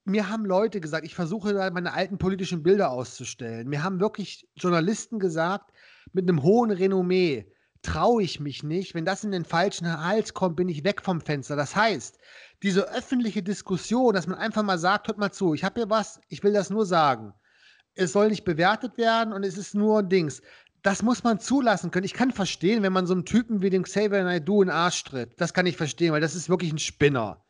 mir 0.05 0.29
haben 0.29 0.45
Leute 0.45 0.81
gesagt, 0.81 1.05
ich 1.05 1.15
versuche 1.15 1.53
da 1.53 1.69
meine 1.71 1.93
alten 1.93 2.17
politischen 2.17 2.63
Bilder 2.63 2.91
auszustellen. 2.91 3.69
Mir 3.69 3.83
haben 3.83 3.99
wirklich 3.99 4.47
Journalisten 4.55 5.19
gesagt, 5.19 5.71
mit 6.11 6.27
einem 6.27 6.43
hohen 6.43 6.71
Renommee 6.71 7.51
traue 7.81 8.23
ich 8.23 8.39
mich 8.39 8.63
nicht. 8.63 8.95
Wenn 8.95 9.05
das 9.05 9.23
in 9.23 9.31
den 9.31 9.45
falschen 9.45 9.87
Hals 10.03 10.33
kommt, 10.33 10.55
bin 10.55 10.69
ich 10.69 10.83
weg 10.83 11.01
vom 11.01 11.21
Fenster. 11.21 11.55
Das 11.55 11.75
heißt, 11.75 12.17
diese 12.63 12.89
öffentliche 12.89 13.43
Diskussion, 13.43 14.13
dass 14.13 14.27
man 14.27 14.39
einfach 14.39 14.63
mal 14.63 14.79
sagt, 14.79 15.07
hört 15.07 15.17
mal 15.17 15.31
zu, 15.31 15.53
ich 15.53 15.63
habe 15.63 15.81
hier 15.81 15.89
was, 15.89 16.19
ich 16.29 16.43
will 16.43 16.53
das 16.53 16.69
nur 16.69 16.85
sagen. 16.85 17.33
Es 17.95 18.13
soll 18.13 18.29
nicht 18.29 18.45
bewertet 18.45 18.97
werden 18.97 19.33
und 19.33 19.43
es 19.43 19.57
ist 19.57 19.75
nur 19.75 20.01
Dings. 20.01 20.41
Das 20.81 21.01
muss 21.01 21.23
man 21.23 21.39
zulassen 21.39 21.91
können. 21.91 22.05
Ich 22.05 22.13
kann 22.13 22.31
verstehen, 22.31 22.83
wenn 22.83 22.91
man 22.91 23.05
so 23.05 23.13
einen 23.13 23.25
Typen 23.25 23.61
wie 23.61 23.69
den 23.69 23.83
Xavier 23.83 24.23
Naidoo 24.23 24.61
in 24.63 24.67
den 24.67 24.75
Arsch 24.75 25.03
tritt. 25.03 25.39
Das 25.39 25.53
kann 25.53 25.65
ich 25.65 25.77
verstehen, 25.77 26.11
weil 26.11 26.21
das 26.21 26.35
ist 26.35 26.49
wirklich 26.49 26.73
ein 26.73 26.79
Spinner. 26.79 27.43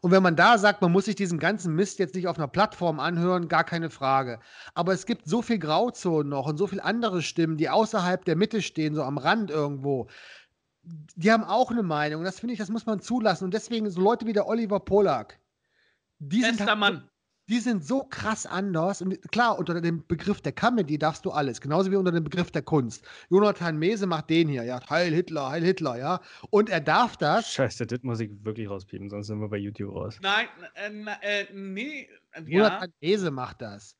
Und 0.00 0.12
wenn 0.12 0.22
man 0.22 0.36
da 0.36 0.56
sagt, 0.56 0.80
man 0.80 0.92
muss 0.92 1.04
sich 1.04 1.14
diesen 1.14 1.38
ganzen 1.38 1.74
Mist 1.74 1.98
jetzt 1.98 2.14
nicht 2.14 2.26
auf 2.26 2.38
einer 2.38 2.48
Plattform 2.48 3.00
anhören, 3.00 3.48
gar 3.48 3.64
keine 3.64 3.90
Frage. 3.90 4.40
Aber 4.74 4.92
es 4.94 5.04
gibt 5.04 5.28
so 5.28 5.42
viel 5.42 5.58
Grauzonen 5.58 6.30
noch 6.30 6.46
und 6.46 6.56
so 6.56 6.66
viele 6.66 6.84
andere 6.84 7.20
Stimmen, 7.20 7.58
die 7.58 7.68
außerhalb 7.68 8.24
der 8.24 8.36
Mitte 8.36 8.62
stehen, 8.62 8.94
so 8.94 9.02
am 9.02 9.18
Rand 9.18 9.50
irgendwo. 9.50 10.08
Die 10.82 11.30
haben 11.30 11.44
auch 11.44 11.70
eine 11.70 11.82
Meinung. 11.82 12.24
Das 12.24 12.40
finde 12.40 12.54
ich, 12.54 12.58
das 12.58 12.70
muss 12.70 12.86
man 12.86 13.00
zulassen. 13.00 13.44
Und 13.44 13.54
deswegen 13.54 13.90
so 13.90 14.00
Leute 14.00 14.24
wie 14.26 14.32
der 14.32 14.46
Oliver 14.46 14.80
Polak, 14.80 15.38
die 16.18 16.40
Bester 16.40 16.66
halt, 16.66 16.78
Mann. 16.78 17.10
Die 17.50 17.58
sind 17.58 17.84
so 17.84 18.04
krass 18.04 18.46
anders. 18.46 19.02
Und 19.02 19.20
klar, 19.32 19.58
unter 19.58 19.80
dem 19.80 20.06
Begriff 20.06 20.40
der 20.40 20.52
Comedy 20.52 20.96
darfst 20.98 21.24
du 21.26 21.30
alles, 21.32 21.60
genauso 21.60 21.90
wie 21.90 21.96
unter 21.96 22.12
dem 22.12 22.24
Begriff 22.24 22.50
der 22.50 22.62
Kunst. 22.62 23.04
Jonathan 23.28 23.76
Mese 23.78 24.06
macht 24.06 24.30
den 24.30 24.48
hier, 24.48 24.62
ja, 24.64 24.80
Heil 24.88 25.12
Hitler, 25.12 25.50
Heil 25.50 25.64
Hitler, 25.64 25.98
ja. 25.98 26.20
Und 26.50 26.70
er 26.70 26.80
darf 26.80 27.16
das. 27.16 27.52
Scheiße, 27.52 27.86
das 27.86 28.02
muss 28.02 28.20
ich 28.20 28.30
wirklich 28.44 28.70
rauspiepen, 28.70 29.10
sonst 29.10 29.26
sind 29.26 29.40
wir 29.40 29.48
bei 29.48 29.56
YouTube 29.58 29.94
raus. 29.94 30.18
Nein, 30.22 30.46
äh, 30.74 31.42
äh, 31.42 31.46
nee. 31.52 32.08
äh, 32.32 32.40
Ja, 32.42 32.46
Jonathan 32.46 32.92
Mese 33.00 33.30
macht 33.30 33.60
das. 33.62 33.96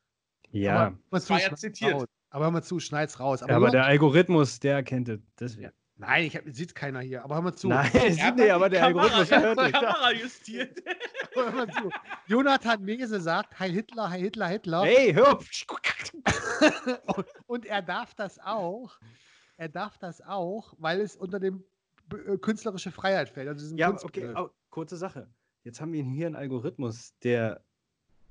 Ja, 0.52 0.72
Aber, 0.74 0.80
hör 0.84 0.98
mal 1.10 1.20
zu, 1.20 1.30
war 1.30 1.38
ja 1.40 1.46
schneid's 1.46 1.60
zitiert. 1.60 1.94
raus. 1.94 2.04
Aber 2.30 2.44
hör 2.44 2.50
mal 2.52 2.62
zu, 2.62 2.78
schneid's 2.80 3.18
raus. 3.20 3.42
aber, 3.42 3.48
der 3.48 3.58
Jonathan- 3.58 3.80
Algorithmus, 3.82 4.60
der 4.60 4.74
erkennt 4.76 5.08
es. 5.08 5.20
Deswegen. 5.38 5.72
Nein, 6.00 6.24
ich 6.24 6.34
hab, 6.36 6.44
sieht 6.46 6.74
keiner 6.74 7.00
hier. 7.00 7.22
Aber 7.22 7.34
hör 7.34 7.42
mal 7.42 7.54
zu. 7.54 7.68
Nein, 7.68 7.90
Er 7.92 8.00
sieht 8.12 8.22
hat 8.22 8.36
nicht, 8.36 8.50
aber 8.50 8.68
der 8.70 8.80
Kamera, 8.80 9.02
Algorithmus 9.04 9.30
hat 9.32 9.42
hört 9.42 9.58
die 9.58 9.62
nicht. 9.64 9.74
Kamera 9.74 10.12
justiert. 10.12 10.82
Hör 11.34 11.52
mal 11.52 11.68
zu. 11.70 11.90
Jonathan 12.26 12.82
Mese 12.82 13.20
sagt, 13.20 13.58
Heil 13.60 13.72
Hitler, 13.72 14.10
Heil 14.10 14.22
Hitler, 14.22 14.48
Hitler. 14.48 14.84
Hey, 14.84 15.12
hör 15.12 15.36
auf! 15.36 15.46
Und 17.46 17.66
er 17.66 17.82
darf 17.82 18.14
das 18.14 18.38
auch. 18.40 18.92
Er 19.56 19.68
darf 19.68 19.98
das 19.98 20.20
auch, 20.22 20.74
weil 20.78 21.00
es 21.00 21.16
unter 21.16 21.38
dem 21.38 21.62
äh, 22.12 22.36
künstlerische 22.38 22.90
Freiheit 22.90 23.28
fällt. 23.28 23.48
Also 23.48 23.76
Ja, 23.76 23.90
okay, 24.02 24.34
au, 24.34 24.50
kurze 24.70 24.96
Sache. 24.96 25.28
Jetzt 25.64 25.80
haben 25.80 25.92
wir 25.92 26.02
hier 26.02 26.26
einen 26.26 26.36
Algorithmus, 26.36 27.12
der 27.22 27.60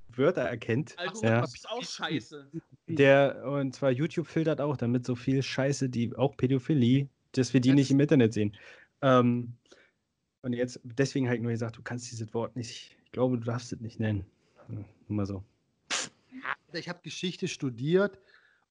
Wörter 0.08 0.42
erkennt. 0.42 0.96
Also, 0.98 1.24
Ja. 1.24 1.44
ist 1.44 1.68
auch 1.70 1.82
scheiße. 1.84 2.50
Der, 2.88 3.44
und 3.46 3.74
zwar 3.76 3.92
YouTube 3.92 4.26
filtert 4.26 4.60
auch, 4.60 4.76
damit 4.76 5.06
so 5.06 5.14
viel 5.14 5.40
Scheiße, 5.42 5.88
die 5.88 6.14
auch 6.16 6.36
Pädophilie, 6.36 7.08
dass 7.32 7.54
wir 7.54 7.60
die 7.60 7.72
nicht 7.72 7.90
im 7.90 8.00
Internet 8.00 8.32
sehen. 8.34 8.56
Ähm, 9.02 9.54
und 10.42 10.52
jetzt, 10.52 10.80
deswegen 10.84 11.26
habe 11.26 11.36
ich 11.36 11.42
nur 11.42 11.52
gesagt, 11.52 11.76
du 11.76 11.82
kannst 11.82 12.10
dieses 12.10 12.32
Wort 12.34 12.56
nicht, 12.56 12.96
ich 13.04 13.12
glaube, 13.12 13.38
du 13.38 13.44
darfst 13.44 13.72
es 13.72 13.80
nicht 13.80 14.00
nennen. 14.00 14.24
Nur 14.68 14.84
mal 15.08 15.26
so. 15.26 15.42
Ich 16.72 16.88
habe 16.88 17.00
Geschichte 17.02 17.48
studiert 17.48 18.18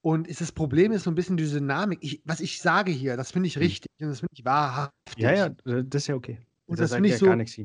und 0.02 0.27
ist, 0.27 0.41
das 0.41 0.52
Problem 0.52 0.91
ist 0.91 1.03
so 1.03 1.11
ein 1.11 1.15
bisschen 1.15 1.38
die 1.38 1.45
Dynamik. 1.49 1.99
Ich, 2.02 2.22
was 2.23 2.40
ich 2.40 2.61
sage 2.61 2.91
hier, 2.91 3.18
das 3.18 3.31
finde 3.31 3.48
ich 3.48 3.56
Hm. 3.56 3.64
richtig 3.64 3.91
und 3.99 4.07
das 4.07 4.22
finde 4.22 4.34
ich 4.34 4.45
wahrhaftig. 4.45 4.94
Ja, 5.18 5.34
ja, 5.34 5.45
äh, 5.65 5.84
das 5.86 6.03
ist 6.03 6.07
ja 6.07 6.15
okay. 6.15 6.38
Und 6.65 6.80
Da 6.80 6.84
das 6.84 6.91
sagt 6.91 6.98
finde 6.98 7.10
ich 7.10 7.14
ja 7.14 7.19
so- 7.19 7.26
gar 7.26 7.36
nichts. 7.36 7.60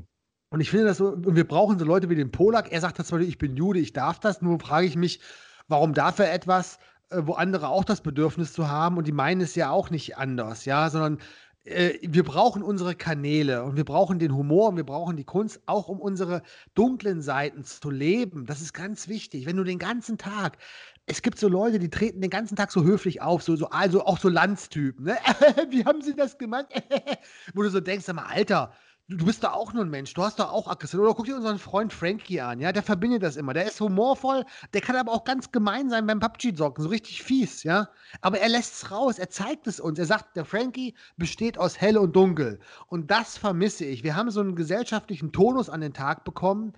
Und 0.51 0.61
ich 0.61 0.71
finde 0.71 0.87
das 0.87 0.99
so, 0.99 1.09
und 1.09 1.35
wir 1.37 1.47
brauchen 1.47 1.79
so 1.79 1.85
Leute 1.85 2.11
wie 2.11 2.15
den 2.15 2.31
Polak. 2.31 2.71
Er 2.71 2.81
sagt 2.81 2.99
das 2.99 3.09
zwar, 3.09 3.21
ich 3.21 3.39
bin 3.39 3.57
Jude, 3.57 3.81
ich 3.81 3.93
darf 3.93 4.21
das, 4.21 4.41
nur 4.41 4.61
frage 4.61 4.87
ich 4.87 4.95
mich, 4.97 5.21
warum 5.67 5.95
darf 5.95 6.19
er 6.21 6.33
etwas, 6.33 6.79
wo 7.23 7.33
andere 7.35 7.69
auch 7.69 7.85
das 7.85 8.01
Bedürfnis 8.01 8.53
zu 8.53 8.69
haben 8.69 8.97
und 8.97 9.07
die 9.07 9.13
meinen 9.13 9.41
es 9.41 9.55
ja 9.55 9.71
auch 9.71 9.91
nicht 9.91 10.17
anders, 10.17 10.65
ja, 10.65 10.91
sondern 10.91 11.19
äh, 11.65 11.99
wir 12.03 12.25
brauchen 12.25 12.63
unsere 12.63 12.95
Kanäle 12.95 13.65
und 13.65 13.77
wir 13.77 13.85
brauchen 13.85 14.19
den 14.19 14.35
Humor 14.35 14.69
und 14.69 14.77
wir 14.77 14.85
brauchen 14.85 15.17
die 15.17 15.25
Kunst, 15.25 15.61
auch 15.67 15.89
um 15.89 16.01
unsere 16.01 16.43
dunklen 16.75 17.23
Seiten 17.23 17.65
zu 17.65 17.91
leben. 17.91 18.47
Das 18.47 18.61
ist 18.61 18.75
ganz 18.75 19.09
wichtig. 19.09 19.47
Wenn 19.47 19.57
du 19.57 19.65
den 19.65 19.79
ganzen 19.79 20.19
Tag, 20.19 20.59
es 21.07 21.23
gibt 21.23 21.39
so 21.39 21.49
Leute, 21.49 21.79
die 21.79 21.91
treten 21.91 22.21
den 22.21 22.31
ganzen 22.31 22.57
Tag 22.57 22.71
so 22.71 22.85
höflich 22.85 23.23
auf, 23.23 23.43
so, 23.43 23.57
so 23.57 23.69
also 23.71 24.05
auch 24.05 24.19
so 24.19 24.29
Landstypen, 24.29 25.07
ne? 25.07 25.17
Wie 25.71 25.85
haben 25.85 26.03
sie 26.03 26.15
das 26.15 26.39
gemacht? 26.39 26.67
Wo 27.55 27.63
du 27.63 27.71
so 27.71 27.81
denkst, 27.81 28.07
sag 28.07 28.17
mal, 28.17 28.27
Alter, 28.27 28.73
du, 29.09 29.27
bist 29.27 29.45
doch 29.45 29.53
auch 29.53 29.73
nur 29.73 29.85
ein 29.85 29.91
Mensch, 29.91 30.15
du 30.15 30.23
hast 30.23 30.39
doch 30.39 30.53
auch 30.53 30.69
Aggression. 30.69 31.01
Oder 31.01 31.15
guck 31.15 31.27
dir 31.27 31.37
unseren 31.37 31.59
Freund 31.59 31.93
Frankie 31.93 32.41
an, 32.41 32.61
ja, 32.61 32.73
der 32.73 32.83
verbindet 32.83 33.23
das 33.23 33.37
immer. 33.37 33.53
Der 33.53 33.67
ist 33.67 33.81
humorvoll, 33.81 34.45
der 34.73 34.81
kann 34.81 34.97
aber 34.97 35.13
auch 35.13 35.25
ganz 35.25 35.53
gemein 35.53 35.91
sein 35.91 36.07
beim 36.07 36.21
PUBG-Zocken, 36.21 36.83
so 36.83 36.89
richtig 36.89 37.23
fies, 37.23 37.63
ja. 37.63 37.89
Aber 38.21 38.39
er 38.41 38.49
lässt 38.49 38.75
es 38.75 38.91
raus, 38.91 39.19
er 39.19 39.31
zeigt 39.31 39.67
es 39.67 39.81
uns. 39.81 39.99
Er 39.99 40.07
sagt, 40.07 40.37
der 40.37 40.45
Frankie 40.45 40.95
besteht 41.17 41.59
aus 41.59 41.81
hell 41.81 41.99
und 41.99 42.15
dunkel. 42.17 42.61
Und 42.87 43.11
das 43.11 43.37
vermisse 43.37 43.85
ich. 43.85 44.05
Wir 44.05 44.17
haben 44.17 44.31
so 44.31 44.41
einen 44.41 44.57
gesellschaftlichen 44.57 45.33
Tonus 45.33 45.69
an 45.69 45.81
den 45.81 45.93
Tag 45.93 46.25
bekommen, 46.25 46.73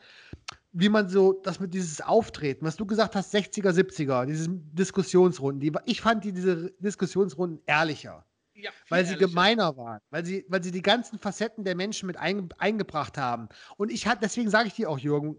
wie 0.73 0.89
man 0.91 1.09
so, 1.09 1.33
das 1.33 1.59
mit 1.59 1.73
dieses 1.73 2.03
Auftreten, 2.03 2.67
was 2.67 2.77
du 2.77 2.85
gesagt 2.85 3.17
hast, 3.17 3.35
60er, 3.35 3.71
70er, 3.71 4.27
diese 4.27 4.49
Diskussionsrunden, 4.51 5.61
die, 5.61 5.73
ich 5.87 6.03
fand 6.03 6.25
die, 6.25 6.33
diese 6.33 6.71
Diskussionsrunden 6.81 7.63
ehrlicher 7.67 8.27
Ja, 8.57 8.71
weil 8.89 9.05
sie 9.05 9.13
ehrlicher. 9.13 9.29
gemeiner 9.29 9.77
waren, 9.77 10.01
weil 10.11 10.25
sie, 10.25 10.45
weil 10.49 10.63
sie 10.63 10.71
die 10.71 10.83
ganzen 10.83 11.19
Facetten 11.19 11.65
der 11.65 11.75
Menschen 11.77 12.07
mit 12.07 12.17
einge 12.17 12.49
eingebracht 12.59 13.19
haben. 13.19 13.49
Und 13.77 13.91
ich 13.93 14.07
hatte, 14.07 14.21
deswegen 14.23 14.49
sage 14.51 14.69
ich 14.69 14.75
dir 14.75 14.89
auch, 14.91 14.99
Jürgen, 14.99 15.37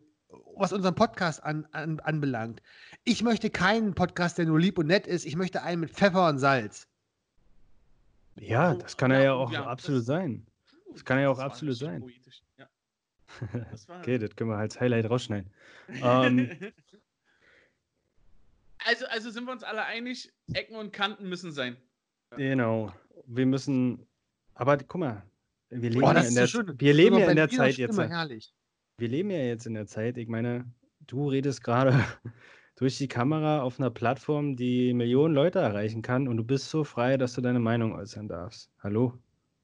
was 0.55 0.71
unseren 0.73 0.93
Podcast 0.95 1.43
an, 1.43 1.67
an, 1.71 1.99
anbelangt, 2.01 2.61
ich 3.05 3.23
möchte 3.23 3.49
keinen 3.49 3.95
Podcast, 3.95 4.37
der 4.37 4.45
nur 4.45 4.59
lieb 4.59 4.77
und 4.77 4.87
nett 4.87 5.07
ist, 5.07 5.25
ich 5.25 5.35
möchte 5.35 5.63
einen 5.63 5.81
mit 5.81 5.91
Pfeffer 5.91 6.27
und 6.29 6.37
Salz. 6.39 6.87
Ja, 8.39 8.73
Oh, 8.73 8.77
das 8.77 8.97
kann 8.97 9.09
er 9.11 9.23
ja 9.23 9.33
auch 9.33 9.51
ja, 9.51 9.65
absolut 9.65 10.01
das- 10.01 10.05
sein. 10.07 10.45
Das 10.91 11.03
kann 11.05 11.19
ja 11.19 11.29
auch 11.29 11.39
absolut 11.39 11.75
sein. 11.75 12.01
poetisch, 12.01 12.41
Ja. 12.57 12.67
Das 13.71 13.87
war 13.87 13.99
Okay, 13.99 14.17
das 14.19 14.35
können 14.35 14.49
wir 14.51 14.57
als 14.57 14.79
Highlight 14.79 15.09
rausschneiden. 15.09 15.51
Ähm, 16.03 16.49
also, 18.85 19.05
also 19.07 19.29
sind 19.31 19.45
wir 19.45 19.51
uns 19.51 19.63
alle 19.63 19.83
einig, 19.83 20.31
Ecken 20.53 20.75
und 20.75 20.91
Kanten 20.93 21.27
müssen 21.29 21.51
sein. 21.51 21.77
genau. 22.35 22.93
Wir 23.25 23.45
müssen, 23.45 24.05
aber 24.53 24.77
guck 24.77 24.99
mal, 24.99 25.23
wir 25.69 25.89
leben 25.89 26.01
Boah, 26.01 26.13
ja 26.13 26.21
in 26.21 26.35
der, 26.35 26.47
so 26.47 26.61
wir 26.65 26.93
leben 26.93 27.17
ja 27.17 27.29
in 27.29 27.35
der 27.35 27.49
Zeit 27.49 27.77
jetzt. 27.77 27.95
Stimme, 27.95 28.09
herrlich. 28.09 28.53
Wir 28.97 29.09
leben 29.09 29.29
ja 29.29 29.39
jetzt 29.39 29.65
in 29.65 29.73
der 29.73 29.85
Zeit. 29.85 30.17
Ich 30.17 30.27
meine, 30.27 30.65
du 31.05 31.29
redest 31.29 31.63
gerade 31.63 31.93
durch 32.75 32.97
die 32.97 33.07
Kamera 33.07 33.61
auf 33.61 33.79
einer 33.79 33.89
Plattform, 33.89 34.55
die 34.55 34.93
Millionen 34.93 35.33
Leute 35.33 35.59
erreichen 35.59 36.01
kann 36.01 36.27
und 36.27 36.37
du 36.37 36.43
bist 36.43 36.69
so 36.69 36.83
frei, 36.83 37.17
dass 37.17 37.33
du 37.33 37.41
deine 37.41 37.59
Meinung 37.59 37.93
äußern 37.93 38.27
darfst. 38.27 38.69
Hallo? 38.81 39.13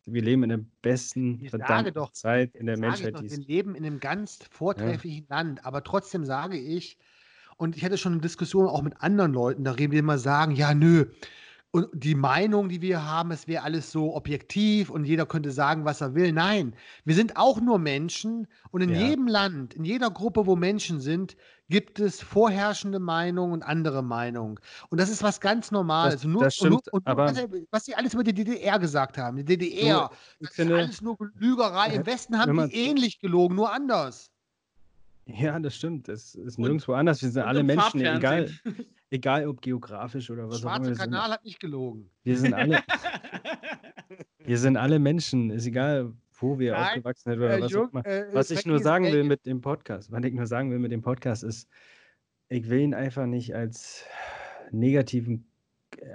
Wir 0.06 0.22
leben 0.22 0.44
in 0.44 0.50
der 0.50 0.60
besten 0.82 1.40
Ich 1.42 1.50
verdammten 1.50 1.94
doch, 1.94 2.12
Zeit 2.12 2.56
in 2.56 2.66
der 2.66 2.78
Menschheit. 2.78 3.16
doch, 3.16 3.24
wir 3.24 3.38
leben 3.38 3.74
in 3.76 3.86
einem 3.86 4.02
ganz 4.02 4.40
vortrefflichen 4.52 5.26
Land, 5.30 5.66
aber 5.66 5.84
trotzdem 5.84 6.26
sage 6.26 6.58
ich, 6.58 6.98
und 7.56 7.78
ich 7.78 7.86
hatte 7.86 7.98
schon 7.98 8.12
eine 8.14 8.22
Diskussion 8.22 8.68
auch 8.68 8.82
mit 8.82 9.02
anderen 9.02 9.32
Leuten, 9.32 9.64
da 9.64 9.72
reden 9.72 9.94
wir 9.94 10.00
immer 10.00 10.18
sagen, 10.18 10.54
ja, 10.56 10.74
nö, 10.74 11.06
und 11.76 11.88
die 11.92 12.14
Meinung, 12.14 12.70
die 12.70 12.82
wir 12.84 13.04
haben, 13.04 13.32
es 13.32 13.48
wäre 13.48 13.64
alles 13.64 13.92
so 13.92 14.16
objektiv 14.16 14.92
und 14.92 15.06
jeder 15.06 15.26
könnte 15.26 15.52
sagen, 15.52 15.86
was 15.86 16.02
er 16.02 16.14
will. 16.14 16.32
Nein, 16.32 16.76
wir 17.04 17.16
sind 17.16 17.36
auch 17.36 17.60
nur 17.60 17.80
Menschen 17.80 18.48
und 18.70 18.82
in 18.82 18.92
Ja. 18.92 19.00
jedem 19.08 19.26
Land, 19.28 19.74
in 19.74 19.84
jeder 19.84 20.12
Gruppe, 20.12 20.46
wo 20.46 20.56
Menschen 20.56 21.02
sind, 21.02 21.36
gibt 21.70 22.00
es 22.00 22.22
vorherrschende 22.22 23.00
Meinungen 23.00 23.54
und 23.54 23.64
andere 23.64 24.04
Meinungen. 24.04 24.60
Und 24.90 25.02
das 25.02 25.10
ist 25.10 25.24
was 25.24 25.42
ganz 25.42 25.72
Normales. 25.72 26.14
Das- 26.16 26.26
und 26.26 26.34
nur, 26.34 26.44
das 26.44 26.60
und 26.60 26.68
stimmt, 26.68 26.94
und 26.94 27.08
nur, 27.08 27.12
aber- 27.12 27.34
was 27.72 27.86
sie 27.86 27.96
alles 27.96 28.14
über 28.14 28.24
die 28.24 28.36
DDR 28.36 28.78
gesagt 28.78 29.18
haben, 29.18 29.38
die 29.38 29.44
DDR, 29.46 30.12
ich 30.12 30.18
das 30.42 30.50
ist 30.52 30.56
finde- 30.56 30.76
alles 30.78 31.02
nur 31.02 31.18
Lügerei. 31.40 31.96
Im 31.96 32.02
Äh, 32.04 32.06
Westen 32.06 32.38
haben 32.38 32.56
man- 32.56 32.70
die 32.70 32.76
ähnlich 32.76 33.20
gelogen, 33.20 33.56
nur 33.56 33.74
anders. 33.74 34.30
Ja, 35.26 35.58
das 35.58 35.76
stimmt. 35.76 36.08
Es 36.08 36.36
ist 36.36 36.58
Und- 36.60 36.66
nirgendwo 36.66 36.94
anders. 36.94 37.20
Wir 37.24 37.32
sind 37.32 37.42
Und 37.42 37.48
alle 37.48 37.62
im 37.62 37.66
Menschen, 37.66 38.00
egal. 38.02 38.52
egal 39.14 39.48
ob 39.48 39.62
geografisch 39.62 40.30
oder 40.30 40.44
Der 40.44 40.52
was 40.52 40.66
auch 40.66 40.76
immer. 40.76 40.86
schwarze 40.86 40.90
Wir 40.90 40.96
sind, 40.96 41.12
Kanal 41.12 41.32
hat 41.32 41.46
nicht 41.46 41.60
gelogen. 41.60 42.10
wir, 42.24 42.38
sind 42.38 42.54
alle, 42.54 42.82
wir 44.46 44.58
sind 44.58 44.78
alle 44.78 45.00
Menschen. 45.00 45.50
Ist 45.52 45.66
egal, 45.68 46.14
wo 46.40 46.60
wir 46.60 46.74
Nein, 46.74 46.88
aufgewachsen 46.88 47.30
sind 47.32 47.40
oder 47.40 47.58
Äh, 47.58 47.62
was 47.62 47.72
auch 47.76 47.76
Jürgen, 47.78 47.98
immer. 48.00 48.06
äh, 48.06 48.26
Was 48.34 48.52
ich 48.52 48.66
nur 48.66 48.80
sagen 48.80 49.06
will 49.06 49.24
mit 49.24 49.46
dem 49.46 49.62
Podcast, 49.62 50.12
was 50.12 50.24
ich 50.24 50.34
nur 50.34 50.48
sagen 50.48 50.72
will 50.72 50.80
mit 50.80 50.92
dem 50.92 51.02
Podcast 51.02 51.44
ist, 51.44 51.70
ich 52.50 52.70
will 52.70 52.80
ihn 52.82 52.94
einfach 52.94 53.26
nicht 53.26 53.56
als 53.56 54.04
negativen, 54.72 55.46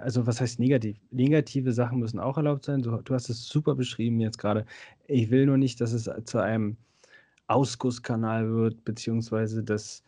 also 0.00 0.26
was 0.26 0.40
heißt 0.40 0.58
negativ? 0.58 0.98
Negative 1.10 1.72
Sachen 1.72 1.98
müssen 2.00 2.18
auch 2.20 2.36
erlaubt 2.36 2.64
sein. 2.64 2.82
Du, 2.82 2.96
du 2.98 3.14
hast 3.14 3.28
es 3.30 3.48
super 3.48 3.74
beschrieben 3.74 4.20
jetzt 4.20 4.38
gerade. 4.38 4.66
Ich 5.06 5.30
will 5.30 5.46
nur 5.46 5.56
nicht, 5.56 5.80
dass 5.80 5.92
es 5.92 6.10
zu 6.24 6.38
einem 6.38 6.76
Ausgusskanal 7.46 8.50
wird, 8.52 8.84
beziehungsweise 8.84 9.62
dass 9.64 10.02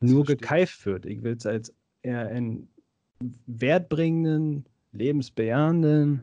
nur 0.00 0.26
verstehe. 0.26 0.36
gekeift 0.36 0.84
wird. 0.86 1.06
Ich 1.06 1.22
will 1.22 1.36
es 1.36 1.46
als 1.46 1.72
eher 2.02 2.26
einen 2.28 2.68
wertbringenden, 3.46 4.66
lebensbejahenden, 4.92 6.22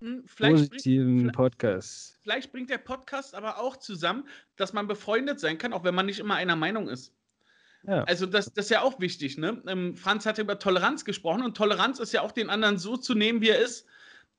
Hm, 0.00 0.22
Vielleicht 0.26 0.38
bringt, 0.56 0.70
positiven 0.70 1.32
Podcast. 1.32 2.18
vielleicht 2.22 2.52
bringt 2.52 2.70
der 2.70 2.78
Podcast 2.78 3.34
aber 3.34 3.58
auch 3.58 3.76
zusammen, 3.76 4.24
dass 4.56 4.72
man 4.72 4.86
befreundet 4.86 5.40
sein 5.40 5.58
kann, 5.58 5.72
auch 5.72 5.82
wenn 5.82 5.94
man 5.94 6.06
nicht 6.06 6.20
immer 6.20 6.36
einer 6.36 6.54
Meinung 6.54 6.88
ist. 6.88 7.12
Ja. 7.82 8.04
Also 8.04 8.26
das, 8.26 8.52
das 8.52 8.66
ist 8.66 8.70
ja 8.70 8.82
auch 8.82 9.00
wichtig, 9.00 9.38
ne? 9.38 9.60
Ähm, 9.66 9.96
Franz 9.96 10.26
hat 10.26 10.38
über 10.38 10.58
Toleranz 10.58 11.04
gesprochen 11.04 11.42
und 11.42 11.56
Toleranz 11.56 11.98
ist 11.98 12.12
ja 12.12 12.22
auch 12.22 12.32
den 12.32 12.50
anderen 12.50 12.78
so 12.78 12.96
zu 12.96 13.14
nehmen, 13.14 13.40
wie 13.40 13.48
er 13.48 13.58
ist. 13.60 13.86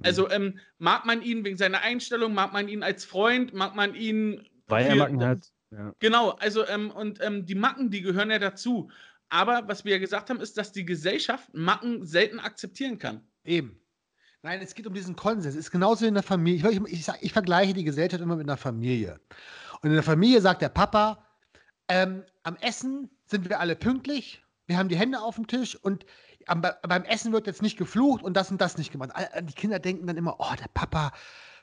Also 0.01 0.29
ähm, 0.29 0.59
mag 0.77 1.05
man 1.05 1.21
ihn 1.21 1.43
wegen 1.43 1.57
seiner 1.57 1.81
Einstellung, 1.81 2.33
mag 2.33 2.53
man 2.53 2.69
ihn 2.69 2.83
als 2.83 3.03
Freund, 3.03 3.53
mag 3.53 3.75
man 3.75 3.95
ihn 3.95 4.47
Weil 4.67 4.85
er 4.85 4.95
Macken 4.95 5.23
hat. 5.23 5.51
Ja. 5.71 5.93
Genau, 5.99 6.29
also 6.31 6.65
ähm, 6.67 6.89
und 6.89 7.19
ähm, 7.21 7.45
die 7.45 7.55
Macken, 7.55 7.91
die 7.91 8.01
gehören 8.01 8.31
ja 8.31 8.39
dazu. 8.39 8.89
Aber 9.29 9.67
was 9.67 9.85
wir 9.85 9.93
ja 9.93 9.99
gesagt 9.99 10.29
haben, 10.29 10.39
ist, 10.39 10.57
dass 10.57 10.71
die 10.71 10.85
Gesellschaft 10.85 11.53
Macken 11.53 12.05
selten 12.05 12.39
akzeptieren 12.39 12.97
kann. 12.97 13.27
Eben. 13.43 13.79
Nein, 14.41 14.61
es 14.61 14.73
geht 14.73 14.87
um 14.87 14.93
diesen 14.93 15.15
Konsens. 15.15 15.45
Es 15.45 15.55
ist 15.55 15.71
genauso 15.71 16.05
in 16.05 16.13
der 16.13 16.23
Familie. 16.23 16.69
Ich, 16.69 16.81
ich, 16.87 17.07
ich 17.21 17.33
vergleiche 17.33 17.73
die 17.73 17.83
Gesellschaft 17.83 18.23
immer 18.23 18.37
mit 18.37 18.47
einer 18.47 18.57
Familie. 18.57 19.19
Und 19.81 19.89
in 19.89 19.95
der 19.95 20.03
Familie 20.03 20.41
sagt 20.41 20.61
der 20.61 20.69
Papa, 20.69 21.25
ähm, 21.89 22.23
am 22.43 22.55
Essen 22.57 23.09
sind 23.25 23.49
wir 23.49 23.59
alle 23.59 23.75
pünktlich, 23.75 24.43
wir 24.67 24.77
haben 24.77 24.89
die 24.89 24.97
Hände 24.97 25.19
auf 25.19 25.35
dem 25.35 25.47
Tisch 25.47 25.75
und 25.75 26.05
am, 26.45 26.61
beim 26.61 27.03
Essen 27.03 27.33
wird 27.33 27.47
jetzt 27.47 27.61
nicht 27.61 27.77
geflucht 27.77 28.23
und 28.23 28.35
das 28.37 28.51
und 28.51 28.61
das 28.61 28.77
nicht 28.77 28.91
gemacht. 28.91 29.11
Die 29.41 29.53
Kinder 29.53 29.79
denken 29.79 30.07
dann 30.07 30.17
immer, 30.17 30.35
oh, 30.39 30.55
der 30.59 30.67
Papa, 30.73 31.11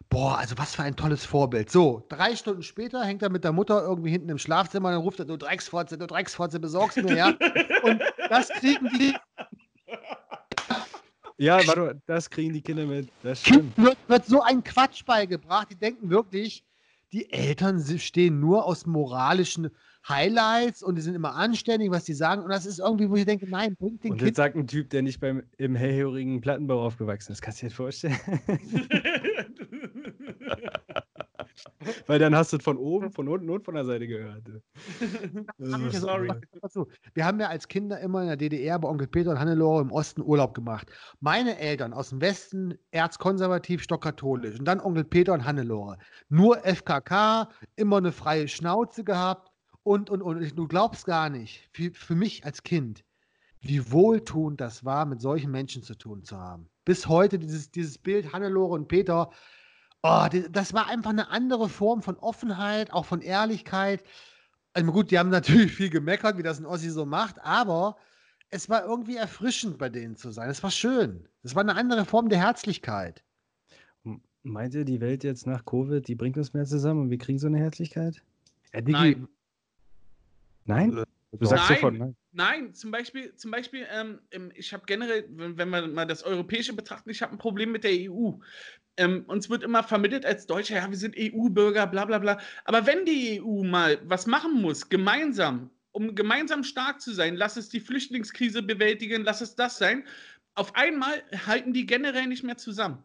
boah, 0.08 0.38
also 0.38 0.56
was 0.58 0.74
für 0.74 0.82
ein 0.82 0.96
tolles 0.96 1.24
Vorbild. 1.24 1.70
So, 1.70 2.04
drei 2.08 2.36
Stunden 2.36 2.62
später 2.62 3.04
hängt 3.04 3.22
er 3.22 3.30
mit 3.30 3.44
der 3.44 3.52
Mutter 3.52 3.82
irgendwie 3.82 4.10
hinten 4.10 4.28
im 4.28 4.38
Schlafzimmer 4.38 4.88
und 4.88 4.94
dann 4.94 5.02
ruft 5.02 5.18
er, 5.18 5.24
du 5.24 5.36
Drecksfotze, 5.36 5.98
du 5.98 6.06
Drecksfotze, 6.06 6.60
besorgst 6.60 6.98
mir, 6.98 7.16
ja. 7.16 7.28
Und 7.82 8.02
das 8.28 8.48
kriegen 8.48 8.88
die 8.98 9.14
ja, 11.38 11.66
warte, 11.66 12.00
das 12.06 12.30
kriegen 12.30 12.54
die 12.54 12.62
Kinder 12.62 12.86
mit. 12.86 13.10
Das 13.22 13.40
stimmt. 13.40 13.76
Wird, 13.76 13.98
wird 14.08 14.24
so 14.24 14.40
ein 14.40 14.64
Quatsch 14.64 15.04
beigebracht. 15.04 15.68
Die 15.70 15.76
denken 15.76 16.08
wirklich, 16.08 16.64
die 17.12 17.30
Eltern 17.30 17.82
stehen 17.98 18.40
nur 18.40 18.64
aus 18.64 18.86
moralischen 18.86 19.70
Highlights 20.08 20.82
und 20.82 20.96
die 20.96 21.02
sind 21.02 21.14
immer 21.14 21.34
anständig, 21.34 21.90
was 21.90 22.04
die 22.04 22.14
sagen. 22.14 22.42
Und 22.42 22.50
das 22.50 22.66
ist 22.66 22.78
irgendwie, 22.78 23.10
wo 23.10 23.16
ich 23.16 23.24
denke, 23.24 23.48
nein, 23.48 23.76
bringt 23.76 24.04
den 24.04 24.12
Und 24.12 24.18
Kind. 24.18 24.28
jetzt 24.28 24.36
sagt 24.36 24.56
ein 24.56 24.66
Typ, 24.66 24.90
der 24.90 25.02
nicht 25.02 25.20
beim, 25.20 25.42
im 25.58 25.74
hellhörigen 25.74 26.40
Plattenbau 26.40 26.84
aufgewachsen 26.84 27.32
ist. 27.32 27.42
Kannst 27.42 27.62
du 27.62 27.66
dir 27.66 27.70
das 27.70 27.76
vorstellen? 27.76 28.16
Weil 32.06 32.18
dann 32.18 32.34
hast 32.34 32.52
du 32.52 32.58
es 32.58 32.64
von 32.64 32.76
oben, 32.76 33.10
von 33.10 33.28
unten 33.28 33.48
und 33.50 33.64
von 33.64 33.74
der 33.74 33.84
Seite 33.84 34.06
gehört. 34.06 34.42
Sorry. 35.58 36.30
Wir 37.14 37.24
haben 37.24 37.40
ja 37.40 37.48
als 37.48 37.68
Kinder 37.68 37.98
immer 38.00 38.22
in 38.22 38.28
der 38.28 38.36
DDR 38.36 38.78
bei 38.78 38.88
Onkel 38.88 39.06
Peter 39.06 39.30
und 39.30 39.38
Hannelore 39.38 39.82
im 39.82 39.92
Osten 39.92 40.22
Urlaub 40.22 40.54
gemacht. 40.54 40.90
Meine 41.20 41.58
Eltern 41.58 41.92
aus 41.92 42.10
dem 42.10 42.20
Westen 42.20 42.74
erzkonservativ, 42.90 43.82
stockkatholisch. 43.82 44.58
Und 44.58 44.66
dann 44.66 44.80
Onkel 44.80 45.04
Peter 45.04 45.32
und 45.32 45.44
Hannelore. 45.44 45.98
Nur 46.28 46.58
FKK, 46.64 47.48
immer 47.76 47.98
eine 47.98 48.12
freie 48.12 48.48
Schnauze 48.48 49.04
gehabt 49.04 49.50
und, 49.86 50.10
und, 50.10 50.20
und. 50.20 50.58
Du 50.58 50.66
glaubst 50.66 51.06
gar 51.06 51.30
nicht, 51.30 51.68
für, 51.72 51.92
für 51.92 52.16
mich 52.16 52.44
als 52.44 52.64
Kind, 52.64 53.04
wie 53.60 53.92
wohltuend 53.92 54.60
das 54.60 54.84
war, 54.84 55.06
mit 55.06 55.20
solchen 55.20 55.50
Menschen 55.52 55.82
zu 55.82 55.94
tun 55.94 56.24
zu 56.24 56.36
haben. 56.36 56.68
Bis 56.84 57.06
heute 57.06 57.38
dieses, 57.38 57.70
dieses 57.70 57.96
Bild 57.96 58.32
Hannelore 58.32 58.74
und 58.74 58.88
Peter, 58.88 59.30
oh, 60.02 60.26
das 60.50 60.74
war 60.74 60.88
einfach 60.88 61.10
eine 61.10 61.30
andere 61.30 61.68
Form 61.68 62.02
von 62.02 62.16
Offenheit, 62.16 62.92
auch 62.92 63.04
von 63.04 63.22
Ehrlichkeit. 63.22 64.02
Also 64.72 64.90
gut, 64.90 65.12
die 65.12 65.18
haben 65.18 65.30
natürlich 65.30 65.72
viel 65.72 65.88
gemeckert, 65.88 66.36
wie 66.36 66.42
das 66.42 66.58
ein 66.58 66.66
Ossi 66.66 66.90
so 66.90 67.06
macht, 67.06 67.40
aber 67.40 67.96
es 68.50 68.68
war 68.68 68.84
irgendwie 68.84 69.16
erfrischend, 69.16 69.78
bei 69.78 69.88
denen 69.88 70.16
zu 70.16 70.30
sein. 70.32 70.50
Es 70.50 70.62
war 70.62 70.70
schön. 70.72 71.28
Es 71.44 71.54
war 71.54 71.62
eine 71.62 71.76
andere 71.76 72.04
Form 72.04 72.28
der 72.28 72.40
Herzlichkeit. 72.40 73.22
Meint 74.42 74.74
ihr, 74.74 74.84
die 74.84 75.00
Welt 75.00 75.24
jetzt 75.24 75.46
nach 75.46 75.64
Covid, 75.64 76.06
die 76.06 76.14
bringt 76.16 76.36
uns 76.36 76.54
mehr 76.54 76.64
zusammen 76.64 77.02
und 77.02 77.10
wir 77.10 77.18
kriegen 77.18 77.38
so 77.38 77.46
eine 77.46 77.58
Herzlichkeit? 77.58 78.22
Ja, 78.72 78.80
Digi, 78.80 78.92
Nein. 78.92 79.28
Nein? 80.66 81.04
Du 81.32 81.46
sagst 81.46 81.68
Nein. 81.68 81.76
sofort 81.76 81.94
nein. 81.94 82.16
Nein, 82.32 82.74
zum 82.74 82.90
Beispiel, 82.90 83.34
zum 83.34 83.50
Beispiel 83.50 83.86
ähm, 83.90 84.52
ich 84.54 84.72
habe 84.72 84.84
generell, 84.86 85.24
wenn, 85.30 85.70
wir 85.70 85.86
mal 85.86 86.06
das 86.06 86.22
Europäische 86.22 86.72
betrachten, 86.72 87.10
ich 87.10 87.22
habe 87.22 87.32
ein 87.32 87.38
Problem 87.38 87.72
mit 87.72 87.84
der 87.84 87.92
EU. 87.92 88.32
Ähm, 88.96 89.24
uns 89.26 89.50
wird 89.50 89.62
immer 89.62 89.82
vermittelt 89.82 90.24
als 90.24 90.46
Deutsche, 90.46 90.74
ja, 90.74 90.88
wir 90.88 90.96
sind 90.96 91.14
EU-Bürger, 91.18 91.86
bla 91.86 92.04
bla 92.04 92.18
bla. 92.18 92.38
Aber 92.64 92.86
wenn 92.86 93.04
die 93.04 93.42
EU 93.42 93.62
mal 93.62 94.00
was 94.04 94.26
machen 94.26 94.60
muss, 94.60 94.88
gemeinsam, 94.88 95.70
um 95.92 96.14
gemeinsam 96.14 96.62
stark 96.64 97.00
zu 97.00 97.12
sein, 97.12 97.36
lass 97.36 97.56
es 97.56 97.68
die 97.68 97.80
Flüchtlingskrise 97.80 98.62
bewältigen, 98.62 99.24
lass 99.24 99.40
es 99.40 99.54
das 99.54 99.78
sein, 99.78 100.04
auf 100.54 100.74
einmal 100.74 101.22
halten 101.46 101.72
die 101.72 101.86
generell 101.86 102.26
nicht 102.26 102.44
mehr 102.44 102.56
zusammen. 102.56 103.02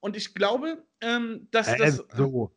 Und 0.00 0.16
ich 0.16 0.34
glaube, 0.34 0.84
ähm, 1.00 1.48
dass 1.50 1.68
äh, 1.68 1.78
das. 1.78 2.04
so. 2.16 2.52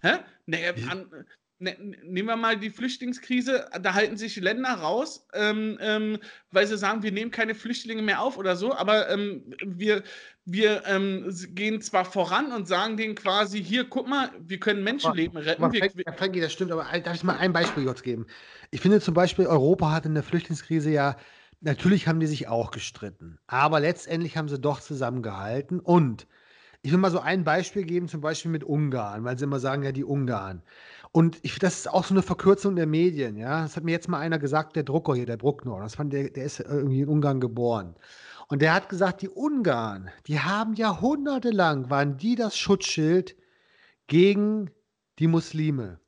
Hä? 0.00 0.18
Nee, 0.46 0.68
an, 0.88 1.10
ne, 1.58 1.76
nehmen 2.02 2.28
wir 2.28 2.36
mal 2.36 2.56
die 2.56 2.70
Flüchtlingskrise, 2.70 3.68
da 3.80 3.94
halten 3.94 4.16
sich 4.16 4.36
Länder 4.36 4.70
raus, 4.70 5.26
ähm, 5.34 5.78
ähm, 5.80 6.18
weil 6.50 6.66
sie 6.66 6.78
sagen, 6.78 7.02
wir 7.02 7.12
nehmen 7.12 7.30
keine 7.30 7.54
Flüchtlinge 7.54 8.02
mehr 8.02 8.22
auf 8.22 8.38
oder 8.38 8.56
so, 8.56 8.74
aber 8.74 9.10
ähm, 9.10 9.42
wir, 9.64 10.02
wir 10.44 10.82
ähm, 10.86 11.26
gehen 11.50 11.80
zwar 11.80 12.04
voran 12.04 12.52
und 12.52 12.68
sagen 12.68 12.96
denen 12.96 13.14
quasi, 13.14 13.62
hier, 13.62 13.84
guck 13.84 14.08
mal, 14.08 14.30
wir 14.40 14.60
können 14.60 14.84
Menschenleben 14.84 15.38
retten. 15.38 15.62
Aber 15.62 15.74
Frank, 15.74 15.96
wir, 15.96 16.04
ja, 16.06 16.12
Frankie, 16.12 16.40
das 16.40 16.52
stimmt, 16.52 16.72
aber 16.72 16.86
darf 17.00 17.14
ich 17.14 17.24
mal 17.24 17.36
ein 17.36 17.52
Beispiel 17.52 17.84
kurz 17.84 18.02
geben? 18.02 18.26
Ich 18.70 18.80
finde 18.80 19.00
zum 19.00 19.14
Beispiel, 19.14 19.46
Europa 19.46 19.90
hat 19.90 20.06
in 20.06 20.14
der 20.14 20.22
Flüchtlingskrise 20.22 20.90
ja, 20.90 21.16
natürlich 21.60 22.06
haben 22.06 22.20
die 22.20 22.26
sich 22.26 22.48
auch 22.48 22.70
gestritten, 22.70 23.38
aber 23.46 23.80
letztendlich 23.80 24.36
haben 24.36 24.48
sie 24.48 24.58
doch 24.58 24.80
zusammengehalten 24.80 25.80
und 25.80 26.26
ich 26.82 26.92
will 26.92 26.98
mal 26.98 27.10
so 27.10 27.20
ein 27.20 27.44
Beispiel 27.44 27.84
geben, 27.84 28.08
zum 28.08 28.20
Beispiel 28.20 28.50
mit 28.50 28.62
Ungarn, 28.62 29.24
weil 29.24 29.36
sie 29.36 29.44
immer 29.44 29.58
sagen, 29.58 29.82
ja, 29.82 29.92
die 29.92 30.04
Ungarn. 30.04 30.62
Und 31.12 31.38
ich, 31.42 31.58
das 31.58 31.78
ist 31.80 31.88
auch 31.88 32.04
so 32.04 32.14
eine 32.14 32.22
Verkürzung 32.22 32.76
der 32.76 32.86
Medien, 32.86 33.36
ja. 33.36 33.62
Das 33.62 33.76
hat 33.76 33.84
mir 33.84 33.92
jetzt 33.92 34.08
mal 34.08 34.20
einer 34.20 34.38
gesagt, 34.38 34.76
der 34.76 34.82
Drucker 34.82 35.14
hier, 35.14 35.26
der 35.26 35.36
Bruckner, 35.36 35.78
das 35.80 35.94
fand 35.94 36.12
der, 36.12 36.30
der 36.30 36.44
ist 36.44 36.60
irgendwie 36.60 37.00
in 37.00 37.08
Ungarn 37.08 37.40
geboren. 37.40 37.96
Und 38.48 38.62
der 38.62 38.74
hat 38.74 38.88
gesagt, 38.88 39.22
die 39.22 39.28
Ungarn, 39.28 40.10
die 40.26 40.40
haben 40.40 40.74
jahrhundertelang, 40.74 41.90
waren 41.90 42.16
die 42.16 42.34
das 42.34 42.56
Schutzschild 42.56 43.36
gegen 44.06 44.70
die 45.18 45.26
Muslime. 45.26 46.00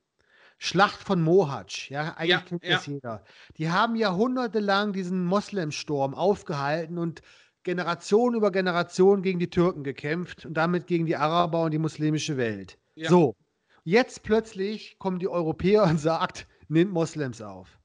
Schlacht 0.59 1.03
von 1.03 1.23
Mohatsch, 1.23 1.91
ja, 1.91 2.15
eigentlich 2.17 2.31
Ja, 2.31 2.41
kennt 2.41 2.65
ja. 2.65 2.77
das 2.77 2.87
jeder. 2.87 3.25
Die 3.57 3.71
haben 3.71 3.97
jahrhundertelang 3.97 4.93
diesen 4.93 5.25
Moslemsturm 5.25 6.15
aufgehalten 6.15 6.99
und 6.99 7.23
Generation 7.63 8.35
über 8.35 8.51
Generation 8.51 9.23
gegen 9.23 9.39
die 9.39 9.51
Türken 9.51 9.85
gekämpft 9.85 10.47
und 10.47 10.55
damit 10.55 10.87
gegen 10.87 11.07
die 11.07 11.17
Araber 11.17 11.63
und 11.63 11.73
die 11.73 11.79
muslimische 11.79 12.37
Welt. 12.37 12.79
Ja. 12.95 13.09
So, 13.09 13.37
jetzt 13.85 14.23
plötzlich 14.23 14.99
kommen 14.99 15.19
die 15.19 15.29
Europäer 15.29 15.85
und 15.85 15.99
sagt, 15.99 16.47
nimmt 16.69 16.93
Moslems 16.93 17.43
auf. 17.43 17.79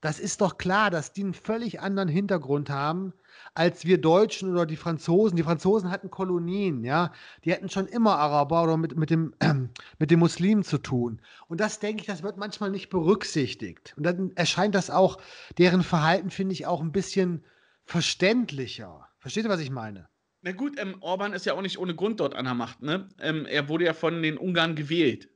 Das 0.00 0.18
ist 0.18 0.40
doch 0.40 0.58
klar, 0.58 0.90
dass 0.90 1.12
die 1.12 1.22
einen 1.22 1.34
völlig 1.34 1.80
anderen 1.80 2.08
Hintergrund 2.08 2.70
haben 2.70 3.12
als 3.54 3.84
wir 3.84 4.00
Deutschen 4.00 4.50
oder 4.50 4.66
die 4.66 4.76
Franzosen. 4.76 5.36
Die 5.36 5.42
Franzosen 5.42 5.90
hatten 5.90 6.10
Kolonien, 6.10 6.84
ja. 6.84 7.12
Die 7.44 7.52
hatten 7.52 7.68
schon 7.68 7.86
immer 7.86 8.18
Araber 8.18 8.64
oder 8.64 8.76
mit, 8.76 8.96
mit, 8.96 9.10
dem, 9.10 9.34
mit 9.98 10.10
den 10.10 10.18
Muslimen 10.18 10.64
zu 10.64 10.78
tun. 10.78 11.20
Und 11.48 11.60
das 11.60 11.78
denke 11.78 12.00
ich, 12.00 12.06
das 12.06 12.22
wird 12.22 12.36
manchmal 12.36 12.70
nicht 12.70 12.88
berücksichtigt. 12.88 13.94
Und 13.96 14.04
dann 14.04 14.32
erscheint 14.34 14.74
das 14.74 14.90
auch, 14.90 15.18
deren 15.58 15.82
Verhalten 15.82 16.30
finde 16.30 16.54
ich 16.54 16.66
auch 16.66 16.80
ein 16.80 16.92
bisschen 16.92 17.44
verständlicher. 17.84 19.08
Versteht 19.18 19.44
ihr, 19.44 19.50
was 19.50 19.60
ich 19.60 19.70
meine? 19.70 20.08
na 20.42 20.52
gut, 20.52 20.78
ähm, 20.78 20.96
Orban 21.00 21.32
ist 21.32 21.46
ja 21.46 21.54
auch 21.54 21.62
nicht 21.62 21.78
ohne 21.78 21.94
Grund 21.94 22.18
dort 22.20 22.34
an 22.34 22.44
der 22.44 22.54
Macht, 22.54 22.82
ne? 22.82 23.08
Ähm, 23.20 23.46
er 23.46 23.68
wurde 23.68 23.84
ja 23.84 23.94
von 23.94 24.22
den 24.22 24.36
Ungarn 24.36 24.74
gewählt. 24.74 25.28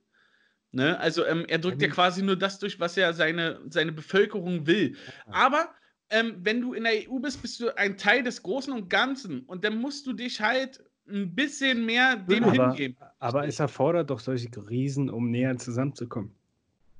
Ne? 0.72 0.98
Also 0.98 1.24
ähm, 1.24 1.44
er 1.48 1.58
drückt 1.58 1.80
ja 1.82 1.88
Ja, 1.88 1.88
quasi 1.88 2.22
nur 2.22 2.36
das 2.36 2.58
durch, 2.58 2.78
was 2.80 2.96
er 2.96 3.12
seine, 3.14 3.60
seine 3.70 3.92
Bevölkerung 3.92 4.66
will. 4.66 4.96
Aber 5.30 5.74
ähm, 6.10 6.36
wenn 6.42 6.60
du 6.60 6.74
in 6.74 6.84
der 6.84 6.92
EU 7.10 7.18
bist, 7.18 7.42
bist 7.42 7.60
du 7.60 7.76
ein 7.76 7.96
Teil 7.96 8.22
des 8.22 8.42
Großen 8.42 8.72
und 8.72 8.88
Ganzen. 8.90 9.40
Und 9.44 9.64
dann 9.64 9.78
musst 9.78 10.06
du 10.06 10.12
dich 10.12 10.40
halt 10.40 10.84
ein 11.08 11.34
bisschen 11.34 11.84
mehr 11.86 12.16
dem 12.16 12.48
Aber, 12.48 12.50
hingeben. 12.50 12.96
aber 13.18 13.46
es 13.46 13.60
erfordert 13.60 14.10
doch 14.10 14.20
solche 14.20 14.48
Riesen, 14.68 15.08
um 15.10 15.30
näher 15.30 15.56
zusammenzukommen. 15.58 16.34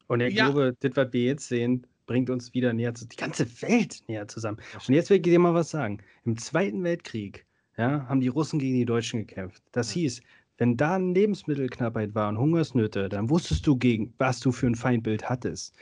Und 0.09 0.20
ich 0.20 0.35
Ja. 0.35 0.35
glaube, 0.36 0.75
das, 0.81 0.93
was 0.97 1.12
wir 1.12 1.25
jetzt 1.25 1.49
sehen, 1.49 1.86
bringt 2.07 2.31
uns 2.31 2.55
wieder 2.55 2.73
näher 2.73 2.95
zu, 2.95 3.07
die 3.09 3.17
ganze 3.17 3.47
Welt 3.62 4.03
näher 4.09 4.28
zusammen. 4.28 4.59
Und 4.89 4.95
jetzt 4.95 5.11
will 5.11 5.19
ich 5.19 5.23
dir 5.25 5.39
mal 5.39 5.55
was 5.55 5.70
sagen. 5.70 6.03
Im 6.25 6.39
Zweiten 6.39 6.85
Weltkrieg 6.85 7.47
ja, 7.78 8.07
haben 8.09 8.20
die 8.20 8.28
Russen 8.28 8.59
gegen 8.61 8.77
die 8.77 8.86
Deutschen 8.86 9.20
gekämpft. 9.27 9.62
Das 9.73 9.91
hieß, 9.93 10.23
wenn 10.59 10.76
da 10.76 10.94
eine 10.94 11.12
Lebensmittelknappheit 11.12 12.15
war 12.15 12.28
und 12.28 12.39
Hungersnöte, 12.39 13.09
dann 13.09 13.31
wusstest 13.31 13.67
du, 13.67 13.76
gegen 13.76 14.15
was 14.18 14.41
du 14.41 14.52
für 14.52 14.67
ein 14.67 14.75
Feindbild 14.75 15.28
hattest. 15.28 15.75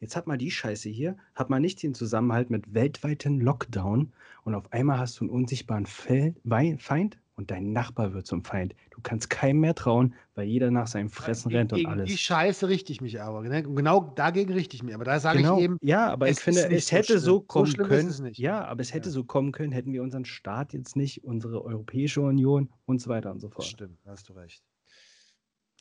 Jetzt 0.00 0.16
hat 0.16 0.26
man 0.26 0.38
die 0.38 0.50
Scheiße 0.50 0.88
hier, 0.88 1.16
hat 1.34 1.48
man 1.48 1.62
nicht 1.62 1.82
den 1.82 1.94
Zusammenhalt 1.94 2.50
mit 2.50 2.74
weltweiten 2.74 3.40
Lockdown 3.40 4.12
und 4.44 4.54
auf 4.54 4.72
einmal 4.72 4.98
hast 4.98 5.20
du 5.20 5.24
einen 5.24 5.30
unsichtbaren 5.30 5.86
Feind 5.86 7.18
und 7.36 7.50
dein 7.50 7.72
Nachbar 7.72 8.12
wird 8.14 8.26
zum 8.26 8.44
Feind. 8.44 8.74
Du 8.90 9.00
kannst 9.02 9.30
keinem 9.30 9.60
mehr 9.60 9.74
trauen, 9.74 10.14
weil 10.34 10.46
jeder 10.46 10.70
nach 10.70 10.86
seinem 10.86 11.08
Fressen 11.10 11.50
rennt 11.50 11.72
und 11.72 11.78
Gegen 11.78 11.90
alles. 11.90 12.10
die 12.10 12.18
Scheiße 12.18 12.68
richte 12.68 12.92
ich 12.92 13.00
mich 13.00 13.20
aber. 13.20 13.42
Ne? 13.42 13.62
Genau 13.62 14.00
dagegen 14.14 14.52
richte 14.52 14.76
ich 14.76 14.82
mich. 14.82 14.94
Aber 14.94 15.04
da 15.04 15.18
sage 15.20 15.38
Genau. 15.38 15.56
ich 15.58 15.64
eben, 15.64 15.76
ja, 15.80 16.08
aber 16.10 16.28
es 16.28 16.38
ich 16.38 16.44
finde, 16.44 16.68
es 16.70 16.86
so 16.88 16.96
hätte 16.96 17.18
so 17.18 17.40
So 17.40 17.40
kommen 17.40 17.66
ist 17.74 17.76
können. 17.88 18.32
Ja, 18.34 18.64
aber 18.64 18.80
es 18.82 18.92
hätte 18.94 19.08
Ja. 19.08 19.12
so 19.12 19.24
kommen 19.24 19.52
können, 19.52 19.72
hätten 19.72 19.92
wir 19.92 20.02
unseren 20.02 20.24
Staat 20.24 20.72
jetzt 20.74 20.96
nicht, 20.96 21.24
unsere 21.24 21.64
Europäische 21.64 22.20
Union 22.22 22.70
und 22.86 23.00
so 23.00 23.08
weiter 23.10 23.30
und 23.32 23.40
so 23.40 23.48
fort. 23.50 23.64
stimmt, 23.66 23.98
hast 24.06 24.28
du 24.28 24.34
recht. 24.34 24.62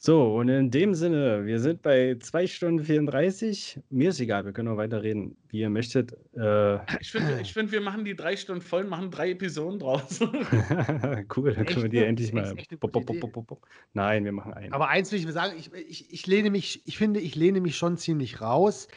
So, 0.04 0.34
und 0.38 0.50
in 0.50 0.72
dem 0.72 0.96
Sinne, 0.96 1.46
wir 1.46 1.60
sind 1.60 1.84
bei 1.84 2.18
2 2.20 2.48
Stunden 2.48 2.84
34. 2.84 3.80
Mir 3.92 4.10
ist 4.10 4.20
egal, 4.20 4.44
wir 4.46 4.52
können 4.52 4.70
auch 4.70 4.78
weiterreden, 4.78 5.38
wie 5.50 5.60
ihr 5.60 5.70
möchtet. 5.70 6.14
Äh, 6.36 6.78
Ich 7.00 7.12
finde, 7.12 7.40
ich 7.40 7.54
find, 7.54 7.72
wir 7.72 7.82
machen 7.82 8.04
die 8.04 8.16
drei 8.16 8.36
Stunden 8.36 8.64
voll, 8.64 8.84
machen 8.86 9.12
drei 9.12 9.30
Episoden 9.30 9.78
draus. 9.78 10.20
cool, 11.38 11.54
dann 11.54 11.66
können 11.68 11.84
wir 11.84 11.90
die 11.90 11.98
Echt? 12.00 12.08
endlich 12.08 12.28
Echt- 12.30 12.34
mal. 12.34 12.58
echt 12.58 12.80
bop, 12.80 12.92
bop, 12.94 13.46
bop. 13.46 13.68
Nein, 13.94 14.26
wir 14.26 14.32
machen 14.32 14.56
einen. 14.56 14.74
Aber 14.74 14.88
eins 14.90 15.12
will 15.12 15.20
ich 15.20 15.26
mir 15.28 15.34
sagen, 15.34 15.54
ich, 15.56 15.72
ich, 15.72 16.12
ich 16.12 16.26
lehne 16.26 16.50
mich, 16.50 16.82
ich 16.88 16.98
finde, 16.98 17.20
ich 17.20 17.36
lehne 17.36 17.62
mich 17.62 17.78
schon 17.78 17.96
ziemlich 17.98 18.42
raus. 18.42 18.88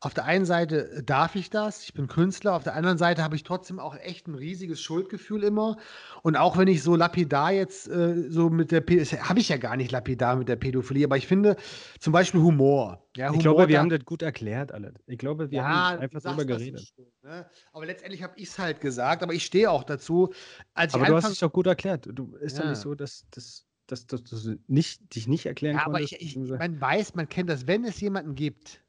Auf 0.00 0.14
der 0.14 0.26
einen 0.26 0.44
Seite 0.44 1.02
darf 1.04 1.34
ich 1.34 1.50
das, 1.50 1.82
ich 1.82 1.92
bin 1.92 2.06
Künstler, 2.06 2.54
auf 2.54 2.62
der 2.62 2.74
anderen 2.76 2.98
Seite 2.98 3.22
habe 3.24 3.34
ich 3.34 3.42
trotzdem 3.42 3.80
auch 3.80 3.96
echt 3.96 4.28
ein 4.28 4.36
riesiges 4.36 4.80
Schuldgefühl 4.80 5.42
immer. 5.42 5.76
Und 6.22 6.36
auch 6.36 6.56
wenn 6.56 6.68
ich 6.68 6.84
so 6.84 6.94
lapidar 6.94 7.50
jetzt 7.52 7.88
äh, 7.88 8.30
so 8.30 8.48
mit 8.48 8.70
der 8.70 8.80
Pädophilie, 8.80 9.28
habe 9.28 9.40
ich 9.40 9.48
ja 9.48 9.56
gar 9.56 9.76
nicht 9.76 9.90
lapidar 9.90 10.36
mit 10.36 10.48
der 10.48 10.54
Pädophilie, 10.56 11.04
aber 11.04 11.16
ich 11.16 11.26
finde 11.26 11.56
zum 11.98 12.12
Beispiel 12.12 12.40
Humor. 12.40 13.04
Ja, 13.16 13.26
ich 13.26 13.30
Humor 13.30 13.42
glaube, 13.42 13.68
wir 13.68 13.74
da- 13.74 13.80
haben 13.80 13.88
das 13.88 14.04
gut 14.04 14.22
erklärt, 14.22 14.70
alle. 14.72 14.94
Ich 15.06 15.18
glaube, 15.18 15.50
wir 15.50 15.58
ja, 15.58 15.64
haben 15.90 15.98
einfach 16.00 16.22
das 16.22 16.46
geredet. 16.46 16.92
schön, 16.94 17.06
ne? 17.22 17.46
Aber 17.72 17.84
letztendlich 17.84 18.22
habe 18.22 18.34
ich 18.36 18.48
es 18.50 18.58
halt 18.58 18.80
gesagt, 18.80 19.24
aber 19.24 19.34
ich 19.34 19.44
stehe 19.44 19.68
auch 19.68 19.82
dazu. 19.82 20.32
Aber 20.74 20.84
ich 20.86 20.92
du 20.92 21.14
hast 21.16 21.30
dich 21.30 21.40
doch 21.40 21.52
gut 21.52 21.66
erklärt. 21.66 22.08
Du 22.12 22.36
ist 22.36 22.56
doch 22.58 22.64
Ja. 22.64 22.70
nicht 22.70 22.80
so, 22.80 22.94
dass, 22.94 23.26
dass, 23.32 23.66
dass, 23.88 24.06
dass 24.06 24.22
du 24.22 24.58
nicht, 24.68 25.14
dich 25.16 25.26
nicht 25.26 25.46
erklären 25.46 25.76
Ja, 25.76 25.86
aber 25.86 25.94
konntest. 25.94 26.12
ich, 26.12 26.20
ich, 26.20 26.28
beziehungsweise- 26.34 26.58
man 26.58 26.80
weiß, 26.80 27.14
man 27.16 27.28
kennt 27.28 27.50
das, 27.50 27.66
wenn 27.66 27.84
es 27.84 28.00
jemanden 28.00 28.36
gibt, 28.36 28.80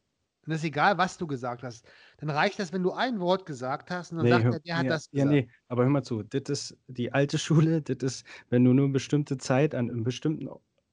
dann 0.46 0.56
ist 0.56 0.64
egal, 0.64 0.98
was 0.98 1.18
du 1.18 1.28
gesagt 1.28 1.64
hast, 1.64 1.86
dann 2.18 2.30
reicht 2.30 2.60
das, 2.60 2.72
wenn 2.74 2.84
du 2.84 2.92
ein 2.92 3.20
Wort 3.20 3.46
gesagt 3.46 3.92
hast 3.92 4.12
und 4.12 4.18
dann 4.20 4.26
Nee, 4.26 4.32
sagt 4.32 4.44
hör- 4.46 4.54
er, 4.54 4.60
der 4.62 4.78
hat 4.78 4.84
ja, 4.86 4.90
das 4.90 5.10
Ja, 5.12 5.24
gesagt. 5.26 5.30
nee, 5.32 5.48
aber 5.68 5.84
hör 5.84 5.90
mal 5.90 6.04
zu. 6.04 6.24
Das 6.24 6.42
ist 6.50 6.78
die 6.88 7.12
alte 7.14 7.38
Schule. 7.38 7.82
Das 7.84 7.98
ist, 8.02 8.26
wenn 8.50 8.64
du 8.64 8.74
nur 8.74 8.86
eine 8.86 8.94
bestimmte 8.94 9.38
Zeit 9.38 9.76
an 9.76 9.90
einem 9.90 10.04
bestimmten 10.04 10.50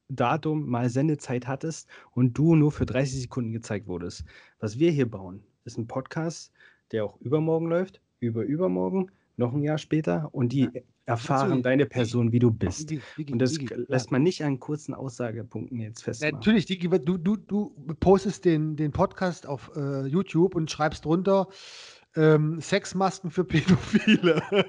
Datum 0.09 0.69
mal 0.69 0.89
Sendezeit 0.89 1.47
hattest 1.47 1.89
und 2.13 2.37
du 2.39 2.55
nur 2.55 2.71
für 2.73 2.87
30 2.87 3.23
Sekunden 3.23 3.53
gezeigt 3.53 3.87
wurdest. 3.89 4.25
Was 4.61 4.79
wir 4.79 4.91
hier 4.91 5.11
bauen, 5.11 5.43
ist 5.65 5.79
ein 5.79 5.87
Podcast, 5.89 6.53
der 6.93 7.05
auch 7.05 7.21
übermorgen 7.21 7.67
läuft, 7.69 8.01
über 8.21 8.45
übermorgen, 8.45 9.11
noch 9.37 9.53
ein 9.53 9.63
Jahr 9.63 9.79
später 9.79 10.29
und 10.33 10.51
die 10.51 10.69
erfahren 11.05 11.51
Digi, 11.51 11.63
deine 11.63 11.87
Person, 11.87 12.33
wie 12.33 12.39
du 12.39 12.51
bist. 12.51 12.91
Digi, 12.91 13.03
Digi, 13.19 13.33
Und 13.33 13.39
das 13.39 13.57
ja. 13.57 13.77
lässt 13.89 14.11
man 14.11 14.23
nicht 14.23 14.43
an 14.43 14.59
kurzen 14.59 14.95
Aussagepunkten 14.95 15.79
jetzt 15.81 16.01
Ja, 16.01 16.05
festmachen. 16.07 16.35
Natürlich, 16.37 16.67
Digi, 16.67 16.89
du, 16.89 17.17
du, 17.19 17.37
du 17.37 17.75
postest 18.01 18.45
den, 18.45 18.77
den 18.77 18.93
Podcast 18.93 19.47
auf 19.47 19.71
äh, 19.77 20.07
YouTube 20.07 20.55
und 20.55 20.71
schreibst 20.71 21.05
drunter 21.05 21.49
ähm, 22.17 22.61
Sexmasken 22.63 23.31
für 23.31 23.45
Pädophile. 23.45 24.43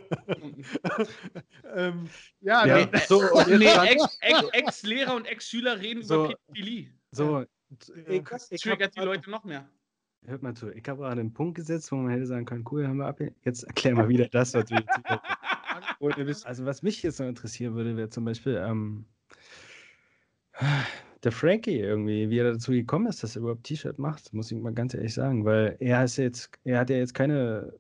ähm, 1.76 2.10
ja, 2.42 2.66
Ja, 2.66 2.86
nee, 2.92 3.00
so, 3.08 3.22
nee, 3.48 3.66
dann- 3.66 3.88
Ex- 3.88 4.18
Ex- 4.22 4.50
Ex-Lehrer 4.52 5.16
und 5.16 5.26
Ex-Schüler 5.26 5.80
reden 5.80 6.04
So, 6.04 6.26
über 6.26 6.34
Pädophilie. 6.48 6.92
so, 7.12 7.46
ich, 8.08 8.24
Das 8.30 8.52
ich 8.52 8.62
triggert 8.62 8.96
die 8.96 9.00
grad- 9.00 9.06
Leute 9.06 9.30
noch 9.30 9.44
mehr. 9.44 9.68
Hört 10.28 10.44
mal 10.44 10.54
zu, 10.54 10.70
ich 10.72 10.88
habe 10.90 11.04
gerade 11.04 11.22
einen 11.22 11.34
Punkt 11.34 11.56
gesetzt, 11.56 11.90
wo 11.90 11.96
man 11.96 12.12
hätte 12.12 12.26
sagen 12.26 12.46
können, 12.46 12.66
cool, 12.70 12.86
haben 12.86 12.98
wir 12.98 13.06
ab. 13.06 13.22
Jetzt 13.46 13.64
erklär 13.64 13.96
mal 13.96 14.10
wieder 14.10 14.28
das, 14.28 14.54
was 14.54 14.70
wir 14.70 14.80
jetzt. 14.82 16.46
Also 16.46 16.66
was 16.66 16.84
mich 16.84 17.02
jetzt 17.02 17.22
noch 17.22 17.28
interessieren 17.28 17.76
würde, 17.76 17.96
wäre 17.96 18.10
zum 18.10 18.26
Beispiel 18.26 18.62
ähm, 18.62 19.06
der 21.24 21.32
Frankie 21.32 21.80
irgendwie, 21.80 22.30
wie 22.30 22.40
er 22.40 22.52
dazu 22.52 22.72
gekommen 22.72 23.08
ist, 23.08 23.24
dass 23.24 23.38
er 23.38 23.42
überhaupt 23.44 23.64
T-Shirt 23.64 24.00
macht, 24.00 24.34
muss 24.34 24.52
ich 24.52 24.58
mal 24.60 24.74
ganz 24.74 24.94
ehrlich 24.94 25.14
sagen, 25.14 25.46
weil 25.46 25.78
er 25.80 26.04
ist 26.04 26.18
jetzt, 26.18 26.52
er 26.66 26.80
hat 26.80 26.90
ja 26.90 26.98
jetzt 26.98 27.14
keine 27.14 27.74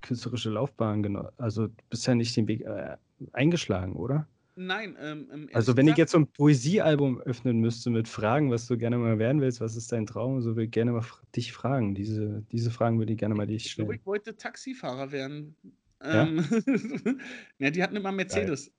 künstlerische 0.00 0.50
Laufbahn 0.50 1.02
genommen. 1.02 1.28
Also 1.36 1.68
bist 1.90 2.06
ja 2.06 2.14
nicht 2.14 2.34
den 2.34 2.48
Weg 2.48 2.62
äh, 2.62 2.96
eingeschlagen, 3.34 3.94
oder? 3.96 4.26
Nein, 4.56 4.96
ähm, 5.00 5.28
ähm, 5.32 5.48
Also 5.52 5.76
wenn 5.76 5.88
ich 5.88 5.96
jetzt 5.96 6.12
so 6.12 6.18
ein 6.18 6.26
Poesiealbum 6.28 7.20
öffnen 7.22 7.58
müsste 7.60 7.90
mit 7.90 8.06
Fragen, 8.08 8.50
was 8.50 8.66
du 8.66 8.76
gerne 8.78 8.98
mal 8.98 9.18
werden 9.18 9.40
willst, 9.40 9.60
was 9.60 9.74
ist 9.76 9.90
dein 9.90 10.06
Traum, 10.06 10.40
so 10.42 10.50
würde 10.50 10.64
ich 10.64 10.70
gerne 10.70 10.92
mal 10.92 11.04
dich 11.34 11.52
fragen. 11.52 11.94
Diese, 11.94 12.44
diese 12.52 12.70
Fragen 12.70 12.98
würde 12.98 13.12
ich 13.12 13.18
gerne 13.18 13.34
mal 13.34 13.46
dich 13.46 13.66
Ich 13.66 13.74
glaube, 13.74 13.88
stellen. 13.92 14.00
ich 14.00 14.06
wollte 14.06 14.36
Taxifahrer 14.36 15.10
werden. 15.10 15.56
Ja? 16.02 16.22
Ähm, 16.26 16.44
ja, 17.58 17.70
die 17.70 17.82
hatten 17.82 17.96
immer 17.96 18.12
Mercedes. 18.12 18.70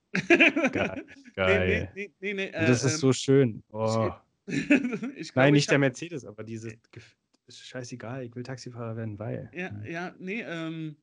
Geil. 0.72 1.04
Nee, 1.16 1.32
Geil. 1.34 1.90
nee, 1.94 2.10
nee, 2.20 2.32
nee, 2.32 2.46
Und 2.46 2.52
das 2.54 2.82
äh, 2.82 2.86
ist 2.86 2.98
so 2.98 3.12
schön. 3.12 3.62
Oh. 3.70 4.10
ich 4.46 4.68
glaube, 4.68 5.32
Nein, 5.34 5.52
nicht 5.52 5.64
ich 5.64 5.66
der 5.66 5.78
Mercedes, 5.78 6.24
aber 6.24 6.42
dieses 6.44 6.72
Gef- 6.90 7.14
ist 7.46 7.60
scheißegal, 7.66 8.24
ich 8.24 8.34
will 8.34 8.42
Taxifahrer 8.42 8.96
werden, 8.96 9.18
weil. 9.18 9.50
Ja, 9.52 9.70
ja, 9.84 10.14
nee, 10.18 10.42
ähm, 10.46 10.96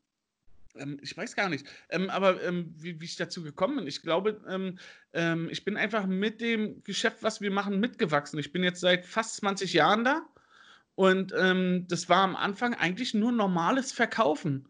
ähm, 0.76 0.98
ich 1.02 1.16
weiß 1.16 1.36
gar 1.36 1.50
nicht. 1.50 1.66
Ähm, 1.90 2.10
aber 2.10 2.42
ähm, 2.44 2.74
wie, 2.78 3.00
wie 3.00 3.06
ich 3.06 3.16
dazu 3.16 3.44
gekommen 3.44 3.78
bin, 3.78 3.88
ich 3.88 4.02
glaube, 4.02 4.42
ähm, 4.48 4.78
ähm, 5.14 5.50
ich 5.50 5.66
bin 5.66 5.78
einfach 5.78 6.06
mit 6.06 6.42
dem 6.42 6.84
Geschäft, 6.84 7.18
was 7.22 7.42
wir 7.42 7.52
machen, 7.52 7.80
mitgewachsen. 7.80 8.40
Ich 8.40 8.52
bin 8.52 8.64
jetzt 8.64 8.82
seit 8.82 9.06
fast 9.06 9.36
20 9.38 9.74
Jahren 9.74 10.04
da 10.04 10.22
und 10.96 11.32
das 11.32 12.08
war 12.08 12.24
am 12.24 12.36
Anfang 12.36 12.76
eigentlich 12.76 13.16
nur 13.16 13.32
normales 13.32 13.92
Verkaufen. 13.92 14.68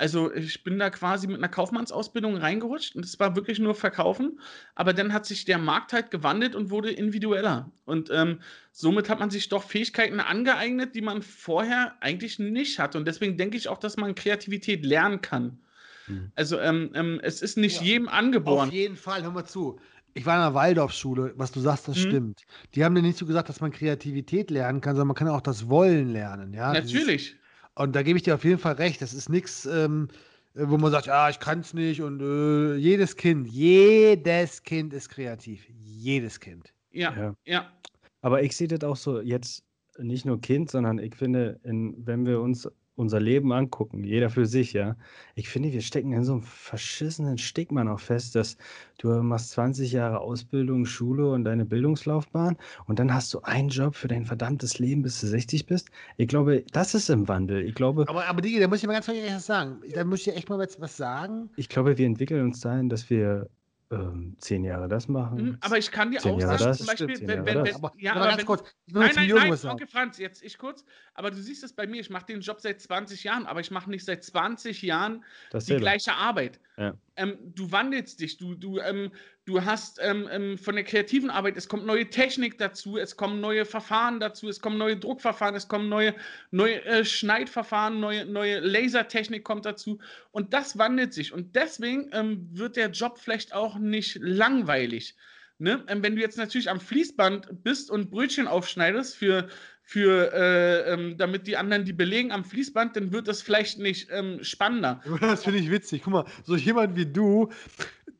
Also 0.00 0.32
ich 0.34 0.64
bin 0.64 0.78
da 0.78 0.88
quasi 0.88 1.26
mit 1.26 1.36
einer 1.36 1.48
Kaufmannsausbildung 1.48 2.36
reingerutscht 2.38 2.96
und 2.96 3.04
es 3.04 3.20
war 3.20 3.36
wirklich 3.36 3.58
nur 3.58 3.74
Verkaufen. 3.74 4.40
Aber 4.74 4.94
dann 4.94 5.12
hat 5.12 5.26
sich 5.26 5.44
der 5.44 5.58
Markt 5.58 5.92
halt 5.92 6.10
gewandelt 6.10 6.54
und 6.54 6.70
wurde 6.70 6.90
individueller. 6.90 7.70
Und 7.84 8.08
ähm, 8.10 8.40
somit 8.72 9.10
hat 9.10 9.20
man 9.20 9.28
sich 9.28 9.50
doch 9.50 9.62
Fähigkeiten 9.62 10.18
angeeignet, 10.20 10.94
die 10.94 11.02
man 11.02 11.20
vorher 11.20 11.94
eigentlich 12.00 12.38
nicht 12.38 12.78
hatte. 12.78 12.96
Und 12.96 13.06
deswegen 13.06 13.36
denke 13.36 13.58
ich 13.58 13.68
auch, 13.68 13.78
dass 13.78 13.98
man 13.98 14.14
Kreativität 14.14 14.86
lernen 14.86 15.20
kann. 15.20 15.58
Hm. 16.06 16.32
Also 16.34 16.58
ähm, 16.58 16.90
ähm, 16.94 17.20
es 17.22 17.42
ist 17.42 17.58
nicht 17.58 17.80
Ja. 17.80 17.86
jedem 17.86 18.08
Auf 18.08 18.14
angeboren. 18.14 18.70
jeden 18.70 18.96
Fall, 18.96 19.22
hör 19.22 19.30
mal 19.32 19.44
zu. 19.44 19.78
Ich 20.14 20.24
war 20.24 20.34
in 20.36 20.42
der 20.42 20.54
Waldorfschule, 20.54 21.34
was 21.36 21.52
du 21.52 21.60
sagst, 21.60 21.86
das 21.88 21.96
Mhm. 21.98 22.00
stimmt. 22.08 22.40
Die 22.74 22.84
haben 22.84 22.94
dir 22.94 23.02
nicht 23.02 23.18
so 23.18 23.26
gesagt, 23.26 23.48
dass 23.50 23.60
man 23.60 23.70
Kreativität 23.70 24.50
lernen 24.50 24.80
kann, 24.80 24.96
sondern 24.96 25.08
man 25.08 25.14
kann 25.16 25.28
auch 25.28 25.42
das 25.42 25.68
Wollen 25.68 26.10
lernen. 26.10 26.52
Ja? 26.54 26.72
Dieses- 26.72 26.92
Natürlich. 26.94 27.36
Und 27.80 27.96
da 27.96 28.02
gebe 28.02 28.18
ich 28.18 28.22
dir 28.24 28.34
auf 28.34 28.44
jeden 28.44 28.58
Fall 28.58 28.74
recht. 28.74 29.00
Das 29.00 29.14
ist 29.14 29.30
nichts, 29.30 29.64
ähm, 29.64 30.08
äh, 30.54 30.64
wo 30.66 30.76
man 30.76 30.90
sagt, 30.90 31.06
ja, 31.06 31.30
ich 31.30 31.38
kann 31.38 31.60
es 31.60 31.72
nicht. 31.72 32.02
Und 32.02 32.20
äh, 32.20 32.76
jedes 32.76 33.16
Kind, 33.16 33.48
jedes 33.48 34.62
Kind 34.62 34.92
ist 34.92 35.08
kreativ. 35.08 35.66
Jedes 35.82 36.38
Kind. 36.40 36.74
Ja, 36.90 37.16
Ja. 37.16 37.34
ja. 37.46 37.72
Aber 38.20 38.42
ich 38.42 38.54
sehe 38.54 38.68
das 38.68 38.84
auch 38.84 38.96
so 38.96 39.22
jetzt 39.22 39.64
nicht 39.96 40.26
nur 40.26 40.38
Kind, 40.42 40.70
sondern 40.70 40.98
ich 40.98 41.14
finde, 41.16 41.58
in, 41.64 41.94
wenn 42.06 42.26
wir 42.26 42.42
uns 42.42 42.68
unser 43.00 43.18
Leben 43.20 43.52
angucken, 43.52 44.04
jeder 44.04 44.30
für 44.30 44.46
sich, 44.46 44.72
ja, 44.72 44.96
ich 45.34 45.48
finde, 45.48 45.72
wir 45.72 45.80
stecken 45.80 46.12
in 46.12 46.22
so 46.24 46.34
einem 46.34 46.42
verschissenen 46.42 47.38
Stigma 47.38 47.82
noch 47.82 47.98
fest, 47.98 48.34
dass 48.34 48.56
du 48.98 49.08
machst 49.22 49.50
20 49.50 49.92
Jahre 49.92 50.20
Ausbildung, 50.20 50.84
Schule 50.84 51.30
und 51.32 51.44
deine 51.44 51.64
Bildungslaufbahn 51.64 52.56
und 52.86 52.98
dann 52.98 53.12
hast 53.12 53.32
du 53.34 53.40
einen 53.40 53.70
Job 53.70 53.94
für 53.94 54.08
dein 54.08 54.24
verdammtes 54.26 54.78
Leben, 54.78 55.02
bis 55.02 55.20
du 55.20 55.26
60 55.26 55.66
bist. 55.66 55.90
Ich 56.16 56.28
glaube, 56.28 56.64
das 56.72 56.94
ist 56.94 57.10
im 57.10 57.26
Wandel. 57.26 57.64
Ich 57.64 57.74
glaube, 57.74 58.04
Aber, 58.08 58.26
aber 58.26 58.40
Digi, 58.42 58.60
da 58.60 58.68
muss 58.68 58.78
ich 58.78 58.86
mal 58.86 58.92
ganz 58.92 59.08
ehrlich 59.08 59.24
was 59.32 59.46
sagen. 59.46 59.80
Da 59.94 60.04
muss 60.04 60.20
ich 60.20 60.36
echt 60.36 60.48
mal 60.48 60.58
was 60.58 60.96
sagen. 60.96 61.50
ich 61.56 61.68
glaube, 61.68 61.98
wir 61.98 62.06
entwickeln 62.06 62.44
uns 62.44 62.60
dahin, 62.60 62.88
dass 62.88 63.08
wir 63.10 63.48
ähm, 63.90 64.36
zehn 64.38 64.62
Jahre 64.64 64.88
das 64.88 65.08
machen. 65.08 65.42
Mhm, 65.42 65.58
Aber 65.60 65.76
ich 65.78 65.90
kann 65.90 66.12
dir 66.12 66.20
auch 66.24 66.38
Jahre 66.38 66.58
sagen, 66.58 66.70
das, 66.70 66.78
zum 66.78 66.86
stimmt, 66.86 67.08
Beispiel, 67.10 67.16
zehn 67.16 67.28
wenn, 67.28 67.36
Jahre 67.36 67.46
wenn, 67.46 67.58
das. 67.58 67.68
wenn, 67.68 67.74
Aber, 67.74 67.92
ja, 67.98 68.10
aber 68.12 68.20
aber 68.20 68.28
ganz 68.28 68.38
wenn, 68.40 68.46
kurz, 68.46 68.74
ich 68.86 68.94
Nein, 68.94 69.12
nein, 69.16 69.28
nein. 69.28 69.70
Onkel 69.70 69.86
Franz, 69.88 70.18
jetzt 70.18 70.42
ich 70.42 70.58
kurz. 70.58 70.84
Aber 71.14 71.30
du 71.30 71.36
siehst 71.42 71.64
es 71.64 71.72
bei 71.72 71.86
mir, 71.86 72.00
ich 72.00 72.10
mache 72.10 72.26
den 72.26 72.40
Job 72.40 72.60
seit 72.60 72.80
20 72.80 73.24
Jahren, 73.24 73.46
aber 73.46 73.60
ich 73.60 73.70
mache 73.70 73.90
nicht 73.90 74.04
seit 74.04 74.22
20 74.22 74.82
Jahren 74.82 75.24
die 75.48 75.52
Dasselbe. 75.52 75.80
gleiche 75.80 76.12
Arbeit. 76.12 76.60
Ja. 76.76 76.94
Ähm, 77.16 77.36
du 77.54 77.72
wandelst 77.72 78.20
dich, 78.20 78.38
du, 78.38 78.54
du, 78.54 78.78
ähm, 78.78 79.10
du 79.50 79.64
hast 79.64 79.98
ähm, 80.00 80.28
ähm, 80.30 80.58
von 80.58 80.76
der 80.76 80.84
kreativen 80.84 81.30
Arbeit, 81.30 81.56
es 81.56 81.68
kommt 81.68 81.84
neue 81.84 82.08
Technik 82.08 82.58
dazu, 82.58 82.96
es 82.96 83.16
kommen 83.16 83.40
neue 83.40 83.64
Verfahren 83.64 84.20
dazu, 84.20 84.48
es 84.48 84.60
kommen 84.60 84.78
neue 84.78 84.96
Druckverfahren, 84.96 85.54
es 85.56 85.68
kommen 85.68 85.88
neue, 85.88 86.14
neue 86.50 86.84
äh, 86.84 87.04
Schneidverfahren, 87.04 88.00
neue, 88.00 88.24
neue 88.24 88.60
Lasertechnik 88.60 89.44
kommt 89.44 89.66
dazu 89.66 89.98
und 90.30 90.54
das 90.54 90.78
wandelt 90.78 91.12
sich 91.12 91.32
und 91.32 91.56
deswegen 91.56 92.10
ähm, 92.12 92.48
wird 92.52 92.76
der 92.76 92.90
Job 92.90 93.18
vielleicht 93.18 93.52
auch 93.54 93.76
nicht 93.78 94.18
langweilig. 94.20 95.16
Ne? 95.60 95.84
Ähm, 95.88 96.02
wenn 96.02 96.16
du 96.16 96.22
jetzt 96.22 96.38
natürlich 96.38 96.70
am 96.70 96.80
Fließband 96.80 97.62
bist 97.62 97.90
und 97.90 98.10
Brötchen 98.10 98.48
aufschneidest 98.48 99.14
für, 99.14 99.46
für 99.82 100.32
äh, 100.32 100.92
ähm, 100.92 101.18
damit 101.18 101.46
die 101.46 101.58
anderen 101.58 101.84
die 101.84 101.92
belegen 101.92 102.32
am 102.32 102.44
Fließband, 102.44 102.96
dann 102.96 103.12
wird 103.12 103.28
das 103.28 103.42
vielleicht 103.42 103.78
nicht 103.78 104.08
ähm, 104.10 104.42
spannender. 104.42 105.02
Das 105.20 105.44
finde 105.44 105.58
ich 105.58 105.70
witzig. 105.70 106.00
Guck 106.02 106.14
mal, 106.14 106.24
so 106.44 106.56
jemand 106.56 106.96
wie 106.96 107.04
du, 107.04 107.50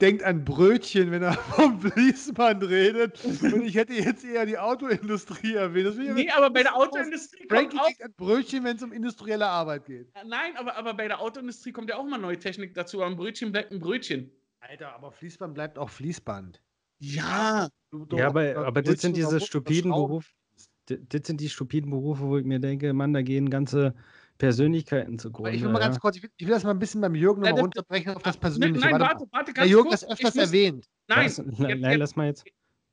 denkt 0.01 0.23
an 0.23 0.45
Brötchen, 0.45 1.11
wenn 1.11 1.23
er 1.23 1.33
vom 1.57 1.81
Fließband 1.81 2.63
redet. 2.65 3.23
Und 3.25 3.63
ich 3.65 3.75
hätte 3.75 3.93
jetzt 3.95 4.25
eher 4.25 4.47
die 4.47 4.59
Autoindustrie 4.59 5.55
erwähnt. 5.55 5.97
Nee, 6.15 6.31
aber 6.31 6.51
bei 6.51 6.63
der 6.63 6.75
Autoindustrie 6.77 7.47
kommt 7.47 7.53
Frankie 7.61 7.79
auch. 7.79 7.87
denkt 7.87 8.03
an 8.05 8.13
Brötchen, 8.17 8.65
wenn 8.65 8.77
es 8.77 8.83
um 8.83 8.93
industrielle 8.93 9.47
Arbeit 9.47 9.85
geht. 9.87 10.09
Nein, 10.27 10.57
aber, 10.57 10.77
aber 10.77 10.95
bei 10.95 11.09
der 11.09 11.21
Autoindustrie 11.21 11.73
kommt 11.73 11.89
ja 11.91 11.97
auch 11.97 12.05
mal 12.05 12.19
neue 12.19 12.39
Technik 12.39 12.75
dazu. 12.75 12.99
Aber 13.03 13.11
ein 13.11 13.17
Brötchen 13.17 13.53
bleibt 13.53 13.73
ein 13.73 13.81
Brötchen. 13.81 14.31
Alter, 14.61 14.95
aber 14.95 15.11
Fließband 15.13 15.55
bleibt 15.55 15.79
auch 15.79 15.89
Fließband. 15.91 16.61
Ja. 16.99 17.69
Du- 17.91 18.05
du- 18.05 18.17
Ja, 18.19 18.29
aber, 18.29 18.45
das 18.55 18.65
aber 18.65 18.83
das 18.83 19.01
sind 19.01 19.17
diese 19.17 19.41
stupiden. 19.41 19.91
Berufe. 19.91 20.29
Das 20.87 21.27
sind 21.27 21.41
die 21.41 21.49
stupiden 21.49 21.91
Berufe, 21.91 22.23
wo 22.25 22.37
ich 22.37 22.45
mir 22.45 22.59
denke, 22.59 22.93
Mann, 22.93 23.13
da 23.13 23.23
gehen 23.23 23.49
ganze 23.49 23.95
Persönlichkeiten 24.41 25.13
Aber 25.13 25.19
zugrunde. 25.19 25.51
ich 25.53 25.63
will 25.63 25.71
mal 25.71 25.79
ganz 25.79 26.01
kurz, 26.01 26.17
ich 26.17 26.23
will, 26.25 26.31
ich 26.37 26.47
will 26.47 26.55
das 26.55 26.65
mal 26.65 26.71
ein 26.71 26.79
bisschen 26.81 27.01
beim 27.01 27.15
Jürgen 27.15 27.45
Ja, 27.45 27.51
nochmal 27.51 27.63
runterbrechen 27.65 28.15
auf 28.17 28.23
das 28.23 28.37
Persönliche. 28.37 28.81
nein, 28.81 28.99
Warte 29.01 29.05
warte, 29.05 29.27
warte, 29.31 29.53
Der 29.53 29.55
ganz 29.55 29.71
Jürgen 29.71 29.89
kurz. 29.91 30.01
das 30.01 30.11
öfters 30.11 30.37
erwähnt. 30.37 30.87
Nein, 31.09 31.25
Lass, 31.25 31.37
jetzt, 31.39 31.59
nein, 31.59 31.79
jetzt, 31.81 31.99
lass 31.99 32.17
mal 32.17 32.27
jetzt. 32.27 32.45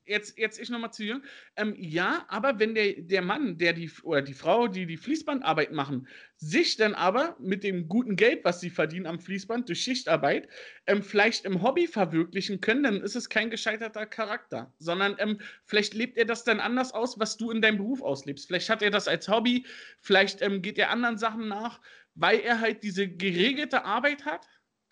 Jetzt, 0.08 0.38
jetzt 0.38 0.60
ich 0.60 0.70
nochmal 0.70 0.92
zu 0.92 1.04
Jürgen. 1.04 1.24
Ähm, 1.56 1.76
ja, 1.78 2.26
aber 2.30 2.60
wenn 2.60 2.76
der, 2.76 2.94
der 2.98 3.22
Mann, 3.22 3.58
der 3.58 3.74
die 3.74 3.92
oder 4.04 4.22
die 4.22 4.34
Frau, 4.34 4.68
die 4.68 4.86
die 4.86 4.98
Fließbandarbeit 4.98 5.72
machen, 5.72 6.08
sich 6.38 6.78
dann 6.78 6.94
aber 6.94 7.36
mit 7.40 7.64
dem 7.64 7.88
guten 7.88 8.16
Geld, 8.16 8.46
was 8.46 8.60
sie 8.60 8.70
verdienen 8.70 9.08
am 9.08 9.20
Fließband 9.20 9.68
durch 9.68 9.82
Schichtarbeit, 9.82 10.48
ähm, 10.86 11.02
vielleicht 11.02 11.46
im 11.46 11.62
Hobby 11.62 11.88
verwirklichen 11.88 12.62
können, 12.62 12.84
dann 12.84 13.02
ist 13.02 13.16
es 13.16 13.30
kein 13.30 13.50
gescheiterter 13.50 14.06
Charakter, 14.06 14.74
sondern 14.80 15.16
ähm, 15.20 15.40
vielleicht 15.66 15.94
lebt 15.94 16.18
er 16.18 16.26
das 16.26 16.44
dann 16.44 16.60
anders 16.60 16.94
aus, 16.94 17.20
was 17.20 17.38
du 17.38 17.52
in 17.52 17.62
deinem 17.62 17.78
Beruf 17.78 18.02
auslebst. 18.02 18.48
Vielleicht 18.48 18.70
hat 18.70 18.82
er 18.82 18.92
das 18.92 19.08
als 19.08 19.28
Hobby, 19.28 19.66
vielleicht 20.00 20.42
ähm, 20.42 20.62
geht 20.62 20.78
er 20.78 20.92
anderen 20.92 21.18
Sachen 21.18 21.48
nach, 21.48 21.82
weil 22.16 22.40
er 22.40 22.60
halt 22.60 22.84
diese 22.84 23.08
geregelte 23.08 23.86
Arbeit 23.86 24.26
hat 24.26 24.48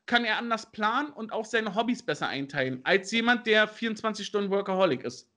kann 0.06 0.26
er 0.26 0.38
anders 0.38 0.72
planen 0.72 1.12
und 1.12 1.32
auch 1.32 1.46
seine 1.46 1.76
Hobbys 1.76 2.04
besser 2.04 2.28
einteilen, 2.28 2.82
als 2.84 3.12
jemand, 3.12 3.48
der 3.48 3.68
24 3.68 4.26
Stunden 4.26 4.52
Workaholic 4.52 5.04
ist. 5.04 5.30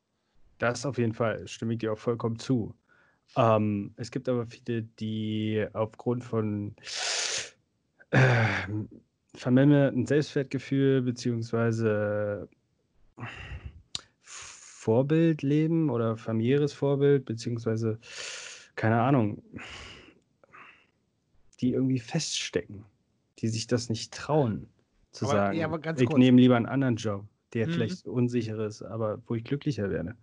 Das 0.59 0.85
auf 0.85 0.99
jeden 0.99 1.15
Fall, 1.15 1.47
stimme 1.47 1.75
ich 1.75 1.79
dir 1.79 1.93
auch 1.93 1.99
vollkommen 1.99 2.39
zu. 2.39 2.75
Ähm, 3.37 3.93
es 3.97 4.11
gibt 4.11 4.29
aber 4.29 4.47
viele, 4.47 4.83
die 4.83 5.67
aufgrund 5.73 6.25
von 6.25 6.75
ähm, 8.11 8.89
vermindertem 9.35 10.07
Selbstwertgefühl 10.07 11.03
beziehungsweise 11.03 12.49
Vorbildleben 14.23 15.91
oder 15.91 16.17
familiäres 16.17 16.73
Vorbild 16.73 17.25
beziehungsweise 17.25 17.99
keine 18.75 19.01
Ahnung, 19.01 19.43
die 21.61 21.73
irgendwie 21.73 21.99
feststecken, 21.99 22.85
die 23.39 23.49
sich 23.49 23.67
das 23.67 23.89
nicht 23.89 24.12
trauen 24.12 24.67
zu 25.12 25.25
Aber- 25.26 25.34
sagen, 25.34 25.58
ja, 25.58 25.67
aber 25.67 25.78
ganz 25.78 26.00
ich 26.00 26.07
kurz. 26.08 26.18
nehme 26.18 26.41
lieber 26.41 26.57
einen 26.57 26.67
anderen 26.67 26.97
Job, 26.97 27.25
der 27.55 27.67
Mhm. 27.67 27.73
vielleicht 27.73 28.07
unsicher 28.07 28.58
ist, 28.67 28.83
aber 28.83 29.20
wo 29.26 29.34
ich 29.34 29.44
glücklicher 29.44 29.91
werde. 29.91 30.15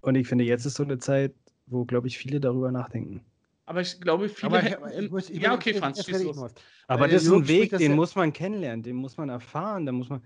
Und 0.00 0.14
ich 0.14 0.28
finde, 0.28 0.44
jetzt 0.44 0.64
ist 0.66 0.74
so 0.74 0.82
eine 0.82 0.98
Zeit, 0.98 1.34
wo, 1.66 1.84
glaube 1.84 2.06
ich, 2.06 2.16
viele 2.18 2.40
darüber 2.40 2.70
nachdenken. 2.70 3.20
Aber 3.68 3.80
ich 3.80 4.00
glaube, 4.00 4.28
viele 4.28 4.52
Aber 4.52 4.62
ich, 4.62 4.70
hätten. 4.70 5.04
ich, 5.04 5.10
muss, 5.10 5.28
ich 5.28 5.42
ja, 5.42 5.52
okay, 5.52 5.74
Franz, 5.74 6.04
schieß 6.04 6.20
ich 6.20 6.26
los. 6.36 6.54
Aber 6.86 7.08
der 7.08 7.16
das 7.16 7.24
ist 7.24 7.32
ein 7.32 7.48
Weg, 7.48 7.70
den 7.70 7.90
ja- 7.90 7.96
muss 7.96 8.14
man 8.14 8.32
kennenlernen, 8.32 8.84
den 8.84 8.94
muss 8.94 9.16
man 9.16 9.28
erfahren, 9.28 9.84
da 9.86 9.90
muss 9.90 10.08
man, 10.08 10.22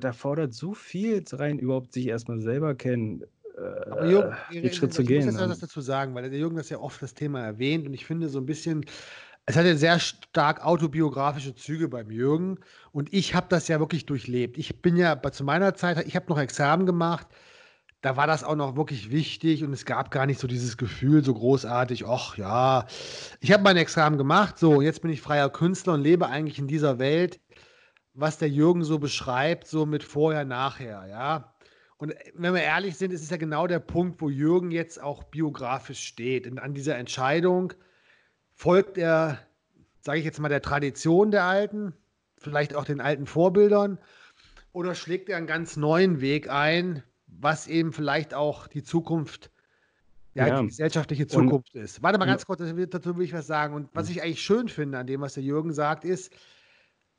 da, 0.00 0.12
fordert 0.12 0.52
so 0.52 0.74
viel 0.74 1.24
rein, 1.32 1.58
überhaupt 1.58 1.94
sich 1.94 2.06
erstmal 2.06 2.38
selber 2.40 2.74
kennen, 2.74 3.24
Aber 3.56 4.02
äh, 4.02 4.10
Jürgen, 4.10 4.34
den 4.52 4.72
Schritt 4.74 4.92
zu 4.92 5.00
ich 5.02 5.08
gehen. 5.08 5.24
muss 5.24 5.34
jetzt 5.36 5.48
was 5.48 5.58
dazu 5.60 5.80
sagen, 5.80 6.14
weil 6.14 6.28
der 6.28 6.38
Jürgen 6.38 6.56
das 6.56 6.68
ja 6.68 6.78
oft 6.78 7.00
das 7.00 7.14
Thema 7.14 7.40
erwähnt 7.40 7.86
und 7.86 7.94
ich 7.94 8.04
finde 8.04 8.28
so 8.28 8.38
ein 8.38 8.46
bisschen, 8.46 8.84
es 9.46 9.56
hat 9.56 9.64
ja 9.66 9.74
sehr 9.74 9.98
stark 9.98 10.64
autobiografische 10.64 11.54
Züge 11.54 11.88
beim 11.88 12.10
Jürgen 12.10 12.58
und 12.92 13.12
ich 13.12 13.34
habe 13.34 13.46
das 13.48 13.68
ja 13.68 13.80
wirklich 13.80 14.06
durchlebt. 14.06 14.58
Ich 14.58 14.80
bin 14.82 14.96
ja 14.96 15.20
zu 15.32 15.44
meiner 15.44 15.74
Zeit, 15.74 16.06
ich 16.06 16.16
habe 16.16 16.26
noch 16.28 16.38
Examen 16.38 16.86
gemacht, 16.86 17.26
da 18.02 18.16
war 18.16 18.26
das 18.26 18.44
auch 18.44 18.54
noch 18.56 18.76
wirklich 18.76 19.10
wichtig 19.10 19.64
und 19.64 19.72
es 19.72 19.84
gab 19.84 20.10
gar 20.10 20.26
nicht 20.26 20.40
so 20.40 20.46
dieses 20.46 20.76
Gefühl 20.76 21.24
so 21.24 21.34
großartig, 21.34 22.06
ach 22.06 22.36
ja, 22.36 22.86
ich 23.40 23.52
habe 23.52 23.62
mein 23.62 23.76
Examen 23.76 24.18
gemacht, 24.18 24.58
so 24.58 24.80
jetzt 24.80 25.02
bin 25.02 25.10
ich 25.10 25.20
freier 25.20 25.50
Künstler 25.50 25.94
und 25.94 26.02
lebe 26.02 26.26
eigentlich 26.26 26.58
in 26.58 26.68
dieser 26.68 26.98
Welt, 26.98 27.40
was 28.14 28.38
der 28.38 28.48
Jürgen 28.48 28.84
so 28.84 28.98
beschreibt, 28.98 29.66
so 29.66 29.86
mit 29.86 30.02
vorher, 30.02 30.44
nachher, 30.44 31.06
ja. 31.08 31.54
Und 31.96 32.12
äh, 32.12 32.32
wenn 32.34 32.54
wir 32.54 32.62
ehrlich 32.62 32.96
sind, 32.96 33.12
ist 33.12 33.22
es 33.22 33.30
ja 33.30 33.36
genau 33.36 33.66
der 33.66 33.78
Punkt, 33.78 34.20
wo 34.20 34.30
Jürgen 34.30 34.70
jetzt 34.70 35.02
auch 35.02 35.24
biografisch 35.24 36.00
steht. 36.00 36.46
Und 36.46 36.58
an 36.58 36.74
dieser 36.74 36.96
Entscheidung 36.96 37.74
folgt 38.60 38.98
er, 38.98 39.38
sage 40.02 40.18
ich 40.18 40.24
jetzt 40.26 40.38
mal, 40.38 40.50
der 40.50 40.60
Tradition 40.60 41.30
der 41.30 41.44
Alten, 41.44 41.94
vielleicht 42.36 42.74
auch 42.74 42.84
den 42.84 43.00
alten 43.00 43.24
Vorbildern, 43.24 43.98
oder 44.72 44.94
schlägt 44.94 45.30
er 45.30 45.38
einen 45.38 45.46
ganz 45.46 45.78
neuen 45.78 46.20
Weg 46.20 46.50
ein, 46.50 47.02
was 47.26 47.66
eben 47.68 47.94
vielleicht 47.94 48.34
auch 48.34 48.66
die 48.68 48.82
Zukunft, 48.82 49.50
ja, 50.34 50.46
Ja. 50.46 50.60
die 50.60 50.66
gesellschaftliche 50.66 51.22
Und- 51.22 51.30
Zukunft 51.30 51.74
ist. 51.74 52.02
Warte 52.02 52.18
mal 52.18 52.26
ganz 52.26 52.42
und- 52.42 52.48
kurz, 52.48 52.58
dazu 52.60 52.76
will- 52.76 52.86
dazu 52.86 53.16
will 53.16 53.24
ich 53.24 53.32
was 53.32 53.46
sagen. 53.46 53.72
Und 53.72 53.88
was 53.94 54.10
ich 54.10 54.22
eigentlich 54.22 54.42
schön 54.42 54.68
finde 54.68 54.98
an 54.98 55.06
dem, 55.06 55.22
was 55.22 55.32
der 55.34 55.42
Jürgen 55.42 55.72
sagt, 55.72 56.04
ist, 56.04 56.30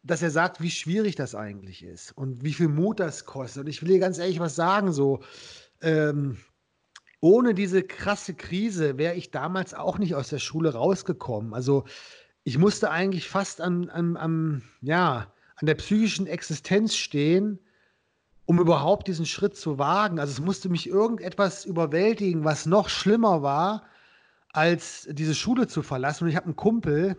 dass 0.04 0.22
er 0.22 0.30
sagt, 0.30 0.62
wie 0.62 0.70
schwierig 0.70 1.16
das 1.16 1.34
eigentlich 1.34 1.82
ist 1.84 2.16
und 2.16 2.44
wie 2.44 2.54
viel 2.54 2.68
Mut 2.68 3.00
das 3.00 3.26
kostet. 3.26 3.62
Und 3.64 3.68
ich 3.68 3.82
will 3.82 3.90
dir 3.90 4.00
ganz 4.00 4.20
ehrlich 4.20 4.40
was 4.40 4.56
sagen, 4.56 4.92
so, 4.94 5.22
ähm, 5.82 6.38
ohne 7.22 7.54
diese 7.54 7.84
krasse 7.84 8.34
Krise 8.34 8.98
wäre 8.98 9.16
ich 9.16 9.32
damals 9.32 9.74
auch 9.74 10.00
nicht 10.00 10.16
aus 10.16 10.30
der 10.30 10.40
Schule 10.40 10.74
rausgekommen. 10.74 11.54
Also 11.54 11.86
ich 12.44 12.58
musste 12.58 12.90
eigentlich 12.90 13.30
fast 13.30 13.62
an, 13.62 13.90
an, 13.90 14.18
an, 14.18 14.64
ja, 14.82 15.32
an 15.56 15.68
der 15.68 15.76
psychischen 15.76 16.26
Existenz 16.26 16.96
stehen, 16.96 17.60
um 18.46 18.60
überhaupt 18.60 19.08
diesen 19.08 19.28
Schritt 19.28 19.56
zu 19.56 19.78
wagen. 19.78 20.20
Also 20.20 20.34
es 20.34 20.42
musste 20.42 20.68
mich 20.68 20.90
irgendetwas 20.90 21.64
überwältigen, 21.64 22.44
was 22.44 22.66
noch 22.66 22.90
schlimmer 22.90 23.44
war, 23.44 23.84
als 24.52 25.08
diese 25.12 25.36
Schule 25.36 25.68
zu 25.68 25.84
verlassen. 25.84 26.24
Und 26.24 26.32
ich 26.32 26.36
habe 26.36 26.48
einen 26.48 26.56
Kumpel, 26.56 27.16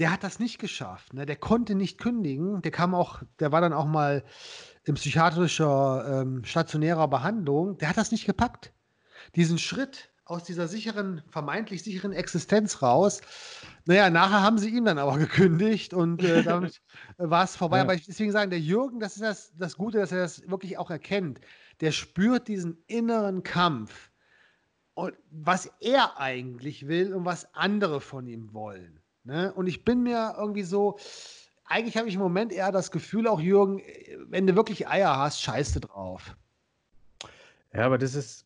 der 0.00 0.12
hat 0.12 0.24
das 0.24 0.40
nicht 0.40 0.58
geschafft. 0.58 1.14
Ne? 1.14 1.24
Der 1.24 1.36
konnte 1.36 1.76
nicht 1.76 1.98
kündigen. 1.98 2.62
Der 2.62 2.72
kam 2.72 2.96
auch, 2.96 3.22
der 3.38 3.52
war 3.52 3.60
dann 3.60 3.72
auch 3.72 3.86
mal 3.86 4.24
in 4.82 4.94
psychiatrischer 4.94 6.22
ähm, 6.22 6.44
stationärer 6.44 7.06
Behandlung. 7.06 7.78
Der 7.78 7.88
hat 7.88 7.96
das 7.96 8.10
nicht 8.10 8.26
gepackt. 8.26 8.73
Diesen 9.36 9.58
Schritt 9.58 10.10
aus 10.26 10.44
dieser 10.44 10.68
sicheren, 10.68 11.22
vermeintlich 11.28 11.82
sicheren 11.82 12.12
Existenz 12.12 12.80
raus. 12.80 13.20
Naja, 13.84 14.08
nachher 14.08 14.42
haben 14.42 14.58
sie 14.58 14.70
ihn 14.70 14.84
dann 14.84 14.98
aber 14.98 15.18
gekündigt 15.18 15.92
und 15.92 16.22
äh, 16.22 16.42
damit 16.42 16.80
war 17.18 17.44
es 17.44 17.56
vorbei. 17.56 17.78
Ja. 17.78 17.82
Aber 17.82 17.94
ich 17.94 18.06
deswegen 18.06 18.32
sagen, 18.32 18.50
der 18.50 18.60
Jürgen, 18.60 19.00
das 19.00 19.14
ist 19.14 19.22
das, 19.22 19.52
das 19.56 19.76
Gute, 19.76 19.98
dass 19.98 20.12
er 20.12 20.18
das 20.18 20.48
wirklich 20.48 20.78
auch 20.78 20.90
erkennt. 20.90 21.40
Der 21.80 21.92
spürt 21.92 22.48
diesen 22.48 22.78
inneren 22.86 23.42
Kampf 23.42 24.10
und 24.94 25.12
was 25.30 25.70
er 25.80 26.18
eigentlich 26.18 26.86
will 26.86 27.12
und 27.12 27.24
was 27.24 27.52
andere 27.54 28.00
von 28.00 28.26
ihm 28.26 28.54
wollen. 28.54 29.00
Ne? 29.24 29.52
Und 29.52 29.66
ich 29.66 29.84
bin 29.84 30.02
mir 30.02 30.36
irgendwie 30.38 30.62
so, 30.62 30.98
eigentlich 31.64 31.96
habe 31.96 32.08
ich 32.08 32.14
im 32.14 32.20
Moment 32.20 32.52
eher 32.52 32.72
das 32.72 32.90
Gefühl, 32.90 33.26
auch 33.26 33.40
Jürgen, 33.40 33.80
äh, 33.80 34.18
wenn 34.28 34.46
du 34.46 34.54
wirklich 34.54 34.88
Eier 34.88 35.16
hast, 35.16 35.42
scheiß 35.42 35.72
du 35.74 35.80
drauf. 35.80 36.36
Ja, 37.72 37.86
aber 37.86 37.98
das 37.98 38.14
ist. 38.14 38.43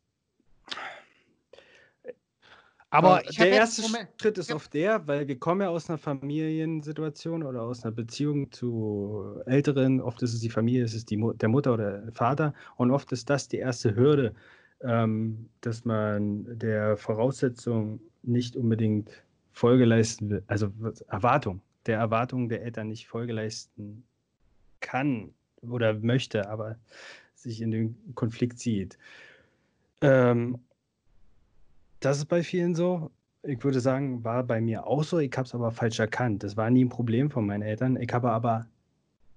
Aber 2.91 3.17
habe 3.17 3.33
der 3.37 3.51
erste 3.51 3.83
Moment, 3.83 4.09
Schritt 4.21 4.39
ist 4.39 4.49
Ja. 4.49 4.57
auf 4.57 4.69
der, 4.69 5.07
weil 5.07 5.29
wir 5.29 5.39
kommen 5.39 5.61
ja 5.61 5.69
aus 5.69 5.89
einer 5.89 5.99
Familiensituation 5.99 7.43
oder 7.43 7.63
aus 7.63 7.85
einer 7.85 7.93
Beziehung 7.93 8.51
zu 8.51 9.41
Älteren. 9.47 10.01
Oft 10.01 10.23
ist 10.23 10.33
es 10.33 10.41
die 10.41 10.49
Familie, 10.49 10.85
es 10.85 10.95
ist 10.95 11.11
die 11.11 11.19
Mu 11.19 11.33
der 11.35 11.49
Mutter 11.51 11.75
oder 11.75 11.99
der 12.01 12.13
Vater. 12.13 12.55
Und 12.77 12.91
oft 12.91 13.13
ist 13.13 13.29
das 13.29 13.49
die 13.49 13.59
erste 13.59 13.95
Hürde, 13.95 14.35
ähm, 14.81 15.49
dass 15.61 15.85
man 15.85 16.59
der 16.59 16.97
Voraussetzung 16.97 18.01
nicht 18.23 18.57
unbedingt 18.57 19.11
Folge 19.53 19.85
leisten 19.85 20.31
will. 20.31 20.43
Also 20.47 20.73
Erwartung, 21.09 21.61
der 21.87 21.99
Erwartung 21.99 22.49
der 22.49 22.63
Eltern 22.63 22.89
nicht 22.89 23.07
Folge 23.07 23.33
leisten 23.35 24.05
kann 24.81 25.35
oder 25.61 25.93
möchte, 25.95 26.49
aber 26.49 26.77
sich 27.35 27.61
in 27.61 27.71
den 27.71 28.15
Konflikt 28.15 28.59
zieht. 28.61 28.97
Ähm, 30.01 30.59
das 32.01 32.19
ist 32.19 32.27
bei 32.27 32.43
vielen 32.43 32.75
so. 32.75 33.11
Ich 33.43 33.63
würde 33.63 33.81
sagen, 33.81 34.25
war 34.25 34.43
bei 34.45 34.61
mir 34.61 34.87
auch 34.87 35.05
so. 35.05 35.19
Ich 35.19 35.33
habe 35.37 35.47
es 35.47 35.55
aber 35.55 35.71
falsch 35.71 35.99
erkannt. 36.01 36.43
Das 36.43 36.57
war 36.57 36.71
nie 36.71 36.85
ein 36.85 36.89
Problem 36.89 37.31
von 37.31 37.47
meinen 37.47 37.63
Eltern. 37.63 37.97
Ich 37.97 38.13
habe 38.13 38.31
aber 38.31 38.67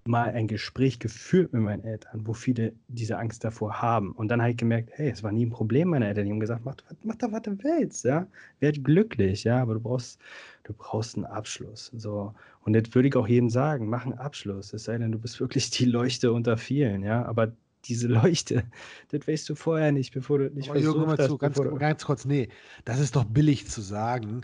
mal 0.06 0.31
ein 0.31 0.48
Gespräch 0.48 0.99
geführt 0.99 1.53
mit 1.53 1.61
meinen 1.61 1.83
Eltern, 1.83 2.25
wo 2.25 2.33
viele 2.33 2.73
diese 2.88 3.17
Angst 3.17 3.43
davor 3.43 3.81
haben. 3.81 4.11
Und 4.14 4.30
dann 4.30 4.41
habe 4.41 4.51
ich 4.51 4.57
gemerkt, 4.57 4.90
hey, 4.93 5.09
es 5.09 5.22
war 5.22 5.31
nie 5.31 5.45
ein 5.45 5.51
Problem 5.51 5.90
meiner 5.90 6.07
Eltern. 6.07 6.25
Die 6.25 6.31
haben 6.31 6.40
gesagt, 6.40 6.65
mach, 6.65 6.75
mach 7.03 7.15
doch, 7.15 7.31
was 7.31 7.43
du 7.43 7.64
willst, 7.64 8.06
ja. 8.06 8.27
Werd 8.59 8.83
glücklich, 8.83 9.43
ja, 9.43 9.61
aber 9.61 9.75
du 9.75 9.80
brauchst, 9.80 10.19
du 10.64 10.73
brauchst 10.73 11.15
einen 11.15 11.25
Abschluss. 11.25 11.91
So. 11.95 12.33
Und 12.61 12.73
das 12.73 12.93
würde 12.95 13.09
ich 13.09 13.15
auch 13.15 13.27
jedem 13.27 13.49
sagen, 13.49 13.90
mach 13.90 14.06
einen 14.06 14.17
Abschluss. 14.17 14.73
Es 14.73 14.85
sei 14.85 14.98
denn, 14.98 15.11
du 15.11 15.19
bist 15.19 15.40
wirklich 15.40 15.69
die 15.69 15.85
Leuchte 15.85 16.31
unter 16.31 16.57
vielen, 16.57 17.03
ja. 17.03 17.23
Aber 17.25 17.51
diese 17.85 18.07
Leuchte, 18.07 18.63
das 19.09 19.27
weißt 19.27 19.49
du 19.49 19.55
vorher 19.55 19.91
nicht, 19.91 20.13
bevor 20.13 20.39
du 20.39 20.49
nicht 20.51 20.69
aber 20.71 20.79
Jürgen, 20.79 21.01
hör 21.01 21.05
mal 21.05 21.17
versucht 21.17 21.39
zu, 21.39 21.39
hast, 21.41 21.55
ganz, 21.55 21.59
ganz 21.79 22.05
kurz, 22.05 22.25
nee, 22.25 22.49
das 22.85 22.99
ist 22.99 23.15
doch 23.15 23.25
billig 23.25 23.67
zu 23.67 23.81
sagen, 23.81 24.41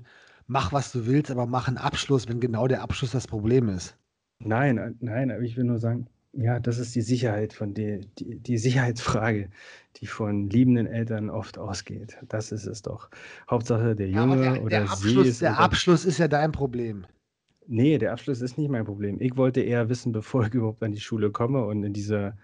mach 0.48 0.72
was 0.74 0.92
du 0.92 1.06
willst, 1.08 1.32
aber 1.32 1.46
mach 1.46 1.68
einen 1.68 1.78
Abschluss, 1.78 2.28
wenn 2.28 2.40
genau 2.40 2.68
der 2.68 2.82
Abschluss 2.82 3.12
das 3.12 3.28
Problem 3.28 3.70
ist. 3.70 3.98
Nein, 4.40 4.78
äh, 4.78 4.94
nein, 5.00 5.32
aber 5.32 5.42
ich 5.42 5.58
will 5.58 5.64
nur 5.64 5.80
sagen, 5.80 6.08
Ja, 6.34 6.60
das 6.60 6.78
ist 6.78 6.94
die 6.96 7.02
Sicherheit 7.02 7.54
von 7.54 7.74
der, 7.74 8.00
die, 8.20 8.40
die 8.40 8.58
Sicherheitsfrage, 8.58 9.50
die 9.98 10.08
von 10.08 10.50
liebenden 10.50 10.86
Eltern 10.88 11.30
oft 11.30 11.58
ausgeht. 11.58 12.18
Das 12.28 12.52
ist 12.52 12.66
es 12.68 12.82
doch. 12.84 13.10
Hauptsache 13.50 13.96
der 13.96 14.10
Ja, 14.12 14.26
Junge 14.26 14.38
der, 14.38 14.62
oder 14.62 14.82
der, 14.82 14.88
sie 14.88 14.92
Abschluss, 14.94 15.28
ist 15.28 15.42
der 15.42 15.58
Abschluss 15.60 16.04
ist 16.06 16.18
ja 16.18 16.28
dein 16.28 16.52
Problem. 16.52 17.06
Nee, 17.68 17.98
der 17.98 18.14
Abschluss 18.14 18.42
ist 18.42 18.58
nicht 18.58 18.70
mein 18.70 18.86
Problem. 18.86 19.20
Ich 19.22 19.36
wollte 19.38 19.62
eher 19.62 19.90
wissen, 19.90 20.12
bevor 20.12 20.46
ich 20.48 20.54
überhaupt 20.54 20.82
an 20.84 20.92
die 20.94 21.00
Schule 21.02 21.32
komme 21.32 21.66
und 21.66 21.84
in 21.84 21.94
dieser 21.94 22.38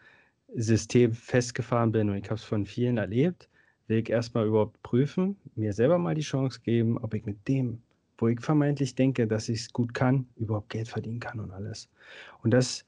System 0.56 1.14
festgefahren 1.14 1.92
bin 1.92 2.10
und 2.10 2.18
ich 2.18 2.26
habe 2.26 2.36
es 2.36 2.44
von 2.44 2.66
vielen 2.66 2.98
erlebt, 2.98 3.50
will 3.88 4.00
ich 4.00 4.10
erstmal 4.10 4.48
überhaupt 4.48 4.82
prüfen, 4.84 5.36
mir 5.56 5.74
selber 5.74 5.98
mal 5.98 6.16
die 6.16 6.22
Chance 6.22 6.62
geben, 6.62 6.98
ob 6.98 7.14
ich 7.14 7.26
mit 7.26 7.48
dem, 7.48 7.82
wo 8.18 8.28
ich 8.28 8.40
vermeintlich 8.40 8.96
denke, 8.96 9.28
dass 9.28 9.50
ich 9.50 9.62
es 9.62 9.74
gut 9.74 9.94
kann, 9.94 10.28
überhaupt 10.38 10.70
Geld 10.70 10.88
verdienen 10.88 11.20
kann 11.20 11.40
und 11.40 11.52
alles. 11.52 11.90
Und 12.44 12.52
das, 12.52 12.86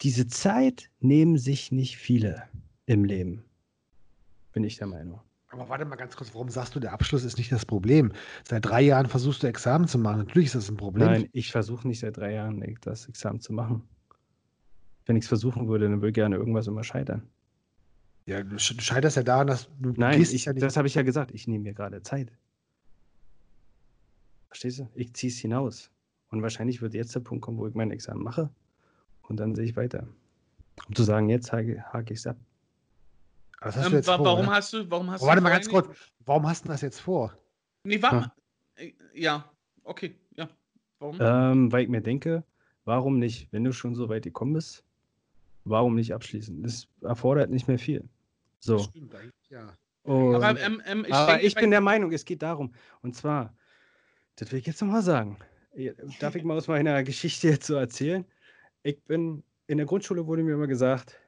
diese 0.00 0.26
Zeit 0.26 0.90
nehmen 1.00 1.38
sich 1.38 1.70
nicht 1.70 1.96
viele 1.96 2.42
im 2.86 3.04
Leben, 3.04 3.44
bin 4.52 4.64
ich 4.64 4.76
der 4.76 4.86
Meinung. 4.86 5.20
Aber 5.50 5.68
warte 5.68 5.84
mal 5.84 5.94
ganz 5.94 6.16
kurz, 6.16 6.34
warum 6.34 6.48
sagst 6.48 6.74
du, 6.74 6.80
der 6.80 6.92
Abschluss 6.92 7.22
ist 7.22 7.38
nicht 7.38 7.52
das 7.52 7.64
Problem? 7.64 8.12
Seit 8.42 8.64
drei 8.64 8.80
Jahren 8.82 9.06
versuchst 9.06 9.44
du 9.44 9.46
Examen 9.46 9.86
zu 9.86 9.98
machen. 9.98 10.18
Natürlich 10.18 10.46
ist 10.46 10.56
das 10.56 10.68
ein 10.68 10.76
Problem. 10.76 11.06
Nein, 11.06 11.28
ich 11.32 11.52
versuche 11.52 11.86
nicht 11.86 12.00
seit 12.00 12.16
drei 12.16 12.32
Jahren 12.32 12.60
das 12.80 13.08
Examen 13.08 13.40
zu 13.40 13.52
machen. 13.52 13.84
Wenn 15.06 15.16
ich 15.16 15.24
es 15.24 15.28
versuchen 15.28 15.68
würde, 15.68 15.84
dann 15.88 15.96
würde 16.00 16.08
ich 16.08 16.14
gerne 16.14 16.36
irgendwas 16.36 16.66
immer 16.66 16.82
scheitern. 16.84 17.28
Ja, 18.26 18.42
du 18.42 18.56
sch- 18.56 18.74
du 18.76 18.80
scheiterst 18.82 19.16
ja 19.16 19.22
daran, 19.22 19.46
dass 19.48 19.68
du 19.78 19.92
Nein, 19.96 20.18
gehst 20.18 20.32
ich, 20.32 20.46
ja 20.46 20.52
nicht. 20.52 20.62
das 20.62 20.76
habe 20.76 20.88
ich 20.88 20.94
ja 20.94 21.02
gesagt. 21.02 21.30
Ich 21.32 21.46
nehme 21.46 21.64
mir 21.64 21.74
gerade 21.74 22.02
Zeit. 22.02 22.32
Verstehst 24.48 24.78
du? 24.78 24.88
Ich 24.94 25.12
ziehe 25.14 25.30
es 25.30 25.38
hinaus. 25.38 25.90
Und 26.30 26.42
wahrscheinlich 26.42 26.80
wird 26.80 26.94
jetzt 26.94 27.14
der 27.14 27.20
Punkt 27.20 27.42
kommen, 27.44 27.58
wo 27.58 27.66
ich 27.66 27.74
mein 27.74 27.90
Examen 27.90 28.22
mache. 28.22 28.50
Und 29.22 29.38
dann 29.40 29.54
sehe 29.54 29.64
ich 29.64 29.76
weiter. 29.76 30.06
Um 30.88 30.94
zu 30.94 31.02
sagen, 31.02 31.28
jetzt 31.28 31.52
hake, 31.52 31.84
hake 31.92 32.12
ich 32.12 32.20
es 32.20 32.26
ab. 32.26 32.36
das 33.60 33.76
hast 33.76 33.86
du 33.86 33.88
Ähm, 33.88 33.96
jetzt 33.98 34.06
wa 34.08 34.16
vor, 34.16 34.24
warum 34.26 34.46
ne? 34.46 34.52
hast 34.52 34.72
du, 34.72 34.90
warum 34.90 35.10
hast 35.10 35.20
Aber 35.22 35.28
warte 35.28 35.40
du 35.40 35.42
mal 35.44 35.50
ganz 35.50 35.68
kurz, 35.68 35.88
warum 36.24 36.46
hast 36.48 36.64
du 36.64 36.68
das 36.68 36.80
jetzt 36.80 37.00
vor? 37.00 37.36
Nee, 37.84 38.00
warte. 38.02 38.32
Äh, 38.76 38.92
Ja, 39.14 39.50
okay, 39.84 40.18
ja. 40.36 40.48
Warum? 40.98 41.18
Ähm, 41.20 41.70
weil 41.72 41.84
ich 41.84 41.88
mir 41.88 42.00
denke, 42.00 42.44
warum 42.84 43.18
nicht, 43.18 43.52
wenn 43.52 43.64
du 43.64 43.72
schon 43.72 43.94
so 43.94 44.08
weit 44.08 44.24
gekommen 44.24 44.54
bist, 44.54 44.84
warum 45.64 45.94
nicht 45.94 46.14
abschließen? 46.14 46.62
Das 46.62 46.88
erfordert 47.02 47.50
nicht 47.50 47.68
mehr 47.68 47.78
viel. 47.78 48.08
So. 48.60 48.78
Stimmt, 48.78 49.14
ja. 49.48 49.72
Und, 50.02 50.34
aber 50.34 50.60
ähm, 50.60 50.82
ähm, 50.86 51.04
ich 51.06 51.14
aber 51.14 51.32
denke, 51.32 51.46
ich 51.46 51.54
bin 51.54 51.70
der 51.70 51.80
Meinung, 51.80 52.12
es 52.12 52.24
geht 52.24 52.42
darum. 52.42 52.74
Und 53.02 53.16
zwar, 53.16 53.54
das 54.36 54.52
will 54.52 54.58
ich 54.58 54.66
jetzt 54.66 54.80
nochmal 54.80 55.02
sagen. 55.02 55.38
Darf 56.20 56.34
ich 56.34 56.44
mal 56.44 56.56
aus 56.56 56.68
meiner 56.68 57.02
Geschichte 57.02 57.48
jetzt 57.48 57.66
so 57.66 57.74
erzählen? 57.74 58.24
Ich 58.82 59.02
bin, 59.04 59.42
in 59.66 59.78
der 59.78 59.86
Grundschule 59.86 60.26
wurde 60.26 60.42
mir 60.42 60.54
immer 60.54 60.66
gesagt, 60.66 61.18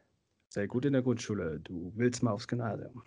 sei 0.48 0.66
gut 0.66 0.84
in 0.84 0.92
der 0.92 1.02
Grundschule, 1.02 1.60
du 1.60 1.92
willst 1.97 2.23
mal 2.23 2.32
aufs 2.32 2.47
Gymnasium. 2.47 3.02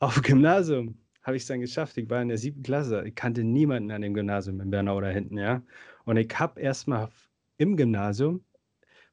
Auf 0.00 0.20
Gymnasium 0.22 0.98
habe 1.22 1.36
ich 1.36 1.42
es 1.42 1.48
dann 1.48 1.60
geschafft. 1.60 1.96
Ich 1.96 2.08
war 2.10 2.20
in 2.20 2.28
der 2.28 2.38
siebten 2.38 2.62
Klasse. 2.62 3.04
Ich 3.06 3.14
kannte 3.14 3.44
niemanden 3.44 3.90
an 3.90 4.02
dem 4.02 4.14
Gymnasium 4.14 4.60
in 4.60 4.70
Bernau 4.70 5.00
da 5.00 5.08
hinten, 5.08 5.38
ja. 5.38 5.62
Und 6.04 6.16
ich 6.16 6.28
habe 6.38 6.60
erstmal 6.60 7.08
im 7.56 7.76
Gymnasium 7.76 8.44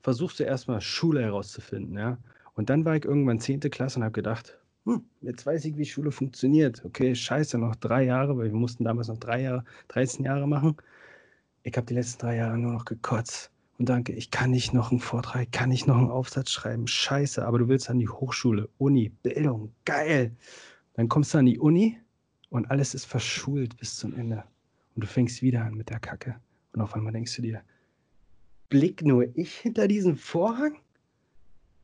versucht, 0.02 0.38
zuerst 0.38 0.68
mal 0.68 0.82
Schule 0.82 1.22
herauszufinden, 1.22 1.98
ja. 1.98 2.18
Und 2.56 2.70
dann 2.70 2.86
war 2.86 2.96
ich 2.96 3.06
irgendwann 3.06 3.40
zehnte 3.40 3.70
Klasse 3.70 4.00
und 4.00 4.04
habe 4.04 4.14
gedacht, 4.14 4.60
hm, 4.86 5.04
jetzt 5.22 5.46
weiß 5.46 5.66
ich, 5.66 5.78
wie 5.78 5.86
Schule 5.86 6.12
funktioniert. 6.12 6.84
Okay, 6.86 7.14
scheiße, 7.16 7.58
noch 7.58 7.76
drei 7.76 8.04
Jahre, 8.04 8.38
weil 8.38 8.52
wir 8.52 8.58
mussten 8.58 8.84
damals 8.84 9.08
noch 9.08 9.18
drei 9.18 9.42
Jahre, 9.42 9.64
13 9.90 10.26
Jahre 10.26 10.48
machen. 10.48 10.76
Ich 11.64 11.78
habe 11.78 11.86
die 11.86 11.94
letzten 11.94 12.22
drei 12.22 12.38
Jahre 12.38 12.58
nur 12.58 12.74
noch 12.74 12.86
gekotzt. 12.86 13.52
Und 13.78 13.90
danke, 13.90 14.14
ich 14.14 14.32
kann 14.32 14.52
nicht 14.52 14.74
noch 14.74 14.92
einen 14.92 15.00
Vortrag, 15.00 15.52
kann 15.52 15.70
nicht 15.70 15.88
noch 15.88 15.98
einen 15.98 16.12
Aufsatz 16.12 16.52
schreiben. 16.52 16.88
Scheiße, 16.88 17.46
aber 17.46 17.60
du 17.60 17.68
willst 17.68 17.90
an 17.90 18.00
die 18.00 18.10
Hochschule, 18.10 18.70
Uni, 18.78 19.10
Bildung, 19.10 19.74
geil. 19.86 20.36
Dann 20.94 21.08
kommst 21.08 21.34
du 21.34 21.40
an 21.40 21.46
die 21.46 21.60
Uni 21.60 21.98
und 22.50 22.70
alles 22.70 22.94
ist 22.94 23.06
verschult 23.06 23.78
bis 23.78 23.96
zum 23.98 24.16
Ende. 24.16 24.44
Und 24.96 25.04
du 25.04 25.08
fängst 25.08 25.42
wieder 25.42 25.64
an 25.64 25.76
mit 25.76 25.90
der 25.90 26.00
Kacke. 26.00 26.36
Und 26.74 26.82
auf 26.82 26.94
einmal 26.96 27.14
denkst 27.14 27.36
du 27.36 27.42
dir, 27.42 27.62
blick 28.72 29.04
nur 29.06 29.26
ich 29.38 29.54
hinter 29.54 29.88
diesen 29.88 30.16
Vorhang? 30.16 30.78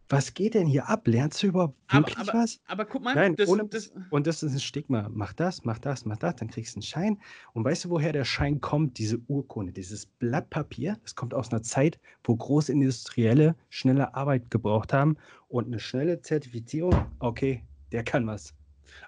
Was 0.10 0.34
geht 0.34 0.54
denn 0.54 0.68
hier 0.68 0.88
ab? 0.88 1.06
Lernst 1.06 1.44
du 1.44 1.48
überhaupt 1.48 1.76
Aber- 1.90 2.08
wirklich 2.08 2.18
aber- 2.30 2.40
was? 2.40 2.62
aber 2.68 2.86
guck 2.86 3.04
mal, 3.04 3.14
Nein, 3.14 3.36
das, 3.36 3.50
ohne, 3.50 3.66
das, 3.66 3.92
und 4.10 4.26
das 4.26 4.42
ist 4.42 4.54
ein 4.54 4.60
Stigma. 4.62 5.10
Mach 5.14 5.34
das, 5.34 5.66
mach 5.66 5.80
das, 5.80 6.06
mach 6.06 6.16
das, 6.16 6.38
dann 6.38 6.48
kriegst 6.50 6.76
du 6.76 6.78
einen 6.78 6.84
Schein. 6.84 7.18
Und 7.52 7.66
weißt 7.66 7.84
du, 7.86 7.90
woher 7.90 8.14
der 8.14 8.24
Schein 8.24 8.62
kommt? 8.62 8.98
Diese 9.00 9.18
Urkunde, 9.28 9.74
dieses 9.74 10.06
Blatt 10.06 10.50
Papier, 10.50 10.98
das 11.04 11.14
kommt 11.16 11.34
aus 11.34 11.52
einer 11.52 11.62
Zeit, 11.62 12.00
wo 12.24 12.38
Großindustrielle 12.38 13.56
schnelle 13.70 14.16
Arbeit 14.16 14.50
gebraucht 14.50 14.94
haben 14.94 15.18
und 15.50 15.66
eine 15.68 15.80
schnelle 15.80 16.22
Zertifizierung. 16.22 16.96
Okay, 17.20 17.64
der 17.92 18.06
kann 18.06 18.26
was. 18.28 18.54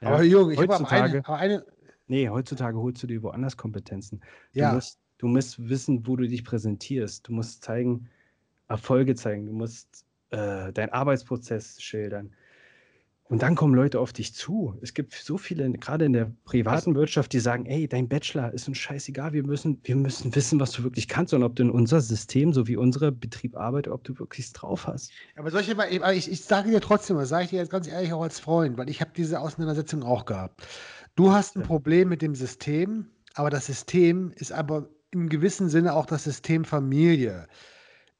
Ja, 0.01 0.09
Aber 0.09 0.24
Junge, 0.24 0.51
ich 0.53 0.59
habe 0.59 0.75
aber 0.75 0.83
heutzutage- 0.83 1.03
eine, 1.14 1.25
aber 1.27 1.38
eine, 1.38 1.66
Nee, 2.11 2.27
heutzutage 2.27 2.75
holst 2.77 3.03
du 3.03 3.08
dir 3.08 3.22
woanders 3.24 3.56
Kompetenzen. 3.56 4.19
Du, 4.51 4.59
ja, 4.59 4.74
musst, 4.74 4.99
du 5.19 5.27
musst 5.27 5.69
wissen, 5.69 6.07
wo 6.07 6.15
du 6.15 6.27
dich 6.27 6.43
präsentierst. 6.43 7.27
Du 7.27 7.33
musst 7.33 7.64
zeigen, 7.64 8.09
Erfolge 8.67 9.15
zeigen. 9.15 9.45
Du 9.45 9.53
musst 9.53 10.06
äh, 10.31 10.73
deinen 10.73 10.89
Arbeitsprozess 10.89 11.81
schildern. 11.81 12.31
Und 13.25 13.43
dann 13.43 13.53
kommen 13.53 13.75
Leute 13.75 13.99
auf 13.99 14.11
dich 14.11 14.33
zu. 14.33 14.75
Es 14.81 14.95
gibt 14.95 15.14
so 15.14 15.38
viele, 15.38 15.72
gerade 15.73 16.06
in 16.06 16.14
der 16.14 16.31
privaten 16.45 16.95
Wirtschaft, 16.95 17.31
die 17.31 17.39
sagen, 17.39 17.67
ey, 17.67 17.88
dein 17.88 18.09
Bachelor 18.09 18.51
ist 18.53 18.67
uns 18.67 18.80
scheißegal. 18.80 19.33
Wir 19.33 19.43
müssen, 19.43 19.80
wir 19.83 19.95
müssen 19.95 20.33
wissen, 20.33 20.59
was 20.59 20.72
du 20.72 20.83
wirklich 20.83 21.07
kannst 21.07 21.35
und 21.35 21.43
ob 21.43 21.56
du 21.56 21.61
in 21.61 21.69
unser 21.69 22.01
System, 22.01 22.53
so 22.53 22.65
wie 22.67 22.75
unser 22.75 23.11
Betrieb 23.11 23.56
arbeitet, 23.56 23.93
ob 23.93 24.03
du 24.03 24.17
wirklich 24.17 24.51
drauf 24.51 24.88
hast. 24.88 25.11
aber 25.35 25.51
solche, 25.51 25.73
aber 25.73 26.14
ich, 26.14 26.31
ich 26.31 26.41
sage 26.41 26.72
dir 26.72 26.81
trotzdem, 26.81 27.17
das 27.17 27.30
sage 27.30 27.43
ich 27.43 27.49
dir 27.51 27.57
jetzt 27.57 27.69
ganz 27.69 27.88
ehrlich 27.88 28.14
auch 28.14 28.23
als 28.23 28.39
Freund, 28.39 28.80
weil 28.80 28.89
ich 28.89 28.99
habe 28.99 29.11
diese 29.15 29.39
Auseinandersetzung 29.39 30.01
auch 30.01 30.25
gehabt. 30.25 30.65
Du 31.15 31.31
hast 31.31 31.56
ein. 31.56 31.61
Problem 31.61 32.09
mit 32.09 32.23
dem 32.23 32.33
System, 32.33 33.11
aber 33.35 33.51
das 33.51 33.67
System 33.67 34.31
ist 34.38 34.51
aber 34.51 34.89
im 35.12 35.30
gewissen 35.30 35.70
Sinne 35.70 35.94
auch 35.94 36.06
das 36.06 36.24
System 36.24 36.66
Familie. 36.66 37.48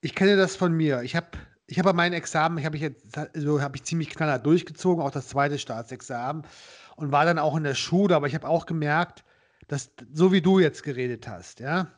Ich 0.02 0.16
kenne 0.16 0.38
das 0.38 0.56
von 0.56 0.74
mir. 0.74 1.02
Ich 1.04 1.16
habe 1.16 1.28
ich 1.68 1.78
habe 1.78 1.94
mein 1.94 2.14
Examen, 2.14 2.58
ich 2.58 2.66
habe 2.66 2.78
ich 2.78 2.82
jetzt 2.82 3.06
so 3.36 3.62
habe 3.62 3.76
ich 3.76 3.84
ziemlich 3.84 4.10
knallhart 4.10 4.46
durchgezogen, 4.46 5.04
auch 5.04 5.12
das 5.12 5.28
zweite 5.28 5.60
Staatsexamen 5.60 6.44
und 6.96 7.12
war 7.12 7.26
dann 7.26 7.38
auch 7.38 7.56
in 7.56 7.64
der 7.64 7.76
Schule, 7.76 8.16
aber 8.16 8.28
ich 8.28 8.34
habe 8.34 8.48
auch 8.48 8.66
gemerkt, 8.66 9.24
dass 9.68 9.92
so 10.12 10.32
wie 10.32 10.42
du 10.42 10.60
jetzt 10.60 10.82
geredet 10.82 11.28
hast, 11.28 11.60
ja, 11.60 11.92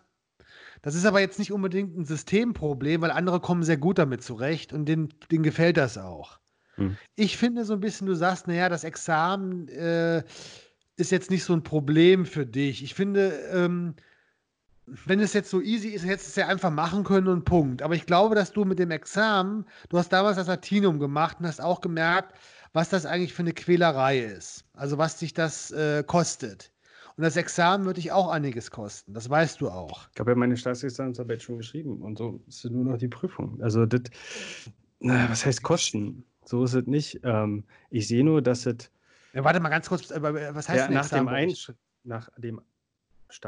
das 0.82 0.96
ist 0.96 1.06
aber 1.06 1.20
jetzt 1.20 1.40
nicht 1.40 1.52
unbedingt 1.52 1.96
ein 1.96 2.06
Systemproblem, 2.06 3.02
weil 3.02 3.12
andere 3.12 3.40
kommen 3.40 3.64
sehr 3.64 3.78
gut 3.78 3.98
damit 3.98 4.24
zurecht 4.24 4.74
und 4.74 4.86
denen, 4.86 5.14
denen 5.32 5.44
gefällt 5.44 5.78
das 5.78 5.98
auch. 5.98 6.40
Hm. 6.76 6.98
Ich 7.16 7.38
finde 7.38 7.66
so 7.66 7.74
ein 7.74 7.80
bisschen, 7.80 8.08
du 8.08 8.16
sagst, 8.16 8.48
naja, 8.48 8.68
das 8.68 8.84
Examen 8.84 9.68
äh, 9.68 10.24
ist 10.96 11.12
jetzt 11.12 11.30
nicht 11.30 11.44
so 11.44 11.54
ein 11.54 11.64
Problem 11.64 12.26
für 12.26 12.46
dich. 12.46 12.84
Ich 12.84 12.96
finde, 12.96 13.32
ähm, 13.54 13.96
wenn 15.06 15.20
es 15.22 15.34
jetzt 15.34 15.50
so 15.50 15.62
easy 15.62 15.90
ist, 15.90 16.06
hättest 16.06 16.28
du 16.28 16.30
es 16.32 16.36
ja 16.36 16.48
einfach 16.48 16.70
machen 16.70 17.04
können 17.04 17.28
und 17.28 17.46
Punkt. 17.46 17.82
Aber 17.82 17.96
ich 17.96 18.06
glaube, 18.06 18.36
dass 18.36 18.52
du 18.52 18.66
mit 18.66 18.78
dem 18.80 18.92
Examen, 18.92 19.66
du 19.90 19.98
hast 19.98 20.10
damals 20.10 20.36
das 20.38 20.48
Latinum 20.48 21.00
gemacht 21.00 21.38
und 21.40 21.48
hast 21.48 21.62
auch 21.62 21.82
gemerkt, 21.82 22.38
was 22.74 22.90
das 22.90 23.06
eigentlich 23.06 23.34
für 23.34 23.44
eine 23.44 23.54
Quälerei 23.54 24.20
ist. 24.20 24.66
Also 24.74 24.98
was 24.98 25.18
dich 25.18 25.34
das 25.34 25.72
äh, 25.72 26.04
kostet. 26.06 26.74
Und 27.16 27.24
das 27.24 27.36
Examen 27.38 27.86
wird 27.86 27.98
dich 27.98 28.12
auch 28.12 28.30
einiges 28.30 28.72
kosten. 28.72 29.14
Das 29.14 29.30
weißt 29.30 29.62
du 29.62 29.70
auch. 29.70 30.10
Ich 30.14 30.20
habe 30.20 30.32
ja 30.32 30.36
meine 30.36 30.58
Staatsexamensarbeit 30.58 31.42
schon 31.42 31.58
geschrieben 31.58 32.02
und 32.02 32.18
so 32.18 32.42
ist 32.48 32.66
nur 32.66 32.84
noch 32.84 32.98
die 32.98 33.08
Prüfung. 33.10 33.62
Also 33.62 33.86
das, 33.86 34.02
na, 35.00 35.30
was 35.30 35.46
heißt 35.46 35.64
Kosten? 35.64 36.26
So 36.44 36.64
ist 36.64 36.74
es 36.74 36.86
nicht. 36.86 37.20
Ähm, 37.24 37.64
ich 37.90 38.08
sehe 38.08 38.24
nur, 38.24 38.42
dass 38.42 38.66
es 38.66 38.92
Ja, 39.34 39.44
warte 39.44 39.60
mal 39.60 39.70
ganz 39.70 39.88
kurz, 39.88 40.12
äh, 40.12 40.22
was 40.22 40.68
heißt 40.68 40.90
ja, 40.90 40.94
nach 40.94 41.10
dem 41.10 41.28
euch? 41.28 41.72
nach 42.04 42.30
dem 42.38 42.62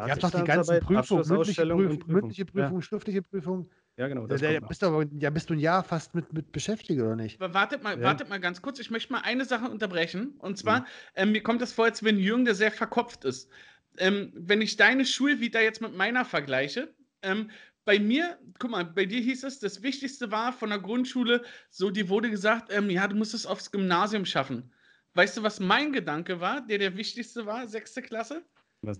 Ihr 0.03 0.12
habt 0.12 0.24
doch 0.24 0.32
die 0.32 0.44
ganzen 0.44 0.80
Prüfungen, 0.80 1.28
mündliche 1.28 1.66
Abschlussausstellung 1.66 1.68
Prüfung, 1.68 2.06
mündliche 2.08 2.45
Prüfung, 2.45 2.82
schriftliche 2.82 3.22
Prüfung. 3.24 3.70
Ja, 3.98 4.03
ja 4.03 4.08
genau. 4.08 4.28
Da, 4.28 4.38
Das 4.38 4.42
da 4.42 4.60
noch. 4.60 4.70
bist 4.70 4.82
du 4.82 4.88
aber, 4.88 5.06
ja, 5.20 5.30
bist 5.30 5.50
du 5.50 5.53
ein 5.53 5.60
Jahr 5.60 5.84
fast 5.84 6.16
mit, 6.16 6.34
mit 6.34 6.52
beschäftigt, 6.52 7.02
oder 7.02 7.16
nicht? 7.16 7.40
Aber 7.40 7.53
Wartet 7.53 7.84
mal, 7.84 8.02
Ja. 8.02 8.03
wartet 8.03 8.30
mal 8.30 8.40
ganz 8.40 8.62
kurz. 8.62 8.80
Ich 8.80 8.92
möchte 8.92 9.12
mal 9.12 9.22
eine 9.22 9.45
Sache 9.45 9.70
unterbrechen. 9.70 10.36
Und 10.38 10.58
zwar, 10.58 10.82
Mhm. 10.82 10.88
ähm, 11.16 11.32
mir 11.32 11.44
kommt 11.44 11.62
das 11.62 11.74
vor, 11.74 11.86
als 11.86 12.03
wenn 12.03 12.18
Jürgen, 12.20 12.45
der 12.45 12.56
sehr 12.56 12.72
verkopft 12.72 13.26
ist. 13.26 13.50
Ähm, 13.98 14.32
wenn 14.36 14.62
ich 14.62 14.76
deine 14.78 15.06
Schulvita 15.06 15.60
jetzt 15.60 15.82
mit 15.82 15.95
meiner 15.95 16.26
vergleiche, 16.26 16.95
ähm, 17.22 17.52
bei 17.86 18.00
mir, 18.00 18.40
guck 18.60 18.72
mal, 18.72 18.86
bei 18.86 19.06
dir 19.06 19.20
hieß 19.22 19.44
es, 19.44 19.60
das 19.60 19.84
Wichtigste 19.84 20.32
war 20.32 20.53
von 20.53 20.70
der 20.70 20.80
Grundschule, 20.80 21.44
so, 21.70 21.90
dir 21.92 22.08
wurde 22.10 22.30
gesagt, 22.30 22.72
ähm, 22.72 22.90
ja, 22.90 23.08
du 23.08 23.16
musst 23.16 23.34
es 23.34 23.45
aufs 23.45 23.72
Gymnasium 23.72 24.26
schaffen. 24.26 24.74
Weißt 25.16 25.38
du, 25.38 25.44
was 25.44 25.60
mein 25.60 25.92
Gedanke 25.92 26.40
war, 26.40 26.66
der 26.66 26.78
der 26.78 26.98
wichtigste 26.98 27.45
war, 27.45 27.68
sechste 27.68 28.02
Klasse? 28.02 28.45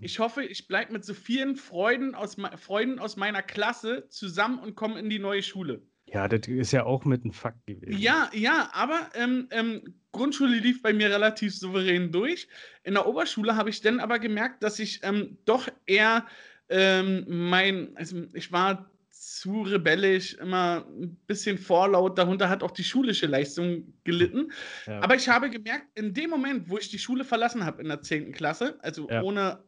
Ich 0.00 0.18
hoffe, 0.18 0.44
ich 0.44 0.66
bleibe 0.66 0.92
mit 0.92 1.04
so 1.04 1.14
vielen 1.14 1.56
Freuden 1.56 2.14
aus, 2.14 2.36
Freunden 2.56 2.98
aus 2.98 3.16
meiner 3.16 3.42
Klasse 3.42 4.08
zusammen 4.08 4.58
und 4.58 4.74
komme 4.74 4.98
in 4.98 5.10
die 5.10 5.18
neue 5.18 5.42
Schule. 5.42 5.82
Ja, 6.06 6.28
das 6.28 6.46
ist 6.48 6.72
ja 6.72 6.84
auch 6.84 7.04
mit 7.04 7.24
einem 7.24 7.32
Fakt 7.32 7.66
gewesen. 7.66 7.98
Ja, 7.98 8.30
ja, 8.32 8.70
aber 8.72 9.10
ähm, 9.14 9.48
ähm, 9.50 9.94
Grundschule 10.12 10.58
lief 10.58 10.82
bei 10.82 10.92
mir 10.92 11.10
relativ 11.10 11.56
souverän 11.56 12.12
durch. 12.12 12.46
In 12.82 12.94
der 12.94 13.06
Oberschule 13.06 13.56
habe 13.56 13.70
ich 13.70 13.80
dann 13.80 14.00
aber 14.00 14.18
gemerkt, 14.18 14.62
dass 14.62 14.78
ich 14.78 15.00
ähm, 15.02 15.38
doch 15.44 15.68
eher 15.86 16.26
ähm, 16.68 17.24
mein, 17.28 17.96
also 17.96 18.22
ich 18.32 18.52
war 18.52 18.90
zu 19.10 19.62
rebellisch, 19.62 20.34
immer 20.34 20.86
ein 20.88 21.16
bisschen 21.26 21.56
vorlaut. 21.56 22.18
Darunter 22.18 22.48
hat 22.48 22.62
auch 22.62 22.70
die 22.70 22.84
schulische 22.84 23.26
Leistung 23.26 23.94
gelitten. 24.04 24.52
Ja. 24.86 25.00
Aber 25.00 25.14
ich 25.14 25.28
habe 25.28 25.50
gemerkt, 25.50 25.86
in 25.94 26.12
dem 26.12 26.30
Moment, 26.30 26.68
wo 26.68 26.78
ich 26.78 26.90
die 26.90 26.98
Schule 26.98 27.24
verlassen 27.24 27.64
habe 27.64 27.80
in 27.80 27.88
der 27.88 28.02
10. 28.02 28.32
Klasse, 28.32 28.78
also 28.82 29.08
ja. 29.08 29.22
ohne, 29.22 29.62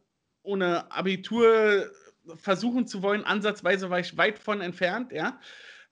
ohne 0.47 0.91
Abitur 0.91 1.91
versuchen 2.37 2.87
zu 2.87 3.03
wollen, 3.03 3.25
ansatzweise 3.25 3.91
war 3.91 4.01
ich 4.01 4.17
weit 4.17 4.39
von 4.39 4.61
entfernt, 4.61 5.13
ja, 5.13 5.39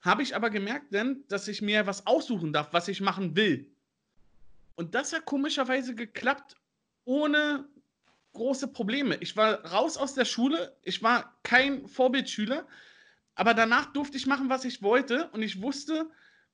habe 0.01 0.21
ich 0.23 0.35
aber 0.35 0.49
gemerkt 0.49 0.93
dann, 0.93 1.23
dass 1.27 1.47
ich 1.47 1.61
mir 1.61 1.87
was 1.87 2.05
aussuchen 2.05 2.53
darf, 2.53 2.73
was 2.73 2.87
ich 2.87 3.01
machen 3.01 3.35
will. 3.35 3.71
Und 4.75 4.93
das 4.93 5.13
hat 5.13 5.25
komischerweise 5.25 5.95
geklappt, 5.95 6.57
ohne 7.05 7.65
große 8.33 8.67
Probleme. 8.67 9.15
Ich 9.21 9.37
war 9.37 9.63
raus 9.65 9.97
aus 9.97 10.13
der 10.13 10.25
Schule, 10.25 10.75
ich 10.83 11.01
war 11.01 11.37
kein 11.43 11.87
Vorbildschüler, 11.87 12.67
aber 13.35 13.53
danach 13.53 13.93
durfte 13.93 14.17
ich 14.17 14.27
machen, 14.27 14.49
was 14.49 14.65
ich 14.65 14.81
wollte 14.81 15.29
und 15.29 15.41
ich 15.41 15.61
wusste, 15.61 16.09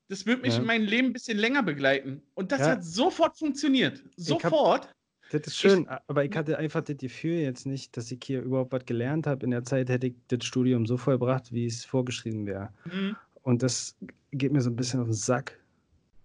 das 0.08 0.26
wird 0.26 0.42
mich 0.44 0.54
ja. 0.54 0.60
in 0.60 0.66
meinem 0.66 0.86
Leben 0.86 1.08
ein 1.08 1.14
bisschen 1.14 1.38
länger 1.38 1.64
begleiten. 1.64 2.22
Und 2.34 2.52
das 2.52 2.62
ja. 2.62 2.72
hat 2.72 2.84
sofort 2.84 3.38
funktioniert. 3.38 4.04
Sofort. 4.18 4.90
Das 5.32 5.48
ist 5.48 5.58
schön, 5.58 5.84
ich, 5.84 5.90
aber 6.08 6.26
ich 6.26 6.36
hatte 6.36 6.58
einfach 6.58 6.82
das 6.82 6.98
Gefühl 6.98 7.40
jetzt 7.40 7.66
nicht, 7.66 7.96
dass 7.96 8.12
ich 8.12 8.20
hier 8.24 8.42
überhaupt 8.42 8.74
was 8.74 8.86
gelernt 8.86 9.28
habe. 9.28 9.46
In 9.46 9.52
der 9.52 9.64
Zeit 9.64 9.90
hätte 9.90 10.08
ich 10.08 10.16
das 10.28 10.44
Studium 10.44 10.86
so 10.86 10.98
vollbracht, 10.98 11.54
wie 11.54 11.66
es 11.66 11.86
vorgeschrieben 11.86 12.46
wäre. 12.46 12.70
Mhm. 12.86 13.16
Und 13.44 13.64
das 13.64 13.96
geht 14.32 14.52
mir 14.52 14.62
so 14.62 14.70
ein 14.70 14.76
bisschen 14.76 15.00
auf 15.00 15.08
den 15.08 15.14
Sack. 15.14 15.58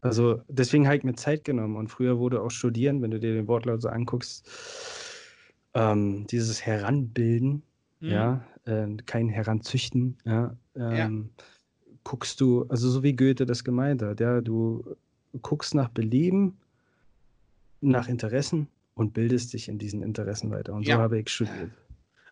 Also 0.01 0.43
deswegen 0.49 0.87
habe 0.87 0.97
ich 0.97 1.05
mir 1.05 1.15
Zeit 1.15 1.45
genommen. 1.45 1.77
Und 1.77 1.89
früher 1.89 2.19
wurde 2.19 2.43
auch 2.43 2.51
Studieren, 2.51 3.01
wenn 3.01 3.13
du 3.13 3.21
dir 3.21 3.33
den 3.33 3.47
Wortlaut 3.47 3.81
so 3.81 3.89
anguckst, 3.89 4.49
ähm, 5.75 6.27
dieses 6.27 6.67
Heranbilden, 6.67 7.63
mhm. 8.01 8.09
ja, 8.09 8.45
äh, 8.65 8.89
kein 9.07 9.29
Heranzüchten, 9.29 10.19
ja, 10.25 10.57
ähm, 10.75 11.31
ja, 11.37 11.95
guckst 12.03 12.41
du, 12.41 12.67
also 12.69 12.89
so 12.91 13.03
wie 13.03 13.15
Goethe 13.15 13.47
das 13.47 13.63
gemeint 13.63 14.03
hat, 14.03 14.21
ja, 14.21 14.41
du 14.41 14.97
guckst 15.43 15.75
nach 15.75 15.89
Belieben, 15.89 16.57
nach 17.81 18.09
Interessen 18.09 18.69
und 18.97 19.13
bildest 19.13 19.53
dich 19.53 19.69
in 19.69 19.79
diesen 19.79 20.03
Interessen 20.03 20.51
weiter. 20.51 20.75
Und 20.75 20.87
ja. 20.87 20.97
so 20.97 21.03
habe 21.03 21.21
ich 21.21 21.29
studiert. 21.29 21.71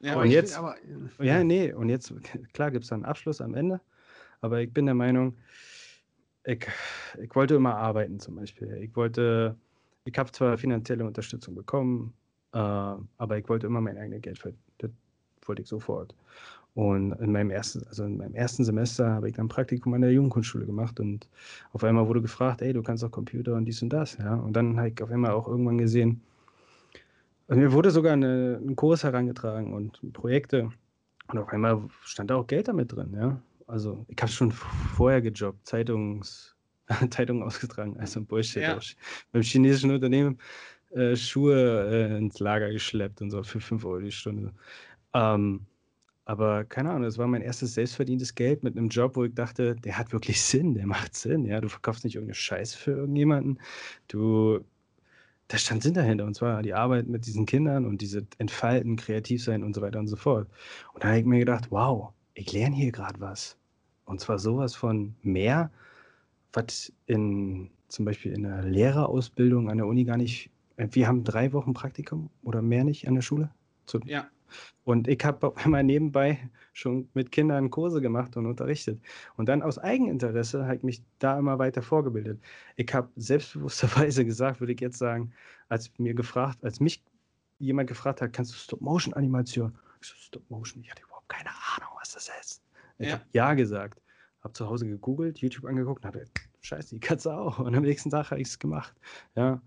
Ja, 0.00 0.20
und 0.20 0.30
jetzt, 0.30 0.58
aber, 0.58 0.74
ja, 1.20 1.44
nee, 1.44 1.72
und 1.72 1.88
jetzt, 1.88 2.12
klar 2.52 2.70
gibt 2.70 2.84
es 2.84 2.92
einen 2.92 3.04
Abschluss 3.04 3.40
am 3.40 3.54
Ende, 3.54 3.80
aber 4.40 4.60
ich 4.60 4.72
bin 4.72 4.86
der 4.86 4.94
Meinung, 4.94 5.34
ich, 6.44 6.66
ich 7.22 7.34
wollte 7.34 7.54
immer 7.54 7.76
arbeiten 7.76 8.18
zum 8.18 8.36
Beispiel. 8.36 8.76
Ich 8.82 8.94
wollte, 8.96 9.56
ich 10.04 10.18
habe 10.18 10.30
zwar 10.32 10.58
finanzielle 10.58 11.06
Unterstützung 11.06 11.54
bekommen, 11.54 12.12
äh, 12.52 12.58
aber 12.58 13.38
ich 13.38 13.48
wollte 13.48 13.66
immer 13.66 13.80
mein 13.80 13.96
eigenes 13.96 14.22
Geld 14.22 14.38
verdienen. 14.38 14.62
Das 14.78 14.90
wollte 15.46 15.62
ich 15.62 15.68
sofort. 15.68 16.14
Und 16.74 17.12
in 17.12 17.32
meinem 17.32 17.50
ersten, 17.50 17.86
also 17.86 18.04
in 18.04 18.16
meinem 18.16 18.34
ersten 18.34 18.64
Semester 18.64 19.08
habe 19.08 19.28
ich 19.28 19.36
dann 19.36 19.48
Praktikum 19.48 19.94
an 19.94 20.00
der 20.00 20.12
Jugendkunstschule 20.12 20.66
gemacht 20.66 20.98
und 20.98 21.28
auf 21.72 21.84
einmal 21.84 22.08
wurde 22.08 22.20
gefragt, 22.20 22.62
ey, 22.62 22.72
du 22.72 22.82
kannst 22.82 23.04
auch 23.04 23.10
Computer 23.10 23.54
und 23.54 23.64
dies 23.64 23.80
und 23.80 23.90
das, 23.90 24.18
ja. 24.18 24.34
Und 24.34 24.54
dann 24.54 24.76
habe 24.76 24.88
ich 24.88 25.02
auf 25.02 25.10
einmal 25.10 25.30
auch 25.30 25.46
irgendwann 25.46 25.78
gesehen, 25.78 26.20
also 27.48 27.60
mir 27.60 27.72
wurde 27.72 27.90
sogar 27.90 28.12
eine, 28.14 28.60
ein 28.62 28.76
Kurs 28.76 29.04
herangetragen 29.04 29.72
und 29.72 30.12
Projekte 30.12 30.70
und 31.28 31.38
auf 31.38 31.48
einmal 31.48 31.82
stand 32.02 32.30
da 32.30 32.36
auch 32.36 32.46
Geld 32.46 32.68
damit 32.68 32.92
drin, 32.92 33.14
ja. 33.14 33.40
Also 33.66 34.04
ich 34.08 34.20
habe 34.20 34.30
schon 34.30 34.52
vorher 34.52 35.22
gejobbt, 35.22 35.66
Zeitungs, 35.66 36.54
Zeitungen 37.10 37.42
ausgetragen, 37.42 37.96
also 37.98 38.22
Bullshit. 38.22 38.62
Ja. 38.62 38.78
Beim 39.32 39.42
chinesischen 39.42 39.90
Unternehmen 39.90 40.38
äh, 40.90 41.16
Schuhe 41.16 41.88
äh, 41.90 42.18
ins 42.18 42.38
Lager 42.40 42.70
geschleppt 42.70 43.22
und 43.22 43.30
so 43.30 43.42
für 43.42 43.60
5 43.60 43.84
Euro 43.84 44.00
die 44.00 44.12
Stunde. 44.12 44.52
Ähm, 45.14 45.66
aber 46.26 46.64
keine 46.64 46.90
Ahnung, 46.90 47.02
das 47.02 47.18
war 47.18 47.26
mein 47.26 47.42
erstes 47.42 47.74
selbstverdientes 47.74 48.34
Geld 48.34 48.62
mit 48.62 48.76
einem 48.76 48.88
Job, 48.88 49.16
wo 49.16 49.24
ich 49.24 49.34
dachte, 49.34 49.76
der 49.76 49.98
hat 49.98 50.12
wirklich 50.12 50.40
Sinn, 50.40 50.74
der 50.74 50.86
macht 50.86 51.14
Sinn. 51.14 51.44
Ja, 51.44 51.60
du 51.60 51.68
verkaufst 51.68 52.04
nicht 52.04 52.14
irgendeine 52.14 52.34
Scheiße 52.34 52.78
für 52.78 52.92
irgendjemanden. 52.92 53.60
Du, 54.08 54.60
da 55.48 55.58
stand 55.58 55.82
Sinn 55.82 55.94
dahinter 55.94 56.24
und 56.24 56.34
zwar 56.34 56.62
die 56.62 56.74
Arbeit 56.74 57.06
mit 57.06 57.26
diesen 57.26 57.46
Kindern 57.46 57.84
und 57.84 58.00
diese 58.00 58.26
Entfalten, 58.38 58.96
kreativ 58.96 59.44
sein 59.44 59.62
und 59.62 59.74
so 59.74 59.82
weiter 59.82 59.98
und 59.98 60.08
so 60.08 60.16
fort. 60.16 60.48
Und 60.94 61.04
da 61.04 61.08
habe 61.08 61.18
ich 61.18 61.24
mir 61.24 61.38
gedacht, 61.40 61.70
wow, 61.70 62.12
ich 62.34 62.52
lerne 62.52 62.76
hier 62.76 62.92
gerade 62.92 63.20
was. 63.20 63.56
Und 64.06 64.20
zwar 64.20 64.38
sowas 64.38 64.74
von 64.74 65.14
mehr, 65.22 65.70
was 66.52 66.92
in 67.06 67.70
zum 67.88 68.04
Beispiel 68.04 68.32
in 68.32 68.42
der 68.42 68.62
Lehrerausbildung 68.62 69.70
an 69.70 69.78
der 69.78 69.86
Uni 69.86 70.04
gar 70.04 70.16
nicht. 70.16 70.50
Äh, 70.76 70.88
wir 70.92 71.06
haben 71.06 71.24
drei 71.24 71.52
Wochen 71.52 71.74
Praktikum 71.74 72.30
oder 72.42 72.60
mehr 72.60 72.84
nicht 72.84 73.06
an 73.06 73.14
der 73.14 73.22
Schule. 73.22 73.50
Zu, 73.86 74.00
ja. 74.04 74.26
Und 74.84 75.08
ich 75.08 75.24
habe 75.24 75.54
immer 75.64 75.82
nebenbei 75.82 76.50
schon 76.72 77.08
mit 77.14 77.32
Kindern 77.32 77.70
Kurse 77.70 78.00
gemacht 78.00 78.36
und 78.36 78.46
unterrichtet. 78.46 79.00
Und 79.36 79.48
dann 79.48 79.62
aus 79.62 79.78
Eigeninteresse 79.78 80.64
habe 80.64 80.76
ich 80.76 80.82
mich 80.82 81.02
da 81.18 81.38
immer 81.38 81.58
weiter 81.58 81.82
vorgebildet. 81.82 82.40
Ich 82.76 82.92
habe 82.92 83.08
selbstbewussterweise 83.16 84.24
gesagt, 84.26 84.60
würde 84.60 84.72
ich 84.72 84.80
jetzt 84.80 84.98
sagen, 84.98 85.32
als 85.68 85.90
mir 85.98 86.14
gefragt, 86.14 86.64
als 86.64 86.80
mich 86.80 87.02
jemand 87.58 87.88
gefragt 87.88 88.20
hat, 88.20 88.32
kannst 88.32 88.52
du 88.52 88.56
Stop-Motion-Animation? 88.56 89.76
Ich 90.00 90.08
so, 90.08 90.14
Stop-Motion, 90.16 90.82
ich 90.82 90.90
hatte 90.90 91.02
überhaupt 91.02 91.28
keine 91.28 91.50
Ahnung, 91.50 91.90
was 91.98 92.12
das 92.12 92.30
ist. 92.40 92.62
Ich 92.98 93.08
ja. 93.08 93.14
habe 93.14 93.24
ja 93.32 93.54
gesagt, 93.54 94.02
habe 94.42 94.52
zu 94.52 94.68
Hause 94.68 94.86
gegoogelt, 94.86 95.38
YouTube 95.38 95.64
angeguckt 95.64 96.04
und 96.04 96.08
habe 96.08 96.24
scheiße, 96.60 96.94
die 96.94 97.00
Katze 97.00 97.34
auch. 97.34 97.58
Und 97.58 97.74
am 97.74 97.82
nächsten 97.82 98.10
Tag 98.10 98.30
habe 98.30 98.40
ich 98.40 98.48
es 98.48 98.58
gemacht. 98.58 98.94
Ja. 99.34 99.62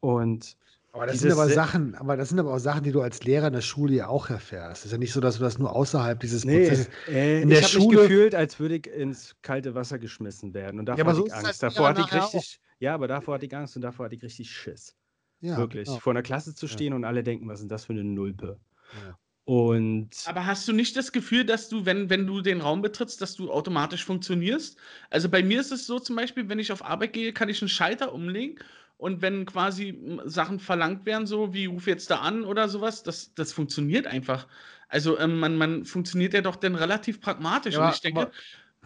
Und 0.00 0.56
aber 0.96 1.06
das 1.06 1.18
sind 1.18 1.30
aber 1.30 1.48
Sachen, 1.48 1.94
aber 1.94 2.16
das 2.16 2.30
sind 2.30 2.38
aber 2.40 2.54
auch 2.54 2.58
Sachen, 2.58 2.82
die 2.82 2.90
du 2.90 3.02
als 3.02 3.22
Lehrer 3.22 3.48
in 3.48 3.52
der 3.52 3.60
Schule 3.60 3.94
ja 3.94 4.08
auch 4.08 4.30
erfährst. 4.30 4.80
Es 4.80 4.86
ist 4.86 4.92
ja 4.92 4.98
nicht 4.98 5.12
so, 5.12 5.20
dass 5.20 5.36
du 5.36 5.42
das 5.42 5.58
nur 5.58 5.74
außerhalb 5.76 6.18
dieses 6.18 6.44
nee, 6.44 6.60
Prozesses. 6.60 6.88
Äh, 7.08 7.42
in 7.42 7.50
der 7.50 7.60
ich 7.60 7.68
Schule 7.68 8.00
mich 8.00 8.08
gefühlt, 8.08 8.34
als 8.34 8.58
würde 8.58 8.76
ich 8.76 8.86
ins 8.86 9.36
kalte 9.42 9.74
Wasser 9.74 9.98
geschmissen 9.98 10.54
werden. 10.54 10.80
Und 10.80 10.86
davor 10.86 10.98
ja, 10.98 11.06
hatte 11.06 11.22
ich 11.26 11.34
Angst. 11.34 11.62
Davor 11.62 11.88
hatte 11.88 12.00
ich 12.00 12.12
richtig, 12.12 12.60
auch. 12.60 12.80
ja, 12.80 12.94
aber 12.94 13.08
davor 13.08 13.34
hatte 13.34 13.46
ich 13.46 13.54
Angst 13.54 13.76
und 13.76 13.82
davor 13.82 14.06
hatte 14.06 14.14
ich 14.14 14.22
richtig 14.22 14.50
Schiss. 14.50 14.96
Ja, 15.40 15.58
Wirklich. 15.58 15.86
Genau. 15.86 15.98
Vor 16.00 16.12
einer 16.14 16.22
Klasse 16.22 16.54
zu 16.54 16.66
stehen 16.66 16.92
ja. 16.92 16.96
und 16.96 17.04
alle 17.04 17.22
denken, 17.22 17.46
was 17.46 17.60
ist 17.60 17.70
das 17.70 17.84
für 17.84 17.92
eine 17.92 18.04
Nulpe? 18.04 18.58
Ja. 19.04 19.18
Und 19.44 20.10
Aber 20.24 20.44
hast 20.44 20.66
du 20.66 20.72
nicht 20.72 20.96
das 20.96 21.12
Gefühl, 21.12 21.44
dass 21.44 21.68
du, 21.68 21.84
wenn, 21.84 22.10
wenn 22.10 22.26
du 22.26 22.40
den 22.40 22.60
Raum 22.60 22.82
betrittst, 22.82 23.20
dass 23.20 23.36
du 23.36 23.52
automatisch 23.52 24.04
funktionierst? 24.04 24.76
Also 25.08 25.28
bei 25.28 25.42
mir 25.42 25.60
ist 25.60 25.70
es 25.70 25.86
so 25.86 26.00
zum 26.00 26.16
Beispiel, 26.16 26.48
wenn 26.48 26.58
ich 26.58 26.72
auf 26.72 26.84
Arbeit 26.84 27.12
gehe, 27.12 27.32
kann 27.32 27.48
ich 27.48 27.62
einen 27.62 27.68
Schalter 27.68 28.12
umlegen 28.12 28.58
und 28.98 29.22
wenn 29.22 29.44
quasi 29.44 30.18
Sachen 30.24 30.58
verlangt 30.58 31.04
werden, 31.06 31.26
so 31.26 31.52
wie 31.52 31.66
ruf 31.66 31.86
jetzt 31.86 32.10
da 32.10 32.20
an 32.20 32.44
oder 32.44 32.68
sowas, 32.68 33.02
das, 33.02 33.34
das 33.34 33.52
funktioniert 33.52 34.06
einfach. 34.06 34.48
Also 34.88 35.18
ähm, 35.18 35.38
man, 35.38 35.56
man 35.56 35.84
funktioniert 35.84 36.32
ja 36.34 36.40
doch 36.40 36.56
dann 36.56 36.74
relativ 36.74 37.20
pragmatisch. 37.20 37.74
Ja, 37.74 37.86
und 37.86 37.94
ich 37.94 38.00
denke, 38.00 38.30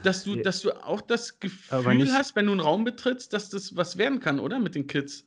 dass 0.02 0.24
du, 0.24 0.36
dass 0.36 0.62
du 0.62 0.72
auch 0.72 1.00
das 1.00 1.38
Gefühl 1.38 2.12
hast, 2.12 2.34
wenn 2.34 2.46
du 2.46 2.52
einen 2.52 2.60
Raum 2.60 2.84
betrittst, 2.84 3.32
dass 3.32 3.50
das 3.50 3.76
was 3.76 3.98
werden 3.98 4.20
kann, 4.20 4.40
oder? 4.40 4.58
Mit 4.58 4.74
den 4.74 4.86
Kids. 4.86 5.26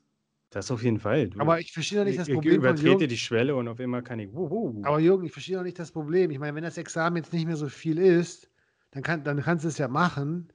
Das 0.49 0.69
auf 0.69 0.83
jeden 0.83 0.99
Fall. 0.99 1.29
Du, 1.29 1.39
aber 1.39 1.59
ich 1.59 1.71
verstehe 1.71 1.99
doch 1.99 2.05
nicht 2.05 2.19
das 2.19 2.29
Problem. 2.29 2.53
Ich 2.53 2.57
übertrete 2.57 3.07
die 3.07 3.17
Schwelle 3.17 3.55
und 3.55 3.67
auf 3.67 3.79
einmal 3.79 4.03
kann 4.03 4.19
ich. 4.19 4.31
Wuhu. 4.33 4.81
Aber 4.83 4.99
Jürgen, 4.99 5.25
ich 5.25 5.31
verstehe 5.31 5.57
doch 5.57 5.63
nicht 5.63 5.79
das 5.79 5.91
Problem. 5.91 6.29
Ich 6.29 6.37
meine, 6.37 6.55
wenn 6.55 6.63
das 6.63 6.77
Examen 6.77 7.17
jetzt 7.17 7.33
nicht 7.33 7.47
mehr 7.47 7.55
so 7.55 7.69
viel 7.69 7.97
ist, 7.97 8.51
dann, 8.91 9.01
kann, 9.01 9.23
dann 9.23 9.41
kannst 9.41 9.65
du 9.65 9.69
es 9.69 9.79
ja 9.79 9.87
machen. 9.87 10.52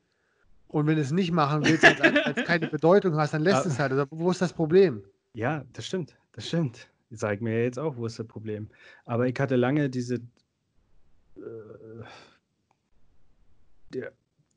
Und 0.68 0.86
wenn 0.86 0.96
du 0.96 1.02
es 1.02 1.10
nicht 1.10 1.32
machen 1.32 1.64
willst, 1.64 1.84
als, 1.84 2.00
als 2.26 2.46
keine 2.46 2.68
Bedeutung 2.68 3.16
hast, 3.16 3.34
dann 3.34 3.42
lässt 3.42 3.66
es 3.66 3.78
halt. 3.78 3.92
Also, 3.92 4.06
wo 4.10 4.30
ist 4.30 4.40
das 4.40 4.52
Problem? 4.52 5.02
Ja, 5.32 5.64
das 5.72 5.86
stimmt. 5.86 6.16
Das 6.32 6.46
stimmt. 6.46 6.88
Ich 7.10 7.18
sage 7.18 7.42
mir 7.42 7.62
jetzt 7.64 7.78
auch, 7.78 7.96
wo 7.96 8.06
ist 8.06 8.18
das 8.18 8.26
Problem. 8.26 8.68
Aber 9.06 9.26
ich 9.26 9.38
hatte 9.40 9.56
lange 9.56 9.88
diese. 9.88 10.16
Äh, 11.36 12.04
der, 13.94 14.12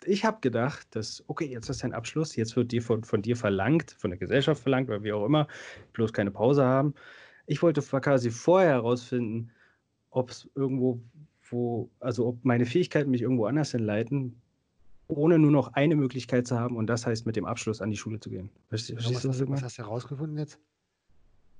ich 0.06 0.25
habe 0.25 0.40
gedacht, 0.41 0.88
dass, 0.91 1.23
okay, 1.27 1.45
jetzt 1.45 1.69
ist 1.69 1.83
dein 1.83 1.93
Abschluss, 1.93 2.35
jetzt 2.35 2.56
wird 2.56 2.72
dir 2.72 2.81
von, 2.81 3.03
von 3.03 3.22
dir 3.22 3.38
verlangt, 3.38 3.95
von 3.98 4.09
der 4.09 4.19
Gesellschaft 4.19 4.61
verlangt, 4.61 4.90
oder 4.90 5.03
wie 5.03 5.14
auch 5.14 5.25
immer, 5.25 5.48
bloß 5.93 6.11
keine 6.11 6.31
Pause 6.31 6.65
haben. 6.65 6.95
Ich 7.45 7.61
wollte 7.61 7.81
quasi 7.81 8.31
vorher 8.31 8.72
herausfinden, 8.72 9.51
ob 10.09 10.31
es 10.31 10.49
irgendwo, 10.56 10.99
wo, 11.49 11.90
also 11.99 12.27
ob 12.27 12.43
meine 12.43 12.65
Fähigkeiten 12.65 13.11
mich 13.11 13.22
irgendwo 13.22 13.45
anders 13.45 13.72
hinleiten, 13.72 14.41
ohne 15.11 15.38
nur 15.40 15.51
noch 15.51 15.73
eine 15.73 15.95
Möglichkeit 15.95 16.48
zu 16.48 16.59
haben, 16.59 16.75
und 16.75 16.88
das 16.88 17.06
heißt, 17.06 17.25
mit 17.25 17.35
dem 17.35 17.45
Abschluss 17.45 17.81
an 17.81 17.91
die 17.91 17.98
Schule 17.98 18.19
zu 18.19 18.30
gehen. 18.30 18.49
Verstehst, 18.69 19.01
verstehst 19.01 19.27
was, 19.27 19.38
du, 19.38 19.45
was, 19.45 19.51
was 19.51 19.64
hast 19.64 19.77
du 19.77 19.83
herausgefunden 19.83 20.38
jetzt? 20.38 20.57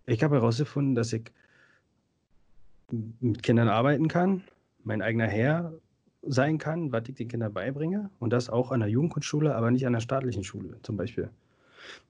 Ich 0.06 0.24
habe 0.24 0.36
herausgefunden, 0.36 0.96
dass 0.96 1.14
ich 1.14 1.32
mit 2.92 3.44
Kindern 3.44 3.68
arbeiten 3.68 4.08
kann, 4.08 4.44
mein 4.84 5.02
eigener 5.02 5.28
Herr 5.28 5.74
sein 6.24 6.58
kann, 6.58 6.92
was 6.92 7.04
ich 7.08 7.16
den 7.16 7.28
Kindern 7.28 7.54
beibringe. 7.54 8.10
Und 8.20 8.32
das 8.32 8.50
auch 8.50 8.72
an 8.72 8.82
der 8.82 8.90
Jugendkunstschule, 8.90 9.56
aber 9.56 9.72
nicht 9.72 9.86
an 9.88 9.94
der 9.94 10.02
staatlichen 10.02 10.44
Schule 10.44 10.78
zum 10.84 10.98
Beispiel. 10.98 11.30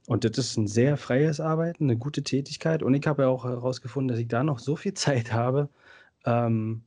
Und 0.08 0.24
das 0.26 0.38
ist 0.38 0.58
ein 0.58 0.68
sehr 0.68 0.98
freies 0.98 1.40
Arbeiten, 1.40 1.86
eine 1.86 1.98
gute 1.98 2.24
Tätigkeit. 2.24 2.84
Und 2.84 2.94
ich 2.94 3.06
habe 3.08 3.24
ja 3.24 3.30
auch 3.30 3.46
herausgefunden, 3.46 4.10
dass 4.10 4.20
ich 4.20 4.28
da 4.28 4.44
noch 4.44 4.60
so 4.60 4.76
viel 4.76 4.94
Zeit 4.96 5.34
habe, 5.34 5.70
ähm, 6.26 6.84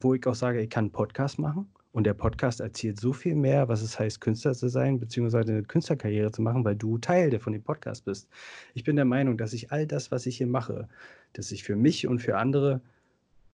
wo 0.00 0.14
ich 0.14 0.26
auch 0.26 0.34
sage, 0.34 0.60
ich 0.60 0.70
kann 0.70 0.86
einen 0.86 0.92
Podcast 0.92 1.38
machen. 1.38 1.68
Und 1.92 2.04
der 2.04 2.14
Podcast 2.14 2.60
erzählt 2.60 2.98
so 2.98 3.12
viel 3.12 3.34
mehr, 3.34 3.68
was 3.68 3.82
es 3.82 3.98
heißt, 3.98 4.20
Künstler 4.20 4.54
zu 4.54 4.68
sein, 4.68 4.98
beziehungsweise 4.98 5.52
eine 5.52 5.62
Künstlerkarriere 5.62 6.32
zu 6.32 6.40
machen, 6.40 6.64
weil 6.64 6.74
du 6.74 6.96
Teil 6.98 7.38
von 7.38 7.52
dem 7.52 7.62
Podcast 7.62 8.06
bist. 8.06 8.28
Ich 8.72 8.82
bin 8.82 8.96
der 8.96 9.04
Meinung, 9.04 9.36
dass 9.36 9.52
ich 9.52 9.70
all 9.72 9.86
das, 9.86 10.10
was 10.10 10.24
ich 10.24 10.38
hier 10.38 10.46
mache, 10.46 10.88
dass 11.34 11.52
ich 11.52 11.64
für 11.64 11.76
mich 11.76 12.06
und 12.08 12.20
für 12.20 12.38
andere 12.38 12.80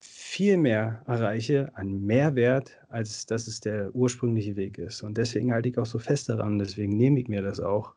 viel 0.01 0.57
mehr 0.57 1.03
erreiche 1.07 1.73
an 1.75 2.07
Mehrwert, 2.07 2.79
als 2.89 3.27
dass 3.27 3.49
es 3.49 3.61
der 3.61 3.95
ursprüngliche 3.95 4.55
Weg 4.55 4.79
ist. 4.79 5.03
Und 5.03 5.19
deswegen 5.19 5.53
halte 5.53 5.69
ich 5.69 5.79
auch 5.79 5.87
so 5.87 5.99
fest 5.99 6.29
daran, 6.29 6.59
deswegen 6.59 6.97
nehme 6.97 7.19
ich 7.19 7.29
mir 7.29 7.43
das 7.43 7.59
auch 7.59 7.95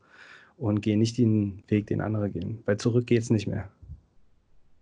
und 0.58 0.82
gehe 0.82 0.98
nicht 0.98 1.18
den 1.18 1.64
Weg, 1.68 1.88
den 1.88 2.02
andere 2.02 2.32
gehen, 2.32 2.64
weil 2.66 2.78
zurück 2.78 3.06
geht 3.06 3.22
es 3.22 3.30
nicht 3.30 3.48
mehr. 3.48 3.70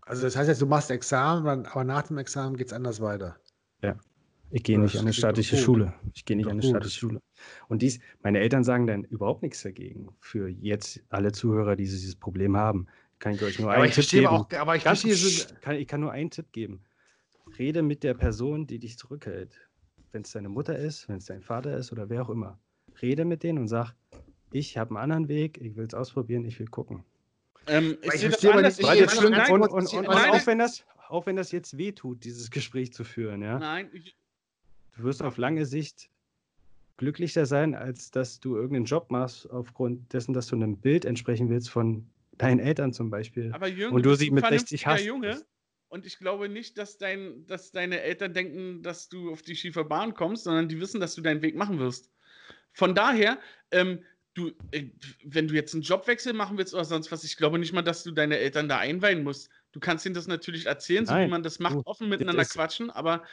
Also 0.01 0.23
das 0.23 0.35
heißt 0.35 0.47
jetzt, 0.47 0.61
du 0.61 0.65
machst 0.65 0.89
Examen, 0.89 1.65
aber 1.65 1.83
nach 1.83 2.03
dem 2.03 2.17
Examen 2.17 2.55
geht 2.55 2.67
es 2.67 2.73
anders 2.73 3.01
weiter. 3.01 3.35
Ja. 3.83 3.95
Ich 4.51 4.63
gehe 4.63 4.79
nicht 4.79 4.95
an 4.95 5.01
eine 5.01 5.13
staatliche 5.13 5.55
gut. 5.55 5.65
Schule. 5.65 5.93
Ich 6.13 6.25
gehe 6.25 6.35
nicht 6.35 6.45
Doch 6.47 6.51
an 6.51 6.57
eine 6.57 6.61
gut. 6.61 6.69
staatliche 6.71 6.99
Schule. 6.99 7.21
Und 7.67 7.81
dies, 7.81 7.99
meine 8.23 8.39
Eltern 8.39 8.63
sagen 8.63 8.87
dann 8.87 9.03
überhaupt 9.03 9.43
nichts 9.43 9.61
dagegen. 9.61 10.09
Für 10.19 10.47
jetzt 10.47 11.01
alle 11.09 11.31
Zuhörer, 11.31 11.75
die 11.75 11.83
dieses 11.83 12.15
Problem 12.15 12.57
haben, 12.57 12.87
kann 13.19 13.33
ich 13.33 13.43
euch 13.43 13.59
nur 13.59 13.69
Aber 13.71 13.83
einen 13.83 13.89
ich 13.89 13.95
Tipp 13.95 14.09
geben. 14.09 14.27
auch, 14.27 14.51
aber 14.53 14.75
ich 14.75 14.83
Ganz, 14.83 15.01
verstehe 15.01 15.15
so, 15.15 15.53
kann, 15.61 15.75
ich 15.75 15.87
kann 15.87 16.01
nur 16.01 16.11
einen 16.11 16.31
Tipp 16.31 16.51
geben. 16.51 16.83
Rede 17.57 17.81
mit 17.83 18.03
der 18.03 18.13
Person, 18.13 18.65
die 18.65 18.79
dich 18.79 18.97
zurückhält. 18.97 19.59
Wenn 20.11 20.23
es 20.23 20.31
deine 20.31 20.49
Mutter 20.49 20.77
ist, 20.77 21.07
wenn 21.09 21.17
es 21.17 21.25
dein 21.25 21.41
Vater 21.41 21.77
ist 21.77 21.91
oder 21.91 22.09
wer 22.09 22.23
auch 22.23 22.29
immer. 22.29 22.59
Rede 23.01 23.25
mit 23.25 23.43
denen 23.43 23.59
und 23.59 23.67
sag, 23.67 23.93
ich 24.51 24.77
habe 24.77 24.91
einen 24.91 24.97
anderen 24.97 25.27
Weg, 25.27 25.59
ich 25.61 25.75
will 25.75 25.85
es 25.85 25.93
ausprobieren, 25.93 26.43
ich 26.45 26.59
will 26.59 26.67
gucken. 26.67 27.03
Ähm, 27.67 27.97
Aber 28.03 28.13
ich 28.15 28.21
sehe 28.21 28.29
das 28.29 28.39
verstehe 28.39 28.49
aber 28.51 28.59
anders. 28.59 28.77
nicht, 28.79 28.89
Ich 28.89 29.17
und, 29.19 29.25
und, 29.69 29.83
ich- 29.85 29.93
und, 29.93 30.07
und 30.07 30.15
auch, 30.15 30.47
wenn 30.47 30.57
das, 30.57 30.85
auch 31.07 31.25
wenn 31.27 31.35
das 31.35 31.51
jetzt 31.51 31.77
wehtut, 31.77 32.23
dieses 32.23 32.49
Gespräch 32.49 32.93
zu 32.93 33.03
führen, 33.03 33.43
ja, 33.43 33.59
nein, 33.59 33.89
ich, 33.93 34.15
du 34.97 35.03
wirst 35.03 35.21
auf 35.21 35.37
lange 35.37 35.65
Sicht 35.65 36.09
glücklicher 36.97 37.45
sein, 37.45 37.75
als 37.75 38.11
dass 38.11 38.39
du 38.39 38.55
irgendeinen 38.55 38.85
Job 38.85 39.09
machst, 39.09 39.49
aufgrund 39.49 40.11
dessen, 40.13 40.33
dass 40.33 40.47
du 40.47 40.55
einem 40.55 40.77
Bild 40.77 41.05
entsprechen 41.05 41.49
willst 41.49 41.69
von 41.69 42.09
deinen 42.37 42.59
Eltern 42.59 42.93
zum 42.93 43.09
Beispiel. 43.09 43.51
aber 43.53 43.67
Jürgen, 43.67 43.95
Und 43.95 44.05
du 44.05 44.15
sie 44.15 44.31
mit 44.31 44.45
60 44.45 44.81
vernünftiger 44.81 44.91
hast. 44.91 45.05
Junge. 45.05 45.45
Und 45.87 46.05
ich 46.05 46.19
glaube 46.19 46.49
nicht, 46.49 46.77
dass, 46.77 46.97
dein, 46.97 47.45
dass 47.47 47.71
deine 47.71 48.01
Eltern 48.01 48.33
denken, 48.33 48.83
dass 48.83 49.09
du 49.09 49.31
auf 49.31 49.41
die 49.41 49.55
schiefe 49.55 49.83
Bahn 49.83 50.13
kommst, 50.13 50.43
sondern 50.43 50.67
die 50.67 50.79
wissen, 50.79 50.99
dass 50.99 51.15
du 51.15 51.21
deinen 51.21 51.41
Weg 51.41 51.55
machen 51.55 51.79
wirst. 51.79 52.11
Von 52.73 52.93
daher, 52.93 53.39
ähm, 53.71 54.03
du, 54.35 54.51
äh, 54.71 54.85
wenn 55.23 55.47
du 55.47 55.55
jetzt 55.55 55.73
einen 55.73 55.81
Jobwechsel 55.81 56.33
machen 56.33 56.57
willst 56.57 56.73
oder 56.73 56.85
sonst 56.85 57.11
was, 57.11 57.23
ich 57.23 57.37
glaube 57.37 57.57
nicht 57.57 57.73
mal, 57.73 57.81
dass 57.81 58.03
du 58.03 58.11
deine 58.11 58.37
Eltern 58.37 58.69
da 58.69 58.77
einweihen 58.77 59.23
musst. 59.23 59.49
Du 59.71 59.79
kannst 59.79 60.05
ihnen 60.05 60.15
das 60.15 60.27
natürlich 60.27 60.67
erzählen, 60.67 61.05
so 61.05 61.13
wie 61.13 61.17
Nein, 61.17 61.29
man 61.29 61.43
das 61.43 61.59
macht, 61.59 61.77
offen 61.85 62.09
miteinander 62.09 62.45
quatschen, 62.45 62.89
aber 62.89 63.23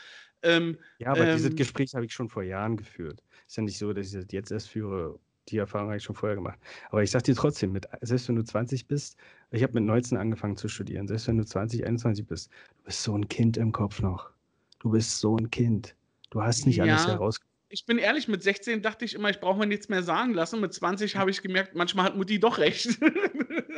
ähm, 0.47 0.78
Ja, 0.99 1.12
aber 1.12 1.26
dieses 1.26 1.50
Ähm, 1.50 1.57
Gespräch 1.57 1.94
habe 1.94 2.07
ich 2.07 2.12
schon 2.12 2.28
vor 2.28 2.42
Jahren 2.42 2.76
geführt. 2.76 3.23
Ist 3.47 3.57
ja 3.57 3.62
nicht 3.62 3.78
so, 3.78 3.92
dass 3.92 4.07
ich 4.08 4.12
das 4.15 4.26
jetzt 4.31 4.50
erst 4.50 4.68
führe. 4.70 5.18
Die 5.49 5.58
Erfahrung 5.58 5.89
habe 5.89 5.99
ich 5.99 6.02
schon 6.05 6.16
vorher 6.16 6.34
gemacht. 6.36 6.58
Aber 6.91 7.02
ich 7.02 7.10
sage 7.10 7.25
dir 7.25 7.34
trotzdem, 7.36 7.73
mit, 7.73 7.86
selbst 8.00 8.28
wenn 8.28 8.36
du 8.36 8.42
20 8.44 8.86
bist, 8.89 9.16
ich 9.52 9.62
habe 9.62 9.75
mit 9.75 9.84
19 9.84 10.18
angefangen 10.18 10.57
zu 10.57 10.68
studieren, 10.68 11.07
selbst 11.07 11.28
wenn 11.28 11.39
du 11.39 11.44
20, 11.44 11.86
21 11.86 12.26
bist, 12.26 12.50
du 12.78 12.84
bist 12.84 13.02
so 13.02 13.16
ein 13.16 13.28
Kind 13.28 13.57
im 13.57 13.73
Kopf 13.73 14.00
noch. 14.02 14.31
Du 14.81 14.91
bist 14.91 15.20
so 15.20 15.36
ein 15.36 15.50
Kind. 15.50 15.94
Du 16.31 16.42
hast 16.42 16.66
nicht 16.66 16.81
alles 16.83 17.07
Ja. 17.07 17.12
heraus. 17.12 17.39
ich 17.68 17.84
bin 17.86 17.99
ehrlich, 17.99 18.26
mit 18.28 18.42
16 18.42 18.83
dachte 18.83 19.05
ich 19.05 19.15
immer, 19.15 19.31
ich 19.31 19.41
brauche 19.41 19.58
mir 19.58 19.66
nichts 19.66 19.89
mehr 19.89 20.02
sagen 20.02 20.34
lassen. 20.34 20.60
Mit 20.60 20.73
20 20.75 21.16
habe 21.16 21.31
ich 21.31 21.42
gemerkt, 21.42 21.75
manchmal 21.76 22.07
hat 22.07 22.16
Mutti 22.16 22.41
doch 22.41 22.58
recht. 22.58 22.99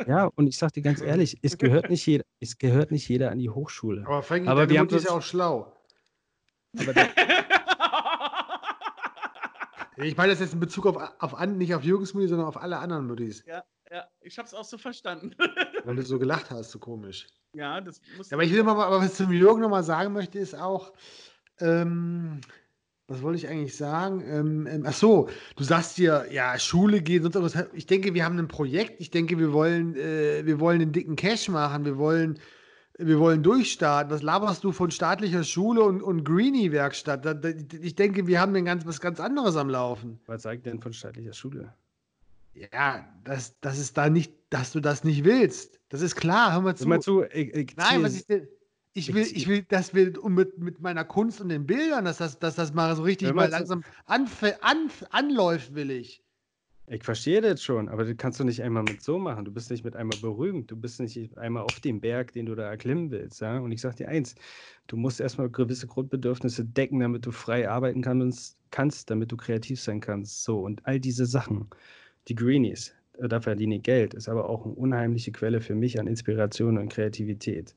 Ja, 0.05 0.25
und 0.35 0.47
ich 0.47 0.57
sage 0.57 0.73
dir 0.73 0.81
ganz 0.83 1.01
ehrlich, 1.01 1.37
es 1.43 1.57
gehört 1.57 1.89
nicht 1.89 2.05
jeder, 2.05 2.23
es 2.39 2.57
gehört 2.57 2.91
nicht 2.91 3.07
jeder 3.09 3.31
an 3.31 3.39
die 3.39 3.49
Hochschule. 3.49 4.01
aber 4.05 4.23
Frankie, 4.23 4.47
Aber 4.47 4.61
deine 4.61 4.69
wir 4.71 4.79
haben 4.79 4.85
Mutti 4.85 4.95
ist 4.95 5.03
ja 5.05 5.11
auch 5.11 5.21
schlau. 5.21 5.75
Ich 10.01 10.15
meine 10.15 10.31
das 10.31 10.39
jetzt 10.39 10.53
in 10.53 10.61
Bezug 10.61 10.85
auf, 10.85 10.97
auf 11.19 11.35
an, 11.35 11.57
nicht 11.57 11.75
auf 11.75 11.83
Jürgens 11.83 12.13
Mutti, 12.13 12.27
sondern 12.27 12.47
auf 12.47 12.55
alle 12.55 12.77
anderen 12.77 13.07
Muttis. 13.07 13.43
ja, 13.45 13.63
ja, 13.91 14.05
ich 14.21 14.37
habe 14.37 14.47
es 14.47 14.53
auch 14.53 14.63
so 14.63 14.77
verstanden. 14.77 15.35
Weil 15.83 15.95
du 15.95 16.03
so 16.03 16.19
gelacht 16.19 16.51
hast, 16.51 16.71
so 16.71 16.79
komisch. 16.79 17.27
ja, 17.53 17.81
das 17.81 17.99
muss. 18.15 18.29
Ja, 18.29 18.37
aber 18.37 18.43
ich 18.43 18.53
will 18.53 18.63
mal, 18.63 18.81
aber 18.81 18.99
was 18.99 19.07
ich 19.11 19.13
zum 19.15 19.31
Jürgen 19.31 19.61
nochmal 19.61 19.83
sagen 19.83 20.13
möchte, 20.13 20.39
ist 20.39 20.55
auch, 20.55 20.93
ähm, 21.59 22.39
was 23.07 23.21
wollte 23.23 23.39
ich 23.39 23.47
eigentlich 23.47 23.75
sagen? 23.75 24.21
Ähm, 24.25 24.67
ähm, 24.67 24.83
ach 24.85 24.93
so, 24.93 25.29
du 25.55 25.63
sagst 25.63 25.97
dir, 25.97 26.27
ja, 26.31 26.57
Schule 26.59 27.01
gehen, 27.01 27.23
sonst 27.23 27.35
irgendwas. 27.35 27.67
Ich 27.73 27.87
denke, 27.87 28.13
wir 28.13 28.23
haben 28.23 28.37
ein 28.37 28.47
Projekt. 28.47 29.01
Ich 29.01 29.09
denke, 29.09 29.37
wir 29.39 29.51
wollen, 29.51 29.95
äh, 29.95 30.45
wir 30.45 30.59
wollen 30.59 30.79
den 30.79 30.91
dicken 30.91 31.15
Cash 31.15 31.49
machen. 31.49 31.83
Wir 31.85 31.97
wollen, 31.97 32.39
wir 32.99 33.19
wollen 33.19 33.41
durchstarten. 33.41 34.11
Was 34.11 34.21
laberst 34.21 34.63
du 34.63 34.71
von 34.71 34.91
staatlicher 34.91 35.43
Schule 35.43 35.83
und, 35.83 36.01
und 36.01 36.25
Greenie-Werkstatt? 36.25 37.45
Ich 37.81 37.95
denke, 37.95 38.27
wir 38.27 38.41
haben 38.41 38.53
ein 38.55 38.65
ganz, 38.65 38.85
was 38.85 38.99
ganz 38.99 39.19
anderes 39.19 39.55
am 39.55 39.69
Laufen. 39.69 40.19
was 40.25 40.43
sagt 40.43 40.65
denn 40.65 40.81
von 40.81 40.91
staatlicher 40.91 41.33
Schule? 41.33 41.73
Ja, 42.53 43.07
das, 43.23 43.57
das 43.61 43.79
ist 43.79 43.97
da 43.97 44.09
nicht, 44.09 44.33
dass 44.49 44.73
du 44.73 44.81
das 44.81 45.03
nicht 45.03 45.23
willst. 45.23 45.79
Das 45.87 46.01
ist 46.01 46.15
klar, 46.15 46.53
hör 46.53 46.61
mal 46.61 46.75
zu. 46.75 46.83
Hör 46.83 46.89
mal 46.89 47.01
zu, 47.01 47.23
ich, 47.23 47.53
ich 47.53 47.77
Nein, 47.77 48.03
was 48.03 48.15
ich 48.15 48.25
denn. 48.25 48.47
Ich 48.93 49.13
will, 49.13 49.21
ich 49.21 49.47
will, 49.47 49.61
dass 49.61 49.93
wir 49.93 50.11
mit, 50.27 50.57
mit 50.57 50.81
meiner 50.81 51.05
Kunst 51.05 51.39
und 51.39 51.49
den 51.49 51.65
Bildern, 51.65 52.05
dass 52.05 52.17
das, 52.17 52.39
dass 52.39 52.55
das 52.55 52.73
mal 52.73 52.93
so 52.95 53.03
richtig 53.03 53.33
mal 53.33 53.47
langsam 53.47 53.83
anf 54.05 54.43
an 54.61 54.89
anläuft, 55.11 55.73
will 55.75 55.91
ich. 55.91 56.23
Ich 56.91 57.03
verstehe 57.03 57.39
das 57.39 57.61
schon, 57.63 57.87
aber 57.87 58.03
das 58.03 58.17
kannst 58.17 58.39
du 58.39 58.43
nicht 58.43 58.63
einmal 58.63 58.81
mit 58.81 59.03
so 59.03 59.19
machen. 59.19 59.45
Du 59.45 59.51
bist 59.51 59.69
nicht 59.69 59.83
mit 59.83 59.95
einmal 59.95 60.17
berühmt. 60.17 60.71
Du 60.71 60.75
bist 60.75 60.99
nicht 60.99 61.37
einmal 61.37 61.61
auf 61.61 61.79
dem 61.81 62.01
Berg, 62.01 62.31
den 62.33 62.47
du 62.47 62.55
da 62.55 62.63
erklimmen 62.63 63.11
willst. 63.11 63.41
Ja? 63.41 63.59
Und 63.59 63.71
ich 63.71 63.79
sage 63.81 63.97
dir 63.97 64.09
eins: 64.09 64.33
Du 64.87 64.97
musst 64.97 65.19
erstmal 65.21 65.49
gewisse 65.51 65.85
Grundbedürfnisse 65.85 66.65
decken, 66.65 66.99
damit 66.99 67.27
du 67.27 67.31
frei 67.31 67.69
arbeiten 67.69 68.01
kannst, 68.01 68.57
kannst, 68.71 69.11
damit 69.11 69.31
du 69.31 69.37
kreativ 69.37 69.79
sein 69.79 69.99
kannst. 69.99 70.43
So, 70.43 70.61
und 70.61 70.83
all 70.87 70.99
diese 70.99 71.27
Sachen, 71.27 71.69
die 72.27 72.35
Greenies, 72.35 72.95
äh, 73.19 73.27
da 73.27 73.39
verdiene 73.39 73.75
ich 73.75 73.83
Geld, 73.83 74.15
ist 74.15 74.27
aber 74.27 74.49
auch 74.49 74.65
eine 74.65 74.73
unheimliche 74.73 75.31
Quelle 75.31 75.61
für 75.61 75.75
mich 75.75 75.99
an 75.99 76.07
Inspiration 76.07 76.79
und 76.79 76.89
Kreativität. 76.89 77.75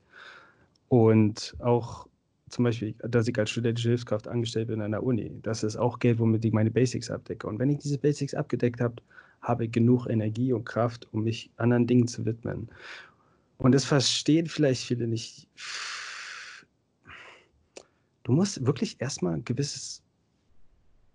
Und 0.89 1.55
auch 1.59 2.07
zum 2.53 2.65
Beispiel, 2.65 2.93
dass 2.99 3.27
ich 3.27 3.37
als 3.37 3.49
studentische 3.49 3.89
Hilfskraft 3.89 4.27
angestellt 4.27 4.67
bin 4.67 4.81
an 4.81 4.91
der 4.91 5.03
Uni. 5.03 5.39
Das 5.41 5.63
ist 5.63 5.75
auch 5.75 5.99
Geld, 5.99 6.19
womit 6.19 6.45
ich 6.45 6.53
meine 6.53 6.71
Basics 6.71 7.09
abdecke. 7.09 7.47
Und 7.47 7.59
wenn 7.59 7.69
ich 7.69 7.79
diese 7.79 7.97
Basics 7.97 8.33
abgedeckt 8.33 8.79
habe, 8.79 8.95
habe 9.41 9.65
ich 9.65 9.71
genug 9.71 10.07
Energie 10.07 10.53
und 10.53 10.63
Kraft, 10.63 11.07
um 11.11 11.23
mich 11.23 11.51
anderen 11.57 11.87
Dingen 11.87 12.07
zu 12.07 12.25
widmen. 12.25 12.69
Und 13.57 13.73
das 13.73 13.85
verstehen 13.85 14.47
vielleicht 14.47 14.85
viele 14.85 15.07
nicht. 15.07 15.47
Du 18.23 18.31
musst 18.31 18.65
wirklich 18.65 19.01
erstmal 19.01 19.33
ein 19.33 19.45
gewisses 19.45 20.01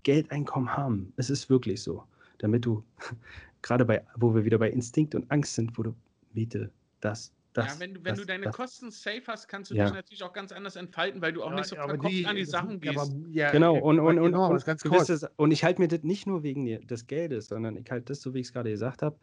Geldeinkommen 0.02 0.76
haben. 0.76 1.12
Es 1.16 1.30
ist 1.30 1.48
wirklich 1.48 1.82
so. 1.82 2.02
Damit 2.38 2.64
du, 2.64 2.82
gerade 3.62 3.84
bei, 3.84 4.04
wo 4.16 4.34
wir 4.34 4.44
wieder 4.44 4.58
bei 4.58 4.70
Instinkt 4.70 5.14
und 5.14 5.30
Angst 5.30 5.54
sind, 5.54 5.76
wo 5.78 5.82
du 5.84 5.94
Miete, 6.34 6.70
das, 7.00 7.32
das. 7.52 7.74
ja, 7.74 7.80
wenn 7.80 7.94
du, 7.94 8.04
wenn 8.04 8.10
das, 8.12 8.20
du 8.20 8.26
deine 8.26 8.44
das. 8.44 8.56
Kosten 8.56 8.90
safe 8.90 9.22
hast, 9.26 9.48
kannst 9.48 9.70
du 9.70 9.74
Ja. 9.74 9.84
dich 9.86 9.94
natürlich 9.94 10.22
auch 10.22 10.32
ganz 10.32 10.52
anders 10.52 10.76
entfalten, 10.76 11.20
weil 11.22 11.32
du 11.32 11.42
auch 11.42 11.52
nicht 11.52 11.66
so 11.66 11.76
verkopft 11.76 12.26
an 12.26 12.36
die 12.36 12.44
Sachen 12.44 12.80
ja, 12.82 12.92
gehst. 12.92 12.98
aber- 12.98 13.28
ja, 13.30 13.50
Genau, 13.50 13.76
ja, 13.76 13.82
und, 13.82 13.98
und, 14.00 14.18
und, 14.18 14.24
genau, 14.32 14.48
und, 14.48 14.54
das 14.54 14.64
ganz 14.64 14.82
kurz. 14.82 15.06
gewisses, 15.08 15.28
und 15.36 15.50
ich 15.50 15.64
halte 15.64 15.80
mir 15.80 15.88
das 15.88 16.02
nicht 16.02 16.26
nur 16.26 16.42
wegen 16.42 16.86
des 16.86 17.06
Geldes, 17.06 17.48
sondern 17.48 17.76
ich 17.76 17.90
halte 17.90 18.06
das, 18.06 18.20
so 18.20 18.34
wie 18.34 18.40
ich 18.40 18.46
es 18.48 18.52
gerade 18.52 18.70
gesagt 18.70 19.02
habe, 19.02 19.16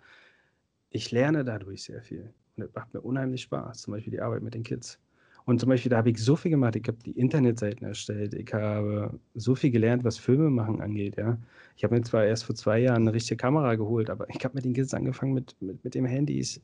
ich 0.89 1.11
lerne 1.11 1.43
dadurch 1.43 1.83
sehr 1.83 2.01
viel. 2.01 2.33
Und 2.57 2.63
das 2.63 2.73
macht 2.73 2.93
mir 2.93 3.01
unheimlich 3.01 3.41
Spaß, 3.43 3.81
zum 3.81 3.93
Beispiel 3.93 4.11
die 4.11 4.21
Arbeit 4.21 4.41
mit 4.41 4.53
den 4.53 4.63
Kids. 4.63 4.99
Und 5.47 5.59
zum 5.59 5.69
Beispiel, 5.69 5.91
da 5.91 5.97
habe 5.97 6.09
ich 6.09 6.17
so 6.17 6.35
viel 6.35 6.49
gemacht. 6.49 6.75
Ich 6.75 6.87
habe 6.87 6.97
die 7.05 7.11
Internetseiten 7.11 7.85
erstellt. 7.85 8.33
Ich 8.33 8.51
habe 8.51 9.19
so 9.35 9.53
viel 9.53 9.69
gelernt, 9.69 10.03
was 10.03 10.17
Filme 10.17 10.49
machen 10.49 10.81
angeht. 10.81 11.17
Ja. 11.17 11.37
Ich 11.77 11.83
habe 11.83 11.93
mir 11.93 12.01
zwar 12.01 12.25
erst 12.25 12.45
vor 12.45 12.55
zwei 12.55 12.79
Jahren 12.79 13.03
eine 13.03 13.13
richtige 13.13 13.37
Kamera 13.37 13.75
geholt, 13.75 14.09
aber 14.09 14.27
ich 14.29 14.43
habe 14.43 14.55
mit 14.55 14.65
den 14.65 14.73
Kids 14.73 14.95
angefangen 14.95 15.33
mit, 15.33 15.55
mit, 15.61 15.83
mit 15.83 15.93
dem 15.93 16.05
Handys. 16.05 16.59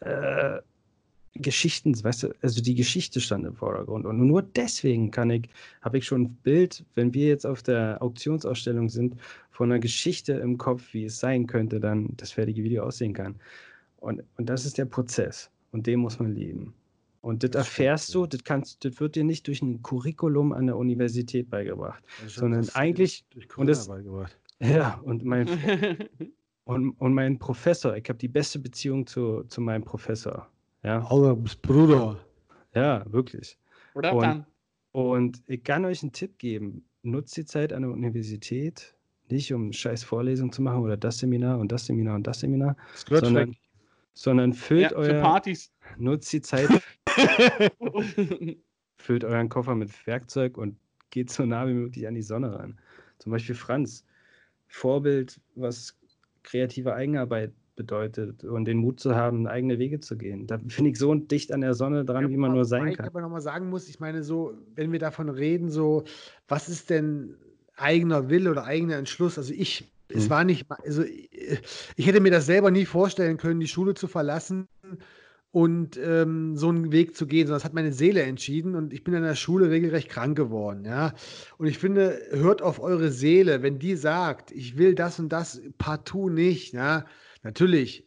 Äh, 0.00 0.60
Geschichten, 1.34 1.94
weißt 2.02 2.24
du, 2.24 2.34
also 2.42 2.60
die 2.60 2.74
Geschichte 2.74 3.20
stand 3.20 3.46
im 3.46 3.54
Vordergrund. 3.54 4.06
Und 4.06 4.18
nur 4.26 4.42
deswegen 4.42 5.10
kann 5.12 5.30
ich, 5.30 5.48
habe 5.82 5.98
ich 5.98 6.04
schon 6.04 6.22
ein 6.22 6.34
Bild, 6.42 6.84
wenn 6.96 7.14
wir 7.14 7.28
jetzt 7.28 7.46
auf 7.46 7.62
der 7.62 8.02
Auktionsausstellung 8.02 8.88
sind, 8.88 9.14
von 9.50 9.70
einer 9.70 9.78
Geschichte 9.78 10.32
im 10.32 10.58
Kopf, 10.58 10.92
wie 10.94 11.04
es 11.04 11.20
sein 11.20 11.46
könnte, 11.46 11.78
dann 11.78 12.12
das 12.16 12.32
fertige 12.32 12.64
Video 12.64 12.82
aussehen 12.82 13.12
kann. 13.12 13.36
Und, 13.98 14.22
und 14.36 14.48
das 14.48 14.64
ist 14.64 14.78
der 14.78 14.86
Prozess. 14.86 15.50
Und 15.70 15.86
den 15.86 16.00
muss 16.00 16.18
man 16.18 16.34
lieben. 16.34 16.74
Und 17.20 17.44
das 17.44 17.50
erfährst 17.54 18.14
du, 18.14 18.26
das, 18.26 18.42
kannst, 18.42 18.84
das 18.84 18.98
wird 18.98 19.14
dir 19.14 19.24
nicht 19.24 19.46
durch 19.46 19.60
ein 19.62 19.82
Curriculum 19.82 20.52
an 20.52 20.66
der 20.66 20.76
Universität 20.76 21.50
beigebracht. 21.50 22.02
sondern 22.26 22.68
eigentlich- 22.74 23.24
durch 23.30 23.44
und 23.46 23.52
Corona 23.52 23.70
das- 23.72 23.86
beigebracht. 23.86 24.36
Ja, 24.60 25.00
und 25.04 25.24
mein, 25.24 25.46
und, 26.68 26.90
und 27.00 27.14
mein 27.14 27.38
Professor, 27.38 27.96
ich 27.96 28.08
habe 28.08 28.18
die 28.18 28.28
beste 28.28 28.58
Beziehung 28.58 29.06
zu, 29.06 29.42
zu 29.44 29.60
meinem 29.60 29.84
Professor. 29.84 30.48
Ja, 30.82 31.04
Alter, 31.06 31.34
bist 31.36 31.62
Bruder. 31.62 32.18
ja, 32.74 33.04
wirklich. 33.10 33.58
Oder 33.94 34.14
Und- 34.14 34.22
dann? 34.22 34.46
Und 34.92 35.42
ich 35.46 35.62
kann 35.64 35.84
euch 35.84 36.02
einen 36.02 36.12
Tipp 36.12 36.38
geben. 36.38 36.84
Nutzt 37.02 37.36
die 37.36 37.44
Zeit 37.44 37.72
an 37.72 37.82
der 37.82 37.90
Universität 37.90 38.94
nicht, 39.30 39.52
um 39.52 39.72
scheiß 39.72 40.02
Vorlesungen 40.02 40.50
zu 40.52 40.62
machen 40.62 40.80
oder 40.82 40.96
das 40.96 41.18
Seminar 41.18 41.58
und 41.58 41.70
das 41.70 41.86
Seminar 41.86 42.16
und 42.16 42.26
das 42.26 42.40
Seminar, 42.40 42.76
Das 42.92 43.20
sondern, 43.20 43.50
weg. 43.50 43.58
sondern 44.14 44.52
füllt 44.54 44.90
Ja, 44.90 44.96
euer, 44.96 45.20
Partys. 45.20 45.70
nutzt 45.98 46.32
die 46.32 46.40
Zeit, 46.40 46.68
füllt 48.96 49.24
euren 49.24 49.48
Koffer 49.48 49.74
mit 49.74 50.06
Werkzeug 50.06 50.56
und 50.58 50.76
geht 51.10 51.30
so 51.30 51.44
nah 51.46 51.66
wie 51.68 51.74
möglich 51.74 52.06
an 52.08 52.14
die 52.14 52.22
Sonne 52.22 52.58
ran. 52.58 52.78
Zum 53.18 53.32
Beispiel 53.32 53.54
Franz, 53.54 54.04
Vorbild, 54.66 55.40
was 55.54 55.97
kreative 56.48 56.94
Eigenarbeit 56.94 57.52
bedeutet 57.76 58.42
und 58.42 58.64
den 58.64 58.78
Mut 58.78 58.98
zu 58.98 59.14
haben, 59.14 59.46
eigene 59.46 59.78
Wege 59.78 60.00
zu 60.00 60.16
gehen. 60.16 60.46
Da 60.46 60.58
finde 60.66 60.90
ich 60.90 60.98
so 60.98 61.14
dicht 61.14 61.52
an 61.52 61.60
der 61.60 61.74
Sonne 61.74 62.04
dran, 62.04 62.24
ja, 62.24 62.30
wie 62.30 62.36
man 62.36 62.52
nur 62.52 62.64
sein 62.64 62.94
kann. 62.94 63.06
Ich 63.06 63.10
aber 63.10 63.20
nochmal 63.20 63.40
sagen 63.40 63.68
muss, 63.68 63.88
ich 63.88 64.00
meine, 64.00 64.24
so, 64.24 64.54
wenn 64.74 64.90
wir 64.90 64.98
davon 64.98 65.28
reden, 65.28 65.70
so, 65.70 66.04
was 66.48 66.68
ist 66.68 66.90
denn 66.90 67.36
eigener 67.76 68.30
Wille 68.30 68.50
oder 68.50 68.64
eigener 68.64 68.96
Entschluss? 68.96 69.38
Also 69.38 69.52
ich, 69.52 69.90
hm. 70.10 70.18
es 70.18 70.28
war 70.28 70.42
nicht, 70.42 70.66
also 70.70 71.04
ich 71.04 72.06
hätte 72.06 72.20
mir 72.20 72.32
das 72.32 72.46
selber 72.46 72.70
nie 72.70 72.86
vorstellen 72.86 73.36
können, 73.36 73.60
die 73.60 73.68
Schule 73.68 73.94
zu 73.94 74.08
verlassen 74.08 74.66
und 75.50 75.96
ähm, 75.96 76.56
so 76.56 76.68
einen 76.68 76.92
Weg 76.92 77.16
zu 77.16 77.26
gehen, 77.26 77.46
sondern 77.46 77.58
das 77.58 77.64
hat 77.64 77.74
meine 77.74 77.92
Seele 77.92 78.22
entschieden 78.22 78.74
und 78.74 78.92
ich 78.92 79.02
bin 79.02 79.14
in 79.14 79.22
der 79.22 79.34
Schule 79.34 79.70
regelrecht 79.70 80.08
krank 80.08 80.36
geworden, 80.36 80.84
ja. 80.84 81.14
Und 81.56 81.66
ich 81.66 81.78
finde, 81.78 82.20
hört 82.30 82.60
auf 82.60 82.80
eure 82.80 83.10
Seele, 83.10 83.62
wenn 83.62 83.78
die 83.78 83.96
sagt, 83.96 84.50
ich 84.52 84.76
will 84.76 84.94
das 84.94 85.18
und 85.18 85.30
das 85.30 85.62
partout 85.78 86.28
nicht, 86.28 86.74
ja. 86.74 87.06
Natürlich, 87.42 88.06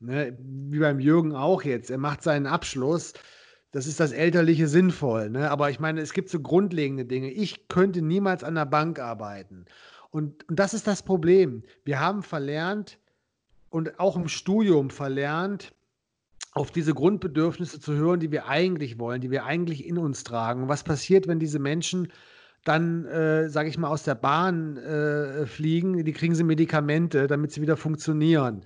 ne, 0.00 0.36
wie 0.38 0.78
beim 0.78 1.00
Jürgen 1.00 1.34
auch 1.34 1.62
jetzt, 1.62 1.90
er 1.90 1.98
macht 1.98 2.22
seinen 2.22 2.46
Abschluss, 2.46 3.14
das 3.72 3.86
ist 3.86 3.98
das 3.98 4.12
Elterliche 4.12 4.68
sinnvoll, 4.68 5.30
ne? 5.30 5.50
Aber 5.50 5.70
ich 5.70 5.80
meine, 5.80 6.00
es 6.00 6.12
gibt 6.12 6.28
so 6.28 6.40
grundlegende 6.40 7.06
Dinge. 7.06 7.30
Ich 7.32 7.66
könnte 7.68 8.02
niemals 8.02 8.44
an 8.44 8.54
der 8.54 8.66
Bank 8.66 9.00
arbeiten. 9.00 9.64
Und, 10.10 10.48
und 10.48 10.60
das 10.60 10.74
ist 10.74 10.86
das 10.86 11.02
Problem. 11.02 11.64
Wir 11.84 11.98
haben 11.98 12.22
verlernt 12.22 12.98
und 13.70 13.98
auch 13.98 14.14
im 14.14 14.28
Studium 14.28 14.90
verlernt, 14.90 15.74
auf 16.54 16.70
diese 16.70 16.94
Grundbedürfnisse 16.94 17.80
zu 17.80 17.94
hören, 17.94 18.20
die 18.20 18.30
wir 18.30 18.46
eigentlich 18.46 18.98
wollen, 18.98 19.20
die 19.20 19.30
wir 19.30 19.44
eigentlich 19.44 19.86
in 19.86 19.98
uns 19.98 20.22
tragen. 20.22 20.62
Und 20.62 20.68
was 20.68 20.84
passiert, 20.84 21.26
wenn 21.26 21.40
diese 21.40 21.58
Menschen 21.58 22.12
dann, 22.64 23.04
äh, 23.06 23.48
sage 23.50 23.68
ich 23.68 23.76
mal, 23.76 23.88
aus 23.88 24.04
der 24.04 24.14
Bahn 24.14 24.76
äh, 24.76 25.46
fliegen? 25.46 26.04
Die 26.04 26.12
kriegen 26.12 26.34
sie 26.34 26.44
Medikamente, 26.44 27.26
damit 27.26 27.52
sie 27.52 27.60
wieder 27.60 27.76
funktionieren. 27.76 28.64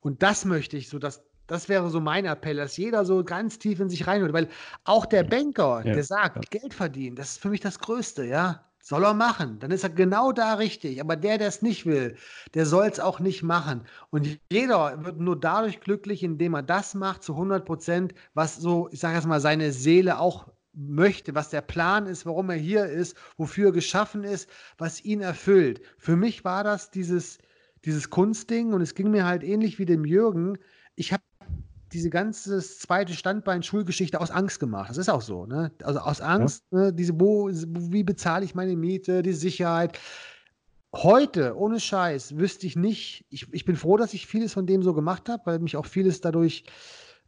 Und 0.00 0.22
das 0.22 0.44
möchte 0.44 0.76
ich 0.76 0.88
so, 0.88 0.98
dass 0.98 1.22
das 1.46 1.68
wäre 1.68 1.90
so 1.90 2.00
mein 2.00 2.24
Appell, 2.24 2.56
dass 2.56 2.76
jeder 2.76 3.04
so 3.04 3.22
ganz 3.22 3.58
tief 3.58 3.78
in 3.78 3.90
sich 3.90 4.06
reinhört, 4.06 4.32
weil 4.32 4.48
auch 4.84 5.06
der 5.06 5.24
Banker, 5.24 5.82
ja, 5.84 5.92
der 5.92 6.02
sagt, 6.02 6.36
ja. 6.36 6.58
Geld 6.58 6.72
verdienen, 6.72 7.16
das 7.16 7.32
ist 7.32 7.42
für 7.42 7.50
mich 7.50 7.60
das 7.60 7.78
Größte, 7.78 8.24
ja. 8.24 8.64
Soll 8.86 9.02
er 9.02 9.14
machen, 9.14 9.58
dann 9.60 9.70
ist 9.70 9.82
er 9.82 9.88
genau 9.88 10.30
da 10.32 10.54
richtig. 10.54 11.00
Aber 11.00 11.16
der, 11.16 11.38
der 11.38 11.48
es 11.48 11.62
nicht 11.62 11.86
will, 11.86 12.16
der 12.52 12.66
soll 12.66 12.86
es 12.86 13.00
auch 13.00 13.18
nicht 13.18 13.42
machen. 13.42 13.86
Und 14.10 14.38
jeder 14.52 15.02
wird 15.02 15.18
nur 15.18 15.40
dadurch 15.40 15.80
glücklich, 15.80 16.22
indem 16.22 16.52
er 16.54 16.62
das 16.62 16.92
macht 16.92 17.22
zu 17.22 17.32
100 17.32 17.64
Prozent, 17.64 18.12
was 18.34 18.56
so, 18.56 18.90
ich 18.92 19.00
sage 19.00 19.14
jetzt 19.14 19.26
mal, 19.26 19.40
seine 19.40 19.72
Seele 19.72 20.18
auch 20.18 20.48
möchte, 20.74 21.34
was 21.34 21.48
der 21.48 21.62
Plan 21.62 22.04
ist, 22.04 22.26
warum 22.26 22.50
er 22.50 22.56
hier 22.56 22.84
ist, 22.84 23.16
wofür 23.38 23.68
er 23.68 23.72
geschaffen 23.72 24.22
ist, 24.22 24.50
was 24.76 25.02
ihn 25.02 25.22
erfüllt. 25.22 25.80
Für 25.96 26.16
mich 26.16 26.44
war 26.44 26.62
das 26.62 26.90
dieses, 26.90 27.38
dieses 27.86 28.10
Kunstding 28.10 28.74
und 28.74 28.82
es 28.82 28.94
ging 28.94 29.10
mir 29.10 29.24
halt 29.24 29.44
ähnlich 29.44 29.78
wie 29.78 29.86
dem 29.86 30.04
Jürgen. 30.04 30.58
Ich 30.94 31.10
habe 31.10 31.22
diese 31.94 32.10
ganze 32.10 32.58
zweite 32.58 33.14
Standbein 33.14 33.62
Schulgeschichte 33.62 34.20
aus 34.20 34.30
Angst 34.30 34.58
gemacht. 34.58 34.90
Das 34.90 34.98
ist 34.98 35.08
auch 35.08 35.22
so, 35.22 35.46
ne? 35.46 35.70
Also 35.82 36.00
aus 36.00 36.20
Angst, 36.20 36.64
ja. 36.72 36.78
ne? 36.78 36.92
diese, 36.92 37.18
wo, 37.18 37.48
wie 37.48 38.02
bezahle 38.02 38.44
ich 38.44 38.54
meine 38.54 38.76
Miete, 38.76 39.22
die 39.22 39.32
Sicherheit. 39.32 39.98
Heute, 40.92 41.56
ohne 41.56 41.80
Scheiß, 41.80 42.36
wüsste 42.36 42.66
ich 42.66 42.76
nicht, 42.76 43.24
ich, 43.30 43.46
ich 43.52 43.64
bin 43.64 43.76
froh, 43.76 43.96
dass 43.96 44.12
ich 44.12 44.26
vieles 44.26 44.52
von 44.52 44.66
dem 44.66 44.82
so 44.82 44.92
gemacht 44.92 45.28
habe, 45.28 45.42
weil 45.46 45.58
mich 45.60 45.76
auch 45.76 45.86
vieles 45.86 46.20
dadurch, 46.20 46.64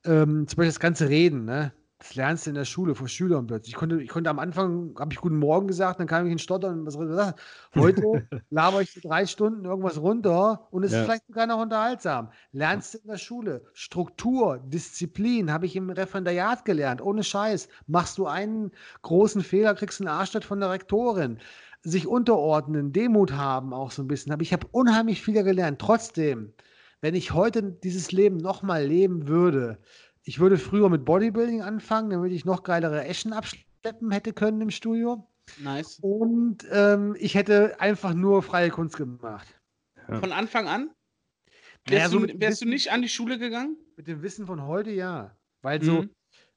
ähm, 0.04 0.46
zum 0.46 0.56
Beispiel 0.56 0.66
das 0.66 0.80
ganze 0.80 1.08
Reden, 1.08 1.44
ne? 1.44 1.72
Das 1.98 2.14
lernst 2.14 2.44
du 2.44 2.50
in 2.50 2.56
der 2.56 2.66
Schule 2.66 2.94
vor 2.94 3.08
Schülern 3.08 3.46
plötzlich. 3.46 3.72
Ich 3.72 3.78
konnte, 3.78 4.02
ich 4.02 4.10
konnte 4.10 4.28
am 4.28 4.38
Anfang, 4.38 4.94
habe 4.98 5.14
ich 5.14 5.18
Guten 5.18 5.38
Morgen 5.38 5.66
gesagt, 5.66 5.98
dann 5.98 6.06
kam 6.06 6.26
ich 6.26 6.32
in 6.32 6.38
Stottern. 6.38 6.84
Was, 6.84 6.98
was, 6.98 7.34
heute 7.74 8.28
laber 8.50 8.82
ich 8.82 8.92
drei 9.00 9.24
Stunden 9.24 9.64
irgendwas 9.64 9.98
runter 9.98 10.68
und 10.70 10.84
es 10.84 10.92
ja. 10.92 11.00
ist 11.00 11.04
vielleicht 11.06 11.26
sogar 11.26 11.46
noch 11.46 11.58
unterhaltsam. 11.58 12.30
Lernst 12.52 12.92
du 12.92 12.98
in 12.98 13.08
der 13.08 13.16
Schule. 13.16 13.64
Struktur, 13.72 14.58
Disziplin 14.58 15.50
habe 15.50 15.64
ich 15.64 15.74
im 15.74 15.88
Referendariat 15.88 16.66
gelernt. 16.66 17.00
Ohne 17.00 17.22
Scheiß. 17.22 17.68
Machst 17.86 18.18
du 18.18 18.26
einen 18.26 18.72
großen 19.00 19.40
Fehler, 19.40 19.74
kriegst 19.74 20.00
du 20.00 20.04
einen 20.04 20.14
Arschtritt 20.14 20.44
von 20.44 20.60
der 20.60 20.70
Rektorin. 20.70 21.38
Sich 21.80 22.06
unterordnen, 22.06 22.92
Demut 22.92 23.32
haben 23.32 23.72
auch 23.72 23.90
so 23.90 24.02
ein 24.02 24.08
bisschen. 24.08 24.32
Aber 24.32 24.42
ich 24.42 24.52
habe 24.52 24.66
unheimlich 24.70 25.22
viel 25.22 25.42
gelernt. 25.42 25.78
Trotzdem, 25.78 26.52
wenn 27.00 27.14
ich 27.14 27.32
heute 27.32 27.62
dieses 27.62 28.12
Leben 28.12 28.36
nochmal 28.36 28.84
leben 28.84 29.28
würde, 29.28 29.78
ich 30.26 30.40
würde 30.40 30.58
früher 30.58 30.88
mit 30.90 31.04
Bodybuilding 31.04 31.62
anfangen, 31.62 32.10
damit 32.10 32.32
ich 32.32 32.44
noch 32.44 32.64
geilere 32.64 33.04
Eschen 33.04 33.32
abschleppen 33.32 34.10
hätte 34.10 34.32
können 34.32 34.60
im 34.60 34.70
Studio. 34.70 35.24
Nice. 35.62 36.00
Und 36.02 36.66
ähm, 36.72 37.14
ich 37.20 37.36
hätte 37.36 37.80
einfach 37.80 38.12
nur 38.12 38.42
freie 38.42 38.70
Kunst 38.70 38.96
gemacht. 38.96 39.46
Ja. 40.08 40.18
Von 40.18 40.32
Anfang 40.32 40.66
an? 40.66 40.90
Wärst, 41.86 41.90
naja, 41.90 42.08
so 42.08 42.26
du, 42.26 42.40
wärst 42.40 42.60
du 42.60 42.68
nicht 42.68 42.90
an 42.90 43.02
die 43.02 43.08
Schule 43.08 43.38
gegangen? 43.38 43.76
Mit 43.96 44.08
dem 44.08 44.20
Wissen 44.22 44.46
von 44.46 44.66
heute 44.66 44.90
ja. 44.90 45.36
Weil 45.62 45.78
mhm. 45.78 45.84
so, 45.84 46.04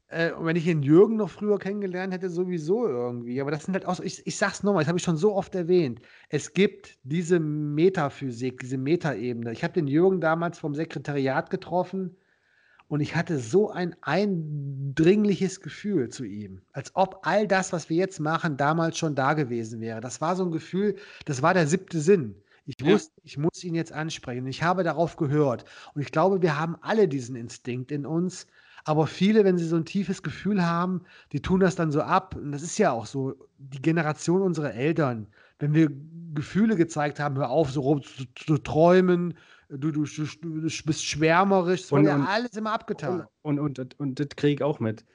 äh, 0.07 0.31
wenn 0.39 0.55
ich 0.55 0.65
den 0.65 0.81
Jürgen 0.81 1.17
noch 1.17 1.29
früher 1.29 1.59
kennengelernt 1.59 2.11
hätte, 2.11 2.31
sowieso 2.31 2.87
irgendwie. 2.87 3.39
Aber 3.39 3.51
das 3.51 3.65
sind 3.65 3.75
halt 3.75 3.85
auch 3.85 3.95
so, 3.95 4.03
ich, 4.03 4.25
ich 4.25 4.35
sag's 4.35 4.63
nochmal, 4.63 4.81
das 4.81 4.87
habe 4.87 4.97
ich 4.97 5.03
schon 5.03 5.17
so 5.17 5.35
oft 5.35 5.53
erwähnt. 5.53 6.01
Es 6.29 6.53
gibt 6.53 6.97
diese 7.03 7.39
Metaphysik, 7.39 8.61
diese 8.61 8.79
Metaebene. 8.79 9.51
Ich 9.51 9.63
habe 9.63 9.73
den 9.73 9.87
Jürgen 9.87 10.19
damals 10.21 10.57
vom 10.57 10.73
Sekretariat 10.73 11.51
getroffen 11.51 12.17
und 12.89 13.01
ich 13.01 13.15
hatte 13.15 13.37
so 13.37 13.69
ein 13.69 13.95
eindringliches 14.01 15.61
Gefühl 15.61 16.09
zu 16.09 16.25
ihm, 16.25 16.61
als 16.73 16.91
ob 16.95 17.19
all 17.21 17.47
das, 17.47 17.71
was 17.71 17.89
wir 17.89 17.97
jetzt 17.97 18.19
machen, 18.19 18.57
damals 18.57 18.97
schon 18.97 19.13
da 19.13 19.33
gewesen 19.35 19.79
wäre. 19.79 20.01
Das 20.01 20.21
war 20.21 20.35
so 20.35 20.43
ein 20.43 20.51
Gefühl, 20.51 20.95
das 21.25 21.43
war 21.43 21.53
der 21.53 21.67
siebte 21.67 21.99
Sinn. 21.99 22.35
Ich 22.65 22.75
ja. 22.81 22.91
wusste, 22.91 23.13
ich 23.23 23.37
muss 23.37 23.63
ihn 23.63 23.75
jetzt 23.75 23.93
ansprechen. 23.93 24.47
Ich 24.47 24.63
habe 24.63 24.83
darauf 24.83 25.17
gehört. 25.17 25.65
Und 25.93 26.01
ich 26.01 26.11
glaube, 26.11 26.41
wir 26.41 26.59
haben 26.59 26.77
alle 26.81 27.07
diesen 27.07 27.35
Instinkt 27.35 27.91
in 27.91 28.07
uns. 28.07 28.47
Aber 28.85 29.05
viele, 29.05 29.43
wenn 29.43 29.57
sie 29.57 29.67
so 29.67 29.75
ein 29.75 29.85
tiefes 29.85 30.23
Gefühl 30.23 30.65
haben, 30.65 31.01
die 31.31 31.41
tun 31.41 31.59
das 31.59 31.75
dann 31.75 31.91
so 31.91 32.01
ab. 32.01 32.35
Und 32.35 32.51
das 32.51 32.63
ist 32.63 32.79
ja 32.79 32.91
auch 32.91 33.05
so, 33.05 33.35
die 33.59 33.81
Generation 33.81 34.41
unserer 34.41 34.73
Eltern, 34.73 35.27
wenn 35.59 35.73
wir 35.75 35.91
Gefühle 36.33 36.75
gezeigt 36.75 37.19
haben, 37.19 37.37
hör 37.37 37.49
auf, 37.51 37.69
so 37.69 37.81
rum 37.81 38.01
zu, 38.01 38.25
zu 38.35 38.57
träumen, 38.57 39.35
du, 39.69 39.91
du, 39.91 40.03
du, 40.03 40.25
du 40.41 40.61
bist 40.61 41.05
schwärmerisch, 41.05 41.91
und, 41.91 42.05
ja 42.05 42.23
alles 42.23 42.51
immer 42.53 42.73
abgetan. 42.73 43.25
Und, 43.41 43.59
und, 43.59 43.79
und, 43.79 43.99
und 43.99 44.19
das 44.19 44.29
kriege 44.35 44.55
ich 44.55 44.63
auch 44.63 44.79
mit. 44.79 45.05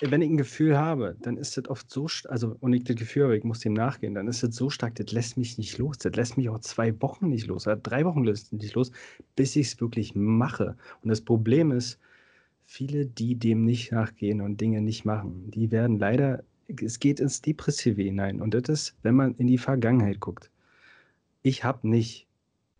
Wenn 0.00 0.22
ich 0.22 0.30
ein 0.30 0.36
Gefühl 0.36 0.76
habe, 0.76 1.16
dann 1.22 1.36
ist 1.36 1.56
das 1.56 1.68
oft 1.68 1.90
so, 1.90 2.06
also 2.28 2.56
und 2.60 2.72
ich 2.72 2.84
das 2.84 2.96
Gefühl 2.96 3.24
habe, 3.24 3.36
ich 3.36 3.44
muss 3.44 3.60
dem 3.60 3.72
nachgehen, 3.72 4.14
dann 4.14 4.28
ist 4.28 4.42
das 4.42 4.54
so 4.54 4.68
stark, 4.68 4.94
das 4.96 5.12
lässt 5.12 5.36
mich 5.36 5.56
nicht 5.56 5.78
los. 5.78 5.98
Das 5.98 6.14
lässt 6.14 6.36
mich 6.36 6.48
auch 6.48 6.58
zwei 6.60 7.00
Wochen 7.00 7.28
nicht 7.28 7.46
los, 7.46 7.66
oder 7.66 7.76
drei 7.76 8.04
Wochen 8.04 8.24
lässt 8.24 8.52
nicht 8.52 8.74
los, 8.74 8.90
bis 9.36 9.56
ich 9.56 9.68
es 9.68 9.80
wirklich 9.80 10.14
mache. 10.14 10.76
Und 11.02 11.08
das 11.08 11.20
Problem 11.20 11.70
ist, 11.70 11.98
viele, 12.66 13.06
die 13.06 13.36
dem 13.36 13.64
nicht 13.64 13.92
nachgehen 13.92 14.40
und 14.40 14.60
Dinge 14.60 14.80
nicht 14.80 15.04
machen, 15.04 15.50
die 15.50 15.70
werden 15.70 15.98
leider, 15.98 16.44
es 16.82 16.98
geht 16.98 17.20
ins 17.20 17.40
Depressive 17.40 18.02
hinein. 18.02 18.40
Und 18.40 18.54
das 18.54 18.68
ist, 18.68 18.96
wenn 19.02 19.14
man 19.14 19.34
in 19.36 19.46
die 19.46 19.58
Vergangenheit 19.58 20.20
guckt. 20.20 20.50
Ich 21.42 21.62
habe 21.62 21.88
nicht, 21.88 22.26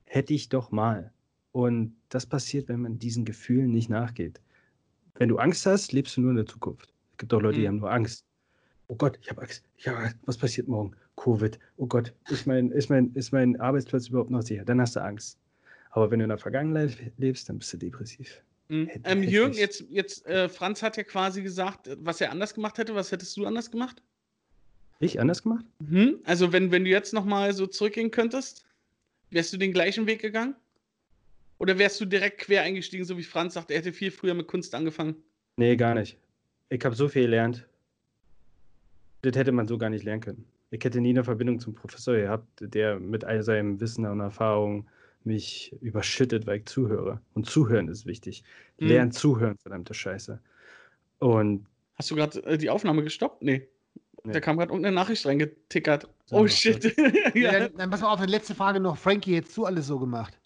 hätte 0.05 0.35
ich 0.35 0.49
doch 0.49 0.71
mal. 0.71 1.13
Und 1.55 1.95
das 2.09 2.27
passiert, 2.27 2.69
wenn 2.69 2.81
man 2.81 2.99
diesen 2.99 3.25
Gefühlen 3.25 3.71
nicht 3.71 3.89
nachgeht. 3.89 4.41
Wenn 5.15 5.29
du 5.29 5.39
Angst 5.39 5.65
hast, 5.67 5.93
lebst 5.93 6.17
du 6.17 6.23
nur 6.23 6.31
in 6.31 6.37
der 6.37 6.47
Zukunft. 6.47 6.93
Es 7.13 7.19
gibt 7.19 7.33
auch 7.33 7.41
Leute, 7.41 7.59
die 7.59 7.63
mhm. 7.63 7.69
haben 7.69 7.77
nur 7.77 7.93
Angst. 7.93 8.25
Oh 8.89 8.97
Gott, 8.97 9.21
ich 9.23 9.31
habe 9.31 9.43
Angst. 9.43 9.63
Ich 9.77 9.87
hab 9.87 9.97
Angst. 9.97 10.17
Was 10.25 10.37
passiert 10.37 10.67
morgen? 10.67 10.97
Covid. 11.15 11.61
Oh 11.77 11.87
Gott, 11.87 12.13
ist 12.29 12.49
mein, 12.49 12.73
ist, 12.73 12.91
mein, 12.91 13.13
ist 13.15 13.31
mein 13.31 13.61
Arbeitsplatz 13.61 14.09
überhaupt 14.09 14.31
noch 14.31 14.43
sicher? 14.43 14.65
Dann 14.65 14.81
hast 14.81 14.97
du 14.97 15.01
Angst. 15.01 15.39
Aber 15.91 16.11
wenn 16.11 16.19
du 16.19 16.25
in 16.25 16.31
der 16.31 16.39
Vergangenheit 16.39 16.99
lebst, 17.19 17.49
dann 17.49 17.61
bist 17.61 17.73
du 17.73 17.77
depressiv. 17.77 18.43
Mhm. 18.67 18.91
Ähm, 19.05 19.23
Jürgen, 19.23 19.55
jetzt, 19.55 19.85
jetzt 19.91 20.27
äh, 20.27 20.49
Franz 20.49 20.83
hat 20.83 20.97
ja 20.97 21.05
quasi 21.05 21.41
gesagt, 21.41 21.89
was 22.01 22.21
er 22.21 22.33
anders 22.33 22.53
gemacht 22.53 22.79
hätte. 22.79 22.97
Was 22.97 23.13
hättest 23.13 23.37
du 23.37 23.47
anders 23.47 23.71
gemacht? 23.71 24.03
Ich 24.99 25.21
anders 25.21 25.45
gemacht? 25.45 25.65
Mhm. 25.79 26.19
Also 26.25 26.53
wenn, 26.53 26.73
wenn 26.73 26.83
du 26.83 26.91
jetzt 26.91 27.15
nochmal 27.15 27.55
so 27.55 27.69
zurückgehen 27.69 28.11
könntest, 28.11 28.67
wärst 29.31 29.53
du 29.53 29.57
den 29.57 29.73
gleichen 29.73 30.09
Weg 30.09 30.21
gegangen? 30.21 30.57
Oder 31.59 31.79
wärst 31.79 32.01
du 32.01 32.05
direkt 32.05 32.39
quer 32.39 32.63
eingestiegen, 32.63 33.05
so 33.05 33.17
wie 33.17 33.23
Franz 33.23 33.55
sagt, 33.55 33.71
er 33.71 33.79
hätte 33.79 33.93
viel 33.93 34.11
früher 34.11 34.35
mit 34.35 34.49
Kunst 34.49 34.75
angefangen? 34.75 35.17
Nee, 35.57 35.77
gar 35.77 35.95
nicht. 35.95 36.19
Ich 36.69 36.85
habe 36.85 36.95
so 36.95 37.09
viel 37.09 37.23
gelernt. 37.23 37.67
Das 39.23 39.37
hätte 39.37 39.53
man 39.53 39.69
so 39.69 39.79
gar 39.79 39.91
nicht 39.91 40.05
lernen 40.05 40.21
können. 40.21 40.45
Ich 40.71 40.85
hätte 40.85 41.01
nie 41.01 41.11
eine 41.11 41.25
Verbindung 41.25 41.61
zum 41.61 41.75
Professor 41.75 42.17
gehabt, 42.17 42.49
der 42.61 42.99
mit 42.99 43.25
all 43.25 43.43
seinem 43.43 43.81
Wissen 43.81 44.05
und 44.07 44.21
Erfahrung 44.21 44.87
mich 45.23 45.75
überschüttet, 45.81 46.47
weil 46.47 46.59
ich 46.59 46.67
zuhöre. 46.67 47.21
Und 47.35 47.49
zuhören 47.49 47.89
ist 47.89 48.07
wichtig. 48.07 48.43
Hm. 48.79 48.89
Lernen 48.89 49.13
zuhören, 49.13 49.57
verdammte 49.59 49.95
Scheiße. 49.95 50.41
Und. 51.21 51.67
Hast 51.95 52.11
du 52.11 52.17
gerade 52.17 52.45
äh, 52.45 52.59
die 52.59 52.71
Aufnahme 52.71 53.03
gestoppt? 53.03 53.43
Nee. 53.43 53.69
nee. 54.25 54.33
Da 54.33 54.41
kam 54.41 54.57
gerade 54.57 54.73
irgendeine 54.73 54.97
Nachricht 54.97 55.25
reingetickert. 55.25 56.09
Oh 56.31 56.47
shit. 56.47 56.85
ja. 57.35 57.53
ja, 57.53 57.59
dann, 57.61 57.77
dann 57.77 57.91
pass 57.91 58.01
mal 58.01 58.13
auf, 58.13 58.19
eine 58.19 58.31
letzte 58.31 58.55
Frage 58.55 58.81
noch. 58.81 58.99
Frankie, 58.99 59.37
hättest 59.37 59.57
du 59.57 59.65
alles 59.65 59.87
so 59.87 59.99
gemacht? 59.99 60.39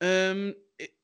Ähm, 0.00 0.54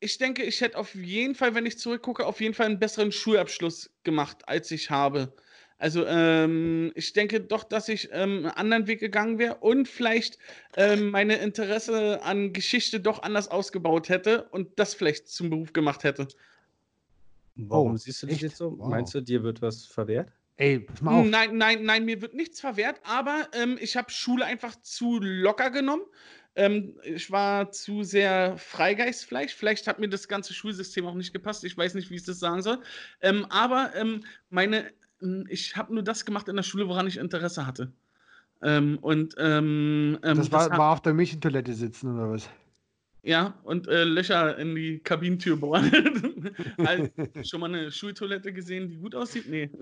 ich 0.00 0.18
denke, 0.18 0.42
ich 0.42 0.60
hätte 0.60 0.78
auf 0.78 0.94
jeden 0.94 1.34
Fall, 1.34 1.54
wenn 1.54 1.66
ich 1.66 1.78
zurückgucke, 1.78 2.24
auf 2.26 2.40
jeden 2.40 2.54
Fall 2.54 2.66
einen 2.66 2.78
besseren 2.78 3.12
Schulabschluss 3.12 3.90
gemacht, 4.04 4.48
als 4.48 4.70
ich 4.70 4.90
habe. 4.90 5.34
Also 5.78 6.06
ähm, 6.06 6.90
ich 6.94 7.12
denke 7.12 7.40
doch, 7.42 7.62
dass 7.62 7.88
ich 7.90 8.08
ähm, 8.12 8.38
einen 8.38 8.46
anderen 8.46 8.86
Weg 8.86 9.00
gegangen 9.00 9.38
wäre 9.38 9.56
und 9.56 9.88
vielleicht 9.88 10.38
ähm, 10.76 11.10
meine 11.10 11.36
Interesse 11.36 12.22
an 12.22 12.54
Geschichte 12.54 13.00
doch 13.00 13.22
anders 13.22 13.48
ausgebaut 13.48 14.08
hätte 14.08 14.44
und 14.50 14.78
das 14.78 14.94
vielleicht 14.94 15.28
zum 15.28 15.50
Beruf 15.50 15.74
gemacht 15.74 16.02
hätte. 16.04 16.28
Warum 17.56 17.92
Oh, 17.92 17.96
siehst 17.96 18.22
du 18.22 18.26
dich 18.26 18.40
jetzt 18.40 18.56
so? 18.56 18.78
Wow. 18.78 18.88
Meinst 18.88 19.14
du, 19.14 19.20
dir 19.20 19.42
wird 19.42 19.62
was 19.62 19.86
verwehrt? 19.86 20.32
Ey, 20.56 20.80
pass 20.80 21.00
mal 21.02 21.12
auf. 21.12 21.26
Nein, 21.30 21.56
nein, 21.56 21.84
nein, 21.84 22.04
mir 22.04 22.20
wird 22.20 22.34
nichts 22.34 22.60
verwehrt, 22.60 23.00
aber 23.04 23.48
ähm, 23.52 23.78
ich 23.80 23.96
habe 23.96 24.10
Schule 24.10 24.44
einfach 24.44 24.74
zu 24.82 25.20
locker 25.20 25.70
genommen. 25.70 26.02
Ähm, 26.56 26.98
ich 27.04 27.30
war 27.30 27.70
zu 27.70 28.02
sehr 28.02 28.56
Freigeist 28.56 29.24
vielleicht. 29.26 29.54
Vielleicht 29.54 29.86
hat 29.86 29.98
mir 29.98 30.08
das 30.08 30.26
ganze 30.26 30.54
Schulsystem 30.54 31.06
auch 31.06 31.14
nicht 31.14 31.32
gepasst. 31.32 31.64
Ich 31.64 31.76
weiß 31.76 31.94
nicht, 31.94 32.10
wie 32.10 32.16
ich 32.16 32.24
das 32.24 32.38
sagen 32.38 32.62
soll. 32.62 32.78
Ähm, 33.20 33.46
aber 33.50 33.92
ähm, 33.94 34.24
meine, 34.48 34.90
ähm, 35.22 35.44
ich 35.48 35.76
habe 35.76 35.92
nur 35.94 36.02
das 36.02 36.24
gemacht 36.24 36.48
in 36.48 36.56
der 36.56 36.62
Schule, 36.62 36.88
woran 36.88 37.06
ich 37.06 37.18
Interesse 37.18 37.66
hatte. 37.66 37.92
Ähm, 38.62 38.98
und 39.02 39.34
ähm, 39.38 40.18
ähm, 40.22 40.36
Das 40.38 40.50
war, 40.50 40.62
hat- 40.62 40.78
war 40.78 40.92
auf 40.92 41.02
der 41.02 41.12
Mädchentoilette 41.12 41.74
sitzen 41.74 42.14
oder 42.14 42.30
was? 42.30 42.48
Ja, 43.26 43.54
und 43.64 43.88
äh, 43.88 44.04
Löcher 44.04 44.56
in 44.56 44.76
die 44.76 45.00
Kabinentür 45.00 45.56
bohren. 45.56 46.54
also, 46.78 47.08
schon 47.42 47.60
mal 47.60 47.66
eine 47.66 47.90
Schultoilette 47.90 48.52
gesehen, 48.52 48.88
die 48.88 48.98
gut 48.98 49.16
aussieht? 49.16 49.48
Nee. 49.48 49.68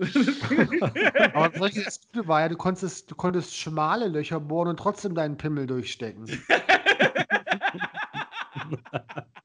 Aber 1.33 1.61
Richtige 1.61 1.85
das 1.85 2.01
Gute 2.11 2.27
war 2.27 2.41
ja, 2.41 2.49
du 2.49 2.57
konntest, 2.57 3.11
du 3.11 3.15
konntest 3.15 3.55
schmale 3.55 4.07
Löcher 4.07 4.39
bohren 4.39 4.69
und 4.69 4.77
trotzdem 4.77 5.13
deinen 5.13 5.37
Pimmel 5.37 5.67
durchstecken. 5.67 6.25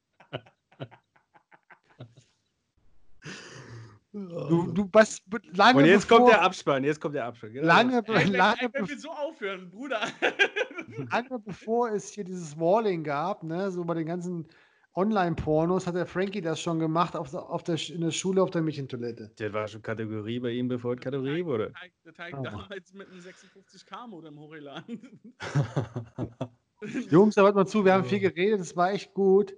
Du, 4.28 4.72
du 4.72 4.88
was 4.92 5.22
lange 5.54 5.78
Und 5.78 5.84
jetzt 5.86 6.02
bevor, 6.08 6.18
kommt 6.18 6.30
der 6.30 6.42
Abspann, 6.42 6.84
jetzt 6.84 7.00
kommt 7.00 7.14
der 7.14 7.24
Abspann. 7.26 7.52
Genau. 7.52 7.66
lange, 7.66 8.02
be- 8.02 8.12
lange, 8.24 8.60
ey, 8.62 8.68
wenn 8.72 8.84
be- 8.86 8.98
so 8.98 9.10
aufhören, 9.10 9.70
Bruder. 9.70 10.00
lange 11.10 11.38
bevor 11.38 11.90
es 11.90 12.10
hier 12.10 12.24
dieses 12.24 12.58
Walling 12.58 13.02
gab, 13.04 13.42
ne, 13.42 13.70
so 13.70 13.84
bei 13.84 13.94
den 13.94 14.06
ganzen 14.06 14.46
Online-Pornos, 14.94 15.86
hat 15.86 15.94
der 15.94 16.04
Frankie 16.06 16.40
das 16.40 16.60
schon 16.60 16.78
gemacht 16.80 17.14
auf, 17.14 17.30
der- 17.30 17.48
auf 17.48 17.62
der, 17.62 17.78
in 17.90 18.00
der 18.00 18.10
Schule 18.10 18.42
auf 18.42 18.50
der 18.50 18.60
Mädchentoilette. 18.62 19.30
Das 19.36 19.52
war 19.52 19.68
schon 19.68 19.82
Kategorie 19.82 20.40
bei 20.40 20.50
ihm, 20.50 20.66
bevor 20.68 20.94
es 20.94 21.00
Kategorie 21.00 21.44
wurde. 21.44 21.72
Das 22.04 22.18
habe 22.18 22.28
ich 22.30 22.36
Oh. 22.36 22.42
damals 22.42 22.92
mit 22.92 23.08
einem 23.08 23.20
56k-Modem 23.20 24.38
hochgeladen. 24.38 25.32
Jungs, 27.10 27.34
da 27.34 27.42
hört 27.42 27.54
mal 27.54 27.66
zu, 27.66 27.84
wir 27.84 27.92
haben 27.92 28.04
viel 28.04 28.20
geredet, 28.20 28.60
es 28.60 28.74
war 28.76 28.92
echt 28.92 29.12
gut. 29.14 29.54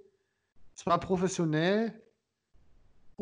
Es 0.75 0.85
war 0.85 0.99
professionell. 0.99 1.93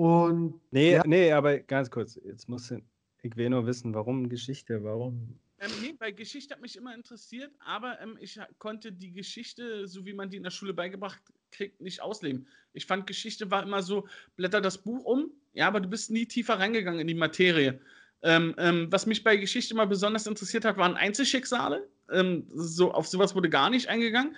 Und 0.02 0.60
Nee, 0.72 0.94
Ja. 0.94 1.04
nee, 1.06 1.32
aber 1.32 1.60
ganz 1.60 1.92
kurz, 1.92 2.20
jetzt 2.26 2.50
muss 2.50 2.72
ich, 2.72 2.82
ich 3.22 3.36
will 3.36 3.52
nur 3.52 3.68
wissen, 3.68 3.94
warum 3.94 4.30
Geschichte, 4.30 4.84
warum? 4.84 5.38
Ähm, 5.60 5.70
nee, 5.80 5.94
bei 5.94 6.10
Geschichte 6.10 6.56
hat 6.56 6.62
mich 6.64 6.76
immer 6.76 6.96
interessiert, 6.96 7.52
aber 7.64 8.02
ähm, 8.02 8.18
ich 8.20 8.40
konnte 8.58 8.92
die 8.92 9.12
Geschichte, 9.12 9.88
so 9.88 10.04
wie 10.04 10.14
man 10.14 10.32
die 10.32 10.38
in 10.38 10.44
der 10.44 10.50
Schule 10.50 10.74
beigebracht 10.74 11.22
kriegt, 11.52 11.82
nicht 11.82 12.02
ausleben. 12.02 12.48
Ich 12.74 12.88
fand, 12.88 13.06
Geschichte 13.06 13.52
war 13.52 13.62
immer 13.62 13.84
so, 13.84 14.08
blätter 14.38 14.60
das 14.60 14.80
Buch 14.80 15.06
um, 15.06 15.30
ja, 15.54 15.68
aber 15.68 15.80
du 15.80 15.88
bist 15.88 16.10
nie 16.10 16.26
tiefer 16.26 16.58
reingegangen 16.58 17.00
in 17.00 17.08
die 17.08 17.14
Materie. 17.14 17.80
Ähm, 18.24 18.56
ähm, 18.58 18.88
was 18.90 19.06
mich 19.06 19.24
bei 19.24 19.38
Geschichte 19.38 19.76
immer 19.76 19.86
besonders 19.86 20.26
interessiert 20.26 20.66
hat, 20.66 20.78
waren 20.78 20.96
Einzelschicksale. 20.96 21.88
Ähm, 22.12 22.48
so, 22.50 22.92
auf 22.92 23.06
sowas 23.06 23.36
wurde 23.36 23.50
gar 23.52 23.70
nicht 23.70 23.88
eingegangen. 23.88 24.36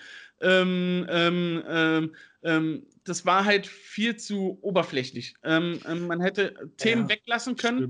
Das 3.05 3.25
war 3.25 3.45
halt 3.45 3.67
viel 3.67 4.15
zu 4.15 4.57
oberflächlich. 4.61 5.35
Ähm, 5.43 5.79
ähm, 5.85 6.07
man 6.07 6.21
hätte 6.21 6.53
Themen 6.77 7.03
Ja, 7.03 7.09
weglassen 7.09 7.55
können 7.55 7.89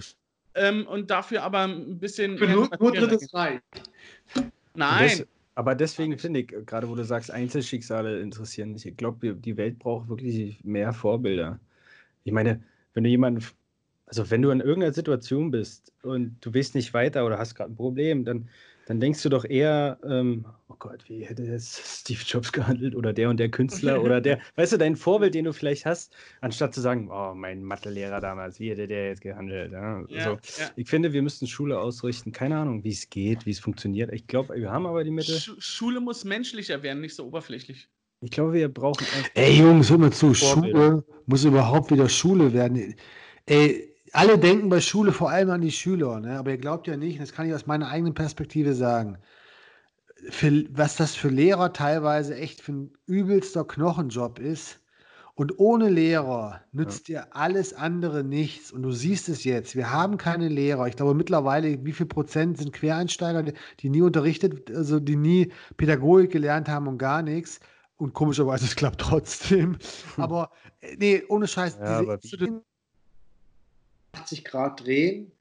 ähm, 0.56 0.88
und 0.88 1.10
dafür 1.12 1.44
aber 1.44 1.64
ein 1.64 2.00
bisschen. 2.00 2.38
Für 2.38 2.48
nur, 2.48 2.70
nur 2.80 2.92
drittes 2.92 3.34
Reich. 3.34 3.60
Nein. 4.76 5.20
Das, 5.20 5.28
aber 5.56 5.76
deswegen 5.76 6.18
finde 6.18 6.42
ich, 6.42 6.52
äh, 6.52 6.64
gerade 6.64 6.90
wo 6.90 6.96
du 6.96 7.04
sagst, 7.04 7.32
Einzelschicksale 7.32 8.20
interessieren 8.22 8.72
mich. 8.72 8.86
Ich 8.86 8.98
glaube, 8.98 9.36
die 9.36 9.58
Welt 9.58 9.80
braucht 9.80 10.10
wirklich 10.10 10.64
mehr 10.64 10.94
Vorbilder. 10.94 11.60
Ich 12.24 12.34
meine, 12.34 12.64
wenn 12.94 13.04
du 13.04 13.10
jemanden, 13.10 13.46
also 14.06 14.30
wenn 14.32 14.42
du 14.42 14.50
in 14.50 14.62
irgendeiner 14.62 14.94
Situation 14.94 15.52
bist 15.52 15.94
und 16.02 16.38
du 16.42 16.54
weißt 16.54 16.76
nicht 16.76 16.94
weiter 16.94 17.26
oder 17.26 17.38
hast 17.38 17.56
gerade 17.56 17.72
ein 17.72 17.76
Problem, 17.76 18.26
dann, 18.26 18.50
dann 18.86 19.00
denkst 19.00 19.24
du 19.24 19.30
doch 19.30 19.46
eher, 19.46 19.98
ähm, 20.04 20.46
oh 20.68 20.76
Gott, 20.78 21.04
wie 21.08 21.26
hätte 21.26 21.44
jetzt 21.44 21.78
Steve 22.02 22.20
Jobs 22.26 22.52
gehandelt 22.52 22.96
oder 22.96 23.14
der 23.14 23.30
und 23.30 23.38
der 23.38 23.50
Künstler 23.50 24.02
oder 24.02 24.22
der, 24.22 24.40
weißt 24.56 24.74
du, 24.74 24.78
dein 24.78 24.96
Vorbild, 24.96 25.36
den 25.36 25.46
du 25.46 25.54
vielleicht 25.54 25.86
hast, 25.86 26.16
anstatt 26.42 26.74
zu 26.74 26.82
sagen, 26.82 27.10
oh, 27.12 27.34
mein 27.34 27.64
Mathelehrer 27.64 28.20
damals, 28.20 28.60
wie 28.60 28.70
hätte 28.72 28.88
der 28.88 29.10
jetzt 29.10 29.22
gehandelt? 29.22 29.72
Ja, 29.72 30.04
Ja, 30.10 30.24
so. 30.24 30.62
ja. 30.62 30.70
Ich 30.76 30.90
finde, 30.90 31.14
wir 31.14 31.22
müssten 31.22 31.48
Schule 31.48 31.80
ausrichten. 31.80 32.32
Keine 32.32 32.58
Ahnung, 32.58 32.84
wie 32.84 32.92
es 32.92 33.10
geht, 33.10 33.46
wie 33.46 33.52
es 33.52 33.60
funktioniert. 33.60 34.12
Ich 34.12 34.28
glaube, 34.28 34.56
wir 34.56 34.72
haben 34.72 34.86
aber 34.86 35.04
die 35.04 35.12
Mittel. 35.12 35.38
Schu 35.40 35.54
Schule 35.60 36.00
muss 36.00 36.26
menschlicher 36.26 36.84
werden, 36.84 37.02
nicht 37.02 37.16
so 37.16 37.26
oberflächlich. 37.26 37.88
Ich 38.22 38.32
glaube, 38.32 38.54
wir 38.54 38.70
brauchen 38.70 39.06
einfach. 39.18 39.32
Ey 39.34 39.60
Jungs, 39.60 39.90
hör 39.90 39.98
mal 39.98 40.12
zu, 40.12 40.34
Vorbilder. 40.34 40.80
Schule 40.90 41.04
muss 41.26 41.44
überhaupt 41.44 41.92
wieder 41.92 42.08
Schule 42.08 42.54
werden. 42.54 42.96
Ey, 43.46 43.93
alle 44.14 44.38
denken 44.38 44.70
bei 44.70 44.80
Schule 44.82 45.12
vor 45.12 45.30
allem 45.32 45.50
an 45.50 45.62
die 45.62 45.72
Schüler, 45.72 46.20
ne? 46.20 46.38
aber 46.40 46.52
ihr 46.52 46.58
glaubt 46.58 46.88
ja 46.88 46.96
nicht, 46.98 47.20
das 47.22 47.34
kann 47.34 47.48
ich 47.48 47.54
aus 47.54 47.66
meiner 47.66 47.90
eigenen 47.90 48.14
Perspektive 48.14 48.74
sagen, 48.74 49.18
für, 50.30 50.64
was 50.72 50.96
das 50.96 51.16
für 51.16 51.30
Lehrer 51.30 51.74
teilweise 51.74 52.36
echt 52.36 52.62
für 52.62 52.72
ein 52.74 52.94
übelster 53.06 53.66
Knochenjob 53.66 54.40
ist. 54.40 54.80
Und 55.36 55.58
ohne 55.58 55.90
Lehrer 55.90 56.62
nützt 56.72 57.08
dir 57.08 57.36
alles 57.36 57.74
andere 57.74 58.24
nichts. 58.24 58.72
Und 58.72 58.84
du 58.84 58.92
siehst 58.92 59.30
es 59.30 59.44
jetzt, 59.44 59.76
wir 59.76 59.90
haben 59.92 60.18
keine 60.18 60.48
Lehrer. 60.48 60.88
Ich 60.88 60.96
glaube 60.96 61.16
mittlerweile, 61.16 61.84
wie 61.84 61.92
viel 61.92 62.06
Prozent 62.06 62.60
sind 62.60 62.72
Quereinsteiger, 62.72 63.42
die- 63.80 63.90
nie 63.90 64.04
unterrichtet, 64.04 64.70
also 64.70 65.00
die 65.00 65.16
nie 65.16 65.52
Pädagogik 65.76 66.32
gelernt 66.32 66.70
haben 66.70 66.88
und 66.88 67.00
gar 67.00 67.24
nichts. 67.24 67.60
Und 67.98 68.14
komischerweise, 68.14 68.66
es 68.66 68.76
klappt 68.76 69.02
trotzdem. 69.02 69.78
Aber 70.18 70.52
äh, 70.82 70.96
nee, 71.00 71.24
ohne 71.28 71.48
Scheiß. 71.48 71.80
Ja, 71.82 72.00
Institute- 72.22 72.64
80 74.14 74.46
Grad 74.46 74.86
drehen. 74.86 75.32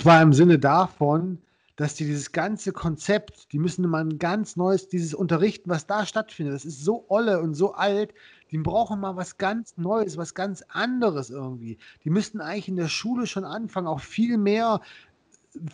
zwar 0.00 0.22
im 0.22 0.32
Sinne 0.32 0.58
davon, 0.58 1.38
dass 1.76 1.94
die 1.94 2.04
dieses 2.04 2.32
ganze 2.32 2.72
Konzept, 2.72 3.52
die 3.52 3.58
müssen 3.58 3.88
mal 3.88 4.04
ein 4.04 4.18
ganz 4.18 4.56
neues, 4.56 4.88
dieses 4.88 5.14
Unterrichten, 5.14 5.70
was 5.70 5.86
da 5.86 6.06
stattfindet, 6.06 6.54
das 6.54 6.64
ist 6.64 6.84
so 6.84 7.04
olle 7.08 7.40
und 7.40 7.54
so 7.54 7.74
alt, 7.74 8.14
die 8.50 8.58
brauchen 8.58 9.00
mal 9.00 9.16
was 9.16 9.38
ganz 9.38 9.76
Neues, 9.76 10.16
was 10.16 10.34
ganz 10.34 10.62
anderes 10.68 11.30
irgendwie. 11.30 11.78
Die 12.04 12.10
müssten 12.10 12.40
eigentlich 12.40 12.68
in 12.68 12.76
der 12.76 12.88
Schule 12.88 13.26
schon 13.26 13.44
anfangen, 13.44 13.88
auch 13.88 14.00
viel 14.00 14.38
mehr, 14.38 14.80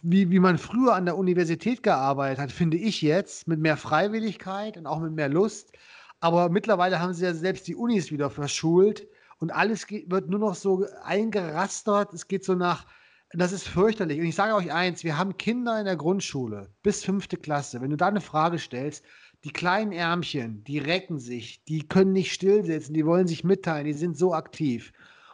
wie, 0.03 0.31
wie 0.31 0.39
man 0.39 0.57
früher 0.57 0.95
an 0.95 1.05
der 1.05 1.19
Universität 1.19 1.83
gearbeitet 1.83 2.39
hat, 2.39 2.53
finde 2.53 2.79
ich 2.79 3.03
jetzt, 3.03 3.47
mit 3.49 3.61
mehr 3.61 3.77
Freiwilligkeit 3.77 4.77
und 4.79 4.87
auch 4.87 5.01
mit 5.01 5.13
mehr 5.13 5.29
Lust. 5.29 5.73
Aber 6.21 6.49
mittlerweile 6.49 7.01
haben 7.01 7.13
sie 7.13 7.25
ja 7.25 7.35
selbst 7.35 7.67
die 7.67 7.75
Unis 7.75 8.11
wieder 8.11 8.31
verschult 8.31 9.07
und 9.41 9.51
alles 9.51 9.91
wird 9.91 10.29
nur 10.29 10.39
noch 10.39 10.55
so 10.55 10.87
eingerastert. 11.03 12.13
Es 12.13 12.29
geht 12.29 12.45
so 12.45 12.55
nach, 12.55 12.87
das 13.33 13.53
ist 13.53 13.67
fürchterlich. 13.67 14.21
Und 14.21 14.27
ich 14.27 14.35
sage 14.35 14.55
euch 14.55 14.71
eins, 14.71 15.03
wir 15.03 15.19
haben 15.19 15.39
Kinder 15.39 15.79
in 15.79 15.87
der 15.87 15.97
Grundschule 15.97 16.73
bis 16.83 17.05
fünfte 17.05 17.39
Klasse. 17.39 17.81
Wenn 17.81 17.91
du 17.91 17.97
da 17.97 18.09
eine 18.09 18.21
Frage 18.21 18.59
stellst, 18.59 19.05
die 19.45 19.53
kleinen 19.53 19.93
Ärmchen, 19.93 20.63
die 20.65 20.79
recken 20.79 21.19
sich, 21.19 21.65
die 21.65 21.89
können 21.89 22.13
nicht 22.13 22.33
stillsitzen, 22.33 22.93
die 22.93 23.07
wollen 23.07 23.27
sich 23.27 23.43
mitteilen, 23.43 23.87
die 23.87 23.95
sind 23.95 24.17
so 24.17 24.35
aktiv. 24.35 24.93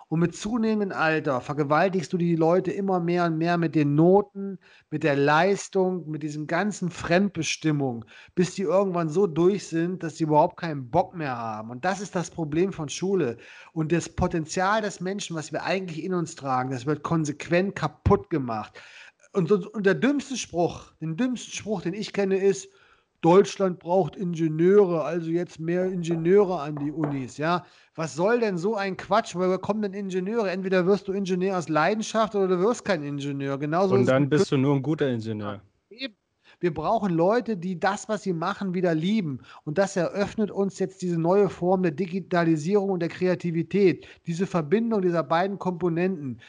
Und 0.08 0.20
mit 0.20 0.36
zunehmendem 0.36 0.96
Alter 0.96 1.40
vergewaltigst 1.40 2.12
du 2.12 2.16
die 2.16 2.36
Leute 2.36 2.70
immer 2.70 3.00
mehr 3.00 3.24
und 3.24 3.38
mehr 3.38 3.58
mit 3.58 3.74
den 3.74 3.96
Noten, 3.96 4.58
mit 4.88 5.02
der 5.02 5.16
Leistung, 5.16 6.08
mit 6.08 6.22
diesem 6.22 6.46
ganzen 6.46 6.90
Fremdbestimmung, 6.90 8.04
bis 8.36 8.54
die 8.54 8.62
irgendwann 8.62 9.08
so 9.08 9.26
durch 9.26 9.66
sind, 9.66 10.04
dass 10.04 10.16
sie 10.16 10.24
überhaupt 10.24 10.58
keinen 10.58 10.90
Bock 10.90 11.16
mehr 11.16 11.36
haben. 11.36 11.70
Und 11.70 11.84
das 11.84 12.00
ist 12.00 12.14
das 12.14 12.30
Problem 12.30 12.72
von 12.72 12.88
Schule. 12.88 13.36
Und 13.72 13.90
das 13.90 14.08
Potenzial 14.08 14.80
des 14.80 15.00
Menschen, 15.00 15.34
was 15.34 15.50
wir 15.50 15.64
eigentlich 15.64 16.04
in 16.04 16.14
uns 16.14 16.36
tragen, 16.36 16.70
das 16.70 16.86
wird 16.86 17.02
konsequent 17.02 17.74
kaputt 17.74 18.30
gemacht. 18.30 18.80
Und, 19.32 19.50
und, 19.50 19.66
und 19.66 19.86
der 19.86 19.94
dümmste 19.94 20.36
Spruch, 20.36 20.92
den 21.00 21.16
dümmsten 21.16 21.52
Spruch, 21.52 21.82
den 21.82 21.94
ich 21.94 22.12
kenne, 22.12 22.36
ist, 22.36 22.68
Deutschland 23.20 23.78
braucht 23.78 24.16
Ingenieure, 24.16 25.04
also 25.04 25.30
jetzt 25.30 25.58
mehr 25.58 25.86
Ingenieure 25.86 26.60
an 26.60 26.76
die 26.76 26.92
Unis, 26.92 27.38
ja. 27.38 27.64
Was 27.94 28.14
soll 28.14 28.40
denn 28.40 28.58
so 28.58 28.76
ein 28.76 28.96
Quatsch? 28.96 29.34
Woher 29.34 29.58
kommen 29.58 29.82
denn 29.82 29.94
Ingenieure? 29.94 30.50
Entweder 30.50 30.86
wirst 30.86 31.08
du 31.08 31.12
Ingenieur 31.12 31.58
aus 31.58 31.68
Leidenschaft 31.68 32.34
oder 32.34 32.48
du 32.48 32.58
wirst 32.60 32.84
kein 32.84 33.02
Ingenieur. 33.02 33.58
Genauso 33.58 33.94
Und 33.94 34.06
dann 34.06 34.28
bist 34.28 34.52
du 34.52 34.58
nur 34.58 34.74
ein 34.74 34.82
guter 34.82 35.08
Ingenieur. 35.08 35.62
Eben. 35.88 36.14
Wir 36.60 36.72
brauchen 36.72 37.12
Leute, 37.12 37.56
die 37.56 37.78
das, 37.78 38.08
was 38.08 38.22
sie 38.22 38.32
machen, 38.32 38.72
wieder 38.72 38.94
lieben. 38.94 39.40
Und 39.64 39.76
das 39.78 39.96
eröffnet 39.96 40.50
uns 40.50 40.78
jetzt 40.78 41.02
diese 41.02 41.18
neue 41.18 41.50
Form 41.50 41.82
der 41.82 41.92
Digitalisierung 41.92 42.90
und 42.90 43.00
der 43.00 43.10
Kreativität. 43.10 44.06
Diese 44.26 44.46
Verbindung 44.46 45.02
dieser 45.02 45.22
beiden 45.22 45.58
Komponenten, 45.58 46.40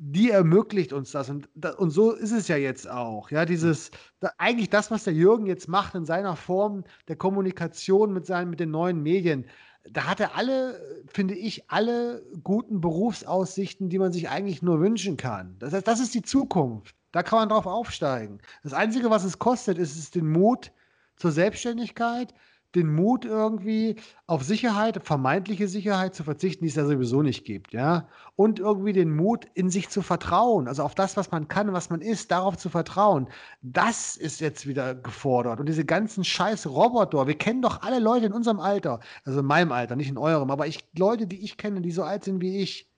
die 0.00 0.30
ermöglicht 0.30 0.92
uns 0.92 1.10
das. 1.10 1.28
Und, 1.28 1.48
und 1.78 1.90
so 1.90 2.12
ist 2.12 2.30
es 2.30 2.46
ja 2.46 2.56
jetzt 2.56 2.88
auch. 2.88 3.30
Ja, 3.32 3.44
dieses, 3.44 3.90
eigentlich 4.38 4.70
das, 4.70 4.92
was 4.92 5.04
der 5.04 5.12
Jürgen 5.12 5.46
jetzt 5.46 5.68
macht 5.68 5.96
in 5.96 6.04
seiner 6.04 6.36
Form 6.36 6.84
der 7.08 7.16
Kommunikation 7.16 8.12
mit, 8.12 8.24
seinen, 8.24 8.50
mit 8.50 8.60
den 8.60 8.70
neuen 8.70 9.02
Medien, 9.02 9.46
da 9.90 10.04
hat 10.04 10.20
er 10.20 10.36
alle, 10.36 10.80
finde 11.08 11.34
ich, 11.34 11.68
alle 11.68 12.22
guten 12.44 12.80
Berufsaussichten, 12.80 13.88
die 13.88 13.98
man 13.98 14.12
sich 14.12 14.28
eigentlich 14.28 14.62
nur 14.62 14.80
wünschen 14.80 15.16
kann. 15.16 15.56
Das, 15.58 15.72
heißt, 15.72 15.88
das 15.88 15.98
ist 15.98 16.14
die 16.14 16.22
Zukunft. 16.22 16.94
Da 17.10 17.24
kann 17.24 17.40
man 17.40 17.48
drauf 17.48 17.66
aufsteigen. 17.66 18.38
Das 18.62 18.74
Einzige, 18.74 19.10
was 19.10 19.24
es 19.24 19.40
kostet, 19.40 19.78
ist, 19.78 19.98
ist 19.98 20.14
den 20.14 20.30
Mut 20.30 20.70
zur 21.16 21.32
Selbstständigkeit, 21.32 22.34
den 22.74 22.94
Mut 22.94 23.24
irgendwie 23.24 23.96
auf 24.26 24.42
Sicherheit, 24.44 25.04
vermeintliche 25.04 25.68
Sicherheit 25.68 26.14
zu 26.14 26.22
verzichten, 26.22 26.64
die 26.64 26.68
es 26.68 26.76
ja 26.76 26.84
sowieso 26.84 27.22
nicht 27.22 27.44
gibt, 27.44 27.72
ja. 27.72 28.08
Und 28.36 28.58
irgendwie 28.58 28.92
den 28.92 29.14
Mut, 29.14 29.46
in 29.54 29.70
sich 29.70 29.88
zu 29.88 30.02
vertrauen, 30.02 30.68
also 30.68 30.82
auf 30.82 30.94
das, 30.94 31.16
was 31.16 31.30
man 31.30 31.48
kann, 31.48 31.72
was 31.72 31.90
man 31.90 32.00
ist, 32.00 32.30
darauf 32.30 32.56
zu 32.58 32.68
vertrauen. 32.68 33.28
Das 33.62 34.16
ist 34.16 34.40
jetzt 34.40 34.66
wieder 34.66 34.94
gefordert. 34.94 35.60
Und 35.60 35.68
diese 35.68 35.84
ganzen 35.84 36.24
scheiß 36.24 36.66
Roboter, 36.66 37.26
wir 37.26 37.38
kennen 37.38 37.62
doch 37.62 37.82
alle 37.82 37.98
Leute 37.98 38.26
in 38.26 38.32
unserem 38.32 38.60
Alter, 38.60 39.00
also 39.24 39.40
in 39.40 39.46
meinem 39.46 39.72
Alter, 39.72 39.96
nicht 39.96 40.10
in 40.10 40.18
eurem, 40.18 40.50
aber 40.50 40.66
ich, 40.66 40.80
Leute, 40.96 41.26
die 41.26 41.42
ich 41.42 41.56
kenne, 41.56 41.80
die 41.80 41.92
so 41.92 42.02
alt 42.02 42.24
sind 42.24 42.40
wie 42.40 42.62
ich, 42.62 42.90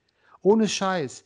ohne 0.42 0.68
Scheiß, 0.68 1.24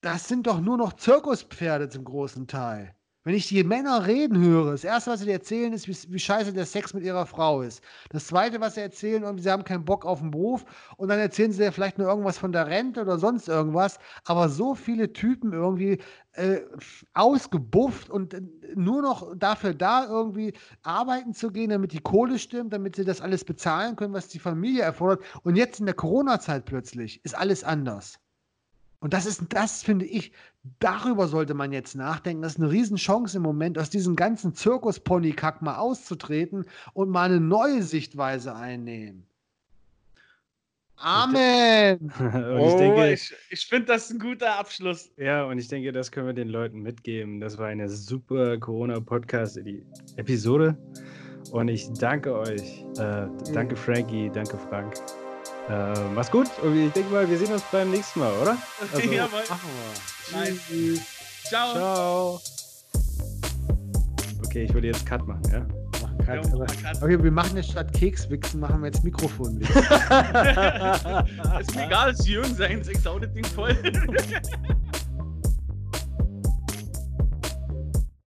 das 0.00 0.28
sind 0.28 0.46
doch 0.46 0.60
nur 0.60 0.76
noch 0.76 0.94
Zirkuspferde 0.94 1.88
zum 1.88 2.04
großen 2.04 2.46
Teil. 2.46 2.95
Wenn 3.26 3.34
ich 3.34 3.48
die 3.48 3.64
Männer 3.64 4.06
reden 4.06 4.40
höre, 4.40 4.70
das 4.70 4.84
erste, 4.84 5.10
was 5.10 5.18
sie 5.18 5.26
dir 5.26 5.32
erzählen, 5.32 5.72
ist, 5.72 5.88
wie, 5.88 6.12
wie, 6.12 6.18
scheiße 6.20 6.52
der 6.52 6.64
Sex 6.64 6.94
mit 6.94 7.02
ihrer 7.02 7.26
Frau 7.26 7.60
ist. 7.60 7.82
Das 8.10 8.28
zweite, 8.28 8.60
was 8.60 8.76
sie 8.76 8.82
erzählen, 8.82 9.24
irgendwie, 9.24 9.42
sie 9.42 9.50
haben 9.50 9.64
keinen 9.64 9.84
Bock 9.84 10.06
auf 10.06 10.20
den 10.20 10.30
Beruf. 10.30 10.64
Und 10.96 11.08
dann 11.08 11.18
erzählen 11.18 11.50
sie 11.50 11.58
dir 11.58 11.72
vielleicht 11.72 11.98
nur 11.98 12.06
irgendwas 12.06 12.38
von 12.38 12.52
der 12.52 12.68
Rente 12.68 13.00
oder 13.00 13.18
sonst 13.18 13.48
irgendwas. 13.48 13.98
Aber 14.26 14.48
so 14.48 14.76
viele 14.76 15.12
Typen 15.12 15.52
irgendwie 15.52 15.98
äh, 16.34 16.60
ausgebufft 17.14 18.10
und 18.10 18.32
äh, 18.32 18.42
nur 18.76 19.02
noch 19.02 19.36
dafür 19.36 19.74
da, 19.74 20.06
irgendwie 20.06 20.52
arbeiten 20.84 21.34
zu 21.34 21.50
gehen, 21.50 21.70
damit 21.70 21.94
die 21.94 21.98
Kohle 21.98 22.38
stimmt, 22.38 22.72
damit 22.72 22.94
sie 22.94 23.04
das 23.04 23.20
alles 23.20 23.44
bezahlen 23.44 23.96
können, 23.96 24.14
was 24.14 24.28
die 24.28 24.38
Familie 24.38 24.82
erfordert. 24.82 25.24
Und 25.42 25.56
jetzt 25.56 25.80
in 25.80 25.86
der 25.86 25.96
Corona-Zeit 25.96 26.64
plötzlich 26.64 27.24
ist 27.24 27.36
alles 27.36 27.64
anders. 27.64 28.20
Und 29.06 29.14
das 29.14 29.24
ist, 29.24 29.44
das 29.50 29.84
finde 29.84 30.04
ich, 30.04 30.32
darüber 30.80 31.28
sollte 31.28 31.54
man 31.54 31.70
jetzt 31.70 31.94
nachdenken. 31.94 32.42
Das 32.42 32.54
ist 32.54 32.58
eine 32.58 32.72
Riesenchance 32.72 33.36
im 33.36 33.44
Moment, 33.44 33.78
aus 33.78 33.88
diesem 33.88 34.16
ganzen 34.16 34.52
Zirkus-Pony-Kack 34.52 35.62
mal 35.62 35.76
auszutreten 35.76 36.64
und 36.92 37.08
mal 37.08 37.26
eine 37.26 37.38
neue 37.38 37.84
Sichtweise 37.84 38.56
einnehmen. 38.56 39.24
Amen! 40.96 42.12
oh, 42.18 42.66
ich, 42.66 42.74
denke, 42.74 43.12
ich, 43.12 43.32
ich 43.50 43.64
finde 43.64 43.86
das 43.86 44.10
ein 44.10 44.18
guter 44.18 44.58
Abschluss. 44.58 45.08
Ja, 45.18 45.44
und 45.44 45.60
ich 45.60 45.68
denke, 45.68 45.92
das 45.92 46.10
können 46.10 46.26
wir 46.26 46.34
den 46.34 46.48
Leuten 46.48 46.82
mitgeben. 46.82 47.38
Das 47.38 47.58
war 47.58 47.68
eine 47.68 47.88
super 47.88 48.58
Corona-Podcast-Episode. 48.58 50.76
Und 51.52 51.68
ich 51.68 51.88
danke 51.92 52.36
euch. 52.36 52.84
Äh, 52.98 53.28
danke 53.54 53.76
Frankie, 53.76 54.32
danke 54.34 54.58
Frank. 54.58 54.96
Äh, 55.68 55.94
mach's 56.14 56.30
gut 56.30 56.48
und 56.62 56.76
ich 56.76 56.92
denke 56.92 57.12
mal, 57.12 57.28
wir 57.28 57.38
sehen 57.38 57.52
uns 57.52 57.62
beim 57.72 57.90
nächsten 57.90 58.20
Mal, 58.20 58.32
oder? 58.38 58.56
Also, 58.80 59.10
Jawohl. 59.10 59.42
Nice. 60.32 60.60
Ciao. 61.48 61.72
Ciao. 61.74 62.40
Okay, 64.44 64.64
ich 64.64 64.74
würde 64.74 64.86
jetzt 64.86 65.04
Cut 65.04 65.26
machen, 65.26 65.42
ja? 65.52 65.66
Cut, 66.24 66.46
jo, 66.46 66.64
okay, 67.02 67.22
wir 67.22 67.30
machen 67.30 67.56
jetzt 67.56 67.70
statt 67.70 67.92
Kekswichsen, 67.92 68.60
machen 68.60 68.80
wir 68.80 68.86
jetzt 68.86 69.04
Mikrofon. 69.04 69.60
ist 69.60 69.74
mir 71.74 71.86
egal, 71.86 72.10
es 72.10 72.20
ist 72.20 72.28
Jürgen 72.28 72.54
sein, 72.54 72.82
ich 72.88 73.00
sau 73.00 73.18
das 73.18 73.32
Ding 73.32 73.44
voll. 73.44 73.76